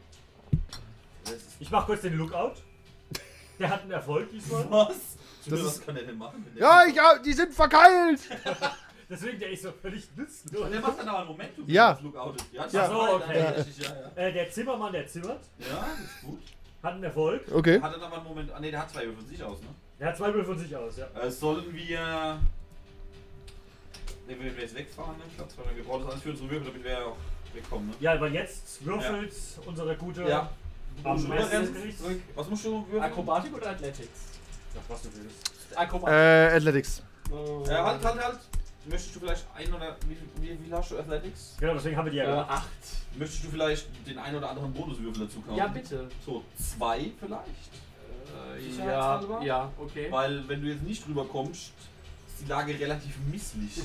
Ich 1.59 1.71
mache 1.71 1.87
kurz 1.87 2.03
den 2.03 2.17
Lookout. 2.17 2.55
Der 3.59 3.71
hat 3.71 3.83
einen 3.83 3.91
Erfolg 3.93 4.31
diesmal. 4.31 4.67
Was? 4.71 4.97
Das 5.47 5.65
was 5.65 5.77
ist- 5.77 5.87
kann 5.87 5.95
der 5.95 6.05
denn 6.05 6.19
machen? 6.19 6.45
Ja, 6.57 6.85
ich, 6.87 6.95
ja, 6.95 7.19
die 7.19 7.33
sind 7.33 7.53
verkeilt! 7.55 8.21
Deswegen, 9.09 9.41
der 9.41 9.51
ist 9.51 9.63
so 9.65 9.73
völlig 9.73 10.09
nützlos. 10.17 10.63
Und 10.63 10.71
der 10.71 10.81
macht 10.81 10.99
dann 11.01 11.09
aber 11.09 11.21
ein 11.23 11.27
Momentum. 11.27 11.67
wenn 11.67 11.75
Ja. 11.75 11.91
er 11.91 12.33
das. 12.33 12.47
Ja, 12.53 12.67
Ja. 12.71 12.85
Ach 12.85 12.91
so, 12.91 13.15
okay. 13.17 13.39
Ja, 13.41 13.49
richtig, 13.51 13.79
ja, 13.79 13.89
ja. 14.17 14.23
Äh, 14.23 14.33
der 14.33 14.51
Zimmermann, 14.53 14.93
der 14.93 15.07
zimmert, 15.09 15.41
ja, 15.59 15.67
das 15.99 15.99
ist 16.05 16.23
gut. 16.23 16.41
hat 16.83 16.93
einen 16.95 17.03
Erfolg. 17.05 17.43
Okay. 17.53 17.81
Hat 17.81 17.93
er 17.93 17.99
dann 17.99 18.11
mal 18.11 18.19
einen 18.19 18.27
Moment. 18.29 18.53
Ah, 18.53 18.61
ne, 18.61 18.71
der 18.71 18.81
hat 18.81 18.91
zwei 18.91 19.01
Würfel 19.07 19.17
von 19.17 19.27
sich 19.27 19.43
aus, 19.43 19.61
ne? 19.63 19.69
Der 19.99 20.09
hat 20.09 20.17
zwei 20.17 20.27
Würfel 20.33 20.45
von 20.45 20.59
sich 20.59 20.77
aus, 20.77 20.97
ja. 20.97 21.07
Äh, 21.21 21.31
sollen 21.31 21.75
wir. 21.75 21.99
Ne, 24.29 24.37
wenn 24.39 24.55
wir 24.57 24.63
jetzt 24.63 24.77
wegfahren, 24.77 25.17
ne? 25.17 25.25
Ich 25.29 25.37
glaube, 25.37 25.53
wir 25.75 25.85
brauchen 25.85 26.03
das 26.03 26.11
alles 26.13 26.23
für 26.23 26.31
unsere 26.31 26.51
Würfel, 26.51 26.67
damit 26.69 26.85
wir 26.85 27.07
auch 27.07 27.17
wegkommen, 27.53 27.89
ne? 27.89 27.95
Ja, 27.99 28.21
weil 28.21 28.33
jetzt 28.33 28.85
würfelt 28.85 29.33
unsere 29.67 29.97
gute. 29.97 30.23
Ja. 30.23 30.51
Am. 31.03 31.29
Was 32.37 32.49
musst 32.49 32.65
du 32.65 32.85
würfeln? 32.87 33.03
Akrobatik 33.03 33.55
oder 33.55 33.71
Athletics? 33.71 34.30
Das, 34.75 34.83
was 34.89 35.03
du 35.03 35.09
willst. 35.15 35.79
Akrobatik. 35.79 36.15
Äh, 36.15 36.57
Athletics. 36.57 37.03
Oh. 37.31 37.65
Ja, 37.69 37.85
halt, 37.85 38.05
halt, 38.05 38.25
halt. 38.25 38.39
Möchtest 38.87 39.15
du 39.15 39.21
vielleicht 39.21 39.45
ein 39.55 39.73
oder. 39.75 39.97
Wie, 40.09 40.17
wie, 40.43 40.59
wie 40.67 40.73
hast 40.73 40.91
du 40.91 40.99
Athletics? 40.99 41.57
Genau, 41.61 41.75
deswegen 41.75 41.97
haben 41.97 42.07
wir 42.07 42.13
die 42.13 42.19
ja 42.19 42.25
Äh, 42.25 42.29
gemacht. 42.31 42.51
acht. 42.51 42.69
Möchtest 43.19 43.45
du 43.45 43.49
vielleicht 43.51 43.87
den 44.07 44.19
ein 44.19 44.35
oder 44.37 44.51
anderen 44.51 44.73
Bonuswürfel 44.73 45.27
dazu 45.27 45.41
kaufen? 45.41 45.57
Ja, 45.59 45.67
bitte. 45.67 46.09
So, 46.25 46.45
zwei 46.57 47.11
vielleicht? 47.21 47.71
Äh, 48.57 48.85
ja, 48.87 49.43
ja, 49.43 49.71
okay. 49.79 50.07
Weil, 50.11 50.47
wenn 50.49 50.63
du 50.63 50.69
jetzt 50.69 50.83
nicht 50.83 51.07
rüberkommst, 51.07 51.73
ist 52.29 52.41
die 52.41 52.49
Lage 52.49 52.79
relativ 52.79 53.15
misslich. 53.31 53.73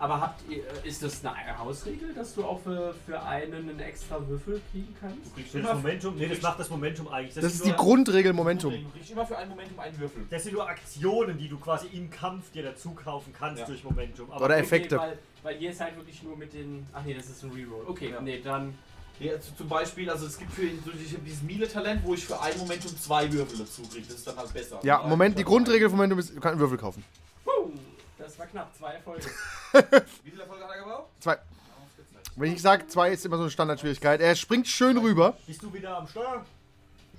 Aber 0.00 0.20
habt 0.20 0.48
ihr, 0.48 0.62
ist 0.84 1.02
das 1.02 1.24
eine 1.24 1.58
Hausregel, 1.58 2.14
dass 2.14 2.32
du 2.34 2.44
auch 2.44 2.60
für, 2.60 2.94
für 3.04 3.20
einen 3.20 3.68
einen 3.68 3.80
extra 3.80 4.16
Würfel 4.28 4.60
kriegen 4.70 4.94
kannst? 5.00 5.26
Du 5.26 5.30
kriegst 5.30 5.54
Das 5.54 5.60
immer, 5.60 5.74
Momentum, 5.74 6.14
nee, 6.16 6.28
das 6.28 6.40
macht 6.40 6.60
das 6.60 6.70
Momentum 6.70 7.08
eigentlich. 7.08 7.34
Das 7.34 7.44
ist 7.44 7.58
sind 7.64 7.72
die 7.72 7.76
Grundregel 7.76 8.32
Momentum. 8.32 8.72
Du 8.72 8.90
kriegst 8.90 9.10
immer 9.10 9.26
für 9.26 9.36
ein 9.36 9.48
Momentum 9.48 9.78
einen 9.80 9.98
Würfel. 9.98 10.24
Das 10.30 10.44
sind 10.44 10.52
nur 10.54 10.68
Aktionen, 10.68 11.36
die 11.36 11.48
du 11.48 11.58
quasi 11.58 11.88
im 11.88 12.08
Kampf 12.10 12.52
dir 12.52 12.62
dazu 12.62 12.92
kaufen 12.92 13.32
kannst 13.36 13.60
Ja. 13.60 13.66
durch 13.66 13.82
Momentum. 13.82 14.30
Aber 14.30 14.44
Oder 14.44 14.54
Okay, 14.54 14.62
Effekte. 14.64 14.98
weil, 14.98 15.18
weil 15.42 15.56
hier 15.56 15.70
ist 15.70 15.80
halt 15.80 15.96
wirklich 15.96 16.22
nur 16.22 16.36
mit 16.36 16.52
den. 16.52 16.86
Ach 16.92 17.02
nee, 17.04 17.14
das 17.14 17.26
ist 17.28 17.42
ein 17.42 17.50
Reroll. 17.50 17.84
Okay, 17.88 18.10
Ja. 18.12 18.20
nee, 18.20 18.40
dann. 18.40 18.78
Ja, 19.18 19.32
also 19.32 19.50
zum 19.58 19.68
Beispiel, 19.68 20.08
also 20.08 20.26
es 20.26 20.38
gibt 20.38 20.52
für 20.52 20.62
hab 20.62 21.24
dieses 21.24 21.42
Miele-Talent, 21.42 22.02
wo 22.04 22.14
ich 22.14 22.24
für 22.24 22.40
ein 22.40 22.56
Momentum 22.56 22.96
zwei 22.96 23.30
Würfel 23.32 23.58
dazu 23.58 23.82
kriege. 23.82 24.06
Das 24.06 24.14
ist 24.18 24.26
dann 24.28 24.36
halt 24.36 24.52
besser. 24.54 24.78
Ja, 24.84 25.02
Moment, 25.02 25.36
die 25.36 25.42
Grundregel 25.42 25.88
von 25.88 25.96
Momentum 25.96 26.20
ist, 26.20 26.30
du 26.30 26.34
kannst 26.34 26.52
einen 26.52 26.60
Würfel 26.60 26.78
kaufen. 26.78 27.02
Puh, 27.44 27.72
das 28.28 28.38
war 28.38 28.46
knapp. 28.46 28.74
Zwei 28.76 28.92
Erfolge. 28.92 29.26
ein. 29.72 29.82
Wie 30.24 30.30
viele 30.30 30.42
Erfolge 30.42 30.64
hat 30.64 30.70
er 30.70 30.78
gebraucht? 30.78 31.08
Zwei. 31.20 31.38
Wenn 32.36 32.52
ich 32.52 32.62
sage, 32.62 32.86
zwei 32.86 33.10
ist 33.10 33.24
immer 33.26 33.36
so 33.36 33.42
eine 33.42 33.50
Standardschwierigkeit. 33.50 34.20
Er 34.20 34.36
springt 34.36 34.68
schön 34.68 34.96
rüber. 34.98 35.36
bist 35.46 35.62
du 35.62 35.72
wieder 35.72 35.96
am 35.98 36.06
Steuer? 36.06 36.44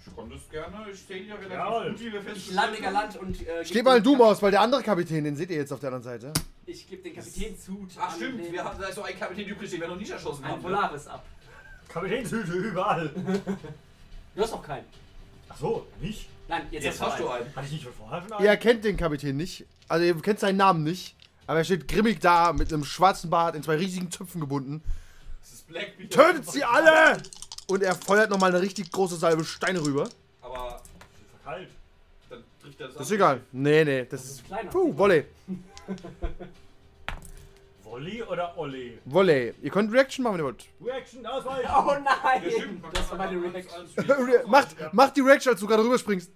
Ich 0.05 0.15
konnte 0.15 0.35
es 0.35 0.49
gerne, 0.49 0.85
ich 0.91 0.99
stehe 0.99 1.23
ja 1.25 1.35
relativ 1.35 1.53
Jawohl. 1.53 1.91
gut, 1.91 1.99
wie 1.99 2.11
wir 2.13 2.19
Ich 2.19 2.25
festgestellt 2.25 2.55
lande 2.55 2.75
haben. 2.77 2.83
galant 2.83 3.15
und. 3.17 3.47
Äh, 3.47 3.65
Steht 3.65 3.73
geb 3.77 3.85
mal 3.85 3.99
den 3.99 4.03
du 4.05 4.13
Kap- 4.13 4.21
aus, 4.27 4.41
weil 4.41 4.51
der 4.51 4.61
andere 4.61 4.81
Kapitän, 4.81 5.23
den 5.25 5.35
seht 5.35 5.49
ihr 5.51 5.57
jetzt 5.57 5.73
auf 5.73 5.79
der 5.81 5.87
anderen 5.93 6.03
Seite. 6.03 6.31
Ich 6.65 6.87
gebe 6.87 7.01
den 7.03 7.15
Kapitänshut. 7.15 7.89
Ach 7.99 8.09
an 8.11 8.15
stimmt, 8.15 8.51
wir 8.51 8.63
hatten 8.63 8.81
da 8.81 8.87
ist 8.87 8.95
so 8.95 9.03
einen 9.03 9.19
Kapitän 9.19 9.47
übrig, 9.47 9.69
den 9.69 9.81
wir 9.81 9.87
noch 9.89 9.97
nicht 9.97 10.09
erschossen 10.11 10.43
Ein 10.45 10.51
haben. 10.51 10.61
Polaris 10.61 11.07
ab. 11.07 11.25
Kapitänshüte 11.89 12.51
überall. 12.53 13.09
Du 14.35 14.43
hast 14.43 14.51
noch 14.51 14.63
keinen. 14.63 14.85
Ach 15.49 15.57
so, 15.57 15.85
nicht? 15.99 16.29
Nein, 16.47 16.67
jetzt, 16.71 16.83
Jetzt 16.83 17.01
hast 17.01 17.19
du 17.19 17.27
einen. 17.27 17.53
Hatte 17.55 17.65
ich 17.65 17.71
nicht 17.73 17.83
von 17.83 17.93
vorher 17.93 18.21
schon 18.29 18.45
Ihr 18.45 18.55
kennt 18.57 18.85
den 18.85 18.95
Kapitän 18.95 19.35
nicht. 19.35 19.65
Also 19.89 20.05
ihr 20.05 20.15
kennt 20.21 20.39
seinen 20.39 20.57
Namen 20.57 20.83
nicht. 20.83 21.15
Aber 21.47 21.57
er 21.57 21.65
steht 21.65 21.87
grimmig 21.87 22.19
da 22.19 22.53
mit 22.53 22.71
einem 22.71 22.85
schwarzen 22.85 23.29
Bart 23.29 23.55
in 23.55 23.63
zwei 23.63 23.75
riesigen 23.75 24.11
Zöpfen 24.11 24.39
gebunden. 24.39 24.83
Das 25.41 25.51
ist 25.53 25.67
Blackbeard. 25.67 26.11
Tötet 26.13 26.51
sie 26.51 26.63
alle! 26.63 27.17
Und 27.67 27.81
er 27.81 27.95
feuert 27.95 28.29
nochmal 28.29 28.51
eine 28.51 28.61
richtig 28.61 28.91
große 28.91 29.15
Salbe 29.15 29.43
Steine 29.43 29.81
rüber. 29.83 30.07
Aber 30.41 30.81
Verkalt. 31.43 31.69
dann 32.29 32.43
trifft 32.61 32.79
er 32.79 32.87
das 32.87 32.95
Das 32.97 33.07
ist 33.07 33.11
egal. 33.13 33.41
Nee, 33.51 33.83
nee, 33.83 34.05
das 34.05 34.25
ist. 34.25 34.45
kleiner. 34.45 34.69
Puh, 34.69 34.95
Volley. 34.95 35.25
Volley 37.83 38.21
oder 38.29 38.55
Olli? 38.57 38.99
Volley. 39.05 39.53
Ihr 39.61 39.71
könnt 39.71 39.91
Reaction 39.91 40.23
machen, 40.23 40.33
wenn 40.35 40.41
ihr 40.41 40.45
wollt. 40.45 40.65
Reaction, 40.83 41.25
ausweichen! 41.25 41.69
Oh 41.75 41.93
nein! 42.03 42.83
Das 42.93 43.09
war 43.09 43.17
meine 43.17 43.41
Reaction. 43.41 43.87
macht, 44.47 44.93
macht 44.93 45.17
die 45.17 45.21
Reaction, 45.21 45.53
als 45.53 45.59
du 45.59 45.67
gerade 45.67 45.83
rüberspringst. 45.83 46.31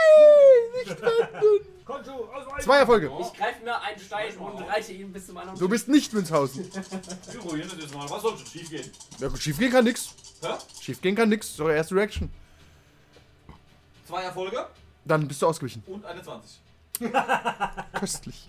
Nein, 0.00 0.84
nicht 0.84 1.02
wenden. 1.02 1.84
Konto, 1.84 2.12
ausweichen! 2.32 2.62
Zwei 2.62 2.78
Erfolge. 2.78 3.10
Ich 3.20 3.38
greife 3.38 3.64
mir 3.64 3.80
einen 3.80 3.98
Stein 3.98 4.36
und 4.36 4.62
reite 4.62 4.92
ihn 4.92 5.12
bis 5.12 5.26
zum 5.26 5.36
anderen 5.38 5.58
Du 5.58 5.68
bist 5.68 5.88
nicht 5.88 6.12
Münzhausen. 6.12 6.70
Wir 6.72 7.40
ruinieren 7.40 7.70
das 7.70 7.80
jetzt 7.80 7.94
mal. 7.94 8.08
Was 8.08 8.22
soll 8.22 8.36
schon 8.38 8.46
schief 8.46 8.70
gehen? 8.70 8.90
Ja, 9.18 9.28
gut, 9.28 9.38
schief 9.40 9.58
gehen 9.58 9.72
kann 9.72 9.84
nix. 9.84 10.14
Hä? 10.42 10.48
Schief 10.80 11.00
gehen 11.00 11.16
kann 11.16 11.28
nix. 11.28 11.56
So, 11.56 11.68
erste 11.68 11.94
Reaction. 11.96 12.30
Zwei 14.06 14.22
Erfolge 14.22 14.66
Dann 15.04 15.26
bist 15.26 15.42
du 15.42 15.46
ausgewichen. 15.46 15.82
und 15.86 16.04
eine 16.04 16.22
20. 16.22 16.60
Köstlich. 17.98 18.48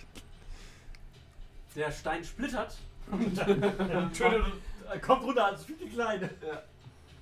Der 1.76 1.92
Stein 1.92 2.24
splittert. 2.24 2.78
Tötet 3.36 3.64
und, 3.90 4.62
äh, 4.94 5.00
kommt 5.00 5.24
runter 5.24 5.46
als 5.46 5.64
viele 5.66 5.90
kleine. 5.90 6.30
Ja. 6.46 6.64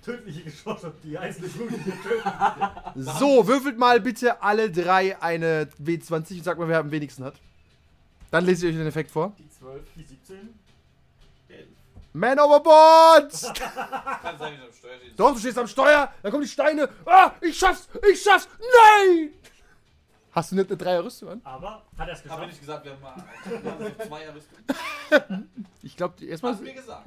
Tödliche 0.04 0.42
Geschosse, 0.44 0.94
die 1.04 1.18
einzelne 1.18 1.50
töten. 1.50 1.82
So, 2.96 3.48
würfelt 3.48 3.78
mal 3.78 4.00
bitte 4.00 4.42
alle 4.42 4.72
drei 4.72 5.22
eine 5.22 5.70
W20 5.84 6.38
und 6.38 6.44
sagt 6.44 6.60
mal, 6.60 6.68
wer 6.68 6.80
am 6.80 6.92
wenigsten 6.92 7.24
hat. 7.26 7.36
Dann 8.32 8.46
lese 8.46 8.68
ich 8.68 8.74
euch 8.74 8.80
den 8.80 8.88
Effekt 8.88 9.12
vor. 9.12 9.34
Die 9.38 9.50
12. 9.50 9.82
Die 9.96 10.04
17. 10.04 10.38
Man 12.14 12.40
overboard! 12.40 13.32
Kann 13.54 14.38
sein, 14.40 14.54
dass 14.60 14.60
ich 14.60 14.64
am 14.66 14.74
Steuer 14.74 14.98
stehe. 14.98 15.14
Doch, 15.16 15.34
du 15.34 15.40
stehst 15.40 15.58
am 15.60 15.68
Steuer, 15.68 16.12
dann 16.24 16.32
kommen 16.32 16.44
die 16.44 16.50
Steine. 16.50 16.90
Ah, 17.06 17.32
ich 17.40 17.58
schaff's, 17.58 17.88
ich 18.12 18.22
schaff's. 18.22 18.48
Nein! 18.60 19.30
Hast 20.32 20.52
du 20.52 20.56
nicht 20.56 20.70
eine 20.70 20.78
Dreierrüstung 20.78 21.30
an? 21.30 21.42
Aber 21.44 21.84
hat 21.98 22.08
er 22.08 22.14
es 22.14 22.20
Hab 22.20 22.24
geschafft? 22.24 22.42
ich 22.44 22.48
nicht 22.50 22.60
gesagt, 22.62 22.86
wir 22.86 22.92
haben 22.94 23.02
mal 23.02 23.16
wir 23.46 23.72
haben 23.72 23.96
so 24.00 24.08
zwei 24.08 24.30
Rüstungen. 24.30 25.50
Ich 25.84 25.96
glaube, 25.98 26.26
erstmal 26.26 26.54
Hast 26.54 26.62
du 26.62 26.64
mir 26.66 26.74
gesagt. 26.74 27.06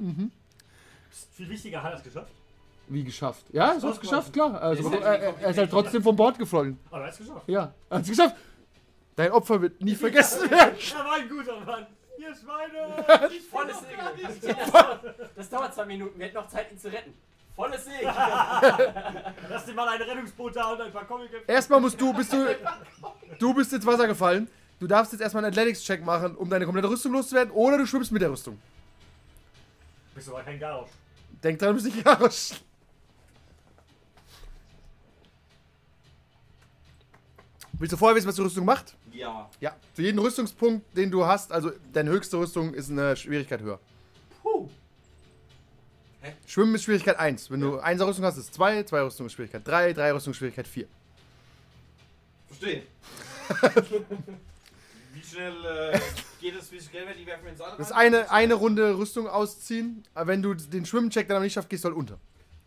Viel 1.33 1.49
wichtiger, 1.49 1.83
hat 1.83 1.91
er 1.91 1.97
es 1.97 2.03
geschafft? 2.03 2.31
Wie 2.87 3.03
geschafft. 3.03 3.45
Ja, 3.51 3.79
so 3.79 3.89
hat's 3.89 3.99
geschafft, 3.99 4.33
klar. 4.33 4.61
Also, 4.61 4.89
Ist 4.89 5.01
er, 5.01 5.01
er, 5.01 5.39
er 5.39 5.49
ist 5.49 5.57
halt 5.57 5.71
trotzdem 5.71 6.03
vom 6.03 6.15
Bord 6.15 6.37
geflogen. 6.37 6.79
Aber 6.89 7.01
er 7.01 7.07
hat 7.07 7.13
es 7.13 7.19
geschafft. 7.19 7.47
Ja, 7.47 7.73
er 7.89 7.97
hat's 7.97 8.09
geschafft. 8.09 8.35
Dein 9.15 9.31
Opfer 9.31 9.61
wird 9.61 9.81
nie 9.81 9.95
vergessen 9.95 10.49
werden. 10.49 10.75
Er 10.77 11.05
war 11.05 11.15
ein 11.15 11.29
guter 11.29 11.59
Mann. 11.59 11.87
Ihr 12.17 12.33
Schweine! 12.35 13.29
Volles 13.51 13.79
Segel. 13.79 14.55
Das 14.55 14.71
dauert, 14.71 15.15
das 15.35 15.49
dauert 15.49 15.73
zwei 15.75 15.85
Minuten. 15.85 16.17
Wir 16.17 16.27
hätten 16.27 16.35
noch 16.35 16.47
Zeit, 16.47 16.71
ihn 16.71 16.79
zu 16.79 16.91
retten. 16.91 17.13
Volles 17.55 17.85
Segel. 17.85 18.11
Lass 19.49 19.65
dir 19.65 19.73
mal 19.73 19.87
ein 19.89 20.01
Rettungsboot 20.01 20.55
da 20.55 20.71
und 20.71 20.81
ein 20.81 20.91
paar 20.91 21.05
Comic 21.05 21.29
Erstmal 21.47 21.79
musst 21.79 21.99
du, 21.99 22.13
bist 22.13 22.33
du, 22.33 22.55
du 23.39 23.53
bist 23.53 23.73
ins 23.73 23.85
Wasser 23.85 24.07
gefallen. 24.07 24.49
Du 24.79 24.87
darfst 24.87 25.13
jetzt 25.13 25.21
erstmal 25.21 25.43
einen 25.43 25.53
Athletics-Check 25.53 26.03
machen, 26.03 26.35
um 26.35 26.49
deine 26.49 26.65
komplette 26.65 26.89
Rüstung 26.89 27.13
loszuwerden, 27.13 27.53
oder 27.53 27.77
du 27.77 27.85
schwimmst 27.85 28.11
mit 28.11 28.21
der 28.21 28.31
Rüstung. 28.31 28.59
Bist 30.15 30.27
du 30.27 30.33
aber 30.33 30.43
kein 30.43 30.59
Garausch. 30.59 30.89
Denk 31.43 31.59
dran, 31.59 31.69
du 31.69 31.73
bist 31.75 31.85
nicht 31.85 32.05
Jarosch. 32.05 32.51
Willst 37.79 37.93
du 37.93 37.97
vorher 37.97 38.15
wissen, 38.15 38.27
was 38.27 38.35
die 38.35 38.41
Rüstung 38.41 38.65
macht? 38.65 38.95
Ja. 39.11 39.49
Ja. 39.59 39.75
Für 39.93 40.03
jeden 40.03 40.19
Rüstungspunkt, 40.19 40.95
den 40.95 41.11
du 41.11 41.25
hast, 41.25 41.51
also 41.51 41.71
deine 41.91 42.11
höchste 42.11 42.37
Rüstung, 42.37 42.73
ist 42.73 42.89
eine 42.89 43.15
Schwierigkeit 43.15 43.61
höher. 43.61 43.79
Puh. 44.41 44.69
Schwimmen 46.45 46.75
ist 46.75 46.83
Schwierigkeit 46.83 47.17
1. 47.19 47.51
Wenn 47.51 47.61
du 47.61 47.79
1 47.79 48.01
Rüstung 48.01 48.25
hast, 48.25 48.37
ist 48.37 48.53
2, 48.53 48.83
2 48.83 49.01
Rüstung 49.01 49.25
ist 49.25 49.33
Schwierigkeit 49.33 49.67
3, 49.67 49.93
3 49.93 50.13
Rüstung 50.13 50.31
ist 50.31 50.37
Schwierigkeit 50.37 50.67
4. 50.67 50.85
Verstehe. 52.47 52.83
Wie 55.13 55.21
schnell 55.21 55.53
äh, 55.65 55.99
geht 56.41 56.55
es, 56.55 56.71
wie 56.71 56.79
viel 56.79 56.91
Geld 56.91 57.19
die 57.19 57.25
werfen 57.25 57.47
ins 57.47 57.61
All 57.61 57.77
Das 57.77 57.87
ist 57.87 57.93
eine, 57.93 58.31
eine 58.31 58.55
Runde 58.55 58.97
Rüstung 58.97 59.27
ausziehen. 59.27 60.03
Aber 60.13 60.27
wenn 60.27 60.41
du 60.41 60.53
den 60.53 60.85
Schwimmcheck 60.85 61.27
dann 61.27 61.37
aber 61.37 61.43
nicht 61.43 61.53
schaffst, 61.53 61.69
gehst 61.69 61.83
du 61.83 61.89
halt 61.89 61.97
unter. 61.97 62.19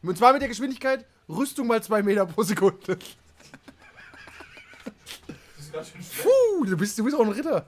Und 0.03 0.17
zwar 0.17 0.33
mit 0.33 0.43
der 0.43 0.49
Geschwindigkeit 0.49 1.05
Rüstung 1.29 1.67
mal 1.67 1.83
2 1.83 2.03
Meter 2.03 2.27
pro 2.27 2.43
Sekunde. 2.43 2.99
Das 5.77 5.93
ganz 5.93 6.13
schön. 6.13 6.25
Puh, 6.59 6.65
du 6.65 6.77
bist, 6.77 6.99
du 6.99 7.05
bist 7.05 7.17
auch 7.17 7.21
ein 7.25 7.31
Ritter. 7.33 7.67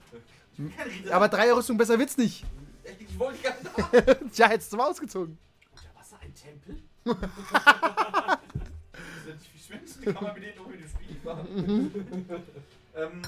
Aber 1.10 1.28
Dreierrüstung 1.28 1.76
besser 1.76 1.98
wird's 1.98 2.16
nicht. 2.16 2.44
Ich 2.98 3.18
wollte 3.18 3.39
gar 3.43 3.55
nicht. 3.55 4.32
Tja, 4.35 4.48
hättest 4.48 4.72
du 4.72 4.76
mal 4.76 4.90
ausgezogen. 4.90 5.39
Unter 5.72 5.98
Wasser 5.98 6.16
ein 6.22 6.35
Tempel? 6.35 6.82
Das 9.26 9.44
viel 9.47 9.60
schwänzen, 9.60 10.01
die 10.02 10.12
kann 10.12 10.24
man 10.24 10.35
mit 10.35 10.43
denen 10.43 10.56
nur 10.56 10.68
mit 10.68 10.80
dem 10.80 10.89
Spiel 10.89 11.16
ähm, 12.97 13.22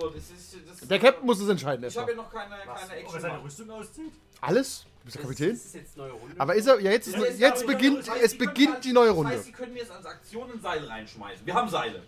so, 0.00 0.08
das 0.08 0.22
ist. 0.30 0.56
Das 0.80 0.88
Der 0.88 0.98
Captain 1.00 1.26
muss 1.26 1.40
es 1.40 1.48
entscheiden 1.48 1.84
Ich 1.84 1.96
habe 1.98 2.12
ja 2.12 2.16
noch 2.16 2.32
keine, 2.32 2.50
keine 2.56 2.70
Ob 2.70 2.78
er 2.90 2.96
Action. 2.98 3.20
seine. 3.20 3.42
Rüstung 3.42 3.70
auszieht? 3.70 4.12
Alles? 4.40 4.84
Du 5.00 5.04
bist 5.04 5.16
der 5.16 5.22
Das- 5.22 5.30
Kapitän? 5.30 5.50
Das 5.56 5.64
ist 5.64 5.74
jetzt 5.74 5.96
neue 5.96 6.12
Runde. 6.12 6.34
Aber 6.38 6.54
ist 6.54 6.66
er. 6.66 6.80
Ja, 6.80 6.90
jetzt, 6.92 7.08
ist, 7.08 7.16
Das 7.18 7.38
jetzt 7.38 7.62
aber- 7.64 7.72
beginnt, 7.72 8.06
das 8.08 8.16
es 8.22 8.38
beginnt 8.38 8.84
die 8.84 8.92
neue 8.92 9.08
Das 9.08 9.16
Runde. 9.16 9.32
heißt, 9.32 9.44
Sie 9.44 9.52
können 9.52 9.72
mir 9.72 9.80
jetzt 9.80 9.90
als 9.92 10.06
Aktion 10.06 10.50
ein 10.52 10.60
Seil 10.60 10.84
reinschmeißen. 10.84 11.44
Wir 11.44 11.54
haben 11.54 11.68
Seile. 11.68 12.02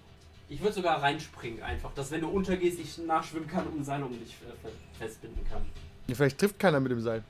Ich 0.49 0.61
würde 0.61 0.75
sogar 0.75 1.03
reinspringen 1.03 1.63
einfach, 1.63 1.93
dass 1.95 2.11
wenn 2.11 2.21
du 2.21 2.29
untergehst, 2.29 2.79
ich 2.79 2.99
nachschwimmen 2.99 3.49
kann 3.49 3.67
und 3.67 3.81
ein 3.81 3.85
Seil 3.85 4.03
um 4.03 4.13
dich 4.13 4.35
äh, 4.43 4.53
fe- 4.63 4.73
festbinden 4.99 5.45
kann. 5.49 5.65
Ja, 6.07 6.15
vielleicht 6.15 6.39
trifft 6.39 6.59
keiner 6.59 6.79
mit 6.81 6.93
dem 6.93 7.01
Seil. 7.01 7.23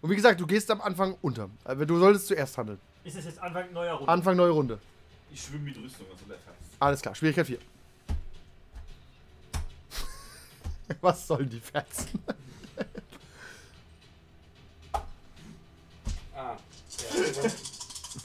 Und 0.00 0.10
wie 0.10 0.16
gesagt, 0.16 0.40
du 0.40 0.46
gehst 0.46 0.70
am 0.70 0.80
Anfang 0.80 1.16
unter. 1.22 1.48
Aber 1.64 1.84
du 1.86 1.98
solltest 1.98 2.26
zuerst 2.28 2.56
handeln. 2.58 2.78
Ist 3.04 3.16
es 3.16 3.24
jetzt 3.26 3.38
Anfang 3.38 3.72
neuer 3.72 3.94
Runde? 3.94 4.10
Anfang 4.12 4.36
neue 4.36 4.50
Runde. 4.50 4.78
Ich 5.32 5.42
schwimme 5.42 5.64
mit 5.64 5.76
Rüstung, 5.76 6.06
also 6.12 6.24
der. 6.26 6.36
Alles 6.80 7.00
klar, 7.02 7.14
Schwierigkeit 7.14 7.46
4. 7.46 7.58
Was 11.00 11.26
sollen 11.26 11.48
die 11.48 11.60
Ferzen? 11.60 12.22
Ah, 16.34 16.56
ja. 16.56 17.50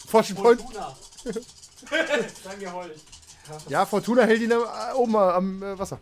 Fortune 0.08 0.40
Point. 0.40 0.62
Fortuna. 0.62 0.96
Mir 2.60 2.74
heute. 2.74 2.96
Ja, 3.68 3.86
Fortuna 3.86 4.24
hält 4.24 4.42
ihn 4.42 4.52
äh, 4.52 4.56
oben 4.96 5.16
am 5.16 5.64
äh, 5.64 5.78
Wasser. 5.78 6.00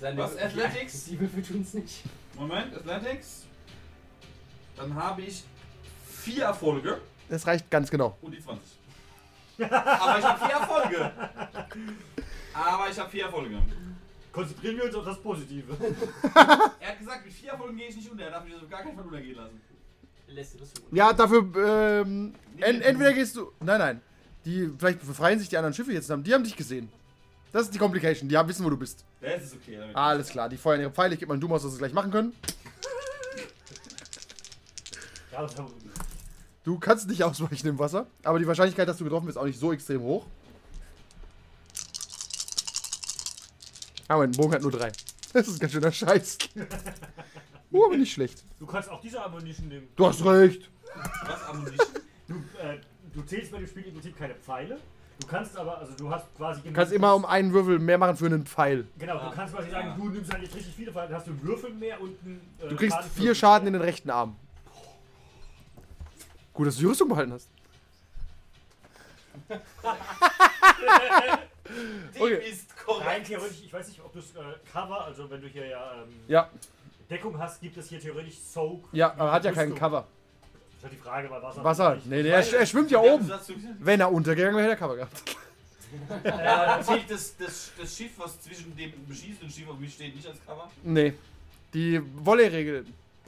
Seine 0.00 0.18
Was, 0.22 0.36
Athletics? 0.36 1.04
Die 1.06 1.18
Würfel 1.20 1.42
tun's 1.42 1.74
nicht. 1.74 2.02
Moment, 2.34 2.74
Athletics. 2.76 3.44
Dann 4.76 4.94
habe 4.94 5.22
ich 5.22 5.42
vier 6.06 6.44
Erfolge 6.44 7.00
Das 7.28 7.46
reicht 7.46 7.70
ganz 7.70 7.90
genau. 7.90 8.16
und 8.20 8.32
die 8.32 8.42
20. 8.42 8.62
Aber 9.70 10.18
ich 10.18 10.24
habe 10.24 10.44
vier 10.46 10.54
Erfolge. 10.56 11.12
Aber 12.52 12.90
ich 12.90 12.98
habe 12.98 13.10
vier 13.10 13.24
Erfolge. 13.24 13.58
Konzentrieren 14.32 14.76
wir 14.76 14.84
uns 14.84 14.94
auf 14.94 15.04
das 15.06 15.18
Positive. 15.22 15.74
Er 16.78 16.88
hat 16.90 16.98
gesagt, 16.98 17.24
mit 17.24 17.32
vier 17.32 17.52
Erfolgen 17.52 17.76
gehe 17.78 17.88
ich 17.88 17.96
nicht 17.96 18.10
unter. 18.10 18.24
Er 18.24 18.32
darf 18.32 18.44
mich 18.44 18.52
also 18.52 18.66
gar 18.68 18.82
keinen 18.82 18.96
Fall 18.96 19.04
untergehen 19.06 19.36
lassen. 19.36 19.60
Lässt 20.28 20.54
die 20.54 20.58
Rüstung 20.58 20.84
Ja, 20.92 21.12
dafür, 21.14 21.38
ähm, 22.04 22.34
en, 22.58 22.82
entweder 22.82 23.12
gehst 23.14 23.34
du. 23.36 23.52
Nein, 23.60 23.78
nein. 23.78 24.00
Die, 24.46 24.70
vielleicht 24.78 25.04
befreien 25.04 25.40
sich 25.40 25.48
die 25.48 25.56
anderen 25.56 25.74
Schiffe 25.74 25.92
jetzt. 25.92 26.08
Die 26.08 26.32
haben 26.32 26.44
dich 26.44 26.56
gesehen. 26.56 26.88
Das 27.52 27.62
ist 27.62 27.74
die 27.74 27.78
Complication. 27.78 28.28
Die 28.28 28.36
haben 28.36 28.48
wissen, 28.48 28.64
wo 28.64 28.70
du 28.70 28.76
bist. 28.76 29.04
Das 29.20 29.42
ist 29.42 29.56
okay. 29.56 29.76
Damit. 29.76 29.96
Alles 29.96 30.28
klar, 30.28 30.48
die 30.48 30.56
feuern 30.56 30.80
ihre 30.80 30.90
Pfeile. 30.90 31.14
Ich 31.14 31.20
gebe 31.20 31.28
mal 31.28 31.34
einen 31.34 31.40
Doom 31.40 31.52
aus, 31.52 31.64
dass 31.64 31.72
sie 31.72 31.78
gleich 31.78 31.92
machen 31.92 32.12
können. 32.12 32.32
Du 36.62 36.78
kannst 36.78 37.08
nicht 37.08 37.24
ausweichen 37.24 37.66
im 37.66 37.78
Wasser, 37.78 38.06
aber 38.22 38.38
die 38.38 38.46
Wahrscheinlichkeit, 38.46 38.88
dass 38.88 38.98
du 38.98 39.04
getroffen 39.04 39.26
bist, 39.26 39.36
auch 39.36 39.44
nicht 39.44 39.58
so 39.58 39.72
extrem 39.72 40.00
hoch. 40.00 40.26
Aber 44.08 44.20
mein 44.20 44.32
Bogen 44.32 44.54
hat 44.54 44.62
nur 44.62 44.70
drei. 44.70 44.92
Das 45.32 45.48
ist 45.48 45.54
ein 45.54 45.58
ganz 45.58 45.72
schöner 45.72 45.92
Scheiß. 45.92 46.38
Uh, 47.72 47.84
aber 47.86 47.96
nicht 47.96 48.12
schlecht. 48.12 48.44
du 48.58 48.66
kannst 48.66 48.88
auch 48.88 49.00
diese 49.00 49.22
Ammunition 49.22 49.68
nehmen. 49.68 49.88
Du 49.96 50.06
hast 50.06 50.24
recht. 50.24 50.70
Was 51.26 51.42
Ammunition? 51.48 51.88
Du, 52.28 52.34
äh, 52.58 52.80
du 53.16 53.22
zählst 53.22 53.50
bei 53.52 53.58
dem 53.58 53.66
Spiel 53.66 53.84
im 53.84 53.94
Prinzip 53.94 54.16
keine 54.18 54.34
Pfeile. 54.34 54.78
Du 55.18 55.26
kannst 55.26 55.56
aber, 55.56 55.78
also 55.78 55.94
du 55.94 56.10
hast 56.10 56.26
quasi 56.36 56.60
Du 56.62 56.72
kannst 56.72 56.92
immer 56.92 57.14
um 57.14 57.24
einen 57.24 57.50
Würfel 57.52 57.78
mehr 57.78 57.96
machen 57.96 58.16
für 58.18 58.26
einen 58.26 58.44
Pfeil. 58.44 58.86
Genau, 58.98 59.16
Ja. 59.16 59.30
du 59.30 59.34
kannst 59.34 59.54
quasi 59.54 59.70
sagen, 59.70 59.94
du 59.96 60.08
nimmst 60.10 60.30
halt 60.30 60.42
jetzt 60.42 60.54
richtig 60.54 60.74
viele 60.74 60.92
Pfeile, 60.92 61.08
dann 61.08 61.16
hast 61.16 61.26
du 61.26 61.30
einen 61.30 61.42
Würfel 61.42 61.70
mehr 61.70 61.98
und 62.00 62.14
einen. 62.22 62.40
Äh, 62.62 62.68
Du 62.68 62.76
kriegst 62.76 62.98
vier 63.14 63.34
Schaden 63.34 63.66
in 63.66 63.72
den 63.72 63.82
rechten 63.82 64.10
Arm. 64.10 64.36
Gut, 66.52 66.66
dass 66.66 66.74
du 66.76 66.80
die 66.82 66.86
Rüstung 66.86 67.08
behalten 67.08 67.32
hast. 67.32 67.48
Die 72.14 72.20
Okay. 72.20 72.48
ist 72.48 72.68
Rein 72.70 72.84
korrekt. 72.86 73.26
theoretisch, 73.26 73.60
ich 73.64 73.72
weiß 73.72 73.88
nicht, 73.88 74.00
ob 74.00 74.12
du 74.12 74.20
das 74.20 74.30
äh, 74.36 74.40
Cover, 74.72 75.04
also 75.04 75.28
wenn 75.28 75.40
du 75.40 75.48
hier 75.48 75.66
ja 75.66 75.94
ähm, 76.02 76.14
Ja, 76.28 76.48
Deckung 77.10 77.36
hast, 77.38 77.60
gibt 77.60 77.76
es 77.76 77.88
hier 77.88 78.00
theoretisch 78.00 78.38
Soak. 78.38 78.84
ja, 78.92 79.12
aber 79.16 79.32
hat 79.32 79.44
ja 79.44 79.52
keinen. 79.52 79.74
Cover. 79.74 80.06
Das 80.76 80.78
ist 80.78 80.82
halt 80.84 80.92
die 80.92 80.96
Frage, 81.08 81.30
weil 81.30 81.42
Wasser. 81.42 81.64
Wasser. 81.64 81.98
Nee, 82.04 82.22
nee, 82.22 82.28
er, 82.28 82.44
sch- 82.44 82.54
er 82.56 82.66
schwimmt 82.66 82.90
ja 82.90 82.98
oben. 83.00 83.30
Wenn 83.80 84.00
er 84.00 84.12
untergegangen 84.12 84.56
wäre, 84.56 84.64
hätte 84.70 84.74
er 84.74 84.78
Cover 84.78 84.96
gehabt. 84.96 85.22
Äh, 86.24 86.82
zählt 86.82 87.08
das, 87.10 87.36
das, 87.38 87.70
das 87.80 87.96
Schiff, 87.96 88.10
was 88.18 88.40
zwischen 88.42 88.76
dem 88.76 88.92
beschießenden 89.06 89.48
Schiff 89.48 89.68
und 89.68 89.80
mir 89.80 89.88
steht, 89.88 90.14
nicht 90.14 90.26
als 90.26 90.36
Cover? 90.44 90.68
Nee. 90.82 91.14
Die 91.72 92.02
Volley-Regel. 92.16 92.84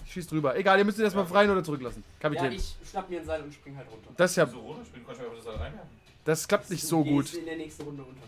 Schießt 0.06 0.30
drüber. 0.32 0.56
Egal, 0.56 0.76
ihr 0.78 0.84
müsst 0.84 0.98
ihn 0.98 1.04
erstmal 1.04 1.24
Ja. 1.24 1.30
freien 1.30 1.50
oder 1.50 1.62
zurücklassen. 1.62 2.02
Ja, 2.20 2.28
Kapitän. 2.28 2.52
ich 2.52 2.74
schnapp 2.90 3.08
mir 3.08 3.20
ein 3.20 3.24
Seil 3.26 3.42
und 3.42 3.54
spring 3.54 3.76
halt 3.76 3.86
runter. 3.90 4.10
das 4.16 4.32
ist 4.32 4.36
ja. 4.36 4.46
So, 4.46 4.58
oder? 4.58 4.80
Ich 4.82 4.90
bin 4.90 5.06
quatsch, 5.06 5.16
ob 5.24 5.36
das 5.36 5.44
da 5.44 5.50
reinwerfen. 5.52 5.88
Das 6.24 6.48
klappt 6.48 6.68
nicht 6.70 6.82
so 6.84 7.04
gut. 7.04 7.32
in 7.34 7.44
der 7.46 7.56
nächsten 7.56 7.82
Runde 7.84 8.02
unter. 8.02 8.22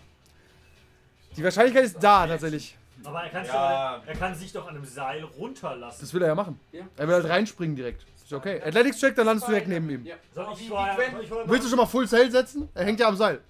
Die 1.36 1.44
Wahrscheinlichkeit 1.44 1.84
ist 1.84 1.96
da 2.02 2.26
tatsächlich. 2.26 2.76
Aber 3.02 3.22
er 3.24 3.30
kann, 3.30 3.44
sich 3.44 3.52
Ja. 3.52 3.96
doch, 3.98 4.06
er 4.06 4.14
kann 4.16 4.34
sich 4.34 4.52
doch 4.52 4.68
an 4.68 4.76
einem 4.76 4.84
Seil 4.86 5.24
runterlassen. 5.24 5.98
Das 6.00 6.14
will 6.14 6.22
er 6.22 6.28
ja 6.28 6.34
machen. 6.34 6.58
Ja. 6.72 6.82
Er 6.96 7.08
will 7.08 7.14
halt 7.14 7.28
reinspringen 7.28 7.74
direkt. 7.76 8.04
Ist 8.30 8.36
okay. 8.36 8.62
Athletics 8.64 9.00
Check, 9.00 9.16
dann 9.16 9.26
landest 9.26 9.48
du 9.48 9.50
direkt 9.50 9.66
neben 9.66 9.90
ihm. 9.90 10.06
Ja. 10.06 10.14
Soll 10.32 10.46
Wie- 10.46 10.52
ich 10.52 10.60
wie 10.60 10.68
vorher. 10.68 10.94
Gwen- 10.94 11.10
soll 11.12 11.22
ich 11.24 11.28
vorher 11.28 11.48
Willst 11.50 11.64
du 11.64 11.68
schon 11.68 11.78
mal 11.78 11.86
Full 11.86 12.06
Sail 12.06 12.30
setzen? 12.30 12.68
Er 12.74 12.84
hängt 12.84 13.00
ja 13.00 13.08
am 13.08 13.16
Seil. 13.16 13.40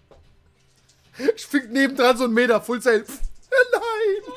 Springt 1.37 1.71
nebendran 1.71 2.17
so 2.17 2.25
ein 2.25 2.33
Meter. 2.33 2.63
Full 2.63 2.81
Sail. 2.81 3.05
Pff, 3.05 3.21
Nein! 3.73 4.33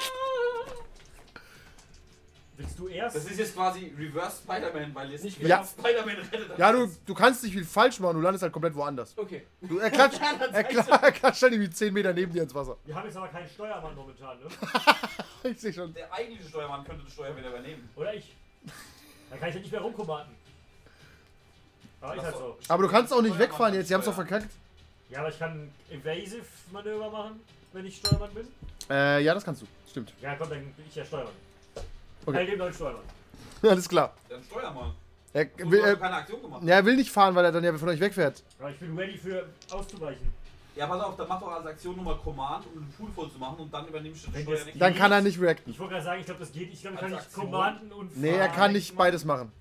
Willst 2.57 2.77
du 2.77 2.87
erst? 2.87 3.15
Das 3.15 3.25
ist 3.25 3.39
jetzt 3.39 3.55
quasi 3.55 3.93
Reverse 3.97 4.41
Spider-Man, 4.43 4.93
weil 4.93 5.11
jetzt 5.11 5.23
nicht 5.23 5.39
Ja. 5.41 5.63
Spider-Man 5.65 6.17
rettet. 6.17 6.57
Ja, 6.57 6.71
du, 6.71 6.87
du 7.05 7.13
kannst 7.13 7.41
nicht 7.43 7.53
viel 7.53 7.63
falsch 7.65 7.99
machen. 7.99 8.15
Du 8.15 8.21
landest 8.21 8.43
halt 8.43 8.51
komplett 8.53 8.75
woanders. 8.75 9.17
Okay. 9.17 9.43
Du, 9.61 9.79
er 9.79 9.89
klatscht, 9.89 10.19
er, 10.51 10.69
kla- 10.69 11.01
er 11.03 11.11
klatscht 11.13 11.41
dann 11.43 11.53
irgendwie 11.53 11.71
10 11.71 11.93
Meter 11.93 12.13
neben 12.13 12.31
dir 12.33 12.43
ins 12.43 12.53
Wasser. 12.53 12.77
Wir 12.85 12.93
haben 12.95 13.05
jetzt 13.07 13.15
aber 13.17 13.27
keinen 13.29 13.47
Steuermann 13.47 13.95
momentan, 13.95 14.37
ne? 14.39 14.45
Ich 15.51 15.59
sehe 15.59 15.73
schon. 15.73 15.93
Der 15.93 16.11
eigentliche 16.13 16.47
Steuermann 16.49 16.83
könnte 16.85 17.03
das 17.05 17.13
Steuer 17.13 17.35
wieder 17.35 17.49
übernehmen. 17.49 17.89
Oder 17.95 18.13
ich? 18.13 18.35
Dann 19.33 19.39
kann 19.39 19.49
ich 19.49 19.55
ja 19.55 19.61
nicht 19.61 19.71
mehr 19.71 19.81
rumkommanden. 19.81 20.35
Aber 22.01 22.15
ist 22.15 22.23
halt 22.23 22.35
so. 22.37 22.57
Aber 22.67 22.83
du 22.83 22.89
kannst 22.89 23.11
auch 23.11 23.21
nicht 23.23 23.33
Steuermann 23.33 23.49
wegfahren 23.49 23.73
jetzt. 23.73 23.87
Sie 23.87 23.93
haben 23.95 24.01
es 24.01 24.05
doch 24.05 24.13
verkackt. 24.13 24.47
Ja, 25.09 25.19
aber 25.21 25.29
ich 25.29 25.39
kann 25.39 25.71
Evasive-Manöver 25.89 27.09
machen, 27.09 27.39
wenn 27.71 27.85
ich 27.87 27.97
Steuermann 27.97 28.31
bin. 28.31 28.47
Äh, 28.91 29.23
ja, 29.23 29.33
das 29.33 29.43
kannst 29.43 29.63
du. 29.63 29.67
Stimmt. 29.89 30.13
Ja, 30.21 30.35
komm, 30.35 30.49
dann 30.51 30.59
bin 30.73 30.85
ich 30.87 30.93
ja 30.93 31.03
Steuermann. 31.03 31.33
Okay. 31.75 31.85
Okay. 32.27 32.45
dem 32.45 32.59
neuen 32.59 32.73
Steuermann. 32.73 33.03
Alles 33.63 33.89
klar. 33.89 34.13
Dann 34.29 34.43
Steuermann. 34.43 34.93
Er 35.33 35.45
Du 35.45 35.71
will, 35.71 35.81
hast 35.81 35.93
äh, 35.93 35.95
keine 35.95 36.15
Aktion 36.15 36.41
gemacht. 36.43 36.61
ja, 36.63 36.75
er 36.75 36.85
will 36.85 36.95
nicht 36.95 37.09
fahren, 37.09 37.33
weil 37.33 37.45
er 37.45 37.51
dann 37.51 37.63
ja 37.63 37.75
von 37.75 37.89
euch 37.89 37.99
wegfährt. 37.99 38.43
Aber 38.59 38.69
ich 38.69 38.77
bin 38.77 38.95
ready 38.95 39.17
für 39.17 39.49
auszuweichen. 39.71 40.31
Ja, 40.75 40.87
pass 40.87 41.01
auf, 41.03 41.15
dann 41.15 41.27
mach 41.27 41.39
doch 41.39 41.51
als 41.51 41.65
Aktion 41.67 41.95
nochmal 41.95 42.17
Command, 42.17 42.65
um 42.73 42.81
den 42.81 42.91
Pool 42.93 43.09
voll 43.13 43.31
zu 43.31 43.37
machen 43.37 43.57
und 43.59 43.73
dann 43.73 43.87
übernimmst 43.87 44.23
du 44.23 44.31
das 44.31 44.35
Wenn 44.35 44.43
Steuer 44.43 44.65
nicht. 44.65 44.81
Dann 44.81 44.95
kann 44.95 45.11
er 45.11 45.21
nicht 45.21 45.39
reacten. 45.39 45.71
Ich 45.71 45.79
wollte 45.79 45.93
gerade 45.93 46.05
sagen, 46.05 46.19
ich 46.19 46.25
glaube, 46.25 46.39
das 46.39 46.51
geht. 46.51 46.73
Ich 46.73 46.81
glaube, 46.81 46.95
ich 46.95 46.99
kann 47.01 47.13
Als 47.13 47.21
nicht 47.21 47.27
Aktion? 47.27 47.51
commanden 47.51 47.91
und 47.91 48.17
Nee, 48.17 48.31
er 48.35 48.49
kann 48.49 48.71
nicht 48.73 48.95
beides 48.95 49.23
machen. 49.23 49.51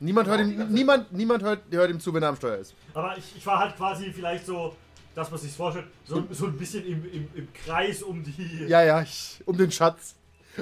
Niemand 0.00 0.28
hört 0.28 0.40
ihm, 0.40 0.72
niemand, 0.72 1.12
niemand 1.12 1.42
hört, 1.42 1.60
hört 1.70 1.90
ihm 1.90 2.00
zu, 2.00 2.12
wenn 2.12 2.22
er 2.22 2.30
am 2.30 2.36
Steuer 2.36 2.56
ist. 2.58 2.74
Aber 2.92 3.16
ich, 3.16 3.36
ich 3.36 3.46
war 3.46 3.58
halt 3.60 3.76
quasi 3.76 4.12
vielleicht 4.12 4.44
so, 4.44 4.74
das, 5.14 5.32
was 5.32 5.40
sich 5.40 5.52
vorstellt, 5.52 5.86
so, 6.04 6.26
so 6.30 6.46
ein 6.46 6.58
bisschen 6.58 6.84
im, 6.84 7.04
im, 7.10 7.28
im 7.34 7.48
Kreis 7.52 8.02
um 8.02 8.22
die. 8.22 8.64
Ja, 8.68 8.82
ja, 8.82 9.00
ich, 9.02 9.40
um 9.46 9.56
den 9.56 9.70
Schatz. 9.70 10.14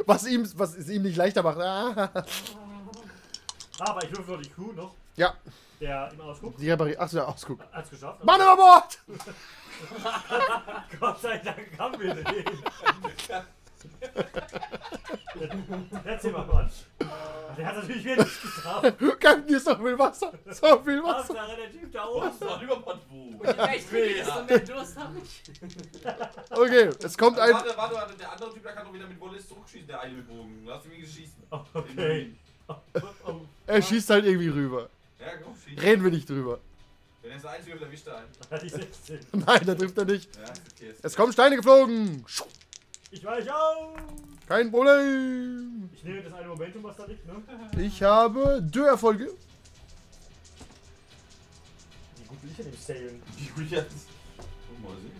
Was 0.07 0.27
ihm, 0.27 0.49
was 0.57 0.77
es 0.77 0.89
ihm 0.89 1.03
nicht 1.03 1.17
leichter 1.17 1.43
macht. 1.43 1.59
Ah. 1.59 2.11
Aber 3.81 4.05
ich 4.05 4.17
würfel 4.17 4.37
noch 4.37 4.43
die 4.43 4.51
Crew 4.51 4.73
noch. 4.73 4.95
Ja, 5.17 5.35
Der 5.85 6.11
im 6.13 6.21
Ausguck 6.23 6.57
die 6.57 6.71
repariert. 6.71 6.99
Achso, 6.99 7.19
der 7.19 7.29
Ausguck. 7.29 7.61
hat's 7.71 7.91
geschafft. 7.91 8.25
Mann 8.25 8.41
über 8.41 8.57
Bord! 8.57 8.99
Gott 10.99 11.21
sei 11.21 11.37
Dank 11.37 11.79
haben 11.79 12.01
wir 12.01 12.15
den. 12.15 12.25
Erzähl 16.07 16.33
mal, 16.33 16.47
Mann. 16.47 16.71
Der 17.59 17.67
hat 17.67 17.77
natürlich 17.77 18.03
wieder 18.03 18.25
nichts 18.25 18.41
geschafft. 18.41 18.99
Captain, 19.21 19.45
hier 19.47 19.59
ist 19.59 19.67
doch 19.67 19.79
viel 19.79 19.99
Wasser. 19.99 20.33
So 20.47 20.83
viel 20.83 21.03
Wasser. 21.03 21.35
Hauptsache 21.35 21.57
der 21.57 21.71
Typ 21.71 21.93
da 21.93 22.07
oben. 22.07 22.29
Was 22.29 22.41
war 22.41 22.63
Überbord 22.63 23.01
wo? 23.11 23.43
Ich 23.77 23.93
will 23.93 24.17
jetzt 24.17 24.29
noch 24.29 24.49
mehr 24.49 24.61
Durst 24.61 24.97
habe 24.97 25.19
ich. 25.19 25.43
Okay, 26.51 26.89
es 26.99 27.19
kommt 27.19 27.39
ein. 27.39 27.53
Warte, 27.53 27.77
warte, 27.77 27.95
warte, 27.95 28.17
der 28.17 28.33
andere 28.33 28.55
Typ, 28.55 28.63
der 28.63 28.73
kann 28.73 28.87
doch 28.87 28.95
wieder 28.95 29.07
mit 29.07 29.21
Wallace 29.21 29.47
zurückschießen, 29.49 29.87
der 29.87 30.01
eine 30.01 30.15
mit 30.15 30.27
Bogen. 30.27 30.63
Lass 30.65 30.83
ihn 30.87 30.93
wenigstens 30.93 31.19
schießen. 31.19 31.43
Okay. 31.75 32.33
Oh, 32.67 32.75
oh. 33.27 33.41
Er 33.67 33.83
schießt 33.83 34.09
halt 34.09 34.25
irgendwie 34.25 34.49
rüber. 34.49 34.89
Ja, 35.25 35.37
komm, 35.43 35.55
schieß. 35.57 35.83
Reden 35.83 36.05
wir 36.05 36.11
nicht 36.11 36.29
drüber. 36.29 36.61
Wenn 37.23 37.31
er 37.31 37.37
ist 37.37 37.43
der 37.43 37.51
Einzige, 37.53 37.81
erwischt 37.81 38.07
er 38.07 38.19
einen. 38.19 38.29
Hatte 38.51 38.67
ich 38.67 38.73
16. 38.73 39.21
Nein, 39.33 39.61
da 39.65 39.75
trifft 39.75 39.97
er 39.97 40.05
nicht. 40.05 40.37
Ja, 40.37 40.43
okay. 40.43 40.95
Es 41.03 41.17
kommen 41.17 41.33
Steine 41.33 41.57
geflogen. 41.57 42.25
Ich 43.11 43.25
weiß 43.25 43.49
auch. 43.49 43.97
Kein 44.47 44.71
Problem. 44.71 45.89
Ich 45.95 46.05
nehme 46.05 46.23
das 46.23 46.35
eine 46.35 46.49
Momentum, 46.49 46.83
was 46.83 46.97
da 46.97 47.07
liegt, 47.07 47.27
ne? 47.27 47.35
Ich 47.79 48.03
habe 48.03 48.61
Dö-Erfolge. 48.61 49.31
Wie 52.17 52.25
gut 52.25 52.41
bin 52.43 52.51
ich 52.51 52.57
denn 52.57 52.67
im 52.67 52.77
Sailen? 52.77 53.23
Wie 53.39 53.47
gut 53.47 53.71
jetzt? 53.71 54.09
Guck 54.37 54.83
mal 54.83 54.97
sehen. 55.01 55.13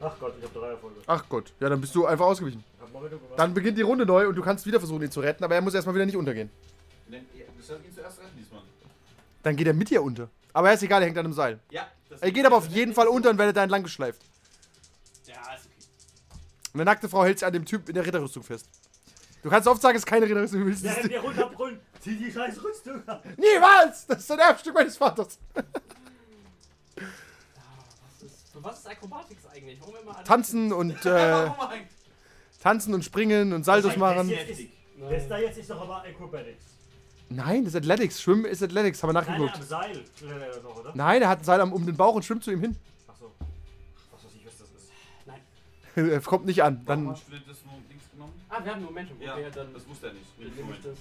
Ach 0.00 0.14
Gott, 0.20 0.34
ich 0.38 0.44
habe 0.44 0.58
drei 0.58 0.68
Erfolge. 0.68 1.00
Ach 1.06 1.28
Gott, 1.28 1.52
ja, 1.58 1.68
dann 1.68 1.80
bist 1.80 1.94
du 1.94 2.06
einfach 2.06 2.26
ausgewichen. 2.26 2.62
Ich. 2.62 3.36
Dann 3.36 3.54
beginnt 3.54 3.78
die 3.78 3.82
Runde 3.82 4.06
neu 4.06 4.28
und 4.28 4.36
du 4.36 4.42
kannst 4.42 4.64
wieder 4.66 4.78
versuchen, 4.78 5.02
ihn 5.02 5.10
zu 5.10 5.20
retten, 5.20 5.42
aber 5.42 5.56
er 5.56 5.60
muss 5.60 5.74
erstmal 5.74 5.94
wieder 5.94 6.06
nicht 6.06 6.16
untergehen. 6.16 6.50
Du 7.08 7.18
sollst 7.60 7.84
ihn 7.84 7.92
zuerst. 7.92 8.20
Dann 9.42 9.56
geht 9.56 9.66
er 9.66 9.74
mit 9.74 9.90
dir 9.90 10.02
unter. 10.02 10.28
Aber 10.52 10.68
er 10.68 10.74
ist 10.74 10.82
egal, 10.82 11.02
er 11.02 11.06
hängt 11.06 11.18
an 11.18 11.24
einem 11.26 11.34
Seil. 11.34 11.58
Ja. 11.70 11.88
das- 12.08 12.20
Er 12.22 12.30
geht 12.30 12.44
aber 12.46 12.56
auf 12.56 12.66
jeden 12.68 12.94
Fall 12.94 13.08
unter 13.08 13.30
und 13.30 13.38
werdet 13.38 13.56
da 13.56 13.62
entlang 13.62 13.82
geschleift. 13.82 14.20
Ja, 15.26 15.34
ist 15.54 15.66
okay. 15.66 15.86
Und 16.74 16.80
eine 16.80 16.84
nackte 16.84 17.08
Frau 17.08 17.24
hält 17.24 17.38
sich 17.38 17.46
an 17.46 17.52
dem 17.52 17.64
Typ 17.64 17.88
in 17.88 17.94
der 17.94 18.04
Ritterrüstung 18.06 18.42
fest. 18.42 18.66
Du 19.42 19.50
kannst 19.50 19.66
oft 19.66 19.82
sagen, 19.82 19.96
es 19.96 20.02
ist 20.02 20.06
keine 20.06 20.26
Ritterrüstung, 20.26 20.60
du 20.60 20.66
willst 20.66 20.84
es 20.84 20.96
Während 20.96 21.10
wir 21.10 21.20
runterbrüllen, 21.20 21.80
zieh 22.00 22.16
die 22.16 22.30
scheiß 22.30 22.62
Rüstung 22.62 23.02
an. 23.08 23.20
Niemals! 23.36 24.06
Das 24.06 24.18
ist 24.20 24.30
ein 24.30 24.38
Erbstück 24.38 24.74
meines 24.74 24.96
Vaters. 24.96 25.38
Was 26.94 28.22
ist, 28.22 28.52
für 28.52 28.62
was 28.62 28.78
ist 28.78 28.86
Acrobatics 28.88 29.46
eigentlich? 29.46 29.80
Warum 29.80 29.96
immer 29.96 30.16
alle- 30.16 30.24
Tanzen 30.24 30.72
und, 30.72 31.04
äh, 31.04 31.10
Warum 31.32 31.60
eigentlich? 31.60 31.88
tanzen 32.62 32.94
und 32.94 33.04
springen 33.04 33.52
und 33.52 33.64
Saltos 33.64 33.96
machen. 33.96 34.30
Das 34.30 34.48
ist, 34.58 34.68
das 35.10 35.28
da 35.28 35.38
jetzt 35.38 35.58
ist 35.58 35.70
doch 35.70 35.80
aber 35.80 36.02
Acrobatics. 36.04 36.71
Nein, 37.34 37.64
das 37.64 37.74
ist 37.74 37.78
Athletics. 37.80 38.20
Schwimmen 38.22 38.44
ist 38.46 38.62
Athletics, 38.62 39.02
haben 39.02 39.10
wir 39.10 39.14
Nein, 39.14 39.24
nein, 39.26 39.40
nachgeguckt. 39.40 39.56
am 39.62 39.66
Seil. 39.68 39.96
Äh, 39.96 40.62
noch, 40.62 40.76
oder? 40.80 40.92
Nein, 40.94 41.22
er 41.22 41.28
hat 41.28 41.38
ein 41.40 41.44
Seil 41.44 41.60
um 41.60 41.86
den 41.86 41.96
Bauch 41.96 42.14
und 42.14 42.24
schwimmt 42.24 42.44
zu 42.44 42.50
ihm 42.52 42.60
hin. 42.60 42.76
Achso. 43.08 43.30
Was 44.12 44.24
weiß 44.24 44.30
ich, 44.36 44.46
was 44.46 44.58
das 44.58 44.68
ist. 44.68 46.12
er 46.12 46.20
kommt 46.20 46.46
nicht 46.46 46.62
an. 46.62 46.80
Warum 46.86 47.04
Dann, 47.04 47.12
hast 47.14 47.26
du 47.28 47.32
das 47.32 47.64
nur 47.64 47.74
links 47.88 48.04
genommen? 48.12 48.32
Ah, 48.48 48.58
wir 48.62 48.72
haben 48.74 48.84
Momentum. 48.84 49.20
Ja, 49.20 49.34
Okay, 49.34 49.50
dann 49.54 49.72
das 49.74 49.88
wusste 49.88 50.06
er 50.08 50.12
nicht. 50.14 50.56
nehme 50.56 50.72
ich 50.72 50.80
das. 50.82 50.98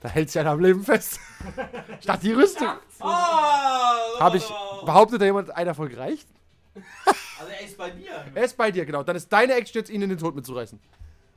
da 0.00 0.08
hält 0.08 0.30
sich 0.30 0.38
einer 0.40 0.50
am 0.50 0.60
Leben 0.60 0.82
fest. 0.84 1.18
Statt 2.00 2.22
die 2.22 2.32
Rüstung. 2.32 2.68
Ah! 3.00 3.96
Habe 4.20 4.36
ich, 4.36 4.44
behauptet 4.84 5.20
da 5.20 5.24
jemand, 5.24 5.50
ein 5.50 5.66
Erfolg 5.66 5.96
reicht? 5.96 6.28
Also 7.40 7.54
er 7.54 7.64
ist 7.66 7.76
bei 7.76 7.92
mir. 7.92 8.24
Er 8.36 8.44
ist 8.44 8.56
bei 8.56 8.70
dir, 8.70 8.86
genau. 8.86 9.02
Dann 9.02 9.16
ist 9.16 9.28
deine 9.32 9.54
Action 9.54 9.80
jetzt, 9.80 9.90
ihn 9.90 10.00
in 10.00 10.10
den 10.10 10.18
Tod 10.18 10.36
mitzureißen. 10.36 10.78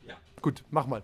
Ja. 0.06 0.14
Gut, 0.40 0.64
mach 0.70 0.86
mal. 0.86 1.02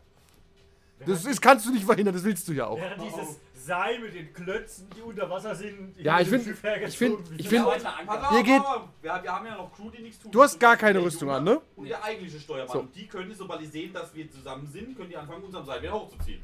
Das 1.05 1.25
ist, 1.25 1.41
kannst 1.41 1.65
du 1.65 1.71
nicht 1.71 1.85
verhindern, 1.85 2.13
das 2.13 2.23
willst 2.23 2.47
du 2.47 2.53
ja 2.53 2.67
auch. 2.67 2.77
Während 2.77 3.01
dieses 3.03 3.39
Seil 3.53 3.99
mit 3.99 4.13
den 4.15 4.33
Klötzen, 4.33 4.87
die 4.95 5.01
unter 5.01 5.29
Wasser 5.29 5.53
sind, 5.55 5.95
Ja, 5.99 6.19
ich 6.19 6.29
mit 6.29 6.41
dem 6.41 6.43
find- 6.45 6.55
Schiff 6.57 6.63
hergezogen 6.63 6.89
ich 6.89 6.97
find- 6.97 7.29
wird. 7.29 7.39
ich 7.39 7.45
Ja, 7.45 7.49
find- 7.51 7.65
weiter 7.67 7.99
Anker. 7.99 8.05
Pass 8.17 8.23
auf, 8.31 8.37
Ihr 8.37 8.43
geht-. 8.43 8.61
Wir, 9.03 9.23
wir 9.23 9.31
haben 9.35 9.45
ja 9.45 9.57
noch 9.57 9.71
Crew, 9.75 9.89
die 9.91 10.01
nichts 10.01 10.19
tun. 10.19 10.31
Du 10.31 10.41
hast 10.41 10.59
gar 10.59 10.77
keine 10.77 10.99
Rüstung 10.99 11.27
Junge 11.27 11.37
an, 11.37 11.43
ne? 11.43 11.61
Und 11.75 11.87
der 11.89 12.03
eigentliche 12.03 12.39
Steuermann. 12.39 12.73
So. 12.73 12.79
Und 12.79 12.95
die 12.95 13.07
können, 13.07 13.33
sobald 13.35 13.61
die 13.61 13.67
sehen, 13.67 13.93
dass 13.93 14.13
wir 14.15 14.29
zusammen 14.31 14.65
sind, 14.67 14.95
können 14.97 15.09
die 15.09 15.17
anfangen, 15.17 15.43
unserem 15.43 15.65
Seil 15.65 15.81
wieder 15.81 15.93
hochzuziehen. 15.93 16.41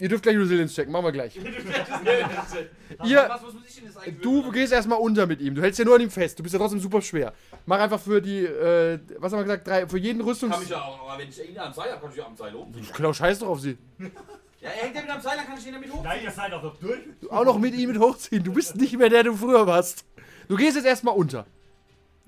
Ihr 0.00 0.08
dürft 0.08 0.22
gleich 0.22 0.36
Resilience 0.36 0.74
checken, 0.74 0.92
machen 0.92 1.04
wir 1.04 1.12
gleich. 1.12 1.36
Ihr, 3.04 3.26
was 3.28 3.42
muss 3.42 3.54
ich 3.68 3.74
denn 3.74 3.84
jetzt 3.84 3.98
eigentlich 3.98 4.20
du 4.20 4.50
gehst 4.50 4.72
erstmal 4.72 4.98
unter 4.98 5.26
mit 5.26 5.42
ihm. 5.42 5.54
Du 5.54 5.60
hältst 5.60 5.78
ja 5.78 5.84
nur 5.84 5.96
an 5.96 6.00
ihm 6.00 6.10
fest. 6.10 6.38
Du 6.38 6.42
bist 6.42 6.54
ja 6.54 6.58
trotzdem 6.58 6.80
super 6.80 7.02
schwer. 7.02 7.34
Mach 7.66 7.78
einfach 7.78 8.00
für 8.00 8.22
die, 8.22 8.44
äh, 8.44 8.98
was 9.18 9.32
haben 9.32 9.40
wir 9.40 9.44
gesagt, 9.44 9.68
drei, 9.68 9.86
für 9.86 9.98
jeden 9.98 10.22
Rüstungs... 10.22 10.52
Kann 10.52 10.62
mich 10.62 10.70
ja 10.70 10.80
auch, 10.80 11.06
aber 11.06 11.20
wenn 11.20 11.28
ich 11.28 11.50
ihn 11.50 11.58
am 11.58 11.72
Seil 11.72 11.90
habe, 11.92 12.00
kann 12.00 12.10
ich 12.10 12.16
ja 12.16 12.26
am 12.26 12.34
Seil 12.34 12.54
hochziehen. 12.54 12.86
Genau, 12.96 13.12
scheiß 13.12 13.40
doch 13.40 13.48
auf 13.48 13.60
sie. 13.60 13.76
Ja, 14.60 14.70
er 14.70 14.84
hängt 14.84 14.94
ja 14.94 15.02
mit 15.02 15.10
am 15.10 15.20
Seil, 15.20 15.36
dann 15.36 15.46
kann 15.46 15.58
ich 15.58 15.66
ihn 15.66 15.72
damit 15.74 15.88
Nein, 15.88 15.98
hochziehen. 15.98 16.24
ihr 16.24 16.30
seid 16.30 16.52
doch 16.52 16.62
noch 16.62 16.76
durch. 16.78 17.00
Du 17.20 17.30
auch 17.30 17.44
noch 17.44 17.58
mit 17.58 17.74
ihm 17.74 17.90
mit 17.92 18.00
hochziehen. 18.00 18.42
Du 18.42 18.54
bist 18.54 18.76
nicht 18.76 18.96
mehr 18.96 19.10
der, 19.10 19.24
du 19.24 19.34
früher 19.34 19.66
warst. 19.66 20.04
Du 20.48 20.56
gehst 20.56 20.76
jetzt 20.76 20.86
erstmal 20.86 21.14
unter. 21.14 21.46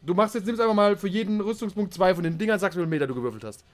Du 0.02 0.14
machst 0.14 0.34
jetzt, 0.34 0.44
nimmst 0.44 0.60
einfach 0.60 0.74
mal 0.74 0.96
für 0.96 1.08
jeden 1.08 1.40
Rüstungspunkt 1.40 1.94
zwei 1.94 2.14
von 2.14 2.24
den 2.24 2.36
Dingern, 2.36 2.58
sagst, 2.58 2.76
wie 2.76 2.80
viele 2.80 2.90
Meter 2.90 3.06
du 3.06 3.14
gewürfelt 3.14 3.44
hast. 3.44 3.64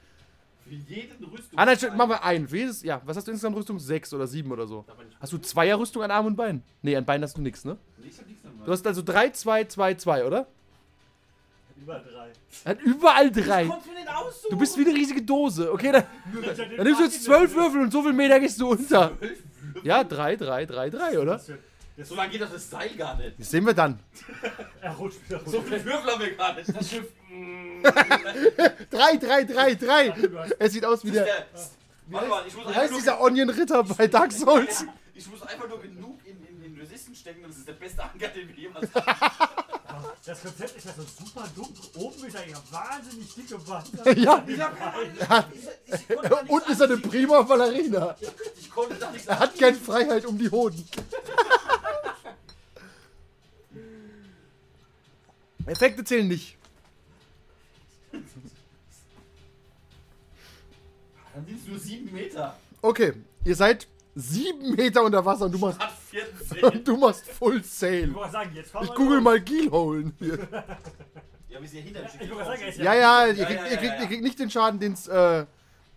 Für 0.69 0.75
jeden 0.75 1.25
Rüstung. 1.25 1.59
Ah, 1.59 1.65
nein, 1.65 1.77
stimmt, 1.77 1.97
machen 1.97 2.11
wir 2.11 2.25
ein. 2.25 2.47
Für 2.49 2.57
jedes, 2.57 2.83
ja, 2.83 3.01
was 3.05 3.17
hast 3.17 3.27
du 3.27 3.33
insgesamt 3.33 3.57
Rüstung? 3.57 3.79
Sechs 3.79 4.13
oder 4.13 4.27
sieben 4.27 4.53
oder 4.53 4.67
so. 4.67 4.85
Hast 5.21 5.33
du 5.33 5.39
Zweierrüstung 5.39 6.03
an 6.03 6.11
Arm 6.11 6.27
und 6.27 6.37
Bein? 6.37 6.63
Nee, 6.83 6.95
an 6.97 7.05
Bein 7.05 7.23
hast 7.23 7.37
du 7.37 7.41
nichts, 7.41 7.65
ne? 7.65 7.77
Nee, 7.97 8.09
ich 8.09 8.19
hab 8.19 8.27
nichts 8.27 8.43
dabei. 8.43 8.65
Du 8.67 8.73
hast 8.73 8.87
also 8.87 9.03
drei, 9.03 9.31
zwei, 9.31 9.65
zwei, 9.65 9.95
zwei, 9.95 10.25
oder? 10.25 10.47
Über 11.81 12.01
drei. 12.01 12.33
Er 12.65 12.71
hat 12.73 12.83
überall 12.83 13.31
drei. 13.31 13.65
Du 13.65 13.69
mir 13.69 14.01
den 14.01 14.09
aussuchen? 14.09 14.51
Du 14.51 14.59
bist 14.59 14.77
wie 14.77 14.87
eine 14.87 14.95
riesige 14.95 15.23
Dose. 15.23 15.73
Okay, 15.73 15.93
dann, 15.93 16.05
dann 16.77 16.85
nimmst 16.85 17.01
du 17.01 17.05
jetzt 17.05 17.25
zwölf 17.25 17.55
Würfel 17.55 17.83
und 17.83 17.93
so 17.93 18.03
viel 18.03 18.13
Meter 18.13 18.39
gehst 18.41 18.61
du 18.61 18.71
unter. 18.71 19.17
Ja, 19.83 20.03
drei, 20.05 20.37
drei, 20.37 20.67
drei, 20.67 20.91
drei, 20.91 21.19
oder? 21.19 21.41
So 22.05 22.15
lange 22.15 22.31
geht 22.31 22.43
doch 22.43 22.51
das 22.53 22.71
Seil 22.71 22.91
gar 22.97 23.17
nicht. 23.17 23.39
Das 23.39 23.51
sehen 23.51 23.67
wir 23.67 23.75
dann. 23.75 23.99
Er 24.81 24.93
rutscht 24.93 25.19
wieder 25.29 25.41
So 25.45 25.59
runter. 25.59 25.77
viel 25.77 25.85
Würfel 25.85 26.13
haben 26.13 26.21
wir 26.21 26.35
gar 26.37 26.55
nicht. 26.55 26.69
Das 26.77 26.89
Schiff. 26.91 27.07
Drei, 28.91 29.17
drei, 29.17 29.45
drei, 29.45 29.75
drei. 29.75 30.15
Es 30.59 30.73
sieht 30.73 30.85
aus 30.85 31.05
wie 31.05 31.11
der. 31.11 31.25
Der, 31.25 31.47
warte 32.09 32.29
mal, 32.29 32.43
ich 32.47 32.55
muss 32.55 32.65
Wie 32.65 32.69
einfach 32.69 32.83
heißt 32.83 32.97
dieser 32.97 33.21
Onion 33.21 33.51
Ritter 33.51 33.83
bei 33.85 34.07
Dark 34.07 34.33
Souls? 34.33 34.85
ich 35.15 35.27
muss 35.29 35.43
einfach 35.43 35.69
nur 35.69 35.81
genug 35.81 36.21
in, 36.25 36.37
in, 36.47 36.65
in 36.65 36.81
Resisten 36.81 37.15
stecken, 37.15 37.43
das 37.47 37.57
ist 37.57 37.67
der 37.69 37.73
beste 37.73 38.03
Anker, 38.03 38.29
den 38.29 38.49
wir 38.49 38.55
jemals 38.55 38.89
hatten. 38.95 39.55
Das 40.25 40.43
Konzept 40.43 40.77
ist 40.77 40.87
ja 40.87 40.93
so 40.97 41.03
super 41.25 41.49
dumm. 41.57 41.75
Oben 41.97 42.25
ist 42.25 42.35
er 42.37 42.47
ja 42.49 42.57
wahnsinnig 42.71 43.35
dicke 43.35 43.69
Wand. 43.69 43.89
Ja. 44.17 44.45
Keine 45.27 45.49
nichts 45.49 46.49
Unten 46.49 46.73
ist 46.73 46.81
er 46.81 46.87
eine 46.87 46.97
prima 46.99 47.43
Ballerina. 47.43 48.17
Ich 48.61 48.71
konnte 48.71 48.95
da 48.95 49.11
nichts 49.11 49.27
Er 49.27 49.39
hat 49.41 49.55
gern 49.57 49.75
Freiheit 49.75 50.25
um 50.27 50.39
die 50.39 50.51
Hoden. 50.51 50.87
Effekte 55.69 56.05
zählen 56.05 56.27
nicht. 56.29 56.57
Dann 61.35 61.47
sind 61.47 61.61
es 61.61 61.67
nur 61.69 61.79
7 61.79 62.13
Meter. 62.13 62.57
Okay, 62.83 63.13
ihr 63.45 63.55
seid 63.57 63.87
sieben 64.15 64.75
Meter 64.75 65.05
unter 65.05 65.25
Wasser 65.25 65.45
und 65.47 65.53
du 65.53 65.59
machst, 65.59 65.79
Hat 65.81 65.93
14. 66.11 66.63
und 66.65 66.89
du 66.89 66.97
machst 66.97 67.25
Full 67.29 67.59
Ich 67.61 67.71
Sail. 67.71 68.13
wollte 68.15 68.33
sagen, 68.33 68.51
jetzt 68.55 68.71
fahren 68.71 68.85
Ich 68.85 68.91
wir 68.91 68.97
google 68.97 69.17
los. 69.17 69.25
mal 69.25 69.41
Keelholen 69.43 70.13
hier. 70.19 70.39
Ja, 71.51 71.63
wir 71.63 71.69
sind 71.69 71.79
ja 71.79 71.85
hinter 71.87 72.01
dem 72.03 72.09
Schiff. 72.11 72.21
Ich 72.21 72.31
wollte 72.31 72.45
sagen, 72.45 72.61
er 72.63 72.69
ist 72.69 72.79
Ja, 72.79 72.95
ja, 72.95 73.27
ihr 73.27 73.33
Ja, 73.35 73.45
kriegt, 73.47 73.59
ja, 73.61 73.67
ihr 73.67 73.73
ja, 73.73 73.77
kriegt, 73.79 73.93
ja. 73.95 74.01
ihr 74.03 74.07
kriegt 74.07 74.23
nicht 74.23 74.39
den 74.39 74.51
Schaden, 74.51 74.79
den 74.79 74.93
es 74.93 75.09
äh, 75.09 75.47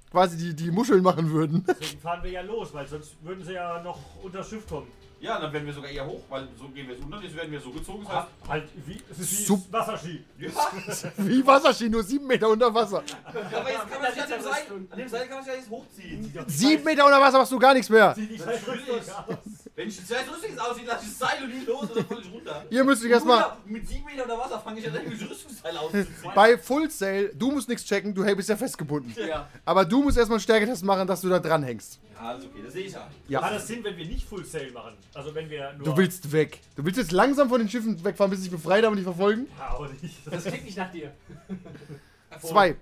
quasi 0.10 0.38
die, 0.38 0.56
die 0.56 0.72
Muscheln 0.72 1.04
machen 1.04 1.30
würden. 1.30 1.66
Deswegen 1.68 2.00
fahren 2.00 2.24
wir 2.24 2.32
ja 2.32 2.42
los, 2.42 2.74
weil 2.74 2.88
sonst 2.88 3.22
würden 3.22 3.44
sie 3.44 3.52
ja 3.54 3.84
noch 3.84 4.00
unter 4.24 4.38
das 4.40 4.50
Schiff 4.50 4.66
kommen. 4.66 4.88
Ja, 5.22 5.40
dann 5.40 5.54
werden 5.54 5.68
wir 5.68 5.74
sogar 5.74 5.92
eher 5.92 6.06
hoch, 6.06 6.22
weil 6.30 6.48
so 6.58 6.68
gehen 6.70 6.88
wir 6.88 6.96
jetzt 6.96 7.04
unter, 7.06 7.22
jetzt 7.22 7.36
werden 7.36 7.52
wir 7.52 7.62
so 7.62 7.70
gezogen. 7.70 8.04
Das 8.04 8.14
heißt, 8.16 8.28
Halt, 8.50 8.70
wie, 8.88 9.00
es 9.12 9.20
ist 9.20 9.32
wie 9.40 9.44
Sup- 9.46 9.72
Wasserski. 9.72 10.24
ja, 10.40 10.50
Wie 11.18 11.46
Wasserski, 11.46 11.90
nur 11.90 12.04
sieben 12.04 12.26
Meter 12.26 12.50
unter 12.50 12.74
Wasser. 12.74 13.04
aber 13.26 13.70
jetzt 13.72 13.90
kann 13.92 14.02
man 14.02 14.12
sich 14.14 14.24
an 14.24 14.30
dem 14.32 14.42
Seil, 14.42 14.64
an 14.90 14.98
dem 14.98 15.08
Seil 15.08 15.28
kann 15.28 15.36
man 15.36 15.44
sich 15.44 15.54
ja 15.54 15.60
jetzt 15.60 15.70
hochziehen. 15.70 16.34
Sieben 16.48 16.84
Meter 16.84 17.06
unter 17.06 17.22
Wasser 17.22 17.38
machst 17.38 17.52
du 17.52 17.60
gar 17.60 17.74
nichts 17.76 17.90
mehr. 17.90 18.14
Zieh 18.16 18.26
die 18.28 18.38
scheiß 18.38 18.68
Rüstung 18.68 18.96
aus. 18.98 19.38
Wenn 19.76 19.88
ich 19.88 20.06
zuerst 20.06 20.28
lustig 20.28 20.60
aussieht, 20.60 20.86
lasse 20.88 21.06
ich 21.06 21.18
das 21.18 21.20
Seil 21.30 21.44
und 21.44 21.50
nie 21.58 21.66
los 21.66 21.82
und 21.84 21.96
dann 21.98 22.06
falle 22.06 22.22
ich 22.22 22.32
runter. 22.34 22.66
Ihr 22.70 22.84
müsst 22.84 23.06
euch 23.06 23.12
erstmal 23.12 23.38
Bruder, 23.44 23.58
Mit 23.66 23.88
7 23.88 24.04
Meter 24.06 24.24
unter 24.24 24.38
Wasser 24.40 24.60
fange 24.60 24.80
ich 24.80 24.86
ja 24.86 24.92
dann 24.92 25.08
mit 25.08 25.22
Rüstungsteil 25.22 25.78
auszuziehen. 25.78 26.08
bei 26.36 26.58
Full 26.58 26.90
Sail, 26.90 27.32
du 27.36 27.52
musst 27.52 27.70
nichts 27.70 27.86
checken, 27.86 28.14
du 28.16 28.24
bist 28.36 28.50
ja 28.50 28.58
festgebunden. 28.58 29.14
Ja. 29.18 29.48
Aber 29.66 29.86
du 29.86 30.02
musst 30.04 30.18
erstmal 30.18 30.38
einen 30.38 30.44
Stärketest 30.44 30.84
machen, 30.84 31.08
dass 31.08 31.22
du 31.22 31.30
da 31.30 31.40
dran 31.40 31.64
hängst. 31.64 32.00
Ja, 32.11 32.11
alles 32.22 32.46
okay, 32.46 32.62
das 32.64 32.74
sehe 32.74 32.86
ich 32.86 32.94
ja. 32.94 33.10
Ja. 33.28 33.42
Hat 33.42 33.54
das 33.54 33.68
Sinn, 33.68 33.84
wenn 33.84 33.98
wir 33.98 34.06
nicht 34.06 34.28
Full 34.28 34.46
Sail 34.46 34.72
machen? 34.72 34.94
Also 35.14 35.34
wenn 35.34 35.50
wir 35.50 35.74
nur... 35.74 35.86
Du 35.86 35.98
willst 35.98 36.32
weg. 36.32 36.60
Du 36.76 36.86
willst 36.86 36.98
jetzt 36.98 37.12
langsam 37.12 37.50
von 37.50 37.60
den 37.60 37.70
Schiffen 37.70 38.04
wegfahren, 38.04 38.30
bis 38.30 38.42
sie 38.42 38.50
dich 38.50 38.58
befreit 38.58 38.84
haben 38.84 38.92
und 38.92 38.98
dich 38.98 39.06
verfolgen? 39.06 39.48
Ja, 39.58 39.70
aber 39.70 39.90
nicht. 39.90 40.16
Das 40.26 40.44
klingt 40.44 40.66
nicht 40.66 40.78
nach 40.78 40.92
dir. 40.92 41.12
Zwei. 42.42 42.76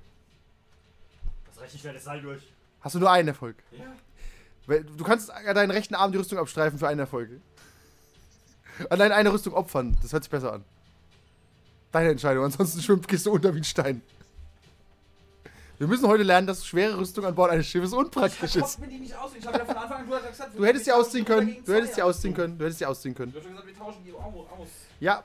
Das 1.48 1.61
reicht 1.64 1.74
nicht 1.74 1.84
mehr 1.84 1.94
das 1.94 2.03
Seil 2.03 2.22
durch. 2.22 2.41
Hast 2.82 2.95
du 2.95 2.99
nur 2.99 3.11
einen 3.11 3.28
Erfolg. 3.28 3.56
Ja. 3.72 4.82
Du 4.82 5.03
kannst 5.03 5.32
an 5.32 5.56
deinen 5.56 5.72
rechten 5.72 5.95
Arm 5.95 6.11
die 6.11 6.18
Rüstung 6.18 6.38
abstreifen 6.38 6.78
für 6.78 6.88
einen 6.88 6.99
Erfolg. 6.99 7.30
Allein 8.90 9.11
eine 9.11 9.34
Rüstung 9.34 9.53
opfern, 9.53 9.98
das 10.02 10.14
hört 10.14 10.24
sich 10.24 10.32
besser 10.32 10.53
an. 10.53 10.64
Deine 11.91 12.11
Entscheidung, 12.11 12.45
ansonsten 12.45 12.82
schwimmt 12.82 13.07
gehst 13.07 13.26
du 13.26 13.32
unter 13.32 13.53
wie 13.53 13.60
ein 13.60 13.64
Stein. 13.64 14.02
Wir 15.80 15.88
müssen 15.88 16.07
heute 16.07 16.23
lernen, 16.23 16.45
dass 16.45 16.65
schwere 16.65 16.97
Rüstung 16.97 17.26
an 17.26 17.34
Bord 17.34 17.51
eines 17.51 17.65
Schiffes 17.65 17.93
unpraktisch 17.93 18.56
ist. 18.57 18.61
konnte 18.77 18.81
mir 18.81 18.88
die 18.88 18.99
nicht 18.99 19.18
aus. 19.18 19.31
Ich 19.38 19.47
habe 19.47 19.57
ja 19.60 19.65
von 19.65 19.77
Anfang 19.77 19.99
an 20.01 20.07
du 20.10 20.14
hast 20.15 20.23
ja 20.26 20.30
gesagt, 20.30 20.51
Du 20.60 20.65
hättest 20.65 20.85
sie 20.85 20.91
ausziehen 20.91 21.23
können. 21.26 21.56
Du 21.65 21.73
hättest 21.73 21.95
sie 21.95 22.01
ausziehen 22.01 22.34
aus. 22.34 22.38
können. 22.38 22.57
Du 22.57 22.64
hättest 22.65 22.80
sie 22.80 22.85
ausziehen 22.85 23.15
können. 23.15 23.31
Du 23.31 23.38
hast 23.39 23.43
schon 23.45 23.53
gesagt, 23.53 23.68
wir 23.68 23.77
tauschen 23.77 24.03
die 24.06 24.14
aus. 24.14 24.23
aus. 24.60 24.68
Ja, 24.99 25.23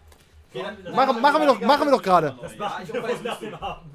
Machen- 0.94 1.20
machen 1.20 1.40
wir 1.40 1.46
doch- 1.48 1.60
machen 1.60 1.86
wir 1.88 1.90
doch 1.90 2.02
gerade. 2.02 2.36
Das 2.40 2.52
Ja, 2.54 2.58
machen 2.60 2.86
wir 2.92 3.02
wohl 3.02 3.10
nach 3.24 3.40
dem 3.40 3.54
Abend. 3.56 3.90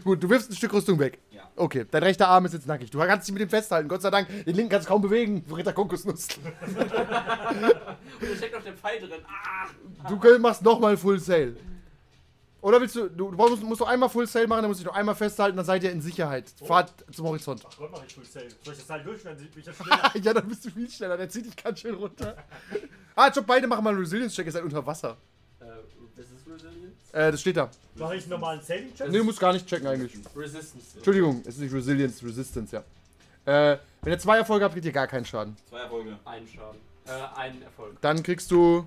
gut, 0.04 0.22
du 0.22 0.30
wirfst 0.30 0.50
ein 0.50 0.54
Stück 0.54 0.72
Rüstung 0.72 0.96
weg. 1.00 1.18
Ja. 1.32 1.42
Okay, 1.56 1.84
dein 1.90 2.04
rechter 2.04 2.28
Arm 2.28 2.44
ist 2.46 2.52
jetzt 2.52 2.68
nackig. 2.68 2.88
Du 2.92 2.98
kannst 3.00 3.26
dich 3.26 3.32
mit 3.32 3.42
dem 3.42 3.48
festhalten. 3.48 3.88
Gott 3.88 4.00
sei 4.02 4.10
Dank, 4.10 4.28
den 4.28 4.54
linken 4.54 4.70
kannst 4.70 4.86
du 4.86 4.92
kaum 4.92 5.02
bewegen. 5.02 5.44
Ritter 5.52 5.72
Kokosnuss. 5.72 6.28
Und 6.64 6.78
da 6.92 8.36
steckt 8.36 8.54
noch 8.54 8.62
der 8.62 8.74
Pfeil 8.74 9.00
drin. 9.00 9.20
Ah! 9.26 10.08
Du 10.08 10.38
machst 10.38 10.62
nochmal 10.62 10.96
Full 10.96 11.18
Sail. 11.18 11.56
Oder 12.60 12.80
willst 12.80 12.96
du, 12.96 13.08
du 13.08 13.30
musst, 13.30 13.62
musst 13.62 13.80
noch 13.80 13.88
einmal 13.88 14.08
Full 14.08 14.26
Sail 14.26 14.46
machen, 14.48 14.62
dann 14.62 14.70
musst 14.70 14.80
du 14.80 14.84
dich 14.84 14.92
noch 14.92 14.98
einmal 14.98 15.14
festhalten, 15.14 15.56
dann 15.56 15.64
seid 15.66 15.84
ihr 15.84 15.92
in 15.92 16.00
Sicherheit. 16.00 16.52
Fahrt 16.64 16.92
zum 17.12 17.26
Horizont. 17.26 17.62
Ach 17.64 17.76
Gott, 17.76 17.90
mach 17.92 18.04
ich 18.04 18.12
Full 18.12 18.24
Sail. 18.24 18.48
Soll 18.64 18.72
ich 18.72 18.78
das 18.80 18.86
Seil 18.88 19.02
durch, 19.04 19.22
dann 19.22 19.36
bin 19.36 19.48
ich 19.56 19.66
ja 19.66 19.72
schneller. 19.74 20.10
ja, 20.20 20.34
dann 20.34 20.48
bist 20.48 20.64
du 20.64 20.70
viel 20.70 20.90
schneller, 20.90 21.16
der 21.16 21.28
zieht 21.28 21.46
dich 21.46 21.56
ganz 21.56 21.78
schön 21.80 21.94
runter. 21.94 22.36
Ah, 23.14 23.28
Job, 23.30 23.46
beide 23.46 23.66
machen 23.68 23.84
mal 23.84 23.90
einen 23.90 24.00
Resilience-Check, 24.00 24.46
ihr 24.46 24.52
seid 24.52 24.64
unter 24.64 24.84
Wasser. 24.84 25.16
Äh, 25.60 25.66
das 26.16 26.26
ist 26.26 26.46
Resilience. 26.52 26.94
Äh, 27.12 27.30
das 27.30 27.40
steht 27.40 27.56
da. 27.56 27.70
Mache 27.94 28.16
ich 28.16 28.22
einen 28.22 28.30
normalen 28.30 28.60
Saving-Check? 28.60 29.08
Nee, 29.08 29.18
du 29.18 29.24
musst 29.24 29.38
gar 29.38 29.52
nicht 29.52 29.66
checken 29.66 29.86
eigentlich. 29.86 30.12
Resistance. 30.36 30.96
Entschuldigung, 30.96 31.40
es 31.42 31.54
ist 31.54 31.60
nicht 31.60 31.72
Resilience, 31.72 32.24
Resistance, 32.24 32.74
ja. 32.74 33.72
Äh, 33.72 33.78
wenn 34.02 34.12
ihr 34.12 34.18
zwei 34.18 34.36
Erfolge 34.38 34.64
habt, 34.64 34.74
kriegt 34.74 34.84
ihr 34.86 34.92
gar 34.92 35.06
keinen 35.06 35.24
Schaden. 35.24 35.56
Zwei 35.68 35.80
Erfolge. 35.80 36.18
Ein 36.24 36.46
Schaden. 36.46 36.80
Äh, 37.06 37.38
ein 37.38 37.62
Erfolg. 37.62 37.96
Dann 38.00 38.22
kriegst 38.22 38.50
du 38.50 38.86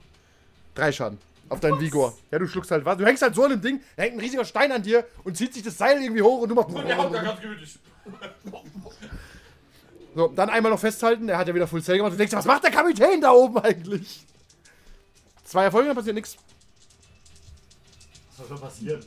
drei 0.75 0.91
Schaden. 0.91 1.17
Auf 1.51 1.59
deinen 1.59 1.81
Vigor. 1.81 2.17
Ja, 2.31 2.39
du 2.39 2.47
schluckst 2.47 2.71
halt 2.71 2.85
was. 2.85 2.97
Du 2.97 3.05
hängst 3.05 3.21
halt 3.21 3.35
so 3.35 3.43
an 3.43 3.49
dem 3.49 3.61
Ding, 3.61 3.81
da 3.97 4.03
hängt 4.03 4.15
ein 4.15 4.21
riesiger 4.21 4.45
Stein 4.45 4.71
an 4.71 4.81
dir 4.81 5.05
und 5.25 5.35
zieht 5.35 5.53
sich 5.53 5.61
das 5.61 5.77
Seil 5.77 6.01
irgendwie 6.01 6.21
hoch 6.21 6.41
und 6.41 6.47
du 6.47 6.55
machst. 6.55 6.73
Und 6.73 6.87
der 6.87 6.97
haut 6.97 7.13
da 7.13 7.21
ganz 7.21 7.41
gemütlich. 7.41 7.77
So, 10.13 10.27
dann 10.27 10.49
einmal 10.49 10.71
noch 10.73 10.79
festhalten. 10.79 11.29
Er 11.29 11.37
hat 11.37 11.47
ja 11.47 11.55
wieder 11.55 11.67
Full 11.67 11.81
Sail 11.81 11.95
gemacht. 11.95 12.11
Du 12.11 12.17
denkst, 12.17 12.33
was 12.33 12.43
macht 12.43 12.65
der 12.65 12.71
Kapitän 12.71 13.21
da 13.21 13.31
oben 13.31 13.57
eigentlich? 13.59 14.25
Zwei 15.45 15.63
Erfolge, 15.63 15.87
dann 15.87 15.95
passiert 15.95 16.15
nichts. 16.15 16.35
Was 18.29 18.37
soll 18.39 18.47
schon 18.49 18.59
passieren? 18.59 19.05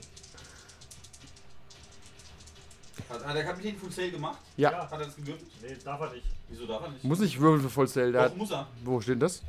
Hat, 3.11 3.27
hat 3.27 3.37
der 3.37 3.45
Kapitän 3.45 3.77
Full 3.77 3.91
Sail 3.93 4.11
gemacht? 4.13 4.39
Ja. 4.57 4.71
Ja. 4.73 4.91
Hat 4.91 4.93
er 4.93 5.05
das 5.05 5.17
gewürfelt? 5.17 5.51
Nee, 5.61 5.77
darf 5.85 6.01
er 6.01 6.13
nicht. 6.13 6.25
Wieso 6.49 6.67
darf 6.67 6.83
er 6.85 6.91
nicht? 6.91 7.05
Muss 7.05 7.19
nicht 7.19 7.39
würfeln 7.39 7.63
für 7.63 7.71
Full 7.71 7.89
Sail. 7.89 8.11
Der 8.13 8.23
Doch, 8.23 8.31
hat, 8.31 8.37
muss 8.39 8.51
er. 8.51 8.67
wo 8.83 8.99
steht 9.03 9.13
denn 9.13 9.21
das? 9.21 9.43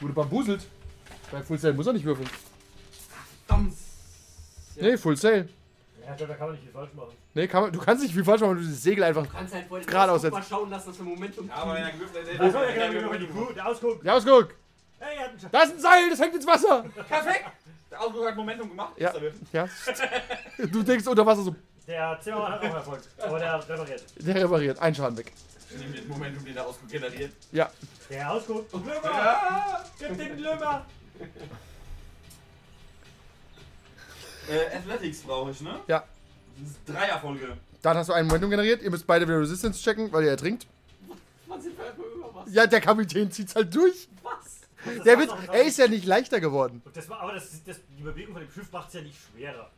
Wurde 0.00 0.12
bambuselt. 0.12 0.66
Bei 1.34 1.42
Full 1.42 1.58
Sail 1.58 1.72
muss 1.74 1.86
er 1.86 1.92
nicht 1.92 2.04
würfeln. 2.04 2.28
Dams. 3.48 3.74
Ja. 4.76 4.82
Nee, 4.84 4.96
Full 4.96 5.16
Sail. 5.16 5.48
Ja, 6.06 6.14
da 6.14 6.26
kann 6.34 6.46
man 6.46 6.52
nicht 6.52 6.62
viel 6.62 6.72
falsch 6.72 6.92
machen. 6.94 7.16
Nee, 7.34 7.48
kann 7.48 7.62
man, 7.62 7.72
du 7.72 7.80
kannst 7.80 8.02
nicht 8.04 8.14
viel 8.14 8.24
falsch 8.24 8.40
machen, 8.40 8.56
wenn 8.56 8.62
du 8.64 8.68
das 8.70 8.82
Segel 8.82 9.02
einfach. 9.04 9.26
Du 9.26 9.32
kannst 9.32 9.52
halt 9.54 9.68
Gerade 9.68 9.84
den 9.86 10.10
aussetzen. 10.10 10.34
mal 10.34 10.42
schauen 10.42 10.70
lassen, 10.70 10.88
dass 10.90 10.98
wir 10.98 11.04
Momentum 11.04 11.48
Ja, 11.48 11.54
aber 11.56 11.74
wenn 11.74 11.82
er 11.82 11.90
gewürfelt 11.90 12.28
hätte, 12.28 12.40
Achso, 12.44 12.58
hätte 12.60 12.78
ja, 12.78 12.84
er 12.84 12.88
genau, 12.92 13.08
gewürfelt. 13.10 13.22
die 13.22 13.26
Kuh, 13.32 13.52
der 13.52 13.66
Ausguck. 13.66 14.04
Ja, 14.04 14.14
Ausguck! 14.14 14.54
Hey, 15.00 15.16
er 15.16 15.22
hat 15.22 15.30
einen 15.30 15.40
Schaden. 15.40 15.52
Da 15.52 15.62
ist 15.62 15.72
ein 15.72 15.80
Seil, 15.80 16.10
das 16.10 16.20
hängt 16.20 16.34
ins 16.36 16.46
Wasser! 16.46 16.84
Perfekt! 17.08 17.44
Der 17.90 18.00
Ausdruck 18.00 18.26
hat 18.28 18.36
Momentum 18.36 18.68
gemacht. 18.68 18.92
Ja. 18.98 19.12
Ja. 19.52 19.68
Du 20.70 20.82
denkst 20.82 21.06
unter 21.06 21.26
Wasser 21.26 21.42
so, 21.42 21.56
Der 21.86 22.18
Zimmermann 22.22 22.52
hat 22.52 22.60
auch 22.60 22.74
Erfolg. 22.74 23.00
Aber 23.18 23.38
der 23.38 23.54
repariert. 23.58 24.04
der 24.20 24.34
repariert, 24.36 24.78
ein 24.78 24.94
Schaden 24.94 25.18
weg. 25.18 25.32
Ich 25.70 25.78
nehme 25.80 25.92
den 25.92 26.06
Momentum, 26.08 26.44
den 26.44 26.54
der 26.54 26.66
Ausdruck 26.66 26.88
generiert. 26.88 27.32
Ja. 27.50 27.70
Der 28.10 28.30
Ausguck. 28.30 28.70
Glümmer! 28.70 28.92
Ja. 29.04 29.84
Gib 29.98 30.16
den 30.18 30.36
Glümmer! 30.36 30.86
Äh, 34.46 34.76
Athletics 34.76 35.20
brauche 35.22 35.52
ich, 35.52 35.60
ne? 35.62 35.80
Ja. 35.86 36.04
Das 36.60 36.68
ist 36.70 36.78
drei 36.86 37.06
Erfolge. 37.06 37.56
Dann 37.82 37.96
hast 37.96 38.08
du 38.08 38.12
einen 38.12 38.28
Momentum 38.28 38.50
generiert, 38.50 38.82
ihr 38.82 38.90
müsst 38.90 39.06
beide 39.06 39.26
wieder 39.26 39.40
Resistance 39.40 39.82
checken, 39.82 40.12
weil 40.12 40.24
ihr 40.24 40.30
ertrinkt. 40.30 40.66
Man 41.46 41.60
sind 41.62 41.76
wir 41.78 41.86
einfach 41.86 42.04
über 42.04 42.30
was. 42.34 42.52
Ja, 42.52 42.66
der 42.66 42.80
Kapitän 42.80 43.30
zieht's 43.30 43.54
halt 43.54 43.74
durch. 43.74 44.08
Was? 44.22 44.60
Das 44.96 45.02
Der 45.04 45.16
einen 45.18 45.30
er 45.50 45.62
ist 45.64 45.78
ja 45.78 45.88
nicht 45.88 46.04
leichter 46.04 46.40
geworden. 46.40 46.82
Und 46.84 46.94
das, 46.96 47.08
war- 47.08 47.20
aber 47.20 47.32
das, 47.32 47.48
das, 47.64 47.80
die 47.98 48.02
Bewegung 48.02 48.34
von 48.34 48.42
dem 48.42 48.52
Schiff 48.52 48.70
macht 48.70 48.88
es 48.88 48.94
ja 48.94 49.00
nicht 49.00 49.16
schwerer. 49.18 49.70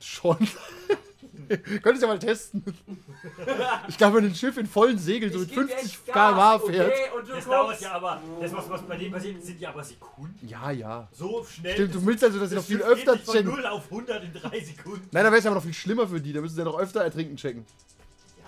Schon. 0.00 0.48
Könntest 1.82 2.02
ja 2.02 2.08
mal 2.08 2.18
testen. 2.18 2.62
Ich 3.88 3.96
glaube, 3.98 4.18
wenn 4.18 4.26
ein 4.26 4.34
Schiff 4.34 4.56
in 4.56 4.66
vollen 4.66 4.98
Segeln 4.98 5.32
so 5.32 5.38
mit 5.40 5.50
Ich 5.50 5.54
geb 5.54 5.68
50 5.68 5.82
jetzt 5.92 6.06
Gas, 6.06 6.14
km/h 6.14 6.58
fährt. 6.60 6.92
Okay, 6.92 7.18
und 7.18 7.28
du 7.28 7.32
Das 7.34 7.44
dauert 7.44 7.80
ja 7.80 7.92
aber, 7.92 8.22
das 8.40 8.52
was, 8.52 8.70
was 8.70 8.82
bei 8.82 8.96
dem 8.96 9.12
passiert, 9.12 9.42
sind 9.44 9.60
ja 9.60 9.68
aber 9.70 9.84
Sekunden. 9.84 10.48
Ja, 10.48 10.70
ja. 10.70 11.08
So 11.12 11.44
schnell. 11.44 11.74
Stimmt, 11.74 11.94
du 11.94 12.06
willst 12.06 12.24
also, 12.24 12.38
dass 12.40 12.50
sie 12.50 12.56
noch 12.56 12.64
viel 12.64 12.82
öfter 12.82 13.12
nicht 13.12 13.24
von 13.24 13.34
checken. 13.34 13.50
0 13.50 13.66
auf 13.66 13.84
100 13.90 14.24
in 14.24 14.32
3 14.32 14.60
Sekunden. 14.60 15.08
Nein, 15.10 15.24
da 15.24 15.30
wäre 15.30 15.38
es 15.38 15.46
aber 15.46 15.56
noch 15.56 15.62
viel 15.62 15.74
schlimmer 15.74 16.08
für 16.08 16.20
die. 16.20 16.32
Da 16.32 16.40
müssen 16.40 16.54
sie 16.54 16.60
ja 16.60 16.64
noch 16.64 16.78
öfter 16.78 17.02
ertrinken 17.02 17.36
checken. 17.36 17.64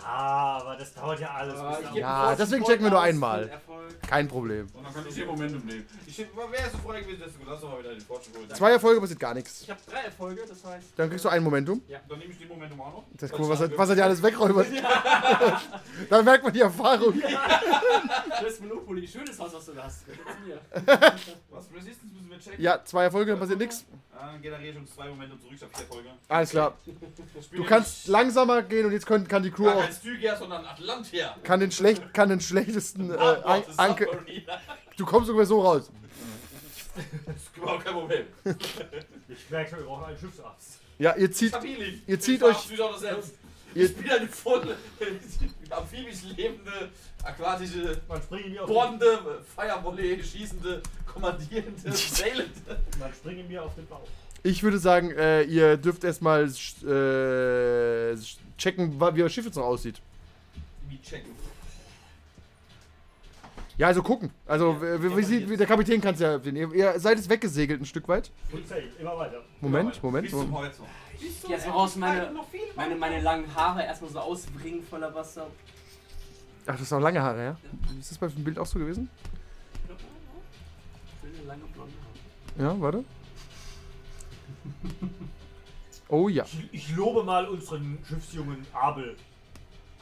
Ja, 0.04 0.58
aber 0.60 0.76
das 0.76 0.92
dauert 0.94 1.20
ja 1.20 1.30
alles. 1.30 1.54
Bis 1.54 1.78
ich 1.80 1.92
geb 1.92 2.00
Ja, 2.02 2.28
einen 2.28 2.36
deswegen 2.36 2.64
checken 2.64 2.84
wir 2.84 2.90
nur 2.90 3.00
einmal. 3.00 3.48
Erfolg. 3.48 4.02
Kein 4.02 4.28
Problem. 4.28 4.66
Und 4.74 4.84
dann 4.84 4.94
kann 4.94 5.06
ich 5.08 5.14
den 5.14 5.26
Momentum 5.26 5.64
nehmen. 5.64 5.86
Ich 6.06 6.18
wäre 6.18 6.28
so 6.70 6.78
vorher 6.82 7.02
gewesen, 7.02 7.20
dass 7.20 7.32
du 7.32 7.38
lass 7.46 7.60
doch 7.60 7.70
mal 7.70 7.78
wieder 7.80 7.90
den 7.90 8.00
Fortune 8.02 8.36
holen. 8.36 8.50
Zwei 8.50 8.72
Erfolge 8.72 9.00
passiert 9.00 9.20
gar 9.20 9.34
nichts. 9.34 9.62
Ich 9.62 9.70
habe 9.70 9.80
drei 9.90 10.00
Erfolge, 10.00 10.42
das 10.46 10.62
heißt. 10.64 10.86
Dann 10.96 11.08
kriegst 11.08 11.24
du 11.24 11.28
ein 11.30 11.42
Momentum. 11.42 11.82
Dann 12.08 12.18
nehme 12.18 12.32
ich 12.32 12.38
den 12.38 12.48
Momentum 12.48 12.80
auch 12.82 12.92
noch. 12.92 13.04
Das 13.14 13.30
ist 13.30 13.38
cool, 13.38 13.48
was 13.48 13.60
er, 13.60 13.78
was 13.78 13.88
er 13.88 13.94
dir 13.96 14.04
alles 14.04 14.22
wegräumt. 14.22 14.66
Dann 16.10 16.24
merkt 16.24 16.44
man 16.44 16.52
die 16.52 16.60
Erfahrung. 16.60 17.14
Das 18.28 18.52
ist 18.54 18.62
Monopoly. 18.62 19.06
Schönes 19.06 19.38
Haus, 19.38 19.54
was 19.54 19.66
du 19.66 19.72
da 19.72 19.84
hast. 19.84 20.04
Gehört 20.06 20.44
mir. 20.44 20.58
Was? 21.54 21.66
Resistance 21.74 22.12
müssen 22.14 22.30
wir 22.30 22.38
checken. 22.38 22.62
Ja, 22.62 22.84
zwei 22.84 23.04
Erfolge, 23.04 23.30
dann 23.30 23.40
passiert 23.40 23.58
nichts. 23.58 23.84
Ah, 24.16 24.32
Dann 24.32 24.42
generiere 24.42 24.72
ich 24.72 24.78
uns 24.78 24.94
zwei 24.94 25.08
Momentum 25.08 25.40
zurück, 25.40 25.54
ich 25.56 25.62
habe 25.62 25.72
vier 25.74 25.82
Erfolge. 25.86 26.08
Alles 26.28 26.50
klar. 26.50 26.78
Du 27.52 27.64
kannst 27.64 28.08
langsamer 28.08 28.62
gehen 28.62 28.86
und 28.86 28.92
jetzt 28.92 29.06
können, 29.06 29.26
kann 29.28 29.42
die 29.42 29.50
Crew 29.50 29.68
auch 29.68 29.80
kein 29.80 29.92
Stygia, 29.92 30.36
sondern 30.36 30.64
Atlantia. 30.64 31.36
kann 31.42 31.60
den, 31.60 31.70
schlecht, 31.70 32.12
kann 32.14 32.28
den 32.28 32.40
schlechtesten 32.40 33.10
äh, 33.10 33.16
An 33.16 33.42
Gott, 33.42 33.68
das 33.68 33.78
Anke. 33.78 34.04
Submarine. 34.04 34.42
Du 34.96 35.04
kommst 35.06 35.26
sogar 35.28 35.46
so 35.46 35.60
raus. 35.60 35.90
Das 37.26 37.36
ist 37.36 37.56
überhaupt 37.56 37.84
kein 37.84 37.94
Problem. 37.94 38.26
Ich 39.28 39.50
merke 39.50 39.70
schon, 39.70 39.78
wir 39.80 39.86
brauchen 39.86 40.04
einen 40.04 40.18
Schiffsarzt. 40.18 40.78
Ja, 40.98 41.16
ihr 41.16 41.32
zieht, 41.32 41.52
hab 41.52 41.64
ihr 41.64 42.20
zieht 42.20 42.36
Ich 42.36 42.42
euch- 42.44 42.68
Ich 43.74 43.96
bin 43.96 44.10
eine 44.10 44.28
voll 44.28 44.76
amphibisch 45.70 46.22
lebende, 46.36 46.90
aquatische, 47.22 48.00
Man 48.08 48.22
springt 48.22 48.50
mir 48.50 48.62
auf 48.62 48.68
bohrende, 48.68 49.42
Firevolley 49.56 50.22
schießende, 50.22 50.80
kommandierende, 51.06 51.92
sailende. 51.92 52.50
den, 52.68 52.76
man 53.00 53.12
springt 53.12 53.48
mir 53.48 53.62
auf 53.64 53.74
den 53.74 53.86
Bauch. 53.86 54.06
ich 54.42 54.62
würde 54.62 54.78
sagen, 54.78 55.10
äh, 55.12 55.42
ihr 55.42 55.76
dürft 55.76 56.04
erstmal 56.04 56.44
äh, 56.44 58.16
checken, 58.58 59.00
wa- 59.00 59.14
wie 59.14 59.22
euer 59.22 59.28
Schiff 59.30 59.46
jetzt 59.46 59.56
noch 59.56 59.64
aussieht. 59.64 60.00
Wie 60.88 61.00
checken. 61.02 61.30
Ja, 63.76 63.88
also 63.88 64.02
gucken. 64.02 64.30
Also, 64.46 64.72
Ja, 64.80 65.02
wie, 65.02 65.16
wie 65.16 65.22
sieht, 65.22 65.50
wie, 65.50 65.56
der 65.56 65.66
Kapitän 65.66 66.00
kann 66.00 66.14
es 66.14 66.20
ja. 66.20 66.36
Ihr, 66.36 66.72
ihr 66.72 67.00
seid 67.00 67.16
jetzt 67.18 67.28
weggesegelt 67.28 67.80
ein 67.80 67.86
Stück 67.86 68.06
weit. 68.08 68.30
Immer 69.00 69.18
weiter. 69.18 69.42
Moment, 69.60 70.02
Moment. 70.02 70.24
Bis 70.24 70.32
zum. 70.32 70.52
Horizont. 70.52 70.88
Ich 71.20 71.48
jetzt 71.48 71.66
mal 71.66 71.72
raus, 71.72 71.96
meine, 71.96 72.32
meine, 72.76 72.96
meine 72.96 73.20
langen 73.20 73.52
Haare 73.54 73.82
erstmal 73.84 74.10
so 74.10 74.18
ausbringen 74.18 74.82
voller 74.82 75.14
Wasser. 75.14 75.46
Ach, 76.66 76.72
das 76.72 76.82
ist 76.82 76.92
auch 76.92 77.00
lange 77.00 77.20
Haare, 77.20 77.44
ja? 77.44 77.56
Ist 77.98 78.10
das 78.10 78.18
bei 78.18 78.28
dem 78.28 78.44
Bild 78.44 78.58
auch 78.58 78.66
so 78.66 78.78
gewesen? 78.78 79.10
Schöne 81.20 81.46
lange 81.46 81.62
blonde 81.72 81.92
Haare. 82.58 82.74
Ja, 82.74 82.80
warte. 82.80 83.04
Oh 86.08 86.28
ja. 86.28 86.44
Ich, 86.44 86.68
ich 86.72 86.96
lobe 86.96 87.24
mal 87.24 87.46
unseren 87.46 87.98
Schiffsjungen 88.06 88.66
Abel. 88.72 89.16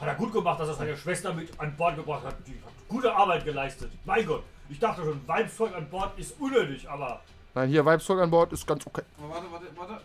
Hat 0.03 0.09
er 0.09 0.15
gut 0.15 0.33
gemacht, 0.33 0.59
dass 0.59 0.67
er 0.67 0.73
seine 0.73 0.97
Schwester 0.97 1.33
mit 1.33 1.57
an 1.59 1.75
Bord 1.77 1.95
gebracht 1.95 2.25
hat. 2.25 2.35
Die 2.45 2.51
hat 2.51 2.73
gute 2.89 3.13
Arbeit 3.15 3.45
geleistet. 3.45 3.89
Mein 4.03 4.25
Gott, 4.25 4.43
ich 4.69 4.77
dachte 4.79 5.01
schon, 5.01 5.25
Weibszeug 5.27 5.73
an 5.75 5.89
Bord 5.89 6.11
ist 6.19 6.39
unnötig, 6.39 6.89
aber 6.89 7.21
Nein, 7.55 7.69
hier 7.69 7.85
Vibestalk 7.85 8.19
an 8.19 8.29
Bord 8.31 8.51
ist 8.51 8.65
ganz 8.67 8.85
okay. 8.85 9.03
Aber 9.17 9.29
Warte, 9.35 9.45
warte, 9.51 9.65
warte. 9.75 10.01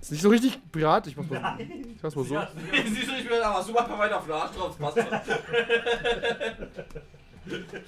Ist 0.00 0.10
nicht 0.12 0.20
so 0.22 0.28
richtig 0.28 0.60
Pirat. 0.70 1.06
Ich 1.06 1.16
mach 1.16 1.24
mal, 1.30 1.40
nein. 1.40 1.94
ich 1.96 2.02
mach's 2.02 2.14
mal 2.14 2.22
so. 2.22 2.28
Sie 2.28 2.36
hat- 2.38 2.52
Siehst 2.86 3.08
du, 3.08 3.12
ich 3.16 3.28
bin 3.28 3.40
aber 3.42 3.62
super 3.62 3.82
per 3.84 3.98
weiter 3.98 4.18
auf 4.18 4.24
den 4.26 4.32
Arsch 4.34 4.52
drauf, 4.54 4.78
passt 4.78 4.98
schon. 4.98 5.06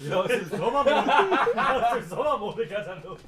Ja, 0.01 0.16
aus 0.20 0.28
dem 0.28 0.48
Sommermode. 0.51 0.97
aus 0.97 1.93
dem 1.98 2.09
Sommermode-Katalog. 2.11 3.19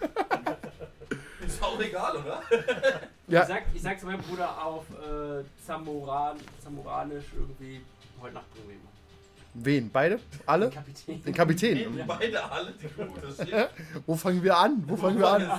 Ist 1.48 1.62
auch 1.62 1.80
egal, 1.80 2.16
oder? 2.16 2.42
Ja. 3.30 3.42
Ich, 3.42 3.48
sag, 3.48 3.62
ich 3.74 3.82
sag 3.82 4.00
zu 4.00 4.06
meinem 4.06 4.22
Bruder 4.22 4.48
auf 4.64 4.84
äh, 4.90 5.44
Zamoran, 5.66 6.38
Zamoranisch 6.64 7.26
irgendwie 7.36 7.82
heute 8.22 8.34
Nacht 8.36 8.46
bringen. 8.54 8.80
Wen? 9.52 9.90
Beide? 9.90 10.18
Alle? 10.46 10.70
Kapitän. 10.70 11.22
Den 11.22 11.34
Kapitän. 11.34 12.04
Beide 12.06 12.50
alle 12.50 12.72
die 12.72 12.88
das. 13.20 13.68
Wo 14.06 14.16
fangen 14.16 14.42
wir 14.42 14.56
an? 14.56 14.82
Wo 14.86 14.96
fangen 14.96 15.18
wir 15.18 15.28
an? 15.28 15.50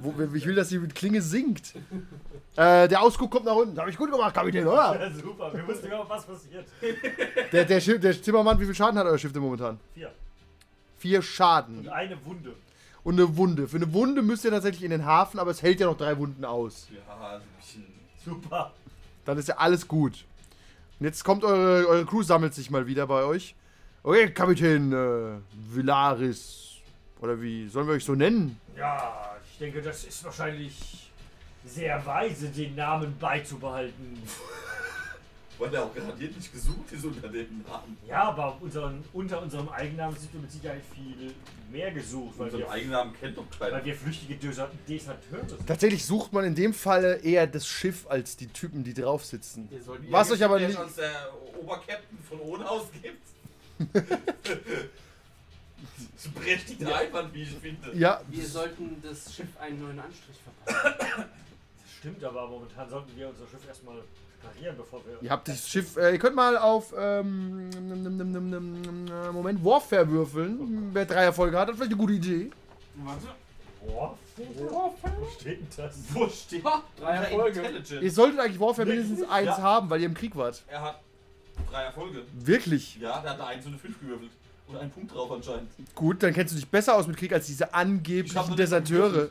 Wo, 0.00 0.14
ich 0.34 0.44
will, 0.44 0.54
dass 0.54 0.68
die 0.68 0.78
mit 0.78 0.94
Klinge 0.94 1.22
singt. 1.22 1.72
Äh, 2.56 2.86
der 2.88 3.00
Ausguck 3.00 3.30
kommt 3.30 3.46
nach 3.46 3.54
unten. 3.54 3.78
Hab 3.78 3.88
ich 3.88 3.96
gut 3.96 4.10
gemacht, 4.10 4.34
Kapitän, 4.34 4.66
oder? 4.66 5.00
Ja, 5.00 5.10
super, 5.10 5.54
wir 5.54 5.66
wussten 5.66 5.86
überhaupt, 5.86 6.10
was 6.10 6.26
passiert. 6.26 6.66
Der, 7.52 7.64
der, 7.64 7.80
Schiff, 7.80 7.98
der 8.00 8.20
Zimmermann, 8.22 8.60
wie 8.60 8.66
viel 8.66 8.74
Schaden 8.74 8.98
hat 8.98 9.06
euer 9.06 9.18
Schiff 9.18 9.32
denn 9.32 9.42
momentan? 9.42 9.80
Vier. 9.94 10.12
Vier 10.98 11.18
Und 11.18 11.24
Schaden. 11.24 11.88
eine 11.88 12.22
Wunde. 12.26 12.54
Und 13.02 13.14
eine 13.14 13.36
Wunde. 13.36 13.66
Für 13.66 13.76
eine 13.76 13.92
Wunde 13.92 14.22
müsst 14.22 14.44
ihr 14.44 14.50
tatsächlich 14.50 14.84
in 14.84 14.90
den 14.90 15.06
Hafen, 15.06 15.38
aber 15.38 15.50
es 15.50 15.62
hält 15.62 15.80
ja 15.80 15.86
noch 15.86 15.96
drei 15.96 16.18
Wunden 16.18 16.44
aus. 16.44 16.88
Ja, 16.90 17.34
ein 17.36 17.40
bisschen. 17.58 17.86
Super. 18.24 18.72
Dann 19.24 19.38
ist 19.38 19.48
ja 19.48 19.56
alles 19.56 19.88
gut. 19.88 20.24
Und 20.98 21.06
jetzt 21.06 21.24
kommt 21.24 21.44
eure, 21.44 21.86
eure 21.86 22.04
Crew, 22.04 22.22
sammelt 22.22 22.54
sich 22.54 22.70
mal 22.70 22.86
wieder 22.86 23.06
bei 23.06 23.24
euch. 23.24 23.54
Okay, 24.02 24.30
Kapitän 24.30 24.92
äh, 24.92 25.38
Villaris. 25.74 26.76
Oder 27.20 27.40
wie 27.40 27.68
sollen 27.68 27.86
wir 27.86 27.94
euch 27.94 28.04
so 28.04 28.14
nennen? 28.14 28.58
Ja, 28.76 29.36
ich 29.50 29.58
denke, 29.58 29.82
das 29.82 30.04
ist 30.04 30.24
wahrscheinlich 30.24 31.10
sehr 31.64 32.04
weise, 32.04 32.48
den 32.48 32.74
Namen 32.74 33.16
beizubehalten. 33.18 34.22
Weil 35.60 35.70
der 35.70 35.84
auch 35.84 35.94
garantiert 35.94 36.34
nicht 36.34 36.50
gesucht 36.52 36.90
ist 36.90 37.04
unter 37.04 37.28
dem 37.28 37.62
Namen. 37.68 37.96
Ja, 38.08 38.22
aber 38.24 38.56
unseren, 38.60 39.04
unter 39.12 39.42
unserem 39.42 39.68
Eigennamen 39.68 40.16
sind 40.16 40.32
wir 40.32 40.40
mit 40.40 40.50
Sicherheit 40.50 40.80
viel 40.94 41.34
mehr 41.70 41.90
gesucht, 41.92 42.38
weil, 42.38 42.46
Unseren 42.46 42.60
wir, 42.60 42.70
Eigennamen 42.70 43.14
kennt 43.20 43.36
doch 43.36 43.44
keiner. 43.58 43.72
weil 43.76 43.84
wir 43.84 43.94
flüchtige 43.94 44.36
Deserteure 44.36 45.46
sind. 45.46 45.66
Tatsächlich 45.66 46.04
sucht 46.06 46.32
man 46.32 46.46
in 46.46 46.54
dem 46.54 46.72
Falle 46.72 47.16
eher 47.16 47.46
das 47.46 47.66
Schiff 47.66 48.06
als 48.08 48.36
die 48.38 48.46
Typen, 48.46 48.82
die 48.84 48.94
drauf 48.94 49.22
sitzen. 49.24 49.68
Was 50.08 50.30
euch 50.30 50.42
aber 50.42 50.58
nicht. 50.58 50.78
als 50.78 50.94
der 50.96 51.28
Oberkapitän 51.60 52.18
von 52.26 52.40
ohne 52.40 52.68
aus 52.68 52.84
gibt. 53.02 53.20
Das 53.94 54.02
ist 56.16 56.26
ein 56.26 56.34
berechtigter 56.34 56.94
Einwand, 56.96 57.34
wie 57.34 57.42
ich 57.42 57.50
finde. 57.50 57.92
Ja, 57.96 58.20
Wir 58.28 58.46
sollten 58.46 59.00
das 59.02 59.34
Schiff 59.34 59.48
einen 59.58 59.80
neuen 59.82 60.00
Anstrich 60.00 60.36
verpassen. 60.64 61.24
Das 61.82 61.92
stimmt, 61.98 62.24
aber 62.24 62.48
momentan 62.48 62.88
sollten 62.88 63.16
wir 63.16 63.28
unser 63.28 63.46
Schiff 63.46 63.66
erstmal 63.66 63.96
reparieren, 64.42 64.76
bevor 64.76 65.00
wir. 65.06 65.18
ihr 65.22 65.30
habt 65.30 65.48
das 65.48 65.68
Schiff. 65.68 65.96
Äh, 65.96 66.12
ihr 66.12 66.18
könnt 66.18 66.36
mal 66.36 66.56
auf. 66.58 66.92
Ähm, 66.96 67.68
nimm, 67.70 68.02
nimm, 68.02 68.16
nimm, 68.16 68.32
nimm, 68.32 68.50
nimm, 68.50 68.80
nimm, 69.04 69.32
Moment, 69.32 69.64
Warfare 69.64 70.08
würfeln. 70.08 70.90
Wer 70.92 71.04
drei 71.06 71.24
Erfolge 71.24 71.58
hat, 71.58 71.68
hat 71.68 71.74
vielleicht 71.76 71.92
eine 71.92 72.00
gute 72.00 72.14
Idee. 72.14 72.50
Warte. 72.96 73.26
Boah, 73.86 74.14
Wo 74.36 74.94
steht 75.38 75.60
denn 75.60 75.66
das? 75.76 75.94
Wo 76.10 76.28
steht? 76.28 76.62
Drei 76.98 77.16
Erfolge. 77.16 77.62
Ihr 78.00 78.12
solltet 78.12 78.40
eigentlich 78.40 78.60
Warfare 78.60 78.86
Wirklich? 78.86 79.06
mindestens 79.06 79.30
eins 79.30 79.46
Ja. 79.46 79.58
haben, 79.62 79.88
weil 79.88 80.00
ihr 80.00 80.06
im 80.06 80.14
Krieg 80.14 80.36
wart. 80.36 80.62
Er 80.68 80.82
hat 80.82 81.00
drei 81.70 81.84
Erfolge. 81.84 82.22
Wirklich? 82.34 82.96
Ja, 82.96 83.20
der 83.20 83.30
hat 83.30 83.40
eine 83.40 83.46
1 83.48 83.64
und 83.66 83.72
eine 83.72 83.78
5 83.80 84.00
gewürfelt. 84.00 84.30
Und 84.66 84.76
einen 84.76 84.90
Punkt 84.90 85.14
drauf 85.14 85.32
anscheinend. 85.32 85.70
Gut, 85.94 86.22
dann 86.22 86.32
kennst 86.34 86.52
du 86.52 86.56
dich 86.56 86.68
besser 86.68 86.94
aus 86.94 87.06
mit 87.06 87.16
Krieg 87.16 87.32
als 87.32 87.46
diese 87.46 87.72
angeblichen 87.74 88.54
Deserteure. 88.56 89.30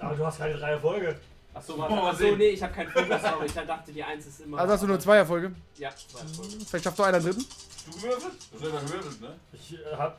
Aber 0.00 0.16
du 0.16 0.26
hast 0.26 0.38
keine 0.38 0.54
drei 0.54 0.70
Erfolge. 0.72 1.16
Achso, 1.54 1.78
warte. 1.78 1.94
mal 1.94 2.10
Achso, 2.10 2.36
nee, 2.36 2.48
ich 2.48 2.62
habe 2.62 2.72
keinen 2.74 2.90
Fokus, 2.90 3.24
aber 3.24 3.44
ich 3.44 3.52
dachte, 3.52 3.92
die 3.92 4.02
1 4.02 4.26
ist 4.26 4.40
immer. 4.40 4.58
Also 4.58 4.72
hast 4.72 4.82
du 4.82 4.86
nur 4.88 5.00
zwei 5.00 5.16
Erfolge. 5.18 5.52
Ja, 5.76 5.90
zwei 5.94 6.20
Erfolge. 6.20 6.64
Vielleicht 6.66 6.84
schafft 6.84 6.98
doch 6.98 7.04
einer 7.04 7.16
einen 7.18 7.26
dritten. 7.26 7.46
Du 7.86 7.92
gewürfelt? 7.96 8.32
Du 8.50 8.54
hast 8.54 8.60
selber 8.62 8.80
gewürfelt, 8.80 9.20
ne? 9.20 9.34
Ich 9.52 9.74
äh, 9.74 9.96
hab 9.96 10.18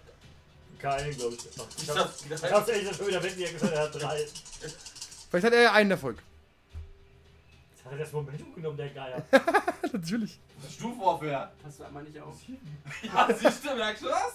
keinen, 0.80 1.12
glaube 1.18 1.36
ich. 1.36 1.58
Noch. 1.58 1.68
Ich 1.78 1.84
Ich 1.84 1.90
hab's, 1.90 2.26
ich 2.26 2.52
hab's 2.52 2.70
echt 2.70 2.96
schon 2.96 3.08
wieder 3.08 3.22
weg, 3.24 3.34
wie 3.36 3.44
er 3.44 3.52
gesagt 3.54 3.72
hat, 3.76 3.80
er 3.80 3.84
hat 3.86 4.02
drei. 4.02 4.26
Vielleicht 5.30 5.46
hat 5.46 5.54
er 5.54 5.74
einen 5.74 5.92
Erfolg. 5.92 6.18
Jetzt 7.76 7.86
hat 7.86 7.92
er 7.92 7.98
das 7.98 8.12
Momentum 8.14 8.56
genommen, 8.56 8.78
der 8.78 8.90
Geier. 8.90 9.24
Natürlich. 9.92 10.40
Stufenwarfare. 10.72 11.52
Passt 11.62 11.80
du 11.80 11.84
einmal 11.84 12.04
nicht 12.04 12.20
auf. 12.20 12.36
Ja, 13.04 13.28
siehst 13.34 13.66
du, 13.66 13.76
merkst 13.76 14.04
du 14.04 14.08
das? 14.08 14.34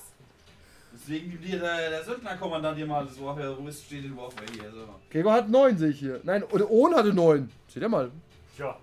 Deswegen 0.92 1.30
gibt 1.30 1.44
dir 1.44 1.58
der, 1.58 1.90
der 1.90 2.04
Söldnerkommandant 2.04 2.76
hier 2.76 2.86
mal 2.86 3.04
das 3.06 3.20
Warfare. 3.20 3.56
Wo 3.58 3.66
ist, 3.68 3.84
steht 3.86 4.04
in 4.04 4.16
Warfare 4.16 4.44
hier? 4.52 4.70
So. 4.70 4.86
Gregor 5.10 5.32
hat 5.32 5.48
neun, 5.48 5.78
sehe 5.78 5.90
ich 5.90 5.98
hier. 5.98 6.20
Nein, 6.24 6.42
oder 6.44 6.68
Ohn 6.70 6.94
hatte 6.94 7.12
neun. 7.14 7.50
Seht 7.68 7.82
ihr 7.82 7.88
mal. 7.88 8.10
Tja, 8.56 8.76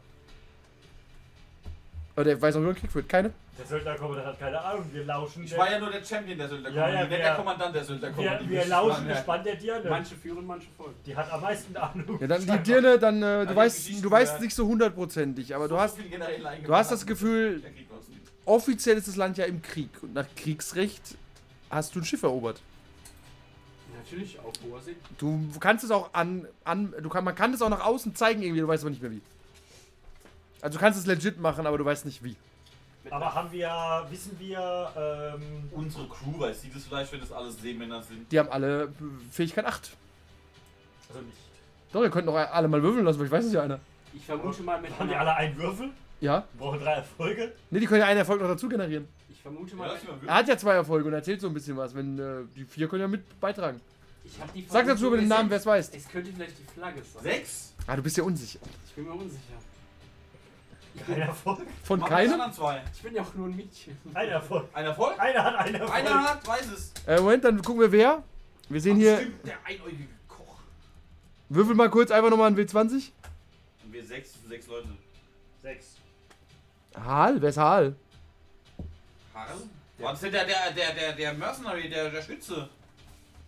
Aber 2.15 2.23
der 2.23 2.41
weiß 2.41 2.55
auch, 2.55 2.61
wie 2.61 2.65
man 2.65 2.75
Krieg 2.75 2.91
führt. 2.91 3.07
Keine? 3.09 3.31
der 3.59 3.65
Söldnerkommandant 3.65 4.27
hat 4.27 4.39
keine 4.39 4.61
Ahnung. 4.61 4.85
Wir 4.93 5.03
lauschen. 5.03 5.43
Ich 5.43 5.49
der- 5.49 5.57
war 5.59 5.71
ja 5.71 5.79
nur 5.79 5.89
der 5.89 6.03
Champion 6.05 6.37
der 6.37 6.47
Söldnerkommandant, 6.47 6.93
Ja, 6.95 7.01
ja, 7.03 7.07
der 7.09 7.19
wer- 7.19 7.35
Kommandant 7.35 7.75
der 7.75 7.81
wir, 7.81 7.87
Söldnerkommandant. 7.87 8.49
wir 8.51 8.65
lauschen 8.67 9.07
gespannt 9.07 9.45
der 9.47 9.55
Dirne. 9.55 9.89
Manche 9.89 10.15
führen, 10.15 10.45
manche 10.45 10.67
folgen. 10.77 10.93
Die 11.05 11.15
hat 11.15 11.31
am 11.31 11.41
meisten 11.41 11.75
Ahnung. 11.75 12.17
Ja, 12.21 12.27
dann 12.27 12.41
die 12.45 12.57
Dirne, 12.59 12.99
dann, 12.99 13.23
äh, 13.23 13.45
du 13.47 13.55
weißt, 13.55 14.03
du 14.03 14.11
weißt 14.11 14.41
nicht 14.41 14.53
so 14.55 14.67
hundertprozentig, 14.67 15.55
aber 15.55 15.67
du 15.67 15.79
hast, 15.79 15.97
du 15.97 16.73
hast 16.75 16.91
das 16.91 17.03
Gefühl, 17.05 17.61
Der 17.61 17.71
offiziell 18.45 18.97
ist 18.97 19.07
das 19.07 19.15
Land 19.15 19.37
ja 19.39 19.45
im 19.45 19.59
Krieg 19.63 19.89
und 20.03 20.13
nach 20.13 20.27
Kriegsrecht 20.35 21.01
hast 21.69 21.95
du 21.95 21.99
ein 21.99 22.05
Schiff 22.05 22.23
erobert. 22.23 22.61
Natürlich 23.97 24.39
auf 24.39 24.53
hoher 24.63 24.81
See. 24.81 24.95
Du 25.17 25.39
kannst 25.59 25.83
es 25.83 25.91
auch 25.91 26.13
an, 26.13 26.47
an 26.63 26.93
du 27.01 27.09
kann, 27.09 27.23
man 27.23 27.35
kann 27.35 27.53
es 27.53 27.61
auch 27.61 27.69
nach 27.69 27.83
außen 27.85 28.15
zeigen 28.15 28.41
irgendwie, 28.41 28.61
du 28.61 28.67
weißt 28.67 28.83
aber 28.83 28.91
nicht 28.91 29.01
mehr 29.01 29.11
wie. 29.11 29.21
Also 30.61 30.77
du 30.77 30.81
kannst 30.83 30.99
es 30.99 31.05
legit 31.05 31.39
machen, 31.39 31.65
aber 31.67 31.77
du 31.77 31.85
weißt 31.85 32.05
nicht 32.05 32.23
wie. 32.23 32.35
Aber 33.09 33.33
haben 33.33 33.51
wir, 33.51 34.05
wissen 34.09 34.35
wir, 34.37 34.91
ähm, 34.97 35.69
Unsere 35.71 36.07
Crew 36.07 36.39
weiß 36.39 36.61
sie 36.61 36.69
das 36.73 36.83
vielleicht, 36.83 37.11
wenn 37.13 37.21
das 37.21 37.31
alles 37.31 37.59
Seemänner 37.61 38.01
sind. 38.03 38.29
Die 38.31 38.37
haben 38.39 38.49
alle 38.49 38.83
äh, 38.83 38.87
Fähigkeit 39.31 39.65
8. 39.65 39.91
also 41.09 41.21
nicht. 41.21 41.37
Doch, 41.93 42.03
ihr 42.03 42.09
könnt 42.09 42.27
doch 42.27 42.35
alle 42.35 42.67
mal 42.67 42.83
würfeln 42.83 43.05
lassen, 43.05 43.19
weil 43.19 43.27
ich 43.27 43.31
weiß 43.31 43.45
es 43.45 43.53
ja 43.53 43.63
einer. 43.63 43.79
ich 44.13 44.25
vermute 44.25 44.61
mal 44.63 44.81
mit 44.81 44.91
Haben 44.99 45.07
die 45.07 45.15
einer. 45.15 45.21
alle 45.21 45.35
einen 45.37 45.57
Würfel? 45.57 45.89
Ja? 46.19 46.43
Brauchen 46.57 46.79
drei 46.79 46.93
Erfolge? 46.95 47.53
Ne, 47.69 47.79
die 47.79 47.85
können 47.85 48.01
ja 48.01 48.07
einen 48.07 48.19
Erfolg 48.19 48.41
noch 48.41 48.49
dazu 48.49 48.67
generieren. 48.67 49.07
Vermute 49.47 49.75
mal. 49.77 49.97
Er 50.25 50.33
hat 50.33 50.47
ja 50.47 50.57
zwei 50.57 50.73
Erfolge 50.73 51.07
und 51.07 51.13
erzählt 51.13 51.39
so 51.39 51.47
ein 51.47 51.53
bisschen 51.53 51.77
was. 51.77 51.95
Wenn 51.95 52.19
äh, 52.19 52.43
die 52.53 52.65
vier 52.65 52.89
können 52.89 53.01
ja 53.01 53.07
mit 53.07 53.39
beitragen. 53.39 53.79
Ich 54.25 54.39
hab 54.41 54.53
die 54.53 54.65
Sag 54.69 54.85
dazu 54.85 55.07
über 55.07 55.17
den 55.17 55.29
Namen, 55.29 55.49
wer 55.49 55.57
es 55.57 55.65
weiß. 55.65 55.91
Es 55.93 56.09
könnte 56.09 56.33
vielleicht 56.33 56.59
die 56.59 56.65
Flagge 56.65 57.01
sein. 57.01 57.23
Sechs? 57.23 57.73
Ah, 57.85 57.95
du 57.95 58.01
bist 58.03 58.17
ja 58.17 58.23
unsicher. 58.23 58.59
Ich 58.85 58.93
bin 58.93 59.05
mir 59.05 59.13
unsicher. 59.13 59.39
Kein 61.05 61.21
Erfolg. 61.21 61.61
Von 61.83 61.99
die 62.01 62.05
keinem? 62.07 62.33
anderen 62.33 62.51
zwei. 62.51 62.83
Ich 62.93 63.01
bin 63.01 63.13
ja 63.13 63.21
auch 63.21 63.33
nur 63.35 63.47
ein 63.47 63.55
Mädchen. 63.55 63.97
Ein 64.13 64.27
Erfolg. 64.27 64.67
Ein 64.73 64.85
Erfolg? 64.85 65.17
Einer 65.17 65.43
hat 65.43 65.55
einen 65.55 65.75
Erfolg. 65.75 65.93
Einer 65.93 66.23
hat, 66.23 66.45
weiß 66.47 66.67
es. 66.73 66.93
Äh, 67.05 67.21
Moment, 67.21 67.45
dann 67.45 67.61
gucken 67.61 67.81
wir 67.81 67.91
wer. 67.91 68.23
Wir 68.67 68.81
sehen 68.81 68.97
hier. 68.97 69.17
Stimmt, 69.17 69.47
der 69.47 69.57
einäugige 69.63 70.07
Koch. 70.27 70.59
Würfel 71.47 71.75
mal 71.75 71.89
kurz 71.89 72.11
einfach 72.11 72.29
nochmal 72.29 72.51
ein 72.51 72.57
W20. 72.57 73.11
Und 73.85 73.93
wir 73.93 74.03
sechs, 74.03 74.31
sechs 74.49 74.67
Leute. 74.67 74.89
Sechs. 75.61 75.95
Hal, 76.95 77.41
wer 77.41 77.49
ist 77.49 77.57
Hal? 77.57 77.95
War 79.99 80.11
das 80.11 80.19
denn 80.21 80.31
der, 80.31 80.45
der, 80.45 80.71
der, 80.71 80.93
der, 80.93 81.13
der 81.13 81.33
Mercenary, 81.33 81.89
der, 81.89 82.09
der 82.09 82.21
Schütze? 82.21 82.69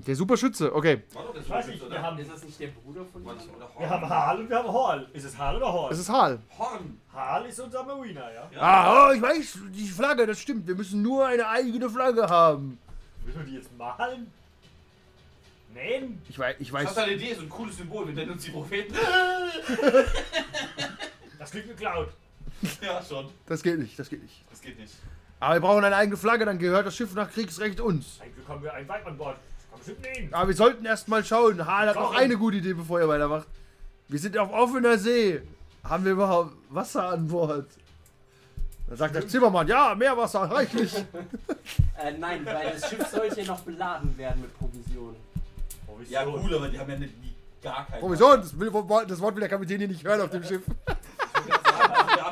Der 0.08 0.16
Superschütze, 0.16 0.74
okay. 0.74 1.04
War 1.14 1.24
doch 1.24 1.34
der 1.34 1.42
Ich 1.42 1.50
weiß 1.50 1.66
Superschütze, 1.66 1.72
nicht, 1.72 1.84
oder? 1.84 1.92
wir 1.92 2.02
haben, 2.02 2.18
Ist 2.20 2.32
das 2.32 2.44
nicht 2.44 2.60
der 2.60 2.68
Bruder 2.68 3.06
von 3.06 3.26
War 3.26 3.36
das 3.36 3.44
oder 3.50 3.66
Horn? 3.68 3.80
wir 3.80 3.90
haben 3.90 4.10
Hal 4.10 4.40
und 4.40 4.50
wir 4.50 4.58
haben 4.58 4.74
Hall. 4.74 5.10
Ist 5.14 5.24
es 5.26 5.38
Hal 5.38 5.56
oder 5.58 5.74
Hall? 5.74 5.92
Es 5.92 6.00
ist 6.00 6.10
Hal. 6.10 6.40
Horn. 6.58 7.02
Hal 7.14 7.46
ist 7.46 7.60
unser 7.60 7.84
Mariner, 7.84 8.32
ja? 8.34 8.50
Ja. 8.54 8.62
Ah, 8.62 9.10
oh, 9.10 9.12
ich 9.14 9.22
weiß, 9.22 9.60
die 9.74 9.88
Flagge, 9.88 10.26
das 10.26 10.40
stimmt. 10.40 10.66
Wir 10.68 10.76
müssen 10.76 11.02
nur 11.02 11.26
eine 11.28 11.48
eigene 11.48 11.90
Flagge 11.90 12.28
haben. 12.28 12.80
Willst 13.26 13.40
du 13.40 13.44
die 13.44 13.56
jetzt 13.56 13.78
malen? 13.78 14.32
Nähen? 15.74 16.22
Ich 16.30 16.40
weiß, 16.40 16.56
ich 16.60 16.72
Das 16.72 16.74
weiß. 16.82 16.92
ist 16.92 16.98
eine 16.98 17.12
Idee, 17.14 17.34
so 17.36 17.42
ein 17.42 17.50
cooles 17.50 17.78
Symbol. 17.78 18.08
Wir 18.08 18.14
nennen 18.16 18.32
uns 18.32 18.44
die 18.44 18.52
Propheten. 18.52 18.96
Das 21.38 21.52
klingt 21.52 21.68
geklaut. 21.68 22.10
ja, 22.82 23.02
schon. 23.04 23.30
Das 23.46 23.62
geht 23.62 23.78
nicht, 23.80 23.98
das 24.00 24.10
geht 24.10 24.22
nicht. 24.24 24.44
Das 24.50 24.62
geht 24.62 24.80
nicht. 24.80 24.94
Aber 25.40 25.54
wir 25.56 25.62
brauchen 25.62 25.84
eine 25.84 25.96
eigene 25.96 26.18
Flagge, 26.18 26.46
dann 26.46 26.60
gehört 26.60 26.86
das 26.86 26.96
Schiff 26.96 27.14
nach 27.16 27.32
Kriegsrecht 27.32 27.80
uns. 27.80 28.20
Eigentlich 28.22 28.36
bekommen 28.36 28.64
wir 28.64 28.74
ein 28.74 28.88
Weib 28.88 29.08
an 29.08 29.18
Bord. 29.18 29.38
Das 29.38 29.70
kann 29.70 29.80
bestimmt 29.80 30.02
nähen. 30.02 30.34
Aber 30.34 30.48
wir 30.48 30.56
sollten 30.56 30.86
erst 30.86 31.08
mal 31.08 31.24
schauen. 31.24 31.66
Hal 31.66 31.88
hat 31.88 31.96
noch 31.96 32.10
Kochen. 32.10 32.18
eine 32.18 32.38
gute 32.38 32.58
Idee, 32.58 32.74
bevor 32.74 33.00
er 33.00 33.08
weitermacht. 33.08 33.48
Wir 34.10 34.20
sind 34.20 34.38
auf 34.38 34.52
offener 34.52 34.98
See. 34.98 35.42
Haben 35.84 36.04
wir 36.04 36.12
überhaupt 36.12 36.54
Wasser 36.70 37.10
an 37.10 37.28
Bord? 37.28 37.68
Dann 38.90 38.98
sagt 38.98 39.16
der 39.16 39.28
Zimmermann, 39.28 39.68
ja, 39.68 39.94
Meerwasser, 39.96 40.42
reichlich. 40.42 40.94
Äh, 42.02 42.14
nein, 42.18 42.46
weil 42.46 42.72
das 42.72 42.90
Schiff 42.90 43.06
sollte 43.10 43.42
ja 43.42 43.48
noch 43.48 43.60
beladen 43.60 44.18
werden 44.18 44.42
mit 44.42 44.58
Provisionen. 44.58 45.18
Provision. 45.86 46.14
Ja, 46.14 46.26
cool, 46.26 46.56
aber 46.56 46.70
die 46.70 46.80
haben 46.80 46.90
ja 46.90 46.98
nicht, 46.98 47.22
nie, 47.22 47.36
gar 47.62 47.86
keinen. 47.86 48.00
Provision, 48.00 48.40
das, 48.40 48.58
will, 48.58 48.72
das 49.06 49.20
Wort 49.20 49.36
will 49.36 49.42
der 49.42 49.50
Kapitän 49.50 49.80
hier 49.80 49.88
nicht 49.90 50.06
hören 50.06 50.22
auf 50.22 50.30
dem 50.30 50.42
Schiff. 50.42 50.62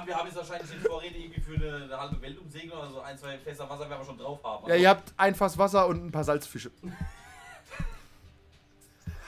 Wir, 0.07 0.15
haben, 0.15 0.25
wir 0.25 0.31
haben 0.31 0.37
jetzt 0.37 0.37
wahrscheinlich 0.37 0.71
die 0.71 0.87
Vorräte 0.87 1.17
irgendwie 1.17 1.41
für 1.41 1.55
eine, 1.55 1.83
eine 1.83 1.99
halbe 1.99 2.21
Welt 2.21 2.39
umsegeln 2.39 2.71
oder 2.71 2.89
so 2.89 3.01
ein, 3.01 3.17
zwei 3.17 3.37
Fässer 3.39 3.69
Wasser 3.69 3.89
werden 3.89 3.99
wir 3.99 4.05
schon 4.05 4.17
drauf 4.17 4.39
haben. 4.43 4.69
Ja, 4.69 4.75
ihr 4.75 4.89
habt 4.89 5.13
ein 5.17 5.35
Fass 5.35 5.57
Wasser 5.57 5.85
und 5.87 6.05
ein 6.05 6.11
paar 6.11 6.23
Salzfische. 6.23 6.71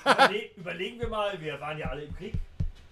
Überle 0.06 0.50
überlegen 0.56 1.00
wir 1.00 1.10
mal, 1.10 1.40
wir 1.42 1.60
waren 1.60 1.78
ja 1.78 1.88
alle 1.88 2.04
im 2.04 2.16
Krieg. 2.16 2.34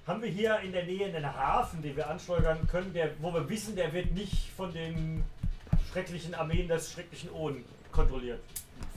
Haben 0.05 0.21
wir 0.21 0.29
hier 0.29 0.59
in 0.59 0.73
der 0.73 0.83
Nähe 0.83 1.05
einen 1.05 1.25
Hafen, 1.25 1.81
den 1.81 1.95
wir 1.95 2.09
ansteuern 2.09 2.67
können, 2.67 2.93
der, 2.93 3.11
wo 3.19 3.33
wir 3.33 3.47
wissen, 3.47 3.75
der 3.75 3.91
wird 3.93 4.11
nicht 4.11 4.49
von 4.55 4.73
den 4.73 5.23
schrecklichen 5.91 6.35
Armeen 6.35 6.67
des 6.67 6.91
schrecklichen 6.91 7.31
Oden 7.31 7.63
kontrolliert? 7.91 8.41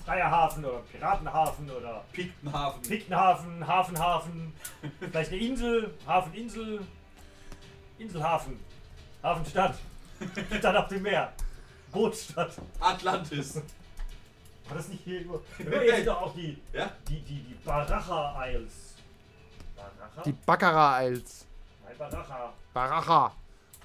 Freier 0.04 0.30
Hafen 0.30 0.64
oder 0.64 0.82
Piratenhafen 0.90 1.70
oder 1.70 2.04
Piktenhafen. 2.12 2.82
Piktenhafen, 2.82 3.66
Hafenhafen, 3.66 4.52
vielleicht 4.98 5.30
eine 5.30 5.40
Insel, 5.40 5.94
Hafeninsel, 6.06 6.80
Inselhafen, 7.98 8.58
Hafenstadt, 9.22 9.76
Stadt 10.59 10.76
auf 10.76 10.88
dem 10.88 11.02
Meer, 11.02 11.32
Bootstadt. 11.92 12.52
Atlantis. 12.80 13.56
War 13.56 14.76
das 14.76 14.88
nicht 14.88 15.02
hier 15.05 15.18
irgendwo? 15.20 15.42
Hier 15.56 15.97
sind 15.97 16.06
doch 16.06 16.22
auch 16.22 16.34
die, 16.34 16.56
Ja? 16.72 16.90
die, 17.09 17.20
die, 17.20 17.40
die 17.42 17.55
Baracha 17.64 18.47
Isles. 18.47 18.94
Baracha? 19.76 20.22
Die 20.24 20.32
Baccarat 20.32 21.02
Isles. 21.10 21.44
Nein, 21.84 21.94
Baracha. 21.98 22.52
Baracha. 22.72 23.34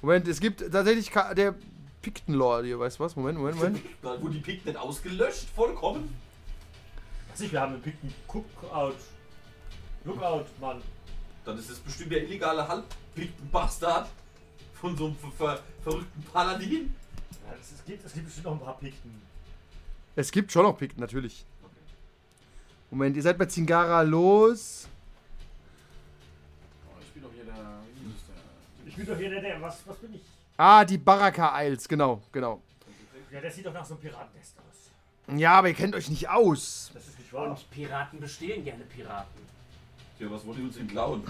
Moment, 0.01 0.27
es 0.27 0.39
gibt 0.39 0.59
tatsächlich 0.71 1.09
Ka- 1.11 1.33
der 1.33 1.55
Piktenlord 2.01 2.65
hier, 2.65 2.79
weißt 2.79 2.99
du 2.99 3.03
was? 3.03 3.15
Moment, 3.15 3.37
Moment, 3.39 3.57
Moment. 3.57 3.81
Da 4.03 4.21
wurden 4.21 4.33
die 4.33 4.39
Pikten 4.39 4.77
ausgelöscht, 4.77 5.47
vollkommen. 5.55 6.15
Was 7.31 7.41
ich, 7.41 7.51
wir 7.51 7.61
haben 7.61 7.73
einen 7.73 7.81
Picken 7.81 8.13
Cookout. 8.27 8.93
Lookout, 10.03 10.45
Mann. 10.61 10.81
Dann 11.43 11.57
ist 11.57 11.69
es 11.71 11.79
bestimmt 11.79 12.11
der 12.11 12.23
illegale 12.23 12.67
Halbpikten-Bastard 12.67 14.07
von 14.85 14.95
so 14.95 15.05
einem 15.05 15.15
ver 15.15 15.31
ver 15.31 15.59
verrückten 15.81 16.23
Paladin. 16.31 16.95
Ja, 17.43 17.55
es, 17.59 17.71
es, 17.71 17.85
gibt, 17.85 18.05
es 18.05 18.13
gibt 18.13 18.25
bestimmt 18.25 18.45
noch 18.45 18.53
ein 18.53 18.59
paar 18.59 18.77
Pikten. 18.77 19.19
Es 20.15 20.31
gibt 20.31 20.51
schon 20.51 20.63
noch 20.63 20.77
Pikten, 20.77 21.01
natürlich. 21.01 21.43
Moment, 22.91 23.15
ihr 23.15 23.23
seid 23.23 23.37
bei 23.37 23.45
Zingara 23.47 24.03
los. 24.03 24.87
Oh, 26.87 26.99
ich 27.01 27.11
bin 27.13 27.23
doch 27.23 27.31
hier 27.33 27.45
der. 27.45 27.55
Ich 28.85 28.95
bin 28.95 29.05
doch 29.07 29.17
hier 29.17 29.29
der, 29.31 29.41
der, 29.41 29.61
was, 29.61 29.87
was 29.87 29.97
bin 29.97 30.13
ich? 30.13 30.21
Ah, 30.55 30.85
die 30.85 30.99
Baraka 30.99 31.63
Isles, 31.63 31.87
genau, 31.87 32.21
genau. 32.31 32.61
Ja, 33.31 33.41
der 33.41 33.51
sieht 33.51 33.65
doch 33.65 33.73
nach 33.73 33.85
so 33.85 33.95
einem 33.95 34.03
Piratennest 34.03 34.55
aus. 34.59 35.35
Ja, 35.35 35.53
aber 35.57 35.69
ihr 35.69 35.73
kennt 35.73 35.95
euch 35.95 36.09
nicht 36.09 36.29
aus. 36.29 36.91
Das 36.93 37.07
ist 37.07 37.17
nicht 37.17 37.33
wahr. 37.33 37.49
Und 37.49 37.71
Piraten 37.71 38.19
bestehlen 38.19 38.63
gerne 38.63 38.83
Piraten. 38.83 39.41
Tja, 40.17 40.27
was 40.31 40.45
wollt 40.45 40.57
ihr 40.59 40.63
uns 40.65 40.75
denn 40.75 40.87
klauen? 40.87 41.23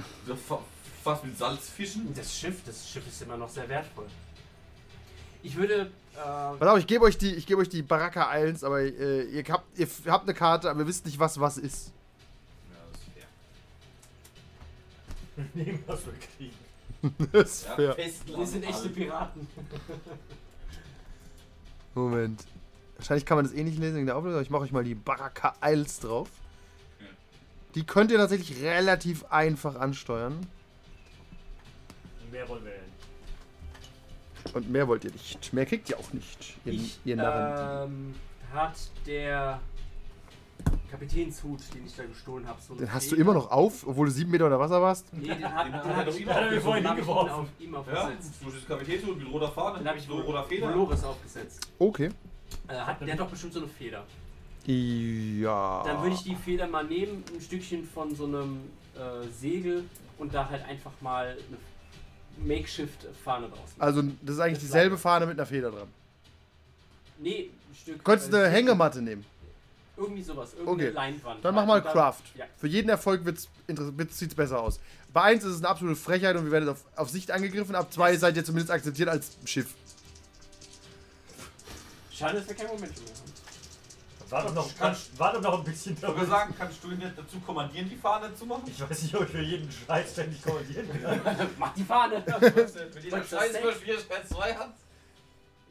Fast 1.04 1.24
mit 1.26 1.38
Salz 1.38 1.70
fischen? 1.70 2.14
Das 2.16 2.36
Schiff, 2.36 2.64
das 2.66 2.88
Schiff 2.90 3.08
ist 3.08 3.22
immer 3.22 3.38
noch 3.38 3.50
sehr 3.50 3.68
wertvoll. 3.70 4.08
Ich 5.44 5.56
würde. 5.56 5.92
Äh, 6.16 6.58
Pass 6.58 6.62
auf, 6.68 6.80
ich 6.80 6.88
gebe 6.88 7.06
euch 7.06 7.18
die, 7.18 7.34
ich 7.36 7.46
gebe 7.46 7.62
euch 7.62 7.70
die 7.70 7.82
Baraka 7.84 8.36
Islands, 8.36 8.64
aber 8.64 8.82
äh, 8.82 9.24
ihr, 9.24 9.44
habt, 9.50 9.78
ihr 9.78 9.88
habt 10.08 10.24
eine 10.24 10.34
Karte, 10.34 10.70
aber 10.70 10.82
ihr 10.82 10.88
wisst 10.88 11.06
nicht, 11.06 11.20
was 11.20 11.40
was 11.40 11.58
ist. 11.58 11.92
Ja, 12.72 12.78
das 12.92 13.02
ist 13.02 13.08
fair. 15.36 15.46
Nehmen, 15.54 15.84
was 15.86 16.06
wir 16.06 16.14
kriegen. 16.14 16.56
das 17.32 17.52
ist 17.52 17.66
Ja, 17.68 17.76
fair. 17.76 17.94
Festland 17.94 18.40
wir 18.40 18.48
sind 18.48 18.64
echte. 18.64 18.90
Piraten. 18.90 19.48
Moment. 21.94 22.44
Wahrscheinlich 22.98 23.26
kann 23.26 23.38
man 23.38 23.46
das 23.46 23.54
eh 23.54 23.64
nicht 23.64 23.78
lesen 23.78 24.00
in 24.00 24.06
der 24.06 24.16
Auflösung, 24.16 24.36
aber 24.36 24.44
ich 24.44 24.50
mache 24.50 24.64
euch 24.64 24.72
mal 24.72 24.84
die 24.84 24.96
Baraka 24.96 25.54
Isles 25.64 26.00
drauf. 26.00 26.30
Ja. 27.76 27.82
Die 27.82 27.86
könnt 27.86 28.12
ihr 28.12 28.18
tatsächlich 28.18 28.62
relativ 28.64 29.26
einfach 29.30 29.76
ansteuern. 29.76 30.40
Mehr 32.32 32.48
wollen 32.50 32.64
wir 32.66 32.72
ja 32.72 32.78
nicht. 32.82 34.56
Und 34.56 34.70
mehr 34.70 34.88
wollt 34.88 35.04
ihr 35.04 35.12
nicht. 35.12 35.54
Mehr 35.54 35.66
kriegt 35.66 35.90
ihr 35.90 35.98
auch 36.00 36.14
nicht, 36.14 36.58
ihr, 36.66 36.74
Ich, 36.74 37.00
ihr 37.04 37.16
Narren. 37.16 37.90
ähm, 37.92 38.16
hat 38.54 38.76
der 39.06 39.60
Kapitänshut, 40.92 41.60
den 41.74 41.86
ich 41.86 41.96
da 41.96 42.04
gestohlen 42.06 42.48
habe, 42.48 42.62
so 42.62 42.74
eine 42.74 42.82
Den 42.84 42.94
hast 42.94 43.12
du 43.12 43.16
immer 43.16 43.34
noch 43.34 43.52
auf, 43.52 43.86
obwohl 43.88 44.06
du 44.08 44.12
sieben 44.12 44.32
Meter 44.32 44.46
unter 44.46 44.60
Wasser 44.60 44.82
warst? 44.82 45.12
Nee, 45.14 45.28
den 45.28 45.44
hat, 45.54 45.66
Den 45.68 45.74
hat 45.96 46.08
er 46.08 46.14
ich, 46.14 46.22
immer 46.22 46.34
Hat 46.34 46.44
er 46.44 46.52
mir 46.52 46.62
vorhin 46.62 46.88
hingeworfen. 46.88 47.32
auf 47.34 47.48
ihm 47.60 47.74
Ja, 47.74 47.80
aufgesetzt. 47.80 48.34
du 48.42 48.52
das 48.52 48.66
Kapitätshut 48.68 49.18
mit 49.18 49.32
roter 49.32 49.52
Fahne, 49.52 49.80
Den 49.80 49.88
habe 49.88 49.98
ich 49.98 50.06
so 50.06 50.14
roter 50.22 50.44
Feder. 50.44 50.72
Dolores 50.72 51.04
aufgesetzt. 51.04 51.68
Okay. 51.80 52.10
Äh, 52.68 52.74
hat, 52.76 53.02
der 53.02 53.14
hat 53.14 53.20
doch 53.20 53.30
bestimmt 53.30 53.54
so 53.54 53.60
eine 53.60 53.68
Feder. 53.68 54.04
Ja. 54.68 55.84
Dann 55.86 56.02
würde 56.02 56.16
ich 56.16 56.24
die 56.24 56.36
Feder 56.36 56.68
mal 56.68 56.84
nehmen, 56.84 57.24
ein 57.34 57.42
Stückchen 57.42 57.84
von 57.86 58.16
so 58.16 58.26
einem 58.26 58.62
äh, 58.96 59.28
Segel 59.40 59.86
und 60.18 60.34
da 60.34 60.50
halt 60.50 60.66
einfach 60.66 60.92
mal 61.02 61.28
eine 61.28 62.48
Makeshift-Fahne 62.48 63.48
draus 63.48 63.60
machen. 63.60 63.82
Also, 63.82 64.04
das 64.22 64.36
ist 64.36 64.42
eigentlich 64.42 64.60
dieselbe 64.60 64.98
Fahne 64.98 65.26
mit 65.28 65.38
einer 65.38 65.46
Feder 65.46 65.72
dran. 65.72 65.88
Nee, 67.20 67.50
ein 67.70 67.76
Stück. 67.76 67.98
Du 67.98 68.04
könntest 68.04 68.34
äh, 68.34 68.38
eine 68.38 68.50
Hängematte 68.50 69.02
nehmen. 69.02 69.26
Irgendwie 69.98 70.24
sowas, 70.24 70.54
irgendeine 70.54 70.90
Okay. 70.90 70.94
Leinwand. 70.94 71.46
Dann 71.46 71.56
mach 71.56 71.66
mal 71.66 71.82
Craft. 71.82 72.24
Ja. 72.36 72.46
Für 72.58 72.68
jeden 72.68 72.90
Erfolg 72.90 73.24
wird's, 73.24 73.48
wird's, 73.68 74.20
sieht's 74.20 74.36
besser 74.36 74.62
aus. 74.62 74.80
Bei 75.14 75.22
1 75.22 75.46
ist 75.46 75.52
es 75.52 75.58
eine 75.60 75.70
absolute 75.70 75.96
Frechheit 75.96 76.36
und 76.36 76.44
wir 76.44 76.52
werden 76.52 76.68
auf, 76.68 76.84
auf 76.98 77.10
Sicht 77.10 77.32
angegriffen. 77.32 77.76
Ab 77.76 77.94
2 77.94 78.18
seid 78.18 78.36
ihr 78.36 78.44
zumindest 78.44 78.72
akzeptiert 78.72 79.08
als 79.08 79.38
Schiff. 79.46 79.74
Schade, 82.12 82.40
dass 82.40 82.48
wir 82.48 82.56
keinen 82.56 82.68
Moment 82.68 82.94
mehr 82.94 83.14
haben. 83.14 83.35
War 84.30 84.44
doch 84.44 84.54
noch, 84.54 84.70
Kannst- 84.78 85.20
war 85.20 85.34
doch 85.34 85.42
noch 85.42 85.60
ein 85.60 85.64
bisschen 85.64 85.96
Ich 85.96 86.02
würde 86.02 86.26
sagen, 86.26 86.54
kannst 86.58 86.84
du 86.84 86.92
ihn 86.92 86.98
nicht 86.98 87.18
dazu 87.18 87.40
kommandieren, 87.40 87.90
die 87.90 87.96
Fahne 87.96 88.34
zu 88.34 88.46
machen? 88.46 88.64
Ich 88.66 88.82
weiß 88.82 89.04
nicht, 89.04 89.16
ob 89.16 89.24
ich 89.24 89.30
für 89.30 89.42
jeden 89.42 89.70
Scheiß 89.72 90.12
ständig 90.14 90.42
kommandieren 90.42 90.88
kann. 91.02 91.50
Mach 91.60 91.74
die 91.74 91.84
Fahne! 91.84 92.16
Mit 92.26 93.04
dieser 93.04 93.24
Scheiße, 93.24 93.60
wo 93.64 93.72
Schwierigkeit 93.72 94.28
2 94.28 94.54
hat. 94.56 94.74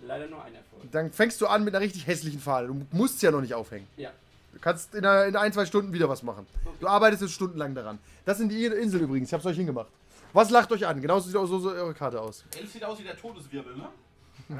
Leider 0.07 0.27
nur 0.29 0.43
ein 0.45 0.55
Erfolg. 0.55 0.91
Dann 0.93 1.13
fängst 1.13 1.41
du 1.41 1.47
an 1.47 1.65
mit 1.65 1.75
einer 1.75 1.83
richtig 1.85 2.07
hässlichen 2.07 2.39
Fahne. 2.41 2.69
Du 2.69 2.87
musst 2.93 3.21
sie 3.21 3.27
ja 3.27 3.33
noch 3.33 3.41
nicht 3.41 3.55
aufhängen. 3.55 3.89
Ja. 3.97 4.11
Du 4.53 4.59
kannst 4.61 4.95
in, 4.95 5.05
einer, 5.05 5.25
in 5.25 5.35
ein, 5.37 5.53
zwei 5.53 5.65
Stunden 5.67 5.93
wieder 5.93 6.09
was 6.09 6.23
machen. 6.23 6.47
Du 6.79 6.87
arbeitest 6.87 7.23
jetzt 7.23 7.33
stundenlang 7.33 7.75
daran. 7.75 7.99
Das 8.25 8.39
sind 8.39 8.51
die 8.51 8.67
Inseln 8.67 9.05
übrigens. 9.05 9.29
Ich 9.29 9.35
hab's 9.35 9.47
euch 9.47 9.57
hingemacht. 9.57 9.89
Was 10.33 10.51
lacht 10.51 10.71
euch 10.73 10.87
an? 10.87 11.01
Genauso 11.01 11.29
sieht 11.29 11.37
auch 11.37 11.47
so, 11.47 11.59
so 11.59 11.71
eure 11.71 11.95
Karte 11.95 12.21
aus. 12.21 12.45
Elf 12.57 12.71
sieht 12.71 12.85
aus 12.85 12.99
wie 12.99 13.05
der 13.05 13.17
Todeswirbel, 13.17 13.77
ne? 13.77 13.89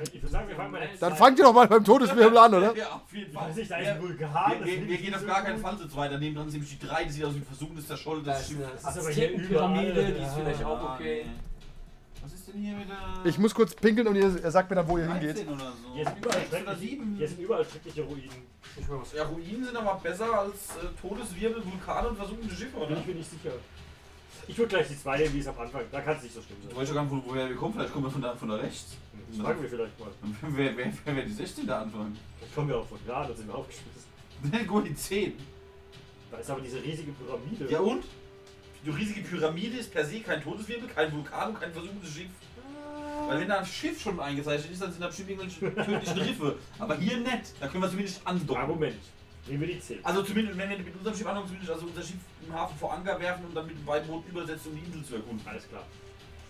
Ich 0.03 0.15
würde 0.15 0.29
sagen, 0.29 0.49
wir 0.49 0.57
fangen 0.57 0.73
mal 0.73 0.83
jetzt 0.83 1.03
Dann 1.03 1.15
fangt 1.15 1.39
ihr 1.39 1.45
doch 1.45 1.53
mal 1.53 1.69
beim 1.69 1.85
Todeswirbel 1.85 2.39
an, 2.39 2.55
oder? 2.55 2.75
Ja, 2.77 2.87
auf 2.95 3.13
jeden 3.13 3.29
Ich 3.31 3.35
Fall. 3.37 3.49
weiß 3.51 3.57
nicht, 3.57 3.71
da 3.71 3.77
ist 3.77 3.85
Wir- 3.85 3.93
ein 3.95 4.03
Vulkan. 4.03 4.31
Wir, 4.33 4.59
das 4.59 4.67
wir, 4.67 4.87
wir 4.89 4.95
ich 4.95 5.03
gehen 5.03 5.15
auf 5.15 5.21
so 5.21 5.27
gar 5.27 5.43
keinen. 5.43 5.59
Fall 5.59 5.77
so 5.79 5.97
weiter. 5.97 6.19
Neben 6.19 6.35
dran 6.37 6.47
ist 6.47 6.53
nämlich 6.55 6.79
die 6.79 6.87
3, 6.87 7.05
die 7.05 7.11
sieht 7.11 7.25
aus 7.25 7.35
wie 7.35 7.39
ein 7.39 7.45
versunkenes 7.47 7.87
Da 7.89 7.95
des 7.95 8.01
ist 8.01 8.07
Schiffes. 8.49 8.65
eine 8.65 8.75
ist 8.75 8.85
aber 8.87 9.11
hier 9.11 9.25
Aztekenpyramide, 9.25 9.93
die 10.05 10.11
ist 10.13 10.19
ja. 10.21 10.29
vielleicht 10.33 10.65
auch 10.65 10.95
okay. 10.95 11.27
Was 12.23 12.33
ist 12.33 12.49
denn 12.49 12.61
hier 12.63 12.79
wieder? 12.79 12.97
Ich 13.25 13.39
muss 13.39 13.55
kurz 13.55 13.75
pinkeln 13.75 14.09
und 14.09 14.17
ihr, 14.17 14.51
sagt 14.51 14.71
mir 14.71 14.77
dann, 14.77 14.89
wo 14.89 14.97
ihr 14.97 15.05
13 15.07 15.21
hingeht. 15.37 15.49
oder 15.49 15.73
so. 15.83 15.95
Hier 15.95 16.05
sind 16.07 16.17
überall 16.19 16.39
Sechs 16.41 16.49
oder 16.51 16.59
schreckliche, 16.65 16.91
sieben. 16.91 17.15
hier 17.19 17.29
sind 17.29 17.41
überall 17.41 17.65
schreckliche 17.67 18.03
Ruinen. 18.03 18.55
Ja, 19.15 19.23
Ruinen 19.25 19.65
sind 19.65 19.77
aber 19.77 20.01
besser 20.03 20.39
als 20.39 20.77
äh, 20.83 21.01
Todeswirbel, 21.03 21.63
Vulkane 21.67 22.09
und 22.09 22.17
versunkene 22.17 22.51
Schiffe, 22.51 22.77
oder? 22.79 22.97
Ich 22.97 23.03
bin 23.05 23.19
nicht 23.19 23.31
sicher. 23.31 23.53
Ich 24.49 24.57
würde 24.57 24.69
gleich 24.71 24.89
die 24.89 24.99
zwei 24.99 25.19
nehmen, 25.19 25.35
wie 25.35 25.41
es 25.41 25.47
am 25.49 25.59
Anfang. 25.59 25.83
Da 25.93 26.01
kann 26.01 26.17
es 26.17 26.23
nicht 26.23 26.35
so 26.35 26.41
schlimm 26.41 26.57
Du 26.63 26.69
sein. 26.69 26.77
weißt 26.79 26.89
ja 26.89 26.95
gar 26.95 27.03
nicht, 27.05 27.13
wo- 27.13 27.31
woher 27.31 27.49
wir 27.49 27.57
kommen. 27.57 27.75
Vielleicht 27.75 27.93
kommen 27.93 28.07
wir 28.07 28.11
von 28.11 28.23
da, 28.23 28.35
von 28.35 28.49
da 28.49 28.55
rechts. 28.57 28.97
Das 29.29 29.41
fragen 29.41 29.63
wir 29.63 29.69
vielleicht 29.69 30.01
mal. 30.01 30.09
Wer, 30.43 30.77
wer, 30.77 30.93
wer, 31.05 31.17
wer 31.17 31.25
die 31.25 31.33
16 31.33 31.67
da 31.67 31.83
anfangen? 31.83 32.17
Vielleicht 32.39 32.55
kommen 32.55 32.69
wir 32.69 32.79
auch 32.79 32.87
von 32.87 32.99
da, 33.07 33.27
da 33.27 33.35
sind 33.35 33.49
wir 33.49 33.55
aufgeschmissen. 33.55 34.05
Ne, 34.43 34.65
gut, 34.65 34.87
die 34.87 34.95
10. 34.95 35.33
Da 36.31 36.39
ist 36.39 36.51
aber 36.51 36.61
diese 36.61 36.83
riesige 36.83 37.13
Pyramide. 37.13 37.71
Ja 37.71 37.81
und? 37.81 38.05
Die 38.85 38.91
riesige 38.91 39.23
Pyramide 39.23 39.79
ist 39.79 39.93
per 39.93 40.05
se 40.05 40.21
kein 40.21 40.43
Todeswirbel, 40.43 40.89
kein 40.89 41.11
Vulkan 41.13 41.51
und 41.51 41.61
kein 41.61 41.73
versunkenes 41.73 42.13
Schiff. 42.13 42.31
Weil 43.27 43.41
wenn 43.41 43.49
da 43.49 43.59
ein 43.61 43.67
Schiff 43.67 44.03
schon 44.03 44.21
eingezeichnet 44.21 44.73
ist, 44.73 44.83
dann 44.83 44.93
sind 44.93 45.01
da 45.01 45.07
bestimmt 45.07 45.31
irgendwelche 45.31 45.75
tödlichen 45.75 46.19
Riffe. 46.19 46.57
Aber 46.79 46.97
hier 46.97 47.17
nicht. 47.19 47.55
Da 47.61 47.69
können 47.69 47.83
wir 47.83 47.91
zumindest 47.91 48.27
andocken. 48.27 48.63
Argument. 48.63 48.97
Nehmen 49.47 49.61
wir 49.61 49.69
die 49.69 49.81
10. 49.81 50.05
Also 50.05 50.23
zumindest, 50.23 50.59
wenn 50.59 50.71
wir 50.71 50.79
mit 50.79 50.97
unserem 50.97 51.17
Schiff 51.17 51.27
andocken, 51.27 51.49
zumindest 51.49 51.73
also 51.73 51.87
unser 51.87 52.03
Schiff 52.03 52.21
im 52.47 52.53
Hafen 52.53 52.79
vor 52.79 52.93
Anker 52.93 53.19
werfen 53.21 53.45
und 53.47 53.55
dann 53.55 53.67
mit 53.67 53.77
dem 53.77 53.85
beiden 53.85 54.09
Booten 54.09 54.31
übersetzen, 54.31 54.73
um 54.73 54.79
die 54.79 54.85
Insel 54.85 55.05
zu 55.05 55.15
erkunden. 55.17 55.47
Alles 55.47 55.69
klar. 55.69 55.85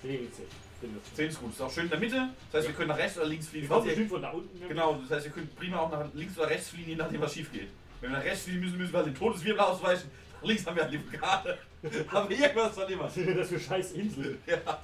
Wir 0.02 0.12
nehmen 0.12 0.26
die 0.26 0.32
10. 0.32 0.44
Bin 0.84 0.94
das. 1.02 1.14
10 1.14 1.28
ist 1.28 1.40
gut. 1.40 1.52
Ist 1.52 1.60
auch 1.62 1.70
schön 1.72 1.84
in 1.84 1.90
der 1.90 1.98
Mitte. 1.98 2.28
Das 2.52 2.58
heißt, 2.60 2.68
wir 2.68 2.74
können 2.74 2.88
nach 2.88 2.98
rechts 2.98 3.16
oder 3.18 3.26
links 3.26 3.48
fliegen. 3.48 3.68
Ihr- 3.70 3.80
bestimmt 3.82 4.10
von 4.10 4.22
da 4.22 4.30
unten. 4.30 4.68
Genau, 4.68 4.94
das 4.94 5.10
heißt, 5.10 5.24
wir 5.26 5.32
können 5.32 5.48
prima 5.56 5.78
auch 5.78 5.90
nach 5.90 6.06
links 6.14 6.36
oder 6.38 6.48
rechts 6.50 6.68
fliegen, 6.68 6.90
je 6.90 6.96
nachdem, 6.96 7.20
was 7.20 7.32
schief 7.34 7.50
geht. 7.52 7.68
Wenn 8.00 8.10
wir 8.10 8.18
nach 8.18 8.24
rechts 8.24 8.42
fliegen 8.44 8.60
müssen, 8.60 8.76
müssen 8.78 8.92
wir 8.92 8.98
halt 8.98 9.06
den 9.08 9.14
Todeswirbel 9.14 9.60
ausweichen. 9.60 10.10
Nach 10.40 10.48
links 10.48 10.66
haben 10.66 10.76
wir 10.76 10.82
halt 10.82 10.92
die 10.92 11.02
Vulkane. 11.02 11.58
Aber 12.12 12.30
irgendwas 12.30 12.74
dann 12.76 12.88
immer. 12.92 13.10
Das 13.36 13.48
für 13.48 13.60
scheiß 13.60 13.92
Inseln? 13.92 14.38
Ja. 14.46 14.82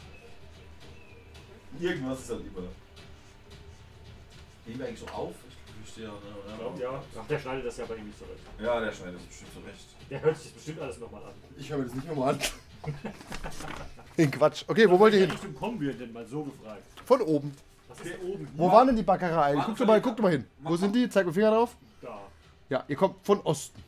Irgendwas 1.78 2.20
ist 2.20 2.30
halt 2.30 2.40
immer. 2.40 2.66
Nehmen 4.66 4.78
wir 4.80 4.86
eigentlich 4.86 5.00
so 5.00 5.06
auf? 5.08 5.34
Ich 5.84 5.90
stehe 5.92 6.06
ja, 6.06 6.12
Ich 6.14 6.44
oder? 6.46 6.56
glaube, 6.58 6.80
ja. 6.82 7.02
Ach, 7.18 7.26
der 7.26 7.38
schneidet 7.38 7.66
das 7.66 7.76
ja 7.78 7.84
aber 7.84 7.96
irgendwie 7.96 8.16
zurecht. 8.18 8.40
Ja, 8.60 8.80
der 8.80 8.92
schneidet 8.92 9.16
das 9.16 9.26
bestimmt 9.26 9.52
zurecht. 9.54 9.86
Der 10.10 10.20
hört 10.22 10.36
sich 10.36 10.44
das 10.46 10.52
bestimmt 10.54 10.80
alles 10.80 10.98
nochmal 10.98 11.24
an. 11.24 11.32
Ich 11.58 11.70
höre 11.70 11.78
mir 11.78 11.84
das 11.84 11.94
nicht 11.94 12.06
nochmal 12.08 12.34
an. 12.34 12.40
Den 14.16 14.30
Quatsch. 14.30 14.64
Okay, 14.66 14.88
wo 14.90 14.98
wollt 14.98 15.14
ihr 15.14 15.20
In 15.20 15.26
hin? 15.26 15.32
Richtung 15.36 15.54
kommen 15.54 15.80
wir 15.80 15.92
denn 15.92 16.12
mal 16.12 16.26
so 16.26 16.44
gefragt? 16.44 16.82
Von 17.04 17.20
oben. 17.22 17.52
Was 17.88 18.00
ist 18.00 18.14
oben? 18.22 18.48
Wo 18.56 18.70
waren 18.70 18.86
denn 18.88 18.96
die 18.96 19.02
Backereien? 19.02 19.62
Guck 19.64 19.76
doch 19.76 19.86
mal, 19.86 20.00
guck 20.00 20.16
doch 20.16 20.22
mal 20.22 20.32
hin. 20.32 20.44
Wo 20.60 20.76
sind 20.76 20.94
die? 20.94 21.08
Zeig 21.08 21.26
mit 21.26 21.34
dem 21.34 21.38
Finger 21.40 21.50
drauf. 21.50 21.76
Da. 22.02 22.20
Ja, 22.68 22.84
ihr 22.88 22.96
kommt 22.96 23.16
von 23.24 23.40
Osten. 23.40 23.82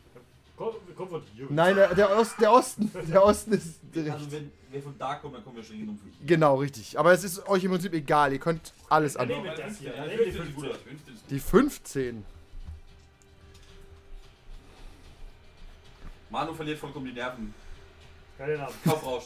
Komm, 0.57 0.73
wir 0.85 0.95
kommen 0.95 1.09
von 1.09 1.21
hier. 1.35 1.47
Nein, 1.49 1.75
der, 1.75 1.95
der, 1.95 2.17
Ost, 2.17 2.35
der 2.39 2.51
Osten. 2.51 2.91
Der 3.11 3.23
Osten 3.23 3.53
ist. 3.53 3.79
Also, 3.95 4.31
wenn 4.31 4.51
wir 4.71 4.81
von 4.83 4.95
da 4.97 5.15
kommen, 5.15 5.33
dann 5.33 5.43
kommen 5.43 5.55
wir 5.55 5.63
schon 5.63 5.77
hin 5.77 5.89
um 5.89 5.97
fünf. 5.97 6.13
Genau, 6.25 6.55
richtig. 6.57 6.97
Aber 6.99 7.11
es 7.11 7.23
ist 7.23 7.47
euch 7.47 7.63
im 7.63 7.71
Prinzip 7.71 7.93
egal. 7.93 8.33
Ihr 8.33 8.39
könnt 8.39 8.71
alles 8.89 9.17
an. 9.17 9.27
nee. 9.27 9.33
Nehmen 9.35 9.45
wir 9.45 9.55
das 9.55 9.77
hier. 9.77 9.95
Ja, 9.95 10.05
Nehmen 10.05 10.19
wir 10.19 10.25
die 10.25 10.31
15 10.31 10.47
ist 10.49 10.55
gut. 10.55 10.65
15. 10.65 10.83
15 10.89 11.13
ist 11.15 11.21
gut. 11.21 11.31
Die 11.31 11.39
15. 11.39 12.25
Manu 16.29 16.53
verliert 16.53 16.79
vollkommen 16.79 17.05
die 17.05 17.13
Nerven. 17.13 17.53
Keine 18.43 18.57
Namen. 18.57 18.73
Kaufrausch. 18.83 19.23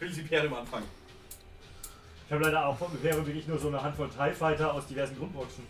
Sie 0.00 0.20
Imperium 0.20 0.54
anfangen. 0.54 0.86
Ich 2.26 2.32
habe 2.32 2.44
leider 2.44 2.64
auch 2.64 2.78
vom 2.78 2.92
Imperium 2.92 3.26
wirklich 3.26 3.48
nur 3.48 3.58
so 3.58 3.66
eine 3.66 3.82
Handvoll 3.82 4.08
TIE 4.08 4.32
Fighter 4.32 4.72
aus 4.72 4.86
diversen 4.86 5.18
Grundboxen. 5.18 5.64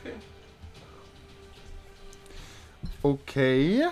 Okay. 0.00 0.14
Okay. 3.02 3.88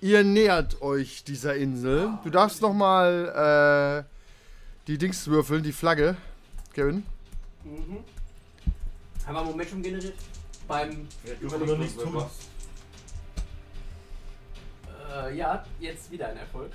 Ihr 0.00 0.22
nähert 0.22 0.80
euch 0.80 1.24
dieser 1.24 1.56
Insel. 1.56 2.16
Du 2.22 2.30
darfst 2.30 2.62
nochmal 2.62 4.04
äh, 4.06 4.86
die 4.86 4.98
Dings 4.98 5.26
würfeln, 5.26 5.64
die 5.64 5.72
Flagge. 5.72 6.16
Kevin. 6.74 7.04
Mhm. 7.64 8.04
Haben 9.26 9.34
wir 9.34 9.42
Momentum 9.42 9.82
generiert? 9.82 10.14
Beim. 10.68 11.08
Nichts 11.76 11.96
tun. 11.96 12.24
Äh, 15.10 15.36
ja, 15.36 15.64
jetzt 15.80 16.10
wieder 16.10 16.28
ein 16.28 16.36
Erfolg. 16.36 16.72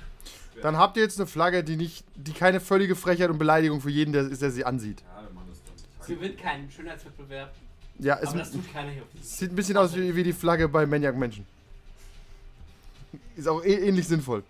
Dann 0.62 0.76
habt 0.76 0.96
ihr 0.96 1.02
jetzt 1.02 1.18
eine 1.18 1.26
Flagge, 1.26 1.62
die 1.62 1.76
nicht, 1.76 2.04
die 2.14 2.32
keine 2.32 2.60
völlige 2.60 2.96
Frechheit 2.96 3.30
und 3.30 3.38
Beleidigung 3.38 3.80
für 3.80 3.90
jeden 3.90 4.12
der 4.12 4.22
ist, 4.22 4.42
der 4.42 4.50
sie 4.50 4.64
ansieht. 4.64 5.02
Ja, 5.02 5.22
wir 5.22 5.34
machen 5.34 5.48
das 5.50 5.60
dann. 5.98 6.16
gewinnt 6.16 6.38
keinen 6.38 6.70
Schönheitswettbewerb. 6.70 7.54
Ja, 7.98 8.18
es 8.20 8.28
aber 8.28 8.38
das 8.38 8.52
tut 8.52 8.72
keiner 8.72 8.90
hier 8.90 9.02
auf 9.02 9.08
sieht 9.20 9.52
ein 9.52 9.56
bisschen 9.56 9.76
aus 9.76 9.94
wie, 9.94 10.14
wie 10.14 10.22
die 10.22 10.32
Flagge 10.32 10.68
bei 10.68 10.86
Maniac 10.86 11.16
Menschen. 11.16 11.46
Ist 13.36 13.48
auch 13.48 13.62
eh, 13.64 13.88
ähnlich 13.88 14.06
sinnvoll. 14.06 14.42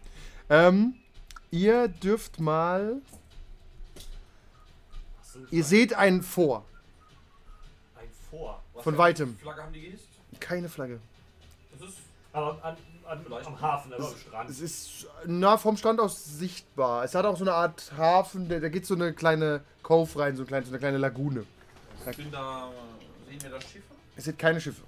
Ähm, 0.49 0.95
ihr 1.51 1.89
dürft 1.89 2.41
mal. 2.41 2.97
Ihr 5.51 5.65
seht 5.65 5.93
einen 5.95 6.23
vor. 6.23 6.65
ein 7.97 8.09
Vor. 8.31 8.63
Was 8.73 8.85
Von 8.85 8.95
für 8.95 8.99
weitem. 8.99 9.37
Flagge 9.39 9.63
haben 9.63 9.73
die 9.73 9.83
gehisst? 9.83 10.09
Keine 10.41 10.69
Flagge. 10.69 11.01
Das 11.79 11.89
ist. 11.89 11.99
Aber 12.33 12.65
an, 12.65 12.77
an, 13.07 13.25
am 13.45 13.61
Hafen, 13.61 13.93
aber 13.93 14.09
am 14.09 14.17
Strand. 14.17 14.51
Es 14.51 14.61
ist 14.61 15.07
nah 15.27 15.57
vom 15.57 15.77
Strand 15.77 16.01
aus 16.01 16.25
sichtbar. 16.25 17.05
Es 17.05 17.15
hat 17.15 17.25
auch 17.25 17.37
so 17.37 17.45
eine 17.45 17.55
Art 17.55 17.93
Hafen, 17.97 18.49
da, 18.49 18.59
da 18.59 18.69
geht 18.69 18.87
so 18.87 18.95
eine 18.95 19.13
kleine 19.13 19.63
Cove 19.83 20.19
rein, 20.19 20.37
so, 20.37 20.43
ein 20.43 20.47
klein, 20.47 20.65
so 20.65 20.71
eine 20.71 20.79
kleine 20.79 20.99
Lagune. 20.99 21.47
Da. 22.31 22.71
Sehen 23.29 23.43
wir 23.43 23.51
da 23.51 23.61
Schiffe? 23.61 23.95
Es 24.17 24.25
sind 24.25 24.39
keine 24.39 24.61
Schiffe. 24.61 24.83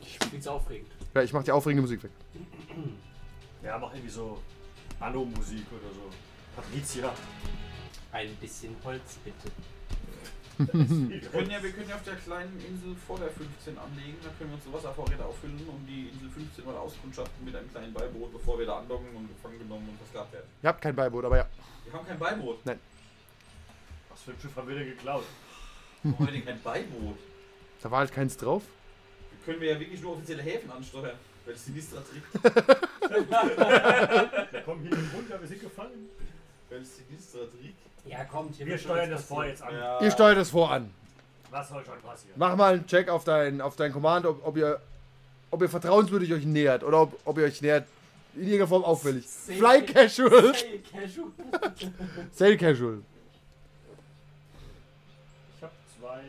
Ich 0.00 0.18
find's 0.18 0.46
aufregend. 0.46 0.90
Ja, 1.14 1.22
ich 1.22 1.32
mach 1.32 1.42
die 1.42 1.52
aufregende 1.52 1.82
Musik 1.82 2.02
weg. 2.02 2.10
Ja, 3.62 3.78
mach 3.78 3.92
irgendwie 3.92 4.10
so 4.10 4.42
Anno-Musik 5.00 5.66
oder 5.70 5.92
so. 5.94 6.10
Patricia. 6.54 7.12
Ein 8.12 8.34
bisschen 8.36 8.76
Holz, 8.84 9.18
bitte. 9.24 9.50
Wir 10.58 11.20
können, 11.30 11.50
ja, 11.50 11.62
wir 11.62 11.72
können 11.72 11.88
ja 11.88 11.96
auf 11.96 12.04
der 12.04 12.14
kleinen 12.14 12.60
Insel 12.60 12.94
vor 13.06 13.18
der 13.18 13.30
15 13.30 13.76
anlegen, 13.76 14.16
dann 14.22 14.36
können 14.38 14.50
wir 14.50 14.54
unsere 14.56 14.74
Wasservorräte 14.74 15.24
auffüllen 15.24 15.58
und 15.66 15.86
die 15.86 16.08
Insel 16.12 16.30
15 16.30 16.64
mal 16.64 16.76
auskundschaften 16.76 17.44
mit 17.44 17.56
einem 17.56 17.70
kleinen 17.70 17.92
Beiboot, 17.92 18.32
bevor 18.32 18.58
wir 18.58 18.66
da 18.66 18.78
andocken 18.78 19.08
und 19.16 19.28
gefangen 19.28 19.58
genommen 19.58 19.88
und 19.88 19.98
versklavt 19.98 20.32
werden. 20.32 20.46
Ihr 20.62 20.68
habt 20.68 20.80
kein 20.80 20.94
Beiboot, 20.94 21.24
aber 21.24 21.38
ja. 21.38 21.46
Wir 21.84 21.92
haben 21.92 22.06
kein 22.06 22.18
Beiboot. 22.18 22.58
Was 22.64 24.22
für 24.22 24.30
ein 24.30 24.40
Schiff 24.40 24.54
haben 24.54 24.68
wir 24.68 24.76
denn 24.76 24.86
geklaut? 24.86 25.24
Warum 26.02 26.18
haben 26.18 26.26
wir 26.26 26.32
denn 26.32 26.44
kein 26.44 26.62
Beiboot? 26.62 27.18
Da 27.82 27.90
war 27.90 27.98
halt 27.98 28.12
keins 28.12 28.36
drauf. 28.36 28.62
Wir 29.30 29.44
können 29.44 29.60
wir 29.60 29.72
ja 29.72 29.80
wirklich 29.80 30.00
nur 30.00 30.12
offizielle 30.12 30.42
Häfen 30.42 30.70
ansteuern, 30.70 31.18
weil 31.44 31.54
es 31.54 31.64
Sinistra 31.64 32.00
trägt. 32.00 32.44
Wir 33.14 34.60
kommen 34.62 34.82
hier 34.82 34.96
runter, 35.14 35.38
wir 35.40 35.46
sind 35.46 35.60
gefallen. 35.60 36.08
Weil 36.70 36.80
es 36.80 36.96
Sinistra 36.96 37.40
trägt. 37.40 37.76
Ja, 38.06 38.24
kommt, 38.24 38.54
hier 38.56 38.66
Wir 38.66 38.78
steuern 38.78 39.10
das 39.10 39.24
vor 39.24 39.44
jetzt 39.46 39.62
an. 39.62 39.74
Ja. 39.74 40.00
Ihr 40.00 40.10
steuert 40.10 40.38
es 40.38 40.50
voran. 40.50 40.90
Was 41.50 41.68
soll 41.68 41.84
schon 41.84 42.00
passieren? 42.00 42.34
Mach 42.36 42.56
mal 42.56 42.74
einen 42.74 42.86
Check 42.86 43.08
auf 43.08 43.24
dein, 43.24 43.60
auf 43.60 43.76
dein 43.76 43.92
Command, 43.92 44.26
ob, 44.26 44.44
ob 44.46 44.56
ihr 44.56 44.80
ob 45.50 45.62
ihr 45.62 45.68
vertrauenswürdig 45.68 46.32
euch 46.32 46.44
nähert 46.44 46.82
oder 46.82 47.02
ob, 47.02 47.16
ob 47.24 47.38
ihr 47.38 47.44
euch 47.44 47.62
nähert 47.62 47.86
in 48.34 48.40
irgendeiner 48.42 48.66
Form 48.66 48.82
auffällig. 48.84 49.24
Safe- 49.28 49.56
Fly 49.56 49.82
casual. 49.86 50.52
Sail 50.54 50.82
casual. 50.90 51.28
Sail 52.32 52.56
casual. 52.58 52.98
Ich 55.56 55.62
habe 55.62 55.72
zwei, 55.98 56.20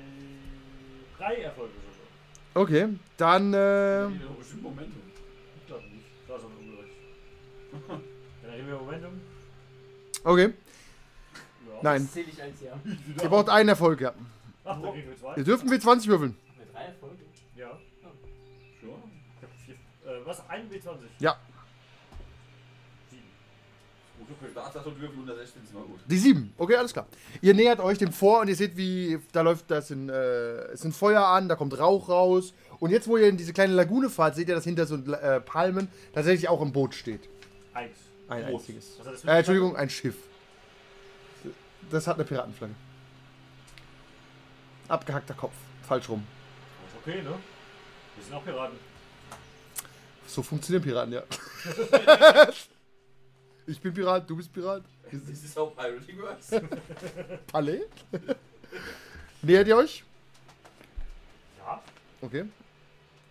drei 1.18 1.36
Erfolge 1.42 1.72
sogar. 2.54 2.64
Okay, 2.64 2.88
dann 3.18 3.54
äh, 3.54 3.58
haben 3.58 4.22
bestimmt 4.38 4.62
Momentum. 4.64 5.02
Ich 5.62 5.68
glaube 5.68 5.84
nicht. 5.86 6.06
Da 6.28 6.36
ist 6.36 6.44
aber 6.44 6.54
ungerecht. 6.60 8.04
Generieren 8.44 8.68
wir 8.68 8.76
Momentum? 8.78 9.22
okay. 10.24 10.54
Nein, 11.82 12.04
Das 12.04 12.14
zähle 12.14 12.28
ich 12.32 12.42
als 12.42 12.62
ja. 12.62 12.80
ihr 13.24 13.30
braucht 13.30 13.50
einen 13.50 13.70
Erfolg, 13.70 14.02
ja. 14.02 14.14
Ach, 14.64 14.82
da 14.82 14.92
kriegen 14.92 15.10
wir 15.10 15.18
zwei. 15.18 15.36
Ihr 15.36 15.44
dürft 15.44 15.66
mit 15.66 15.82
20 15.82 16.10
würfeln. 16.10 16.36
Mit 16.58 16.74
drei 16.74 16.86
Erfolgen. 16.86 17.18
Ja. 17.56 17.78
Sure. 18.82 18.94
Ich 19.38 19.44
hab 19.44 19.50
vier. 19.66 19.76
Äh, 19.76 20.26
was? 20.26 20.50
Ein 20.50 20.70
W20? 20.70 20.98
Ja. 21.20 21.38
Sieben. 23.12 23.24
Gut, 24.20 24.28
okay. 24.42 24.52
Da 24.56 24.66
hat 24.66 24.76
das 24.76 24.86
und 24.86 25.00
Würfel 25.00 25.20
unter 25.20 25.36
16 25.36 25.62
sind 25.66 25.74
mal 25.76 25.84
gut. 25.84 26.00
Die 26.08 26.18
7. 26.18 26.54
Okay, 26.58 26.76
alles 26.76 26.94
klar. 26.94 27.08
Ihr 27.42 27.54
nähert 27.54 27.80
euch 27.80 27.98
dem 27.98 28.12
vor 28.12 28.42
und 28.42 28.48
ihr 28.48 28.56
seht, 28.56 28.76
wie 28.76 29.20
da 29.32 29.42
läuft 29.42 29.70
das 29.70 29.92
in, 29.92 30.10
äh, 30.10 30.14
es 30.74 30.82
sind 30.82 30.96
Feuer 30.96 31.26
an, 31.26 31.48
da 31.48 31.56
kommt 31.56 31.78
Rauch 31.78 32.10
raus. 32.10 32.54
Und 32.80 32.90
jetzt, 32.92 33.08
wo 33.08 33.18
ihr 33.18 33.30
in 33.30 33.38
diese 33.38 33.54
kleine 33.54 33.74
Lagune 33.74 34.10
fahrt, 34.10 34.36
seht 34.36 34.50
ihr, 34.50 34.56
dass 34.56 34.64
hinter 34.64 34.86
so 34.86 34.96
äh, 34.96 35.40
Palmen 35.42 35.88
tatsächlich 36.14 36.50
auch 36.50 36.62
ein 36.62 36.72
Boot 36.72 36.94
steht. 36.96 37.30
Eins. 37.74 37.98
Ein 38.28 38.48
Boot. 38.48 38.62
einziges. 38.62 39.00
Äh, 39.26 39.38
Entschuldigung, 39.38 39.76
ein 39.76 39.90
Schiff. 39.90 40.16
Das 41.92 42.08
hat 42.08 42.16
eine 42.16 42.26
Piratenflagge. 42.26 42.74
Abgehackter 44.88 45.34
Kopf. 45.34 45.54
Falsch 45.88 46.10
rum. 46.10 46.26
Ist 46.88 46.96
okay, 47.02 47.22
ne? 47.22 47.34
Wir 48.16 48.24
sind 48.24 48.34
auch 48.34 48.44
Piraten. 48.44 48.78
So 50.28 50.42
funktionieren 50.42 50.84
Piraten, 50.84 51.14
ja. 51.14 51.24
ich 53.68 53.80
bin 53.80 53.94
Pirat, 53.94 54.30
du 54.30 54.36
bist 54.36 54.52
Pirat. 54.52 54.84
Das 55.12 55.22
ist 55.30 55.58
auch 55.58 55.76
Pirating 55.76 56.20
Works. 56.20 56.52
Palais? 57.52 57.82
Nähert 59.42 59.68
ihr 59.68 59.78
euch? 59.78 60.04
Ja. 61.60 61.82
Okay. 62.22 62.46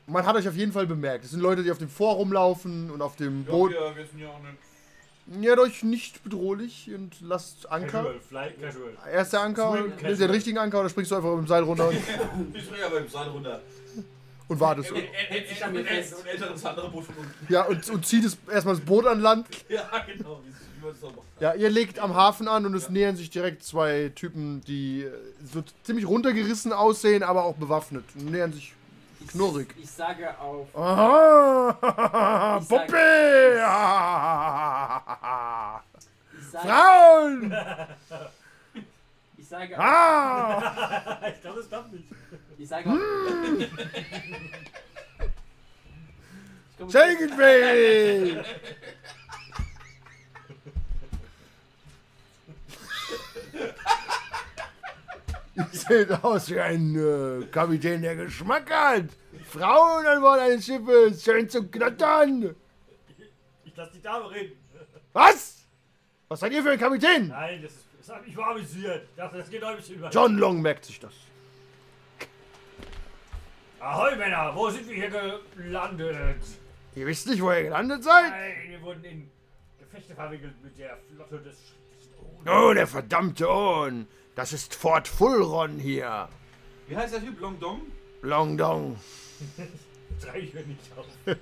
Man 0.06 0.24
hat 0.24 0.36
euch 0.36 0.46
auf 0.46 0.54
jeden 0.54 0.72
Fall 0.72 0.86
bemerkt. 0.86 1.24
Es 1.24 1.32
sind 1.32 1.40
Leute, 1.40 1.62
die 1.62 1.70
auf 1.72 1.78
dem 1.78 1.88
Vor 1.88 2.14
rumlaufen 2.14 2.90
und 2.90 3.02
auf 3.02 3.16
dem 3.16 3.44
Ja, 3.44 3.50
Boot. 3.50 3.72
wir, 3.72 3.96
wir 3.96 4.06
sind 4.06 4.20
ja 4.20 4.28
auch 4.28 4.40
nicht. 4.40 4.58
Nähert 5.26 5.58
euch 5.58 5.82
nicht 5.82 6.22
bedrohlich 6.22 6.90
und 6.94 7.14
lasst 7.22 7.70
Anker. 7.72 8.02
Casual, 8.04 8.20
fly 8.28 8.50
casual. 8.60 8.90
Erster 9.10 9.40
Anker, 9.40 9.70
Swim 9.72 9.82
nimmst 9.84 9.98
casual. 10.00 10.16
den 10.16 10.30
richtigen 10.30 10.58
Anker 10.58 10.80
oder 10.80 10.88
springst 10.90 11.10
du 11.10 11.16
einfach 11.16 11.30
mit 11.30 11.38
dem 11.38 11.48
Seil 11.48 11.62
runter 11.62 11.88
und, 11.88 11.96
Ich 12.54 12.64
springe 12.64 12.84
aber 12.84 12.98
im 12.98 13.08
Seil 13.08 13.28
runter. 13.28 13.62
und 14.48 14.60
wartest. 14.60 14.92
Und, 14.92 14.98
sich 15.48 15.64
an 15.64 15.72
mir 15.72 15.84
fest. 15.84 16.14
und 16.18 16.26
älter 16.26 16.48
das 16.50 16.64
andere 16.66 16.90
Boot 16.90 17.04
von 17.04 17.14
unten. 17.16 17.52
Ja, 17.52 17.62
und, 17.64 17.88
und 17.88 18.04
zieht 18.06 18.24
es 18.26 18.36
erstmal 18.52 18.74
das 18.76 18.84
Boot 18.84 19.06
an 19.06 19.20
Land. 19.20 19.46
Ja, 19.70 19.88
genau. 20.06 20.42
Wie 20.44 20.84
man 20.84 20.92
das 20.94 21.02
auch 21.02 21.16
macht. 21.16 21.24
Ja, 21.40 21.54
ihr 21.54 21.70
legt 21.70 21.98
am 21.98 22.14
Hafen 22.14 22.46
an 22.46 22.66
und 22.66 22.74
es 22.74 22.84
Ja. 22.84 22.90
nähern 22.90 23.16
sich 23.16 23.30
direkt 23.30 23.62
zwei 23.62 24.12
Typen, 24.14 24.60
die 24.66 25.04
äh, 25.04 25.10
so 25.50 25.64
ziemlich 25.84 26.06
runtergerissen 26.06 26.74
aussehen, 26.74 27.22
aber 27.22 27.44
auch 27.44 27.54
bewaffnet. 27.56 28.04
Und 28.14 28.30
nähern 28.30 28.52
sich 28.52 28.64
Ich- 28.64 28.74
Knurrig. 29.28 29.74
Ich 29.76 29.90
sage 29.90 30.38
auf. 30.38 30.70
Puppe! 32.68 33.60
Ich 36.38 36.46
sage, 36.50 36.68
Frauen! 36.68 37.54
ich 39.38 39.48
sage, 39.48 39.78
Ah! 39.78 41.20
ich 41.28 41.40
glaube, 41.40 41.58
das 41.60 41.68
klappt 41.68 41.92
nicht. 41.92 42.04
ich 42.58 42.68
sage 42.68 42.88
auf. 42.90 42.96
Hm. 42.96 43.60
Ich 43.60 43.70
komme- 46.78 46.92
Irgendwie! 46.92 48.38
Seht 55.72 56.10
aus 56.24 56.50
wie 56.50 56.58
ein 56.60 56.96
äh, 56.96 57.46
Kapitän, 57.46 58.02
der 58.02 58.16
Geschmack 58.16 58.70
hat. 58.70 59.04
Frauen 59.48 60.04
an 60.06 60.20
Bord 60.20 60.40
eines 60.40 60.64
Schiffes, 60.66 61.22
schön 61.22 61.48
zu 61.48 61.64
knattern. 61.68 62.54
Ich 63.64 63.76
lasse 63.76 63.92
die 63.92 64.02
Dame 64.02 64.30
reden. 64.30 64.52
Was? 65.12 65.64
Was 66.28 66.40
seid 66.40 66.52
ihr 66.52 66.62
für 66.62 66.70
ein 66.72 66.78
Kapitän? 66.78 67.28
Nein, 67.28 67.62
das, 67.62 67.72
ist, 67.72 67.84
das 68.00 68.16
hat 68.16 68.26
mich 68.26 68.34
mal 68.36 68.50
amüsiert. 68.52 69.04
Ich 69.10 69.16
dachte, 69.16 69.38
das 69.38 69.48
geht 69.50 69.62
euch 69.62 69.90
über. 69.90 70.10
John 70.10 70.36
Long 70.38 70.60
merkt 70.60 70.84
sich 70.86 70.98
das. 70.98 71.12
Ahoi, 73.80 74.16
Männer, 74.16 74.52
wo 74.54 74.70
sind 74.70 74.88
wir 74.88 74.94
hier 74.94 75.40
gelandet? 75.56 76.40
Ihr 76.96 77.06
wisst 77.06 77.28
nicht, 77.28 77.42
wo 77.42 77.50
ihr 77.52 77.64
gelandet 77.64 78.02
seid? 78.02 78.30
Nein, 78.30 78.54
wir 78.70 78.82
wurden 78.82 79.04
in 79.04 79.30
Gefechte 79.78 80.14
verwickelt 80.14 80.54
mit 80.62 80.78
der 80.78 80.96
Flotte 81.14 81.38
des 81.42 81.56
Sch- 81.56 82.48
Oh, 82.50 82.72
der 82.72 82.86
verdammte 82.86 83.48
Ohn. 83.48 84.06
Das 84.34 84.52
ist 84.52 84.74
Fort 84.74 85.06
Fulron 85.08 85.78
hier. 85.78 86.28
Wie 86.88 86.96
heißt 86.96 87.14
der 87.14 87.20
Typ? 87.20 87.40
Long 87.40 87.58
Dong? 87.60 87.80
Long 88.22 88.56
Dong. 88.58 88.96
Schreibe 90.22 90.38
ich 90.40 90.54
mir 90.54 90.62
nicht 90.62 90.80
auf. 90.96 91.06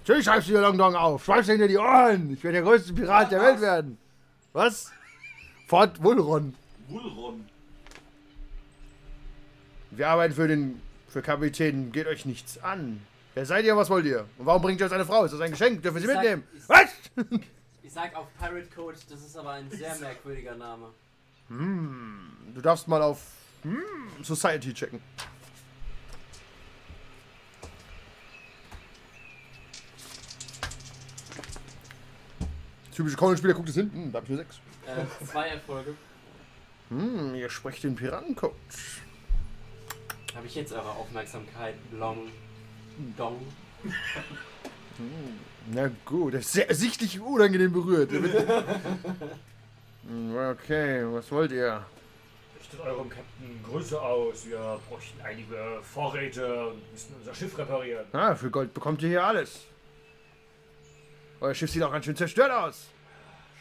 Natürlich 0.00 0.24
schreibst 0.24 0.48
du 0.48 0.52
dir 0.52 0.60
Long 0.60 0.78
Dong 0.78 0.94
auf. 0.96 1.24
Schreibst 1.24 1.48
dir 1.48 1.52
hinter 1.52 1.68
die 1.68 1.76
Ohren. 1.78 2.32
Ich 2.32 2.42
werde 2.42 2.54
der 2.56 2.62
größte 2.62 2.92
Pirat 2.92 3.30
der 3.30 3.40
Welt 3.42 3.60
werden. 3.60 3.98
Was? 4.52 4.90
Fort 5.68 5.98
Fulron. 5.98 6.54
Wulron. 6.88 7.46
Wir 9.90 10.08
arbeiten 10.08 10.34
für 10.34 10.48
den 10.48 10.80
für 11.08 11.22
Kapitän. 11.22 11.92
Geht 11.92 12.06
euch 12.06 12.24
nichts 12.24 12.62
an. 12.62 13.00
Wer 13.34 13.46
seid 13.46 13.64
ihr? 13.64 13.76
Was 13.76 13.90
wollt 13.90 14.04
ihr? 14.06 14.26
Und 14.38 14.46
warum 14.46 14.62
bringt 14.62 14.80
ihr 14.80 14.84
uns 14.84 14.92
eine 14.92 15.04
Frau? 15.04 15.24
Ist 15.24 15.32
das 15.32 15.40
ein 15.40 15.50
Geschenk? 15.50 15.82
Dürfen 15.82 15.96
wir 15.96 16.00
sie 16.02 16.06
Ich 16.08 16.12
sag- 16.12 16.22
mitnehmen? 16.22 16.44
ich- 16.54 16.68
Was? 16.68 16.90
Ich 17.82 17.92
sag 17.92 18.14
auf 18.16 18.26
Pirate 18.38 18.68
Code, 18.74 18.96
das 19.08 19.20
ist 19.20 19.36
aber 19.36 19.50
ein 19.52 19.70
sehr 19.70 19.94
merkwürdiger 19.96 20.54
Name. 20.54 20.86
Du 21.52 22.60
darfst 22.62 22.88
mal 22.88 23.02
auf 23.02 23.20
hm, 23.62 23.82
Society 24.22 24.72
checken. 24.72 25.00
Typische 32.94 33.16
Conan-Spieler 33.16 33.54
guckt 33.54 33.68
es 33.68 33.74
hin. 33.74 33.90
Hm, 33.92 34.12
da 34.12 34.18
hab 34.18 34.24
ich 34.24 34.30
nur 34.30 34.38
sechs. 34.38 34.60
Äh, 34.86 35.26
zwei 35.26 35.48
Erfolge. 35.48 35.94
Hm, 36.88 37.34
ihr 37.34 37.48
sprecht 37.50 37.84
den 37.84 37.96
Piratencode. 37.96 38.54
Habe 40.34 40.46
ich 40.46 40.54
jetzt 40.54 40.72
eure 40.72 40.90
Aufmerksamkeit? 40.90 41.74
Long 41.92 42.28
Dong. 43.16 43.40
Na 45.72 45.90
gut, 46.04 46.34
er 46.34 46.40
ist 46.40 46.52
sehr 46.52 46.74
sichtlich 46.74 47.20
unangenehm 47.20 47.72
berührt. 47.72 48.10
Okay, 50.04 51.04
was 51.12 51.30
wollt 51.30 51.52
ihr? 51.52 51.84
Richtet 52.58 52.80
eurem 52.80 53.08
Captain 53.08 53.62
Grüße 53.64 54.00
aus. 54.00 54.46
Wir 54.46 54.80
bräuchten 54.88 55.20
einige 55.20 55.80
Vorräte 55.82 56.68
und 56.68 56.92
müssen 56.92 57.14
unser 57.18 57.34
Schiff 57.34 57.56
reparieren. 57.56 58.04
Ah, 58.12 58.34
für 58.34 58.50
Gold 58.50 58.74
bekommt 58.74 59.02
ihr 59.02 59.10
hier 59.10 59.24
alles. 59.24 59.66
Euer 61.40 61.54
Schiff 61.54 61.70
sieht 61.70 61.82
auch 61.82 61.92
ganz 61.92 62.04
schön 62.04 62.16
zerstört 62.16 62.50
aus. 62.50 62.88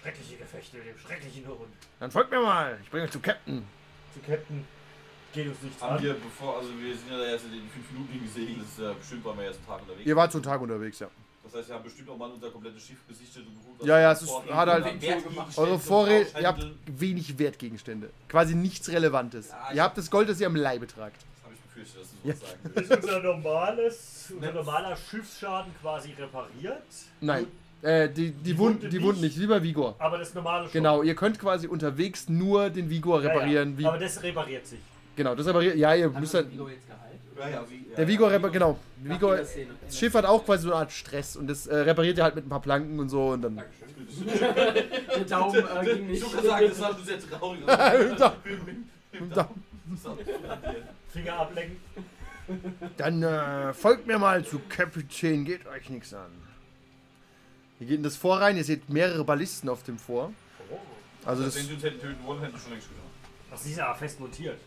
Schreckliche 0.01 0.37
Gefechte 0.37 0.77
mit 0.77 0.87
dem 0.87 0.97
schrecklichen 0.97 1.47
Hund. 1.47 1.73
Dann 1.99 2.09
folgt 2.09 2.31
mir 2.31 2.41
mal. 2.41 2.79
Ich 2.81 2.89
bringe 2.89 3.05
euch 3.05 3.11
zum 3.11 3.21
Captain. 3.21 3.63
Zu 4.13 4.19
Captain 4.19 4.65
geht 5.33 5.47
uns 5.47 5.61
nichts 5.61 5.81
Haben 5.81 5.97
an. 5.97 6.03
wir, 6.03 6.13
bevor, 6.15 6.57
also 6.57 6.69
wir 6.79 6.95
sind 6.95 7.11
ja 7.11 7.23
erst 7.23 7.45
in 7.45 7.51
den 7.51 7.69
5 7.69 7.91
Minuten 7.91 8.23
gesegelt, 8.23 8.61
das 8.61 8.69
ist 8.69 8.79
ja 8.79 8.93
bestimmt 8.93 9.25
waren 9.25 9.37
wir 9.37 9.45
erst 9.45 9.59
einen 9.59 9.67
Tag 9.67 9.81
unterwegs. 9.81 10.05
Ihr 10.05 10.15
wart 10.15 10.31
so 10.31 10.37
einen 10.39 10.43
Tag 10.43 10.61
unterwegs, 10.61 10.99
ja. 10.99 11.07
Das 11.43 11.55
heißt, 11.55 11.67
wir 11.69 11.75
haben 11.75 11.83
bestimmt 11.83 12.09
auch 12.09 12.17
mal 12.17 12.29
unser 12.29 12.49
komplettes 12.49 12.83
Schiff 12.85 12.99
besichtet 13.07 13.45
und 13.47 13.55
geguckt. 13.55 13.79
was 13.81 13.87
Ja, 13.87 13.99
ja, 13.99 14.11
es 14.11 14.21
ist- 14.21 14.31
hat 14.51 14.69
halt- 14.69 15.57
Eure 15.57 15.79
Vorräte, 15.79 16.39
ihr 16.39 16.47
habt 16.47 16.65
wenig 16.85 17.37
Wertgegenstände. 17.39 18.09
Quasi 18.29 18.55
nichts 18.55 18.89
Relevantes. 18.89 19.49
Ja, 19.49 19.73
Ihr 19.75 19.83
habt 19.83 19.97
das 19.97 20.09
Gold, 20.11 20.29
das 20.29 20.39
ihr 20.39 20.47
am 20.47 20.55
Leibe 20.55 20.87
tragt. 20.87 21.17
Das 21.35 21.43
habe 21.43 21.53
ich 21.55 21.61
befürchtet, 21.61 22.01
dass 22.01 22.11
du 22.11 22.27
Ja. 22.29 22.35
sowas 22.35 22.49
sagen 22.49 22.65
Ist 22.81 22.89
würdest. 22.89 23.03
unser 23.03 23.23
normales, 23.23 24.33
unser 24.35 24.53
normaler 24.53 24.95
Schiffsschaden 24.95 25.73
quasi 25.81 26.11
repariert? 26.17 26.83
Nein. 27.19 27.47
Äh, 27.81 28.09
die, 28.09 28.29
die, 28.31 28.55
Wunden, 28.59 28.89
die 28.91 29.01
Wunden 29.01 29.21
nicht, 29.21 29.35
lieber 29.37 29.61
Vigor. 29.63 29.95
Aber 29.97 30.19
das 30.19 30.35
normale 30.35 30.65
schon. 30.65 30.73
Genau, 30.73 31.01
ihr 31.01 31.15
könnt 31.15 31.39
quasi 31.39 31.67
unterwegs 31.67 32.29
nur 32.29 32.69
den 32.69 32.89
Vigor 32.91 33.17
Ja, 33.23 33.27
ja. 33.27 33.33
reparieren. 33.33 33.75
Wie, 33.77 33.85
Aber 33.87 33.97
das 33.97 34.21
repariert 34.21 34.67
sich. 34.67 34.79
genau, 35.15 35.33
das 35.33 35.47
repariert. 35.47 35.75
Ja, 35.77 35.95
ihr 35.95 36.05
Haben 36.05 36.19
müsst 36.19 36.33
wir 36.33 36.41
halt. 36.41 36.51
Vigo 36.53 36.69
jetzt 36.69 36.85
geheilt? 36.85 37.10
Ja, 37.41 37.49
ja, 37.49 37.65
wie, 37.69 37.89
ja, 37.89 37.95
Der 37.97 38.07
Vigor 38.07 38.29
repariert, 38.29 38.53
genau. 38.53 38.79
Vigor, 38.97 39.37
dieser 39.37 39.45
Szene. 39.49 39.71
das 39.85 39.97
Schiff 39.97 40.13
hat 40.13 40.25
auch 40.25 40.45
quasi 40.45 40.63
so 40.63 40.69
eine 40.71 40.79
Art 40.81 40.91
Stress 40.91 41.35
und 41.35 41.47
das 41.47 41.65
äh, 41.67 41.75
repariert 41.75 42.17
ihr 42.17 42.23
halt 42.23 42.35
mit 42.35 42.45
ein 42.45 42.49
paar 42.49 42.61
Planken 42.61 42.99
und 42.99 43.09
so 43.09 43.29
und 43.29 43.41
dann. 43.41 43.55
Der 44.25 45.23
Daumen 45.25 45.55
äh, 45.81 45.85
ging 45.85 46.07
nicht. 46.07 46.21
Ich 46.23 46.33
hab 46.33 46.41
gesagt, 46.41 46.63
das 46.69 46.79
war 46.81 46.99
sehr 47.03 47.19
traurig. 47.19 47.61
Da- 47.65 48.35
da- 49.33 49.47
Finger 51.11 51.33
ablenken. 51.39 51.77
Dann 52.97 53.23
äh, 53.23 53.73
folgt 53.73 54.07
mir 54.07 54.17
mal 54.17 54.43
zu 54.45 54.59
Kapitän, 54.69 55.45
geht 55.45 55.65
euch 55.67 55.89
nichts 55.89 56.13
an. 56.13 56.31
Ihr 57.79 57.87
geht 57.87 57.97
in 57.97 58.03
das 58.03 58.15
Vor 58.15 58.39
rein, 58.39 58.57
ihr 58.57 58.63
seht 58.63 58.89
mehrere 58.89 59.23
Ballisten 59.23 59.67
auf 59.69 59.83
dem 59.83 59.97
Vor. 59.97 60.31
Also 61.25 61.43
das. 61.43 61.55
Wenn 61.55 61.67
hätten 61.77 61.99
töten 61.99 62.17
wollen, 62.25 62.39
hätten 62.41 62.53
wir 62.53 62.59
schon 62.59 62.71
längst 62.71 62.87
getan. 62.89 63.03
Das 63.49 63.65
ist 63.65 63.77
ja 63.77 63.93
fest 63.93 64.19
montiert. 64.19 64.59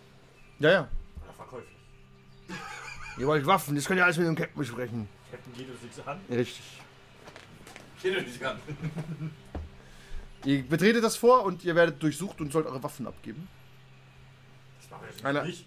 Ja, 0.59 0.71
ja. 0.71 0.89
Ihr 3.19 3.27
wollt 3.27 3.47
Waffen, 3.47 3.75
das 3.77 3.87
könnt 3.87 3.99
ihr 3.99 4.05
alles 4.05 4.17
mit 4.19 4.27
dem 4.27 4.35
Captain 4.35 4.59
besprechen. 4.59 5.09
Captain 5.31 5.53
geht 5.55 5.71
uns 5.71 5.83
nichts 5.83 6.07
an. 6.07 6.21
Richtig. 6.31 6.81
Steht 7.99 8.17
euch 8.17 8.27
nicht 8.27 8.45
an. 8.45 8.59
Ihr 10.45 10.63
betretet 10.63 11.03
das 11.03 11.17
Vor 11.17 11.45
und 11.45 11.65
ihr 11.65 11.75
werdet 11.75 12.03
durchsucht 12.03 12.39
und 12.41 12.53
sollt 12.53 12.67
eure 12.67 12.83
Waffen 12.83 13.07
abgeben. 13.07 13.49
Das 14.81 14.91
machen 14.91 15.03
wir 15.05 15.11
jetzt 15.11 15.25
Einer- 15.25 15.45
nicht. 15.45 15.67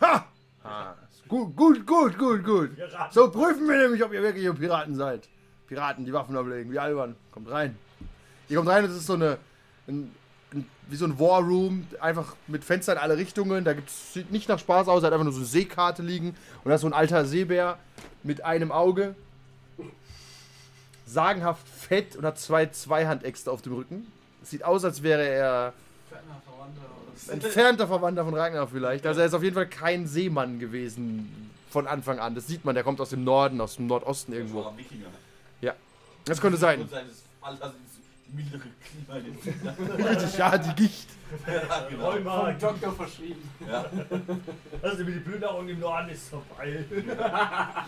Ha! 0.00 0.26
Ah, 0.64 0.94
gut, 1.28 1.54
gut, 1.54 1.86
gut, 1.86 2.18
gut, 2.18 2.44
gut. 2.44 2.70
So 3.12 3.30
prüfen 3.30 3.68
wir 3.68 3.78
nämlich, 3.78 4.02
ob 4.02 4.12
ihr 4.12 4.20
wirkliche 4.22 4.52
Piraten 4.52 4.96
seid. 4.96 5.28
Piraten, 5.68 6.04
die 6.04 6.12
Waffen 6.12 6.36
ablegen, 6.36 6.72
wie 6.72 6.78
albern. 6.78 7.14
Kommt 7.30 7.48
rein. 7.50 7.78
Ihr 8.48 8.56
kommt 8.56 8.68
rein 8.68 8.84
es 8.84 8.90
ist 8.96 9.06
so 9.06 9.14
eine. 9.14 9.38
Ein, 9.86 9.94
ein, 9.94 10.14
wie 10.90 10.96
so 10.96 11.04
ein 11.04 11.18
War 11.18 11.40
Room, 11.40 11.86
einfach 12.00 12.34
mit 12.46 12.64
Fenstern 12.64 12.96
in 12.96 13.02
alle 13.02 13.16
Richtungen. 13.16 13.64
Da 13.64 13.72
gibt's, 13.72 14.12
sieht 14.12 14.30
nicht 14.30 14.48
nach 14.48 14.58
Spaß 14.58 14.88
aus, 14.88 15.02
hat 15.02 15.12
einfach 15.12 15.24
nur 15.24 15.32
so 15.32 15.38
eine 15.38 15.46
Seekarte 15.46 16.02
liegen. 16.02 16.36
Und 16.64 16.68
da 16.68 16.74
ist 16.74 16.80
so 16.80 16.86
ein 16.86 16.92
alter 16.92 17.24
Seebär 17.24 17.78
mit 18.22 18.44
einem 18.44 18.72
Auge. 18.72 19.14
Sagenhaft 21.06 21.66
fett 21.68 22.16
und 22.16 22.24
hat 22.24 22.38
zwei 22.38 22.66
Zweihandäxte 22.66 23.50
auf 23.50 23.62
dem 23.62 23.74
Rücken. 23.74 24.06
Es 24.42 24.50
sieht 24.50 24.64
aus, 24.64 24.84
als 24.84 25.02
wäre 25.02 25.26
er 25.26 25.72
entfernter 27.28 27.86
Verwandter 27.86 28.24
von 28.24 28.34
Ragnar 28.34 28.66
vielleicht. 28.68 29.06
Also 29.06 29.20
er 29.20 29.26
ist 29.26 29.34
auf 29.34 29.42
jeden 29.42 29.54
Fall 29.54 29.68
kein 29.68 30.06
Seemann 30.06 30.58
gewesen 30.58 31.50
von 31.70 31.86
Anfang 31.86 32.18
an. 32.18 32.34
Das 32.34 32.46
sieht 32.46 32.64
man, 32.64 32.74
der 32.74 32.84
kommt 32.84 33.00
aus 33.00 33.10
dem 33.10 33.24
Norden, 33.24 33.60
aus 33.60 33.76
dem 33.76 33.86
Nordosten 33.86 34.32
irgendwo. 34.32 34.72
Wikinger. 34.76 35.06
Das 36.24 36.40
könnte 36.40 36.58
sein. 36.58 36.88
Mildere 38.32 38.62
Klima. 38.80 40.08
Richtig, 40.10 40.38
ja, 40.38 40.58
die 40.58 40.74
Gicht. 40.82 41.08
ja, 41.46 41.86
genau. 41.88 42.10
Rheuma. 42.10 42.50
Vom 42.50 42.58
Doktor 42.58 42.92
verschrieben. 42.92 43.50
Ja. 43.66 43.84
Also 44.82 45.04
mit 45.04 45.14
den 45.14 45.24
Plünderungen 45.24 45.68
im 45.68 45.80
Norden 45.80 46.08
ist 46.08 46.28
vorbei. 46.28 46.84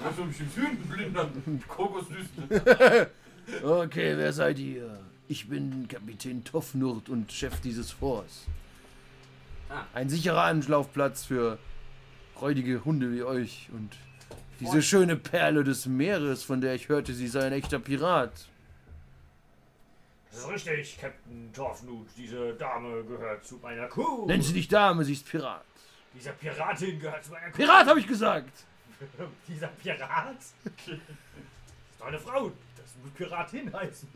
Was 0.02 0.16
soll 0.16 0.26
mich 0.26 0.40
im 0.40 0.50
Süden 0.50 0.76
blindern? 0.88 1.62
Kokosnüsse. 1.68 3.10
Okay, 3.62 4.16
wer 4.16 4.32
seid 4.32 4.60
ihr? 4.60 5.00
Ich 5.26 5.48
bin 5.48 5.88
Kapitän 5.88 6.44
Toffnurt 6.44 7.08
und 7.08 7.32
Chef 7.32 7.60
dieses 7.60 7.90
Forts. 7.90 8.46
Ah. 9.68 9.84
Ein 9.94 10.08
sicherer 10.08 10.44
Anlaufplatz 10.44 11.24
für 11.24 11.58
räudige 12.40 12.84
Hunde 12.84 13.12
wie 13.12 13.24
euch 13.24 13.68
und 13.72 13.90
diese 14.60 14.80
schöne 14.80 15.16
Perle 15.16 15.64
des 15.64 15.86
Meeres, 15.86 16.44
von 16.44 16.60
der 16.60 16.74
ich 16.76 16.88
hörte, 16.88 17.14
sie 17.14 17.26
sei 17.26 17.46
ein 17.46 17.52
echter 17.52 17.80
Pirat. 17.80 18.46
Das 20.32 20.40
ist 20.40 20.48
richtig, 20.66 20.98
Captain 21.00 21.52
Torfnut. 21.52 22.06
Diese 22.16 22.54
Dame 22.54 23.04
gehört 23.04 23.44
zu 23.44 23.56
meiner 23.62 23.86
Crew. 23.88 24.26
Nenn 24.26 24.40
sie 24.42 24.54
nicht 24.54 24.72
Dame, 24.72 25.04
sie 25.04 25.12
ist 25.12 25.28
Pirat. 25.28 25.62
Dieser 26.14 26.32
Piratin 26.32 26.98
gehört 26.98 27.22
zu 27.24 27.32
meiner 27.32 27.50
Crew. 27.50 27.56
Pirat, 27.62 27.86
habe 27.86 28.00
ich 28.00 28.06
gesagt! 28.06 28.50
Dieser 29.48 29.66
Pirat? 29.68 30.36
Das 30.64 30.72
ist 30.86 31.00
doch 31.98 32.06
eine 32.06 32.18
Frau. 32.18 32.50
Das 32.76 32.94
muss 33.02 33.12
Piratin 33.14 33.72
heißen. 33.72 34.08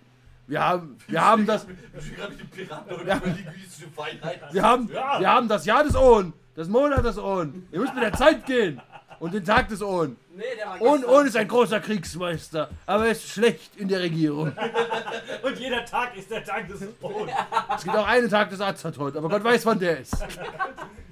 Wir 0.46 0.62
haben, 0.62 0.96
wir 1.08 1.20
haben 1.24 1.44
das, 1.44 1.66
Ich 1.98 2.04
bin 2.06 2.14
gerade 2.16 2.30
mit 2.32 2.40
dem 2.40 2.48
Piraten 2.50 2.96
und 2.96 3.06
Ja. 3.06 3.16
über 3.16 3.26
linguistische 3.26 3.88
Feinheit. 3.90 4.52
wir 4.54 4.62
haben, 4.62 4.88
wir 4.88 5.28
haben 5.28 5.48
das 5.48 5.66
Jahr 5.66 5.82
des 5.84 5.96
Ohn, 5.96 6.32
das 6.54 6.68
Monat 6.68 7.04
des 7.04 7.18
Ohn. 7.18 7.66
Ihr 7.72 7.80
müsst 7.80 7.94
mit 7.94 8.02
der 8.04 8.12
Zeit 8.12 8.46
gehen 8.46 8.80
und 9.20 9.34
den 9.34 9.44
Tag 9.44 9.68
des 9.68 9.82
Ohn. 9.82 10.16
Nee, 10.34 10.42
der 10.56 10.66
war 10.66 10.80
Und 10.82 11.00
gestern. 11.00 11.14
Ohn 11.14 11.26
ist 11.26 11.36
ein 11.36 11.48
großer 11.48 11.80
Kriegsmeister, 11.80 12.68
aber 12.84 13.06
er 13.06 13.12
ist 13.12 13.28
schlecht 13.28 13.76
in 13.76 13.88
der 13.88 14.00
Regierung. 14.00 14.52
Und 15.42 15.58
jeder 15.58 15.84
Tag 15.84 16.14
ist 16.16 16.30
der 16.30 16.44
Tag 16.44 16.68
des 16.68 16.82
Ohn. 17.00 17.30
Es 17.74 17.84
gibt 17.84 17.96
auch 17.96 18.06
einen 18.06 18.28
Tag 18.28 18.50
des 18.50 18.60
Azathoth, 18.60 19.16
aber 19.16 19.28
Gott 19.30 19.42
weiß, 19.44 19.64
wann 19.64 19.78
der 19.78 20.00
ist. 20.00 20.14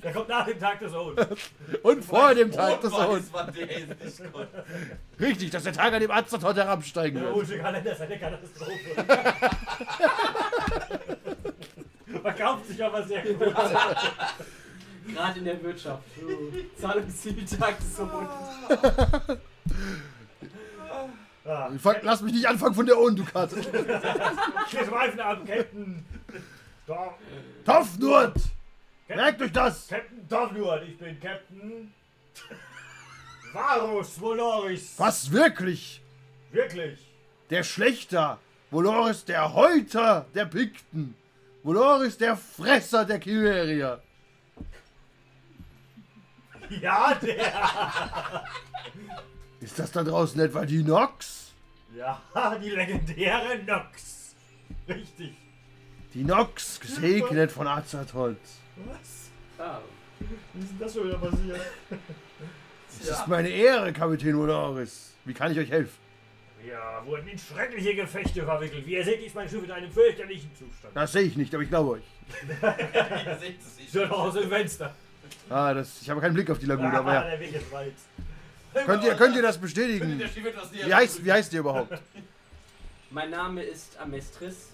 Der 0.02 0.12
kommt 0.12 0.28
nach 0.28 0.44
dem 0.44 0.58
Tag 0.60 0.78
des 0.80 0.92
Ohn. 0.92 1.16
Und 1.82 2.04
vor 2.04 2.34
dem 2.34 2.52
Tag 2.52 2.80
des 2.82 2.92
Ohn. 2.92 3.24
der. 3.56 5.26
Richtig, 5.26 5.50
dass 5.50 5.62
der 5.62 5.72
Tag 5.72 5.94
an 5.94 6.00
dem 6.00 6.10
Azathoth 6.10 6.56
herabsteigen 6.56 7.20
Der 7.20 7.28
wird. 7.28 7.36
Ohnsche 7.36 7.58
Kalender 7.58 7.92
ist 7.92 8.00
eine 8.02 8.18
Katastrophe. 8.18 9.04
Verkauft 12.22 12.66
sich 12.66 12.84
aber 12.84 13.02
sehr 13.04 13.22
gut. 13.22 13.54
Gerade 15.06 15.38
in 15.38 15.44
der 15.44 15.62
Wirtschaft. 15.62 16.02
Zahlungsziel 16.80 17.44
Tag 17.44 17.78
des 17.78 17.96
Sohn. 17.96 18.28
Ja. 21.44 21.70
Fang- 21.78 21.96
Lass 22.02 22.22
mich 22.22 22.32
nicht 22.32 22.48
anfangen 22.48 22.74
von 22.74 22.86
der 22.86 22.98
Ohn, 22.98 23.14
du 23.14 23.24
Katze. 23.24 23.56
Wir 23.72 24.84
schweifen 24.84 25.20
ab, 25.20 25.46
Captain. 25.46 26.04
Toffnurt! 27.64 28.36
Merkt 29.08 29.42
euch 29.42 29.52
das! 29.52 29.86
Captain 29.88 30.26
Torfnut, 30.28 30.82
ich 30.88 30.96
bin 30.98 31.20
Captain. 31.20 31.92
Varus 33.52 34.18
Voloris. 34.20 34.94
Was 34.96 35.30
wirklich? 35.30 36.00
Wirklich. 36.50 36.98
Der 37.50 37.62
Schlechter. 37.62 38.38
Voloris 38.70 39.24
der 39.24 39.52
Häuter 39.54 40.26
der 40.34 40.46
Pikten. 40.46 41.14
Voloris 41.62 42.16
der 42.18 42.36
Fresser 42.36 43.04
der 43.04 43.20
Chimerier. 43.20 44.02
Ja, 46.80 47.14
der. 47.14 48.44
Ist 49.60 49.78
das 49.78 49.92
da 49.92 50.02
draußen 50.02 50.40
etwa 50.40 50.64
die 50.64 50.82
Nox? 50.82 51.52
Ja, 51.96 52.20
die 52.62 52.70
legendäre 52.70 53.58
Nox. 53.66 54.34
Richtig. 54.88 55.34
Die 56.12 56.24
Nox, 56.24 56.80
gesegnet 56.80 57.50
von 57.50 57.66
Azathoth. 57.66 58.36
Was? 58.76 59.30
Ah, 59.58 59.78
Wie 60.18 60.60
ist 60.60 60.70
denn 60.70 60.78
das 60.78 60.94
schon 60.94 61.08
wieder 61.08 61.18
passiert? 61.18 61.60
Es 63.00 63.08
ist 63.08 63.26
meine 63.26 63.48
Ehre, 63.48 63.92
Kapitän 63.92 64.36
Voloris. 64.36 65.14
Wie 65.24 65.34
kann 65.34 65.52
ich 65.52 65.58
euch 65.58 65.70
helfen? 65.70 65.98
Wir 66.62 66.78
wurden 67.04 67.28
in 67.28 67.38
schreckliche 67.38 67.94
Gefechte 67.94 68.42
verwickelt. 68.44 68.86
Wie 68.86 68.94
ihr 68.94 69.04
seht, 69.04 69.20
ist 69.24 69.34
mein 69.34 69.48
Schiff 69.48 69.64
in 69.64 69.70
einem 69.70 69.90
fürchterlichen 69.90 70.50
Zustand. 70.54 70.94
Das 70.96 71.12
sehe 71.12 71.22
ich 71.22 71.36
nicht, 71.36 71.54
aber 71.54 71.62
ich 71.62 71.68
glaube 71.68 71.90
euch. 71.90 72.04
Ihr 72.62 73.36
seht 73.38 73.60
es 73.60 73.78
Ich 73.78 73.92
höre 73.92 74.06
doch 74.08 74.18
aus 74.20 74.34
dem 74.34 74.48
Fenster. 74.48 74.94
Ah, 75.50 75.74
das, 75.74 76.00
ich 76.02 76.08
habe 76.10 76.20
keinen 76.20 76.34
Blick 76.34 76.50
auf 76.50 76.58
die 76.58 76.66
Lagune, 76.66 76.92
aber 76.96 77.10
Ah, 77.10 77.14
ja. 77.14 77.30
der 77.30 77.40
Weg 77.40 77.54
ist 77.54 77.70
weit. 77.72 77.92
Könnt 78.86 79.04
ihr, 79.04 79.14
könnt 79.14 79.36
ihr 79.36 79.42
das 79.42 79.58
bestätigen? 79.58 80.18
Wie 80.72 80.94
heißt, 80.94 81.24
wie 81.24 81.30
heißt 81.32 81.52
ihr 81.52 81.60
überhaupt? 81.60 81.96
mein 83.10 83.30
Name 83.30 83.62
ist 83.62 83.96
Amestris. 83.98 84.68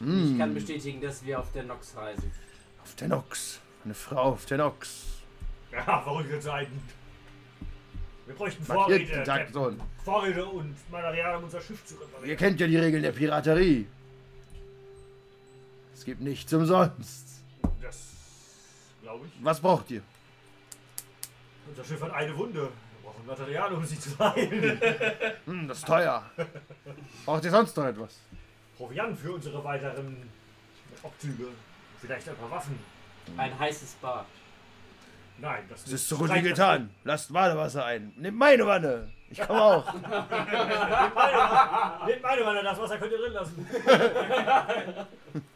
Ich 0.00 0.06
Hm, 0.06 0.38
kann 0.38 0.52
bestätigen, 0.52 1.00
dass 1.00 1.24
wir 1.24 1.38
auf 1.40 1.50
der 1.52 1.62
Nox 1.62 1.96
reisen. 1.96 2.30
auf 2.82 2.94
der 2.96 3.08
Nox. 3.08 3.60
Eine 3.84 3.94
Frau 3.94 4.32
auf 4.32 4.46
der 4.46 4.58
Nox. 4.58 5.04
Ja, 5.72 6.00
verrückte 6.02 6.40
Zeiten. 6.40 6.80
Wir 8.26 8.34
bräuchten 8.34 8.64
Vorräte, 8.64 9.22
Captain. 9.22 9.80
Vorräte 10.04 10.44
und 10.44 10.74
Material, 10.90 11.36
um 11.36 11.44
unser 11.44 11.60
Schiff 11.60 11.84
zu 11.86 11.94
reparieren. 11.94 12.28
Ihr 12.30 12.36
kennt 12.36 12.58
ja 12.60 12.66
die 12.66 12.76
Regeln 12.76 13.02
der 13.04 13.12
Piraterie. 13.12 13.86
Es 15.94 16.04
gibt 16.04 16.20
nichts 16.20 16.52
umsonst. 16.52 17.42
Das 17.80 17.96
glaube 19.06 19.26
ich. 19.26 19.32
Was 19.44 19.60
braucht 19.60 19.90
ihr? 19.90 20.02
Unser 21.68 21.84
Schiff 21.84 22.00
hat 22.02 22.12
eine 22.12 22.36
Wunde. 22.36 22.62
Wir 22.62 22.70
brauchen 23.04 23.26
Material, 23.26 23.72
um 23.72 23.84
sie 23.84 23.98
zu 23.98 24.16
heilen. 24.18 24.80
Hm, 25.46 25.68
das 25.68 25.78
ist 25.78 25.86
teuer. 25.86 26.28
Braucht 27.24 27.44
ihr 27.44 27.50
sonst 27.52 27.76
noch 27.76 27.86
etwas? 27.86 28.18
Proviant 28.76 29.16
für 29.16 29.32
unsere 29.32 29.62
weiteren 29.62 30.28
Obzüge. 31.02 31.46
Vielleicht 32.00 32.28
ein 32.28 32.34
paar 32.36 32.50
Waffen. 32.50 32.76
Ein 33.36 33.56
heißes 33.56 33.94
Bad. 34.02 34.26
Nein, 35.38 35.64
das 35.68 35.86
Es 35.86 35.92
ist 35.92 36.08
so 36.08 36.16
gut 36.16 36.34
wie 36.34 36.42
getan. 36.42 36.90
Lasst 37.04 37.32
Badewasser 37.32 37.84
ein. 37.84 38.12
Nehmt 38.16 38.38
meine 38.38 38.66
Wanne. 38.66 39.08
Ich 39.30 39.40
komme 39.40 39.62
auch. 39.62 39.94
Nehmt 39.94 40.10
meine 42.22 42.44
Wanne, 42.44 42.62
das 42.62 42.78
Wasser 42.78 42.98
könnt 42.98 43.12
ihr 43.12 43.18
drin 43.18 43.32
lassen. 43.34 43.66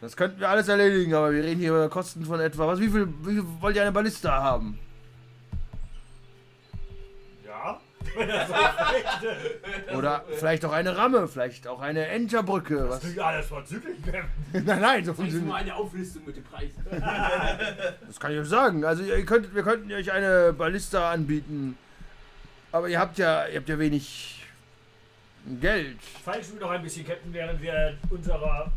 Das 0.00 0.16
könnten 0.16 0.40
wir 0.40 0.48
alles 0.48 0.68
erledigen, 0.68 1.14
aber 1.14 1.32
wir 1.32 1.42
reden 1.42 1.60
hier 1.60 1.70
über 1.70 1.88
Kosten 1.88 2.24
von 2.24 2.40
etwa. 2.40 2.66
Was, 2.66 2.80
wie, 2.80 2.88
viel, 2.88 3.08
wie 3.22 3.34
viel 3.34 3.44
wollt 3.60 3.76
ihr 3.76 3.82
eine 3.82 3.92
Ballista 3.92 4.42
haben? 4.42 4.78
Ja, 7.44 7.80
er. 8.16 9.96
Oder 9.96 10.24
vielleicht 10.38 10.64
auch 10.64 10.72
eine 10.72 10.96
Ramme, 10.96 11.26
vielleicht 11.28 11.66
auch 11.66 11.80
eine 11.80 12.06
Enterbrücke. 12.06 12.88
Was? 12.88 13.00
Klingt 13.00 13.18
alles 13.18 13.46
vorzüglich, 13.46 13.96
Captain. 14.04 14.64
Nein, 14.64 14.80
nein, 14.80 15.04
so 15.04 15.12
Das 15.12 15.12
ist 15.12 15.16
funktioniert 15.16 15.46
nur 15.46 15.56
eine 15.56 15.74
Auflistung 15.74 16.22
mit 16.26 16.36
dem 16.36 16.44
Preis. 16.44 16.70
Das 18.06 18.20
kann 18.20 18.32
ich 18.32 18.38
euch 18.38 18.48
sagen. 18.48 18.84
Also 18.84 19.02
ihr 19.02 19.24
könntet, 19.24 19.54
wir 19.54 19.62
könnten 19.62 19.92
euch 19.92 20.12
eine 20.12 20.52
Ballista 20.52 21.10
anbieten. 21.10 21.76
Aber 22.72 22.88
ihr 22.88 22.98
habt 22.98 23.18
ja, 23.18 23.46
ihr 23.46 23.58
habt 23.58 23.68
ja 23.68 23.78
wenig 23.78 24.44
Geld. 25.60 25.98
Falsch 26.24 26.52
mir 26.52 26.60
noch 26.60 26.70
ein 26.70 26.82
bisschen, 26.82 27.06
Captain, 27.06 27.32
während 27.32 27.60
wir 27.62 27.96
unserer 28.10 28.70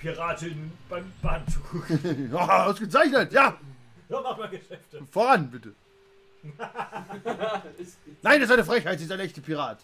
Piratin 0.00 0.72
beim 0.88 1.12
Bahn 1.22 1.42
zugucken. 1.48 2.30
Ja, 2.32 2.66
ausgezeichnet, 2.66 3.32
ja. 3.32 3.56
So 4.08 4.20
macht 4.20 4.38
man 4.38 4.50
Geschäfte. 4.50 5.02
Voran, 5.10 5.50
bitte. 5.50 5.72
Nein, 8.22 8.40
das 8.40 8.48
ist 8.48 8.52
eine 8.52 8.64
Frechheit, 8.64 8.98
sie 8.98 9.04
ist 9.04 9.12
ein 9.12 9.20
echter 9.20 9.42
Pirat. 9.42 9.78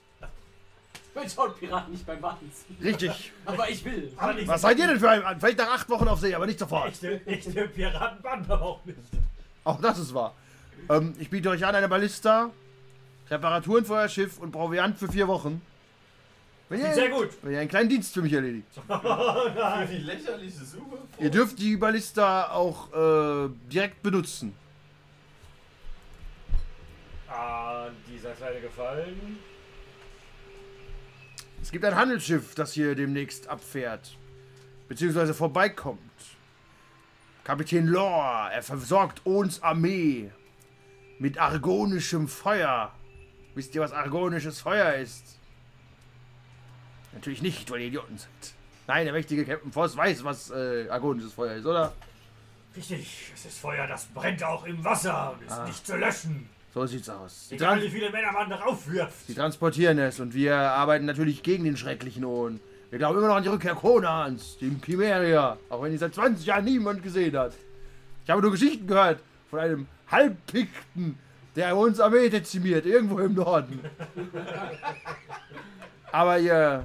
Man 1.15 1.31
schaut 1.31 1.59
Piraten 1.59 1.93
nicht 1.93 2.07
beim 2.07 2.21
Warten 2.21 2.51
zu. 2.53 2.83
Richtig. 2.85 3.33
Aber 3.45 3.69
ich 3.71 3.85
will. 3.85 4.13
Aber 4.17 4.35
nicht 4.35 4.49
Was 4.49 4.61
seid 4.63 4.79
ihr 4.79 4.87
denn 4.87 5.01
für 5.01 5.09
ein... 5.11 5.41
Vielleicht 5.41 5.59
nach 5.59 5.71
acht 5.71 5.89
Wochen 5.89 6.09
auf 6.09 6.21
See, 6.21 6.35
aber 6.35 6.47
nicht 6.47 6.59
sofort. 6.59 6.89
echte, 6.89 7.27
echte 7.27 7.69
Piratenband 7.69 8.51
aber 8.51 8.63
auch 8.65 8.85
nicht. 8.85 8.99
Auch 9.65 9.81
das 9.81 9.99
ist 9.99 10.13
wahr. 10.13 10.35
Ähm, 10.89 11.15
ich 11.19 11.31
biete 11.31 11.49
euch 11.51 11.65
an 11.65 11.75
eine 11.75 11.89
Ballista, 11.89 12.51
Reparaturen 13.31 13.85
für 13.85 13.95
euer 13.95 14.09
Schiff 14.09 14.39
und 14.39 14.53
Proviant 14.53 14.99
für 14.99 15.09
vier 15.11 15.27
Wochen. 15.29 15.63
Wenn 16.69 16.81
ihr, 16.81 16.95
Sehr 16.95 17.11
gut. 17.11 17.31
wenn 17.43 17.53
ihr 17.53 17.61
einen 17.61 17.69
kleinen 17.69 17.89
Dienst 17.89 18.13
für 18.13 18.23
mich 18.23 18.33
erledigt. 18.33 18.67
Für 18.87 19.87
die 19.89 19.99
lächerliche 19.99 20.65
Summe. 20.65 20.99
Ihr 21.19 21.31
dürft 21.31 21.59
die 21.61 21.77
Ballista 21.77 22.51
auch 22.51 22.93
äh, 22.93 23.49
direkt 23.71 24.03
benutzen. 24.03 24.53
Ah, 27.29 27.87
dieser 28.13 28.33
kleine 28.33 28.61
Gefallen. 28.61 29.39
Es 31.63 31.71
gibt 31.71 31.85
ein 31.85 31.95
Handelsschiff, 31.95 32.55
das 32.55 32.73
hier 32.73 32.95
demnächst 32.95 33.49
abfährt. 33.49 34.17
Beziehungsweise 34.89 35.35
vorbeikommt. 35.35 36.01
Kapitän 37.45 37.87
Lore, 37.87 38.51
er 38.53 38.63
versorgt 38.63 39.25
uns 39.25 39.63
Armee 39.63 40.31
mit 41.21 41.39
argonischem 41.39 42.27
Feuer. 42.27 42.93
Wisst 43.55 43.75
ihr, 43.75 43.81
was 43.81 43.93
argonisches 43.93 44.61
Feuer 44.61 44.95
ist? 44.95 45.36
Natürlich 47.17 47.43
nicht, 47.43 47.71
weil 47.71 47.81
ihr 47.81 47.87
Idioten 47.89 48.17
seid. 48.19 48.29
Nein, 48.87 49.05
der 49.05 49.13
mächtige 49.13 49.45
Captain 49.45 49.73
Voss 49.73 49.97
weiß, 49.97 50.23
was 50.23 50.51
äh, 50.51 50.87
argonisches 50.89 51.33
Feuer 51.33 51.55
ist, 51.55 51.67
oder? 51.67 51.93
Richtig, 52.77 53.33
es 53.35 53.47
ist 53.47 53.59
Feuer, 53.59 53.87
das 53.87 54.05
brennt 54.07 54.45
auch 54.45 54.65
im 54.65 54.85
Wasser 54.85 55.33
und 55.35 55.45
ist 55.47 55.53
Ah. 55.53 55.65
nicht 55.67 55.85
zu 55.87 55.97
löschen. 55.97 56.49
So 56.75 56.85
sieht's 56.87 57.09
aus. 57.09 57.47
Die, 57.51 57.55
Egal 57.55 57.81
wie 57.83 57.89
viele 57.89 58.11
Männer 58.11 58.33
man 58.33 58.51
darauf 58.51 58.87
wirft. 58.89 59.29
die 59.29 59.35
transportieren 59.35 59.99
es 59.99 60.21
und 60.21 60.35
wir 60.35 60.55
arbeiten 60.57 61.07
natürlich 61.07 61.43
gegen 61.43 61.65
den 61.65 61.77
schrecklichen 61.79 62.25
Ohn. 62.25 62.61
Wir 62.91 62.99
glauben 62.99 63.19
immer 63.19 63.29
noch 63.29 63.37
an 63.37 63.43
die 63.43 63.49
Rückkehr 63.49 63.75
Konans, 63.75 64.59
dem 64.59 64.81
Chimeria, 64.85 65.57
auch 65.71 65.83
wenn 65.83 65.91
ihn 65.93 65.99
seit 65.99 66.15
20 66.15 66.45
Jahren 66.47 66.65
niemand 66.67 67.03
gesehen 67.03 67.37
hat. 67.37 67.55
Ich 68.25 68.31
habe 68.31 68.43
nur 68.43 68.51
Geschichten 68.51 68.87
gehört 68.87 69.21
von 69.51 69.59
einem 69.59 69.87
Halbpikten, 70.11 71.19
der 71.57 71.75
uns 71.77 71.99
Armee 71.99 72.29
dezimiert, 72.29 72.85
irgendwo 72.85 73.19
im 73.21 73.35
Norden. 73.35 73.81
Aber 76.13 76.39
ihr 76.39 76.85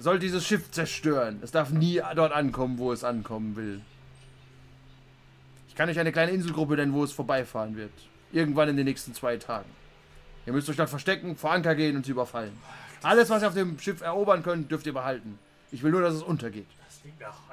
sollt 0.00 0.22
dieses 0.22 0.46
Schiff 0.46 0.70
zerstören. 0.70 1.38
Es 1.42 1.52
darf 1.52 1.70
nie 1.70 2.00
dort 2.16 2.32
ankommen, 2.32 2.78
wo 2.78 2.92
es 2.92 3.04
ankommen 3.04 3.54
will. 3.54 3.82
Ich 5.68 5.74
kann 5.74 5.88
euch 5.88 5.98
eine 5.98 6.10
kleine 6.10 6.32
Inselgruppe 6.32 6.74
nennen, 6.74 6.92
wo 6.94 7.04
es 7.04 7.12
vorbeifahren 7.12 7.76
wird. 7.76 7.92
Irgendwann 8.32 8.68
in 8.68 8.76
den 8.76 8.86
nächsten 8.86 9.14
zwei 9.14 9.36
Tagen. 9.36 9.68
Ihr 10.46 10.52
müsst 10.52 10.68
euch 10.70 10.76
dort 10.76 10.90
verstecken, 10.90 11.36
vor 11.36 11.52
Anker 11.52 11.74
gehen 11.74 11.96
und 11.96 12.06
sie 12.06 12.12
überfallen. 12.12 12.52
Alles, 13.02 13.28
was 13.30 13.42
ihr 13.42 13.48
auf 13.48 13.54
dem 13.54 13.78
Schiff 13.78 14.00
erobern 14.00 14.42
könnt, 14.42 14.70
dürft 14.70 14.86
ihr 14.86 14.94
behalten. 14.94 15.38
Ich 15.70 15.82
will 15.82 15.90
nur, 15.90 16.00
dass 16.00 16.14
es 16.14 16.22
untergeht. 16.22 16.66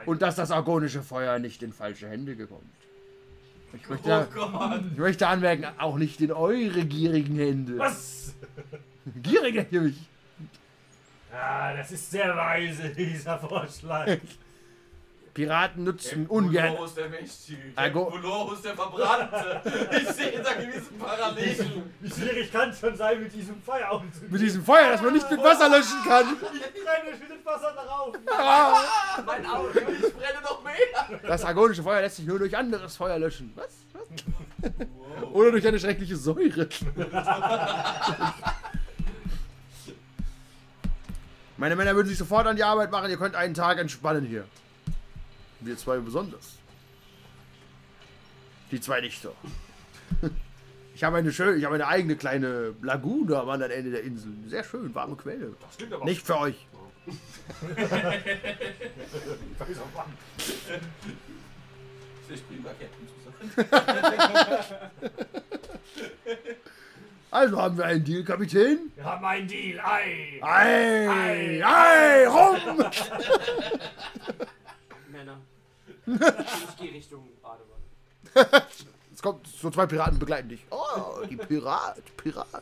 Und 0.06 0.22
dass 0.22 0.36
das 0.36 0.52
argonische 0.52 1.04
Feuer 1.04 1.40
nicht 1.40 1.62
in 1.64 1.74
falsche 1.74 2.10
Hände 2.10 2.36
kommt. 2.48 2.64
Ich 3.74 3.88
möchte, 3.90 4.28
ich 4.94 4.98
möchte 4.98 5.28
anmerken, 5.28 5.66
auch 5.78 5.98
nicht 5.98 6.22
in 6.22 6.32
eure 6.32 6.86
gierigen 6.86 7.36
Hände. 7.36 7.78
Was? 7.78 8.34
Gierig 9.22 9.56
nennt 9.56 9.72
ihr 9.72 9.82
mich. 9.82 9.98
Ja, 11.32 11.76
das 11.76 11.92
ist 11.92 12.10
sehr 12.12 12.36
weise, 12.36 12.90
dieser 12.98 13.38
Vorschlag. 13.40 14.08
Piraten 15.34 15.84
nutzen 15.84 16.26
ungern. 16.26 16.72
Vulorus 16.72 16.96
der 16.96 17.10
Mächtige. 17.10 17.62
Argo- 17.76 18.12
Vulorus 18.12 18.62
der 18.64 18.74
Verbrannte. 18.74 19.62
Ich 19.92 20.08
sehe 20.10 20.42
da 20.42 20.54
gewisse 20.54 20.92
Parallelen. 21.00 21.84
Wie 22.00 22.10
schwierig 22.10 22.52
kann 22.52 22.72
es 22.72 22.80
schon 22.80 22.96
sein, 22.98 23.22
mit 23.22 23.32
diesem 23.34 23.62
Feuer 23.62 23.92
umzugehen? 23.92 24.32
Mit 24.32 24.42
diesem 24.42 24.64
Feuer, 24.66 24.90
das 24.94 25.02
man 25.04 25.14
nicht 25.14 25.30
mit 25.30 25.44
Wasser 25.44 25.70
löschen 25.70 26.04
kann. 26.08 26.26
Ich 26.76 26.84
brenne 26.84 27.12
mit 27.20 27.30
dem 27.30 27.46
Wasser 27.46 27.72
darauf. 27.76 28.16
Ah, 28.36 29.22
Mein 29.28 29.46
Auge, 29.46 29.80
ich 29.80 30.14
brenne 30.16 30.42
noch 30.44 30.64
mehr. 30.64 31.20
Das 31.28 31.46
argonische 31.46 31.84
Feuer 31.84 32.02
lässt 32.02 32.16
sich 32.16 32.26
nur 32.26 32.40
durch 32.40 32.58
anderes 32.58 32.96
Feuer 32.96 33.20
löschen. 33.20 33.52
Was? 33.56 33.68
Was? 33.94 35.28
Oder 35.34 35.52
durch 35.52 35.68
eine 35.68 35.80
schreckliche 35.80 36.16
Säure. 36.16 36.68
Meine 41.58 41.76
Männer 41.76 41.96
würden 41.96 42.08
sich 42.08 42.18
sofort 42.18 42.48
an 42.48 42.56
die 42.56 42.64
Arbeit 42.64 42.92
machen. 42.92 43.10
Ihr 43.10 43.18
könnt 43.18 43.36
einen 43.36 43.54
Tag 43.54 43.80
entspannen 43.80 44.26
hier. 44.26 44.46
Wir 45.60 45.78
zwei 45.78 45.98
besonders. 45.98 46.58
Die 48.72 48.80
zwei 48.80 49.02
nicht 49.02 49.22
so. 49.22 49.34
Ich 50.96 51.04
habe 51.04 51.18
eine 51.18 51.32
schöne, 51.32 51.58
ich 51.58 51.64
habe 51.64 51.76
eine 51.76 51.86
eigene 51.86 52.16
kleine 52.16 52.74
Lagune 52.82 53.40
am 53.40 53.48
anderen 53.50 53.72
Ende 53.72 53.92
der 53.92 54.02
Insel. 54.02 54.32
Sehr 54.48 54.64
schön, 54.64 54.96
warme 54.96 55.16
Quelle. 55.16 55.54
Das 55.62 55.78
klingt 55.78 55.94
aber 55.94 56.06
Nicht 56.06 56.26
für 56.26 56.40
euch. 56.40 56.66
Ich 62.30 62.44
bin 62.44 62.62
Captain 62.64 63.08
Also 67.30 67.62
haben 67.62 67.78
wir 67.78 67.86
einen 67.86 68.04
Deal, 68.04 68.24
Kapitän. 68.24 68.92
Wir 68.96 69.04
haben 69.04 69.26
einen 69.26 69.48
Deal. 69.48 69.80
Ei. 69.80 70.40
Ei, 70.42 71.62
ei, 71.64 72.28
rum! 72.28 72.58
Männer. 75.12 75.38
Ich 76.06 76.78
gehe 76.78 76.94
Richtung 76.94 77.28
Badewanne. 77.42 78.64
Es 79.14 79.22
kommt 79.24 79.48
so 79.48 79.72
zwei 79.72 79.88
Piraten 79.88 80.20
begleiten 80.20 80.50
dich. 80.50 80.64
Oh, 80.70 81.26
die 81.28 81.38
Pirat, 81.38 82.04
Pirat. 82.18 82.62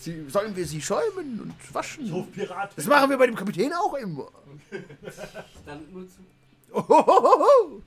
Sie, 0.00 0.28
sollen 0.28 0.56
wir 0.56 0.66
sie 0.66 0.82
schäumen 0.82 1.40
und 1.42 1.54
waschen? 1.74 2.10
ruf 2.12 2.26
Pirat. 2.32 2.72
Das 2.74 2.86
machen 2.86 3.08
wir 3.08 3.16
bei 3.16 3.26
dem 3.26 3.36
Kapitän 3.36 3.72
auch 3.72 3.94
immer. 3.94 4.32
Dann 5.64 5.92
nur 5.92 6.08
zu. 6.08 6.16
Ohohoho. 6.72 7.82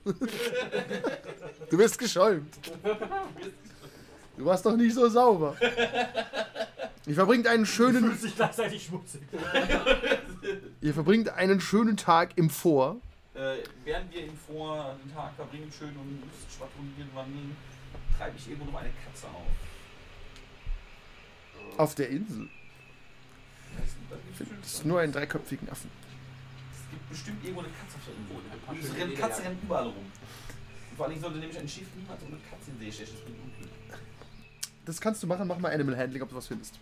Du 1.69 1.77
wirst 1.77 1.99
geschäumt. 1.99 2.55
Du 2.81 2.95
warst 4.45 4.65
doch 4.65 4.75
nicht 4.75 4.93
so 4.93 5.07
sauber. 5.09 5.55
Ihr 7.05 7.15
verbringt 7.15 7.47
einen 7.47 7.65
schönen, 7.65 8.03
Fühlt 8.05 8.21
sich 8.21 8.35
gleichzeitig 8.35 8.85
schmutzig. 8.85 9.21
ihr 10.81 10.93
verbringt 10.93 11.29
einen 11.29 11.61
schönen 11.61 11.95
Tag 11.97 12.31
im 12.37 12.49
Vor. 12.49 12.97
Äh, 13.33 13.57
während 13.85 14.13
wir 14.13 14.25
im 14.25 14.37
Vor 14.37 14.95
den 15.03 15.13
Tag 15.13 15.33
verbringen, 15.35 15.71
schön 15.71 15.89
und 15.95 16.23
schwadronieren, 16.55 17.09
wandeln, 17.13 17.55
treibe 18.17 18.35
ich 18.37 18.49
irgendwo 18.49 18.71
noch 18.71 18.79
eine 18.79 18.89
Katze 19.05 19.27
auf. 19.27 19.47
Auf 21.79 21.95
der 21.95 22.09
Insel. 22.09 22.49
Das 24.61 24.71
ist- 24.73 24.85
nur 24.85 24.99
einen 24.99 25.11
dreiköpfigen 25.13 25.69
Affen. 25.69 25.91
Es 26.73 26.89
gibt 26.91 27.09
bestimmt 27.09 27.43
irgendwo 27.43 27.61
eine 27.61 27.69
Katze 27.69 27.97
auf 27.97 28.03
der 28.05 28.13
Insel. 28.75 28.95
Schöne 28.95 29.13
es 29.31 29.43
rennt, 29.45 29.63
überall 29.63 29.85
rum. 29.85 29.95
Und 29.97 30.95
vor 30.97 31.05
allen 31.05 31.13
Dingen 31.13 31.21
sollte 31.23 31.37
nämlich 31.39 31.59
ein 31.59 31.69
Schiff 31.69 31.87
niemals 31.95 32.21
ohne 32.23 32.37
Katze 32.49 32.71
in 32.71 32.79
See 32.79 32.91
stechen. 32.91 33.13
Das 33.15 33.23
bringt 33.23 33.37
Unglück. 33.43 33.69
Das 34.87 34.99
kannst 34.99 35.21
du 35.21 35.27
machen, 35.27 35.47
mach 35.47 35.57
mal 35.59 35.71
Animal 35.71 35.95
Handling, 35.97 36.23
ob 36.23 36.29
du 36.29 36.35
was 36.37 36.47
findest. 36.47 36.73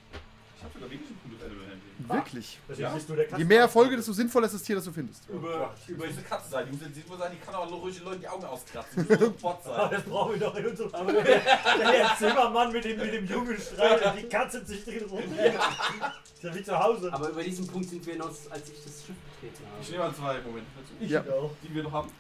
Ich 0.58 0.64
habe 0.64 0.74
sogar 0.76 0.90
wirklich 0.90 1.10
ein 1.12 1.20
cooles 1.24 1.42
Animal 1.44 1.66
Handling. 1.66 1.82
Wirklich. 2.08 2.60
Deswegen 2.70 2.88
Ja. 2.88 3.00
du 3.08 3.16
der 3.16 3.38
Je 3.40 3.46
mehr 3.46 3.60
Erfolge, 3.62 3.96
desto 3.96 4.14
sinnvoller 4.14 4.46
ist 4.46 4.54
das 4.56 4.62
Tier, 4.64 4.76
das 4.76 4.86
du 4.86 4.92
findest. 4.92 5.28
Über, 5.30 5.74
über 5.88 6.08
diese 6.08 6.22
Katze 6.22 6.50
sein. 6.52 6.66
Die 6.68 6.72
muss 6.78 6.82
jetzt 6.96 7.10
wohl 7.10 7.18
sein, 7.18 7.32
die 7.34 7.44
kann 7.44 7.56
aber 7.56 7.70
nur 7.70 7.80
ruhig 7.80 7.96
den 7.96 8.06
Leuten 8.06 8.22
die 8.22 8.28
Augen 8.28 8.46
auskratzen. 8.46 9.06
Die 9.08 9.10
muss 9.12 9.20
so 9.20 9.26
ein 9.26 9.34
Bot 9.38 9.60
Aber 9.66 9.76
sein. 9.76 9.92
das 9.92 10.04
brauchen 10.04 10.32
wir 10.34 10.40
doch 10.40 10.56
in 10.56 10.66
unserem 10.68 10.94
Aber 10.96 11.12
der, 11.14 11.24
der 11.24 12.12
Zimmermann 12.20 12.72
mit 12.72 12.84
dem, 12.86 12.98
mit 12.98 13.14
dem 13.14 13.26
Jungen 13.26 13.58
streitet 13.60 14.06
und 14.06 14.18
die 14.22 14.30
Katze 14.30 14.66
sich 14.66 14.84
drin 14.84 15.04
rum. 15.10 15.20
Ist 15.20 16.44
ja 16.44 16.56
wie 16.56 16.64
zu 16.64 16.78
Hause. 16.80 17.12
Aber 17.14 17.30
über 17.30 17.44
diesen 17.44 17.66
Punkt 17.68 17.90
sind 17.90 18.06
wir 18.06 18.14
hinaus, 18.14 18.52
als 18.52 18.70
ich 18.70 18.84
das 18.84 19.04
Schiff 19.06 19.16
betreten 19.42 19.64
Ich 19.82 19.88
habe. 19.88 19.92
nehme 19.92 20.04
mal 20.04 20.16
zwei 20.16 20.42
Momente 20.48 20.68
dazu, 20.80 20.94
ich 21.00 21.10
Ja. 21.10 21.22
auch. 21.22 21.52
die 21.64 21.74
wir 21.74 21.84
noch 21.84 21.92
haben. 21.92 22.12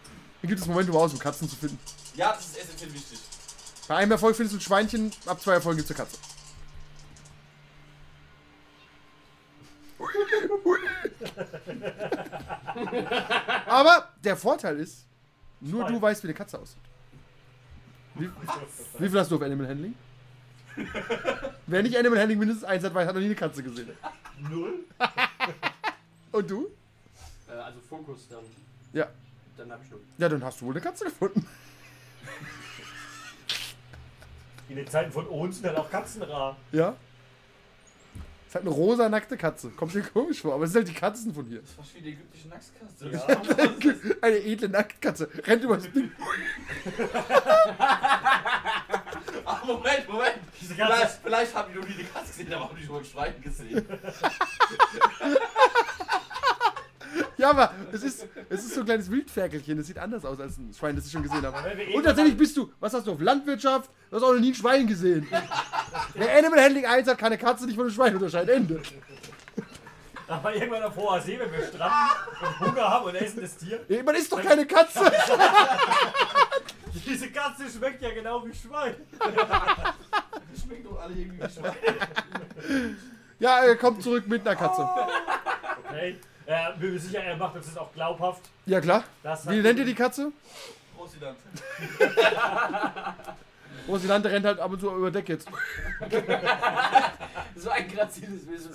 Dann 0.41 0.49
gibt 0.49 0.61
es 0.61 0.67
Momentum 0.67 0.95
aus, 0.95 1.13
um 1.13 1.19
Katzen 1.19 1.47
zu 1.49 1.55
finden. 1.55 1.77
Ja, 2.15 2.31
das 2.33 2.45
ist 2.47 2.57
essentiell 2.59 2.93
wichtig. 2.93 3.19
Bei 3.87 3.97
einem 3.97 4.11
Erfolg 4.11 4.35
findest 4.35 4.53
du 4.53 4.57
ein 4.57 4.61
Schweinchen, 4.61 5.11
ab 5.25 5.41
zwei 5.41 5.53
Erfolgen 5.53 5.77
gibt 5.77 5.89
es 5.89 5.95
eine 5.95 6.05
Katze. 6.05 6.17
Aber 13.67 14.09
der 14.23 14.37
Vorteil 14.37 14.79
ist, 14.79 15.05
nur 15.61 15.85
du 15.85 16.01
weißt, 16.01 16.23
wie 16.23 16.27
eine 16.27 16.33
Katze 16.33 16.59
aussieht. 16.59 16.81
Wie, 18.15 18.29
wie 18.99 19.09
viel 19.09 19.19
hast 19.19 19.29
du 19.29 19.35
auf 19.35 19.41
Animal 19.41 19.67
Handling? 19.67 19.93
Wer 21.67 21.83
nicht 21.83 21.97
Animal 21.97 22.19
Handling 22.19 22.39
mindestens 22.39 22.65
eins 22.65 22.83
hat, 22.83 22.93
weiß, 22.93 23.07
hat 23.07 23.15
noch 23.15 23.21
nie 23.21 23.27
eine 23.27 23.35
Katze 23.35 23.63
gesehen. 23.63 23.89
Null? 24.49 24.83
Und 26.31 26.49
du? 26.49 26.67
Äh, 27.47 27.51
also 27.53 27.79
Fokus 27.87 28.27
dann. 28.29 28.43
Ja. 28.93 29.07
Dann 29.57 29.71
hab 29.71 29.81
ich 29.83 29.89
nur. 29.89 29.99
Ja, 30.17 30.27
dann 30.27 30.43
hast 30.43 30.59
du 30.59 30.65
wohl 30.65 30.73
eine 30.73 30.81
Katze 30.81 31.05
gefunden. 31.05 31.47
In 34.69 34.75
den 34.77 34.87
Zeiten 34.87 35.11
von 35.11 35.27
uns 35.27 35.57
sind 35.57 35.67
halt 35.67 35.77
auch 35.77 35.89
Katzen 35.89 36.23
rar. 36.23 36.55
Ja. 36.71 36.95
Es 38.49 38.55
hat 38.55 38.61
eine 38.61 38.71
rosa 38.71 39.09
nackte 39.09 39.35
Katze. 39.37 39.69
Kommt 39.71 39.93
dir 39.93 40.01
komisch 40.01 40.41
vor, 40.41 40.53
aber 40.53 40.63
es 40.63 40.71
sind 40.71 40.85
halt 40.85 40.95
die 40.95 40.99
Katzen 40.99 41.33
von 41.33 41.45
hier. 41.45 41.59
Das 41.61 41.77
war 41.77 41.85
wie 41.95 42.01
die 42.01 42.09
ägyptische 42.11 42.47
Nacktskatze. 42.47 43.09
Ja. 43.11 44.15
Eine 44.21 44.37
edle 44.37 44.69
Nacktkatze. 44.69 45.29
Rennt 45.45 45.63
über 45.63 45.75
das 45.75 45.91
Ding. 45.93 46.09
Ach, 49.45 49.63
Moment, 49.65 50.07
Moment. 50.09 50.35
Katze- 50.57 50.73
Vielleicht, 50.73 51.19
vielleicht 51.23 51.55
haben 51.55 51.73
die 51.73 51.79
noch 51.79 51.87
nie 51.87 51.93
eine 51.95 52.03
Katze 52.05 52.27
gesehen, 52.27 52.53
aber 52.53 52.69
haben 52.69 52.77
die 52.77 52.83
schon 52.85 52.93
mal 52.93 52.99
ein 52.99 53.05
Schwein 53.05 53.41
gesehen. 53.41 53.85
Ja, 57.37 57.49
aber 57.51 57.71
es 57.91 58.03
ist, 58.03 58.27
es 58.49 58.65
ist 58.65 58.73
so 58.73 58.81
ein 58.81 58.85
kleines 58.85 59.09
Wildferkelchen. 59.11 59.77
Das 59.77 59.87
sieht 59.87 59.97
anders 59.97 60.25
aus 60.25 60.39
als 60.39 60.57
ein 60.57 60.73
Schwein, 60.77 60.95
das 60.95 61.05
ich 61.05 61.11
schon 61.11 61.23
gesehen 61.23 61.45
habe. 61.45 61.57
Und 61.93 62.03
tatsächlich 62.03 62.35
bist 62.37 62.55
du, 62.57 62.71
was 62.79 62.93
hast 62.93 63.07
du 63.07 63.11
auf 63.13 63.19
Landwirtschaft? 63.21 63.89
Du 64.09 64.15
hast 64.15 64.23
auch 64.23 64.33
noch 64.33 64.39
nie 64.39 64.51
ein 64.51 64.55
Schwein 64.55 64.87
gesehen. 64.87 65.27
Wer 66.13 66.37
Animal 66.37 66.61
Handling 66.61 66.85
1 66.85 67.07
hat, 67.07 67.17
kann 67.17 67.27
eine 67.27 67.37
Katze 67.37 67.65
nicht 67.65 67.75
von 67.75 67.85
einem 67.85 67.93
Schwein 67.93 68.13
unterscheiden. 68.15 68.49
Ende. 68.55 68.81
Aber 70.27 70.55
irgendwann 70.55 70.83
auf 70.83 70.95
hoher 70.95 71.21
See, 71.21 71.37
wenn 71.39 71.51
wir 71.51 71.61
stranden 71.67 71.97
und 72.41 72.59
Hunger 72.59 72.89
haben 72.89 73.05
und 73.05 73.15
essen 73.15 73.41
das 73.41 73.57
Tier. 73.57 73.79
Ey, 73.87 74.01
Man 74.01 74.15
ist 74.15 74.31
doch 74.31 74.41
keine 74.41 74.65
Katze. 74.67 74.99
Diese 77.05 77.29
Katze 77.29 77.63
schmeckt 77.69 78.01
ja 78.01 78.11
genau 78.13 78.43
wie 78.45 78.53
Schwein. 78.53 78.95
Die 80.53 80.59
schmecken 80.61 80.83
doch 80.85 80.99
alle 80.99 81.13
irgendwie 81.13 81.43
wie 81.43 81.49
Schwein. 81.49 82.97
Ja, 83.37 83.59
er 83.65 83.75
kommt 83.75 84.01
zurück 84.01 84.27
mit 84.27 84.47
einer 84.47 84.55
Katze. 84.55 84.89
Okay. 85.87 86.17
Äh, 86.45 86.77
bin 86.79 86.93
mir 86.93 86.99
sicher, 86.99 87.23
er 87.23 87.37
macht 87.37 87.55
uns 87.55 87.65
das 87.65 87.77
auch 87.77 87.91
glaubhaft. 87.93 88.41
Ja, 88.65 88.79
klar. 88.79 89.03
Das 89.23 89.49
Wie 89.49 89.61
nennt 89.61 89.79
ihr 89.79 89.85
die 89.85 89.95
Katze? 89.95 90.31
Rosiland. 90.97 91.37
Rosilante 93.87 94.31
rennt 94.31 94.45
halt 94.45 94.59
ab 94.59 94.71
und 94.71 94.79
zu 94.79 94.89
über 94.89 95.11
Deck 95.11 95.29
jetzt. 95.29 95.47
So 97.57 97.69
ein 97.69 97.87
graziles 97.87 98.45
Wesen. 98.49 98.71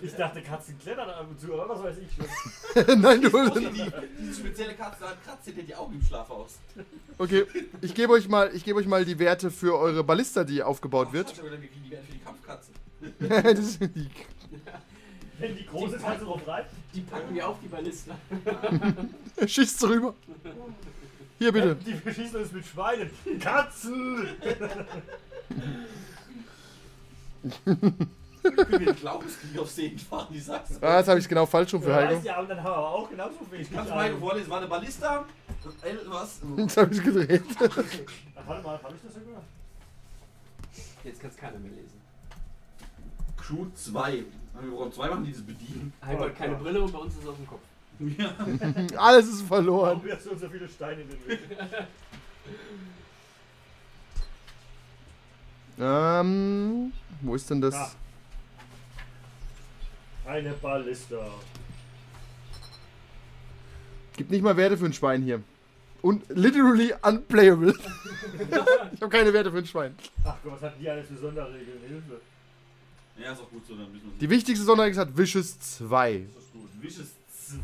Ich 0.00 0.14
dachte, 0.14 0.42
Katzen 0.42 0.78
klettern 0.78 1.10
ab 1.10 1.26
und 1.28 1.40
zu, 1.40 1.52
aber 1.54 1.68
was 1.68 1.82
weiß 1.82 1.96
ich. 1.98 2.86
Nein, 2.96 3.20
du. 3.20 3.28
Die, 3.28 3.92
diese 4.20 4.40
spezielle 4.40 4.74
Katze, 4.74 4.98
da 5.00 5.12
kratzt 5.24 5.46
dir 5.46 5.54
die 5.54 5.74
Augen 5.74 5.94
im 5.94 6.02
Schlaf 6.02 6.30
aus. 6.30 6.58
Okay, 7.18 7.46
ich 7.80 7.94
gebe 7.94 8.12
euch 8.12 8.28
mal, 8.28 8.50
ich 8.54 8.64
gebe 8.64 8.78
euch 8.78 8.86
mal 8.86 9.04
die 9.04 9.18
Werte 9.18 9.50
für 9.50 9.76
eure 9.76 10.04
Ballista, 10.04 10.44
die 10.44 10.62
aufgebaut 10.62 11.08
Ach, 11.10 11.14
wird. 11.14 11.34
Kriegen 11.34 11.82
die 11.84 11.90
Werte 11.90 12.06
für 12.06 12.12
die. 12.12 12.25
das 13.18 13.58
ist 13.58 13.80
die, 13.80 14.08
Wenn 15.38 15.56
die 15.56 15.66
große 15.66 15.98
Katze 15.98 16.24
drauf 16.24 16.46
reibt. 16.46 16.70
Die 16.94 17.00
packen 17.02 17.34
wir 17.34 17.48
auf 17.48 17.56
die 17.62 17.68
Ballista. 17.68 18.14
schießt 19.46 19.84
rüber. 19.84 20.14
Hier 21.38 21.52
bitte. 21.52 21.76
Die 21.76 21.92
beschießen 21.92 22.40
uns 22.40 22.52
mit 22.52 22.64
Schweinen. 22.64 23.10
Katzen! 23.40 24.28
Ich 27.42 28.68
bin 28.68 28.84
mir 28.84 28.94
Glaubenskrieg 28.94 29.58
auf 29.58 29.70
Seen 29.70 29.98
fahren, 29.98 30.28
die 30.32 30.40
sagst 30.40 30.74
Ah, 30.82 30.98
das 30.98 31.08
habe 31.08 31.18
ich 31.18 31.28
genau 31.28 31.46
falsch 31.46 31.74
rum 31.74 31.82
für 31.82 31.90
Ja, 31.90 31.96
Heiko. 31.96 32.20
ja, 32.24 32.36
aber 32.36 32.46
dann 32.46 32.58
haben 32.58 32.70
wir 32.70 32.76
aber 32.76 32.90
auch 32.90 33.10
genauso 33.10 33.34
wenig. 33.50 33.68
Kannst 33.72 33.90
du 33.90 33.94
mal 33.94 34.04
Heiko 34.04 34.18
vorlesen? 34.18 34.50
War 34.50 34.58
eine 34.58 34.66
Ballista? 34.68 35.24
Was? 36.06 36.40
Das 36.56 36.76
habe 36.76 36.94
ich 36.94 37.02
gedreht. 37.02 37.42
Ach, 37.58 38.46
warte 38.46 38.62
mal, 38.62 38.80
hab 38.82 38.94
ich 38.94 39.00
das 39.04 39.14
sogar? 39.14 39.42
Jetzt 41.02 41.20
kann 41.20 41.30
es 41.30 41.36
keiner 41.36 41.58
mehr 41.58 41.72
lesen. 41.72 41.95
Crew 43.46 43.66
2. 43.74 44.24
Wir 44.60 44.70
brauchen 44.70 44.92
zwei 44.92 45.08
machen, 45.08 45.24
die 45.24 45.32
das 45.32 45.42
bedienen. 45.42 45.92
Heiko 46.04 46.24
hat 46.24 46.36
keine 46.36 46.56
Brille 46.56 46.82
und 46.82 46.92
bei 46.92 46.98
uns 46.98 47.14
ist 47.14 47.22
es 47.22 47.28
auf 47.28 47.36
dem 47.36 47.46
Kopf. 47.46 47.60
Ja. 47.98 48.34
Alles 48.98 49.28
ist 49.28 49.42
verloren. 49.42 49.90
Warum 49.90 50.04
wirst 50.04 50.26
du 50.26 50.36
so 50.36 50.48
viele 50.48 50.68
Steine 50.68 51.02
in 51.02 51.08
den 51.08 51.28
Weg? 51.28 51.40
Ähm, 55.78 56.90
wo 57.20 57.34
ist 57.34 57.50
denn 57.50 57.60
das? 57.60 57.74
Ah. 57.74 57.90
Eine 60.24 60.52
Ballista. 60.52 61.28
Gibt 64.16 64.30
nicht 64.30 64.42
mal 64.42 64.56
Werte 64.56 64.78
für 64.78 64.86
ein 64.86 64.94
Schwein 64.94 65.20
hier. 65.20 65.42
Und 66.00 66.24
literally 66.30 66.94
unplayable. 67.02 67.74
ich 68.94 69.02
habe 69.02 69.10
keine 69.10 69.34
Werte 69.34 69.50
für 69.50 69.58
ein 69.58 69.66
Schwein. 69.66 69.94
Ach 70.24 70.36
Gott, 70.42 70.54
was 70.54 70.62
hatten 70.62 70.80
die 70.80 70.88
alles 70.88 71.08
für 71.08 71.16
Sonderregeln? 71.16 71.80
Hilfe. 71.86 72.22
Ja, 73.18 73.32
ist 73.32 73.40
auch 73.40 73.50
gut 73.50 73.66
so, 73.66 73.74
dann 73.74 73.90
müssen 73.92 74.06
wir 74.12 74.18
Die 74.18 74.30
wichtigste 74.30 74.64
Sonderregel 74.64 74.98
hat 75.00 75.16
Vicious 75.16 75.58
2. 75.58 76.26
Das 76.34 76.44
ist 76.44 76.52
gut. 76.52 76.68
Wishes 76.80 77.14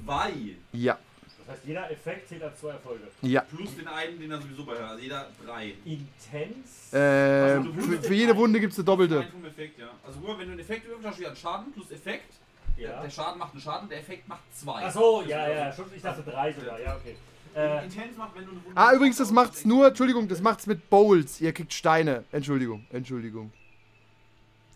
2. 0.07 0.33
Ja, 0.73 0.99
Das 1.41 1.49
heißt, 1.57 1.65
jeder 1.67 1.91
Effekt 1.91 2.29
zählt 2.29 2.43
als 2.43 2.59
zwei 2.61 2.71
Erfolge. 2.71 3.05
ja. 3.23 3.43
Plus 3.43 3.77
den 3.77 3.87
einen, 3.89 4.19
den 4.19 4.31
er 4.31 4.41
sowieso 4.41 4.65
bei 4.65 4.75
hat. 4.75 4.91
Also 4.91 5.03
jeder 5.03 5.29
3. 5.45 5.75
Intens. 5.85 6.93
Äh, 6.93 7.61
für, 7.63 8.03
für 8.03 8.15
jede 8.15 8.37
Wunde 8.37 8.61
gibt 8.61 8.73
es 8.73 8.79
eine 8.79 8.85
doppelte. 8.87 9.21
Ein 9.21 9.29
vom 9.31 9.45
Effekt, 9.45 9.79
ja. 9.79 9.91
Also 10.07 10.21
nur 10.21 10.39
wenn 10.39 10.47
du 10.47 10.53
einen 10.53 10.61
Effekt 10.61 10.87
würfelst, 10.87 11.09
hast 11.09 11.21
du 11.21 11.27
einen 11.27 11.37
Schaden 11.37 11.73
plus 11.73 11.91
Effekt. 11.91 12.33
Der, 12.79 12.91
ja. 12.91 13.03
der 13.03 13.11
Schaden 13.11 13.39
macht 13.39 13.53
einen 13.53 13.61
Schaden, 13.61 13.89
der 13.89 13.99
Effekt 13.99 14.27
macht 14.29 14.43
2. 14.55 14.73
Ach 14.87 14.93
so, 14.93 15.23
ja, 15.27 15.49
ja, 15.51 15.73
schon, 15.73 15.85
ich 15.95 16.03
dachte 16.03 16.23
drei 16.23 16.53
sogar, 16.53 16.81
ja, 16.81 16.97
okay. 16.97 17.17
Äh, 17.55 17.85
Intens 17.85 18.17
macht, 18.17 18.35
wenn 18.35 18.47
du 18.47 18.51
eine 18.53 18.65
Wunde 18.65 18.77
Ah, 18.81 18.95
übrigens, 18.95 19.19
das 19.19 19.31
macht's 19.31 19.67
nur, 19.67 19.89
Entschuldigung, 19.89 20.27
das 20.27 20.41
macht's 20.41 20.67
mit 20.67 20.89
Bowls. 20.89 21.39
Ihr 21.43 21.53
kriegt 21.53 21.73
Steine. 21.75 22.25
Entschuldigung, 22.33 22.87
Entschuldigung. 22.91 23.53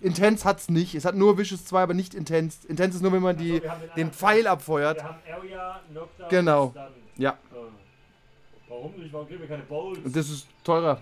Intense 0.00 0.44
hat's 0.44 0.68
nicht. 0.68 0.94
Es 0.94 1.04
hat 1.04 1.14
nur 1.14 1.38
Vicious 1.38 1.64
2, 1.64 1.82
aber 1.82 1.94
nicht 1.94 2.14
Intense. 2.14 2.66
Intense 2.68 2.96
ist 2.98 3.02
nur, 3.02 3.12
wenn 3.12 3.22
man 3.22 3.36
die, 3.36 3.66
Also, 3.66 3.86
den 3.96 4.10
Pfeil 4.12 4.46
abfeuert. 4.46 4.98
wir 4.98 5.04
haben 5.04 5.18
Area, 5.30 5.80
Knockdown, 5.90 6.28
Genau. 6.28 6.70
Stun. 6.70 6.82
Ja, 7.16 7.30
Äh, 7.30 7.56
warum 8.68 8.92
nicht? 8.96 9.12
Warum 9.12 9.26
kriegen 9.26 9.40
wir 9.40 9.48
keine 9.48 9.62
Bowls? 9.62 9.98
und 10.04 10.14
das 10.14 10.28
ist 10.28 10.46
teurer. 10.62 11.00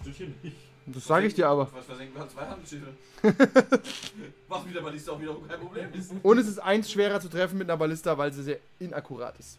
Stückchen 0.00 0.34
nicht. 0.42 0.56
Das 0.86 1.04
sage 1.04 1.26
ich 1.26 1.34
dir 1.34 1.46
aber. 1.48 1.68
Was 1.72 1.84
versenken 1.84 2.16
wir? 2.18 2.28
Zwei 2.28 2.46
Handschiffe. 2.46 2.86
Was 4.48 4.66
wieder 4.68 4.80
mal 4.80 4.92
auch 4.92 5.20
wiederum 5.20 5.46
kein 5.46 5.60
Problem 5.60 5.92
ist. 5.92 6.12
Und 6.22 6.38
es 6.38 6.48
ist 6.48 6.58
eins 6.58 6.90
schwerer 6.90 7.20
zu 7.20 7.28
treffen 7.28 7.58
mit 7.58 7.68
einer 7.68 7.76
Ballista, 7.76 8.16
weil 8.16 8.32
sie 8.32 8.42
sehr 8.42 8.58
inakkurat 8.78 9.38
ist. 9.38 9.58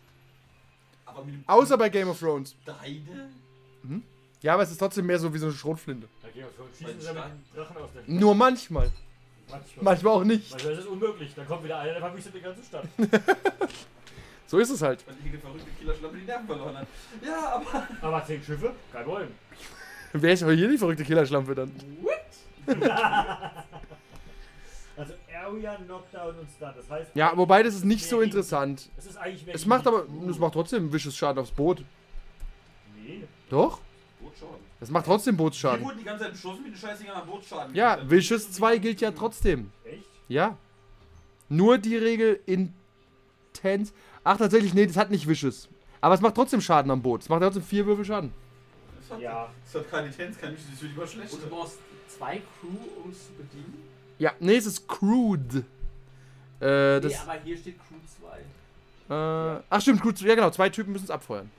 Aber 1.05 1.23
mit 1.23 1.35
dem 1.35 1.43
Außer 1.47 1.77
bei 1.77 1.89
Game 1.89 2.09
of 2.09 2.19
Thrones. 2.19 2.55
Deine? 2.65 3.29
Ja, 4.41 4.53
aber 4.55 4.63
es 4.63 4.71
ist 4.71 4.77
trotzdem 4.77 5.05
mehr 5.05 5.19
so 5.19 5.33
wie 5.33 5.37
so 5.37 5.47
eine 5.47 5.55
Schrotflinte. 5.55 6.07
Da 6.21 6.29
gehen 6.29 6.43
wir 6.43 6.51
schon 6.55 6.67
schießen 6.77 6.99
sie 6.99 7.07
mit 7.13 7.23
dem 7.23 7.55
Drachen 7.55 7.77
aus 7.77 7.89
der 7.93 8.03
Nur 8.07 8.35
manchmal. 8.35 8.91
Manchmal. 9.49 9.83
Manchmal 9.83 10.13
auch 10.13 10.23
nicht. 10.23 10.51
Manchmal 10.51 10.73
ist 10.73 10.79
es 10.79 10.85
unmöglich. 10.85 11.33
Dann 11.35 11.47
kommt 11.47 11.63
wieder 11.63 11.79
einer, 11.79 11.91
der 11.91 12.01
verwüstet 12.01 12.33
die 12.35 12.41
ganze 12.41 12.63
Stadt. 12.63 12.85
So 14.47 14.59
ist 14.59 14.69
es 14.69 14.81
halt. 14.81 15.01
Weil 15.07 15.15
die 15.31 15.37
verrückte 15.37 15.71
Killerschlampe 15.79 16.17
die 16.17 16.25
Nerven 16.25 16.45
verloren 16.45 16.77
hat. 16.77 16.87
Ja, 17.25 17.53
aber. 17.55 17.87
Aber 18.01 18.25
zehn 18.25 18.43
Schiffe? 18.43 18.73
Kein 18.91 19.05
Problem. 19.05 19.29
Wer 20.11 20.33
ist 20.33 20.43
aber 20.43 20.51
hier 20.51 20.67
die 20.67 20.77
verrückte 20.77 21.05
Killerschlampe 21.05 21.55
dann? 21.55 21.71
Also 24.97 25.13
Area, 25.33 25.75
Knockdown 25.75 26.35
und 26.37 26.49
Stun. 26.51 26.69
Das 26.75 26.89
heißt. 26.89 27.11
Ja, 27.15 27.31
wobei 27.37 27.63
das 27.63 27.75
ist 27.75 27.85
nicht 27.85 28.05
so 28.05 28.19
interessant. 28.19 28.89
Es 28.97 29.05
ist 29.05 29.15
eigentlich 29.15 29.45
mehr 29.45 29.55
Es 29.55 29.65
macht 29.65 29.85
die 29.85 29.87
aber, 29.87 30.05
es 30.29 30.37
macht 30.37 30.53
trotzdem 30.53 30.91
Vicious 30.91 31.15
Schaden 31.15 31.41
aufs 31.41 31.51
Boot. 31.51 31.85
Nee. 32.97 33.23
Doch? 33.49 33.79
Das 34.81 34.89
macht 34.89 35.05
trotzdem 35.05 35.35
Die 35.35 35.37
Bootsschaden. 35.37 35.85
wurden 35.85 35.99
die 35.99 36.03
ganze 36.03 36.23
Zeit 36.25 36.33
beschossen 36.33 36.63
mit 36.63 36.73
den 36.73 36.77
Scheißdingern 36.77 37.15
am 37.21 37.27
Bootsschaden. 37.27 37.73
Ja, 37.75 37.99
Vicious 38.09 38.51
2 38.51 38.77
gilt 38.79 38.99
ja 38.99 39.11
trotzdem. 39.11 39.71
Echt? 39.85 40.03
Ja. 40.27 40.57
Nur 41.47 41.77
die 41.77 41.95
Regel 41.97 42.39
Intense. 42.47 43.93
Ach, 44.23 44.37
tatsächlich, 44.37 44.73
nee, 44.73 44.85
das 44.87 44.97
hat 44.97 45.09
nicht 45.11 45.27
Vicious. 45.27 45.69
Aber 46.01 46.15
es 46.15 46.21
macht 46.21 46.35
trotzdem 46.35 46.61
Schaden 46.61 46.89
am 46.91 47.01
Boot. 47.01 47.21
Es 47.21 47.29
macht 47.29 47.41
trotzdem 47.41 47.61
vier 47.63 47.85
Würfel 47.85 48.03
Schaden. 48.05 48.33
Das 49.01 49.11
hat, 49.11 49.21
Ja. 49.21 49.49
das 49.65 49.75
hat 49.81 49.91
keine 49.91 50.07
Intens, 50.07 50.37
kein 50.39 50.51
Misch, 50.53 50.61
das 50.71 50.81
wird 50.81 50.93
immer 50.97 51.07
schlechter. 51.07 51.35
Und 51.35 51.43
du 51.43 51.47
brauchst 51.49 51.77
zwei 52.07 52.37
Crew, 52.59 53.03
um 53.03 53.11
es 53.11 53.27
zu 53.27 53.33
bedienen. 53.33 53.83
Ja, 54.17 54.33
nee, 54.39 54.55
es 54.55 54.65
ist 54.65 54.87
crude. 54.87 55.63
Äh, 56.59 56.99
Nee, 56.99 57.15
aber 57.15 57.33
hier 57.43 57.57
steht 57.57 57.75
Crew 57.77 57.95
2. 59.09 59.55
Äh, 59.57 59.61
ach, 59.69 59.81
stimmt, 59.81 60.01
crude. 60.01 60.25
Ja, 60.27 60.35
genau, 60.35 60.49
zwei 60.51 60.69
Typen 60.69 60.91
müssen 60.93 61.05
es 61.05 61.11
abfeuern. 61.11 61.49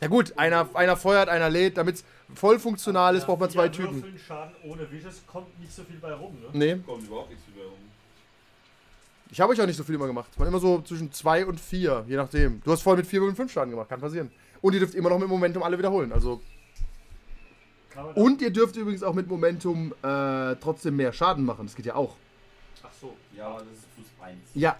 Ja, 0.00 0.08
gut, 0.08 0.32
einer, 0.38 0.68
einer 0.74 0.96
feuert, 0.96 1.28
einer 1.28 1.50
lädt. 1.50 1.76
Damit 1.76 1.96
es 1.96 2.04
voll 2.34 2.58
funktional 2.58 3.14
ist, 3.16 3.26
braucht 3.26 3.40
man 3.40 3.50
zwei 3.50 3.68
Typen. 3.68 3.96
Würfeln 3.96 4.18
Schaden 4.18 4.54
ohne 4.64 4.90
Vicious 4.90 5.22
kommt 5.26 5.58
nicht 5.60 5.72
so 5.72 5.82
viel 5.84 5.98
bei 5.98 6.12
rum, 6.12 6.36
ne? 6.40 6.48
Nee, 6.52 6.76
kommt 6.86 7.06
überhaupt 7.06 7.30
nichts 7.30 7.46
wieder 7.48 7.66
rum. 7.66 7.78
ich 9.30 9.40
habe 9.40 9.52
euch 9.52 9.60
auch 9.60 9.66
nicht 9.66 9.76
so 9.76 9.84
viel 9.84 9.94
immer 9.94 10.06
gemacht. 10.06 10.28
Es 10.32 10.38
waren 10.38 10.48
immer 10.48 10.58
so 10.58 10.80
zwischen 10.82 11.12
zwei 11.12 11.44
und 11.44 11.60
vier, 11.60 12.04
je 12.08 12.16
nachdem. 12.16 12.62
Du 12.64 12.72
hast 12.72 12.82
voll 12.82 12.96
mit 12.96 13.06
vier 13.06 13.20
Würfeln 13.20 13.36
fünf 13.36 13.52
Schaden 13.52 13.70
gemacht, 13.70 13.88
kann 13.88 14.00
passieren. 14.00 14.30
Und 14.62 14.72
ihr 14.72 14.80
dürft 14.80 14.94
immer 14.94 15.10
noch 15.10 15.18
mit 15.18 15.28
Momentum 15.28 15.62
alle 15.62 15.76
wiederholen. 15.78 16.12
Also 16.12 16.40
Kann 17.90 18.06
man 18.06 18.14
Und 18.14 18.40
ihr 18.40 18.50
dürft 18.50 18.76
übrigens 18.76 19.02
auch 19.02 19.14
mit 19.14 19.26
Momentum 19.26 19.92
äh, 20.02 20.56
trotzdem 20.56 20.96
mehr 20.96 21.12
Schaden 21.12 21.44
machen. 21.44 21.66
Das 21.66 21.74
geht 21.74 21.86
ja 21.86 21.94
auch. 21.94 22.16
Ach 22.82 22.88
so. 22.98 23.14
Ja, 23.36 23.48
aber 23.48 23.60
das 23.60 23.68
ist 23.72 23.94
plus 23.94 24.06
1. 24.22 24.38
Ja, 24.54 24.76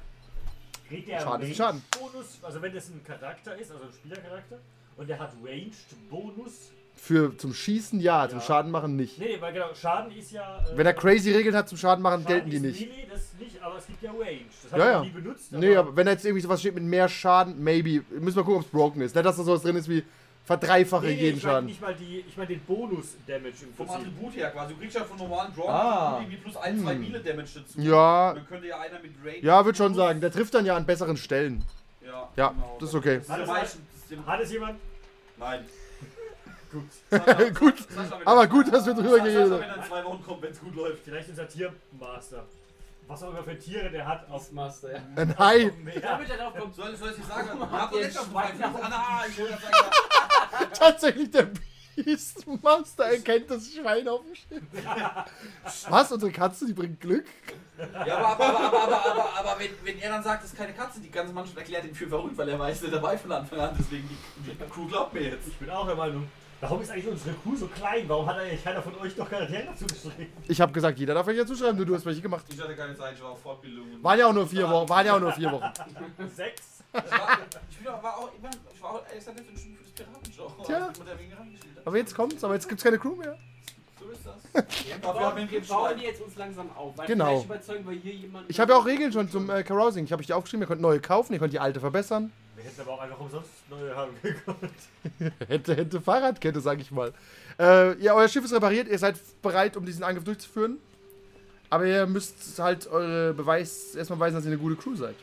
Kriegt 0.89 1.09
der 1.09 1.21
Schaden 1.21 1.49
ist 1.49 1.57
Schaden. 1.57 1.83
Bonus, 1.99 2.39
also 2.43 2.63
wenn 2.63 2.75
das 2.75 2.89
ein 2.89 3.05
Charakter 3.05 3.57
ist, 3.57 3.71
also 3.71 3.85
ein 3.85 3.93
Spielercharakter, 3.93 4.59
Und 5.01 5.09
der 5.09 5.19
hat 5.19 5.33
Ranged 5.43 5.73
Bonus. 6.11 6.71
Für 6.95 7.35
zum 7.39 7.55
Schießen 7.55 7.99
ja, 8.01 8.29
zum 8.29 8.41
Ja. 8.41 8.45
Schaden 8.45 8.71
machen 8.71 8.97
nicht. 8.97 9.19
Nee, 9.19 9.39
weil 9.41 9.55
genau, 9.55 9.75
Schaden 9.75 10.13
ist 10.15 10.33
ja. 10.33 10.59
äh, 10.71 10.77
Wenn 10.77 10.85
er 10.85 10.93
crazy 10.93 11.33
Regeln 11.33 11.57
hat 11.57 11.67
zum 11.71 11.79
Schaden 11.79 12.03
machen, 12.03 12.23
Schaden 12.23 12.35
gelten 12.35 12.51
die 12.51 12.57
ist 12.57 12.63
nicht. 12.63 12.81
Melee, 12.91 13.07
das 13.11 13.33
nicht, 13.39 13.63
aber 13.63 13.79
es 13.79 13.87
gibt 13.87 14.03
ja 14.03 14.11
Range. 14.11 14.41
Das 14.71 14.79
Ja, 14.79 14.79
habe 14.79 14.85
ich 15.07 15.13
ja. 15.13 15.19
nie 15.19 15.23
benutzt. 15.23 15.53
Nee, 15.53 15.75
aber 15.77 15.97
wenn 15.97 16.05
da 16.05 16.13
jetzt 16.13 16.27
irgendwie 16.27 16.43
sowas 16.43 16.61
steht 16.61 16.75
mit 16.75 16.85
mehr 16.85 17.09
Schaden, 17.09 17.65
maybe. 17.65 18.05
Müssen 18.11 18.37
wir 18.37 18.45
gucken, 18.45 18.57
ob 18.61 18.65
es 18.67 18.69
broken 18.71 19.01
ist. 19.01 19.15
Nicht, 19.15 19.25
dass 19.25 19.37
da 19.39 19.43
sowas 19.43 19.63
drin 19.63 19.77
ist 19.77 19.89
wie 19.89 20.05
verdreifache 20.45 21.07
nee, 21.07 21.15
nee, 21.15 21.21
jeden 21.23 21.39
ich 21.39 21.45
mein 21.45 21.53
Schaden. 21.53 21.67
nicht 21.67 21.81
mal 21.81 21.95
die, 21.95 22.25
ich 22.29 22.37
meine 22.37 22.49
den 22.49 22.61
Bonus-Damage 22.61 23.55
im 23.63 23.75
Vom. 23.75 23.89
Attribut 23.89 24.37
her 24.37 24.51
quasi. 24.51 24.75
Du 24.75 24.81
kriegst 24.81 24.97
ja 24.97 25.05
von 25.05 25.17
normalen 25.17 25.55
Draw 25.55 25.69
Ah. 25.69 26.19
irgendwie 26.21 26.37
plus 26.37 26.57
1, 26.59 26.83
2 26.83 26.93
Hm. 26.93 27.01
Melee 27.01 27.19
Damage 27.23 27.49
dazu. 27.55 27.81
Ja, 27.81 28.35
Dann 28.35 28.47
könnte 28.47 28.67
ja 28.67 28.79
einer 28.79 28.99
mit 29.01 29.13
Range. 29.25 29.39
ja, 29.41 29.65
würde 29.65 29.79
schon 29.79 29.95
sagen. 29.95 30.21
Der 30.21 30.31
trifft 30.31 30.53
dann 30.53 30.67
ja 30.67 30.77
an 30.77 30.85
besseren 30.85 31.17
Stellen. 31.17 31.65
Ja, 32.05 32.29
Ja, 32.37 32.49
genau. 32.49 32.77
das 32.79 32.91
ist 32.91 32.95
okay. 32.95 33.21
Hat 33.27 33.41
es- 33.41 33.79
Hat 34.27 34.41
es 34.43 34.53
jemand? 34.53 34.79
Nein. 35.41 35.67
Gut. 36.71 36.85
Sascha- 37.11 37.51
Gut, 37.59 37.79
Sascha, 37.91 38.19
wenn 38.21 38.27
aber 38.29 38.41
er- 38.43 38.47
gut, 38.47 38.73
dass 38.73 38.87
wir 38.87 38.95
drüber 38.95 39.11
Sascha, 39.19 39.25
geredet 39.25 39.51
wenn 39.61 39.69
er 39.71 39.77
in 39.77 39.83
zwei 39.83 40.05
Wochen 40.05 40.23
kommt, 40.25 40.43
wenn 40.43 40.53
es 40.53 40.61
gut 40.61 40.75
läuft. 40.77 41.03
Vielleicht 41.05 41.29
unser 41.29 41.49
Tiermaster. 41.49 42.45
Was 43.09 43.23
auch 43.25 43.31
immer 43.31 43.43
für 43.43 43.59
Tiere 43.59 43.91
der 43.91 44.07
hat 44.07 44.31
auf 44.31 44.53
Master, 44.53 44.93
ja. 44.93 45.01
Ein 45.17 45.37
Hai. 45.37 45.73
Meer. 45.83 45.99
Damit 46.01 46.31
er 46.31 46.37
drauf 46.37 46.55
kommt. 46.57 46.77
Soll, 46.77 46.95
soll 46.95 47.13
ich 47.19 47.25
sagen? 47.25 47.49
Warum 47.55 47.73
Hab 47.73 47.81
habt 47.81 47.93
doch 47.95 47.99
ihr 47.99 48.07
nicht 48.07 48.17
ein 48.17 48.23
auf 48.23 48.31
Schwein 48.31 48.57
Schwein. 48.57 48.75
auf- 48.75 48.83
Ah, 48.85 49.25
ich 49.29 49.39
wollte 49.39 49.53
gerade 49.55 49.63
sagen, 49.63 50.73
Tatsächlich 50.75 51.31
der 51.97 52.03
Beastmaster 52.03 53.05
erkennt 53.05 53.51
das 53.51 53.73
Schwein 53.73 54.09
auf 54.09 54.21
dem 54.23 54.35
Schiff. 54.35 54.63
Was? 55.89 56.13
Unsere 56.13 56.33
Katze, 56.33 56.67
die 56.67 56.73
bringt 56.73 57.01
Glück? 57.01 57.25
Ja, 58.07 58.19
aber, 58.19 58.45
aber, 58.47 58.61
aber, 58.61 58.83
aber, 58.83 58.83
aber, 58.83 59.11
aber, 59.11 59.39
aber 59.39 59.59
wenn, 59.59 59.71
wenn 59.85 59.99
er 60.01 60.11
dann 60.11 60.23
sagt, 60.23 60.45
das 60.45 60.53
ist 60.53 60.59
keine 60.59 60.73
Katze, 60.75 61.01
die 61.01 61.11
ganze 61.11 61.33
Mannschaft 61.33 61.57
erklärt 61.57 61.85
ihn 61.85 61.95
für 61.95 62.09
verrückt, 62.09 62.37
weil 62.37 62.49
er 62.49 62.59
weiß, 62.59 62.81
der 62.83 62.91
dabei 62.91 63.17
von 63.17 63.33
Anfang 63.33 63.59
an. 63.59 63.75
Deswegen, 63.79 64.09
die, 64.09 64.51
die 64.51 64.71
Crew 64.71 64.87
glaubt 64.87 65.15
mir 65.15 65.23
jetzt. 65.23 65.49
Ich 65.49 65.57
bin 65.57 65.71
auch 65.71 65.87
der 65.87 65.95
Meinung. 65.97 66.29
Warum 66.61 66.83
ist 66.83 66.91
eigentlich 66.91 67.09
unsere 67.09 67.35
Crew 67.37 67.57
so 67.57 67.67
klein? 67.69 68.07
Warum 68.07 68.27
hat 68.27 68.37
eigentlich 68.37 68.63
keiner 68.63 68.83
von 68.83 68.95
euch 68.97 69.17
noch 69.17 69.31
Charaktere 69.31 69.65
dazu 69.65 69.87
geschrieben? 69.87 70.31
Ich 70.47 70.61
habe 70.61 70.71
gesagt, 70.73 70.99
jeder 70.99 71.15
darf 71.15 71.27
welche 71.27 71.47
zuschreiben, 71.47 71.77
nur 71.77 71.87
du 71.87 71.95
hast 71.95 72.05
welche 72.05 72.21
gemacht. 72.21 72.45
Ich 72.51 72.61
hatte 72.61 72.77
keine 72.77 72.95
Zeit, 72.95 73.15
ich 73.15 73.23
war 73.23 73.31
auf 73.31 73.41
Fortbildung. 73.41 73.87
Waren 74.03 74.19
ja 74.19 74.27
auch 74.27 74.33
nur 74.35 74.47
vier 74.47 74.69
Wochen. 74.69 74.87
Waren 74.87 75.07
ja 75.07 75.17
auch 75.17 75.21
nur 75.21 75.33
vier 75.33 75.51
Wochen. 75.51 75.65
Sechs? 76.37 76.83
Ich 76.93 77.11
war, 77.13 77.39
ich 77.71 77.79
bin 77.79 77.89
auch, 77.89 78.03
war 78.03 78.19
auch, 78.19 78.31
immer- 78.37 78.51
ich 78.75 78.83
war 78.83 78.91
auch 78.91 79.03
ein 79.05 79.21
für 79.23 79.33
das 79.33 79.63
Piratenshow. 79.95 80.53
Tja. 80.67 80.89
Mit 80.99 81.09
der 81.09 81.19
wegen 81.19 81.33
reingespielt 81.33 81.70
hat. 81.70 81.70
Aber 81.85 81.97
jetzt 81.97 82.15
kommt's, 82.15 82.43
aber 82.45 82.55
jetzt 82.55 82.69
gibt's 82.69 82.85
keine 82.85 82.99
Crew 82.99 83.15
mehr. 83.17 83.37
So 83.99 84.11
ist 84.11 84.21
das. 84.25 84.65
Haben 85.03 85.03
wir 85.03 85.13
bauen, 85.13 85.51
wir 85.51 85.61
bauen 85.63 85.97
die 85.99 86.05
jetzt 86.05 86.21
uns 86.21 86.37
langsam 86.37 86.71
auf. 86.77 86.97
Weil 86.97 87.07
Genau. 87.07 87.27
Vielleicht 87.27 87.45
überzeugen 87.47 87.89
wir 87.89 87.97
hier 87.99 88.15
jemanden. 88.15 88.51
Ich 88.51 88.59
habe 88.61 88.73
ja 88.73 88.79
auch 88.79 88.87
Regeln 88.87 89.13
schon 89.13 89.31
zum 89.31 89.51
äh, 89.51 89.63
Carousing. 89.63 90.05
Ich 90.05 90.13
habe 90.13 90.21
euch 90.21 90.27
die 90.27 90.33
aufgeschrieben, 90.33 90.63
ihr 90.63 90.69
könnt 90.69 90.81
neue 90.81 91.01
kaufen, 91.01 91.33
ihr 91.33 91.39
könnt 91.39 91.53
die 91.53 91.61
alte 91.61 91.81
verbessern. 91.81 92.33
Wir 92.57 92.65
hätten 92.65 92.81
aber 92.83 92.93
auch 92.93 93.01
einfach 93.01 93.19
umsonst 93.19 93.49
neue 93.71 93.97
haben 93.97 94.13
gekonnt. 94.23 94.59
Hätte, 95.49 95.77
hätte 95.77 96.01
Fahrradkette, 96.01 96.61
sag 96.61 96.79
ich 96.79 96.91
mal. 96.91 97.15
Äh, 97.59 97.99
ja, 98.03 98.15
euer 98.15 98.29
Schiff 98.29 98.45
ist 98.45 98.53
repariert, 98.53 98.87
ihr 98.87 98.99
seid 98.99 99.17
bereit, 99.41 99.79
um 99.79 99.87
diesen 99.87 100.03
Angriff 100.03 100.25
durchzuführen. 100.25 100.77
Aber 101.71 101.87
ihr 101.87 102.07
müsst 102.07 102.59
halt 102.59 102.87
eure 102.89 103.33
Beweis 103.33 103.95
erstmal 103.95 104.19
beweisen, 104.19 104.35
dass 104.35 104.45
ihr 104.45 104.51
eine 104.51 104.61
gute 104.61 104.77
Crew 104.77 104.95
seid. 104.95 105.15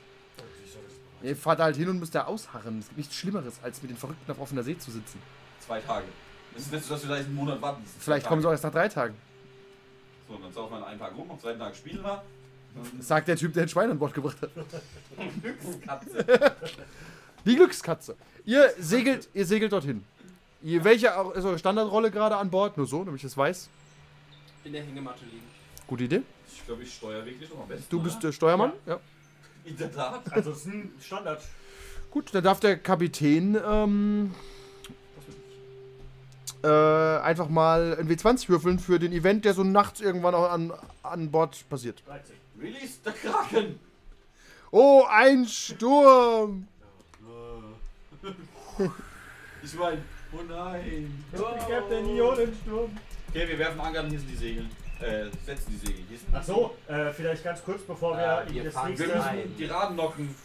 Ihr 1.22 1.36
fahrt 1.36 1.60
halt 1.60 1.76
hin 1.76 1.90
und 1.90 2.00
müsst 2.00 2.16
da 2.16 2.26
ausharren. 2.26 2.80
Es 2.80 2.88
gibt 2.88 2.98
nichts 2.98 3.16
Schlimmeres, 3.16 3.56
als 3.62 3.82
mit 3.82 3.92
den 3.92 3.98
Verrückten 3.98 4.32
auf 4.32 4.40
offener 4.40 4.64
See 4.64 4.78
zu 4.78 4.92
sitzen. 4.92 5.22
Zwei 5.60 5.80
Tage. 5.82 6.06
Es 6.56 6.64
ist 6.64 6.72
nicht 6.72 6.86
so, 6.86 6.94
dass 6.94 7.04
wir 7.04 7.10
da 7.10 7.18
jetzt 7.18 7.26
einen 7.28 7.36
Monat 7.36 7.62
warten. 7.62 7.84
Das 7.84 8.04
Vielleicht 8.04 8.26
kommen 8.26 8.42
sie 8.42 8.48
auch 8.48 8.52
erst 8.52 8.64
nach 8.64 8.72
drei 8.72 8.88
Tagen. 8.88 9.16
So, 10.28 10.38
dann 10.38 10.52
saufen 10.52 10.80
wir 10.80 10.88
einen 10.88 11.00
Tag 11.00 11.16
rum, 11.16 11.30
am 11.32 11.40
zweiten 11.40 11.60
Tag 11.60 11.76
spielen 11.76 12.04
wir. 12.04 12.24
Sagt 13.00 13.28
der 13.28 13.36
Typ, 13.36 13.54
der 13.54 13.64
ein 13.64 13.70
Schwein 13.70 13.90
an 13.92 13.98
Bord 13.98 14.14
gebracht 14.14 14.38
hat. 14.42 14.52
Glückskatze. 15.42 16.56
Die 17.46 17.56
Glückskatze. 17.56 18.16
Ihr 18.46 18.74
segelt, 18.80 19.30
ihr 19.34 19.46
segelt 19.46 19.72
dorthin. 19.72 20.04
Ihr, 20.62 20.84
welche 20.84 21.08
ist 21.08 21.46
eure 21.46 21.58
Standardrolle 21.58 22.12
gerade 22.12 22.36
an 22.36 22.50
Bord? 22.50 22.78
Nur 22.78 22.88
so, 22.88 23.04
damit 23.04 23.18
ich 23.18 23.24
das 23.24 23.38
weiß. 23.38 23.70
in 24.64 24.74
der 24.74 24.84
Hängematte 24.84 25.24
liegen. 25.26 25.46
Gute 25.88 26.04
Idee. 26.04 26.22
Ich 26.52 26.66
glaube, 26.66 26.84
ich 26.84 26.94
steuere 26.94 27.26
wirklich 27.26 27.50
noch 27.50 27.62
am 27.62 27.68
besten. 27.68 27.86
Du 27.90 28.02
bist 28.02 28.18
oder? 28.18 28.28
der 28.28 28.32
Steuermann? 28.34 28.74
Ja. 28.86 29.00
In 29.64 29.78
der 29.78 29.92
Tat. 29.94 30.22
Also 30.34 30.52
es 30.52 30.60
ist 30.60 30.68
ein 30.68 30.92
Standard. 31.00 31.42
Gut, 32.12 32.34
dann 32.34 32.44
darf 32.44 32.60
der 32.60 32.78
Kapitän 32.78 33.58
ähm, 33.66 34.34
äh, 36.64 37.22
einfach 37.22 37.50
mal 37.50 37.98
ein 38.00 38.10
W20 38.10 38.50
würfeln 38.50 38.80
für 38.80 39.00
den 39.00 39.12
Event, 39.12 39.46
der 39.46 39.54
so 39.54 39.64
nachts 39.64 40.02
irgendwann 40.02 40.36
auch 40.36 40.52
an, 40.52 40.74
an 41.04 41.32
Bord 41.32 41.68
passiert. 41.70 42.04
13. 42.08 42.36
Release 42.60 43.00
der 43.06 43.14
Kraken! 43.14 43.80
Oh, 44.72 45.06
ein 45.10 45.46
Sturm! 45.46 46.68
Ich 49.64 49.74
meine, 49.74 50.02
oh 50.32 50.44
nein. 50.48 51.24
Ich 51.34 51.42
hab 51.42 51.90
den 51.90 52.16
Ionensturm. 52.16 52.96
Okay, 53.30 53.48
wir 53.48 53.60
werfen 53.60 53.82
Anker 53.82 54.04
und 54.04 54.10
hier 54.12 54.20
sind 54.20 54.30
die 54.30 54.36
Segel. 54.36 54.66
Äh, 55.02 55.26
setzen 55.46 55.72
die 55.72 55.78
Segel. 55.86 56.04
Hier 56.08 56.18
sind 56.18 56.30
Ach 56.34 56.44
so, 56.44 56.76
äh, 56.88 57.12
vielleicht 57.12 57.44
ganz 57.44 57.64
kurz, 57.64 57.82
bevor 57.82 58.16
wir 58.16 58.46
Äh, 58.46 58.50
in 58.50 58.56
wir 58.56 58.64
das 58.66 58.74
fahren 58.74 58.90
nächste... 58.90 59.08
Wir 59.10 59.16
müssen 59.16 59.58
die 59.58 59.66
Raden 59.66 59.96
knocken. 59.96 60.36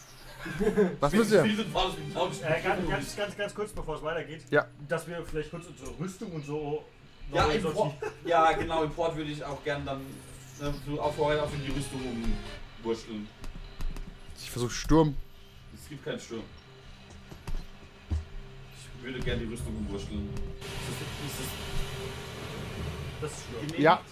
Was 1.00 1.12
müsst 1.12 1.32
ihr? 1.32 1.44
Äh, 1.44 2.62
ganz, 2.62 2.88
ganz, 2.88 3.16
ganz, 3.16 3.36
ganz 3.36 3.54
kurz, 3.54 3.72
bevor 3.72 3.96
es 3.96 4.02
weitergeht. 4.02 4.42
Ja. 4.50 4.66
Dass 4.88 5.06
wir 5.06 5.24
vielleicht 5.24 5.50
kurz 5.50 5.66
unsere 5.66 5.90
Rüstung 5.98 6.32
und 6.32 6.44
so... 6.44 6.84
Ja, 7.32 7.46
neu 7.46 7.54
im 7.54 7.62
sortieren. 7.62 7.92
Port, 7.98 8.12
ja, 8.26 8.52
genau, 8.52 8.82
im 8.84 8.90
Port 8.90 9.16
würde 9.16 9.30
ich 9.30 9.42
auch 9.42 9.62
gern 9.64 9.86
dann 9.86 10.00
äh, 10.60 10.70
so 10.86 11.00
auch 11.00 11.14
vorher 11.14 11.42
auf 11.42 11.54
in 11.54 11.62
die 11.64 11.70
Rüstung 11.70 12.00
umwurschteln. 12.82 13.26
Ich 14.38 14.50
versuche 14.50 14.70
Sturm. 14.72 15.16
Es 15.74 15.88
gibt 15.88 16.04
keinen 16.04 16.20
Sturm. 16.20 16.42
Ich 19.00 19.04
würde 19.04 19.18
gern 19.20 19.38
die 19.38 19.46
Rüstung 19.46 19.74
umwurschteln. 19.76 20.28
Ist 20.28 21.00
das, 21.00 21.40
ist 21.40 21.50
Das 23.20 23.30
ist 23.30 23.38
das 23.38 23.44
schlimm. 23.44 23.60
genehmigt? 23.60 23.82
Ja. 23.82 24.02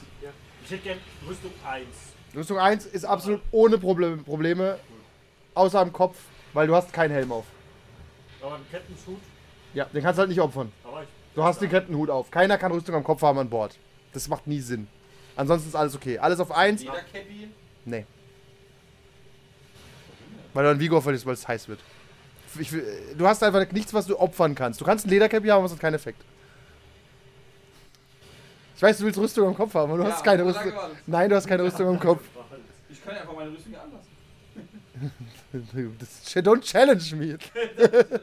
Ich 0.65 0.70
hätte 0.70 0.83
gern 0.83 0.99
Rüstung 1.28 1.50
1. 1.67 1.86
Rüstung 2.34 2.59
1 2.59 2.86
ist 2.86 3.05
absolut 3.05 3.41
ohne 3.50 3.76
Problem, 3.76 4.25
Probleme. 4.25 4.78
Außer 5.54 5.80
am 5.80 5.92
Kopf, 5.92 6.16
weil 6.52 6.66
du 6.66 6.74
hast 6.74 6.92
keinen 6.92 7.12
Helm 7.12 7.32
auf. 7.32 7.44
Aber 8.42 8.54
ein 8.54 8.66
Kettenschut. 8.70 9.20
Ja, 9.74 9.84
den 9.84 10.02
kannst 10.02 10.18
du 10.18 10.20
halt 10.20 10.30
nicht 10.30 10.40
opfern. 10.40 10.72
Aber 10.84 11.02
ich... 11.02 11.08
Du 11.34 11.44
hast 11.44 11.60
den 11.60 11.70
Kettenhut 11.70 12.10
auf. 12.10 12.30
Keiner 12.30 12.58
kann 12.58 12.72
Rüstung 12.72 12.94
am 12.94 13.04
Kopf 13.04 13.22
haben 13.22 13.38
an 13.38 13.48
Bord. 13.48 13.76
Das 14.12 14.28
macht 14.28 14.46
nie 14.46 14.60
Sinn. 14.60 14.88
Ansonsten 15.36 15.68
ist 15.68 15.74
alles 15.76 15.94
okay. 15.94 16.18
Alles 16.18 16.40
auf 16.40 16.50
1. 16.50 16.82
Jeder 16.82 16.94
Cappy. 17.12 17.48
Nee. 17.84 18.04
Weil 20.52 20.64
du 20.64 20.70
an 20.70 20.80
Vigor 20.80 21.00
verlierst, 21.00 21.26
weil 21.26 21.34
es 21.34 21.46
heiß 21.46 21.68
wird. 21.68 21.80
Ich, 22.58 22.70
du 22.70 23.26
hast 23.26 23.42
einfach 23.44 23.70
nichts, 23.70 23.94
was 23.94 24.06
du 24.06 24.18
opfern 24.18 24.56
kannst. 24.56 24.80
Du 24.80 24.84
kannst 24.84 25.06
ein 25.06 25.10
Ledercappy 25.10 25.46
haben, 25.48 25.58
aber 25.58 25.66
es 25.66 25.72
hat 25.72 25.78
keinen 25.78 25.94
Effekt. 25.94 26.20
Ich 28.74 28.82
weiß, 28.82 28.98
du 28.98 29.04
willst 29.04 29.18
Rüstung 29.18 29.46
am 29.46 29.54
Kopf 29.54 29.74
haben, 29.74 29.92
aber 29.92 30.02
du 30.02 30.08
Ja, 30.08 30.14
hast 30.14 30.24
keine 30.24 30.44
Rüstung. 30.44 30.72
Nein, 31.06 31.30
du 31.30 31.36
hast 31.36 31.46
keine 31.46 31.62
Rüstung 31.62 31.86
am 31.86 32.00
Kopf. 32.00 32.22
Ich 32.88 33.04
kann 33.04 33.14
ja 33.14 33.20
einfach 33.20 33.36
meine 33.36 33.50
Rüstung 33.52 33.72
hier 33.72 33.82
anlassen. 33.82 34.08
Das, 35.52 36.34
don't 36.36 36.60
challenge 36.62 37.16
me. 37.16 37.38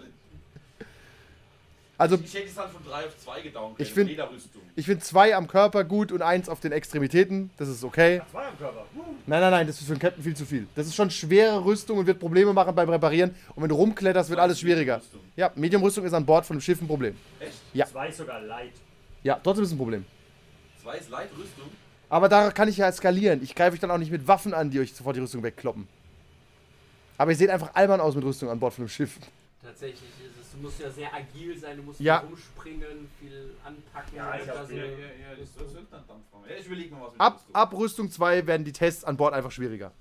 Also, 1.99 2.15
Ich 2.23 2.33
hätte 2.35 2.45
es 2.47 2.53
dann 2.53 2.69
von 2.69 2.83
3 2.85 3.07
auf 3.07 3.17
2 3.17 3.41
gedownt. 3.41 3.79
Ich 3.79 3.91
find- 3.91 4.11
finde 4.85 4.99
zwei 5.03 5.35
am 5.35 5.47
Körper 5.47 5.83
gut 5.83 6.11
und 6.11 6.21
eins 6.21 6.47
auf 6.47 6.59
den 6.59 6.71
Extremitäten. 6.71 7.49
Das 7.57 7.67
ist 7.67 7.83
okay. 7.83 8.21
Zwei 8.29 8.45
am 8.45 8.57
Körper. 8.57 8.85
Uh. 8.95 9.01
Nein, 9.25 9.41
nein, 9.41 9.49
nein, 9.51 9.67
das 9.67 9.79
ist 9.79 9.87
für 9.87 9.93
einen 9.93 9.99
Captain 9.99 10.23
viel 10.23 10.35
zu 10.35 10.45
viel. 10.45 10.67
Das 10.75 10.85
ist 10.85 10.93
schon 10.93 11.09
schwere 11.09 11.65
Rüstung 11.65 11.97
und 11.97 12.05
wird 12.05 12.19
Probleme 12.19 12.53
machen 12.53 12.75
beim 12.75 12.87
Reparieren. 12.87 13.33
Und 13.55 13.63
wenn 13.63 13.69
du 13.69 13.75
rumkletterst, 13.75 14.29
wird 14.29 14.39
alles 14.39 14.59
schwieriger. 14.59 14.97
Rüstung. 14.97 15.21
Ja, 15.35 15.51
Medium-Rüstung 15.55 16.05
ist 16.05 16.13
an 16.13 16.23
Bord 16.23 16.45
von 16.45 16.53
einem 16.55 16.61
Schiff 16.61 16.79
ein 16.79 16.87
Problem. 16.87 17.15
Echt? 17.39 17.53
Ja. 17.73 17.87
Zwei 17.87 18.09
ist 18.09 18.17
sogar 18.17 18.41
light. 18.41 18.73
Ja, 19.23 19.39
trotzdem 19.43 19.63
ist 19.63 19.69
es 19.69 19.73
ein 19.73 19.79
Problem. 19.79 20.05
2 20.83 20.97
ist 20.99 21.09
Leitrüstung. 21.09 21.65
Aber 22.09 22.29
da 22.29 22.51
kann 22.51 22.69
ich 22.69 22.77
ja 22.77 22.91
skalieren. 22.91 23.41
Ich 23.43 23.55
greife 23.55 23.73
euch 23.73 23.79
dann 23.79 23.89
auch 23.89 23.97
nicht 23.97 24.11
mit 24.11 24.27
Waffen 24.27 24.53
an, 24.53 24.69
die 24.69 24.79
euch 24.79 24.93
sofort 24.93 25.15
die 25.15 25.21
Rüstung 25.21 25.41
wegkloppen. 25.41 25.87
Aber 27.17 27.31
ihr 27.31 27.37
seht 27.37 27.49
einfach 27.49 27.73
albern 27.73 27.99
aus 28.01 28.15
mit 28.15 28.23
Rüstung 28.23 28.49
an 28.49 28.59
Bord 28.59 28.73
von 28.73 28.83
einem 28.83 28.89
Schiff. 28.89 29.17
Tatsächlich 29.63 30.01
ist 30.23 30.39
es, 30.39 30.51
du 30.51 30.57
musst 30.59 30.79
ja 30.79 30.89
sehr 30.89 31.13
agil 31.13 31.57
sein, 31.57 31.77
du 31.77 31.83
musst 31.83 31.99
Ja. 31.99 32.19
viel 32.19 32.29
rumspringen, 32.29 33.09
viel 33.19 33.51
anpacken. 33.65 34.15
Ja, 34.15 34.35
ich 34.35 34.47
hab 34.47 34.55
das 34.55 34.69
ist 34.69 35.57
Söldnerdampfraum. 35.73 36.43
Ja, 36.47 36.55
ich 36.59 36.65
überlege 36.65 36.93
mal 36.95 37.01
was 37.05 37.11
mit 37.13 37.21
Ab, 37.21 37.33
Rüstung. 37.35 37.55
ab 37.55 37.73
Rüstung 37.73 38.11
2 38.11 38.47
werden 38.47 38.63
die 38.65 38.71
Tests 38.73 39.03
an 39.03 39.17
Bord 39.17 39.33
einfach 39.33 39.51
schwieriger. 39.51 39.91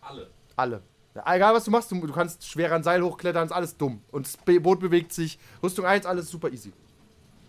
Alle. 0.00 0.30
Alle. 0.56 0.82
Ja, 1.14 1.34
egal 1.34 1.54
was 1.54 1.64
du 1.64 1.70
machst, 1.70 1.90
du, 1.90 2.00
du 2.06 2.12
kannst 2.12 2.46
schwer 2.48 2.72
an 2.72 2.82
Seil 2.82 3.02
hochklettern, 3.02 3.44
ist 3.46 3.52
alles 3.52 3.76
dumm. 3.76 4.00
Und 4.10 4.26
das 4.26 4.36
Boot 4.36 4.80
bewegt 4.80 5.12
sich. 5.12 5.38
Rüstung 5.62 5.84
1, 5.84 6.06
alles 6.06 6.28
super 6.30 6.48
easy. 6.48 6.72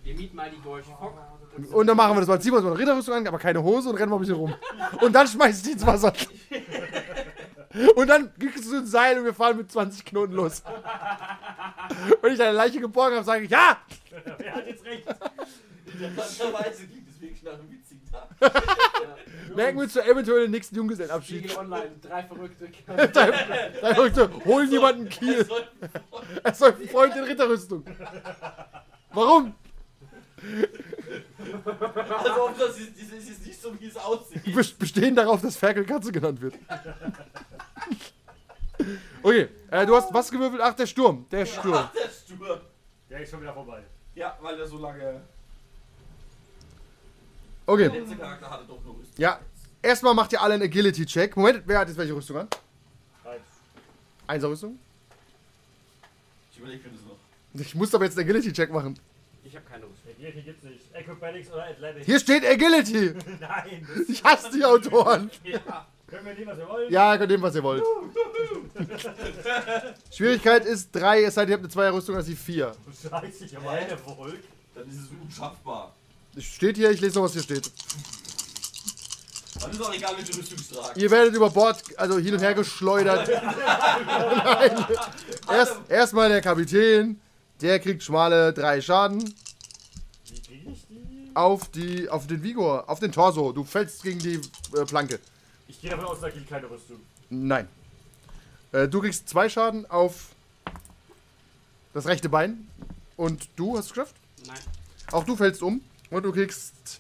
Wir 0.03 0.15
mieten 0.15 0.35
mal 0.35 0.49
die 0.51 0.59
Golf 0.61 0.85
Fock. 0.85 1.13
Und 1.71 1.87
dann 1.87 1.95
machen 1.95 2.15
wir 2.15 2.19
das 2.19 2.27
mal. 2.27 2.41
Ziehen 2.41 2.51
wir 2.51 2.57
uns 2.57 2.65
mal 2.65 2.71
eine 2.71 2.79
Ritterrüstung 2.79 3.13
an, 3.15 3.25
aber 3.27 3.39
keine 3.39 3.63
Hose 3.63 3.89
und 3.89 3.95
rennen 3.95 4.09
mal 4.09 4.17
ein 4.17 4.19
bisschen 4.19 4.35
rum. 4.35 4.53
Und 5.01 5.13
dann 5.13 5.25
schmeiß 5.27 5.57
ich 5.59 5.63
die 5.63 5.71
ins 5.71 5.85
Wasser. 5.85 6.11
Und 7.95 8.07
dann 8.07 8.31
kriegst 8.37 8.65
du 8.71 8.77
ein 8.77 8.85
Seil 8.85 9.17
und 9.19 9.25
wir 9.25 9.33
fahren 9.33 9.57
mit 9.57 9.71
20 9.71 10.05
Knoten 10.05 10.33
los. 10.33 10.61
Wenn 12.21 12.33
ich 12.33 12.37
deine 12.37 12.55
Leiche 12.55 12.79
geborgen 12.79 13.15
habe, 13.15 13.25
sage 13.25 13.45
ich, 13.45 13.49
ja! 13.51 13.77
Wer 14.37 14.53
hat 14.53 14.67
jetzt 14.67 14.85
recht? 14.85 15.07
Interessanterweise 15.87 16.87
klingt 16.87 17.09
es 17.09 17.17
klingt 17.19 17.43
nach 17.43 17.53
einem 17.53 17.71
witzigen 17.71 18.01
Tag. 18.11 18.29
Ja. 19.49 19.55
Merken 19.55 19.79
wir 19.81 19.89
zur 19.89 20.05
eventuellen 20.05 20.49
nächsten 20.49 20.75
Junggesellenabschied. 20.75 21.39
Spiegel 21.39 21.57
Online, 21.57 21.91
drei 22.01 22.23
Verrückte. 22.23 22.69
Drei 23.11 23.91
Leute 23.91 24.29
holen 24.45 24.71
jemanden 24.71 25.09
Kiel. 25.09 25.45
Er 26.43 26.53
soll 26.53 26.73
ein 26.79 26.87
Freund 26.87 27.15
in 27.15 27.23
Ritterrüstung. 27.23 27.83
Warum? 29.11 29.53
Also, 31.65 32.45
ob 32.47 32.57
das 32.57 32.77
ist, 32.79 32.91
das 32.95 33.11
ist 33.19 33.29
jetzt 33.29 33.45
nicht 33.45 33.61
so, 33.61 33.79
wie 33.79 33.85
es 33.87 33.95
aussieht. 33.97 34.55
Best- 34.55 34.77
Bestehen 34.79 35.15
darauf, 35.15 35.41
dass 35.41 35.55
Ferkel 35.55 35.85
Katze 35.85 36.11
genannt 36.11 36.41
wird. 36.41 36.55
Okay, 39.21 39.47
äh, 39.71 39.85
du 39.85 39.95
hast 39.95 40.13
was 40.13 40.29
gewürfelt? 40.29 40.61
Ach, 40.61 40.73
der 40.73 40.85
Sturm. 40.87 41.25
Der 41.31 41.45
Sturm. 41.45 41.73
Ach, 41.75 41.91
der 41.93 42.09
Sturm. 42.09 42.59
Der 43.09 43.21
ist 43.21 43.29
schon 43.29 43.41
wieder 43.41 43.53
vorbei. 43.53 43.83
Ja, 44.15 44.37
weil 44.41 44.57
der 44.57 44.67
so 44.67 44.77
lange. 44.77 44.99
Der 44.99 45.21
Okay, 47.65 47.87
letzte 47.87 48.17
Charakter 48.17 48.49
hatte 48.49 48.65
doch 48.67 48.83
nur 48.83 48.95
Rüstung. 48.97 49.15
ja. 49.17 49.39
Erstmal 49.81 50.13
macht 50.13 50.31
ihr 50.31 50.41
alle 50.41 50.53
einen 50.53 50.63
Agility-Check. 50.63 51.35
Moment, 51.35 51.63
wer 51.65 51.79
hat 51.79 51.89
jetzt 51.89 51.97
welche 51.97 52.13
Rüstung 52.15 52.37
an? 52.37 52.47
Nein. 53.25 53.37
Einser-Rüstung? 54.27 54.79
Ich 56.53 56.57
überlege 56.57 56.87
mir 56.87 56.95
das 56.95 57.01
noch. 57.05 57.17
Ich 57.61 57.75
muss 57.75 57.93
aber 57.93 58.05
jetzt 58.05 58.17
einen 58.17 58.29
Agility-Check 58.29 58.71
machen. 58.71 58.97
Ich 59.43 59.53
habe 59.53 59.65
keine 59.65 59.83
Rüstung. 59.83 59.92
Agility 60.25 60.41
gibt's 60.41 60.63
nicht. 60.63 60.95
Acrobatics 60.95 61.51
oder 61.51 61.63
Athletics? 61.65 62.05
Hier 62.05 62.19
steht 62.19 62.45
Agility. 62.45 63.13
Nein. 63.39 63.87
Das 63.97 64.09
Ich 64.09 64.23
hasse 64.23 64.49
die 64.51 64.63
Autoren. 64.63 65.29
Ja. 65.43 65.87
können 66.07 66.25
wir 66.25 66.33
nehmen, 66.33 66.47
was 66.47 66.57
wir 66.57 66.67
wollen. 66.69 66.91
Ja, 66.91 67.17
könnt 67.17 67.31
nehmen, 67.31 67.43
was 67.43 67.55
ihr 67.55 67.63
wollt. 67.63 67.83
Schwierigkeit 70.11 70.65
ist 70.65 70.91
3, 70.93 71.23
es 71.23 71.33
sei 71.35 71.41
denn, 71.41 71.49
ihr 71.49 71.53
habt 71.55 71.63
eine 71.63 71.73
Zweierrüstung, 71.73 72.15
das 72.15 72.27
ist 72.27 72.31
die 72.31 72.35
4. 72.35 72.71
Scheiße, 73.09 73.45
ich 73.45 73.55
habe 73.55 73.69
eine 73.69 73.97
Volk. 73.97 74.39
Dann 74.75 74.87
ist 74.87 74.95
es 74.95 75.07
unschaffbar. 75.21 75.93
Steht 76.37 76.77
hier, 76.77 76.91
ich 76.91 77.01
lese 77.01 77.15
noch, 77.17 77.25
was 77.25 77.33
hier 77.33 77.43
steht. 77.43 77.71
Dann 79.59 79.71
ist 79.71 79.81
auch 79.81 79.93
egal, 79.93 80.13
welche 80.17 80.37
Rüstung 80.37 80.57
ich 80.59 80.69
trage. 80.69 80.99
Ihr 80.99 81.11
werdet 81.11 81.35
über 81.35 81.49
Bord, 81.49 81.81
also 81.97 82.17
hin 82.17 82.33
und 82.33 82.41
her 82.41 82.53
geschleudert. 82.53 83.27
Nein. 84.05 84.85
Erst, 85.49 85.77
erstmal 85.89 86.29
der 86.29 86.41
Kapitän, 86.41 87.19
der 87.61 87.79
kriegt 87.79 88.03
schmale 88.03 88.51
3 88.53 88.81
Schaden 88.81 89.19
Wie 90.25 90.41
kriege 90.41 90.71
ich 90.71 90.85
die? 90.87 91.22
Auf, 91.35 91.69
die, 91.69 92.09
auf 92.09 92.27
den 92.27 92.43
Vigor, 92.43 92.89
auf 92.89 92.99
den 92.99 93.11
Torso. 93.11 93.51
Du 93.51 93.63
fällst 93.63 94.03
gegen 94.03 94.19
die 94.19 94.41
äh, 94.75 94.85
Planke. 94.85 95.19
Ich 95.67 95.81
gehe 95.81 95.89
davon 95.89 96.05
aus, 96.05 96.19
da 96.21 96.29
gilt 96.29 96.47
keine 96.47 96.69
Rüstung. 96.69 96.99
Nein. 97.29 97.67
Äh, 98.71 98.87
du 98.87 99.01
kriegst 99.01 99.29
2 99.29 99.49
Schaden 99.49 99.89
auf 99.89 100.29
das 101.93 102.05
rechte 102.05 102.29
Bein. 102.29 102.67
Und 103.15 103.47
du 103.55 103.77
hast 103.77 103.85
es 103.85 103.89
geschafft? 103.91 104.15
Nein. 104.47 104.59
Auch 105.11 105.23
du 105.23 105.35
fällst 105.35 105.61
um. 105.61 105.81
Und 106.09 106.23
du 106.23 106.31
kriegst 106.31 106.99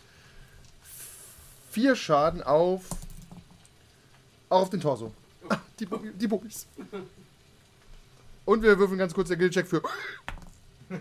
4 1.71 1.95
Schaden 1.95 2.41
auf. 2.43 2.83
Auch 4.49 4.61
auf 4.61 4.69
den 4.69 4.81
Torso. 4.81 5.11
Ah, 5.49 5.57
Die, 5.79 5.87
die 6.19 6.27
Bubis. 6.27 6.67
Und 8.45 8.61
wir 8.61 8.77
würfeln 8.77 8.99
ganz 8.99 9.13
kurz 9.13 9.29
den 9.29 9.39
Guild-Check 9.39 9.67
für. 9.67 9.81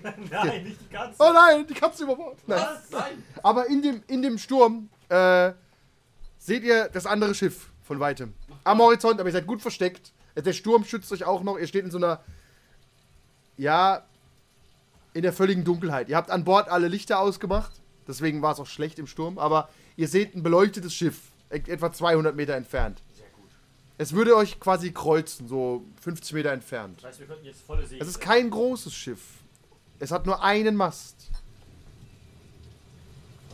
Nein, 0.30 0.64
nicht 0.64 0.80
die 0.80 0.88
ganze. 0.92 1.16
Oh 1.22 1.32
nein, 1.32 1.66
die 1.66 1.74
Katze 1.74 2.04
über 2.04 2.16
Bord. 2.16 2.38
Nein. 2.46 2.58
Was? 2.60 2.90
Nein. 2.90 3.22
Aber 3.42 3.66
in 3.68 3.82
dem, 3.82 4.02
in 4.06 4.22
dem 4.22 4.38
Sturm 4.38 4.88
äh, 5.08 5.52
seht 6.38 6.62
ihr 6.64 6.88
das 6.88 7.06
andere 7.06 7.34
Schiff 7.34 7.70
von 7.82 8.00
weitem. 8.00 8.34
Am 8.64 8.78
Horizont, 8.78 9.18
aber 9.20 9.28
ihr 9.28 9.32
seid 9.32 9.46
gut 9.46 9.60
versteckt. 9.62 10.12
Der 10.36 10.52
Sturm 10.52 10.84
schützt 10.84 11.12
euch 11.12 11.24
auch 11.24 11.42
noch. 11.42 11.58
Ihr 11.58 11.66
steht 11.66 11.84
in 11.84 11.90
so 11.90 11.98
einer. 11.98 12.20
Ja. 13.56 14.04
In 15.14 15.22
der 15.22 15.32
völligen 15.34 15.64
Dunkelheit. 15.64 16.08
Ihr 16.08 16.16
habt 16.16 16.30
an 16.30 16.44
Bord 16.44 16.68
alle 16.70 16.88
Lichter 16.88 17.18
ausgemacht. 17.20 17.72
Deswegen 18.08 18.40
war 18.40 18.52
es 18.52 18.60
auch 18.60 18.66
schlecht 18.66 18.98
im 18.98 19.06
Sturm. 19.06 19.38
Aber 19.38 19.68
ihr 19.96 20.08
seht 20.08 20.34
ein 20.34 20.42
beleuctetes 20.42 20.94
Schiff. 20.94 21.30
e- 21.50 21.56
Etwa 21.70 21.92
200 21.92 22.34
Meter 22.34 22.54
entfernt. 22.54 23.02
Sehr 23.14 23.26
gut. 23.36 23.50
Es 23.98 24.14
würde 24.14 24.34
euch 24.36 24.58
quasi 24.58 24.90
kreuzen, 24.90 25.48
so 25.48 25.84
50 26.00 26.32
Meter 26.32 26.50
entfernt. 26.52 26.96
Das 27.02 27.10
heißt, 27.10 27.20
wir 27.20 27.26
könnten 27.26 27.44
jetzt 27.44 27.60
volle 27.60 27.86
Segel. 27.86 28.00
Es 28.02 28.08
ist 28.08 28.20
kein 28.20 28.48
großes 28.48 28.94
Schiff. 28.94 29.20
Es 30.02 30.10
hat 30.10 30.26
nur 30.26 30.42
einen 30.42 30.74
Mast. 30.74 31.30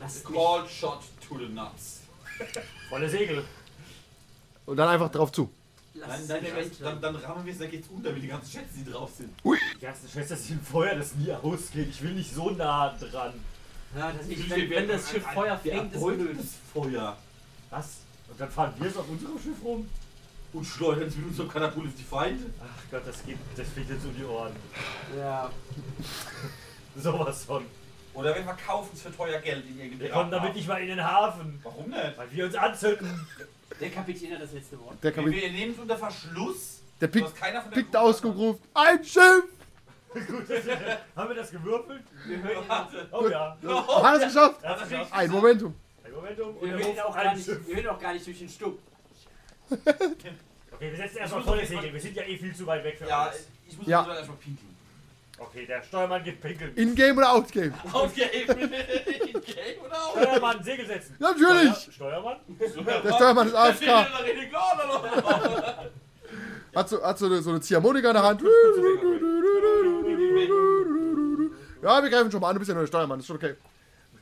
Lass. 0.00 0.24
Call 0.24 0.66
shot 0.66 1.02
to 1.28 1.36
the 1.36 1.46
nuts. 1.46 2.00
volle 2.88 3.06
Segel. 3.06 3.44
Und 4.64 4.78
dann 4.78 4.88
einfach 4.88 5.10
drauf 5.10 5.30
zu. 5.30 5.50
Lass 5.92 6.26
Nein, 6.26 6.42
nein, 6.42 6.70
dann, 6.80 7.02
dann 7.02 7.16
rammen 7.16 7.44
wir 7.44 7.52
es, 7.52 7.58
dann 7.58 7.70
geht's 7.70 7.88
unter, 7.88 8.16
wie 8.16 8.20
die 8.20 8.28
ganzen 8.28 8.50
Schätze, 8.50 8.78
die 8.78 8.90
drauf 8.90 9.10
sind. 9.14 9.30
Die 9.44 9.84
ganzen 9.84 10.08
Schwester 10.08 10.36
sind 10.36 10.66
Feuer, 10.66 10.94
das 10.94 11.14
nie 11.16 11.30
ausgeht. 11.32 11.88
Ich 11.90 12.00
will 12.00 12.14
nicht 12.14 12.32
so 12.32 12.48
nah 12.48 12.96
dran. 12.96 13.34
Ja, 13.94 14.10
das 14.10 14.26
Ich 14.26 14.48
wenn, 14.48 14.70
wenn 14.70 14.88
das 14.88 15.10
Schiff 15.10 15.24
Feuer 15.24 15.58
fängt, 15.58 15.92
ist 15.92 16.00
blöd. 16.00 16.38
Feuer 16.72 17.18
Was? 17.68 17.88
Und 18.30 18.40
dann 18.40 18.50
fahren 18.50 18.72
wir 18.78 18.88
es 18.88 18.96
auf 18.96 19.06
unserem 19.06 19.38
Schiff 19.38 19.62
rum? 19.62 19.86
Und 20.52 20.64
schleudern 20.64 21.08
es 21.08 21.16
mit 21.16 21.26
unserem 21.26 21.48
Katapult 21.48 21.88
auf 21.88 21.94
die 21.94 22.02
Feinde. 22.04 22.44
Ach 22.60 22.90
Gott, 22.90 23.02
das 23.06 23.24
geht, 23.24 23.36
das 23.56 23.68
fliegt 23.68 23.90
jetzt 23.90 24.04
um 24.04 24.14
die 24.16 24.24
Ohren. 24.24 24.52
Ja. 25.16 25.50
Sowas 26.96 27.44
von. 27.44 27.64
Oder 28.14 28.34
wir 28.34 28.42
verkaufen 28.42 28.90
es 28.94 29.02
für 29.02 29.14
teuer 29.14 29.38
Geld 29.40 29.64
in 29.66 29.76
Wir 29.78 29.84
irgendeinem 29.84 30.12
kommen 30.12 30.30
damit 30.30 30.54
nicht 30.54 30.66
mal 30.66 30.80
in 30.80 30.88
den 30.88 31.04
Hafen, 31.04 31.60
Warum 31.62 31.88
nicht? 31.90 32.16
weil 32.18 32.32
wir 32.32 32.46
uns 32.46 32.54
anzünden. 32.56 33.26
Der 33.80 33.90
Kapitän 33.90 34.32
hat 34.34 34.42
das 34.42 34.52
letzte 34.52 34.78
Wort. 34.80 34.96
Der, 35.02 35.14
Wir, 35.14 35.22
Kapitän, 35.22 35.40
wir 35.42 35.50
nehmen 35.52 35.72
es 35.72 35.78
unter 35.78 35.96
Verschluss. 35.96 36.80
der 37.00 37.08
sodass 37.12 37.32
pickt, 37.70 37.94
ausgerufen. 37.96 38.60
Ein 38.74 39.04
Schiff! 39.04 39.44
Haben 41.14 41.28
wir 41.28 41.36
das 41.36 41.50
gewürfelt? 41.50 42.02
Wir 42.26 42.42
hören 42.42 42.64
ihn 42.92 43.06
Oh 43.12 43.28
ja. 43.28 43.56
Hat 44.02 44.16
es 44.16 44.24
geschafft? 44.24 44.64
Ein 45.12 45.30
Momentum. 45.30 45.74
Ein 46.02 46.12
Momentum 46.12 46.56
und 46.56 46.62
wir 46.62 46.70
hören 46.70 46.80
ihn 46.80 46.86
wir 46.86 47.92
auch 47.92 48.00
gar 48.00 48.14
nicht 48.14 48.26
durch 48.26 48.38
den 48.38 48.48
Stuck. 48.48 48.78
Okay, 49.70 50.90
wir 50.92 50.96
setzen 50.96 51.18
erstmal 51.18 51.42
volle 51.42 51.66
Segel. 51.66 51.92
Wir 51.92 52.00
sind 52.00 52.16
ja 52.16 52.22
eh 52.22 52.36
viel 52.38 52.54
zu 52.54 52.66
weit 52.66 52.84
weg 52.84 52.98
für 52.98 53.06
Ja, 53.08 53.24
alles. 53.24 53.48
ich 53.68 53.76
muss 53.76 53.86
Ja. 53.86 54.06
ja. 54.06 54.14
erstmal 54.16 54.36
pinkeln. 54.38 54.76
Okay, 55.40 55.66
der 55.66 55.82
Steuermann 55.84 56.24
geht 56.24 56.40
pinkeln. 56.40 56.74
In-game 56.74 57.16
oder 57.16 57.32
Outgame? 57.32 57.72
Outgame. 57.92 58.30
In-game 58.32 59.80
oder 59.86 60.04
out? 60.04 60.12
Steuermann, 60.20 60.62
Segel 60.64 60.86
setzen. 60.86 61.16
Natürlich! 61.20 61.74
Steuer, 61.76 61.92
Steuermann? 61.92 62.36
Der 63.04 63.12
Steuermann 63.12 63.46
ist 63.46 63.54
AFK. 63.54 63.82
in 63.82 63.88
oder 64.48 65.90
Hat 66.74 66.88
so, 66.88 67.02
hat 67.04 67.18
so, 67.18 67.26
eine, 67.26 67.40
so 67.40 67.50
eine 67.50 67.60
Ziehharmonika 67.60 68.08
in 68.08 68.14
der 68.14 68.22
Hand. 68.22 68.42
Ja, 71.82 72.02
wir 72.02 72.10
greifen 72.10 72.30
schon 72.32 72.40
mal 72.40 72.48
an. 72.48 72.54
Du 72.54 72.58
bist 72.58 72.68
ja 72.68 72.74
nur 72.74 72.82
der 72.82 72.88
Steuermann. 72.88 73.20
Ist 73.20 73.26
schon 73.26 73.36
okay. 73.36 73.54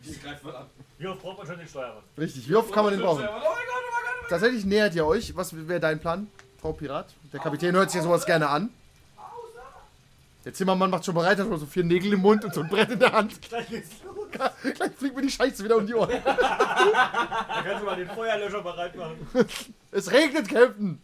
Ich 0.02 0.22
greif 0.22 0.42
mal 0.42 0.54
an. 0.56 0.66
Wie 0.98 1.06
oft 1.06 1.20
braucht 1.20 1.38
man 1.38 1.46
schon 1.46 1.58
den 1.58 1.68
Steuermann? 1.68 2.02
Richtig. 2.16 2.48
Wie 2.48 2.54
oft 2.54 2.72
kann 2.72 2.84
man 2.84 2.94
den 2.94 3.02
brauchen? 3.02 3.24
Oh 3.26 3.36
oh 3.36 3.42
Gott. 3.42 4.30
Tatsächlich 4.30 4.64
nähert 4.64 4.94
ihr 4.94 5.06
euch. 5.06 5.36
Was 5.36 5.54
wäre 5.68 5.80
dein 5.80 6.00
Plan, 6.00 6.26
Frau 6.60 6.72
Pirat? 6.72 7.06
Der 7.32 7.40
Kapitän 7.40 7.74
hört 7.74 7.90
sich 7.90 7.98
ja 7.98 8.04
sowas 8.04 8.24
gerne 8.24 8.48
an. 8.48 8.70
Der 10.44 10.54
Zimmermann 10.54 10.90
macht 10.90 11.04
schon 11.04 11.14
bereit, 11.14 11.38
hat 11.38 11.48
schon 11.48 11.58
so 11.58 11.66
vier 11.66 11.82
Nägel 11.84 12.12
im 12.12 12.20
Mund 12.20 12.44
und 12.44 12.54
so 12.54 12.60
ein 12.60 12.68
Brett 12.68 12.90
in 12.90 13.00
der 13.00 13.12
Hand. 13.12 13.42
Gleich 13.42 13.68
geht's 13.68 13.90
los. 14.04 14.14
Gleich 14.30 14.92
fliegt 14.92 15.16
mir 15.16 15.22
die 15.22 15.30
Scheiße 15.30 15.64
wieder 15.64 15.76
um 15.76 15.86
die 15.86 15.94
Ohren. 15.94 16.22
Da 16.24 17.62
kannst 17.64 17.82
du 17.82 17.86
mal 17.86 17.96
den 17.96 18.08
Feuerlöscher 18.08 18.62
bereit 18.62 18.94
machen. 18.94 19.26
Es 19.90 20.10
regnet, 20.10 20.48
Captain. 20.48 21.00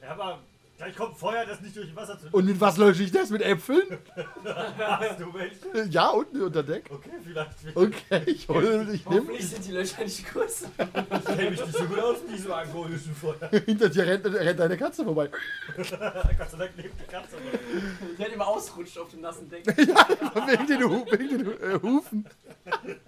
Ja, 0.00 0.12
aber 0.12 0.38
gleich 0.76 0.96
kommt 0.96 1.16
Feuer, 1.16 1.44
das 1.46 1.60
nicht 1.60 1.76
durch 1.76 1.94
Wasser 1.94 2.18
zu 2.18 2.26
Und 2.32 2.44
mit 2.46 2.60
was 2.60 2.76
lösche 2.76 3.02
ich 3.02 3.12
das? 3.12 3.30
Mit 3.30 3.42
Äpfeln? 3.42 3.98
Hast 4.44 5.20
du 5.20 5.32
welche? 5.34 5.90
Ja, 5.90 6.08
unten 6.08 6.42
unter 6.42 6.62
Deck. 6.62 6.84
Okay, 6.90 7.10
vielleicht. 7.22 7.50
Okay, 7.74 8.22
ich 8.26 8.48
hole, 8.48 8.88
ich 8.92 9.04
nehme. 9.06 9.22
Hoffentlich 9.22 9.48
sind 9.48 9.66
die 9.66 9.72
Löcher 9.72 10.04
nicht 10.04 10.32
kurz. 10.32 10.62
Ich 10.62 11.24
kenne 11.24 11.50
mich 11.50 11.64
nicht 11.64 11.76
so 11.76 11.84
gut 11.84 11.98
aus 11.98 12.16
mit 12.22 12.36
diesem 12.38 12.52
alkoholischen 12.52 13.14
Feuer. 13.14 13.50
Hinter 13.64 13.88
dir 13.88 14.06
rennt, 14.06 14.26
rennt 14.26 14.60
eine 14.60 14.76
Katze 14.76 15.04
vorbei. 15.04 15.30
Gott 15.76 15.86
sei 15.86 16.56
Dank 16.58 16.70
lebt 16.76 17.00
die 17.00 17.10
Katze 17.10 17.36
noch. 17.36 18.16
Der 18.18 18.26
hat 18.26 18.32
immer 18.32 18.46
ausrutscht 18.46 18.98
auf 18.98 19.08
dem 19.10 19.20
nassen 19.20 19.48
Deck. 19.48 19.66
wegen 19.76 20.66
den, 20.66 20.82
Hu 20.84 21.06
wegen 21.10 21.28
den 21.28 21.46
äh, 21.46 21.80
Hufen. 21.80 22.26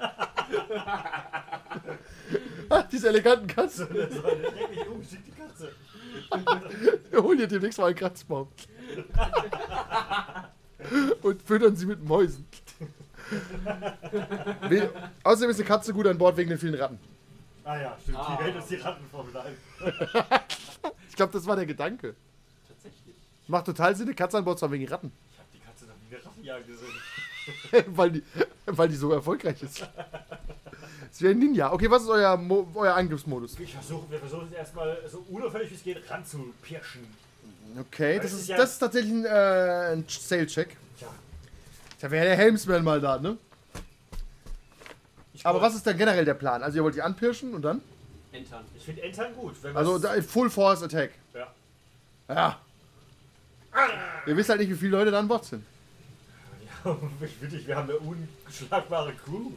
ah, 2.69 2.83
diese 2.91 3.09
eleganten 3.09 3.47
Katzen. 3.47 3.89
Das 3.93 4.23
war 4.23 4.33
eine 4.33 4.45
schrecklich 4.45 4.89
ungeschickte 4.89 5.31
Katze. 5.33 5.73
Wir 7.11 7.23
holen 7.23 7.39
dir 7.39 7.47
demnächst 7.47 7.79
mal 7.79 7.87
einen 7.87 7.97
Kratzbaum. 7.97 8.49
Und 11.23 11.43
füttern 11.43 11.75
sie 11.75 11.87
mit 11.87 12.05
Mäusen. 12.05 12.47
We 14.69 14.91
Außerdem 15.25 15.51
ist 15.51 15.59
eine 15.59 15.67
Katze 15.67 15.93
gut 15.93 16.07
an 16.07 16.19
Bord 16.19 16.37
wegen 16.37 16.51
den 16.51 16.59
vielen 16.59 16.75
Ratten. 16.75 16.99
Ah 17.65 17.81
ja, 17.81 17.97
stimmt. 18.01 18.19
Ah. 18.19 18.37
Die 18.39 18.45
Welt 18.45 18.57
ist 18.57 18.71
die 18.71 18.77
Rattenformel 18.77 19.37
ein. 19.37 19.57
Ich 21.09 21.17
glaube, 21.17 21.33
das 21.33 21.47
war 21.47 21.57
der 21.57 21.65
Gedanke. 21.65 22.15
Tatsächlich. 22.69 23.17
Macht 23.49 23.65
total 23.65 23.97
Sinn, 23.97 24.07
eine 24.07 24.15
Katze 24.15 24.37
an 24.37 24.45
Bord 24.45 24.59
zu 24.59 24.67
haben 24.67 24.73
wegen 24.73 24.87
Ratten. 24.87 25.11
Ich 25.33 25.39
hab 25.39 25.51
die 25.51 25.61
Katze 25.61 25.87
noch 25.87 25.97
nie 25.97 26.15
eine 26.15 26.23
Rattenjagd 26.25 26.67
gesehen. 26.67 26.93
weil, 27.97 28.11
die, 28.13 28.23
weil 28.67 28.89
die 28.91 28.97
so 28.97 29.11
erfolgreich 29.13 29.63
ist. 29.63 29.89
Es 31.17 31.23
wäre 31.23 31.33
ein 31.33 31.39
Ninja. 31.39 31.73
Okay, 31.73 31.91
was 31.91 32.03
ist 32.03 32.11
euer, 32.11 32.37
Mo 32.37 32.69
euer 32.75 32.93
Angriffsmodus? 32.95 33.59
Ich 33.59 33.73
versuche, 33.73 34.11
wir 34.11 34.19
versuchen 34.19 34.49
es 34.51 34.53
erstmal 34.53 34.99
so 35.11 35.25
unauffällig 35.31 35.71
wie 35.71 35.75
es 35.75 35.83
geht 35.83 36.11
ranzupirschen. 36.11 37.07
Okay, 37.81 38.17
Das 38.17 38.25
das 38.25 38.33
ist 38.35 38.41
ist, 38.43 38.49
ja- 38.49 38.57
das 38.59 38.73
ist 38.75 38.79
tatsächlich 38.81 39.13
ein, 39.15 39.25
äh, 39.25 39.93
ein 39.95 40.05
Sale-Check. 40.07 40.77
Tja. 40.99 41.09
Da 42.03 42.11
wäre 42.11 42.27
der 42.27 42.37
Helmsman 42.37 42.85
mal 42.85 43.01
da, 43.01 43.19
ne? 43.19 43.39
Ich 45.33 45.47
Aber 45.47 45.63
was 45.63 45.75
ist 45.75 45.87
dann 45.87 45.97
generell 45.97 46.27
der 46.27 46.35
Plan? 46.35 46.63
Also 46.63 46.77
ihr 46.77 46.85
wollt 46.85 46.95
die 46.97 47.01
anpirschen 47.03 47.55
und 47.55 47.63
dann? 47.63 47.81
Entern. 48.33 48.65
Ich 48.77 48.85
finde 48.85 49.01
Entern 49.03 49.33
gut. 49.35 49.55
Wenn 49.63 49.75
Also 49.75 49.99
da, 49.99 50.21
Full 50.21 50.51
Force 50.51 50.83
Attack. 50.83 51.13
Ja. 51.33 51.47
Ja. 52.29 52.61
Ihr 54.27 54.37
wisst 54.37 54.51
halt 54.51 54.61
nicht, 54.61 54.69
wie 54.71 54.75
viele 54.77 54.91
Leute 54.93 55.11
da 55.11 55.19
an 55.19 55.29
Bord 55.29 55.47
sind. 55.47 55.65
Ja, 56.85 56.95
wirklich, 57.41 57.67
wir 57.67 57.75
haben 57.75 57.89
eine 57.89 57.99
unschlagbare 58.01 59.15
Crew. 59.15 59.53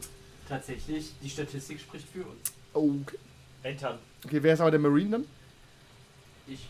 Tatsächlich, 0.50 1.12
die 1.22 1.30
Statistik 1.30 1.80
spricht 1.80 2.08
für 2.08 2.24
uns. 2.24 2.52
Okay. 2.74 3.16
Entern. 3.62 3.98
Okay, 4.24 4.42
wer 4.42 4.54
ist 4.54 4.60
aber 4.60 4.72
der 4.72 4.80
Marine 4.80 5.10
dann? 5.10 5.24
Ich. 6.48 6.68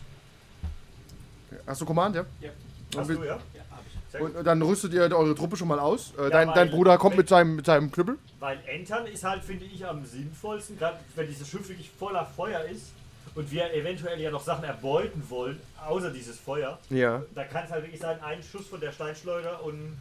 Hast 1.65 1.81
du 1.81 1.85
Command, 1.85 2.15
ja? 2.15 2.25
Ja. 2.39 2.51
Hast 2.95 3.09
du, 3.09 3.13
ja? 3.23 3.23
Ja, 3.23 3.35
hab 3.71 3.79
ich. 3.87 4.11
Sehr 4.11 4.21
und, 4.21 4.35
gut. 4.35 4.45
dann 4.45 4.61
rüstet 4.61 4.93
ihr 4.93 5.01
eure 5.01 5.33
Truppe 5.33 5.57
schon 5.57 5.67
mal 5.67 5.79
aus. 5.79 6.13
Äh, 6.15 6.29
dein, 6.29 6.49
weil- 6.49 6.55
dein 6.55 6.69
Bruder 6.69 6.97
kommt 6.99 7.17
mit 7.17 7.27
seinem, 7.27 7.55
mit 7.55 7.65
seinem 7.65 7.91
Knüppel. 7.91 8.17
Weil 8.39 8.59
Entern 8.67 9.07
ist 9.07 9.23
halt, 9.23 9.43
finde 9.43 9.65
ich, 9.65 9.83
am 9.85 10.05
sinnvollsten, 10.05 10.77
gerade 10.77 10.99
wenn 11.15 11.27
dieses 11.27 11.49
Schiff 11.49 11.67
wirklich 11.67 11.89
voller 11.89 12.25
Feuer 12.25 12.61
ist 12.65 12.91
und 13.33 13.49
wir 13.49 13.73
eventuell 13.73 14.19
ja 14.19 14.29
noch 14.29 14.43
Sachen 14.43 14.63
erbeuten 14.63 15.23
wollen, 15.29 15.59
außer 15.83 16.11
dieses 16.11 16.39
Feuer. 16.39 16.77
Ja. 16.89 17.23
Da 17.33 17.45
kann 17.45 17.65
es 17.65 17.71
halt 17.71 17.83
wirklich 17.83 18.01
sein, 18.01 18.21
ein 18.21 18.43
Schuss 18.43 18.67
von 18.67 18.79
der 18.79 18.91
Steinschleuder 18.91 19.63
und 19.63 19.99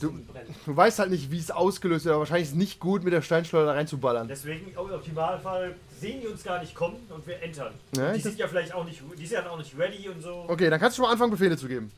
Du-. 0.00 0.18
Du 0.66 0.76
weißt 0.76 0.98
halt 0.98 1.10
nicht, 1.10 1.30
wie 1.30 1.38
es 1.38 1.50
ausgelöst 1.50 2.04
wird, 2.04 2.12
aber 2.12 2.20
wahrscheinlich 2.20 2.44
ist 2.48 2.52
es 2.52 2.56
nicht 2.58 2.80
gut, 2.80 3.02
mit 3.04 3.12
der 3.12 3.22
Steinschleuder 3.22 3.66
da 3.66 3.72
reinzuballern. 3.72 4.28
deswegen 4.28 4.68
im 4.70 4.76
Optimalfall 4.78 5.74
sehen 6.00 6.20
die 6.20 6.26
uns 6.28 6.42
gar 6.44 6.60
nicht 6.60 6.74
kommen 6.74 6.96
und 7.08 7.26
wir 7.26 7.42
entern. 7.42 7.72
Ja, 7.96 8.12
die 8.12 8.18
ich- 8.18 8.22
sind 8.24 8.38
ja 8.38 8.46
vielleicht 8.48 8.74
auch 8.74 8.84
nicht, 8.84 9.00
die 9.18 9.26
sind 9.26 9.42
ja 9.44 9.50
auch 9.50 9.58
nicht 9.58 9.76
ready 9.78 10.08
und 10.08 10.20
so. 10.22 10.44
Okay, 10.48 10.68
dann 10.70 10.78
kannst 10.80 10.96
du 10.96 11.02
schon 11.02 11.06
mal 11.08 11.12
anfangen, 11.12 11.30
Befehle 11.30 11.56
zu 11.56 11.66
geben. 11.68 11.90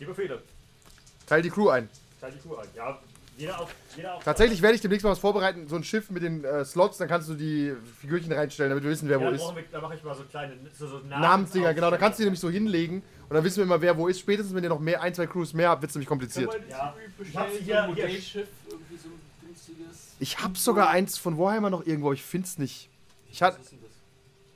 Die 0.00 0.04
Befehle. 0.04 0.40
Teil 1.26 1.42
die 1.42 1.50
Crew 1.50 1.68
ein. 1.68 1.88
Teil 2.20 2.32
die 2.32 2.38
Crew 2.38 2.56
ein. 2.56 2.68
Ja, 2.74 2.98
jeder 3.42 3.60
auf, 3.60 3.74
jeder 3.96 4.14
auf. 4.14 4.24
Tatsächlich 4.24 4.62
werde 4.62 4.74
ich 4.76 4.80
demnächst 4.80 5.04
mal 5.04 5.10
was 5.10 5.18
vorbereiten, 5.18 5.68
so 5.68 5.76
ein 5.76 5.84
Schiff 5.84 6.10
mit 6.10 6.22
den 6.22 6.44
äh, 6.44 6.64
Slots, 6.64 6.98
dann 6.98 7.08
kannst 7.08 7.28
du 7.28 7.34
die 7.34 7.74
Figürchen 8.00 8.32
reinstellen, 8.32 8.70
damit 8.70 8.84
wir 8.84 8.90
wissen, 8.90 9.08
wer 9.08 9.20
Ja, 9.20 9.26
wo 9.26 9.30
ist. 9.30 9.40
wir- 9.56 9.64
da 9.70 9.80
mache 9.80 9.94
ich 9.96 10.02
mal 10.02 10.14
so 10.14 10.22
kleine 10.24 10.54
so, 10.78 10.86
so 10.86 10.98
Namensdinger, 11.08 11.74
genau, 11.74 11.90
da 11.90 11.96
kannst 11.98 12.18
du 12.18 12.22
die 12.22 12.26
nämlich 12.26 12.40
so 12.40 12.48
hinlegen 12.50 13.02
und 13.28 13.34
dann 13.34 13.44
wissen 13.44 13.58
wir 13.58 13.64
immer, 13.64 13.80
wer 13.80 13.96
wo 13.98 14.08
ist. 14.08 14.20
Spätestens, 14.20 14.54
wenn 14.54 14.62
ihr 14.64 14.70
noch 14.70 14.80
mehr, 14.80 15.02
ein, 15.02 15.14
zwei 15.14 15.26
Crews 15.26 15.52
mehr 15.52 15.68
habt, 15.70 15.82
wird 15.82 15.90
es 15.90 15.94
nämlich 15.96 16.08
kompliziert. 16.08 16.52
Ja, 16.70 16.94
ich 17.18 17.36
hab 17.36 17.50
sie 17.50 17.58
Bestellen, 17.58 17.64
hier- 17.64 17.74
so 17.74 17.80
ein 17.80 17.94
hier- 17.94 18.04
Modellschiff, 18.06 18.48
irgendwie 18.68 18.96
so 18.96 19.08
ein 19.08 19.46
günstiges. 19.48 20.14
Ich 20.20 20.38
hab 20.42 20.56
sogar 20.56 20.88
eins 20.90 21.18
von 21.18 21.38
Warhammer 21.38 21.70
noch 21.70 21.84
irgendwo, 21.86 22.08
aber 22.08 22.14
ich 22.14 22.22
find's 22.22 22.58
nicht. 22.58 22.88
Ich 23.30 23.42
hatte 23.42 23.56
Was 23.58 23.64
ist 23.64 23.72
denn 23.72 23.78
das? 23.82 23.90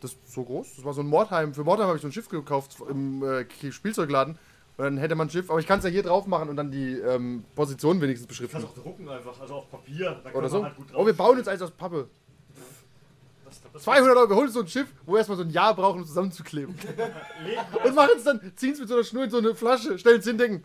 das 0.01 0.13
ist 0.13 0.33
so 0.35 0.45
groß. 0.45 0.77
Das 0.77 0.85
war 0.85 0.93
so 0.93 1.01
ein 1.01 1.07
Mordheim. 1.09 1.55
Für 1.55 1.65
Mordheim 1.65 1.87
habe 1.89 1.97
ich 1.97 2.03
so 2.03 2.09
ein 2.09 2.13
Schiff 2.13 2.29
gekauft 2.29 2.77
im 2.89 3.23
äh, 3.25 3.73
Spielzeugladen. 3.73 4.39
Und 4.79 4.85
dann 4.85 4.99
hätte 4.99 5.15
man 5.15 5.27
ein 5.27 5.31
Schiff, 5.31 5.49
aber 5.51 5.59
ich 5.59 5.67
kann 5.67 5.79
es 5.79 5.85
ja 5.85 5.91
hier 5.91 6.03
drauf 6.03 6.27
machen 6.27 6.49
und 6.51 6.57
dann 6.57 6.71
die 6.71 6.99
ähm, 6.99 7.45
Position 7.55 8.01
wenigstens 8.01 8.27
beschriften. 8.27 8.61
kann 8.61 8.69
auch 8.69 8.75
drucken 8.75 9.09
einfach, 9.09 9.41
also 9.41 9.55
auf 9.55 9.71
Papier. 9.71 10.21
Oder 10.35 10.49
so. 10.49 10.63
Halt 10.63 10.75
Oh, 10.95 11.07
wir 11.07 11.15
bauen 11.15 11.39
uns 11.39 11.49
eins 11.49 11.63
aus 11.63 11.71
Pappe. 11.71 12.09
Das, 13.45 13.63
das 13.73 13.83
200 13.85 14.17
Euro, 14.17 14.29
wir 14.29 14.37
holen 14.37 14.47
uns 14.47 14.55
so 14.55 14.61
ein 14.61 14.69
Schiff, 14.69 14.89
wo 15.07 15.13
wir 15.13 15.19
erstmal 15.19 15.39
so 15.39 15.45
ein 15.45 15.51
Jahr 15.51 15.75
brauchen, 15.75 16.01
um 16.01 16.07
zusammenzukleben. 16.07 16.75
Leben 17.45 17.61
Und 17.85 17.95
machen 17.95 18.11
es 18.17 18.25
dann, 18.25 18.53
ziehen 18.55 18.73
es 18.73 18.81
mit 18.81 18.89
so 18.89 18.95
einer 18.97 19.05
Schnur 19.05 19.25
in 19.25 19.31
so 19.31 19.39
eine 19.39 19.55
Flasche, 19.55 19.99
stellen 19.99 20.21
es 20.21 20.27
hin, 20.27 20.37
denken. 20.37 20.65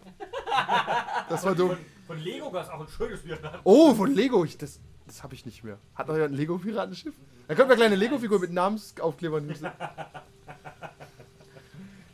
Das 1.29 1.45
war 1.45 1.55
dumm. 1.55 1.69
Von, 1.69 1.77
von 2.07 2.19
Lego 2.19 2.51
gab 2.51 2.63
es 2.63 2.69
auch 2.69 2.81
ein 2.81 2.87
schönes 2.89 3.21
Bier. 3.21 3.37
Oh, 3.63 3.93
von 3.93 4.13
Lego. 4.13 4.43
Ich, 4.43 4.57
das 4.57 4.81
das 5.11 5.23
habe 5.23 5.33
ich 5.35 5.45
nicht 5.45 5.65
mehr. 5.65 5.77
Hat 5.93 6.07
noch 6.07 6.15
jemand 6.15 6.33
ein 6.33 6.37
Lego-Piratenschiff? 6.37 7.13
Da 7.49 7.55
könnte 7.55 7.67
man 7.67 7.77
kleine 7.77 7.95
Lego-Figur 7.95 8.39
mit 8.39 8.53
Namensaufklebern 8.53 9.45
nehmen. 9.45 9.59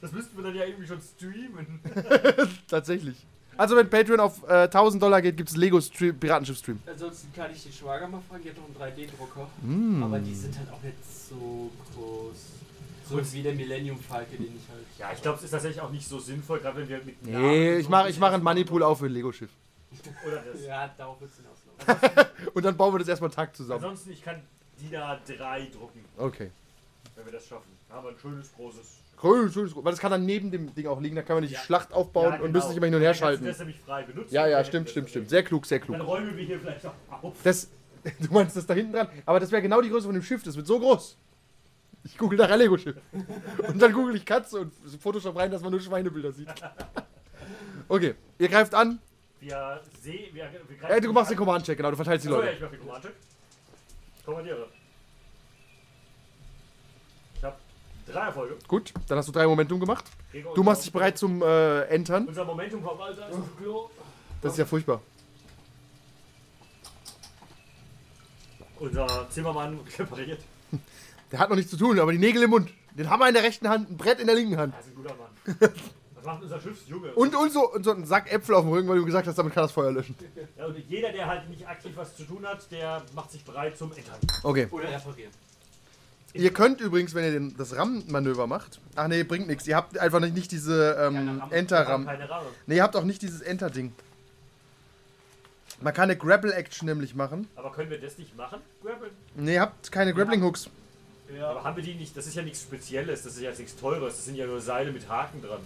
Das 0.02 0.12
müssten 0.12 0.38
wir 0.38 0.44
dann 0.44 0.56
ja 0.56 0.66
irgendwie 0.66 0.88
schon 0.88 1.02
streamen. 1.02 1.80
Tatsächlich. 2.68 3.26
Also, 3.58 3.76
wenn 3.76 3.90
Patreon 3.90 4.20
auf 4.20 4.48
äh, 4.48 4.66
1000 4.66 5.02
Dollar 5.02 5.22
geht, 5.22 5.36
gibt 5.36 5.50
es 5.50 5.56
Lego-Piratenschiff-Stream. 5.56 6.80
Ansonsten 6.86 7.34
kann 7.34 7.52
ich 7.52 7.64
den 7.64 7.74
Schwager 7.74 8.08
mal 8.08 8.22
fragen, 8.30 8.44
die 8.44 8.50
hat 8.52 8.58
noch 8.58 8.66
einen 8.66 8.94
3D-Drucker. 8.94 9.48
Mm. 9.64 10.04
Aber 10.04 10.20
die 10.20 10.36
sind 10.36 10.56
halt 10.60 10.70
auch 10.72 10.82
nicht 10.84 10.96
so 11.04 11.72
groß. 11.96 12.38
So 13.10 13.34
wie 13.34 13.42
der 13.42 13.56
Millennium 13.56 14.00
Falke, 14.00 14.36
den 14.36 14.56
ich 14.56 14.70
halt. 14.70 14.86
Ja, 15.00 15.12
ich 15.14 15.22
glaube, 15.22 15.38
es 15.38 15.46
ist 15.46 15.52
tatsächlich 15.52 15.82
auch 15.82 15.90
nicht 15.90 16.08
so 16.08 16.20
sinnvoll, 16.20 16.60
gerade 16.60 16.82
wenn 16.82 16.90
wir 16.90 17.02
mit 17.04 17.24
Nee, 17.26 17.78
ich 17.78 17.90
mache 17.90 18.10
ich 18.10 18.20
mach 18.20 18.34
ein 18.34 18.44
Moneypool 18.44 18.84
auf 18.84 19.00
für 19.00 19.06
ein 19.06 19.14
Lego-Schiff. 19.14 19.50
Oder 20.28 20.44
das. 20.44 20.62
Ja, 20.68 20.94
darauf 20.98 21.20
wird 21.22 21.32
es 21.32 21.38
hinauslaufen. 21.38 22.32
Und 22.54 22.64
dann 22.64 22.76
bauen 22.76 22.94
wir 22.94 23.00
das 23.00 23.08
erstmal 23.08 23.30
einen 23.30 23.36
Tag 23.36 23.56
zusammen. 23.56 23.82
Ansonsten, 23.84 24.12
ich 24.12 24.24
kann 24.24 24.42
die 24.80 24.92
da 24.92 25.20
drei 25.26 25.68
drucken, 25.74 26.04
Okay. 26.18 26.52
wenn 27.16 27.26
wir 27.26 27.32
das 27.32 27.48
schaffen. 27.48 27.72
Wir 27.90 28.10
ein 28.10 28.16
schönes, 28.22 28.54
großes. 28.54 28.98
Cool, 29.22 29.52
Weil 29.56 29.92
das 29.92 30.00
kann 30.00 30.12
dann 30.12 30.26
neben 30.26 30.52
dem 30.52 30.74
Ding 30.76 30.86
auch 30.88 31.02
liegen, 31.02 31.16
da 31.16 31.24
kann 31.24 31.38
man 31.38 31.44
nicht 31.44 31.54
Ja. 31.54 31.60
die 31.60 31.66
Schlacht 31.66 31.92
aufbauen 31.92 32.34
Ja, 32.34 32.40
und 32.42 32.52
müssen 32.52 32.54
genau. 32.54 32.68
nicht 32.68 32.78
immer 32.78 32.86
hin 32.86 32.96
und 32.96 33.02
her 33.02 33.14
schalten. 33.16 33.46
Das 33.46 33.58
nämlich 33.58 33.80
frei 33.80 34.04
benutzen. 34.04 34.34
Ja, 34.34 34.46
ja, 34.46 34.64
stimmt, 34.64 34.90
stimmt, 34.92 35.10
stimmt. 35.10 35.30
Sehr 35.30 35.44
klug, 35.44 35.66
sehr 35.66 35.80
klug. 35.80 35.98
Dann 35.98 36.06
räumen 36.06 36.38
wir 36.38 36.46
hier 36.46 36.60
vielleicht 36.60 36.86
auch 36.86 36.94
auf. 37.24 37.36
Das, 37.44 37.70
du 38.20 38.32
meinst 38.32 38.56
das 38.56 38.68
da 38.68 38.76
hinten 38.76 38.94
dran? 38.94 39.08
Aber 39.26 39.40
das 39.40 39.52
wäre 39.52 39.62
genau 39.62 39.82
die 39.82 39.90
Größe 39.90 40.06
von 40.06 40.14
dem 40.14 40.22
Schiff, 40.24 40.44
das 40.44 40.56
wird 40.56 40.68
so 40.68 40.80
groß. 40.80 41.18
Ich 42.04 42.18
google 42.18 42.38
nach 42.38 42.56
Lego-Schiff. 42.56 42.96
Und 43.68 43.82
dann 43.82 43.92
google 43.92 44.16
ich 44.16 44.26
Katze 44.26 44.62
und 44.62 44.72
Photoshop 45.02 45.36
rein, 45.36 45.50
dass 45.52 45.62
man 45.62 45.72
nur 45.72 45.82
Schweinebilder 45.82 46.32
sieht. 46.32 46.48
Okay, 47.90 48.14
ihr 48.38 48.48
greift 48.48 48.74
an. 48.76 49.00
Wir 49.40 49.82
sehen. 50.02 50.34
Wir, 50.34 50.50
wir 50.80 50.90
Äh, 50.90 51.02
du 51.02 51.12
machst 51.12 51.32
den 51.32 51.38
Command-Check, 51.38 51.76
genau, 51.76 51.90
du 51.90 51.96
verteilst 51.96 52.26
die 52.26 52.30
Achso, 52.30 52.40
ja, 52.40 52.46
Leute. 52.46 52.56
ich 52.56 52.62
mach 52.62 52.70
den 52.72 52.80
Command-Check. 52.80 53.14
Kommandiere. 54.26 54.68
Ich 57.36 57.44
hab 57.44 57.60
drei 58.14 58.26
Erfolge. 58.26 58.56
Gut, 58.68 58.94
dann 59.08 59.18
hast 59.18 59.28
du 59.28 59.32
drei 59.32 59.46
Momentum 59.48 59.80
gemacht. 59.80 60.06
Gregor 60.32 60.54
Du 60.54 60.64
machst 60.64 60.86
dich 60.86 60.92
bereit 60.92 61.18
zum 61.18 61.42
äh, 61.42 61.82
Entern. 61.84 62.28
Unser 62.28 62.46
Momentum-Verwalter 62.46 63.28
ist 63.30 63.36
auf 63.36 63.44
dem 63.44 63.58
Klo. 63.58 63.90
Das 64.42 64.52
ist 64.54 64.58
ja 64.60 64.66
furchtbar. 64.66 65.02
Unser 68.80 69.28
Zimmermann 69.30 69.80
repariert. 69.98 70.40
Der 71.32 71.40
hat 71.40 71.50
noch 71.50 71.56
nichts 71.56 71.72
zu 71.72 71.78
tun, 71.78 72.00
aber 72.00 72.12
die 72.12 72.20
Nägel 72.20 72.44
im 72.44 72.52
Mund. 72.52 72.70
Den 72.98 73.10
Hammer 73.10 73.28
in 73.28 73.34
der 73.34 73.44
rechten 73.44 73.68
Hand, 73.68 73.92
ein 73.92 73.98
Brett 73.98 74.20
in 74.20 74.28
der 74.28 74.36
linken 74.36 74.58
Hand. 74.58 74.74
Er 74.74 74.80
ist 74.80 74.88
ein 74.88 74.96
guter 74.96 75.16
Mann. 75.16 75.72
Was 76.16 76.26
macht 76.26 76.42
unser 76.44 76.60
Schiffsjunge? 76.60 77.14
Und, 77.14 77.36
und, 77.36 77.52
so, 77.52 77.72
und 77.72 77.84
so 77.84 77.92
einen 77.92 78.06
Sack 78.06 78.32
Äpfel 78.32 78.56
auf 78.56 78.64
dem 78.64 78.72
Rücken, 78.72 78.88
weil 78.88 78.98
du 78.98 79.06
gesagt 79.06 79.28
hast, 79.28 79.38
damit 79.38 79.54
kann 79.54 79.64
das 79.64 79.72
Feuer 79.72 79.92
löschen. 79.92 80.16
Ja, 80.58 80.66
und 80.66 80.78
jeder, 80.88 81.12
der 81.12 81.28
halt 81.28 81.50
nicht 81.50 81.68
aktiv 81.68 81.92
was 81.96 82.16
zu 82.16 82.24
tun 82.24 82.46
hat, 82.46 82.72
der 82.72 83.04
macht 83.14 83.32
sich 83.32 83.44
bereit 83.44 83.78
zum 83.78 83.92
Entern. 83.92 84.20
Okay. 84.42 84.68
Oder 84.72 84.90
reparieren. 84.90 85.32
Ihr 86.38 86.54
könnt 86.54 86.82
übrigens, 86.82 87.14
wenn 87.14 87.24
ihr 87.26 87.32
den, 87.32 87.58
das 87.58 87.76
RAM-Manöver 87.76 88.48
macht. 88.48 88.80
Ach 88.96 89.08
nee, 89.08 89.24
bringt 89.24 89.48
nichts. 89.48 89.68
Ihr 89.68 89.76
habt 89.76 89.98
einfach 89.98 90.20
nicht, 90.20 90.36
nicht 90.36 90.52
diese 90.52 90.98
ähm, 91.00 91.14
Keine 91.14 91.42
Ram. 91.42 91.52
Enter-RAM. 91.52 92.10
Nee, 92.66 92.78
ihr 92.78 92.84
habt 92.84 92.96
auch 92.96 93.04
nicht 93.04 93.22
dieses 93.22 93.42
Enter-Ding. 93.42 93.94
Man 95.82 95.94
kann 95.94 96.04
eine 96.04 96.18
Grapple-Action 96.18 96.88
nämlich 96.88 97.14
machen. 97.14 97.48
Aber 97.56 97.72
können 97.72 97.90
wir 97.90 98.00
das 98.00 98.18
nicht 98.18 98.36
machen? 98.36 98.60
Grappeln? 98.84 99.12
Nee, 99.36 99.56
ihr 99.56 99.62
habt 99.62 99.92
keine 99.92 100.14
Grappling-Hooks. 100.14 100.70
Aber 101.42 101.64
haben 101.64 101.76
wir 101.76 101.84
die 101.84 101.94
nicht? 101.94 102.16
Das 102.16 102.26
ist 102.26 102.36
ja 102.36 102.42
nichts 102.42 102.62
Spezielles, 102.62 103.24
das 103.24 103.36
ist 103.36 103.42
ja 103.42 103.50
jetzt 103.50 103.60
nichts 103.60 103.76
Teures, 103.76 104.16
das 104.16 104.26
sind 104.26 104.36
ja 104.36 104.48
nur 104.48 104.62
Seile 104.62 104.92
mit 104.92 105.08
Haken 105.10 105.42
dran. 105.42 105.60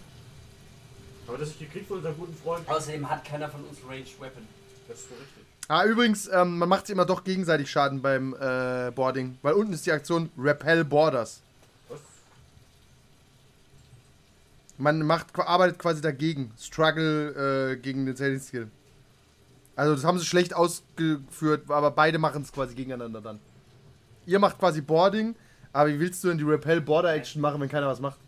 Aber 1.27 1.37
das 1.37 1.49
ich 1.49 1.59
gekriegt 1.59 1.87
von 1.87 1.97
unserem 1.97 2.17
guten 2.17 2.35
Freund. 2.35 2.67
Außerdem 2.67 3.09
hat 3.09 3.23
keiner 3.23 3.47
von 3.47 3.63
uns 3.63 3.79
Ranged 3.87 4.19
Weapon. 4.19 4.47
Das 4.87 4.99
ist 4.99 5.09
so 5.09 5.15
richtig. 5.15 5.40
Ah, 5.67 5.85
übrigens, 5.85 6.27
ähm, 6.27 6.57
man 6.57 6.67
macht 6.67 6.87
sich 6.87 6.93
immer 6.93 7.05
doch 7.05 7.23
gegenseitig 7.23 7.71
Schaden 7.71 8.01
beim 8.01 8.35
äh, 8.39 8.91
Boarding. 8.91 9.37
Weil 9.41 9.53
unten 9.53 9.73
ist 9.73 9.85
die 9.85 9.91
Aktion 9.91 10.29
Repel 10.37 10.83
Borders. 10.83 11.41
Was? 11.87 11.99
Man 14.77 15.03
macht, 15.03 15.27
arbeitet 15.37 15.79
quasi 15.79 16.01
dagegen. 16.01 16.51
Struggle 16.59 17.71
äh, 17.71 17.75
gegen 17.77 18.05
den 18.05 18.15
Saving 18.15 18.39
Skill. 18.39 18.67
Also 19.75 19.95
das 19.95 20.03
haben 20.03 20.19
sie 20.19 20.25
schlecht 20.25 20.53
ausgeführt, 20.53 21.69
aber 21.69 21.91
beide 21.91 22.17
machen 22.17 22.41
es 22.41 22.51
quasi 22.51 22.75
gegeneinander 22.75 23.21
dann. 23.21 23.39
Ihr 24.25 24.39
macht 24.39 24.59
quasi 24.59 24.81
Boarding, 24.81 25.35
aber 25.73 25.89
wie 25.89 25.99
willst 25.99 26.23
du 26.23 26.27
denn 26.27 26.37
die 26.37 26.43
Repel 26.43 26.81
Border 26.81 27.13
Action 27.13 27.41
machen, 27.41 27.61
wenn 27.61 27.69
keiner 27.69 27.87
was 27.87 27.99
macht? 27.99 28.19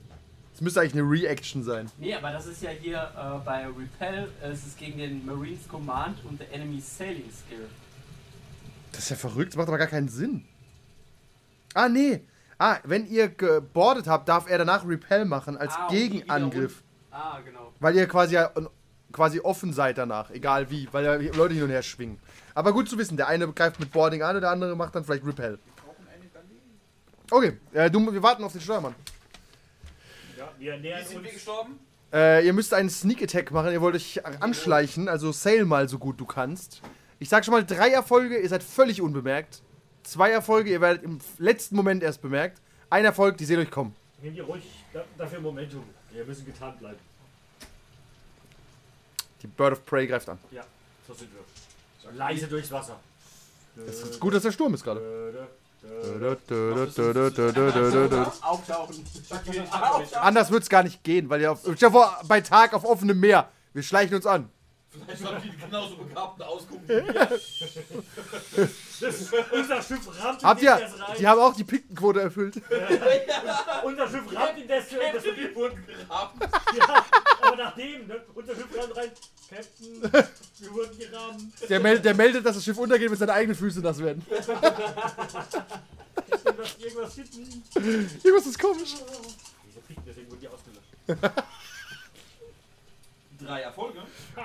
Es 0.55 0.61
müsste 0.61 0.81
eigentlich 0.81 0.93
eine 0.93 1.09
Reaction 1.09 1.63
sein. 1.63 1.89
Nee, 1.97 2.13
aber 2.13 2.31
das 2.31 2.45
ist 2.45 2.61
ja 2.61 2.69
hier 2.69 3.11
äh, 3.17 3.43
bei 3.45 3.65
Repel, 3.65 4.31
äh, 4.41 4.49
es 4.49 4.65
ist 4.67 4.77
gegen 4.77 4.97
den 4.99 5.25
Marines 5.25 5.67
Command 5.67 6.23
und 6.25 6.39
der 6.39 6.51
Enemy 6.53 6.79
Sailing 6.79 7.29
Skill. 7.31 7.67
Das 8.91 9.03
ist 9.03 9.09
ja 9.09 9.15
verrückt, 9.15 9.53
das 9.53 9.57
macht 9.57 9.67
aber 9.67 9.79
gar 9.79 9.87
keinen 9.87 10.09
Sinn. 10.09 10.45
Ah, 11.73 11.89
nee. 11.89 12.21
Ah, 12.59 12.77
wenn 12.83 13.07
ihr 13.07 13.29
gebordet 13.29 14.07
habt, 14.07 14.29
darf 14.29 14.47
er 14.47 14.59
danach 14.59 14.87
Repel 14.87 15.25
machen 15.25 15.57
als 15.57 15.73
Ah, 15.75 15.87
Gegenangriff. 15.89 16.83
Ah, 17.09 17.39
genau. 17.43 17.73
Weil 17.79 17.95
ihr 17.95 18.07
quasi 18.07 18.35
ja 18.35 18.51
quasi 19.11 19.39
offen 19.39 19.73
seid 19.73 19.97
danach, 19.97 20.29
egal 20.31 20.69
wie, 20.69 20.87
weil 20.91 21.03
ja 21.05 21.15
Leute 21.35 21.53
hin 21.55 21.63
und 21.63 21.69
her 21.69 21.83
schwingen. 21.83 22.19
Aber 22.55 22.73
gut 22.73 22.89
zu 22.89 22.97
wissen, 22.97 23.17
der 23.17 23.27
eine 23.27 23.47
greift 23.51 23.79
mit 23.79 23.91
Boarding 23.91 24.21
an 24.23 24.35
und 24.35 24.41
der 24.41 24.51
andere 24.51 24.75
macht 24.75 24.95
dann 24.95 25.03
vielleicht 25.03 25.25
Repel. 25.25 25.59
Okay, 27.31 27.57
äh, 27.73 27.89
du, 27.89 28.11
wir 28.13 28.21
warten 28.21 28.43
auf 28.43 28.51
den 28.51 28.61
Steuermann. 28.61 28.93
Wir 30.63 30.77
nähern 30.77 31.01
Wie 31.01 31.05
sind 31.05 31.23
wir 31.23 31.29
uns. 31.29 31.33
gestorben? 31.33 31.79
Äh, 32.13 32.45
ihr 32.45 32.53
müsst 32.53 32.73
einen 32.73 32.89
Sneak 32.89 33.21
Attack 33.21 33.51
machen, 33.51 33.73
ihr 33.73 33.81
wollt 33.81 33.95
euch 33.95 34.25
anschleichen, 34.25 35.09
also 35.09 35.33
sail 35.33 35.65
mal 35.65 35.89
so 35.89 35.99
gut 35.99 36.17
du 36.21 36.25
kannst. 36.25 36.81
Ich 37.19 37.27
sag 37.27 37.43
schon 37.43 37.53
mal, 37.53 37.65
drei 37.65 37.89
Erfolge, 37.89 38.39
ihr 38.39 38.47
seid 38.47 38.63
völlig 38.63 39.01
unbemerkt. 39.01 39.61
Zwei 40.03 40.31
Erfolge, 40.31 40.69
ihr 40.69 40.79
werdet 40.79 41.03
im 41.03 41.19
letzten 41.37 41.75
Moment 41.75 42.01
erst 42.01 42.21
bemerkt. 42.21 42.61
Ein 42.89 43.03
Erfolg, 43.03 43.37
die 43.37 43.45
seht 43.45 43.57
euch 43.57 43.71
kommen. 43.71 43.93
Nehmt 44.21 44.37
ihr 44.37 44.43
ruhig 44.45 44.63
da, 44.93 45.03
dafür 45.17 45.41
Momentum. 45.41 45.83
Wir 46.13 46.23
müssen 46.23 46.45
getarnt 46.45 46.79
bleiben. 46.79 46.99
Die 49.41 49.47
Bird 49.47 49.73
of 49.73 49.85
Prey 49.85 50.07
greift 50.07 50.29
an. 50.29 50.39
Ja, 50.51 50.63
so 51.05 51.13
sind 51.13 51.29
wir. 51.33 52.11
Leise 52.13 52.47
durchs 52.47 52.71
Wasser. 52.71 52.97
Es 53.85 54.01
ist 54.01 54.19
gut, 54.19 54.33
dass 54.33 54.43
der 54.43 54.53
Sturm 54.53 54.73
ist 54.75 54.83
gerade. 54.85 55.49
Anders 60.21 60.51
wird's 60.51 60.69
gar 60.69 60.83
nicht 60.83 61.03
gehen, 61.03 61.29
weil 61.29 61.41
ihr 61.41 61.51
auf, 61.51 61.59
stell 61.75 61.91
vor, 61.91 62.21
bei 62.27 62.41
Tag 62.41 62.73
auf 62.73 62.85
offenem 62.85 63.19
Meer. 63.19 63.49
Wir 63.73 63.83
schleichen 63.83 64.15
uns 64.15 64.25
an. 64.25 64.49
Vielleicht 64.93 65.25
haben 65.25 65.41
die 65.41 65.57
genauso 65.57 65.95
begabten 65.95 66.43
Ausgucken. 66.43 66.85
Unser 69.51 69.81
Schiff 69.81 70.23
rammt 70.23 70.43
Habt 70.43 70.61
in 70.61 70.67
ihr, 70.67 70.77
das 70.77 70.99
rein. 70.99 71.15
die 71.19 71.27
haben 71.27 71.41
auch 71.41 71.55
die 71.55 71.63
Piktenquote 71.63 72.21
erfüllt. 72.21 72.55
Unser 73.83 74.07
Schiff 74.07 74.35
rammt 74.35 74.59
in 74.59 74.67
das, 74.67 74.85
das 74.89 75.23
Wir 75.23 75.55
wurden 75.55 75.83
gerahmt. 75.85 76.33
Ja, 76.77 77.05
aber 77.41 77.55
nachdem, 77.57 78.07
ne? 78.07 78.21
Unser 78.33 78.55
Schiff 78.55 78.67
rammt 78.77 78.95
rein. 78.95 79.11
Captain, 79.49 80.01
wir 80.59 80.73
wurden 80.73 80.97
gerammt. 80.97 81.69
Der, 81.69 81.79
mel 81.79 81.99
der 81.99 82.13
meldet, 82.13 82.45
dass 82.45 82.55
das 82.55 82.63
Schiff 82.63 82.77
untergeht, 82.77 83.09
wenn 83.09 83.17
seine 83.17 83.33
eigenen 83.33 83.55
Füße 83.55 83.79
nass 83.81 83.99
werden. 83.99 84.25
Irgendwas, 86.45 86.77
irgendwas 86.79 87.15
hinten. 87.15 87.63
Irgendwas 88.23 88.45
ist 88.47 88.59
komisch. 88.59 88.95
Diese 89.67 89.79
Piken, 89.81 90.03
deswegen 90.07 90.29
wurden 90.29 90.41
die 90.41 90.47
ausgelöscht. 90.47 91.43
Drei 93.45 93.61
Erfolge. 93.61 93.99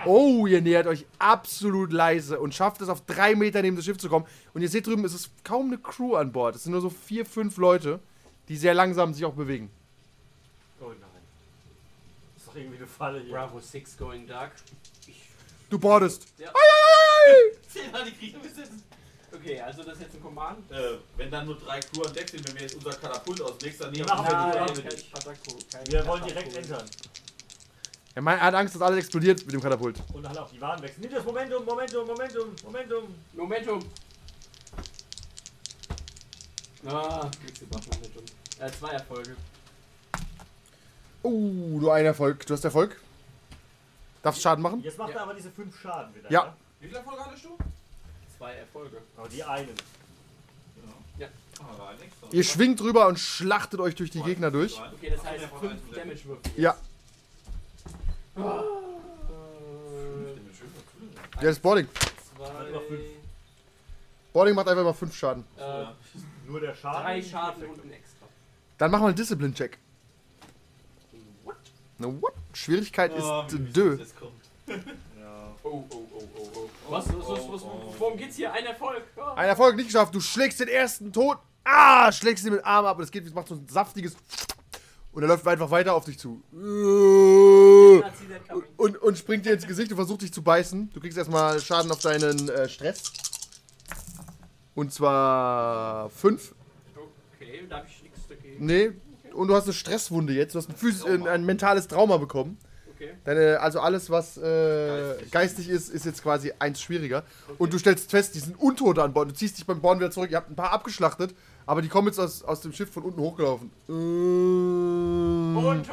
Oh, 0.07 0.47
ihr 0.47 0.61
nähert 0.61 0.87
euch 0.87 1.07
absolut 1.19 1.93
leise 1.93 2.41
und 2.41 2.55
schafft 2.55 2.81
es 2.81 2.89
auf 2.89 3.05
drei 3.07 3.35
Meter 3.35 3.63
neben 3.63 3.77
das 3.77 3.85
Schiff 3.85 3.99
zu 3.99 4.09
kommen. 4.09 4.27
Und 4.55 4.63
ihr 4.63 4.69
seht 4.69 4.87
drüben, 4.87 5.05
es 5.05 5.15
ist 5.15 5.31
kaum 5.45 5.67
eine 5.69 5.79
Crew 5.79 6.17
an 6.17 6.33
Bord. 6.33 6.57
Es 6.57 6.65
sind 6.65 6.73
nur 6.73 6.81
so 6.81 6.91
vier, 6.91 7.25
fünf 7.27 7.57
Leute, 7.57 8.01
die 8.49 8.57
sehr 8.57 8.75
langsam 8.75 9.15
sich 9.15 9.25
auch 9.25 9.35
bewegen. 9.35 9.71
Oh 10.81 10.89
nein. 10.89 10.99
Das 12.35 12.43
ist 12.43 12.49
doch 12.49 12.57
irgendwie 12.57 12.79
eine 12.79 12.87
Falle 12.87 13.21
hier. 13.21 13.33
Bravo 13.33 13.61
6 13.61 13.97
going 13.97 14.27
dark. 14.27 14.53
Ich, 15.07 15.29
Du 15.71 15.79
bordest. 15.79 16.27
Ja. 16.39 16.51
Zehnmal 17.69 18.05
die 18.05 18.13
Krieger 18.13 18.39
besitzen. 18.39 18.83
okay, 19.35 19.61
also 19.61 19.83
das 19.83 19.95
ist 19.95 20.03
jetzt 20.03 20.15
ein 20.15 20.23
Command. 20.23 20.71
Äh, 20.71 20.97
wenn 21.17 21.31
dann 21.31 21.45
nur 21.45 21.57
drei 21.59 21.79
Crew 21.81 22.03
an 22.03 22.15
Deck 22.15 22.29
sind, 22.29 22.49
wenn 22.49 22.55
wir 22.55 22.63
jetzt 22.63 22.75
unser 22.77 22.93
Katapult 22.93 23.43
aus 23.43 23.61
nächster 23.63 23.91
Nähe 23.91 23.99
Wir 23.99 24.07
machen 24.07 24.27
kein 24.27 25.93
Wir 25.93 26.07
wollen 26.07 26.25
direkt 26.25 26.57
entern. 26.57 26.89
Er 28.19 28.23
meint, 28.23 28.41
er 28.41 28.47
hat 28.47 28.55
Angst, 28.57 28.75
dass 28.75 28.83
alles 28.83 28.99
explodiert 28.99 29.47
mit 29.47 29.55
dem 29.55 29.61
Katapult. 29.61 30.03
Und 30.13 30.25
dann 30.25 30.37
auch 30.37 30.51
die 30.51 30.61
Waren 30.61 30.83
wechseln. 30.83 31.03
Nimm 31.03 31.13
das 31.13 31.25
Momentum, 31.25 31.65
Momentum, 31.65 32.05
Momentum, 32.05 32.57
Momentum. 32.65 33.15
Momentum. 33.33 33.85
Ah, 36.85 37.31
nichts 37.45 37.61
gemacht, 37.61 37.85
Momentum. 37.93 38.25
Äh, 38.59 38.71
zwei 38.73 38.89
Erfolge. 38.91 39.37
Oh, 41.23 41.79
du 41.79 41.91
ein 41.93 42.07
Erfolg. 42.07 42.45
Du 42.45 42.55
hast 42.55 42.65
Erfolg. 42.65 43.01
Darfst 44.25 44.43
Schaden 44.43 44.63
machen? 44.65 44.83
Jetzt 44.83 44.99
macht 44.99 45.11
Ja. 45.11 45.19
er 45.19 45.23
aber 45.23 45.35
diese 45.35 45.53
fünf 45.53 45.81
Schaden 45.81 46.13
wieder. 46.17 46.29
Ja. 46.29 46.45
ne? 46.47 46.53
Wie 46.81 46.87
viele 46.89 46.99
Erfolge 46.99 47.25
hattest 47.25 47.45
du? 47.45 47.57
Zwei 48.37 48.55
Erfolge. 48.55 48.97
Aber 49.17 49.29
die 49.29 49.45
einen. 49.45 49.75
Ja. 51.19 51.29
Ihr 52.33 52.43
schwingt 52.43 52.81
rüber 52.81 53.07
und 53.07 53.21
schlachtet 53.21 53.79
euch 53.79 53.95
durch 53.95 54.11
die 54.11 54.23
Gegner 54.23 54.51
durch. 54.51 54.77
Okay, 54.93 55.11
das 55.11 55.25
heißt 55.25 55.45
einfach 55.45 55.61
fünf 55.61 55.73
eins 55.75 55.83
weg. 55.91 55.95
Damage 55.95 56.25
Würfel. 56.25 56.53
Ja, 56.57 56.77
Äh, 58.39 58.43
ja, 61.37 61.43
das 61.43 61.59
Boarding. 61.59 61.89
Boarding 64.33 64.55
macht 64.55 64.69
einfach 64.69 64.85
mal 64.85 64.93
5 64.93 65.15
Schaden. 65.17 65.45
äh, 65.59 65.87
Nur 66.47 66.61
der 66.61 66.75
Schaden. 66.75 67.03
drei 67.03 67.23
Schaden 67.23 67.65
und 67.65 67.85
ein 67.85 67.93
extra. 67.93 68.27
Dann 68.79 68.91
machen 68.91 69.03
wir 69.03 69.07
einen 69.09 69.17
Discipline-Check. 69.17 69.79
Na, 71.99 72.07
what? 72.07 72.33
Schwierigkeit 72.53 73.13
Ah, 73.19 73.47
ist 73.47 73.57
dö. 73.77 73.99
Oh, 75.65 75.85
oh, 75.91 76.07
oh, 76.15 76.23
oh, 76.39 76.49
oh. 76.55 76.71
Was, 76.89 77.09
was, 77.09 77.29
was, 77.29 77.41
was, 77.51 77.63
worum 77.99 78.17
geht's 78.17 78.37
hier? 78.37 78.51
Ein 78.53 78.65
Erfolg. 78.65 79.03
Ja. 79.17 79.35
Ein 79.35 79.49
Erfolg 79.49 79.77
nicht 79.77 79.87
geschafft. 79.87 80.15
Du 80.15 80.21
schlägst 80.21 80.61
den 80.61 80.69
ersten 80.69 81.13
tot. 81.13 81.39
Ah, 81.65 82.11
schlägst 82.13 82.45
ihn 82.47 82.53
mit 82.53 82.61
dem 82.63 82.65
Arm 82.65 82.87
ab 82.87 82.97
und 82.97 83.05
es 83.05 83.11
geht, 83.11 83.27
es 83.27 83.35
macht 83.35 83.49
so 83.49 83.55
ein 83.57 83.67
saftiges. 83.69 84.17
Und 85.13 85.23
er 85.23 85.29
läuft 85.29 85.47
einfach 85.47 85.71
weiter 85.71 85.95
auf 85.95 86.05
dich 86.05 86.19
zu. 86.19 86.43
Und, 88.77 88.97
und 88.97 89.19
springt 89.19 89.47
dir 89.47 89.55
ins 89.55 89.67
Gesicht 89.67 89.91
und 89.91 89.97
versucht 89.97 90.23
dich 90.23 90.33
zu 90.33 90.43
beißen. 90.43 90.91
Du 90.93 91.01
kriegst 91.01 91.19
erstmal 91.19 91.61
Schaden 91.61 91.91
auf 91.91 92.01
deinen 92.01 92.49
äh, 92.49 92.69
Stress. 92.69 93.13
Und 94.75 94.93
zwar 94.93 96.11
5. 96.11 96.55
Okay, 97.35 97.67
da 97.69 97.79
hab 97.79 97.89
ich 97.89 98.03
nichts 98.03 98.21
dagegen. 98.29 98.65
Nee. 98.65 98.93
Und 99.33 99.49
du 99.49 99.55
hast 99.55 99.65
eine 99.65 99.73
Stresswunde 99.73 100.33
jetzt. 100.33 100.55
Du 100.55 100.59
hast 100.59 100.69
ein, 100.69 100.77
phys 100.77 101.05
äh, 101.05 101.19
ein 101.29 101.45
mentales 101.45 101.89
Trauma 101.89 102.17
bekommen. 102.19 102.59
Okay. 102.95 103.13
Deine, 103.25 103.61
also 103.61 103.81
alles, 103.81 104.11
was 104.11 104.37
äh, 104.37 104.41
Geistig. 104.41 105.31
geistig 105.31 105.69
ist, 105.69 105.89
ist 105.89 106.05
jetzt 106.05 106.23
quasi 106.23 106.53
eins 106.59 106.81
schwieriger. 106.81 107.25
Und 107.57 107.73
du 107.73 107.79
stellst 107.79 108.11
fest, 108.11 108.35
die 108.35 108.41
sind 108.41 108.59
Untote 108.59 109.03
an 109.03 109.13
Bord. 109.13 109.31
Du 109.31 109.35
ziehst 109.35 109.59
dich 109.59 109.67
beim 109.67 109.81
Borden 109.81 110.01
wieder 110.01 110.11
zurück. 110.11 110.31
Ihr 110.31 110.37
habt 110.37 110.51
ein 110.51 110.57
paar 110.57 110.73
abgeschlachtet, 110.73 111.35
aber 111.69 111.83
die 111.83 111.89
kommen 111.89 112.09
jetzt 112.09 112.19
aus, 112.19 112.43
aus 112.43 112.63
dem 112.63 112.73
Schiff 112.73 112.91
von 112.91 113.03
unten 113.03 113.21
hochgelaufen. 113.21 113.71
Äh, 113.89 113.93
Untote! 113.93 115.93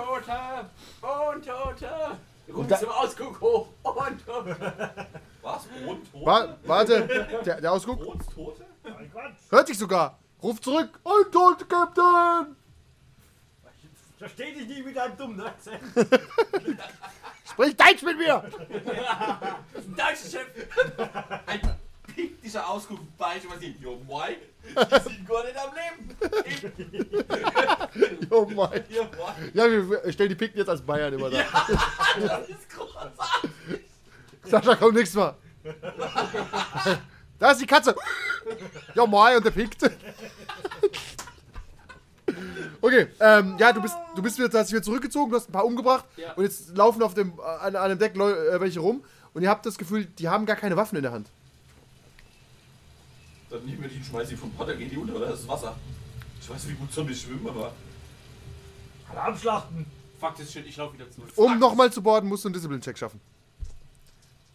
Untote! 1.02 1.90
Ruf 2.48 2.80
zum 2.80 2.90
Ausguck 2.90 3.42
hoch! 3.42 3.68
Untote! 3.84 4.56
Was? 5.42 5.68
Rot, 5.86 5.98
Tote? 6.14 6.26
wa 6.26 6.58
warte, 6.64 7.28
der, 7.44 7.60
der 7.60 7.74
Ausguck 7.74 8.00
Rot, 8.06 8.20
Tote? 8.34 8.64
Ein 8.86 9.12
Quatsch. 9.12 9.34
hört 9.50 9.68
dich 9.68 9.78
sogar. 9.78 10.18
Ruf 10.42 10.62
zurück. 10.62 10.98
Untote, 11.04 11.66
Captain! 11.66 12.56
Versteh 14.18 14.54
dich 14.54 14.70
nicht 14.70 14.86
mit 14.86 14.96
deinem 14.96 15.18
dummen 15.18 15.42
Akzent. 15.42 15.82
Sprich 17.52 17.76
Deutsch 17.76 18.02
mit 18.02 18.18
mir! 18.18 18.46
Das 19.74 19.84
ist 19.84 19.90
ein 19.90 19.96
deutsches 19.98 20.32
Schiff! 20.32 20.48
Ein 21.48 21.60
bei 23.18 23.40
schon 23.40 23.50
mal 23.50 23.60
sehen. 23.60 23.76
Jo, 23.82 24.00
moi. 24.06 24.36
Die 24.64 25.00
sind 25.00 25.28
gar 25.28 25.44
nicht 25.44 25.58
am 25.58 25.72
Leben. 25.76 26.18
Jo, 28.30 28.46
moi. 28.56 28.84
Ja, 29.54 29.66
wir 29.70 30.12
stellen 30.12 30.30
die 30.30 30.36
Picken 30.36 30.58
jetzt 30.58 30.70
als 30.70 30.82
Bayern 30.82 31.14
immer 31.14 31.30
da. 31.30 31.38
Das 32.20 32.50
ist 32.50 32.70
großartig. 32.70 33.20
Sascha, 34.44 34.76
komm 34.76 34.94
nächstes 34.94 35.16
Mal. 35.16 35.36
Da 37.40 37.52
ist 37.52 37.62
die 37.62 37.66
Katze. 37.66 37.96
Ja, 38.94 39.06
moi, 39.06 39.38
und 39.38 39.46
der 39.46 39.52
pickt. 39.52 39.82
Okay, 42.82 43.08
ähm, 43.20 43.56
ja, 43.58 43.74
du 43.74 43.82
bist, 43.82 43.96
du 44.16 44.22
bist 44.22 44.38
wieder, 44.38 44.60
hast 44.60 44.68
dich 44.68 44.74
wieder 44.76 44.84
zurückgezogen, 44.84 45.32
du 45.32 45.38
hast 45.38 45.50
ein 45.50 45.54
paar 45.54 45.66
umgebracht 45.66 46.06
Ja. 46.18 46.34
und 46.34 46.44
jetzt 46.44 46.76
laufen 46.78 47.02
auf 47.02 47.14
dem, 47.16 47.40
an, 47.40 47.76
an 47.76 47.90
dem 47.90 47.98
Deck 47.98 48.16
Leu 48.16 48.32
äh, 48.32 48.60
welche 48.62 48.80
rum 48.80 49.04
und 49.34 49.42
ihr 49.42 49.50
habt 49.50 49.66
das 49.66 49.78
Gefühl, 49.78 50.06
die 50.06 50.30
haben 50.30 50.46
gar 50.46 50.56
keine 50.56 50.76
Waffen 50.78 50.96
in 50.96 51.02
der 51.04 51.12
Hand. 51.12 51.28
Dann 53.50 53.66
nehmen 53.66 53.82
wir 53.82 53.90
die 53.90 53.98
und 53.98 54.06
schmeißen 54.06 54.30
die 54.30 54.36
vom 54.36 54.52
Potter, 54.52 54.76
gehen 54.76 54.90
die 54.90 54.98
unter, 54.98 55.16
oder? 55.16 55.28
Das 55.28 55.42
ist 55.42 55.48
Wasser. 55.48 55.76
Ich 56.42 56.50
weiß 56.50 56.64
nicht, 56.64 56.74
wie 56.74 56.80
gut 56.80 56.94
Zombies 56.94 57.22
schwimmen, 57.22 57.48
aber. 57.48 57.74
Alle 59.10 59.22
abschlachten. 59.22 59.86
Fuck 60.20 60.38
das 60.38 60.52
Shit, 60.52 60.66
ich 60.66 60.78
lauf 60.78 60.94
wieder 60.94 61.10
zurück. 61.12 61.30
Um 61.36 61.60
nochmal 61.60 61.92
zu 61.92 62.02
borden, 62.02 62.28
musst 62.28 62.44
du 62.44 62.50
einen 62.50 62.54
Discipline-Check 62.54 62.98
schaffen. 62.98 63.20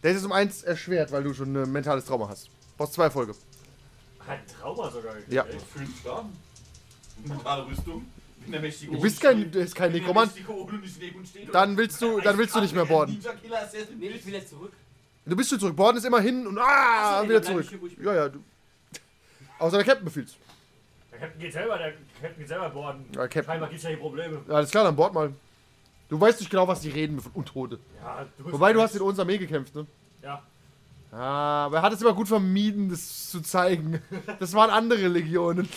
Der 0.03 0.11
ist 0.11 0.17
jetzt 0.17 0.25
um 0.25 0.31
eins 0.31 0.63
erschwert, 0.63 1.11
weil 1.11 1.23
du 1.23 1.33
schon 1.33 1.55
ein 1.55 1.71
mentales 1.71 2.05
Trauma 2.05 2.27
hast. 2.27 2.49
Brauchst 2.77 2.93
zwei 2.93 3.03
Erfolge. 3.03 3.35
Ein 4.27 4.39
Trauma 4.47 4.89
sogar. 4.89 5.13
Ja. 5.29 5.43
ey. 5.43 5.57
Fünf 5.59 6.01
Schaden. 6.01 6.31
Mentale 7.23 7.67
Rüstung. 7.67 8.05
Bin 8.39 8.51
der 8.51 8.61
mächtige 8.61 8.93
Du 8.93 9.01
bist 9.01 9.21
kein, 9.21 9.51
du 9.51 9.59
bist 9.59 9.75
kein 9.75 9.91
der 9.91 10.01
Nekromant. 10.01 10.33
Dann 11.51 11.77
willst 11.77 12.01
du, 12.01 12.19
dann 12.19 12.37
willst 12.37 12.55
du 12.55 12.61
nicht 12.61 12.73
mehr 12.73 12.83
Assassin. 12.83 13.99
Nee, 13.99 14.07
ich 14.07 14.25
will 14.25 14.33
jetzt 14.33 14.49
zurück. 14.49 14.73
Du 15.25 15.35
bist 15.35 15.49
schon 15.49 15.59
zurück. 15.59 15.75
Borden 15.75 15.97
ist 15.97 16.05
immer 16.05 16.19
hin 16.19 16.47
und 16.47 16.57
ah, 16.57 16.63
Ach 16.65 17.17
so, 17.17 17.23
nee, 17.23 17.29
wieder 17.29 17.43
zurück. 17.43 17.67
Ja, 18.03 18.15
ja. 18.15 18.29
Du. 18.29 18.39
Außer 19.61 19.77
der 19.77 19.85
Captain 19.85 20.05
befiehlst. 20.05 20.37
Der 21.11 21.19
Captain 21.19 21.39
geht 21.39 21.53
selber, 21.53 21.77
der 21.77 21.91
Captain 22.19 22.37
geht 22.39 22.47
selber 22.47 22.69
borden. 22.69 23.05
Ja, 23.15 23.21
Captain. 23.27 23.43
Scheinbar 23.45 23.69
gibt's 23.69 23.83
ja 23.83 23.89
hier 23.89 23.99
Probleme. 23.99 24.41
Ja, 24.47 24.55
alles 24.55 24.71
klar, 24.71 24.83
dann 24.85 24.95
bord 24.95 25.13
mal. 25.13 25.31
Du 26.09 26.19
weißt 26.19 26.39
nicht 26.39 26.49
genau, 26.49 26.67
was 26.67 26.81
die 26.81 26.89
reden 26.89 27.19
von 27.21 27.31
Untote. 27.33 27.79
Ja, 28.03 28.25
du 28.37 28.43
bist 28.43 28.53
Wobei, 28.53 28.73
du 28.73 28.81
hast 28.81 28.95
in 28.95 29.01
unserer 29.01 29.23
Armee 29.23 29.37
gekämpft, 29.37 29.75
ne? 29.75 29.85
Ja. 30.23 30.41
Ah, 31.11 31.65
aber 31.65 31.77
er 31.77 31.81
hat 31.83 31.93
es 31.93 32.01
immer 32.01 32.13
gut 32.13 32.27
vermieden, 32.27 32.89
das 32.89 33.29
zu 33.29 33.41
zeigen. 33.41 34.01
Das 34.39 34.53
waren 34.53 34.69
andere 34.69 35.07
Legionen. 35.07 35.67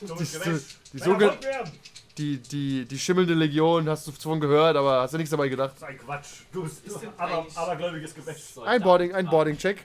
Die- 0.00 0.06
die 0.06 0.98
Erfolg 0.98 1.20
werden. 1.20 1.70
Die, 2.18 2.38
die, 2.38 2.84
die 2.86 2.98
schimmelnde 2.98 3.34
Legion, 3.34 3.88
hast 3.88 4.06
du 4.06 4.10
davon 4.12 4.40
gehört, 4.40 4.76
aber 4.76 5.02
hast 5.02 5.12
du 5.14 5.18
nichts 5.18 5.30
dabei 5.30 5.48
gedacht. 5.48 5.70
Das 5.72 5.78
ist 5.82 5.84
ein 5.88 5.98
Quatsch. 5.98 6.26
Du 6.52 6.62
bist 6.64 6.84
Ist 6.86 7.00
denn 7.02 7.10
aber, 7.16 7.38
eigentlich- 7.38 7.56
abergläubiges 7.56 8.14
Gewäsch. 8.14 8.42
Ein 8.64 8.82
Boarding, 8.82 9.14
ein 9.14 9.26
Boarding-Check. 9.28 9.84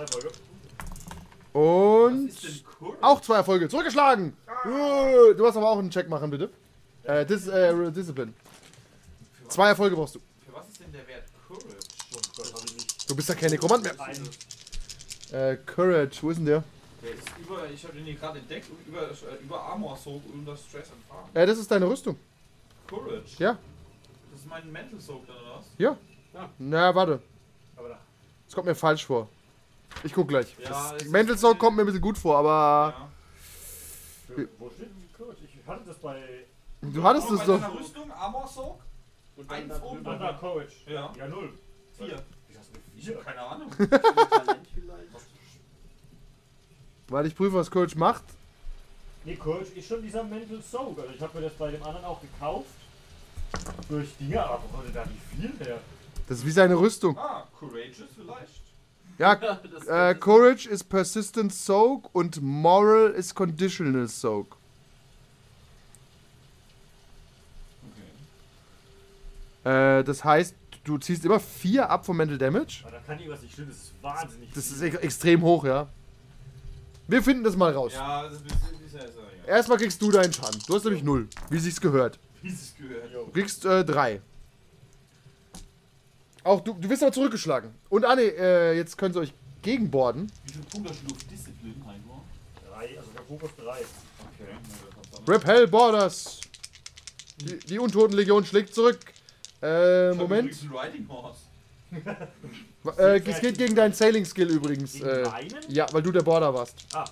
Zwei 0.00 0.06
Folge. 0.06 0.30
Und 1.52 2.30
auch 3.00 3.20
zwei 3.20 3.36
Erfolge. 3.36 3.68
Zurückgeschlagen! 3.68 4.36
Äh, 4.64 5.34
Du 5.34 5.42
musst 5.44 5.56
aber 5.56 5.70
auch 5.70 5.78
einen 5.78 5.90
Check 5.90 6.08
machen, 6.08 6.30
bitte. 6.30 6.50
Äh, 7.04 7.26
Dis 7.26 7.46
äh, 7.48 7.90
Discipline. 7.92 8.32
Zwei 9.48 9.68
Erfolge 9.68 9.96
brauchst 9.96 10.14
du. 10.14 10.20
Für 10.46 10.54
was 10.54 10.68
ist 10.68 10.80
denn 10.80 10.92
der 10.92 11.06
Wert 11.06 11.24
Courage? 11.46 11.76
Du 13.08 13.16
bist 13.16 13.28
ja 13.28 13.34
kein 13.34 13.50
Nekromant 13.50 13.82
mehr. 13.82 13.94
Äh, 15.52 15.56
Courage, 15.66 16.22
wo 16.22 16.30
ist 16.30 16.36
denn 16.38 16.46
der? 16.46 16.64
Der 17.02 17.10
ist 17.14 17.22
über, 17.38 17.68
ich 17.70 17.82
habe 17.84 17.94
den 17.94 18.04
hier 18.04 18.14
gerade 18.14 18.38
entdeckt, 18.38 18.66
über, 18.86 19.02
äh, 19.02 19.42
über 19.42 19.60
Armor 19.60 19.96
Soak 19.96 20.22
und 20.32 20.46
das 20.46 20.64
Stress 20.64 20.88
Farm. 21.08 21.28
Äh, 21.34 21.46
das 21.46 21.58
ist 21.58 21.70
deine 21.70 21.88
Rüstung. 21.88 22.16
Courage? 22.88 23.22
Ja, 23.38 23.58
Das 24.32 24.40
ist 24.40 24.48
mein 24.48 24.70
Mental 24.70 25.00
Soak 25.00 25.26
dann, 25.26 25.36
oder 25.36 25.56
was? 25.58 25.66
ja. 25.78 25.96
Na, 26.58 26.94
warte. 26.94 27.20
Aber 27.76 27.88
da. 27.88 27.98
Das 28.46 28.54
kommt 28.54 28.66
mir 28.66 28.74
falsch 28.74 29.04
vor. 29.04 29.28
Ich 30.04 30.12
guck 30.14 30.28
gleich. 30.28 30.56
Ja, 30.62 30.92
das 30.92 31.04
Mental 31.08 31.36
Soul 31.36 31.56
kommt 31.56 31.76
mir 31.76 31.82
ein 31.82 31.86
bisschen 31.86 32.00
gut 32.00 32.16
vor, 32.18 32.38
aber 32.38 32.94
Ja. 32.98 33.08
Für, 34.34 34.48
wo 34.58 34.70
steht 34.70 34.86
denn 34.88 35.08
Courage? 35.16 35.38
Ich 35.44 35.66
hatte 35.68 35.82
das 35.86 35.96
bei. 35.98 36.22
du 36.82 37.02
hattest 37.02 37.30
es 37.30 37.38
bei 37.40 37.46
doch. 37.46 37.60
deiner 37.60 37.74
Rüstung, 37.78 38.10
Armor 38.12 38.46
Soak? 38.48 38.80
Und 39.36 39.50
Eins 39.50 39.68
da 39.78 39.82
oben. 39.82 40.04
da, 40.04 40.32
Courage. 40.40 40.72
Ja. 40.86 41.12
Ja, 41.16 41.28
null. 41.28 41.52
Vier. 41.98 42.06
Wie 42.48 42.58
hast 42.58 42.68
du 42.70 42.74
eine 42.74 42.82
Ich 42.96 43.04
Vier? 43.06 43.16
hab 43.16 43.24
keine 43.24 43.40
Ahnung. 43.42 43.70
Weil 47.08 47.26
ich 47.26 47.34
prüfe, 47.34 47.54
was 47.56 47.70
Coach 47.70 47.96
macht. 47.96 48.22
Nee, 49.24 49.36
Courage 49.36 49.72
ist 49.74 49.86
schon 49.88 50.02
dieser 50.02 50.22
Mental 50.24 50.62
Soak. 50.62 50.98
Also 50.98 51.12
ich 51.14 51.20
habe 51.20 51.38
mir 51.38 51.44
das 51.44 51.54
bei 51.54 51.70
dem 51.72 51.82
anderen 51.82 52.04
auch 52.04 52.20
gekauft. 52.20 52.68
Durch 53.88 54.16
Dinge, 54.18 54.42
aber 54.42 54.62
wo 54.72 54.80
denn 54.82 54.94
da 54.94 55.04
die 55.04 55.36
viel 55.36 55.52
her? 55.66 55.78
Das 56.28 56.38
ist 56.38 56.46
wie 56.46 56.50
seine 56.52 56.78
Rüstung. 56.78 57.18
Ah, 57.18 57.46
Courageous 57.58 58.08
vielleicht. 58.14 58.59
Ja, 59.20 59.34
äh, 59.86 60.14
Courage 60.14 60.66
ist 60.66 60.84
Persistent 60.84 61.52
Soak 61.52 62.08
und 62.14 62.40
Moral 62.40 63.10
ist 63.10 63.34
Conditional 63.34 64.08
Soak. 64.08 64.56
Okay. 69.62 69.98
Äh, 69.98 70.04
das 70.04 70.24
heißt, 70.24 70.54
du 70.84 70.96
ziehst 70.96 71.26
immer 71.26 71.38
4 71.38 71.90
ab 71.90 72.06
vom 72.06 72.16
Mental 72.16 72.38
Damage. 72.38 72.82
Aber 72.82 72.92
da 72.92 73.00
kann 73.00 73.18
irgendwas 73.18 73.42
nicht 73.42 73.52
stimmen. 73.52 73.68
Das 73.68 73.76
ist 73.76 73.92
wahnsinnig. 74.00 74.52
Das 74.54 74.70
ist 74.70 74.80
viel. 74.80 74.94
e 74.94 74.96
extrem 74.96 75.42
hoch, 75.42 75.66
ja. 75.66 75.86
Wir 77.06 77.22
finden 77.22 77.44
das 77.44 77.56
mal 77.56 77.74
raus. 77.74 77.92
Ja, 77.92 78.22
das 78.22 78.32
ist 78.32 78.46
ist 78.46 78.94
ja, 78.94 79.00
ist 79.00 79.16
ja. 79.46 79.54
Erstmal 79.54 79.76
kriegst 79.76 80.00
du 80.00 80.10
deinen 80.10 80.32
Schaden. 80.32 80.62
Du 80.66 80.74
hast 80.74 80.84
nämlich 80.84 81.02
0, 81.02 81.28
wie 81.50 81.58
sich's 81.58 81.78
gehört. 81.82 82.18
Wie 82.40 82.48
es 82.48 82.74
gehört. 82.74 83.12
Du 83.12 83.32
kriegst 83.32 83.62
3. 83.66 84.22
Auch 86.44 86.60
du, 86.60 86.72
du 86.74 86.88
wirst 86.88 87.02
aber 87.02 87.12
zurückgeschlagen. 87.12 87.74
Und 87.88 88.04
Anne, 88.04 88.22
äh, 88.22 88.76
jetzt 88.76 88.96
könnt 88.96 89.14
ihr 89.16 89.20
euch 89.22 89.32
gegenborden. 89.62 90.30
Wie 90.46 90.52
viel 90.52 90.62
Punkte 90.62 90.90
hast 90.90 91.02
du 91.06 91.14
auf 91.14 91.24
Disziplin, 91.24 91.74
Heiko? 91.86 92.22
Drei, 92.68 92.98
also 92.98 93.10
der 93.14 93.22
Fokus 93.22 93.50
drei. 93.56 93.78
Okay. 93.78 94.50
dann. 95.12 95.34
Repel 95.34 95.68
Borders. 95.68 96.40
Die, 97.40 97.58
die 97.58 97.78
Untotenlegion 97.78 98.44
schlägt 98.44 98.74
zurück. 98.74 98.98
Äh, 99.62 100.12
Moment. 100.12 100.52
Riding 100.62 101.08
Horse. 101.08 101.40
Äh, 102.96 103.20
es 103.26 103.40
geht 103.40 103.58
gegen 103.58 103.74
deinen 103.74 103.92
Sailing 103.92 104.24
Skill 104.24 104.48
übrigens. 104.48 104.94
Gegen 104.94 105.04
Äh, 105.06 105.22
meinen? 105.24 105.54
ja, 105.68 105.86
weil 105.92 106.00
du 106.00 106.10
der 106.10 106.22
Border 106.22 106.54
warst. 106.54 106.86
Ah. 106.94 107.04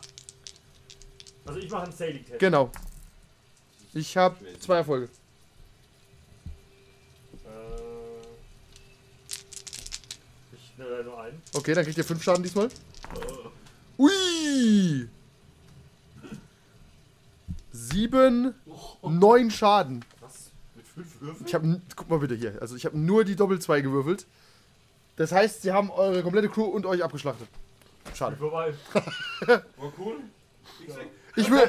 Also 1.45 1.61
ich 1.61 1.71
mache 1.71 1.83
einen 1.83 1.93
Sailing-Test. 1.93 2.39
Genau. 2.39 2.71
Ich 3.93 4.17
habe 4.17 4.37
zwei 4.61 4.77
Erfolge. 4.79 5.11
Ich 10.79 10.85
nehme 10.85 11.05
nur 11.05 11.21
einen. 11.21 11.43
Okay, 11.55 11.75
dann 11.75 11.85
kriegt 11.85 11.99
ihr 11.99 12.05
5 12.05 12.23
Schaden 12.23 12.43
diesmal. 12.43 12.69
Ui! 13.99 15.09
7, 17.73 18.55
9 19.03 19.51
Schaden. 19.51 20.05
Was? 20.21 20.51
Mit 20.75 20.87
fünf 20.87 21.21
Würfeln? 21.21 21.47
Ich 21.47 21.55
habe, 21.55 21.81
guck 21.97 22.11
mal 22.11 22.19
bitte 22.19 22.35
hier. 22.35 22.59
Also 22.61 22.77
ich 22.77 22.85
habe 22.85 22.99
nur 22.99 23.25
die 23.25 23.37
Doppel 23.37 23.59
2 23.61 23.81
gewürfelt. 23.81 24.27
Das 25.17 25.33
heißt, 25.33 25.63
sie 25.63 25.73
haben 25.73 25.91
eure 25.91 26.23
komplette 26.23 26.49
Crew 26.49 26.65
und 26.65 26.87
euch 26.87 27.03
abgeschlachtet. 27.03 27.49
Schade. 28.15 28.37
Vorbei. 28.37 28.73
War 28.95 29.93
cool. 29.99 30.17
Gesagt, 30.85 31.07
Ich, 31.37 31.51
wür 31.51 31.69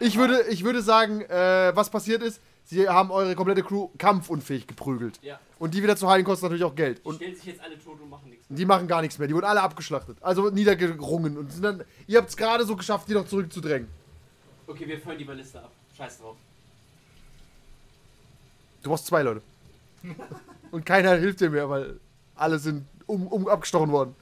ich, 0.00 0.16
würde, 0.16 0.42
ich 0.48 0.64
würde 0.64 0.82
sagen, 0.82 1.22
äh, 1.22 1.72
was 1.74 1.88
passiert 1.90 2.22
ist, 2.22 2.40
sie 2.64 2.88
haben 2.88 3.10
eure 3.10 3.34
komplette 3.34 3.62
Crew 3.62 3.88
kampfunfähig 3.98 4.66
geprügelt. 4.66 5.18
Ja. 5.22 5.38
Und 5.58 5.74
die 5.74 5.82
wieder 5.82 5.96
zu 5.96 6.08
heilen 6.08 6.24
kostet 6.24 6.44
natürlich 6.44 6.64
auch 6.64 6.74
Geld. 6.74 6.98
Die 6.98 7.08
Und 7.08 7.16
stellen 7.16 7.34
sich 7.34 7.44
jetzt 7.44 7.60
alle 7.62 7.78
tot 7.78 8.00
und 8.00 8.10
machen 8.10 8.28
nichts. 8.30 8.46
die 8.48 8.64
machen 8.64 8.86
gar 8.88 9.00
nichts 9.02 9.18
mehr. 9.18 9.28
Die 9.28 9.34
wurden 9.34 9.46
alle 9.46 9.62
abgeschlachtet. 9.62 10.18
Also 10.20 10.50
niedergerungen. 10.50 11.38
Und 11.38 11.52
sind 11.52 11.62
dann, 11.62 11.84
ihr 12.06 12.18
habt 12.18 12.28
es 12.30 12.36
gerade 12.36 12.64
so 12.64 12.76
geschafft, 12.76 13.08
die 13.08 13.14
noch 13.14 13.26
zurückzudrängen. 13.26 13.88
Okay, 14.66 14.86
wir 14.86 14.98
feuern 15.00 15.18
die 15.18 15.24
Balliste 15.24 15.60
ab. 15.60 15.70
Scheiß 15.96 16.18
drauf. 16.18 16.36
Du 18.82 18.90
brauchst 18.90 19.06
zwei 19.06 19.22
Leute. 19.22 19.42
Und 20.70 20.84
keiner 20.84 21.14
hilft 21.16 21.40
dir 21.40 21.50
mehr, 21.50 21.68
weil 21.70 21.98
alle 22.34 22.58
sind 22.58 22.84
um, 23.06 23.26
um 23.28 23.48
abgestochen 23.48 23.90
worden. 23.92 24.14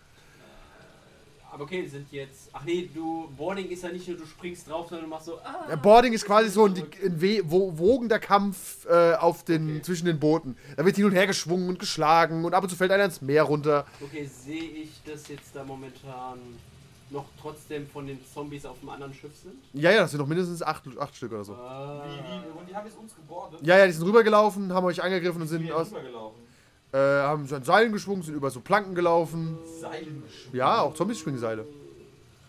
Aber 1.54 1.64
okay, 1.64 1.86
sind 1.86 2.10
jetzt. 2.10 2.48
Ach 2.54 2.64
nee, 2.64 2.88
du. 2.94 3.28
Boarding 3.36 3.68
ist 3.68 3.82
ja 3.82 3.90
nicht 3.90 4.08
nur, 4.08 4.16
du 4.16 4.24
springst 4.24 4.70
drauf, 4.70 4.88
sondern 4.88 5.04
du 5.04 5.10
machst 5.10 5.26
so. 5.26 5.36
Ah, 5.44 5.66
Ja, 5.68 5.76
Boarding 5.76 6.14
ist 6.14 6.24
quasi 6.24 6.48
so 6.48 6.64
ein, 6.64 6.74
ein 6.74 7.20
we- 7.20 7.42
wo- 7.44 7.76
wogender 7.78 8.18
Kampf 8.18 8.86
äh, 8.86 9.12
auf 9.16 9.44
den, 9.44 9.68
Okay. 9.68 9.82
zwischen 9.82 10.06
den 10.06 10.18
Booten. 10.18 10.56
Da 10.78 10.84
wird 10.86 10.96
hin 10.96 11.04
und 11.04 11.12
her 11.12 11.26
geschwungen 11.26 11.68
und 11.68 11.78
geschlagen 11.78 12.46
und 12.46 12.54
ab 12.54 12.62
und 12.62 12.70
zu 12.70 12.76
fällt 12.76 12.90
einer 12.90 13.04
ins 13.04 13.20
Meer 13.20 13.42
runter. 13.42 13.84
Okay, 14.00 14.24
sehe 14.24 14.62
ich, 14.62 15.02
dass 15.04 15.28
jetzt 15.28 15.54
da 15.54 15.62
momentan 15.62 16.38
noch 17.10 17.26
trotzdem 17.38 17.86
von 17.86 18.06
den 18.06 18.18
Zombies 18.32 18.64
auf 18.64 18.80
dem 18.80 18.88
anderen 18.88 19.12
Schiff 19.12 19.36
sind? 19.36 19.56
Ja, 19.74 19.90
ja, 19.90 20.00
das 20.00 20.12
sind 20.12 20.20
noch 20.20 20.26
mindestens 20.26 20.62
acht, 20.62 20.84
acht 20.98 21.14
Stück 21.14 21.32
oder 21.32 21.44
so. 21.44 21.52
wie, 21.52 21.56
Ah. 21.58 22.02
wie, 22.06 22.58
und 22.60 22.66
die 22.70 22.74
haben 22.74 22.86
jetzt 22.86 22.96
uns 22.96 23.14
gebordet. 23.14 23.60
Ja, 23.62 23.76
ja, 23.76 23.86
die 23.86 23.92
sind 23.92 24.06
rübergelaufen, 24.06 24.72
haben 24.72 24.86
euch 24.86 25.02
angegriffen 25.02 25.42
und 25.42 25.48
Wie 25.48 25.50
sind 25.50 25.62
sind 25.64 25.72
aus, 25.72 25.90
rübergelaufen. 25.90 26.40
Äh, 26.92 26.98
haben 26.98 27.46
so 27.46 27.56
an 27.56 27.64
Seilen 27.64 27.92
geschwungen, 27.92 28.22
sind 28.22 28.34
über 28.34 28.50
so 28.50 28.60
Planken 28.60 28.94
gelaufen. 28.94 29.58
Seilen 29.80 30.22
geschwungen. 30.24 30.56
Ja, 30.56 30.80
auch 30.82 30.94
Zombies 30.94 31.18
schwingen 31.20 31.40
Seile. 31.40 31.66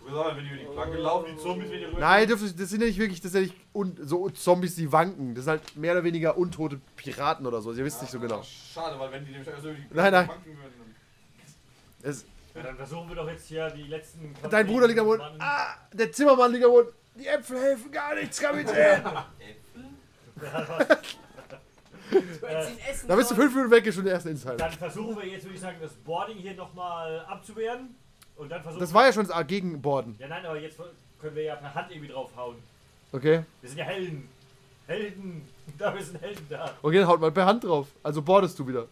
Ich 0.05 0.13
sagen, 0.13 0.35
wenn 0.37 0.43
die 0.43 0.49
über 0.51 0.57
die 0.59 0.65
Planke 0.75 0.97
laufen, 0.97 1.25
die 1.33 1.41
Zombies, 1.41 1.69
die 1.69 1.83
rüber. 1.85 1.99
Nein, 1.99 2.27
das 2.27 2.39
sind 2.41 2.81
ja 2.81 2.87
nicht 2.87 2.99
wirklich, 2.99 3.21
das 3.21 3.31
sind 3.31 3.41
ja 3.45 3.47
nicht 3.47 3.61
un, 3.73 3.95
so 4.03 4.29
Zombies, 4.31 4.75
die 4.75 4.91
wanken. 4.91 5.33
Das 5.33 5.45
sind 5.45 5.51
halt 5.51 5.75
mehr 5.77 5.93
oder 5.93 6.03
weniger 6.03 6.37
untote 6.37 6.79
Piraten 6.97 7.45
oder 7.47 7.61
so. 7.61 7.71
Ihr 7.71 7.85
wisst 7.85 8.01
nicht 8.01 8.11
so 8.11 8.19
genau. 8.19 8.39
Ah, 8.39 8.43
Schade, 8.43 8.99
weil 8.99 9.11
wenn 9.13 9.25
die 9.25 9.31
nämlich 9.31 9.47
also 9.53 9.69
über 9.69 9.77
die 9.77 9.85
Nein, 9.95 10.11
nein. 10.11 10.27
banken 10.27 10.45
würden. 10.45 10.73
dann- 12.01 12.11
Es, 12.11 12.25
Ja, 12.53 12.63
dann 12.63 12.75
versuchen 12.75 13.07
wir 13.07 13.15
doch 13.15 13.29
jetzt 13.29 13.47
hier 13.47 13.69
die 13.69 13.83
letzten. 13.83 14.33
dein 14.49 14.67
Bruder 14.67 14.87
liegt 14.87 14.99
am 14.99 15.05
Boden. 15.05 15.19
Mann- 15.19 15.37
Ah, 15.39 15.75
der 15.93 16.11
Zimmermann 16.11 16.51
liegt 16.51 16.65
am 16.65 16.71
Boden. 16.71 16.89
Die 17.15 17.25
Äpfel 17.27 17.57
helfen 17.59 17.89
gar 17.91 18.13
nichts, 18.15 18.39
Kapitän. 18.41 18.73
Äpfel? 18.75 19.85
Du 20.35 20.45
hättest 20.45 20.63
ihn 20.71 21.19
essen 21.49 21.92
Da 23.07 23.15
bist 23.15 23.31
du 23.31 23.35
fünf 23.35 23.53
Minuten 23.53 23.71
weg, 23.71 23.85
ist 23.85 23.95
schon 23.95 24.05
der 24.05 24.13
erste 24.13 24.29
Insider. 24.29 24.55
Dann 24.55 24.71
versuchen 24.71 25.15
wir 25.15 25.27
jetzt, 25.27 25.43
würde 25.43 25.55
ich 25.55 25.61
sagen, 25.61 25.77
das 25.81 25.93
Boarding 25.93 26.37
hier 26.37 26.53
nochmal 26.53 27.19
abzuwehren. 27.25 27.95
Und 28.35 28.49
dann 28.49 28.61
versuchen 28.61 28.79
Das 28.79 28.93
war 28.93 29.05
ja 29.05 29.13
schon 29.13 29.27
das 29.27 29.47
Gegenborden. 29.47 30.15
Ja, 30.19 30.27
nein, 30.27 30.45
aber 30.45 30.59
jetzt 30.59 30.77
können 31.19 31.35
wir 31.35 31.43
ja 31.43 31.55
per 31.55 31.73
Hand 31.73 31.91
irgendwie 31.91 32.09
draufhauen. 32.09 32.57
Okay. 33.11 33.43
Wir 33.61 33.69
sind 33.69 33.79
ja 33.79 33.85
Helden. 33.85 34.29
Helden. 34.87 35.47
Da 35.77 35.95
wir 35.95 36.03
sind 36.03 36.21
Helden 36.21 36.45
da. 36.49 36.73
Okay, 36.81 36.97
dann 36.97 37.07
haut 37.07 37.21
mal 37.21 37.31
per 37.31 37.45
Hand 37.45 37.63
drauf. 37.63 37.87
Also 38.03 38.21
bordest 38.21 38.59
du 38.59 38.67
wieder. 38.67 38.85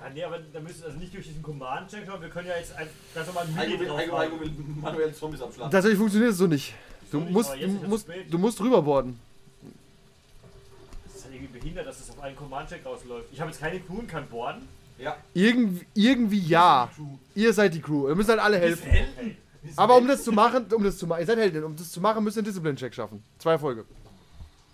Ja, 0.00 0.10
nee, 0.14 0.22
aber 0.22 0.38
da 0.52 0.60
müssen 0.60 0.82
wir 0.82 0.86
also 0.86 0.98
nicht 0.98 1.12
durch 1.12 1.26
diesen 1.26 1.42
Command-Check 1.42 2.06
schauen. 2.06 2.22
Wir 2.22 2.28
können 2.28 2.46
ja 2.46 2.56
jetzt 2.56 2.76
ein, 2.76 2.86
ganz 3.12 3.26
normal 3.26 3.44
manuell 4.80 5.12
Zombies 5.12 5.42
abschlagen. 5.42 5.72
Tatsächlich 5.72 5.98
funktioniert 5.98 6.30
es 6.30 6.38
so 6.38 6.46
nicht. 6.46 6.74
Du 7.10 7.18
nicht, 7.20 7.32
musst, 7.32 7.54
du 7.54 7.88
musst, 7.88 8.08
du 8.30 8.38
musst 8.38 8.60
rüberborden. 8.60 9.18
Irgendwie 11.44 11.58
behindert, 11.58 11.86
dass 11.86 11.98
das 11.98 12.10
auf 12.10 12.22
einen 12.22 12.36
Command-Check 12.36 12.84
rausläuft. 12.84 13.28
Ich 13.32 13.40
habe 13.40 13.50
jetzt 13.50 13.60
keine 13.60 13.80
Crew 13.80 13.98
und 13.98 14.08
kann 14.08 14.26
boarden. 14.28 14.66
ja. 14.98 15.16
Irgendwie, 15.34 15.86
irgendwie 15.94 16.38
ja. 16.40 16.90
Ihr 17.34 17.52
seid 17.52 17.74
die 17.74 17.80
Crew. 17.80 18.08
Ihr 18.08 18.14
müsst 18.14 18.28
halt 18.30 18.40
alle 18.40 18.58
helfen. 18.58 18.88
Okay. 18.88 19.36
Aber 19.76 19.96
um 19.96 20.06
das 20.06 20.22
zu 20.24 20.32
machen, 20.32 20.66
um 20.74 20.84
das 20.84 20.98
zu 20.98 21.06
machen, 21.06 21.20
ihr 21.20 21.26
seid 21.26 21.38
Helden, 21.38 21.64
um 21.64 21.74
das 21.76 21.90
zu 21.90 22.00
machen, 22.00 22.22
müsst 22.22 22.36
ihr 22.36 22.40
einen 22.40 22.46
Discipline-Check 22.46 22.94
schaffen. 22.94 23.22
Zwei 23.38 23.52
Erfolge. 23.52 23.84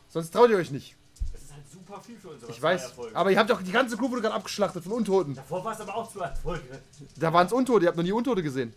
Sonst 0.09 0.31
traut 0.33 0.51
ihr 0.51 0.57
euch 0.57 0.71
nicht. 0.73 0.97
Das 1.33 1.43
ist 1.43 1.53
halt 1.53 1.63
super 1.71 2.01
viel 2.01 2.17
für 2.17 2.29
uns. 2.31 2.43
Ich 2.49 2.61
weiß. 2.61 2.83
Erfolge. 2.85 3.17
Aber 3.17 3.31
ihr 3.31 3.39
habt 3.39 3.51
doch 3.51 3.63
die 3.63 3.71
ganze 3.73 3.97
Crew 3.97 4.11
wurde 4.11 4.23
gerade 4.23 4.35
abgeschlachtet 4.35 4.83
von 4.85 4.93
Untoten. 4.93 5.35
Davor 5.37 5.65
war 5.65 5.73
es 5.73 5.81
aber 5.81 5.95
auch 5.95 6.11
zwei 6.13 6.25
Erfolge. 6.27 6.81
Da 7.17 7.33
waren 7.33 7.47
es 7.47 7.53
Untote, 7.53 7.85
ihr 7.85 7.89
habt 7.89 7.97
noch 7.97 8.05
nie 8.05 8.13
Untote 8.13 8.43
gesehen. 8.43 8.73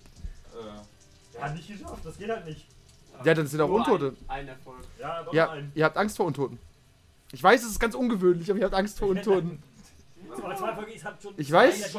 Äh, 0.54 1.38
Ja, 1.40 1.50
nicht 1.50 1.68
geschafft. 1.68 2.06
Das 2.06 2.18
geht 2.18 2.30
halt 2.30 2.46
nicht. 2.46 2.68
Ja, 3.24 3.34
dann 3.34 3.48
sind 3.48 3.62
auch 3.62 3.70
Untote. 3.70 4.16
Ein, 4.28 4.42
ein 4.42 4.48
Erfolg. 4.50 4.78
Ja, 5.00 5.14
aber 5.20 5.34
Ja, 5.34 5.52
ein. 5.52 5.72
ihr 5.76 5.86
habt 5.86 5.98
Angst 5.98 6.18
vor 6.18 6.26
Untoten. 6.28 6.60
Ich 7.34 7.42
weiß, 7.44 7.64
es 7.64 7.72
ist 7.72 7.80
ganz 7.80 7.96
ungewöhnlich, 7.96 8.50
aber 8.50 8.60
ihr 8.60 8.66
habt 8.66 8.76
Angst 8.76 9.00
vor 9.00 9.10
Untoten. 9.10 9.62
Ich 11.38 11.52
weiß. 11.52 11.96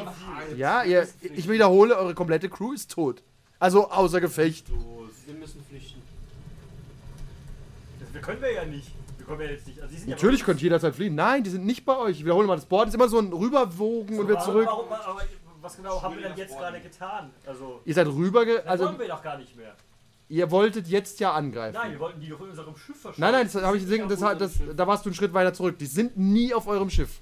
Ja, 0.55 0.83
ihr, 0.83 1.07
ich 1.21 1.49
wiederhole, 1.49 1.95
eure 1.97 2.15
komplette 2.15 2.49
Crew 2.49 2.71
ist 2.73 2.89
tot. 2.91 3.21
Also 3.59 3.89
außer 3.91 4.21
Gefecht. 4.21 4.67
Wir 5.25 5.35
müssen 5.35 5.63
flüchten. 5.69 6.01
Das 7.99 8.13
wir 8.13 8.21
können 8.21 8.41
wir 8.41 8.53
ja 8.53 8.65
nicht. 8.65 8.91
Wir 9.17 9.25
können 9.25 9.41
ja 9.41 9.47
jetzt 9.47 9.67
nicht. 9.67 9.81
Also 9.81 9.93
die 9.93 9.99
sind 9.99 10.09
Natürlich 10.09 10.39
ja 10.39 10.45
könnt 10.45 10.59
ihr 10.61 10.63
jederzeit 10.63 10.95
fliehen. 10.95 11.15
Nein, 11.15 11.43
die 11.43 11.49
sind 11.49 11.65
nicht 11.65 11.83
bei 11.83 11.97
euch. 11.97 12.17
Ich 12.17 12.23
wiederhole 12.25 12.47
mal, 12.47 12.55
das 12.55 12.65
Board 12.65 12.87
ist 12.89 12.93
immer 12.93 13.09
so 13.09 13.19
ein 13.19 13.31
Rüberwogen 13.33 14.17
und 14.19 14.27
wieder 14.27 14.37
Warum- 14.37 14.53
zurück. 14.53 14.67
Warum, 14.67 14.91
aber 14.91 15.21
was 15.61 15.77
genau 15.77 16.01
haben 16.01 16.15
wir 16.15 16.29
denn 16.29 16.37
jetzt 16.37 16.57
gerade 16.57 16.79
getan? 16.79 17.31
Also. 17.45 17.81
Ihr 17.83 17.93
seid 17.93 18.07
rüber, 18.07 18.45
Das 18.45 18.65
also 18.67 18.85
wollen 18.85 18.99
wir 18.99 19.07
doch 19.07 19.23
gar 19.23 19.37
nicht 19.37 19.55
mehr. 19.57 19.75
Ihr 20.29 20.49
wolltet 20.51 20.87
jetzt 20.87 21.19
ja 21.19 21.33
angreifen. 21.33 21.75
Nein, 21.75 21.91
wir 21.91 21.99
wollten 21.99 22.19
die 22.19 22.29
doch 22.29 22.41
in 22.41 22.49
unserem 22.49 22.75
Schiff 22.75 22.99
verschwinden. 22.99 23.21
Nein, 23.21 23.31
nein, 23.31 23.49
das 23.51 23.63
habe 23.63 23.77
ich 23.77 23.83
gesehen, 23.83 24.07
das, 24.09 24.19
das, 24.19 24.53
da 24.75 24.87
warst 24.87 25.05
du 25.05 25.09
einen 25.09 25.15
Schritt 25.15 25.33
weiter 25.33 25.53
zurück. 25.53 25.77
Die 25.77 25.85
sind 25.85 26.17
nie 26.17 26.53
auf 26.53 26.67
eurem 26.67 26.89
Schiff 26.89 27.19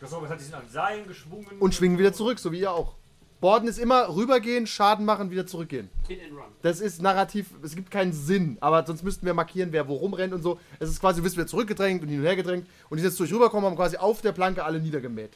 Das 0.00 0.10
war, 0.12 0.36
die 0.36 0.42
sind 0.42 0.54
an 0.54 0.68
Seilen 0.70 1.06
geschwungen. 1.06 1.46
und 1.60 1.74
schwingen 1.74 1.98
wieder 1.98 2.12
zurück, 2.12 2.38
so 2.38 2.52
wie 2.52 2.60
ihr 2.60 2.72
auch. 2.72 2.94
Borden 3.40 3.68
ist 3.68 3.78
immer 3.78 4.08
rübergehen, 4.14 4.66
Schaden 4.66 5.04
machen, 5.04 5.30
wieder 5.30 5.46
zurückgehen. 5.46 5.90
Hit 6.08 6.20
and 6.22 6.32
run. 6.32 6.44
Das 6.62 6.80
ist 6.80 7.02
narrativ, 7.02 7.48
es 7.62 7.76
gibt 7.76 7.90
keinen 7.90 8.12
Sinn, 8.12 8.56
aber 8.60 8.86
sonst 8.86 9.02
müssten 9.02 9.26
wir 9.26 9.34
markieren, 9.34 9.70
wer 9.70 9.86
wo 9.86 9.96
rumrennt 9.96 10.32
und 10.32 10.42
so. 10.42 10.58
Es 10.78 10.88
ist 10.88 10.98
quasi, 10.98 11.18
du 11.18 11.24
bist 11.24 11.36
wieder 11.36 11.46
zurückgedrängt 11.46 12.02
und 12.02 12.08
hin 12.08 12.20
und 12.20 12.24
her 12.24 12.36
gedrängt 12.36 12.66
und 12.88 12.96
die 12.96 13.02
sind 13.02 13.10
jetzt 13.10 13.20
durch 13.20 13.32
rüberkommen, 13.32 13.66
haben 13.68 13.76
quasi 13.76 13.98
auf 13.98 14.22
der 14.22 14.32
Planke 14.32 14.64
alle 14.64 14.80
niedergemäht. 14.80 15.32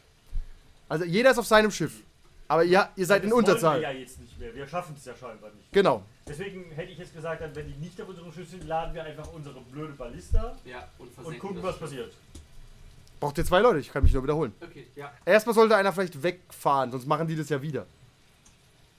Also 0.87 1.05
jeder 1.05 1.29
ist 1.31 1.37
auf 1.37 1.45
seinem 1.45 1.69
Schiff. 1.69 2.01
Aber 2.47 2.63
ja, 2.63 2.89
ihr 2.95 3.05
seid 3.05 3.23
in 3.23 3.29
Das 3.29 3.35
wollen 3.35 3.45
Unterzahl. 3.45 3.79
Wir 3.79 3.91
ja 3.91 3.99
jetzt 3.99 4.19
nicht 4.19 4.39
mehr. 4.39 4.55
Wir 4.55 4.67
schaffen 4.67 4.95
es 4.97 5.05
ja 5.05 5.13
scheinbar 5.15 5.51
nicht. 5.51 5.71
Genau. 5.71 6.01
Deswegen 6.29 6.71
hätte 6.71 6.91
ich 6.91 6.97
jetzt 6.99 7.13
gesagt, 7.13 7.41
dann, 7.41 7.55
wenn 7.55 7.67
die 7.67 7.73
nicht 7.79 7.99
auf 8.01 8.07
unserem 8.07 8.31
Schiff 8.31 8.49
sind, 8.49 8.65
laden 8.67 8.93
wir 8.93 9.03
einfach 9.03 9.27
unsere 9.33 9.59
blöde 9.61 9.93
Ballista 9.93 10.55
Ja, 10.63 10.87
und 10.99 11.09
und 11.25 11.39
gucken, 11.39 11.55
das 11.57 11.65
was 11.65 11.79
passiert. 11.79 12.13
Braucht 13.19 13.37
ihr 13.39 13.45
zwei 13.45 13.59
Leute, 13.59 13.79
ich 13.79 13.91
kann 13.91 14.03
mich 14.03 14.13
nur 14.13 14.23
wiederholen. 14.23 14.53
Okay, 14.61 14.87
ja. 14.95 15.11
Erstmal 15.25 15.55
sollte 15.55 15.75
einer 15.75 15.91
vielleicht 15.91 16.21
wegfahren, 16.23 16.91
sonst 16.91 17.05
machen 17.07 17.27
die 17.27 17.35
das 17.35 17.49
ja 17.49 17.61
wieder. 17.61 17.85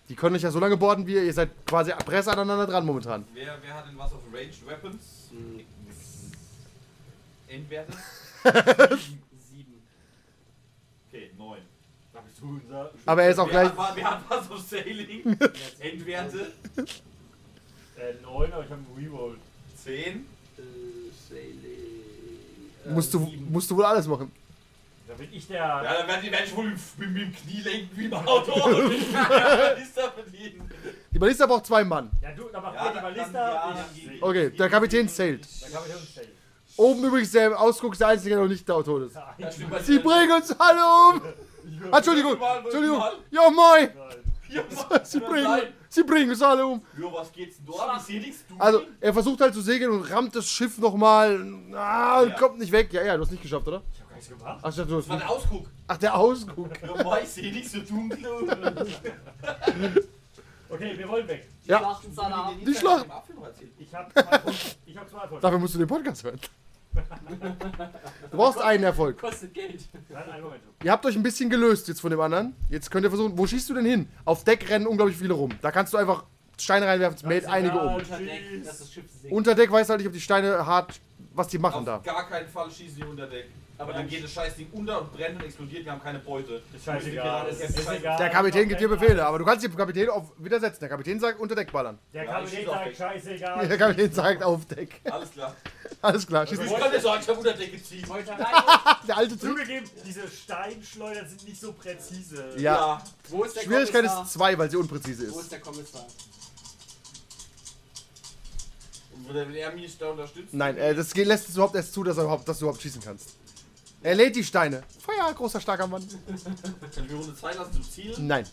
Die 0.09 0.17
können 0.17 0.35
euch 0.35 0.43
ja 0.43 0.51
so 0.51 0.59
lange 0.59 0.77
borden, 0.77 1.07
wie 1.07 1.15
ihr, 1.15 1.23
ihr 1.23 1.33
seid 1.33 1.51
quasi 1.67 1.93
Press 1.93 2.27
aneinander 2.27 2.67
dran 2.67 2.85
momentan. 2.85 3.25
Wer, 3.33 3.57
wer 3.63 3.75
hat 3.75 3.87
denn 3.87 3.97
was 3.97 4.13
auf 4.13 4.21
Ranged 4.35 4.67
Weapons? 4.67 5.31
Hm, 5.31 5.61
Endwerte? 7.47 7.93
Sieben. 9.51 9.81
Okay, 11.09 11.31
9. 11.39 11.59
Da 12.13 12.21
bist 12.21 12.41
du 12.41 12.49
unser. 12.49 12.91
Aber 13.07 13.23
er 13.23 13.31
ist 13.31 13.39
auch 13.39 13.47
wer, 13.47 13.53
gleich. 13.53 13.69
hat, 13.69 13.77
wa- 13.77 13.93
wer 13.95 14.11
hat 14.11 14.23
was 14.29 14.51
auf 14.51 14.59
Sailing? 14.61 15.39
Endwerte? 15.79 16.53
Äh, 18.01 18.15
9, 18.23 18.53
aber 18.53 18.65
ich 18.65 18.71
habe 18.71 18.81
einen 18.81 18.87
Reroll. 19.13 19.37
10. 19.85 19.95
Äh, 19.95 20.63
Sailing. 21.29 21.55
Äh, 22.87 22.91
Musst 22.91 23.13
du, 23.15 23.19
musst 23.51 23.71
du 23.71 23.77
wohl 23.77 23.85
alles 23.85 24.07
machen. 24.07 24.33
Da 25.07 25.15
bin 25.15 25.29
ich 25.33 25.47
der. 25.49 25.59
Ja, 25.59 25.83
dann 25.83 26.07
werden 26.09 26.21
die 26.25 26.31
Menschen 26.31 26.57
wohl 26.57 26.65
mit, 26.67 26.79
mit 26.99 27.23
dem 27.23 27.35
Knie 27.35 27.61
lenken 27.63 27.91
wie 27.97 28.05
im 28.07 28.15
Auto. 28.29 28.53
und 28.53 28.93
ist 28.93 29.13
da 29.97 30.07
bedienen. 30.17 30.71
Die 31.13 31.19
Ballista 31.19 31.47
braucht 31.47 31.67
zwei 31.67 31.83
Mann. 31.85 32.11
Ja, 32.23 32.31
du, 32.33 32.45
da 32.53 32.61
mach 32.61 32.73
Ja, 32.75 32.93
die 32.93 33.01
Ballista. 33.01 33.33
dann- 33.33 33.85
ich 33.95 34.05
ja, 34.05 34.11
dann- 34.13 34.23
Okay, 34.23 34.51
der 34.51 34.69
Kapitän 34.71 35.09
zählt. 35.09 35.45
Ich 35.45 35.65
uns 35.65 36.15
safe. 36.15 36.29
Oben 36.77 37.05
übrigens 37.05 37.33
der 37.33 37.61
Ausguck 37.61 37.93
ist 37.93 37.99
der 38.01 38.09
einzige, 38.09 38.31
der 38.37 38.45
noch 38.45 38.49
nicht 38.51 38.67
da 38.69 38.81
tot 38.83 39.03
ist. 39.03 39.17
Ja, 39.17 39.51
Sie 39.83 39.99
bringen 39.99 40.33
uns 40.33 40.53
alle 40.59 40.81
um! 40.81 41.23
Entschuldigung, 41.93 42.37
Entschuldigung. 42.65 43.03
Ja, 43.31 43.51
moin! 43.51 43.91
Ja, 44.51 44.63
Sie 45.05 45.21
bringen, 45.21 45.63
sie 45.89 46.03
bringen 46.03 46.31
uns 46.31 46.43
alle 46.43 46.67
um. 46.67 46.83
Ja, 47.01 47.13
was 47.13 47.31
geht's 47.33 47.57
denn 47.59 47.67
da? 47.67 47.97
Wie 47.97 48.01
seligst 48.13 48.45
du? 48.49 48.55
Also, 48.59 48.83
er 49.01 49.13
versucht 49.13 49.41
halt 49.41 49.55
zu 49.55 49.61
segeln 49.61 49.91
und 49.93 50.11
rammt 50.11 50.35
das 50.35 50.47
Schiff 50.49 50.77
nochmal. 50.79 51.41
Ah, 51.75 52.21
und 52.23 52.31
Ja. 52.31 52.35
kommt 52.37 52.59
nicht 52.59 52.73
weg. 52.73 52.93
Ja, 52.93 53.03
ja, 53.05 53.17
du 53.17 53.23
hast 53.23 53.31
nicht 53.31 53.43
geschafft, 53.43 53.67
oder? 53.69 53.83
Ich 53.93 54.01
hab 54.01 54.09
gar 54.09 54.17
nichts 54.17 54.29
gemacht. 54.31 54.59
Ach, 54.63 54.71
ich 54.71 54.77
dachte, 54.77 54.91
du 54.91 54.97
hast 54.97 55.05
Das 55.05 55.09
war 55.11 55.17
nicht. 55.17 55.29
der 55.29 55.37
Ausguck. 55.37 55.67
Ach 55.87 55.97
der 55.99 56.15
Ausguck. 56.17 56.71
Ja, 56.97 57.05
Mai, 57.05 57.25
seh 57.25 57.51
nicht 57.51 57.71
so 57.71 57.79
dunkel. 57.81 58.27
Okay, 60.73 60.97
wir 60.97 61.09
wollen 61.09 61.27
weg. 61.27 61.49
Ja. 61.65 61.79
Schlachten 61.79 62.17
alle 62.19 62.35
ab. 62.35 62.53
Die 62.65 62.75
Schlacht. 62.75 63.07
Ich 63.79 63.93
hab 63.93 64.13
zwei 64.13 64.23
Punkte. 64.39 64.55
Ich 64.87 64.97
hab 64.97 65.11
zwei 65.11 65.19
Erfolge. 65.23 65.43
Dafür 65.43 65.59
musst 65.59 65.75
du 65.75 65.79
den 65.79 65.89
Podcast 65.89 66.23
hören. 66.25 66.39
Du 68.31 68.37
brauchst 68.37 68.61
einen 68.61 68.85
Erfolg. 68.85 69.19
Kostet 69.19 69.55
Geld. 69.55 69.81
Ihr 70.83 70.91
habt 70.91 71.07
euch 71.07 71.17
ein 71.17 71.23
bisschen 71.23 71.51
gelöst 71.51 71.89
jetzt 71.89 72.01
von 72.01 72.11
dem 72.11 72.21
anderen. 72.21 72.55
Jetzt 72.69 72.91
könnt 72.91 73.05
ihr 73.05 73.11
versuchen. 73.11 73.37
Wo 73.39 73.47
schießt 73.47 73.69
du 73.71 73.75
denn 73.75 73.85
hin? 73.85 74.09
Auf 74.25 74.45
Deck 74.45 74.69
rennen 74.69 74.87
unglaublich 74.87 75.17
viele 75.17 75.35
rum. 75.35 75.51
Da 75.63 75.71
kannst 75.71 75.93
du 75.93 75.99
einfach 75.99 76.25
Steine 76.59 76.87
reinwerfen, 76.87 77.17
es 77.17 77.23
mäht 77.25 77.47
einige 77.47 77.79
um. 77.79 77.95
Unter 77.95 78.19
Deck, 78.19 78.65
dass 78.65 78.79
das 78.81 78.93
Schiff 78.93 79.05
sinkt. 79.11 79.35
Unter 79.35 79.55
Deck 79.55 79.71
weißt 79.73 79.89
du 79.89 79.93
halt 79.93 80.01
nicht, 80.01 80.09
ob 80.09 80.13
die 80.13 80.21
Steine 80.21 80.67
hart, 80.67 81.01
was 81.33 81.49
die 81.49 81.59
machen 81.59 81.89
Auf 81.89 82.03
da. 82.03 82.13
gar 82.13 82.29
keinen 82.29 82.49
Fall 82.49 82.71
schießen 82.71 82.97
die 82.97 83.05
unter 83.05 83.27
Deck. 83.27 83.47
Aber 83.81 83.95
dann 83.95 84.07
geht 84.07 84.23
das 84.23 84.33
Scheißding 84.35 84.69
unter 84.73 85.01
und 85.01 85.11
brennt 85.11 85.37
und 85.37 85.45
explodiert. 85.47 85.87
Wir 85.87 85.93
haben 85.93 86.03
keine 86.03 86.19
Beute. 86.19 86.61
Ist 86.77 86.85
scheißegal. 86.85 87.49
Ist 87.49 87.61
Ist 87.63 87.91
egal. 87.91 88.19
Der 88.19 88.29
Kapitän 88.29 88.69
gibt 88.69 88.79
dir 88.79 88.89
Befehle, 88.89 89.25
aber 89.25 89.39
du 89.39 89.45
kannst 89.47 89.65
den 89.65 89.75
Kapitän 89.75 90.11
auf 90.11 90.33
widersetzen. 90.37 90.81
Der 90.81 90.91
Kapitän 90.91 91.19
sagt 91.19 91.41
unter 91.41 91.55
Deck 91.55 91.73
ballern. 91.73 91.99
Der 92.13 92.25
Ja, 92.25 92.43
ich 92.43 92.51
Kapitän 92.51 92.69
auf 92.69 92.75
sagt 92.75 92.87
Deck. 92.89 92.97
scheißegal. 92.99 93.69
Der 93.69 93.79
Kapitän 93.79 94.13
sagt 94.13 94.43
auf 94.43 94.67
Deck. 94.67 95.01
Alles 95.11 95.31
klar. 95.31 95.57
Alles 96.03 96.27
klar, 96.27 96.47
schieß 96.47 96.59
Ich 96.59 96.71
los. 96.71 96.79
kann 96.79 96.93
dir 96.93 97.01
sagen, 97.01 97.23
ich 97.23 97.29
habe 97.29 97.39
unter 97.39 97.53
Deck 97.55 97.73
rein. 98.29 98.97
Der 99.09 99.17
alte 99.17 99.39
Typ. 99.39 99.51
Zugegeben, 99.51 99.91
diese 100.05 100.29
Steinschleudern 100.29 101.27
sind 101.27 101.49
nicht 101.49 101.61
so 101.61 101.73
präzise. 101.73 102.51
Ja. 102.59 103.03
Wo 103.31 103.45
ist 103.45 103.57
der 103.57 103.63
Schwierigkeit 103.63 104.05
Kommissar? 104.05 104.25
ist 104.25 104.33
2, 104.35 104.59
weil 104.59 104.71
sie 104.71 104.77
unpräzise 104.77 105.33
Wo 105.33 105.39
ist 105.39 105.45
ist. 105.45 105.53
der 105.53 105.61
Kommissar? 105.61 106.07
Und 109.27 109.35
wenn 109.35 109.55
er 109.55 109.73
mich 109.73 109.97
da 109.97 110.11
unterstützt. 110.11 110.53
Nein, 110.53 110.77
äh, 110.77 110.95
das 110.95 111.15
lässt 111.15 111.49
es 111.49 111.55
überhaupt 111.55 111.77
erst 111.77 111.95
zu, 111.95 112.05
dass, 112.05 112.19
er 112.19 112.25
überhaupt, 112.25 112.47
dass 112.49 112.59
du 112.59 112.67
überhaupt 112.67 112.83
schießen 112.83 113.01
kannst. 113.03 113.40
Er 114.03 114.15
lädt 114.15 114.35
die 114.37 114.45
Steine. 114.45 114.83
Feuer, 114.99 115.33
großer, 115.35 115.61
starker 115.61 115.87
Mann. 115.87 116.03
Kann 116.27 117.05
ich 117.05 117.11
mir 117.11 117.17
Runde 117.19 117.35
Zeit 117.37 117.57
lassen 117.57 117.73
zum 117.75 117.83
Zielen? 117.83 118.27
Nein. 118.27 118.47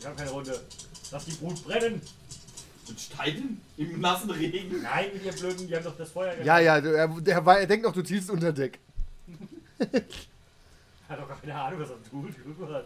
Wir 0.00 0.08
haben 0.08 0.16
keine 0.16 0.30
Runde. 0.30 0.60
Lass 1.10 1.24
die 1.26 1.32
Brut 1.32 1.62
brennen. 1.64 2.00
Mit 2.88 3.00
Steinen? 3.00 3.60
Im 3.76 4.00
nassen 4.00 4.30
Regen? 4.30 4.82
Nein, 4.82 5.10
ihr 5.22 5.32
Blöden, 5.32 5.68
die 5.68 5.76
haben 5.76 5.84
doch 5.84 5.96
das 5.96 6.10
Feuer 6.10 6.34
Ja, 6.42 6.58
ja, 6.58 6.80
du- 6.80 6.88
er, 6.96 7.06
der, 7.08 7.44
war- 7.46 7.60
er 7.60 7.66
denkt 7.66 7.84
noch, 7.86 7.92
du 7.92 8.02
zielst 8.02 8.28
unter 8.30 8.52
Deck. 8.52 8.78
Hat 11.08 11.18
doch 11.20 11.28
gar 11.28 11.38
keine 11.40 11.54
Ahnung, 11.54 11.80
was 11.80 11.90
er 11.90 12.02
tut. 12.10 12.58
Mal. 12.58 12.84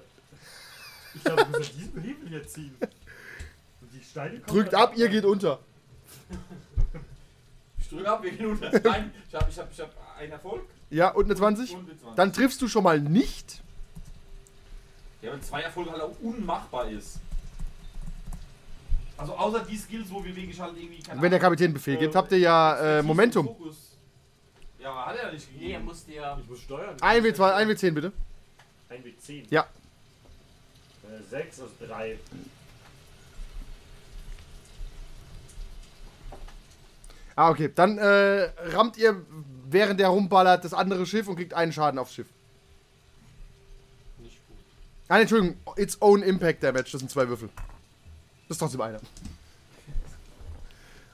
Ich 1.14 1.24
glaube, 1.24 1.42
ich 1.42 1.48
muss 1.48 1.70
an 1.70 1.76
diesem 1.78 2.02
Hebel 2.02 2.28
hier 2.28 2.46
ziehen. 2.46 2.76
Und 2.80 3.92
die 3.92 4.04
Steine 4.04 4.40
kommen 4.40 4.46
Drückt 4.58 4.72
dann- 4.72 4.82
ab, 4.82 4.92
ihr 4.96 5.08
geht 5.08 5.24
unter. 5.24 5.60
Ich 7.80 7.88
drücke 7.88 8.10
ab, 8.10 8.22
wir 8.22 8.32
gehen 8.32 8.46
unter. 8.46 8.70
Nein, 8.80 9.12
ich 9.28 9.34
habe 9.34 9.46
ich 9.50 9.58
hab, 9.58 9.72
ich 9.72 9.80
hab 9.80 10.18
einen 10.18 10.32
Erfolg. 10.32 10.64
Ja, 10.90 11.08
und 11.10 11.24
eine 11.24 11.34
20. 11.34 11.74
Und 11.74 11.88
eine 11.88 11.98
20. 11.98 12.16
Dann 12.16 12.32
triffst 12.32 12.62
du 12.62 12.68
schon 12.68 12.84
mal 12.84 13.00
nicht. 13.00 13.62
Ja, 15.22 15.32
wenn 15.32 15.42
zwei 15.42 15.62
Erfolge 15.62 15.90
halt 15.90 16.02
auch 16.02 16.14
unmachbar 16.22 16.88
ist. 16.88 17.18
Also 19.18 19.34
außer 19.34 19.60
die 19.64 19.76
Skills, 19.76 20.10
wo 20.10 20.22
wir 20.22 20.36
wirklich 20.36 20.60
halt 20.60 20.76
irgendwie 20.76 21.02
keine 21.02 21.16
Und 21.16 21.22
wenn 21.22 21.30
der 21.30 21.40
Kapitän 21.40 21.72
Befehl 21.72 21.96
gibt, 21.96 22.14
äh, 22.14 22.18
habt 22.18 22.30
ihr 22.32 22.38
ja 22.38 22.98
äh, 22.98 23.02
Momentum. 23.02 23.48
Ja, 24.78 24.90
aber 24.90 25.06
hat 25.06 25.16
er 25.16 25.26
ja 25.26 25.32
nicht 25.32 25.50
Nee, 25.52 25.58
er 25.58 25.66
gegeben. 25.66 25.84
muss 25.86 26.04
dir. 26.04 26.38
Ich 26.40 26.48
muss 26.48 26.60
steuern. 26.60 26.96
1W2, 26.98 27.38
1W10 27.38 27.90
bitte. 27.92 28.12
1 28.88 29.04
w 29.04 29.12
10. 29.18 29.46
Ja. 29.50 29.66
Äh, 31.02 31.22
6 31.28 31.60
aus 31.62 31.70
3. 31.80 32.18
Ah, 37.34 37.50
okay. 37.50 37.70
Dann 37.74 37.98
äh, 37.98 38.50
rammt 38.72 38.96
ihr, 38.96 39.24
während 39.70 40.00
der 40.00 40.08
rumballert, 40.08 40.64
das 40.64 40.74
andere 40.74 41.06
Schiff 41.06 41.28
und 41.28 41.36
kriegt 41.36 41.54
einen 41.54 41.72
Schaden 41.72 41.98
aufs 41.98 42.14
Schiff. 42.14 42.28
Nicht 44.18 44.38
gut. 44.46 44.56
Ah, 45.08 45.16
nee, 45.16 45.22
Entschuldigung. 45.22 45.56
Its 45.76 46.00
own 46.00 46.22
Impact 46.22 46.62
Damage. 46.62 46.90
Das 46.92 47.00
sind 47.00 47.10
zwei 47.10 47.28
Würfel. 47.28 47.48
Das 48.48 48.56
ist 48.56 48.58
trotzdem 48.58 48.80
einer. 48.80 49.00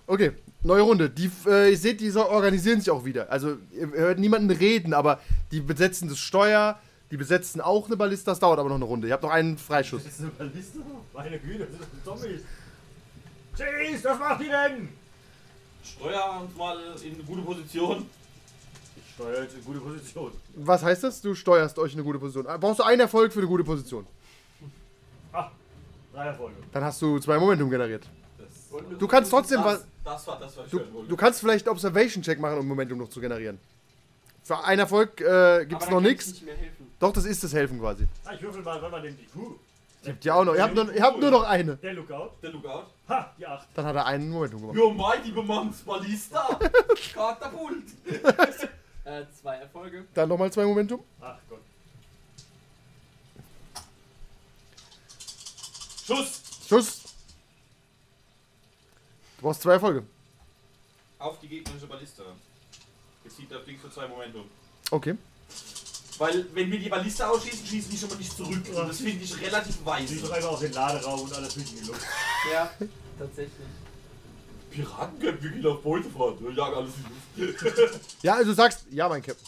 Okay, 0.06 0.32
neue 0.62 0.82
Runde. 0.82 1.08
Die, 1.08 1.30
äh, 1.46 1.70
ihr 1.70 1.78
seht, 1.78 2.00
die 2.00 2.14
organisieren 2.14 2.80
sich 2.80 2.90
auch 2.90 3.04
wieder. 3.04 3.30
Also, 3.30 3.56
ihr 3.72 3.88
hört 3.92 4.18
niemanden 4.18 4.50
reden, 4.50 4.92
aber 4.92 5.20
die 5.50 5.60
besetzen 5.60 6.08
das 6.08 6.18
Steuer, 6.18 6.78
die 7.10 7.16
besetzen 7.16 7.60
auch 7.60 7.86
eine 7.86 7.96
Ballista. 7.96 8.32
Das 8.32 8.40
dauert 8.40 8.58
aber 8.58 8.68
noch 8.68 8.76
eine 8.76 8.84
Runde. 8.84 9.06
Ihr 9.06 9.14
habt 9.14 9.22
noch 9.22 9.30
einen 9.30 9.56
Freischuss. 9.56 10.04
Das 10.04 10.14
ist 10.14 10.20
eine 10.20 10.30
Balliste? 10.30 10.78
Meine 11.14 11.38
Güte, 11.38 11.66
das 11.66 11.78
sind 11.78 12.04
Zombies. 12.04 12.40
Jeez, 13.56 14.04
was 14.04 14.18
macht 14.18 14.40
die 14.40 14.48
denn? 14.48 14.88
Steuer 15.84 16.40
uns 16.42 16.56
mal 16.56 16.78
in 17.04 17.14
eine 17.14 17.22
gute 17.24 17.42
Position. 17.42 18.06
Ich 19.18 19.38
jetzt 19.42 19.54
in 19.56 19.64
gute 19.64 19.80
Position. 19.80 20.32
Was 20.54 20.82
heißt 20.82 21.04
das? 21.04 21.20
Du 21.20 21.34
steuerst 21.34 21.78
euch 21.78 21.92
in 21.92 21.98
eine 21.98 22.04
gute 22.04 22.18
Position. 22.18 22.46
Ah, 22.46 22.56
Brauchst 22.56 22.78
du 22.80 22.82
einen 22.84 23.00
Erfolg 23.00 23.32
für 23.32 23.40
eine 23.40 23.48
gute 23.48 23.64
Position? 23.64 24.06
Ah, 25.32 25.50
drei 26.12 26.26
Erfolge. 26.26 26.56
Dann 26.72 26.84
hast 26.84 27.00
du 27.02 27.18
zwei 27.18 27.38
Momentum 27.38 27.70
generiert. 27.70 28.06
Das, 28.38 28.48
Du 28.98 29.06
kannst 29.06 29.30
trotzdem 29.30 29.62
was. 29.62 29.84
das, 30.04 30.26
war 30.26 30.38
das, 30.38 30.56
was 30.56 30.66
ich 30.66 30.70
Du, 30.72 30.80
du 31.08 31.16
kannst 31.16 31.40
vielleicht 31.40 31.68
Observation-Check 31.68 32.40
machen, 32.40 32.58
um 32.58 32.66
Momentum 32.66 32.98
noch 32.98 33.08
zu 33.08 33.20
generieren. 33.20 33.58
Für 34.42 34.64
einen 34.64 34.80
Erfolg 34.80 35.20
äh, 35.20 35.66
gibt's 35.66 35.86
Aber 35.86 35.96
noch 35.96 36.00
nichts. 36.00 36.28
ich. 36.32 36.44
Doch, 36.98 37.12
das 37.12 37.24
ist 37.26 37.44
das 37.44 37.52
Helfen 37.52 37.78
quasi. 37.78 38.06
Ah, 38.24 38.32
ich 38.34 38.42
würfel 38.42 38.62
mal, 38.62 38.80
wann 38.80 38.90
man 38.90 39.02
denn 39.02 39.16
die 39.16 39.26
Kuh? 39.26 39.56
Gibt 40.04 40.24
ja 40.24 40.34
auch 40.34 40.44
noch. 40.44 40.54
Ihr 40.54 40.62
habt 40.64 40.74
nur, 40.74 40.92
ihr 40.92 41.02
habt 41.02 41.20
nur 41.20 41.30
noch 41.30 41.44
eine. 41.44 41.76
Der 41.76 41.92
Lookout. 41.92 42.30
Der 42.42 42.50
Lookout. 42.50 42.86
Ha, 43.08 43.32
die 43.38 43.46
8. 43.46 43.68
Dann 43.74 43.84
hat 43.86 43.94
er 43.94 44.06
einen 44.06 44.30
Momentum 44.30 44.60
gemacht. 44.62 44.76
Jo, 44.76 44.90
mein 44.90 45.22
lieber 45.22 45.44
Manns, 45.44 45.82
Ballista. 45.82 46.58
Katapult. 47.14 47.84
Äh, 49.04 49.24
zwei 49.40 49.56
Erfolge. 49.56 50.06
Dann 50.14 50.28
nochmal 50.28 50.52
zwei 50.52 50.64
Momentum. 50.64 51.02
Ach 51.20 51.38
Gott. 51.48 51.60
Schuss. 56.06 56.40
Schuss. 56.68 57.02
Du 59.36 59.42
brauchst 59.42 59.62
zwei 59.62 59.72
Erfolge. 59.72 60.04
Auf 61.18 61.38
die 61.40 61.48
gegnerische 61.48 61.86
Ballista. 61.86 62.22
Jetzt 63.24 63.36
zieht 63.36 63.50
das 63.50 63.64
Ding 63.64 63.78
für 63.78 63.90
zwei 63.90 64.06
Momentum. 64.06 64.44
Okay. 64.90 65.16
Weil, 66.18 66.46
wenn 66.54 66.70
wir 66.70 66.78
die 66.78 66.88
Ballista 66.88 67.28
ausschießen, 67.28 67.66
schießen 67.66 67.90
die 67.90 67.96
schon 67.96 68.08
mal 68.08 68.18
nicht 68.18 68.36
zurück. 68.36 68.62
Und 68.68 68.88
das 68.88 68.98
finde 68.98 69.24
ich 69.24 69.40
relativ 69.40 69.84
weise. 69.84 70.20
doch 70.20 70.30
einfach 70.30 70.50
auf 70.50 70.60
den 70.60 70.72
Laderaum 70.72 71.22
und 71.22 71.32
alles 71.34 71.54
fliegt 71.54 71.72
in 71.72 71.78
die 71.78 71.84
Luft. 71.86 72.06
Ja, 72.52 72.70
tatsächlich. 73.18 73.66
Piraten 74.72 75.18
können 75.18 75.42
wirklich 75.42 75.66
auf 75.66 75.82
Beutefahrt. 75.82 76.40
Wir 76.40 76.50
jagen 76.52 76.74
alles 76.74 76.92
in 76.96 77.04
die 77.36 77.42
Luft. 77.42 78.00
Ja, 78.22 78.34
also 78.34 78.50
du 78.50 78.54
sagst, 78.54 78.86
ja, 78.90 79.08
mein 79.08 79.22
Cap. 79.22 79.36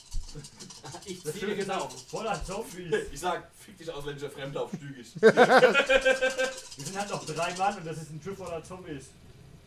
Ich 1.06 1.24
ist 1.24 1.40
genau. 1.40 1.88
Voller 2.08 2.42
Zombies. 2.44 2.92
Ich 3.12 3.20
sag, 3.20 3.50
fick 3.58 3.76
dich 3.76 3.90
ausländischer 3.90 4.30
Fremder 4.30 4.62
auf 4.62 4.70
Stügig. 4.74 5.06
Wir 5.20 6.84
sind 6.84 6.98
halt 6.98 7.10
noch 7.10 7.24
drei 7.26 7.54
Mann 7.56 7.76
und 7.76 7.86
das 7.86 7.98
ist 7.98 8.10
ein 8.10 8.20
Schiff 8.22 8.36
voller 8.36 8.62
Zombies. 8.64 9.04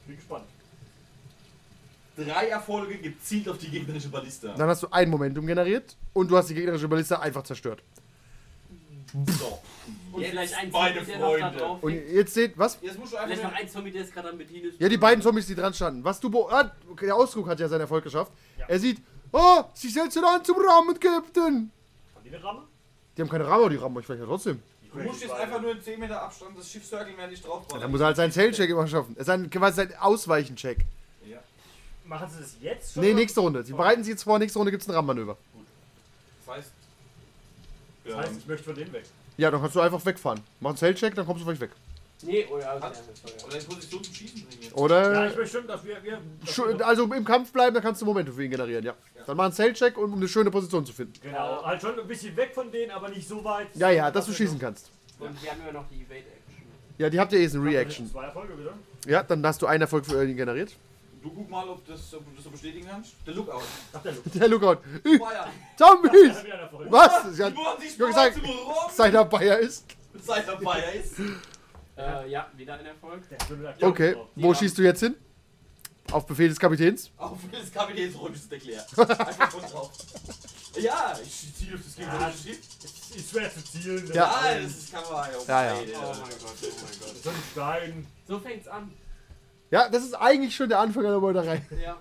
Bin 0.05 0.15
gespannt. 0.15 0.45
Drei 2.17 2.47
Erfolge 2.49 2.97
gezielt 2.97 3.47
auf 3.49 3.57
die 3.59 3.69
gegnerische 3.69 4.09
Ballista. 4.09 4.53
Dann 4.55 4.67
hast 4.69 4.83
du 4.83 4.87
ein 4.89 5.09
Momentum 5.09 5.45
generiert 5.45 5.95
und 6.13 6.29
du 6.29 6.37
hast 6.37 6.49
die 6.49 6.55
gegnerische 6.55 6.87
Ballista 6.87 7.19
einfach 7.19 7.43
zerstört. 7.43 7.83
So. 9.39 9.59
Und 10.11 10.21
Jetzt, 10.21 10.29
vielleicht 10.31 10.53
ein 10.57 10.71
meine 10.71 10.95
Zombie, 10.95 11.11
der 11.11 11.19
noch 11.19 11.31
da 11.31 11.37
Freunde. 11.39 11.57
drauf 11.59 11.83
Und 11.83 11.91
liegt. 11.93 12.09
jetzt 12.11 12.33
seht, 12.33 12.57
was? 12.57 12.77
Jetzt 12.81 12.97
musst 12.99 13.13
du 13.13 13.17
einfach 13.17 13.27
Vielleicht 13.27 13.43
noch 13.43 13.51
nur- 13.51 13.59
ein 13.59 13.69
Zombie, 13.69 13.91
der 13.91 14.01
jetzt 14.01 14.13
gerade 14.13 14.29
am 14.29 14.37
Bedienen 14.37 14.69
ist. 14.71 14.79
Ja, 14.81 14.89
die 14.89 14.97
beiden 14.97 15.21
Zombies, 15.21 15.47
die 15.47 15.55
dran 15.55 15.73
standen. 15.73 16.03
Was 16.03 16.19
du 16.19 16.47
ah, 16.49 16.71
okay, 16.89 17.05
Der 17.05 17.15
Ausdruck 17.15 17.47
hat 17.47 17.59
ja 17.59 17.67
seinen 17.67 17.81
Erfolg 17.81 18.03
geschafft. 18.03 18.31
Ja. 18.57 18.65
Er 18.67 18.79
sieht, 18.79 18.99
oh, 19.31 19.63
sie 19.73 19.89
setzen 19.89 20.23
an 20.23 20.43
zum 20.43 20.57
Rahmen, 20.57 20.99
Captain. 20.99 21.71
Haben 22.15 22.23
die 22.23 22.29
eine 22.35 22.43
Ramme? 22.43 22.63
Die 23.15 23.21
haben 23.21 23.29
keine 23.29 23.45
Ramme, 23.45 23.61
aber 23.63 23.69
die 23.69 23.75
rammen 23.77 23.97
euch 23.97 24.05
vielleicht 24.05 24.21
ja 24.21 24.27
trotzdem. 24.27 24.61
Du 24.93 24.99
musst 25.03 25.21
jetzt 25.21 25.33
einfach 25.33 25.61
nur 25.61 25.71
in 25.73 25.81
10 25.81 25.99
Meter 25.99 26.21
Abstand 26.21 26.57
das 26.57 26.71
Schiff 26.71 26.85
circlen, 26.85 27.15
wenn 27.17 27.29
nicht 27.29 27.45
drauf 27.45 27.65
Ja, 27.71 27.79
dann 27.79 27.91
muss 27.91 27.99
er 27.99 28.07
halt 28.07 28.15
seinen 28.17 28.31
Sail-Check 28.31 28.69
immer 28.69 28.87
schaffen. 28.87 29.13
Es 29.15 29.23
ist 29.23 29.29
ein, 29.29 29.49
quasi 29.49 29.75
sein 29.75 29.93
Ausweichen-Check. 29.99 30.79
Ja. 31.29 31.37
Machen 32.05 32.29
sie 32.31 32.39
das 32.39 32.55
jetzt 32.61 32.93
schon? 32.93 33.03
Nee, 33.03 33.13
nächste 33.13 33.41
Runde. 33.41 33.63
Sie 33.63 33.73
bereiten 33.73 34.03
sich 34.03 34.11
jetzt 34.11 34.23
vor, 34.23 34.39
nächste 34.39 34.57
Runde 34.57 34.71
gibt 34.71 34.81
es 34.83 34.89
ein 34.89 34.95
Rammmanöver. 34.95 35.37
Das 36.45 36.55
heißt. 36.55 36.71
Das 38.05 38.15
heißt, 38.15 38.31
ich 38.39 38.47
möchte 38.47 38.63
von 38.63 38.75
denen 38.75 38.93
weg. 38.93 39.03
Ja, 39.37 39.51
dann 39.51 39.61
kannst 39.61 39.75
du 39.75 39.81
einfach 39.81 40.03
wegfahren. 40.05 40.41
Mach 40.59 40.71
einen 40.71 40.77
Sail-Check, 40.77 41.15
dann 41.15 41.25
kommst 41.25 41.41
du 41.41 41.45
vielleicht 41.45 41.61
weg. 41.61 41.71
Nee, 42.23 42.47
oh 42.51 42.57
ja, 42.57 42.79
sorry. 42.79 42.93
oder 43.45 43.59
in 43.59 43.65
Position 43.65 44.03
zum 44.03 44.13
Schießen 44.13 44.41
bringen 44.41 44.63
jetzt. 44.63 44.75
Oder. 44.75 45.27
Ja, 45.27 45.39
ich 45.39 45.51
schon, 45.51 45.67
dass 45.67 45.85
wir. 45.85 46.03
wir 46.03 46.19
dass 46.41 46.87
also 46.87 47.03
im 47.13 47.23
Kampf 47.23 47.51
bleiben, 47.51 47.75
dann 47.75 47.83
kannst 47.83 48.01
du 48.01 48.05
Momente 48.05 48.31
für 48.31 48.43
ihn 48.43 48.49
generieren, 48.49 48.83
ja. 48.83 48.95
Dann 49.27 49.37
mach 49.37 49.45
einen 49.45 49.53
Sail-Check, 49.53 49.97
um 49.97 50.13
um 50.13 50.13
eine 50.13 50.27
schöne 50.27 50.49
Position 50.49 50.83
zu 50.83 50.93
finden. 50.93 51.13
genau, 51.21 51.63
halt 51.63 51.79
schon 51.79 51.99
ein 51.99 52.07
bisschen 52.07 52.35
weg 52.35 52.51
von 52.55 52.71
denen, 52.71 52.89
aber 52.89 53.09
nicht 53.09 53.27
so 53.27 53.43
weit. 53.43 53.67
Ja, 53.75 53.91
ja, 53.91 54.09
dass 54.09 54.25
du 54.25 54.33
schießen 54.33 54.57
kannst. 54.57 54.89
Und 55.19 55.41
wir 55.43 55.51
haben 55.51 55.61
immer 55.61 55.73
noch 55.73 55.87
die 55.89 55.97
Evade-Action. 55.97 56.37
Ja, 56.97 57.09
die 57.09 57.19
habt 57.19 57.33
ihr 57.33 57.39
eh, 57.39 57.45
ist 57.45 57.55
eine 57.55 57.65
Reaction. 57.65 58.09
Zwei 58.09 58.25
Erfolge 58.25 58.57
wieder. 58.57 58.73
Ja, 59.05 59.21
dann 59.21 59.45
hast 59.45 59.61
du 59.61 59.67
einen 59.67 59.81
Erfolg 59.81 60.05
für 60.05 60.23
ihn 60.23 60.35
generiert. 60.35 60.75
Du 61.21 61.31
guck 61.31 61.49
mal, 61.49 61.67
ob, 61.67 61.85
das, 61.85 62.13
ob 62.13 62.25
du 62.25 62.35
das 62.35 62.43
so 62.43 62.49
bestätigen 62.51 62.87
kannst. 62.89 63.13
Der 63.25 63.33
Lookout. 63.33 63.61
Ach, 63.93 64.01
der 64.01 64.11
Luke. 64.13 64.29
Der 64.39 64.47
Lookout. 64.47 64.77
Zombies! 65.77 66.35
Was? 66.89 67.37
Ja, 67.37 67.49
Die 67.49 67.55
wurden 67.57 67.81
sich 67.81 67.91
Ich 67.91 67.97
gesagt, 67.97 68.37
Rum, 68.37 68.91
seiner 68.93 69.25
Bayer 69.25 69.57
ist. 69.59 69.85
seit 70.23 70.47
er 70.47 70.57
Feuer 70.59 70.91
ist. 70.93 71.13
Äh, 71.97 72.29
ja, 72.29 72.47
wieder 72.55 72.75
ein 72.75 72.85
Erfolg. 72.85 73.23
Okay, 73.81 74.15
wo 74.35 74.53
schießt 74.53 74.77
du 74.77 74.83
jetzt 74.83 74.99
hin? 74.99 75.15
Auf 76.11 76.25
Befehl 76.25 76.47
des 76.47 76.59
Kapitäns? 76.59 77.11
Auf 77.17 77.37
das 77.51 77.71
Kapitäns 77.71 78.17
römisches 78.19 78.47
Erklär. 78.51 78.85
Einfach 78.97 79.51
von 79.51 79.61
drauf. 79.61 79.91
Ja, 80.79 81.17
ich 81.21 81.53
ziele 81.55 81.75
auf 81.75 81.81
das 81.83 81.95
gegnerische 81.95 82.37
Schiff. 82.43 82.59
Es 83.09 83.15
ist 83.17 83.29
schwer 83.31 83.51
zu 83.53 83.63
zielen. 83.65 84.07
Ja. 84.13 84.13
Ja, 84.53 84.59
das 84.61 84.71
ist 84.71 84.91
Kamera. 84.93 85.27
Ja, 85.47 85.65
ja. 85.65 85.73
Oh 85.73 86.13
mein 86.21 86.29
Gott, 86.29 86.53
oh 86.61 86.65
mein 86.65 86.99
Gott. 86.99 87.23
So 87.23 87.29
ein 87.31 87.35
Stein. 87.51 88.07
So 88.27 88.39
fängt's 88.39 88.67
an. 88.67 88.93
Ja, 89.71 89.89
das 89.89 90.03
ist 90.03 90.13
eigentlich 90.13 90.55
schon 90.55 90.69
der 90.69 90.79
Anfang 90.79 91.03
der 91.03 91.19
Meuterei. 91.19 91.61
Ja. 91.83 91.97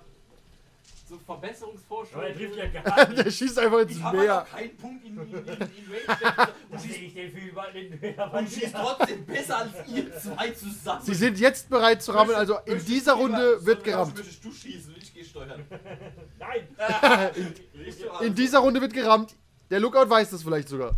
So 1.09 1.19
Verbesserungsvorschläge. 1.25 2.17
Aber 2.19 2.29
er 2.29 2.35
trifft 2.37 2.57
ja 2.57 2.67
gar 2.83 3.09
nicht. 3.11 3.25
Der 3.25 3.31
schießt 3.31 3.59
einfach 3.61 3.79
ins 3.79 3.93
Ich 3.93 4.03
habe 4.03 4.17
Meer. 4.17 4.41
noch 4.41 4.51
keinen 4.51 4.77
Punkt 4.77 5.05
in, 5.05 5.17
in, 5.17 5.23
in, 5.23 5.37
in 5.37 5.47
Range 5.47 6.49
und 6.71 6.81
schießt, 6.81 6.97
ich 7.01 7.15
den 7.15 7.33
viel 7.33 7.49
über 7.49 7.67
den 7.73 8.01
Meer. 8.01 8.35
und 8.35 8.49
schießt 8.51 8.75
trotzdem 8.75 9.25
besser 9.25 9.59
als 9.59 9.71
ihr 9.89 10.17
zwei 10.19 10.51
zusammen. 10.51 11.03
Sie 11.05 11.15
sind 11.15 11.39
jetzt 11.39 11.71
bereit 11.71 12.03
zu 12.03 12.11
rammen, 12.13 12.35
also 12.35 12.55
in 12.65 12.73
Möchtest 12.73 12.89
dieser 12.89 13.13
Runde 13.13 13.65
wird 13.65 13.85
gerammt. 13.85 14.17
Möchtest 14.17 14.45
du 14.45 14.51
schießen 14.51 14.95
und 14.95 15.01
ich 15.03 15.15
gehe 15.15 15.25
steuern. 15.25 15.65
Nein! 16.41 16.69
Also. 16.77 18.25
In 18.25 18.35
dieser 18.35 18.59
Runde 18.59 18.81
wird 18.81 18.93
gerammt. 18.93 19.35
Der 19.71 19.79
Lookout 19.81 20.11
weiß 20.11 20.31
das 20.31 20.43
vielleicht 20.43 20.69
sogar. 20.69 20.97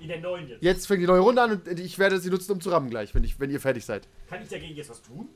In 0.00 0.08
der 0.08 0.20
neuen 0.20 0.48
jetzt. 0.48 0.62
Jetzt 0.64 0.86
fängt 0.88 1.00
die 1.00 1.06
neue 1.06 1.20
Runde 1.20 1.42
an 1.42 1.52
und 1.52 1.78
ich 1.78 1.96
werde 2.00 2.18
sie 2.18 2.28
nutzen, 2.30 2.50
um 2.50 2.60
zu 2.60 2.70
rammen 2.70 2.90
gleich, 2.90 3.14
wenn, 3.14 3.22
ich, 3.22 3.38
wenn 3.38 3.50
ihr 3.50 3.60
fertig 3.60 3.84
seid. 3.84 4.08
Kann 4.28 4.42
ich 4.42 4.48
dagegen 4.48 4.74
jetzt 4.74 4.90
was 4.90 5.00
tun? 5.00 5.28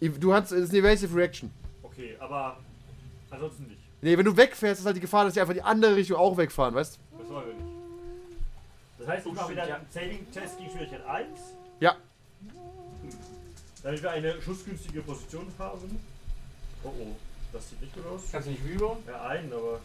Du 0.00 0.32
hast, 0.34 0.52
das 0.52 0.58
ist 0.60 0.70
eine 0.70 0.78
Evasive 0.80 1.16
Reaction. 1.16 1.50
Okay, 1.82 2.16
aber 2.20 2.58
ansonsten 3.30 3.64
nicht. 3.68 3.80
Nee, 4.02 4.16
wenn 4.18 4.24
du 4.26 4.36
wegfährst, 4.36 4.80
ist 4.80 4.86
halt 4.86 4.96
die 4.96 5.00
Gefahr, 5.00 5.24
dass 5.24 5.34
die 5.34 5.40
einfach 5.40 5.54
die 5.54 5.62
andere 5.62 5.96
Richtung 5.96 6.18
auch 6.18 6.36
wegfahren, 6.36 6.74
weißt 6.74 6.98
Das 7.18 7.28
wollen 7.30 7.46
wir 7.46 7.54
nicht. 7.54 7.66
Das 8.98 9.08
heißt, 9.08 9.26
ich 9.26 9.32
mache 9.32 9.50
wieder 9.52 9.68
Ja. 9.68 9.76
einen 9.76 9.86
Saving-Test 9.90 10.58
gegen 10.58 10.70
Schwierigkeit 10.70 11.06
1. 11.06 11.28
Ja. 11.80 11.96
Damit 13.82 14.02
wir 14.02 14.10
eine 14.10 14.40
schussgünstige 14.42 15.00
Position 15.02 15.46
haben. 15.58 15.98
Oh 16.84 16.88
oh, 16.88 17.06
das 17.52 17.70
sieht 17.70 17.80
nicht 17.80 17.94
gut 17.94 18.06
aus. 18.06 18.22
Kannst 18.30 18.48
du 18.48 18.52
nicht 18.52 18.62
rerollen? 18.64 18.98
Ja, 19.06 19.22
einen, 19.28 19.52
aber 19.52 19.80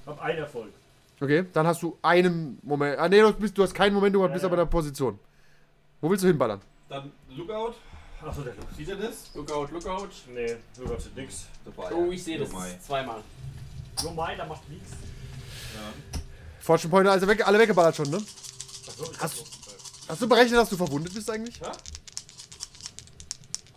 ich 0.00 0.06
habe 0.06 0.22
einen 0.22 0.38
Erfolg. 0.38 0.72
Okay, 1.20 1.44
dann 1.52 1.66
hast 1.66 1.82
du 1.82 1.96
einen 2.02 2.58
Moment. 2.62 2.98
Ah, 2.98 3.08
nee, 3.08 3.20
du, 3.20 3.32
bist, 3.34 3.56
du 3.56 3.62
hast 3.62 3.74
keinen 3.74 3.94
Moment, 3.94 4.14
du 4.14 4.22
Ja, 4.22 4.28
bist 4.28 4.42
ja. 4.42 4.48
aber 4.48 4.56
in 4.56 4.60
der 4.60 4.70
Position. 4.70 5.18
Wo 6.00 6.10
willst 6.10 6.24
du 6.24 6.28
hinballern? 6.28 6.60
Dann 6.88 7.12
Lookout. 7.30 7.74
Achso, 8.24 8.42
der. 8.42 8.54
Sieht 8.76 8.88
er 8.88 8.96
das? 8.96 9.30
Lookout, 9.34 9.68
Lookout. 9.72 10.08
Nee, 10.32 10.56
Luke 10.78 10.94
hat 10.94 11.16
nix. 11.16 11.44
Dabei. 11.64 11.92
Oh, 11.92 12.10
ich 12.10 12.22
sehe 12.22 12.38
das 12.38 12.50
Mai. 12.52 12.78
zweimal. 12.86 13.22
Nur 14.02 14.12
mein, 14.12 14.38
da 14.38 14.46
macht 14.46 14.68
nichts. 14.68 14.90
Ja. 15.74 16.20
Fortune 16.60 16.90
Pointer, 16.90 17.12
also 17.12 17.26
weg, 17.26 17.46
alle 17.46 17.58
weggeballert 17.58 17.96
schon, 17.96 18.10
ne? 18.10 18.16
Achso, 18.18 19.10
ich 19.10 19.20
Hast- 19.20 19.38
hab 19.40 19.46
noch- 19.46 19.52
Hast 20.08 20.20
du 20.22 20.28
berechnet, 20.28 20.58
dass 20.60 20.68
du 20.68 20.76
verwundet 20.76 21.14
bist 21.14 21.28
eigentlich? 21.30 21.58
Ja? 21.58 21.72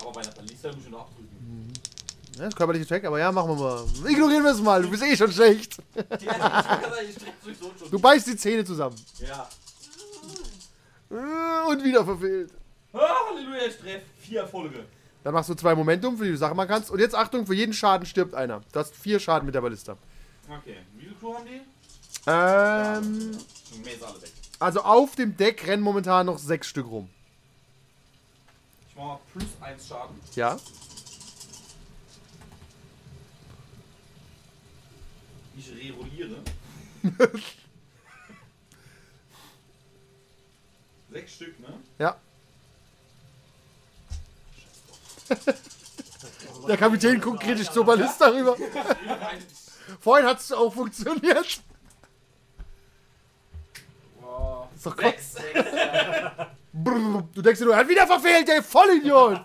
Aber 0.02 0.12
bei 0.12 0.22
einer 0.22 0.32
Ballista 0.32 0.68
muss 0.72 0.86
ich 0.86 0.92
noch 0.92 1.02
abdrücken. 1.02 1.72
Ja, 2.36 2.40
das 2.42 2.48
ist 2.50 2.56
körperliche 2.58 2.86
Check, 2.86 3.06
aber 3.06 3.20
ja, 3.20 3.32
machen 3.32 3.50
wir 3.50 3.56
mal. 3.56 3.86
Ignorieren 4.10 4.44
wir 4.44 4.52
es 4.52 4.60
mal, 4.60 4.82
du 4.82 4.90
bist 4.90 5.04
eh 5.04 5.16
schon 5.16 5.32
schlecht. 5.32 5.78
Ja, 5.96 6.02
ich 6.20 6.26
kann 6.28 6.42
sagen, 6.42 7.08
ich 7.10 7.16
streck 7.16 7.34
sowieso 7.44 7.72
schon. 7.80 7.90
Du 7.92 8.00
beißt 8.00 8.28
die 8.28 8.36
Zähne 8.36 8.66
zusammen. 8.66 8.96
Ja. 9.20 9.48
Äh, 11.12 11.70
Und 11.72 11.84
wieder 11.84 12.04
verfehlt. 12.04 12.52
Ah, 12.96 13.30
Halleluja, 13.30 13.66
ich 13.68 13.78
treff. 13.78 14.02
Vier 14.20 14.42
Erfolge. 14.42 14.86
Dann 15.24 15.34
machst 15.34 15.50
du 15.50 15.54
zwei 15.56 15.76
Momentum, 15.76 16.18
für 16.18 16.24
die 16.26 16.32
du 16.32 16.38
Sachen 16.38 16.56
machen 16.56 16.68
kannst. 16.70 16.90
Und 16.92 17.00
jetzt 17.00 17.16
Achtung, 17.16 17.46
für 17.46 17.54
jeden 17.56 17.74
Schaden 17.74 18.06
stirbt 18.06 18.34
einer. 18.36 18.62
Du 18.72 18.80
hast 18.80 18.96
vier 18.96 19.20
Schaden 19.20 19.46
mit 19.46 19.56
der 19.56 19.62
Ballista. 19.62 19.98
Okay. 20.48 20.78
Wie 20.96 21.04
viele 21.06 21.16
Crew 21.16 21.34
haben 21.34 21.46
die? 21.46 21.62
Ähm, 22.28 23.32
Mehr 23.84 23.94
ist 23.94 24.04
alle 24.04 24.22
weg. 24.22 24.32
also 24.60 24.82
auf 24.82 25.16
dem 25.16 25.36
Deck 25.36 25.68
rennen 25.68 25.84
momentan 25.84 26.26
noch 26.28 26.38
sechs 26.40 26.68
Stück 26.68 26.88
rum. 26.88 27.10
Ich 28.90 28.96
mach 28.96 29.04
mal 29.06 29.20
plus 29.34 29.46
eins 29.62 29.88
Schaden. 29.88 30.16
Ja? 30.36 30.58
Ich 35.58 35.70
rerolliere. 35.72 36.38
Sechs 41.12 41.34
Stück, 41.36 41.60
ne? 41.60 41.68
Ja. 42.00 42.18
Der 46.68 46.78
Kapitän 46.78 47.22
guckt 47.22 47.42
kritisch 47.42 47.70
zur 47.70 47.86
Ballista 47.86 48.28
rüber. 48.30 48.56
Vorhin 50.00 50.26
hat 50.26 50.40
es 50.40 50.52
auch 50.52 50.74
funktioniert. 50.74 51.46
Ist 54.76 54.86
doch 54.86 54.98
Gott. 54.98 55.14
Sechs. 55.20 55.36
Brrr, 56.74 57.24
Du 57.34 57.42
denkst 57.42 57.60
dir 57.60 57.66
nur, 57.66 57.74
er 57.76 57.80
hat 57.82 57.88
wieder 57.88 58.08
verfehlt, 58.08 58.48
der 58.48 58.64
Vollidiot. 58.64 59.40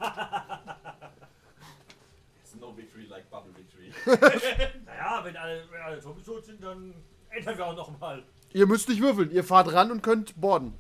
It's 2.43 2.55
no 2.59 2.77
victory 2.77 3.05
like 3.05 3.31
bubble 3.31 3.53
victory. 3.55 3.93
Naja, 4.87 5.25
wenn 5.25 5.37
alle, 5.37 5.65
wenn 5.71 5.81
alle 5.81 6.01
Zombies 6.01 6.25
tot 6.25 6.45
sind, 6.45 6.63
dann 6.63 6.95
ändern 7.31 7.57
wir 7.59 7.67
auch 7.67 7.77
noch 7.77 7.99
mal. 7.99 8.23
Ihr 8.53 8.67
müsst 8.67 8.89
nicht 8.89 9.01
würfeln, 9.01 9.31
ihr 9.31 9.45
fahrt 9.45 9.73
ran 9.73 9.91
und 9.91 10.03
könnt 10.03 10.41
boarden. 10.41 10.75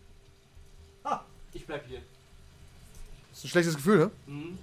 Ich 1.52 1.66
bleib 1.66 1.86
hier. 1.86 2.00
Das 3.30 3.38
ist 3.38 3.44
ein 3.44 3.48
schlechtes 3.48 3.76
Gefühl, 3.76 3.98
ne? 3.98 4.10
Mhm. 4.26 4.58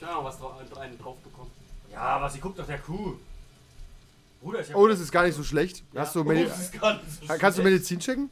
Ich 0.00 0.06
hab 0.06 0.14
noch 0.14 0.24
was 0.24 0.38
drauf, 0.38 0.52
einen 0.78 0.98
drauf 0.98 1.16
bekommen. 1.18 1.50
Ja, 1.92 1.98
aber 2.00 2.30
sie 2.30 2.40
guckt 2.40 2.56
nach 2.58 2.66
der 2.66 2.78
Kuh. 2.78 3.16
Bruder, 4.40 4.60
ist 4.60 4.70
ja. 4.70 4.76
Oh, 4.76 4.86
das 4.88 5.00
ist 5.00 5.12
gar 5.12 5.24
nicht 5.24 5.34
so 5.34 5.44
schlecht. 5.44 5.82
Hast 5.94 6.14
du 6.14 6.20
Oh, 6.20 6.24
Medi 6.24 6.44
das 6.46 6.58
ist 6.60 6.80
gar 6.80 6.94
nicht 6.94 7.04
so 7.10 7.26
kannst 7.26 7.58
du 7.58 7.62
schlecht. 7.62 7.64
Medizin 7.64 8.00
checken? 8.00 8.30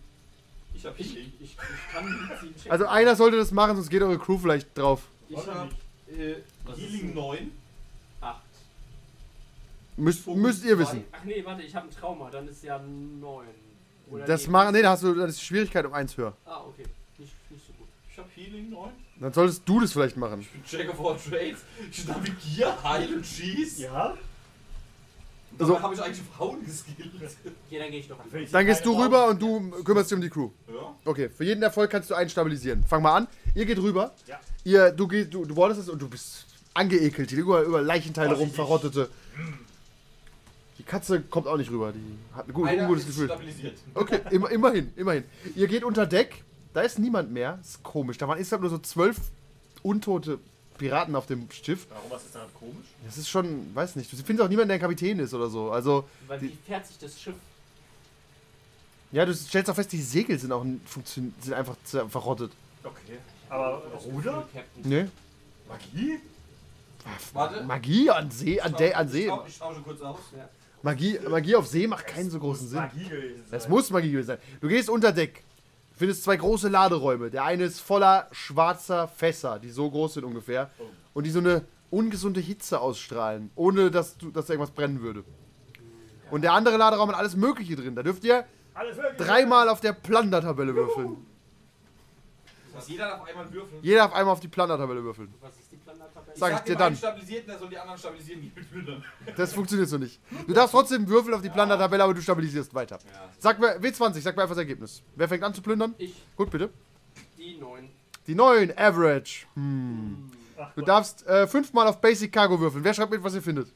Ich 0.75 0.87
hab 0.87 0.99
Ich, 0.99 1.13
Healing. 1.15 1.33
ich, 1.41 1.51
ich 1.51 1.93
kann 1.93 2.05
Medizin 2.07 2.55
checken. 2.57 2.71
Also 2.73 2.87
einer 2.87 3.17
sollte 3.17 3.37
das 3.37 3.51
machen, 3.51 3.77
sonst 3.77 3.91
geht 3.91 4.01
eure 4.03 4.19
Crew 4.19 4.39
vielleicht 4.39 4.77
drauf. 4.79 5.03
ich 5.29 5.37
hab 5.37 5.65
nicht. 6.07 6.19
äh, 6.19 6.37
was 6.65 6.79
ist 6.79 6.85
Healing 6.85 7.07
denn? 7.09 7.15
9. 7.15 7.53
acht. 8.23 8.43
Müsst, 9.97 10.27
müsst 10.29 10.65
ihr 10.65 10.79
wissen. 10.79 11.05
Ach 11.13 11.25
nee, 11.25 11.45
warte, 11.45 11.63
ich 11.63 11.75
habe 11.75 11.89
ein 11.89 11.91
Trauma, 11.91 12.31
dann 12.31 12.49
ist 12.49 12.63
ja 12.63 12.79
neun. 12.79 13.47
Oder 14.11 14.25
Das 14.25 14.47
nee, 14.47 14.53
machen, 14.53 14.73
nee, 14.73 14.81
da 14.81 14.91
hast 14.93 15.03
du, 15.03 15.13
das 15.15 15.31
ist 15.33 15.41
die 15.41 15.45
Schwierigkeit 15.45 15.85
um 15.85 15.93
eins 15.93 16.17
höher. 16.17 16.33
Ah, 16.47 16.63
okay. 16.67 16.85
Nicht, 17.19 17.33
nicht 17.51 17.67
so 17.67 17.73
gut. 17.75 17.89
Ich 18.11 18.17
hab 18.19 18.27
Healing 18.35 18.71
9. 18.71 18.91
Dann 19.21 19.33
solltest 19.33 19.63
du 19.69 19.81
das 19.81 19.93
vielleicht 19.93 20.17
machen. 20.17 20.41
Ich 20.41 20.51
bin 20.51 20.63
Jack 20.67 20.91
of 20.91 21.05
all 21.05 21.17
Trades. 21.17 21.59
Ich 21.91 22.07
navigiere, 22.07 22.83
heil 22.85 23.15
und 23.17 23.27
schieß. 23.27 23.81
Ja? 23.81 24.11
Und 24.11 24.19
dabei 25.61 25.73
Also- 25.73 25.83
habe 25.83 25.95
ich 25.95 26.03
eigentlich 26.03 26.21
auf 26.31 26.39
Hauen 26.39 26.65
geskillt. 26.65 27.11
Okay, 27.67 27.79
dann 27.79 27.91
gehe 27.91 28.01
ich 28.01 28.09
doch. 28.09 28.17
Dann 28.53 28.67
gehst 28.67 28.87
du 28.87 28.93
rüber 29.03 29.29
und 29.29 29.43
du 29.43 29.71
kümmerst 29.83 30.11
dich 30.11 30.17
um 30.17 30.23
die 30.23 30.31
Crew. 30.31 30.51
Ja. 30.69 30.95
Okay, 31.05 31.29
für 31.31 31.45
jeden 31.45 31.63
Erfolg 31.63 31.91
kannst 31.91 32.11
du 32.11 32.15
einen 32.15 32.31
stabilisieren. 32.31 32.85
Fang 32.85 33.03
mal 33.03 33.17
an. 33.17 33.29
Ihr 33.55 33.67
geht 33.67 33.79
rüber. 33.79 34.15
Ja. 34.27 34.39
Ihr, 34.63 34.93
du 34.93 35.09
gehst, 35.09 35.35
du, 35.35 35.45
du 35.45 35.57
wurdest 35.57 35.81
es 35.81 35.89
und 35.89 36.01
du 36.01 36.09
bist 36.09 36.47
angeekelt. 36.75 37.31
Die 37.31 37.37
liegen 37.37 37.49
über, 37.49 37.63
über 37.63 37.83
Leichenteile 37.83 38.35
rum, 38.35 38.51
verrottete. 38.53 39.09
Die 40.79 40.85
Katze 40.85 41.23
kommt 41.23 41.49
auch 41.49 41.57
nicht 41.57 41.71
rüber. 41.71 41.93
Die 41.93 42.37
hat 42.37 42.47
ein 42.47 42.53
gut, 42.53 42.99
ist 42.99 43.07
Gefühl. 43.07 43.27
stabilisiert. 43.27 43.79
Okay, 43.95 44.21
immer, 44.31 44.49
immerhin, 44.51 44.93
immerhin. 44.95 45.25
Ihr 45.57 45.67
geht 45.67 45.83
unter 45.83 46.07
Deck. 46.07 46.45
Da 46.79 46.85
ist 46.85 47.01
niemand 47.01 47.33
mehr. 47.33 47.59
ist 47.61 47.83
komisch. 47.83 48.19
Da 48.19 48.29
waren 48.29 48.39
insgesamt 48.39 48.61
nur 48.63 48.71
so 48.71 48.79
zwölf 48.79 49.17
untote 49.83 50.39
Piraten 50.79 51.17
auf 51.17 51.27
dem 51.27 51.51
Schiff. 51.51 51.89
Warum 51.91 52.09
was 52.09 52.25
ist 52.25 52.37
daran 52.37 52.47
komisch? 52.55 52.87
Das 53.05 53.19
ist 53.19 53.29
schon, 53.29 53.75
weiß 53.75 53.97
nicht. 53.97 54.13
Du 54.13 54.17
findest 54.19 54.43
auch 54.45 54.49
niemanden, 54.49 54.69
der 54.69 54.77
ein 54.77 54.81
Kapitän 54.81 55.19
ist 55.19 55.35
oder 55.35 55.49
so. 55.51 55.73
Also, 55.73 56.05
Weil 56.29 56.39
Die- 56.39 56.51
wie 56.51 56.59
fährt 56.65 56.87
sich 56.87 56.97
das 56.99 57.21
Schiff? 57.21 57.35
Ja, 59.11 59.27
du 59.27 59.35
stellst 59.35 59.69
auch 59.69 59.75
fest, 59.75 59.91
die 59.91 60.01
Segel 60.01 60.39
sind 60.39 60.53
auch 60.53 60.65
sind 61.05 61.53
einfach 61.53 61.75
verrottet. 62.09 62.53
Okay. 62.85 63.19
Aber 63.49 63.83
Ruder? 64.13 64.47
Captain. 64.55 64.89
Ne? 64.89 65.11
Magie? 65.69 66.21
Warte. 67.33 67.65
Magie 67.65 68.09
an 68.11 68.31
See, 68.31 68.61
an, 68.61 68.77
der, 68.77 68.97
an 68.97 69.09
See. 69.09 69.23
Ich, 69.23 69.27
tau- 69.29 69.45
ich 69.49 69.59
tausche 69.59 69.81
kurz 69.81 70.01
aus. 70.01 70.19
Magie, 70.83 71.19
Magie 71.29 71.57
auf 71.57 71.67
See 71.67 71.89
macht 71.89 72.07
keinen 72.07 72.31
so 72.31 72.39
großen 72.39 72.69
Sinn. 72.69 72.79
Magie 72.79 73.09
gewesen 73.09 73.43
Das 73.51 73.65
sein. 73.65 73.73
muss 73.73 73.91
Magie 73.91 74.13
gewesen 74.13 74.29
sein. 74.29 74.39
Du 74.61 74.69
gehst 74.69 74.89
unter 74.89 75.11
Deck, 75.11 75.43
findest 75.99 76.25
zwei 76.25 76.37
große 76.37 76.69
Laderäume. 76.69 77.31
Der 77.31 77.45
eine 77.45 77.65
ist 77.65 77.81
voller 77.81 78.29
schwarzer 78.33 79.09
Fässer, 79.09 79.59
die 79.59 79.71
so 79.71 79.91
groß 79.91 80.15
sind 80.15 80.25
ungefähr. 80.25 80.71
Und 81.15 81.25
die 81.25 81.31
so 81.31 81.41
eine 81.41 81.65
ungesunde 81.91 82.41
Hitze 82.41 82.81
ausstrahlen, 82.81 83.51
ohne 83.55 83.91
dass, 83.91 84.17
du, 84.17 84.31
dass 84.31 84.47
da 84.47 84.53
irgendwas 84.53 84.75
brennen 84.75 85.01
würde. 85.03 85.25
Und 86.31 86.43
der 86.43 86.53
andere 86.53 86.77
Laderaum 86.77 87.09
hat 87.09 87.17
alles 87.17 87.37
Mögliche 87.37 87.77
drin. 87.77 87.95
Da 87.95 88.03
dürft 88.03 88.25
ihr 88.25 88.45
dreimal 89.17 89.69
auf 89.69 89.81
der 89.81 89.93
Plunder-Tabelle 89.93 90.75
würfeln. 90.75 91.17
Jeder 92.87 93.09
darf 93.09 93.29
einmal 93.29 93.53
würfeln. 93.53 93.83
Jeder 93.83 94.05
auf 94.05 94.13
einmal 94.13 94.33
auf 94.33 94.41
die 94.41 94.49
Plunder-Tabelle 94.49 95.03
würfeln. 95.03 95.35
Was 95.41 95.59
ist 95.59 95.68
Sag 96.35 96.51
ich 96.51 96.57
sag 96.59 96.65
dir 96.67 96.75
dem 96.75 96.79
dann. 96.79 96.97
stabilisiert, 96.97 97.49
der 97.49 97.59
soll 97.59 97.69
die 97.69 97.79
anderen 97.79 97.99
stabilisieren, 97.99 98.41
die 98.43 98.53
mit 98.55 98.71
Plündern. 98.71 99.05
Das 99.37 99.53
funktioniert 99.53 99.89
so 99.89 99.99
nicht. 99.99 100.21
Du 100.47 100.53
darfst 100.55 100.73
trotzdem 100.73 101.09
würfeln 101.09 101.35
auf 101.35 101.43
die 101.43 101.49
Plunder-Tabelle, 101.51 102.03
aber 102.05 102.15
du 102.15 102.21
stabilisierst 102.23 102.73
weiter. 102.75 102.99
Ja. 103.13 103.29
Sag 103.39 103.59
mir, 103.59 103.79
W20, 103.81 104.21
sag 104.21 104.37
mir 104.37 104.43
einfach 104.43 104.55
das 104.55 104.59
Ergebnis. 104.63 105.03
Wer 105.17 105.29
fängt 105.29 105.43
an 105.43 105.55
zu 105.55 105.63
plündern? 105.63 105.95
Ich, 105.99 106.15
Gut, 106.37 106.51
bitte. 106.51 106.71
die 107.39 107.57
9. 107.57 107.89
Die 108.27 108.35
9, 108.35 108.73
Average. 108.77 109.47
Hm. 109.55 110.31
Ach, 110.59 110.73
Du 110.75 110.83
darfst 110.83 111.27
äh, 111.27 111.47
fünfmal 111.47 111.87
auf 111.87 112.01
Basic 112.01 112.31
Cargo 112.33 112.59
würfeln. 112.61 112.83
Wer 112.85 112.93
schreibt 112.95 113.11
mit, 113.13 113.23
was 113.23 113.35
ihr 113.35 113.43
findet? 113.43 113.69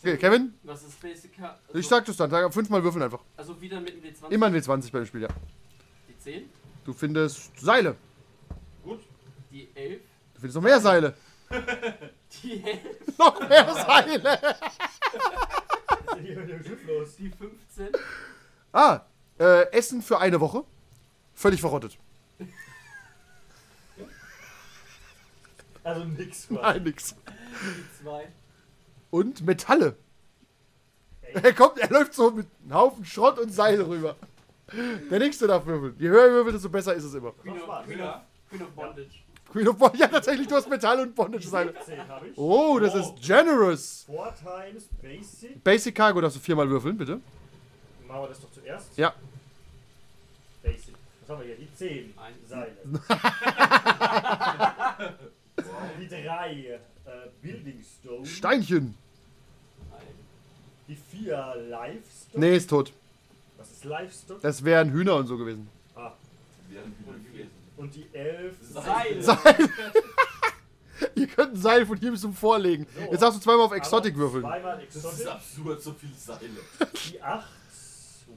Okay, 0.00 0.16
Kevin, 0.16 0.54
Was 0.62 0.84
ist 0.84 1.00
Basic 1.00 1.36
Car- 1.36 1.58
ich 1.74 1.86
sag 1.86 2.04
das 2.04 2.16
dann. 2.16 2.30
Sag 2.30 2.52
fünfmal 2.54 2.82
würfeln 2.84 3.02
einfach. 3.02 3.20
Also 3.36 3.60
wieder 3.60 3.80
mit 3.80 3.90
dem 3.90 4.02
W20. 4.02 4.30
Immer 4.30 4.46
ein 4.46 4.54
W20 4.54 4.92
bei 4.92 4.98
dem 5.00 5.06
Spiel, 5.06 5.22
ja. 5.22 5.28
Die 6.08 6.16
10, 6.18 6.44
Du 6.84 6.92
findest 6.92 7.50
Seile. 7.60 7.96
Gut. 8.84 9.00
die 9.50 9.68
11, 9.74 10.00
Du 10.38 10.42
findest 10.42 10.54
noch 10.54 10.62
mehr 10.62 10.80
Seile. 10.80 11.14
die 12.44 12.62
11, 12.62 13.18
Noch 13.18 13.40
mehr 13.48 13.74
Seile. 13.74 14.22
Was 14.22 14.40
ist 16.00 16.14
denn 16.14 16.24
hier 16.24 16.36
mit 16.36 16.48
dem 16.48 16.62
Schiff 16.64 16.86
los? 16.86 17.16
die 17.16 17.28
15, 17.28 17.88
Ah, 18.72 19.00
äh, 19.40 19.62
Essen 19.72 20.00
für 20.00 20.20
eine 20.20 20.38
Woche. 20.40 20.62
Völlig 21.34 21.60
verrottet. 21.60 21.98
Also 25.82 26.04
nix, 26.04 26.46
quasi. 26.46 26.60
Nein, 26.62 26.82
nix. 26.84 27.16
die 27.16 28.04
2, 28.04 28.28
Und 29.10 29.44
Metalle. 29.44 29.96
Er 31.34 31.52
kommt, 31.52 31.78
er 31.78 31.90
läuft 31.90 32.14
so 32.14 32.30
mit 32.30 32.46
einem 32.62 32.74
Haufen 32.74 33.04
Schrott 33.04 33.40
und 33.40 33.50
Seile 33.50 33.88
rüber. 33.88 34.14
Der 35.10 35.18
nächste 35.18 35.48
darf 35.48 35.66
würfeln. 35.66 35.96
Je 35.98 36.08
höher 36.08 36.26
er 36.26 36.30
würfelt, 36.30 36.54
desto 36.54 36.68
besser 36.68 36.94
ist 36.94 37.02
es 37.04 37.14
immer. 37.14 37.32
Queen 37.32 37.54
of, 37.56 37.62
Spaß. 37.64 37.86
Queen 37.86 38.00
of, 38.02 38.14
Queen 38.50 38.62
of 38.62 38.70
Bondage. 38.70 39.24
Queen 39.50 39.66
of 39.68 39.78
Bondage. 39.78 40.00
Ja, 40.00 40.08
tatsächlich, 40.08 40.46
du 40.46 40.56
hast 40.56 40.68
Metall 40.68 41.00
und 41.00 41.14
Bondage-Seile. 41.14 41.72
10 41.84 42.06
habe 42.06 42.28
ich. 42.28 42.36
Oh, 42.36 42.78
das 42.78 42.94
ist 42.94 43.14
generous. 43.22 44.04
Four 44.06 44.34
times 44.34 44.88
basic. 45.00 45.64
Basic 45.64 45.94
Cargo 45.94 46.20
darfst 46.20 46.36
du 46.36 46.40
viermal 46.40 46.68
würfeln, 46.68 46.98
bitte. 46.98 47.20
Machen 48.06 48.22
wir 48.22 48.28
das 48.28 48.40
doch 48.40 48.52
zuerst. 48.52 48.88
Ja. 48.96 49.14
Basic. 50.62 50.94
Was 51.20 51.30
haben 51.30 51.40
wir 51.40 51.46
hier? 51.46 51.56
Die 51.56 51.74
10 51.74 52.14
Ein. 52.18 52.34
Seile. 52.46 52.76
die 56.00 56.08
3 56.08 56.52
äh, 56.52 56.78
Building 57.42 57.82
Stone. 57.82 58.26
Steinchen. 58.26 58.94
Ein. 59.92 59.98
Die 60.88 60.96
4 60.96 61.54
Livestock. 61.70 62.38
Nee, 62.38 62.56
ist 62.56 62.68
tot. 62.70 62.92
Was 63.56 63.70
ist 63.72 63.84
Livestock? 63.84 64.40
Das 64.42 64.62
wären 64.64 64.92
Hühner 64.92 65.16
und 65.16 65.26
so 65.26 65.38
gewesen. 65.38 65.68
Ah. 65.96 66.12
Während 66.68 66.94
wir 67.06 67.14
gewesen. 67.30 67.58
Und 67.78 67.94
die 67.94 68.12
11 68.12 68.56
Seil. 68.60 69.22
Seil. 69.22 69.38
Ihr 71.14 71.26
könnt 71.28 71.52
ein 71.54 71.56
Seil 71.56 71.86
von 71.86 71.96
hier 71.96 72.10
bis 72.10 72.20
zum 72.22 72.34
Vorlegen. 72.34 72.86
Jetzt 73.10 73.22
darfst 73.22 73.38
du 73.38 73.42
zweimal 73.44 73.66
auf 73.66 73.72
Exotic 73.72 74.14
Aber 74.14 74.22
würfeln. 74.22 74.42
Zweimal 74.42 74.82
Das 74.84 74.96
ist 74.96 75.04
Exotic. 75.04 75.28
absurd, 75.28 75.82
so 75.82 75.92
viele 75.92 76.14
Seile. 76.14 76.40
Die 77.10 77.22
8 77.22 77.46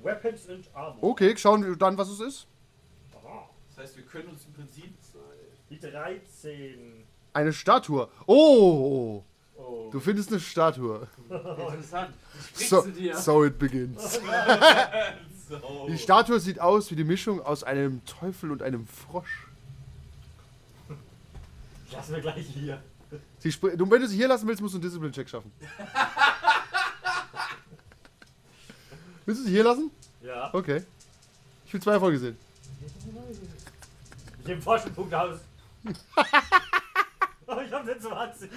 Weapons 0.03 0.49
and 0.49 0.69
Armor. 0.73 1.03
Okay, 1.03 1.35
schauen 1.37 1.65
wir 1.65 1.75
dann, 1.75 1.97
was 1.97 2.09
es 2.09 2.19
ist. 2.19 2.47
Aha. 3.15 3.49
Das 3.69 3.83
heißt, 3.83 3.97
wir 3.97 4.03
können 4.05 4.29
uns 4.29 4.45
im 4.45 4.53
Prinzip. 4.53 4.93
Die 5.69 5.79
13. 5.79 7.03
Eine 7.33 7.53
Statue. 7.53 8.09
Oh, 8.27 9.23
Oh. 9.57 9.89
du 9.91 9.99
findest 9.99 10.29
eine 10.31 10.39
Statue. 10.39 11.07
Interessant. 11.29 12.13
So, 12.55 12.83
so 13.13 13.45
it 13.45 13.57
begins. 13.59 14.19
So. 15.51 15.87
Die 15.89 15.97
Statue 15.97 16.39
sieht 16.39 16.61
aus 16.61 16.89
wie 16.91 16.95
die 16.95 17.03
Mischung 17.03 17.41
aus 17.41 17.65
einem 17.65 18.05
Teufel 18.05 18.51
und 18.51 18.61
einem 18.61 18.87
Frosch. 18.87 19.47
Lassen 21.91 22.13
wir 22.13 22.21
gleich 22.21 22.45
hier. 22.45 22.81
Sie 23.39 23.49
du, 23.49 23.91
wenn 23.91 24.01
du 24.01 24.07
sie 24.07 24.15
hier 24.15 24.29
lassen 24.29 24.47
willst, 24.47 24.61
musst 24.61 24.75
du 24.75 24.77
einen 24.77 24.83
Discipline-Check 24.83 25.27
schaffen. 25.27 25.51
willst 29.25 29.41
du 29.41 29.45
sie 29.45 29.51
hier 29.51 29.65
lassen? 29.65 29.91
Ja. 30.21 30.53
Okay. 30.53 30.83
Ich 31.65 31.73
will 31.73 31.81
zwei 31.81 31.91
Erfolge 31.93 32.17
sehen. 32.17 32.37
Ich 34.39 34.47
nehme 34.47 34.61
Forschungspunkt 34.61 35.13
aus. 35.13 35.39
oh, 37.47 37.57
ich 37.65 37.73
hab 37.73 37.85
den 37.85 37.99
20. 37.99 38.49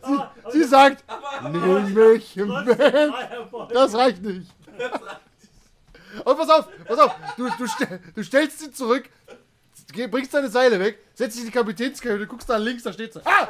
aber, 0.00 0.32
aber 0.42 0.52
Sie 0.52 0.64
sagt, 0.64 1.04
Aber, 1.06 1.50
nimm 1.50 1.92
mich 1.92 2.34
im 2.38 2.48
Bett. 2.64 3.12
Das 3.74 3.94
reicht 3.94 4.22
nicht. 4.22 4.50
Und 6.24 6.36
pass 6.36 6.50
auf, 6.50 6.68
pass 6.86 6.98
auf. 6.98 7.16
Du, 7.36 7.48
du, 7.48 7.66
du 8.14 8.22
stellst 8.22 8.58
sie 8.58 8.70
zurück, 8.70 9.08
bringst 10.10 10.34
deine 10.34 10.48
Seile 10.48 10.78
weg, 10.78 10.98
setzt 11.14 11.36
dich 11.36 11.44
in 11.44 11.50
die 11.50 11.56
Kapitänskajüte, 11.56 12.26
guckst 12.26 12.48
da 12.48 12.56
links, 12.58 12.82
da 12.82 12.92
steht 12.92 13.14
sie. 13.14 13.20
Ah! 13.24 13.48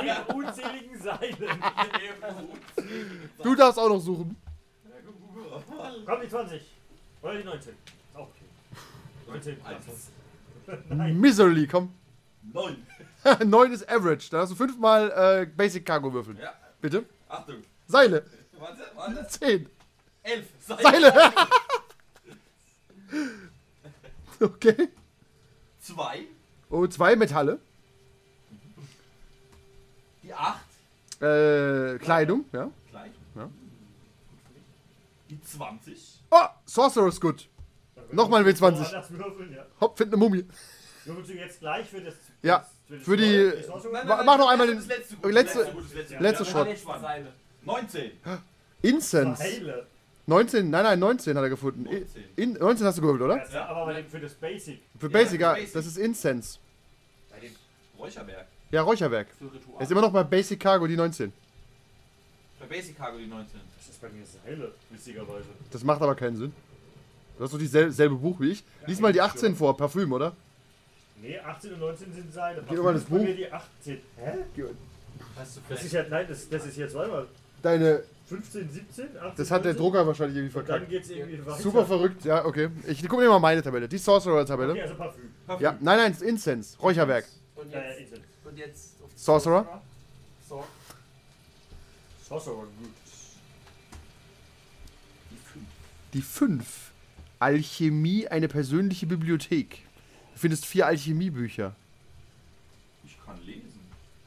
Die 0.00 0.32
unzähligen 0.32 1.00
Seilen. 1.00 1.36
Du 3.42 3.54
darfst 3.54 3.78
auch 3.78 3.88
noch 3.88 4.00
suchen. 4.00 4.36
Komm, 6.06 6.20
die 6.20 6.28
20. 6.28 6.62
Oder 7.22 7.34
die 7.36 7.44
19. 7.44 7.74
Auch 8.14 8.20
okay. 8.20 8.44
19. 9.26 9.56
Eins. 9.64 10.10
Nein. 10.88 11.18
Miserly, 11.18 11.66
komm. 11.66 11.92
Neun. 12.52 12.76
9 13.44 13.72
ist 13.72 13.88
Average. 13.88 14.30
Dann 14.30 14.40
hast 14.40 14.50
du 14.50 14.56
fünfmal 14.56 15.10
äh, 15.42 15.46
Basic 15.46 15.84
Cargo 15.84 16.12
würfeln. 16.12 16.38
Ja. 16.38 16.52
Bitte. 16.80 17.04
Achtung. 17.28 17.56
Seile. 17.86 18.24
Warte, 18.62 18.82
warte. 18.94 19.26
10. 19.28 19.68
Elf. 20.22 20.46
Seile. 20.60 20.82
Seile. 20.82 21.34
okay. 24.40 24.88
Zwei. 25.80 26.26
Oh, 26.70 26.86
zwei 26.86 27.16
Metalle. 27.16 27.58
Die 30.22 30.32
acht. 30.32 30.64
Äh, 31.20 31.98
Kleidung, 31.98 32.44
ja. 32.52 32.70
Gleich. 32.90 33.10
Ja. 33.34 33.50
Die 35.28 35.40
20. 35.42 36.20
Oh, 36.30 36.36
Sorcerer's 36.64 37.20
Good. 37.20 37.48
Nochmal 38.12 38.46
ein 38.46 38.54
W20. 38.54 38.78
Oh, 38.78 38.92
das 38.92 39.10
Würfeln, 39.10 39.52
ja. 39.54 39.66
Hopp, 39.80 39.98
find 39.98 40.12
eine 40.12 40.18
Mumie. 40.18 40.46
Würfelst 41.04 41.30
du 41.30 41.34
jetzt 41.34 41.58
gleich 41.58 41.88
für 41.88 42.00
das. 42.00 42.14
Ja, 42.42 42.64
das 42.88 43.02
für 43.02 43.16
die-? 43.16 43.52
Nein, 43.92 44.06
Mach- 44.06 44.38
noch 44.38 44.48
einmal 44.48 44.68
den- 44.68 44.76
Das 44.76 44.86
letzte 44.86 45.16
Shot. 45.64 46.68
Letzte 46.68 46.84
Seile. 47.00 47.32
19. 47.64 48.12
Incense. 48.82 49.42
Seile. 49.42 49.86
19, 50.26 50.70
nein, 50.70 50.84
nein, 50.84 50.98
19 50.98 51.36
hat 51.36 51.42
er 51.42 51.48
gefunden. 51.50 51.86
I- 51.86 51.94
19. 52.00 52.24
In, 52.36 52.52
19 52.54 52.86
hast 52.86 52.98
du 52.98 53.02
gewürfelt, 53.02 53.22
oder? 53.24 53.38
Das, 53.38 53.54
aber 53.54 53.86
bei 53.86 53.94
dem- 53.94 54.08
für 54.10 54.20
das 54.20 54.34
Basic. 54.34 54.80
Für 54.98 55.06
Ja, 55.06 55.12
Basic, 55.12 55.40
ja, 55.40 55.52
Basic. 55.54 55.72
das 55.72 55.86
ist 55.86 55.96
Incense. 55.98 56.58
Bei 57.30 57.40
dem 57.40 57.52
Räucherberg. 57.98 58.46
Ja, 58.70 58.82
Räucherwerk. 58.82 59.26
Er 59.78 59.82
ist 59.82 59.90
immer 59.90 60.00
noch 60.00 60.12
bei 60.12 60.22
Basic 60.24 60.58
Cargo 60.60 60.86
die 60.86 60.96
19. 60.96 61.32
Bei 62.60 62.66
Basic 62.66 62.96
Cargo 62.96 63.18
die 63.18 63.26
19. 63.26 63.60
Das 63.76 63.88
ist 63.88 64.00
bei 64.00 64.08
mir 64.10 64.24
Seile, 64.24 64.72
witzigerweise. 64.90 65.48
Das 65.70 65.82
macht 65.82 66.00
aber 66.00 66.14
keinen 66.14 66.36
Sinn. 66.36 66.52
Du 67.36 67.44
hast 67.44 67.52
doch 67.54 67.58
dieselbe 67.58 68.14
Buch 68.14 68.38
wie 68.40 68.52
ich. 68.52 68.64
Lies 68.86 69.00
mal 69.00 69.12
die 69.12 69.20
18 69.20 69.56
vor, 69.56 69.76
Parfüm, 69.76 70.12
oder? 70.12 70.34
Nee, 71.20 71.38
18 71.38 71.72
und 71.74 71.80
19 71.80 72.12
sind 72.14 72.32
Seile. 72.32 72.62
Geh 72.68 72.76
doch 72.76 72.84
mal 72.84 72.94
das 72.94 73.04
Buch. 73.04 73.18
mir 73.20 73.34
die 73.34 73.50
18. 73.50 74.00
Hä? 74.16 74.32
Hast 75.36 75.56
du 75.56 75.60
Das 75.68 75.84
ist 75.84 75.92
ja, 75.92 76.04
nein, 76.08 76.26
das, 76.28 76.48
das 76.48 76.66
ist 76.66 76.74
hier 76.76 76.88
zweimal. 76.88 77.26
Deine, 77.62 78.02
15, 78.36 78.70
17, 78.70 79.04
18. 79.18 79.32
das 79.36 79.50
hat 79.50 79.64
der 79.64 79.72
19. 79.72 79.76
Drucker 79.84 80.06
wahrscheinlich 80.06 80.36
irgendwie 80.38 80.58
Und 80.58 80.68
dann 80.68 80.78
verkackt. 80.78 80.90
geht's 80.90 81.10
irgendwie 81.10 81.44
weiter. 81.46 81.58
Super 81.62 81.84
verrückt, 81.86 82.24
ja, 82.24 82.44
okay. 82.44 82.68
Ich 82.86 83.02
gucke 83.08 83.22
mir 83.22 83.28
mal 83.28 83.38
meine 83.38 83.62
Tabelle. 83.62 83.88
Die 83.88 83.98
Sorcerer-Tabelle. 83.98 84.72
Okay, 84.72 84.82
also 84.82 84.94
Parfüm. 84.94 85.30
Ja, 85.60 85.72
nein, 85.80 85.98
nein, 85.98 86.12
das 86.12 86.22
ist 86.22 86.28
Incense. 86.28 86.78
Räucherwerk. 86.78 87.26
Und 87.54 87.70
jetzt, 87.70 88.00
Insel. 88.00 88.20
und 88.44 88.58
jetzt 88.58 89.02
auf 89.02 89.10
die 89.12 89.18
Sorcerer? 89.20 89.82
So. 90.48 90.64
Sorcerer, 92.26 92.54
gut. 92.56 92.90
Die 95.30 95.36
5. 95.36 95.64
Die 96.14 96.22
5. 96.22 96.92
Alchemie, 97.38 98.28
eine 98.28 98.48
persönliche 98.48 99.06
Bibliothek. 99.06 99.82
Du 100.34 100.38
findest 100.38 100.64
vier 100.64 100.86
Alchemiebücher. 100.86 101.74
Ich 103.04 103.18
kann 103.24 103.36
lesen. 103.44 103.80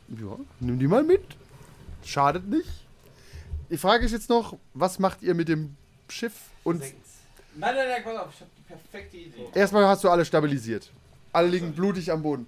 Ja, 0.10 0.38
nimm 0.60 0.78
die 0.78 0.88
mal 0.88 1.04
mit. 1.04 1.24
Schadet 2.06 2.48
nicht. 2.48 2.85
Die 3.70 3.78
Frage 3.78 4.06
ist 4.06 4.12
jetzt 4.12 4.30
noch, 4.30 4.58
was 4.74 5.00
macht 5.00 5.22
ihr 5.22 5.34
mit 5.34 5.48
dem 5.48 5.76
Schiff? 6.10 6.34
Und 6.64 6.82
Nein, 6.82 6.94
nein, 7.76 7.88
nein, 7.88 8.04
pass 8.04 8.18
auf, 8.18 8.30
ich 8.34 8.42
habe 8.42 8.52
die 8.58 8.62
perfekte 8.74 9.18
Idee. 9.18 9.48
erstmal 9.54 9.88
hast 9.88 10.04
du 10.04 10.10
alle 10.10 10.26
stabilisiert. 10.26 10.92
Alle 11.32 11.48
liegen 11.48 11.74
blutig 11.74 12.12
am 12.12 12.22
Boden. 12.22 12.48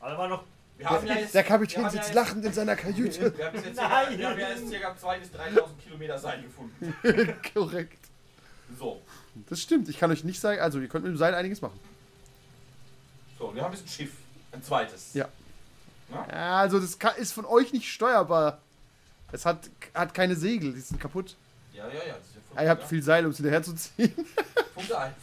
Alle 0.00 0.16
waren 0.18 0.30
noch. 0.30 0.44
Wir 0.78 0.88
haben 0.90 1.06
ja 1.06 1.14
jetzt, 1.14 1.34
Der 1.34 1.42
wir 1.44 1.48
Kapitän 1.48 1.84
haben 1.84 1.90
sitzt 1.92 2.08
ja 2.08 2.14
lachend 2.14 2.44
in 2.44 2.52
seiner 2.52 2.74
Kajüte. 2.74 3.36
Wir 3.36 3.46
haben 3.46 3.54
jetzt, 3.56 3.76
Nein. 3.76 4.18
wir 4.18 4.28
haben 4.30 4.38
ja 4.40 4.48
jetzt 4.48 4.70
ca. 4.72 4.90
2.000 4.90 5.18
bis 5.20 5.28
3.000 5.30 5.62
Kilometer 5.84 6.18
Seil 6.18 6.42
gefunden. 6.42 6.94
Korrekt. 7.54 7.98
So, 8.78 9.00
Das 9.48 9.60
stimmt. 9.60 9.88
Ich 9.90 9.98
kann 9.98 10.10
euch 10.10 10.24
nicht 10.24 10.40
sagen, 10.40 10.60
also 10.60 10.80
ihr 10.80 10.88
könnt 10.88 11.04
mit 11.04 11.12
dem 11.12 11.18
Seil 11.18 11.34
einiges 11.34 11.60
machen. 11.60 11.78
so, 13.38 13.54
wir 13.54 13.62
haben 13.62 13.72
jetzt 13.74 13.84
ein 13.84 13.88
Schiff. 13.88 14.12
Ein 14.50 14.62
zweites. 14.62 15.14
Ja. 15.14 15.28
Ja, 16.30 16.58
also 16.58 16.80
das 16.80 16.98
kann, 16.98 17.14
ist 17.16 17.32
von 17.32 17.44
euch 17.44 17.72
nicht 17.72 17.90
steuerbar. 17.90 18.60
Es 19.32 19.46
hat, 19.46 19.70
hat 19.94 20.12
keine 20.14 20.36
Segel, 20.36 20.72
die 20.74 20.80
sind 20.80 21.00
kaputt. 21.00 21.36
Ja, 21.72 21.88
ja, 21.88 21.94
ja. 21.94 22.16
Ja 22.54 22.62
ihr 22.62 22.68
habt 22.68 22.84
viel 22.84 23.02
Seil, 23.02 23.24
um 23.24 23.30
es 23.30 23.38
hinterherzuziehen. 23.38 24.12
Punkt 24.74 24.92
1. 24.92 25.14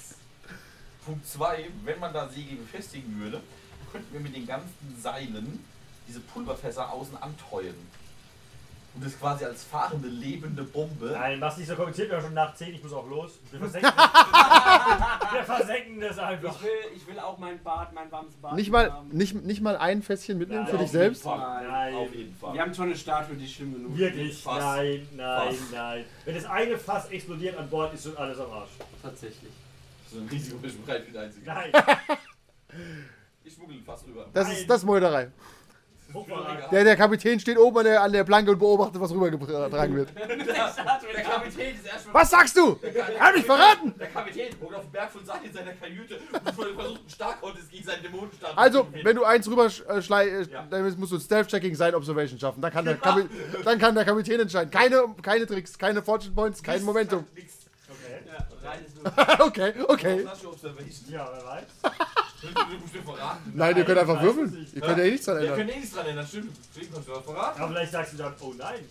Punkt 1.06 1.28
2, 1.28 1.70
wenn 1.84 2.00
man 2.00 2.12
da 2.12 2.28
Segel 2.28 2.58
befestigen 2.58 3.20
würde, 3.20 3.42
könnten 3.92 4.12
wir 4.12 4.20
mit 4.20 4.36
den 4.36 4.48
ganzen 4.48 4.98
Seilen 5.02 5.64
diese 6.08 6.20
Pulverfässer 6.22 6.92
außen 6.92 7.18
anteuern. 7.18 7.76
Und 9.00 9.06
das 9.06 9.18
quasi 9.18 9.45
als 9.45 9.64
fahrende, 9.64 10.10
lebende 10.10 10.61
Bombe. 10.61 11.11
Nein, 11.14 11.40
mach's 11.40 11.56
nicht 11.56 11.69
so 11.69 11.76
kompliziert, 11.76 12.10
wir 12.10 12.18
haben 12.18 12.26
schon 12.26 12.34
nach 12.34 12.53
10, 12.53 12.74
ich 12.74 12.84
muss 12.84 12.92
auch 12.92 13.10
los. 13.10 13.40
Wir 13.50 13.60
versenken 13.69 13.94
das. 13.95 15.34
wir 15.34 15.44
versenken 15.44 16.02
das 16.02 16.19
einfach. 16.19 16.56
Ich 16.58 16.61
will, 16.64 16.98
ich 16.98 17.08
will 17.08 17.19
auch 17.19 17.38
mein 17.38 17.64
Bad, 17.64 17.94
mein 17.94 18.11
warmes 18.11 18.34
Bad. 18.36 18.56
Nicht 18.56 18.69
mal, 18.69 18.92
haben. 18.92 19.08
nicht, 19.08 19.36
nicht 19.45 19.61
mal 19.61 19.78
ein 19.78 20.02
Fässchen 20.02 20.38
mitnehmen 20.38 20.64
Nein, 20.64 20.72
für 20.72 20.80
dich 20.80 20.92
selbst. 20.92 21.24
Fall. 21.24 21.66
Nein. 21.66 21.95
Auf 21.95 22.14
jeden 22.14 22.36
Fall. 22.36 22.53
Wir 22.53 22.61
haben 22.61 22.74
schon 22.74 22.88
eine 22.88 22.98
Statue, 22.98 23.38
die 23.38 23.48
schlimm 23.48 23.74
genug. 23.74 23.98
Wirklich? 23.98 24.44
Fass. 24.44 24.60
Nein, 24.60 25.08
nein, 25.16 25.48
Fass. 25.48 25.58
nein. 25.72 26.06
Wenn 26.26 26.36
das 26.36 26.45
eine 26.45 26.78
Fass 26.78 27.10
explodiert 27.10 27.58
an 27.58 27.69
Bord, 27.69 27.94
ist 27.94 28.03
schon 28.03 28.18
alles 28.18 28.38
am 28.38 28.52
Arsch. 28.52 28.72
Tatsächlich. 29.02 29.53
So 30.11 30.19
ein 30.19 30.28
Risiko 30.28 30.58
bist 30.58 30.78
du 30.78 30.82
bereit 30.82 31.06
für 31.06 31.11
den 31.14 31.22
einzigen. 31.22 31.45
Nein. 31.45 31.72
Ich 33.45 33.53
schmuggel 33.53 33.78
ihn 33.78 33.84
fast 33.86 34.06
rüber. 34.06 34.28
Das 34.34 34.52
ist 34.52 34.69
das 34.69 34.84
Meuterei. 34.84 35.30
Der, 36.72 36.84
der 36.84 36.96
Kapitän 36.96 37.40
steht 37.40 37.58
oben 37.58 37.78
an 37.80 37.84
der, 37.86 38.02
an 38.02 38.12
der 38.12 38.24
Planke 38.24 38.52
und 38.52 38.60
beobachtet, 38.60 39.00
was 39.00 39.12
rübergetragen 39.12 39.96
wird. 39.96 40.10
Der 40.16 41.24
Kapitän 41.24 41.76
ist 41.76 41.86
erstmal. 41.86 42.14
Was 42.14 42.30
sagst 42.32 42.58
du? 42.58 42.80
Hab 43.20 43.36
ich 43.36 43.46
verraten! 43.46 43.94
Der 44.00 44.08
Kapitän 44.08 44.48
wohnt 44.60 44.76
auf 44.76 44.84
dem 44.84 44.92
Berg 44.92 45.12
von 45.12 45.26
Sand 45.26 45.46
in 45.46 45.54
seiner 45.54 45.74
Kajüte 45.74 46.20
und 46.32 46.42
versucht 46.44 46.80
einen 46.80 47.10
Starkhund 47.10 47.56
gegen 47.72 47.84
seinen 47.84 48.04
Dämonenstab 48.04 48.54
Also, 48.56 48.88
wenn 49.04 49.16
du 49.16 49.24
eins 49.24 49.48
rüber 49.48 49.68
äh, 49.68 50.00
äh, 50.00 50.44
Ja. 50.52 50.66
dann 50.70 51.00
musst 51.00 51.12
du 51.12 51.18
ein 51.18 51.22
Stealth-Checking 51.22 51.76
Side 51.76 51.96
Observation 51.96 52.40
schaffen. 52.40 52.62
Dann 52.62 52.72
kann, 52.72 52.86
der 52.86 52.98
Kapi 52.98 53.24
dann 53.64 53.78
kann 53.80 53.94
der 53.96 54.06
Kapitän 54.06 54.40
entscheiden. 54.40 54.72
Keine, 54.72 55.04
keine 55.22 55.46
Tricks, 55.46 55.78
keine 55.78 56.02
Fortune 56.02 56.34
Points, 56.34 56.64
kein 56.64 56.84
Momentum. 56.84 57.26
Okay. 59.40 59.40
Okay, 59.40 59.74
okay. 59.88 60.28
Ja, 61.08 61.30
wer 61.34 61.46
weiß. 61.46 61.64
Nein, 63.53 63.77
ihr 63.77 63.84
könnt 63.85 63.98
einfach 64.00 64.22
würfeln. 64.22 64.68
Ihr 64.74 64.82
könnt 64.82 64.98
ja 64.98 65.03
eh 65.03 65.11
nichts 65.11 65.26
dran 65.26 65.35
Wir 65.38 65.42
ändern. 65.43 65.58
können 65.58 65.69
eh 65.69 65.80
nichts 65.80 65.93
dran 65.95 66.06
ändern, 66.06 66.27
stimmt. 66.27 66.58
Deswegen 66.74 66.93
kannst 66.93 67.08
du 67.09 67.14
das 67.14 67.24
verraten. 67.24 67.61
Aber 67.61 67.72
vielleicht 67.74 67.92
sagst 67.92 68.14
du 68.14 68.18
dann, 68.18 68.34
oh 68.40 68.53
nein. 68.58 68.85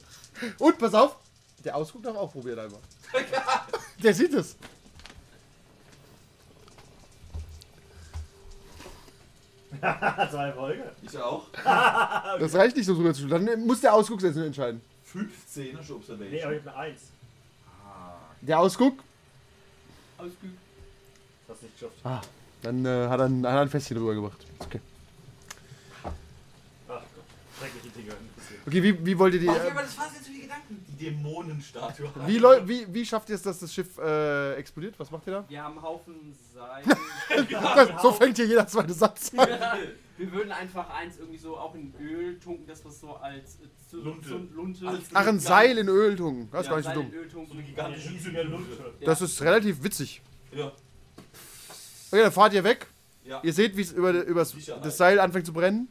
Und 0.58 0.78
pass 0.78 0.94
auf, 0.94 1.16
der 1.64 1.74
Ausguck 1.76 2.02
darf 2.02 2.16
auch 2.16 2.30
probieren 2.32 2.58
einmal. 2.58 2.80
Der 4.02 4.14
sieht 4.14 4.32
es. 4.34 4.54
Zwei 9.80 10.52
Folge. 10.52 10.92
Ich 11.02 11.16
auch. 11.18 11.44
Das 12.38 12.54
reicht 12.54 12.76
nicht 12.76 12.86
so 12.86 12.94
drüber 12.94 13.12
zu 13.14 13.26
Dann 13.26 13.66
muss 13.66 13.80
der 13.80 13.92
Ausguck 13.94 14.20
selbst 14.20 14.36
entscheiden. 14.38 14.80
15 15.04 15.78
hast 15.78 15.88
du 15.88 15.96
Observation. 15.96 16.30
Nee, 16.32 16.42
aber 16.42 16.54
ich 16.54 16.64
hab 16.64 16.76
eine 16.76 16.76
Eins. 16.76 17.00
Ah. 17.66 18.14
Der 18.40 18.58
Ausguck, 18.60 18.98
Ausgeübt. 20.18 20.58
Das 21.46 21.54
hast 21.56 21.62
du 21.62 21.66
nicht 21.66 21.78
geschafft. 21.78 21.96
ah, 22.04 22.20
dann 22.62 22.84
äh, 22.84 23.08
hat, 23.08 23.20
er 23.20 23.26
ein, 23.26 23.46
hat 23.46 23.54
er 23.54 23.60
ein 23.60 23.68
Fässchen 23.68 23.96
rüber 23.96 24.14
gemacht. 24.14 24.46
Okay, 24.60 24.80
Ach 26.04 26.10
Gott. 26.88 27.02
Schreckliche 27.58 27.88
Dinge 27.90 28.12
interessieren. 28.12 28.62
okay 28.66 28.82
wie, 28.82 29.06
wie 29.06 29.18
wollt 29.18 29.34
ihr 29.34 29.40
die. 29.40 29.46
Mach 29.46 29.54
dir 29.56 29.64
Äh, 29.66 29.70
aber 29.70 29.82
das 29.82 29.94
fast 29.94 30.14
jetzt 30.14 30.26
für 30.26 30.32
die 30.32 30.40
Gedanken. 30.42 30.84
Die 30.88 31.04
Dämonenstatue. 31.04 32.10
wie, 32.26 32.38
läu- 32.38 32.66
wie, 32.66 32.92
wie 32.92 33.06
schafft 33.06 33.28
ihr 33.28 33.34
es, 33.36 33.42
dass 33.42 33.58
das 33.60 33.72
Schiff 33.72 33.98
äh, 33.98 34.54
explodiert? 34.54 34.94
Was 34.98 35.10
macht 35.10 35.26
ihr 35.26 35.32
da? 35.34 35.44
Wir 35.48 35.62
haben 35.62 35.74
einen 35.74 35.82
Haufen 35.82 36.14
Seil. 36.54 36.82
Das, 37.76 38.02
so 38.02 38.12
fängt 38.12 38.36
hier 38.36 38.46
jeder 38.46 38.66
zweite 38.66 38.92
Satz 38.92 39.32
an. 39.36 39.46
Wir 40.16 40.32
würden 40.32 40.50
einfach 40.50 40.90
eins 40.90 41.18
irgendwie 41.18 41.38
so 41.38 41.56
auch 41.56 41.74
in 41.76 41.94
Öl 42.00 42.38
tunken, 42.40 42.66
das 42.66 42.84
was 42.84 42.98
so 43.00 43.14
als 43.16 43.56
äh, 43.60 43.68
zu, 43.88 43.98
Lunte. 43.98 44.28
Zu, 44.28 44.36
Lunte. 44.54 44.88
Als 44.88 45.02
Ach, 45.14 45.26
ein 45.26 45.38
Seil 45.38 45.78
in 45.78 45.88
Öl 45.88 46.16
tunken. 46.16 46.48
Das 46.50 46.62
ist 46.62 46.66
ja, 46.66 46.70
gar 46.72 46.76
nicht 46.78 46.86
so 46.86 46.90
Seil 46.94 47.02
dumm. 47.02 47.12
in 47.12 47.18
Öl 47.20 47.28
tunken. 47.28 47.48
So 47.48 47.54
eine 47.54 47.62
gigantische 47.62 48.10
riesige 48.10 48.42
Lunte. 48.42 48.92
Das 49.04 49.20
ist 49.20 49.40
relativ 49.42 49.82
witzig. 49.84 50.20
Ja. 50.52 50.72
Okay, 52.10 52.22
dann 52.22 52.32
fahrt 52.32 52.52
ihr 52.54 52.64
weg. 52.64 52.86
Ja. 53.24 53.40
Ihr 53.42 53.52
seht, 53.52 53.76
wie 53.76 53.82
es 53.82 53.92
über, 53.92 54.10
übers, 54.24 54.50
Sicherheit. 54.50 54.84
das 54.84 54.96
Seil 54.96 55.20
anfängt 55.20 55.46
zu 55.46 55.52
brennen. 55.52 55.88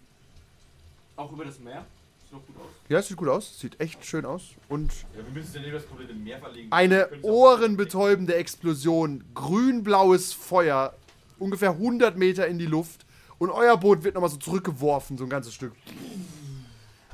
Auch 1.16 1.32
über 1.32 1.46
das 1.46 1.60
Meer. 1.60 1.86
Sieht 2.24 2.34
doch 2.34 2.46
gut 2.46 2.56
aus. 2.58 2.68
Ja, 2.90 3.02
sieht 3.02 3.18
gut 3.18 3.28
aus. 3.28 3.60
Sieht 3.60 3.80
echt 3.80 4.04
schön 4.06 4.26
aus. 4.26 4.50
Und 4.70 4.92
Ja, 5.16 5.24
wir 5.24 5.32
müssen 5.34 5.54
ja 5.56 5.62
nicht 5.62 5.74
das 5.76 5.88
komplette 5.88 6.14
Meer 6.14 6.40
verlegen. 6.40 6.72
eine 6.72 7.08
Wir 7.12 7.20
auch- 7.20 7.24
ohrenbetäubende 7.24 8.36
Explosion. 8.36 9.24
Grün-blaues 9.36 10.34
Feuer. 10.34 10.94
Ungefähr 11.40 11.72
100 11.78 12.18
Meter 12.18 12.48
in 12.48 12.58
die 12.58 12.66
Luft. 12.66 13.06
Und 13.38 13.52
euer 13.52 13.78
Boot 13.78 14.04
wird 14.04 14.16
nochmal 14.16 14.32
so 14.32 14.38
zurückgeworfen, 14.38 15.18
so 15.18 15.24
ein 15.26 15.30
ganzes 15.30 15.54
Stück. 15.54 15.74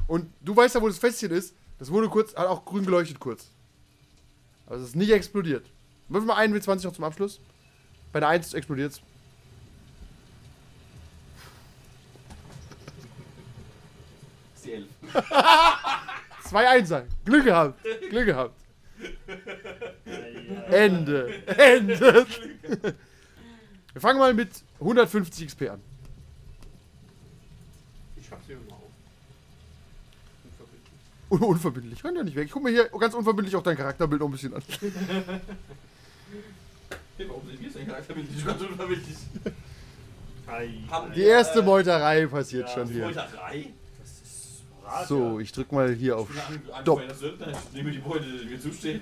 Und 0.07 0.31
du 0.41 0.55
weißt 0.55 0.75
ja, 0.75 0.81
wo 0.81 0.87
das 0.87 0.97
Fässchen 0.97 1.31
ist. 1.31 1.53
Das 1.79 1.91
wurde 1.91 2.07
kurz, 2.07 2.33
hat 2.35 2.47
auch 2.47 2.63
grün 2.63 2.85
geleuchtet 2.85 3.19
kurz. 3.19 3.47
Aber 4.65 4.77
es 4.77 4.83
ist 4.83 4.95
nicht 4.95 5.11
explodiert. 5.11 5.65
Würfel 6.07 6.27
mal 6.27 6.35
einen 6.35 6.53
W20 6.55 6.85
noch 6.85 6.93
zum 6.93 7.03
Abschluss. 7.03 7.41
Bei 8.13 8.19
der 8.19 8.29
1 8.29 8.53
explodiert 8.53 8.91
es. 8.91 9.01
Das 14.53 14.55
ist 14.55 14.65
die 14.65 14.73
Elf. 14.73 14.87
Zwei 16.47 16.69
Einser. 16.69 17.07
Glück 17.25 17.43
gehabt. 17.43 17.83
Glück 18.11 18.27
gehabt. 18.27 18.53
Ende. 20.69 21.47
Ende. 21.47 22.27
Wir 23.93 24.01
fangen 24.01 24.19
mal 24.19 24.33
mit 24.35 24.63
150 24.79 25.47
XP 25.47 25.69
an. 25.71 25.81
Ich 28.15 28.29
hab's 28.31 28.45
hier 28.45 28.57
immer 28.57 28.75
auf. 28.75 28.83
Un 31.31 31.41
unverbindlich. 31.41 32.03
Renn 32.03 32.15
ja 32.15 32.23
nicht 32.23 32.35
weg. 32.35 32.45
Ich 32.45 32.51
guck 32.51 32.61
mir 32.61 32.69
hier 32.69 32.89
ganz 32.89 33.15
unverbindlich 33.15 33.55
auch 33.55 33.63
dein 33.63 33.75
Charakterbild 33.75 34.21
noch 34.21 34.27
ein 34.27 34.33
bisschen 34.33 34.53
an. 34.53 34.61
Hey, 37.15 37.29
warum 37.29 37.43
sind 37.47 37.61
wir 37.61 37.69
ganz 37.93 38.61
Die 41.15 41.21
wir, 41.21 41.27
erste 41.27 41.59
äh, 41.59 41.63
Meuterei 41.63 42.25
passiert 42.25 42.67
ja, 42.67 42.73
schon 42.73 42.87
Die 42.87 42.93
hier. 42.95 43.05
Meuterei? 43.05 43.73
Das 43.99 44.11
ist 44.11 44.63
Rat, 44.83 45.07
So, 45.07 45.39
ich 45.39 45.51
drück 45.51 45.71
mal 45.71 45.93
hier 45.93 46.17
auf 46.17 46.27
Stopp. 46.81 47.01
nehme 47.73 47.91
die 47.91 47.99
Beute, 47.99 48.25
die 48.25 48.45
mir 48.49 48.59
zusteht. 48.59 49.01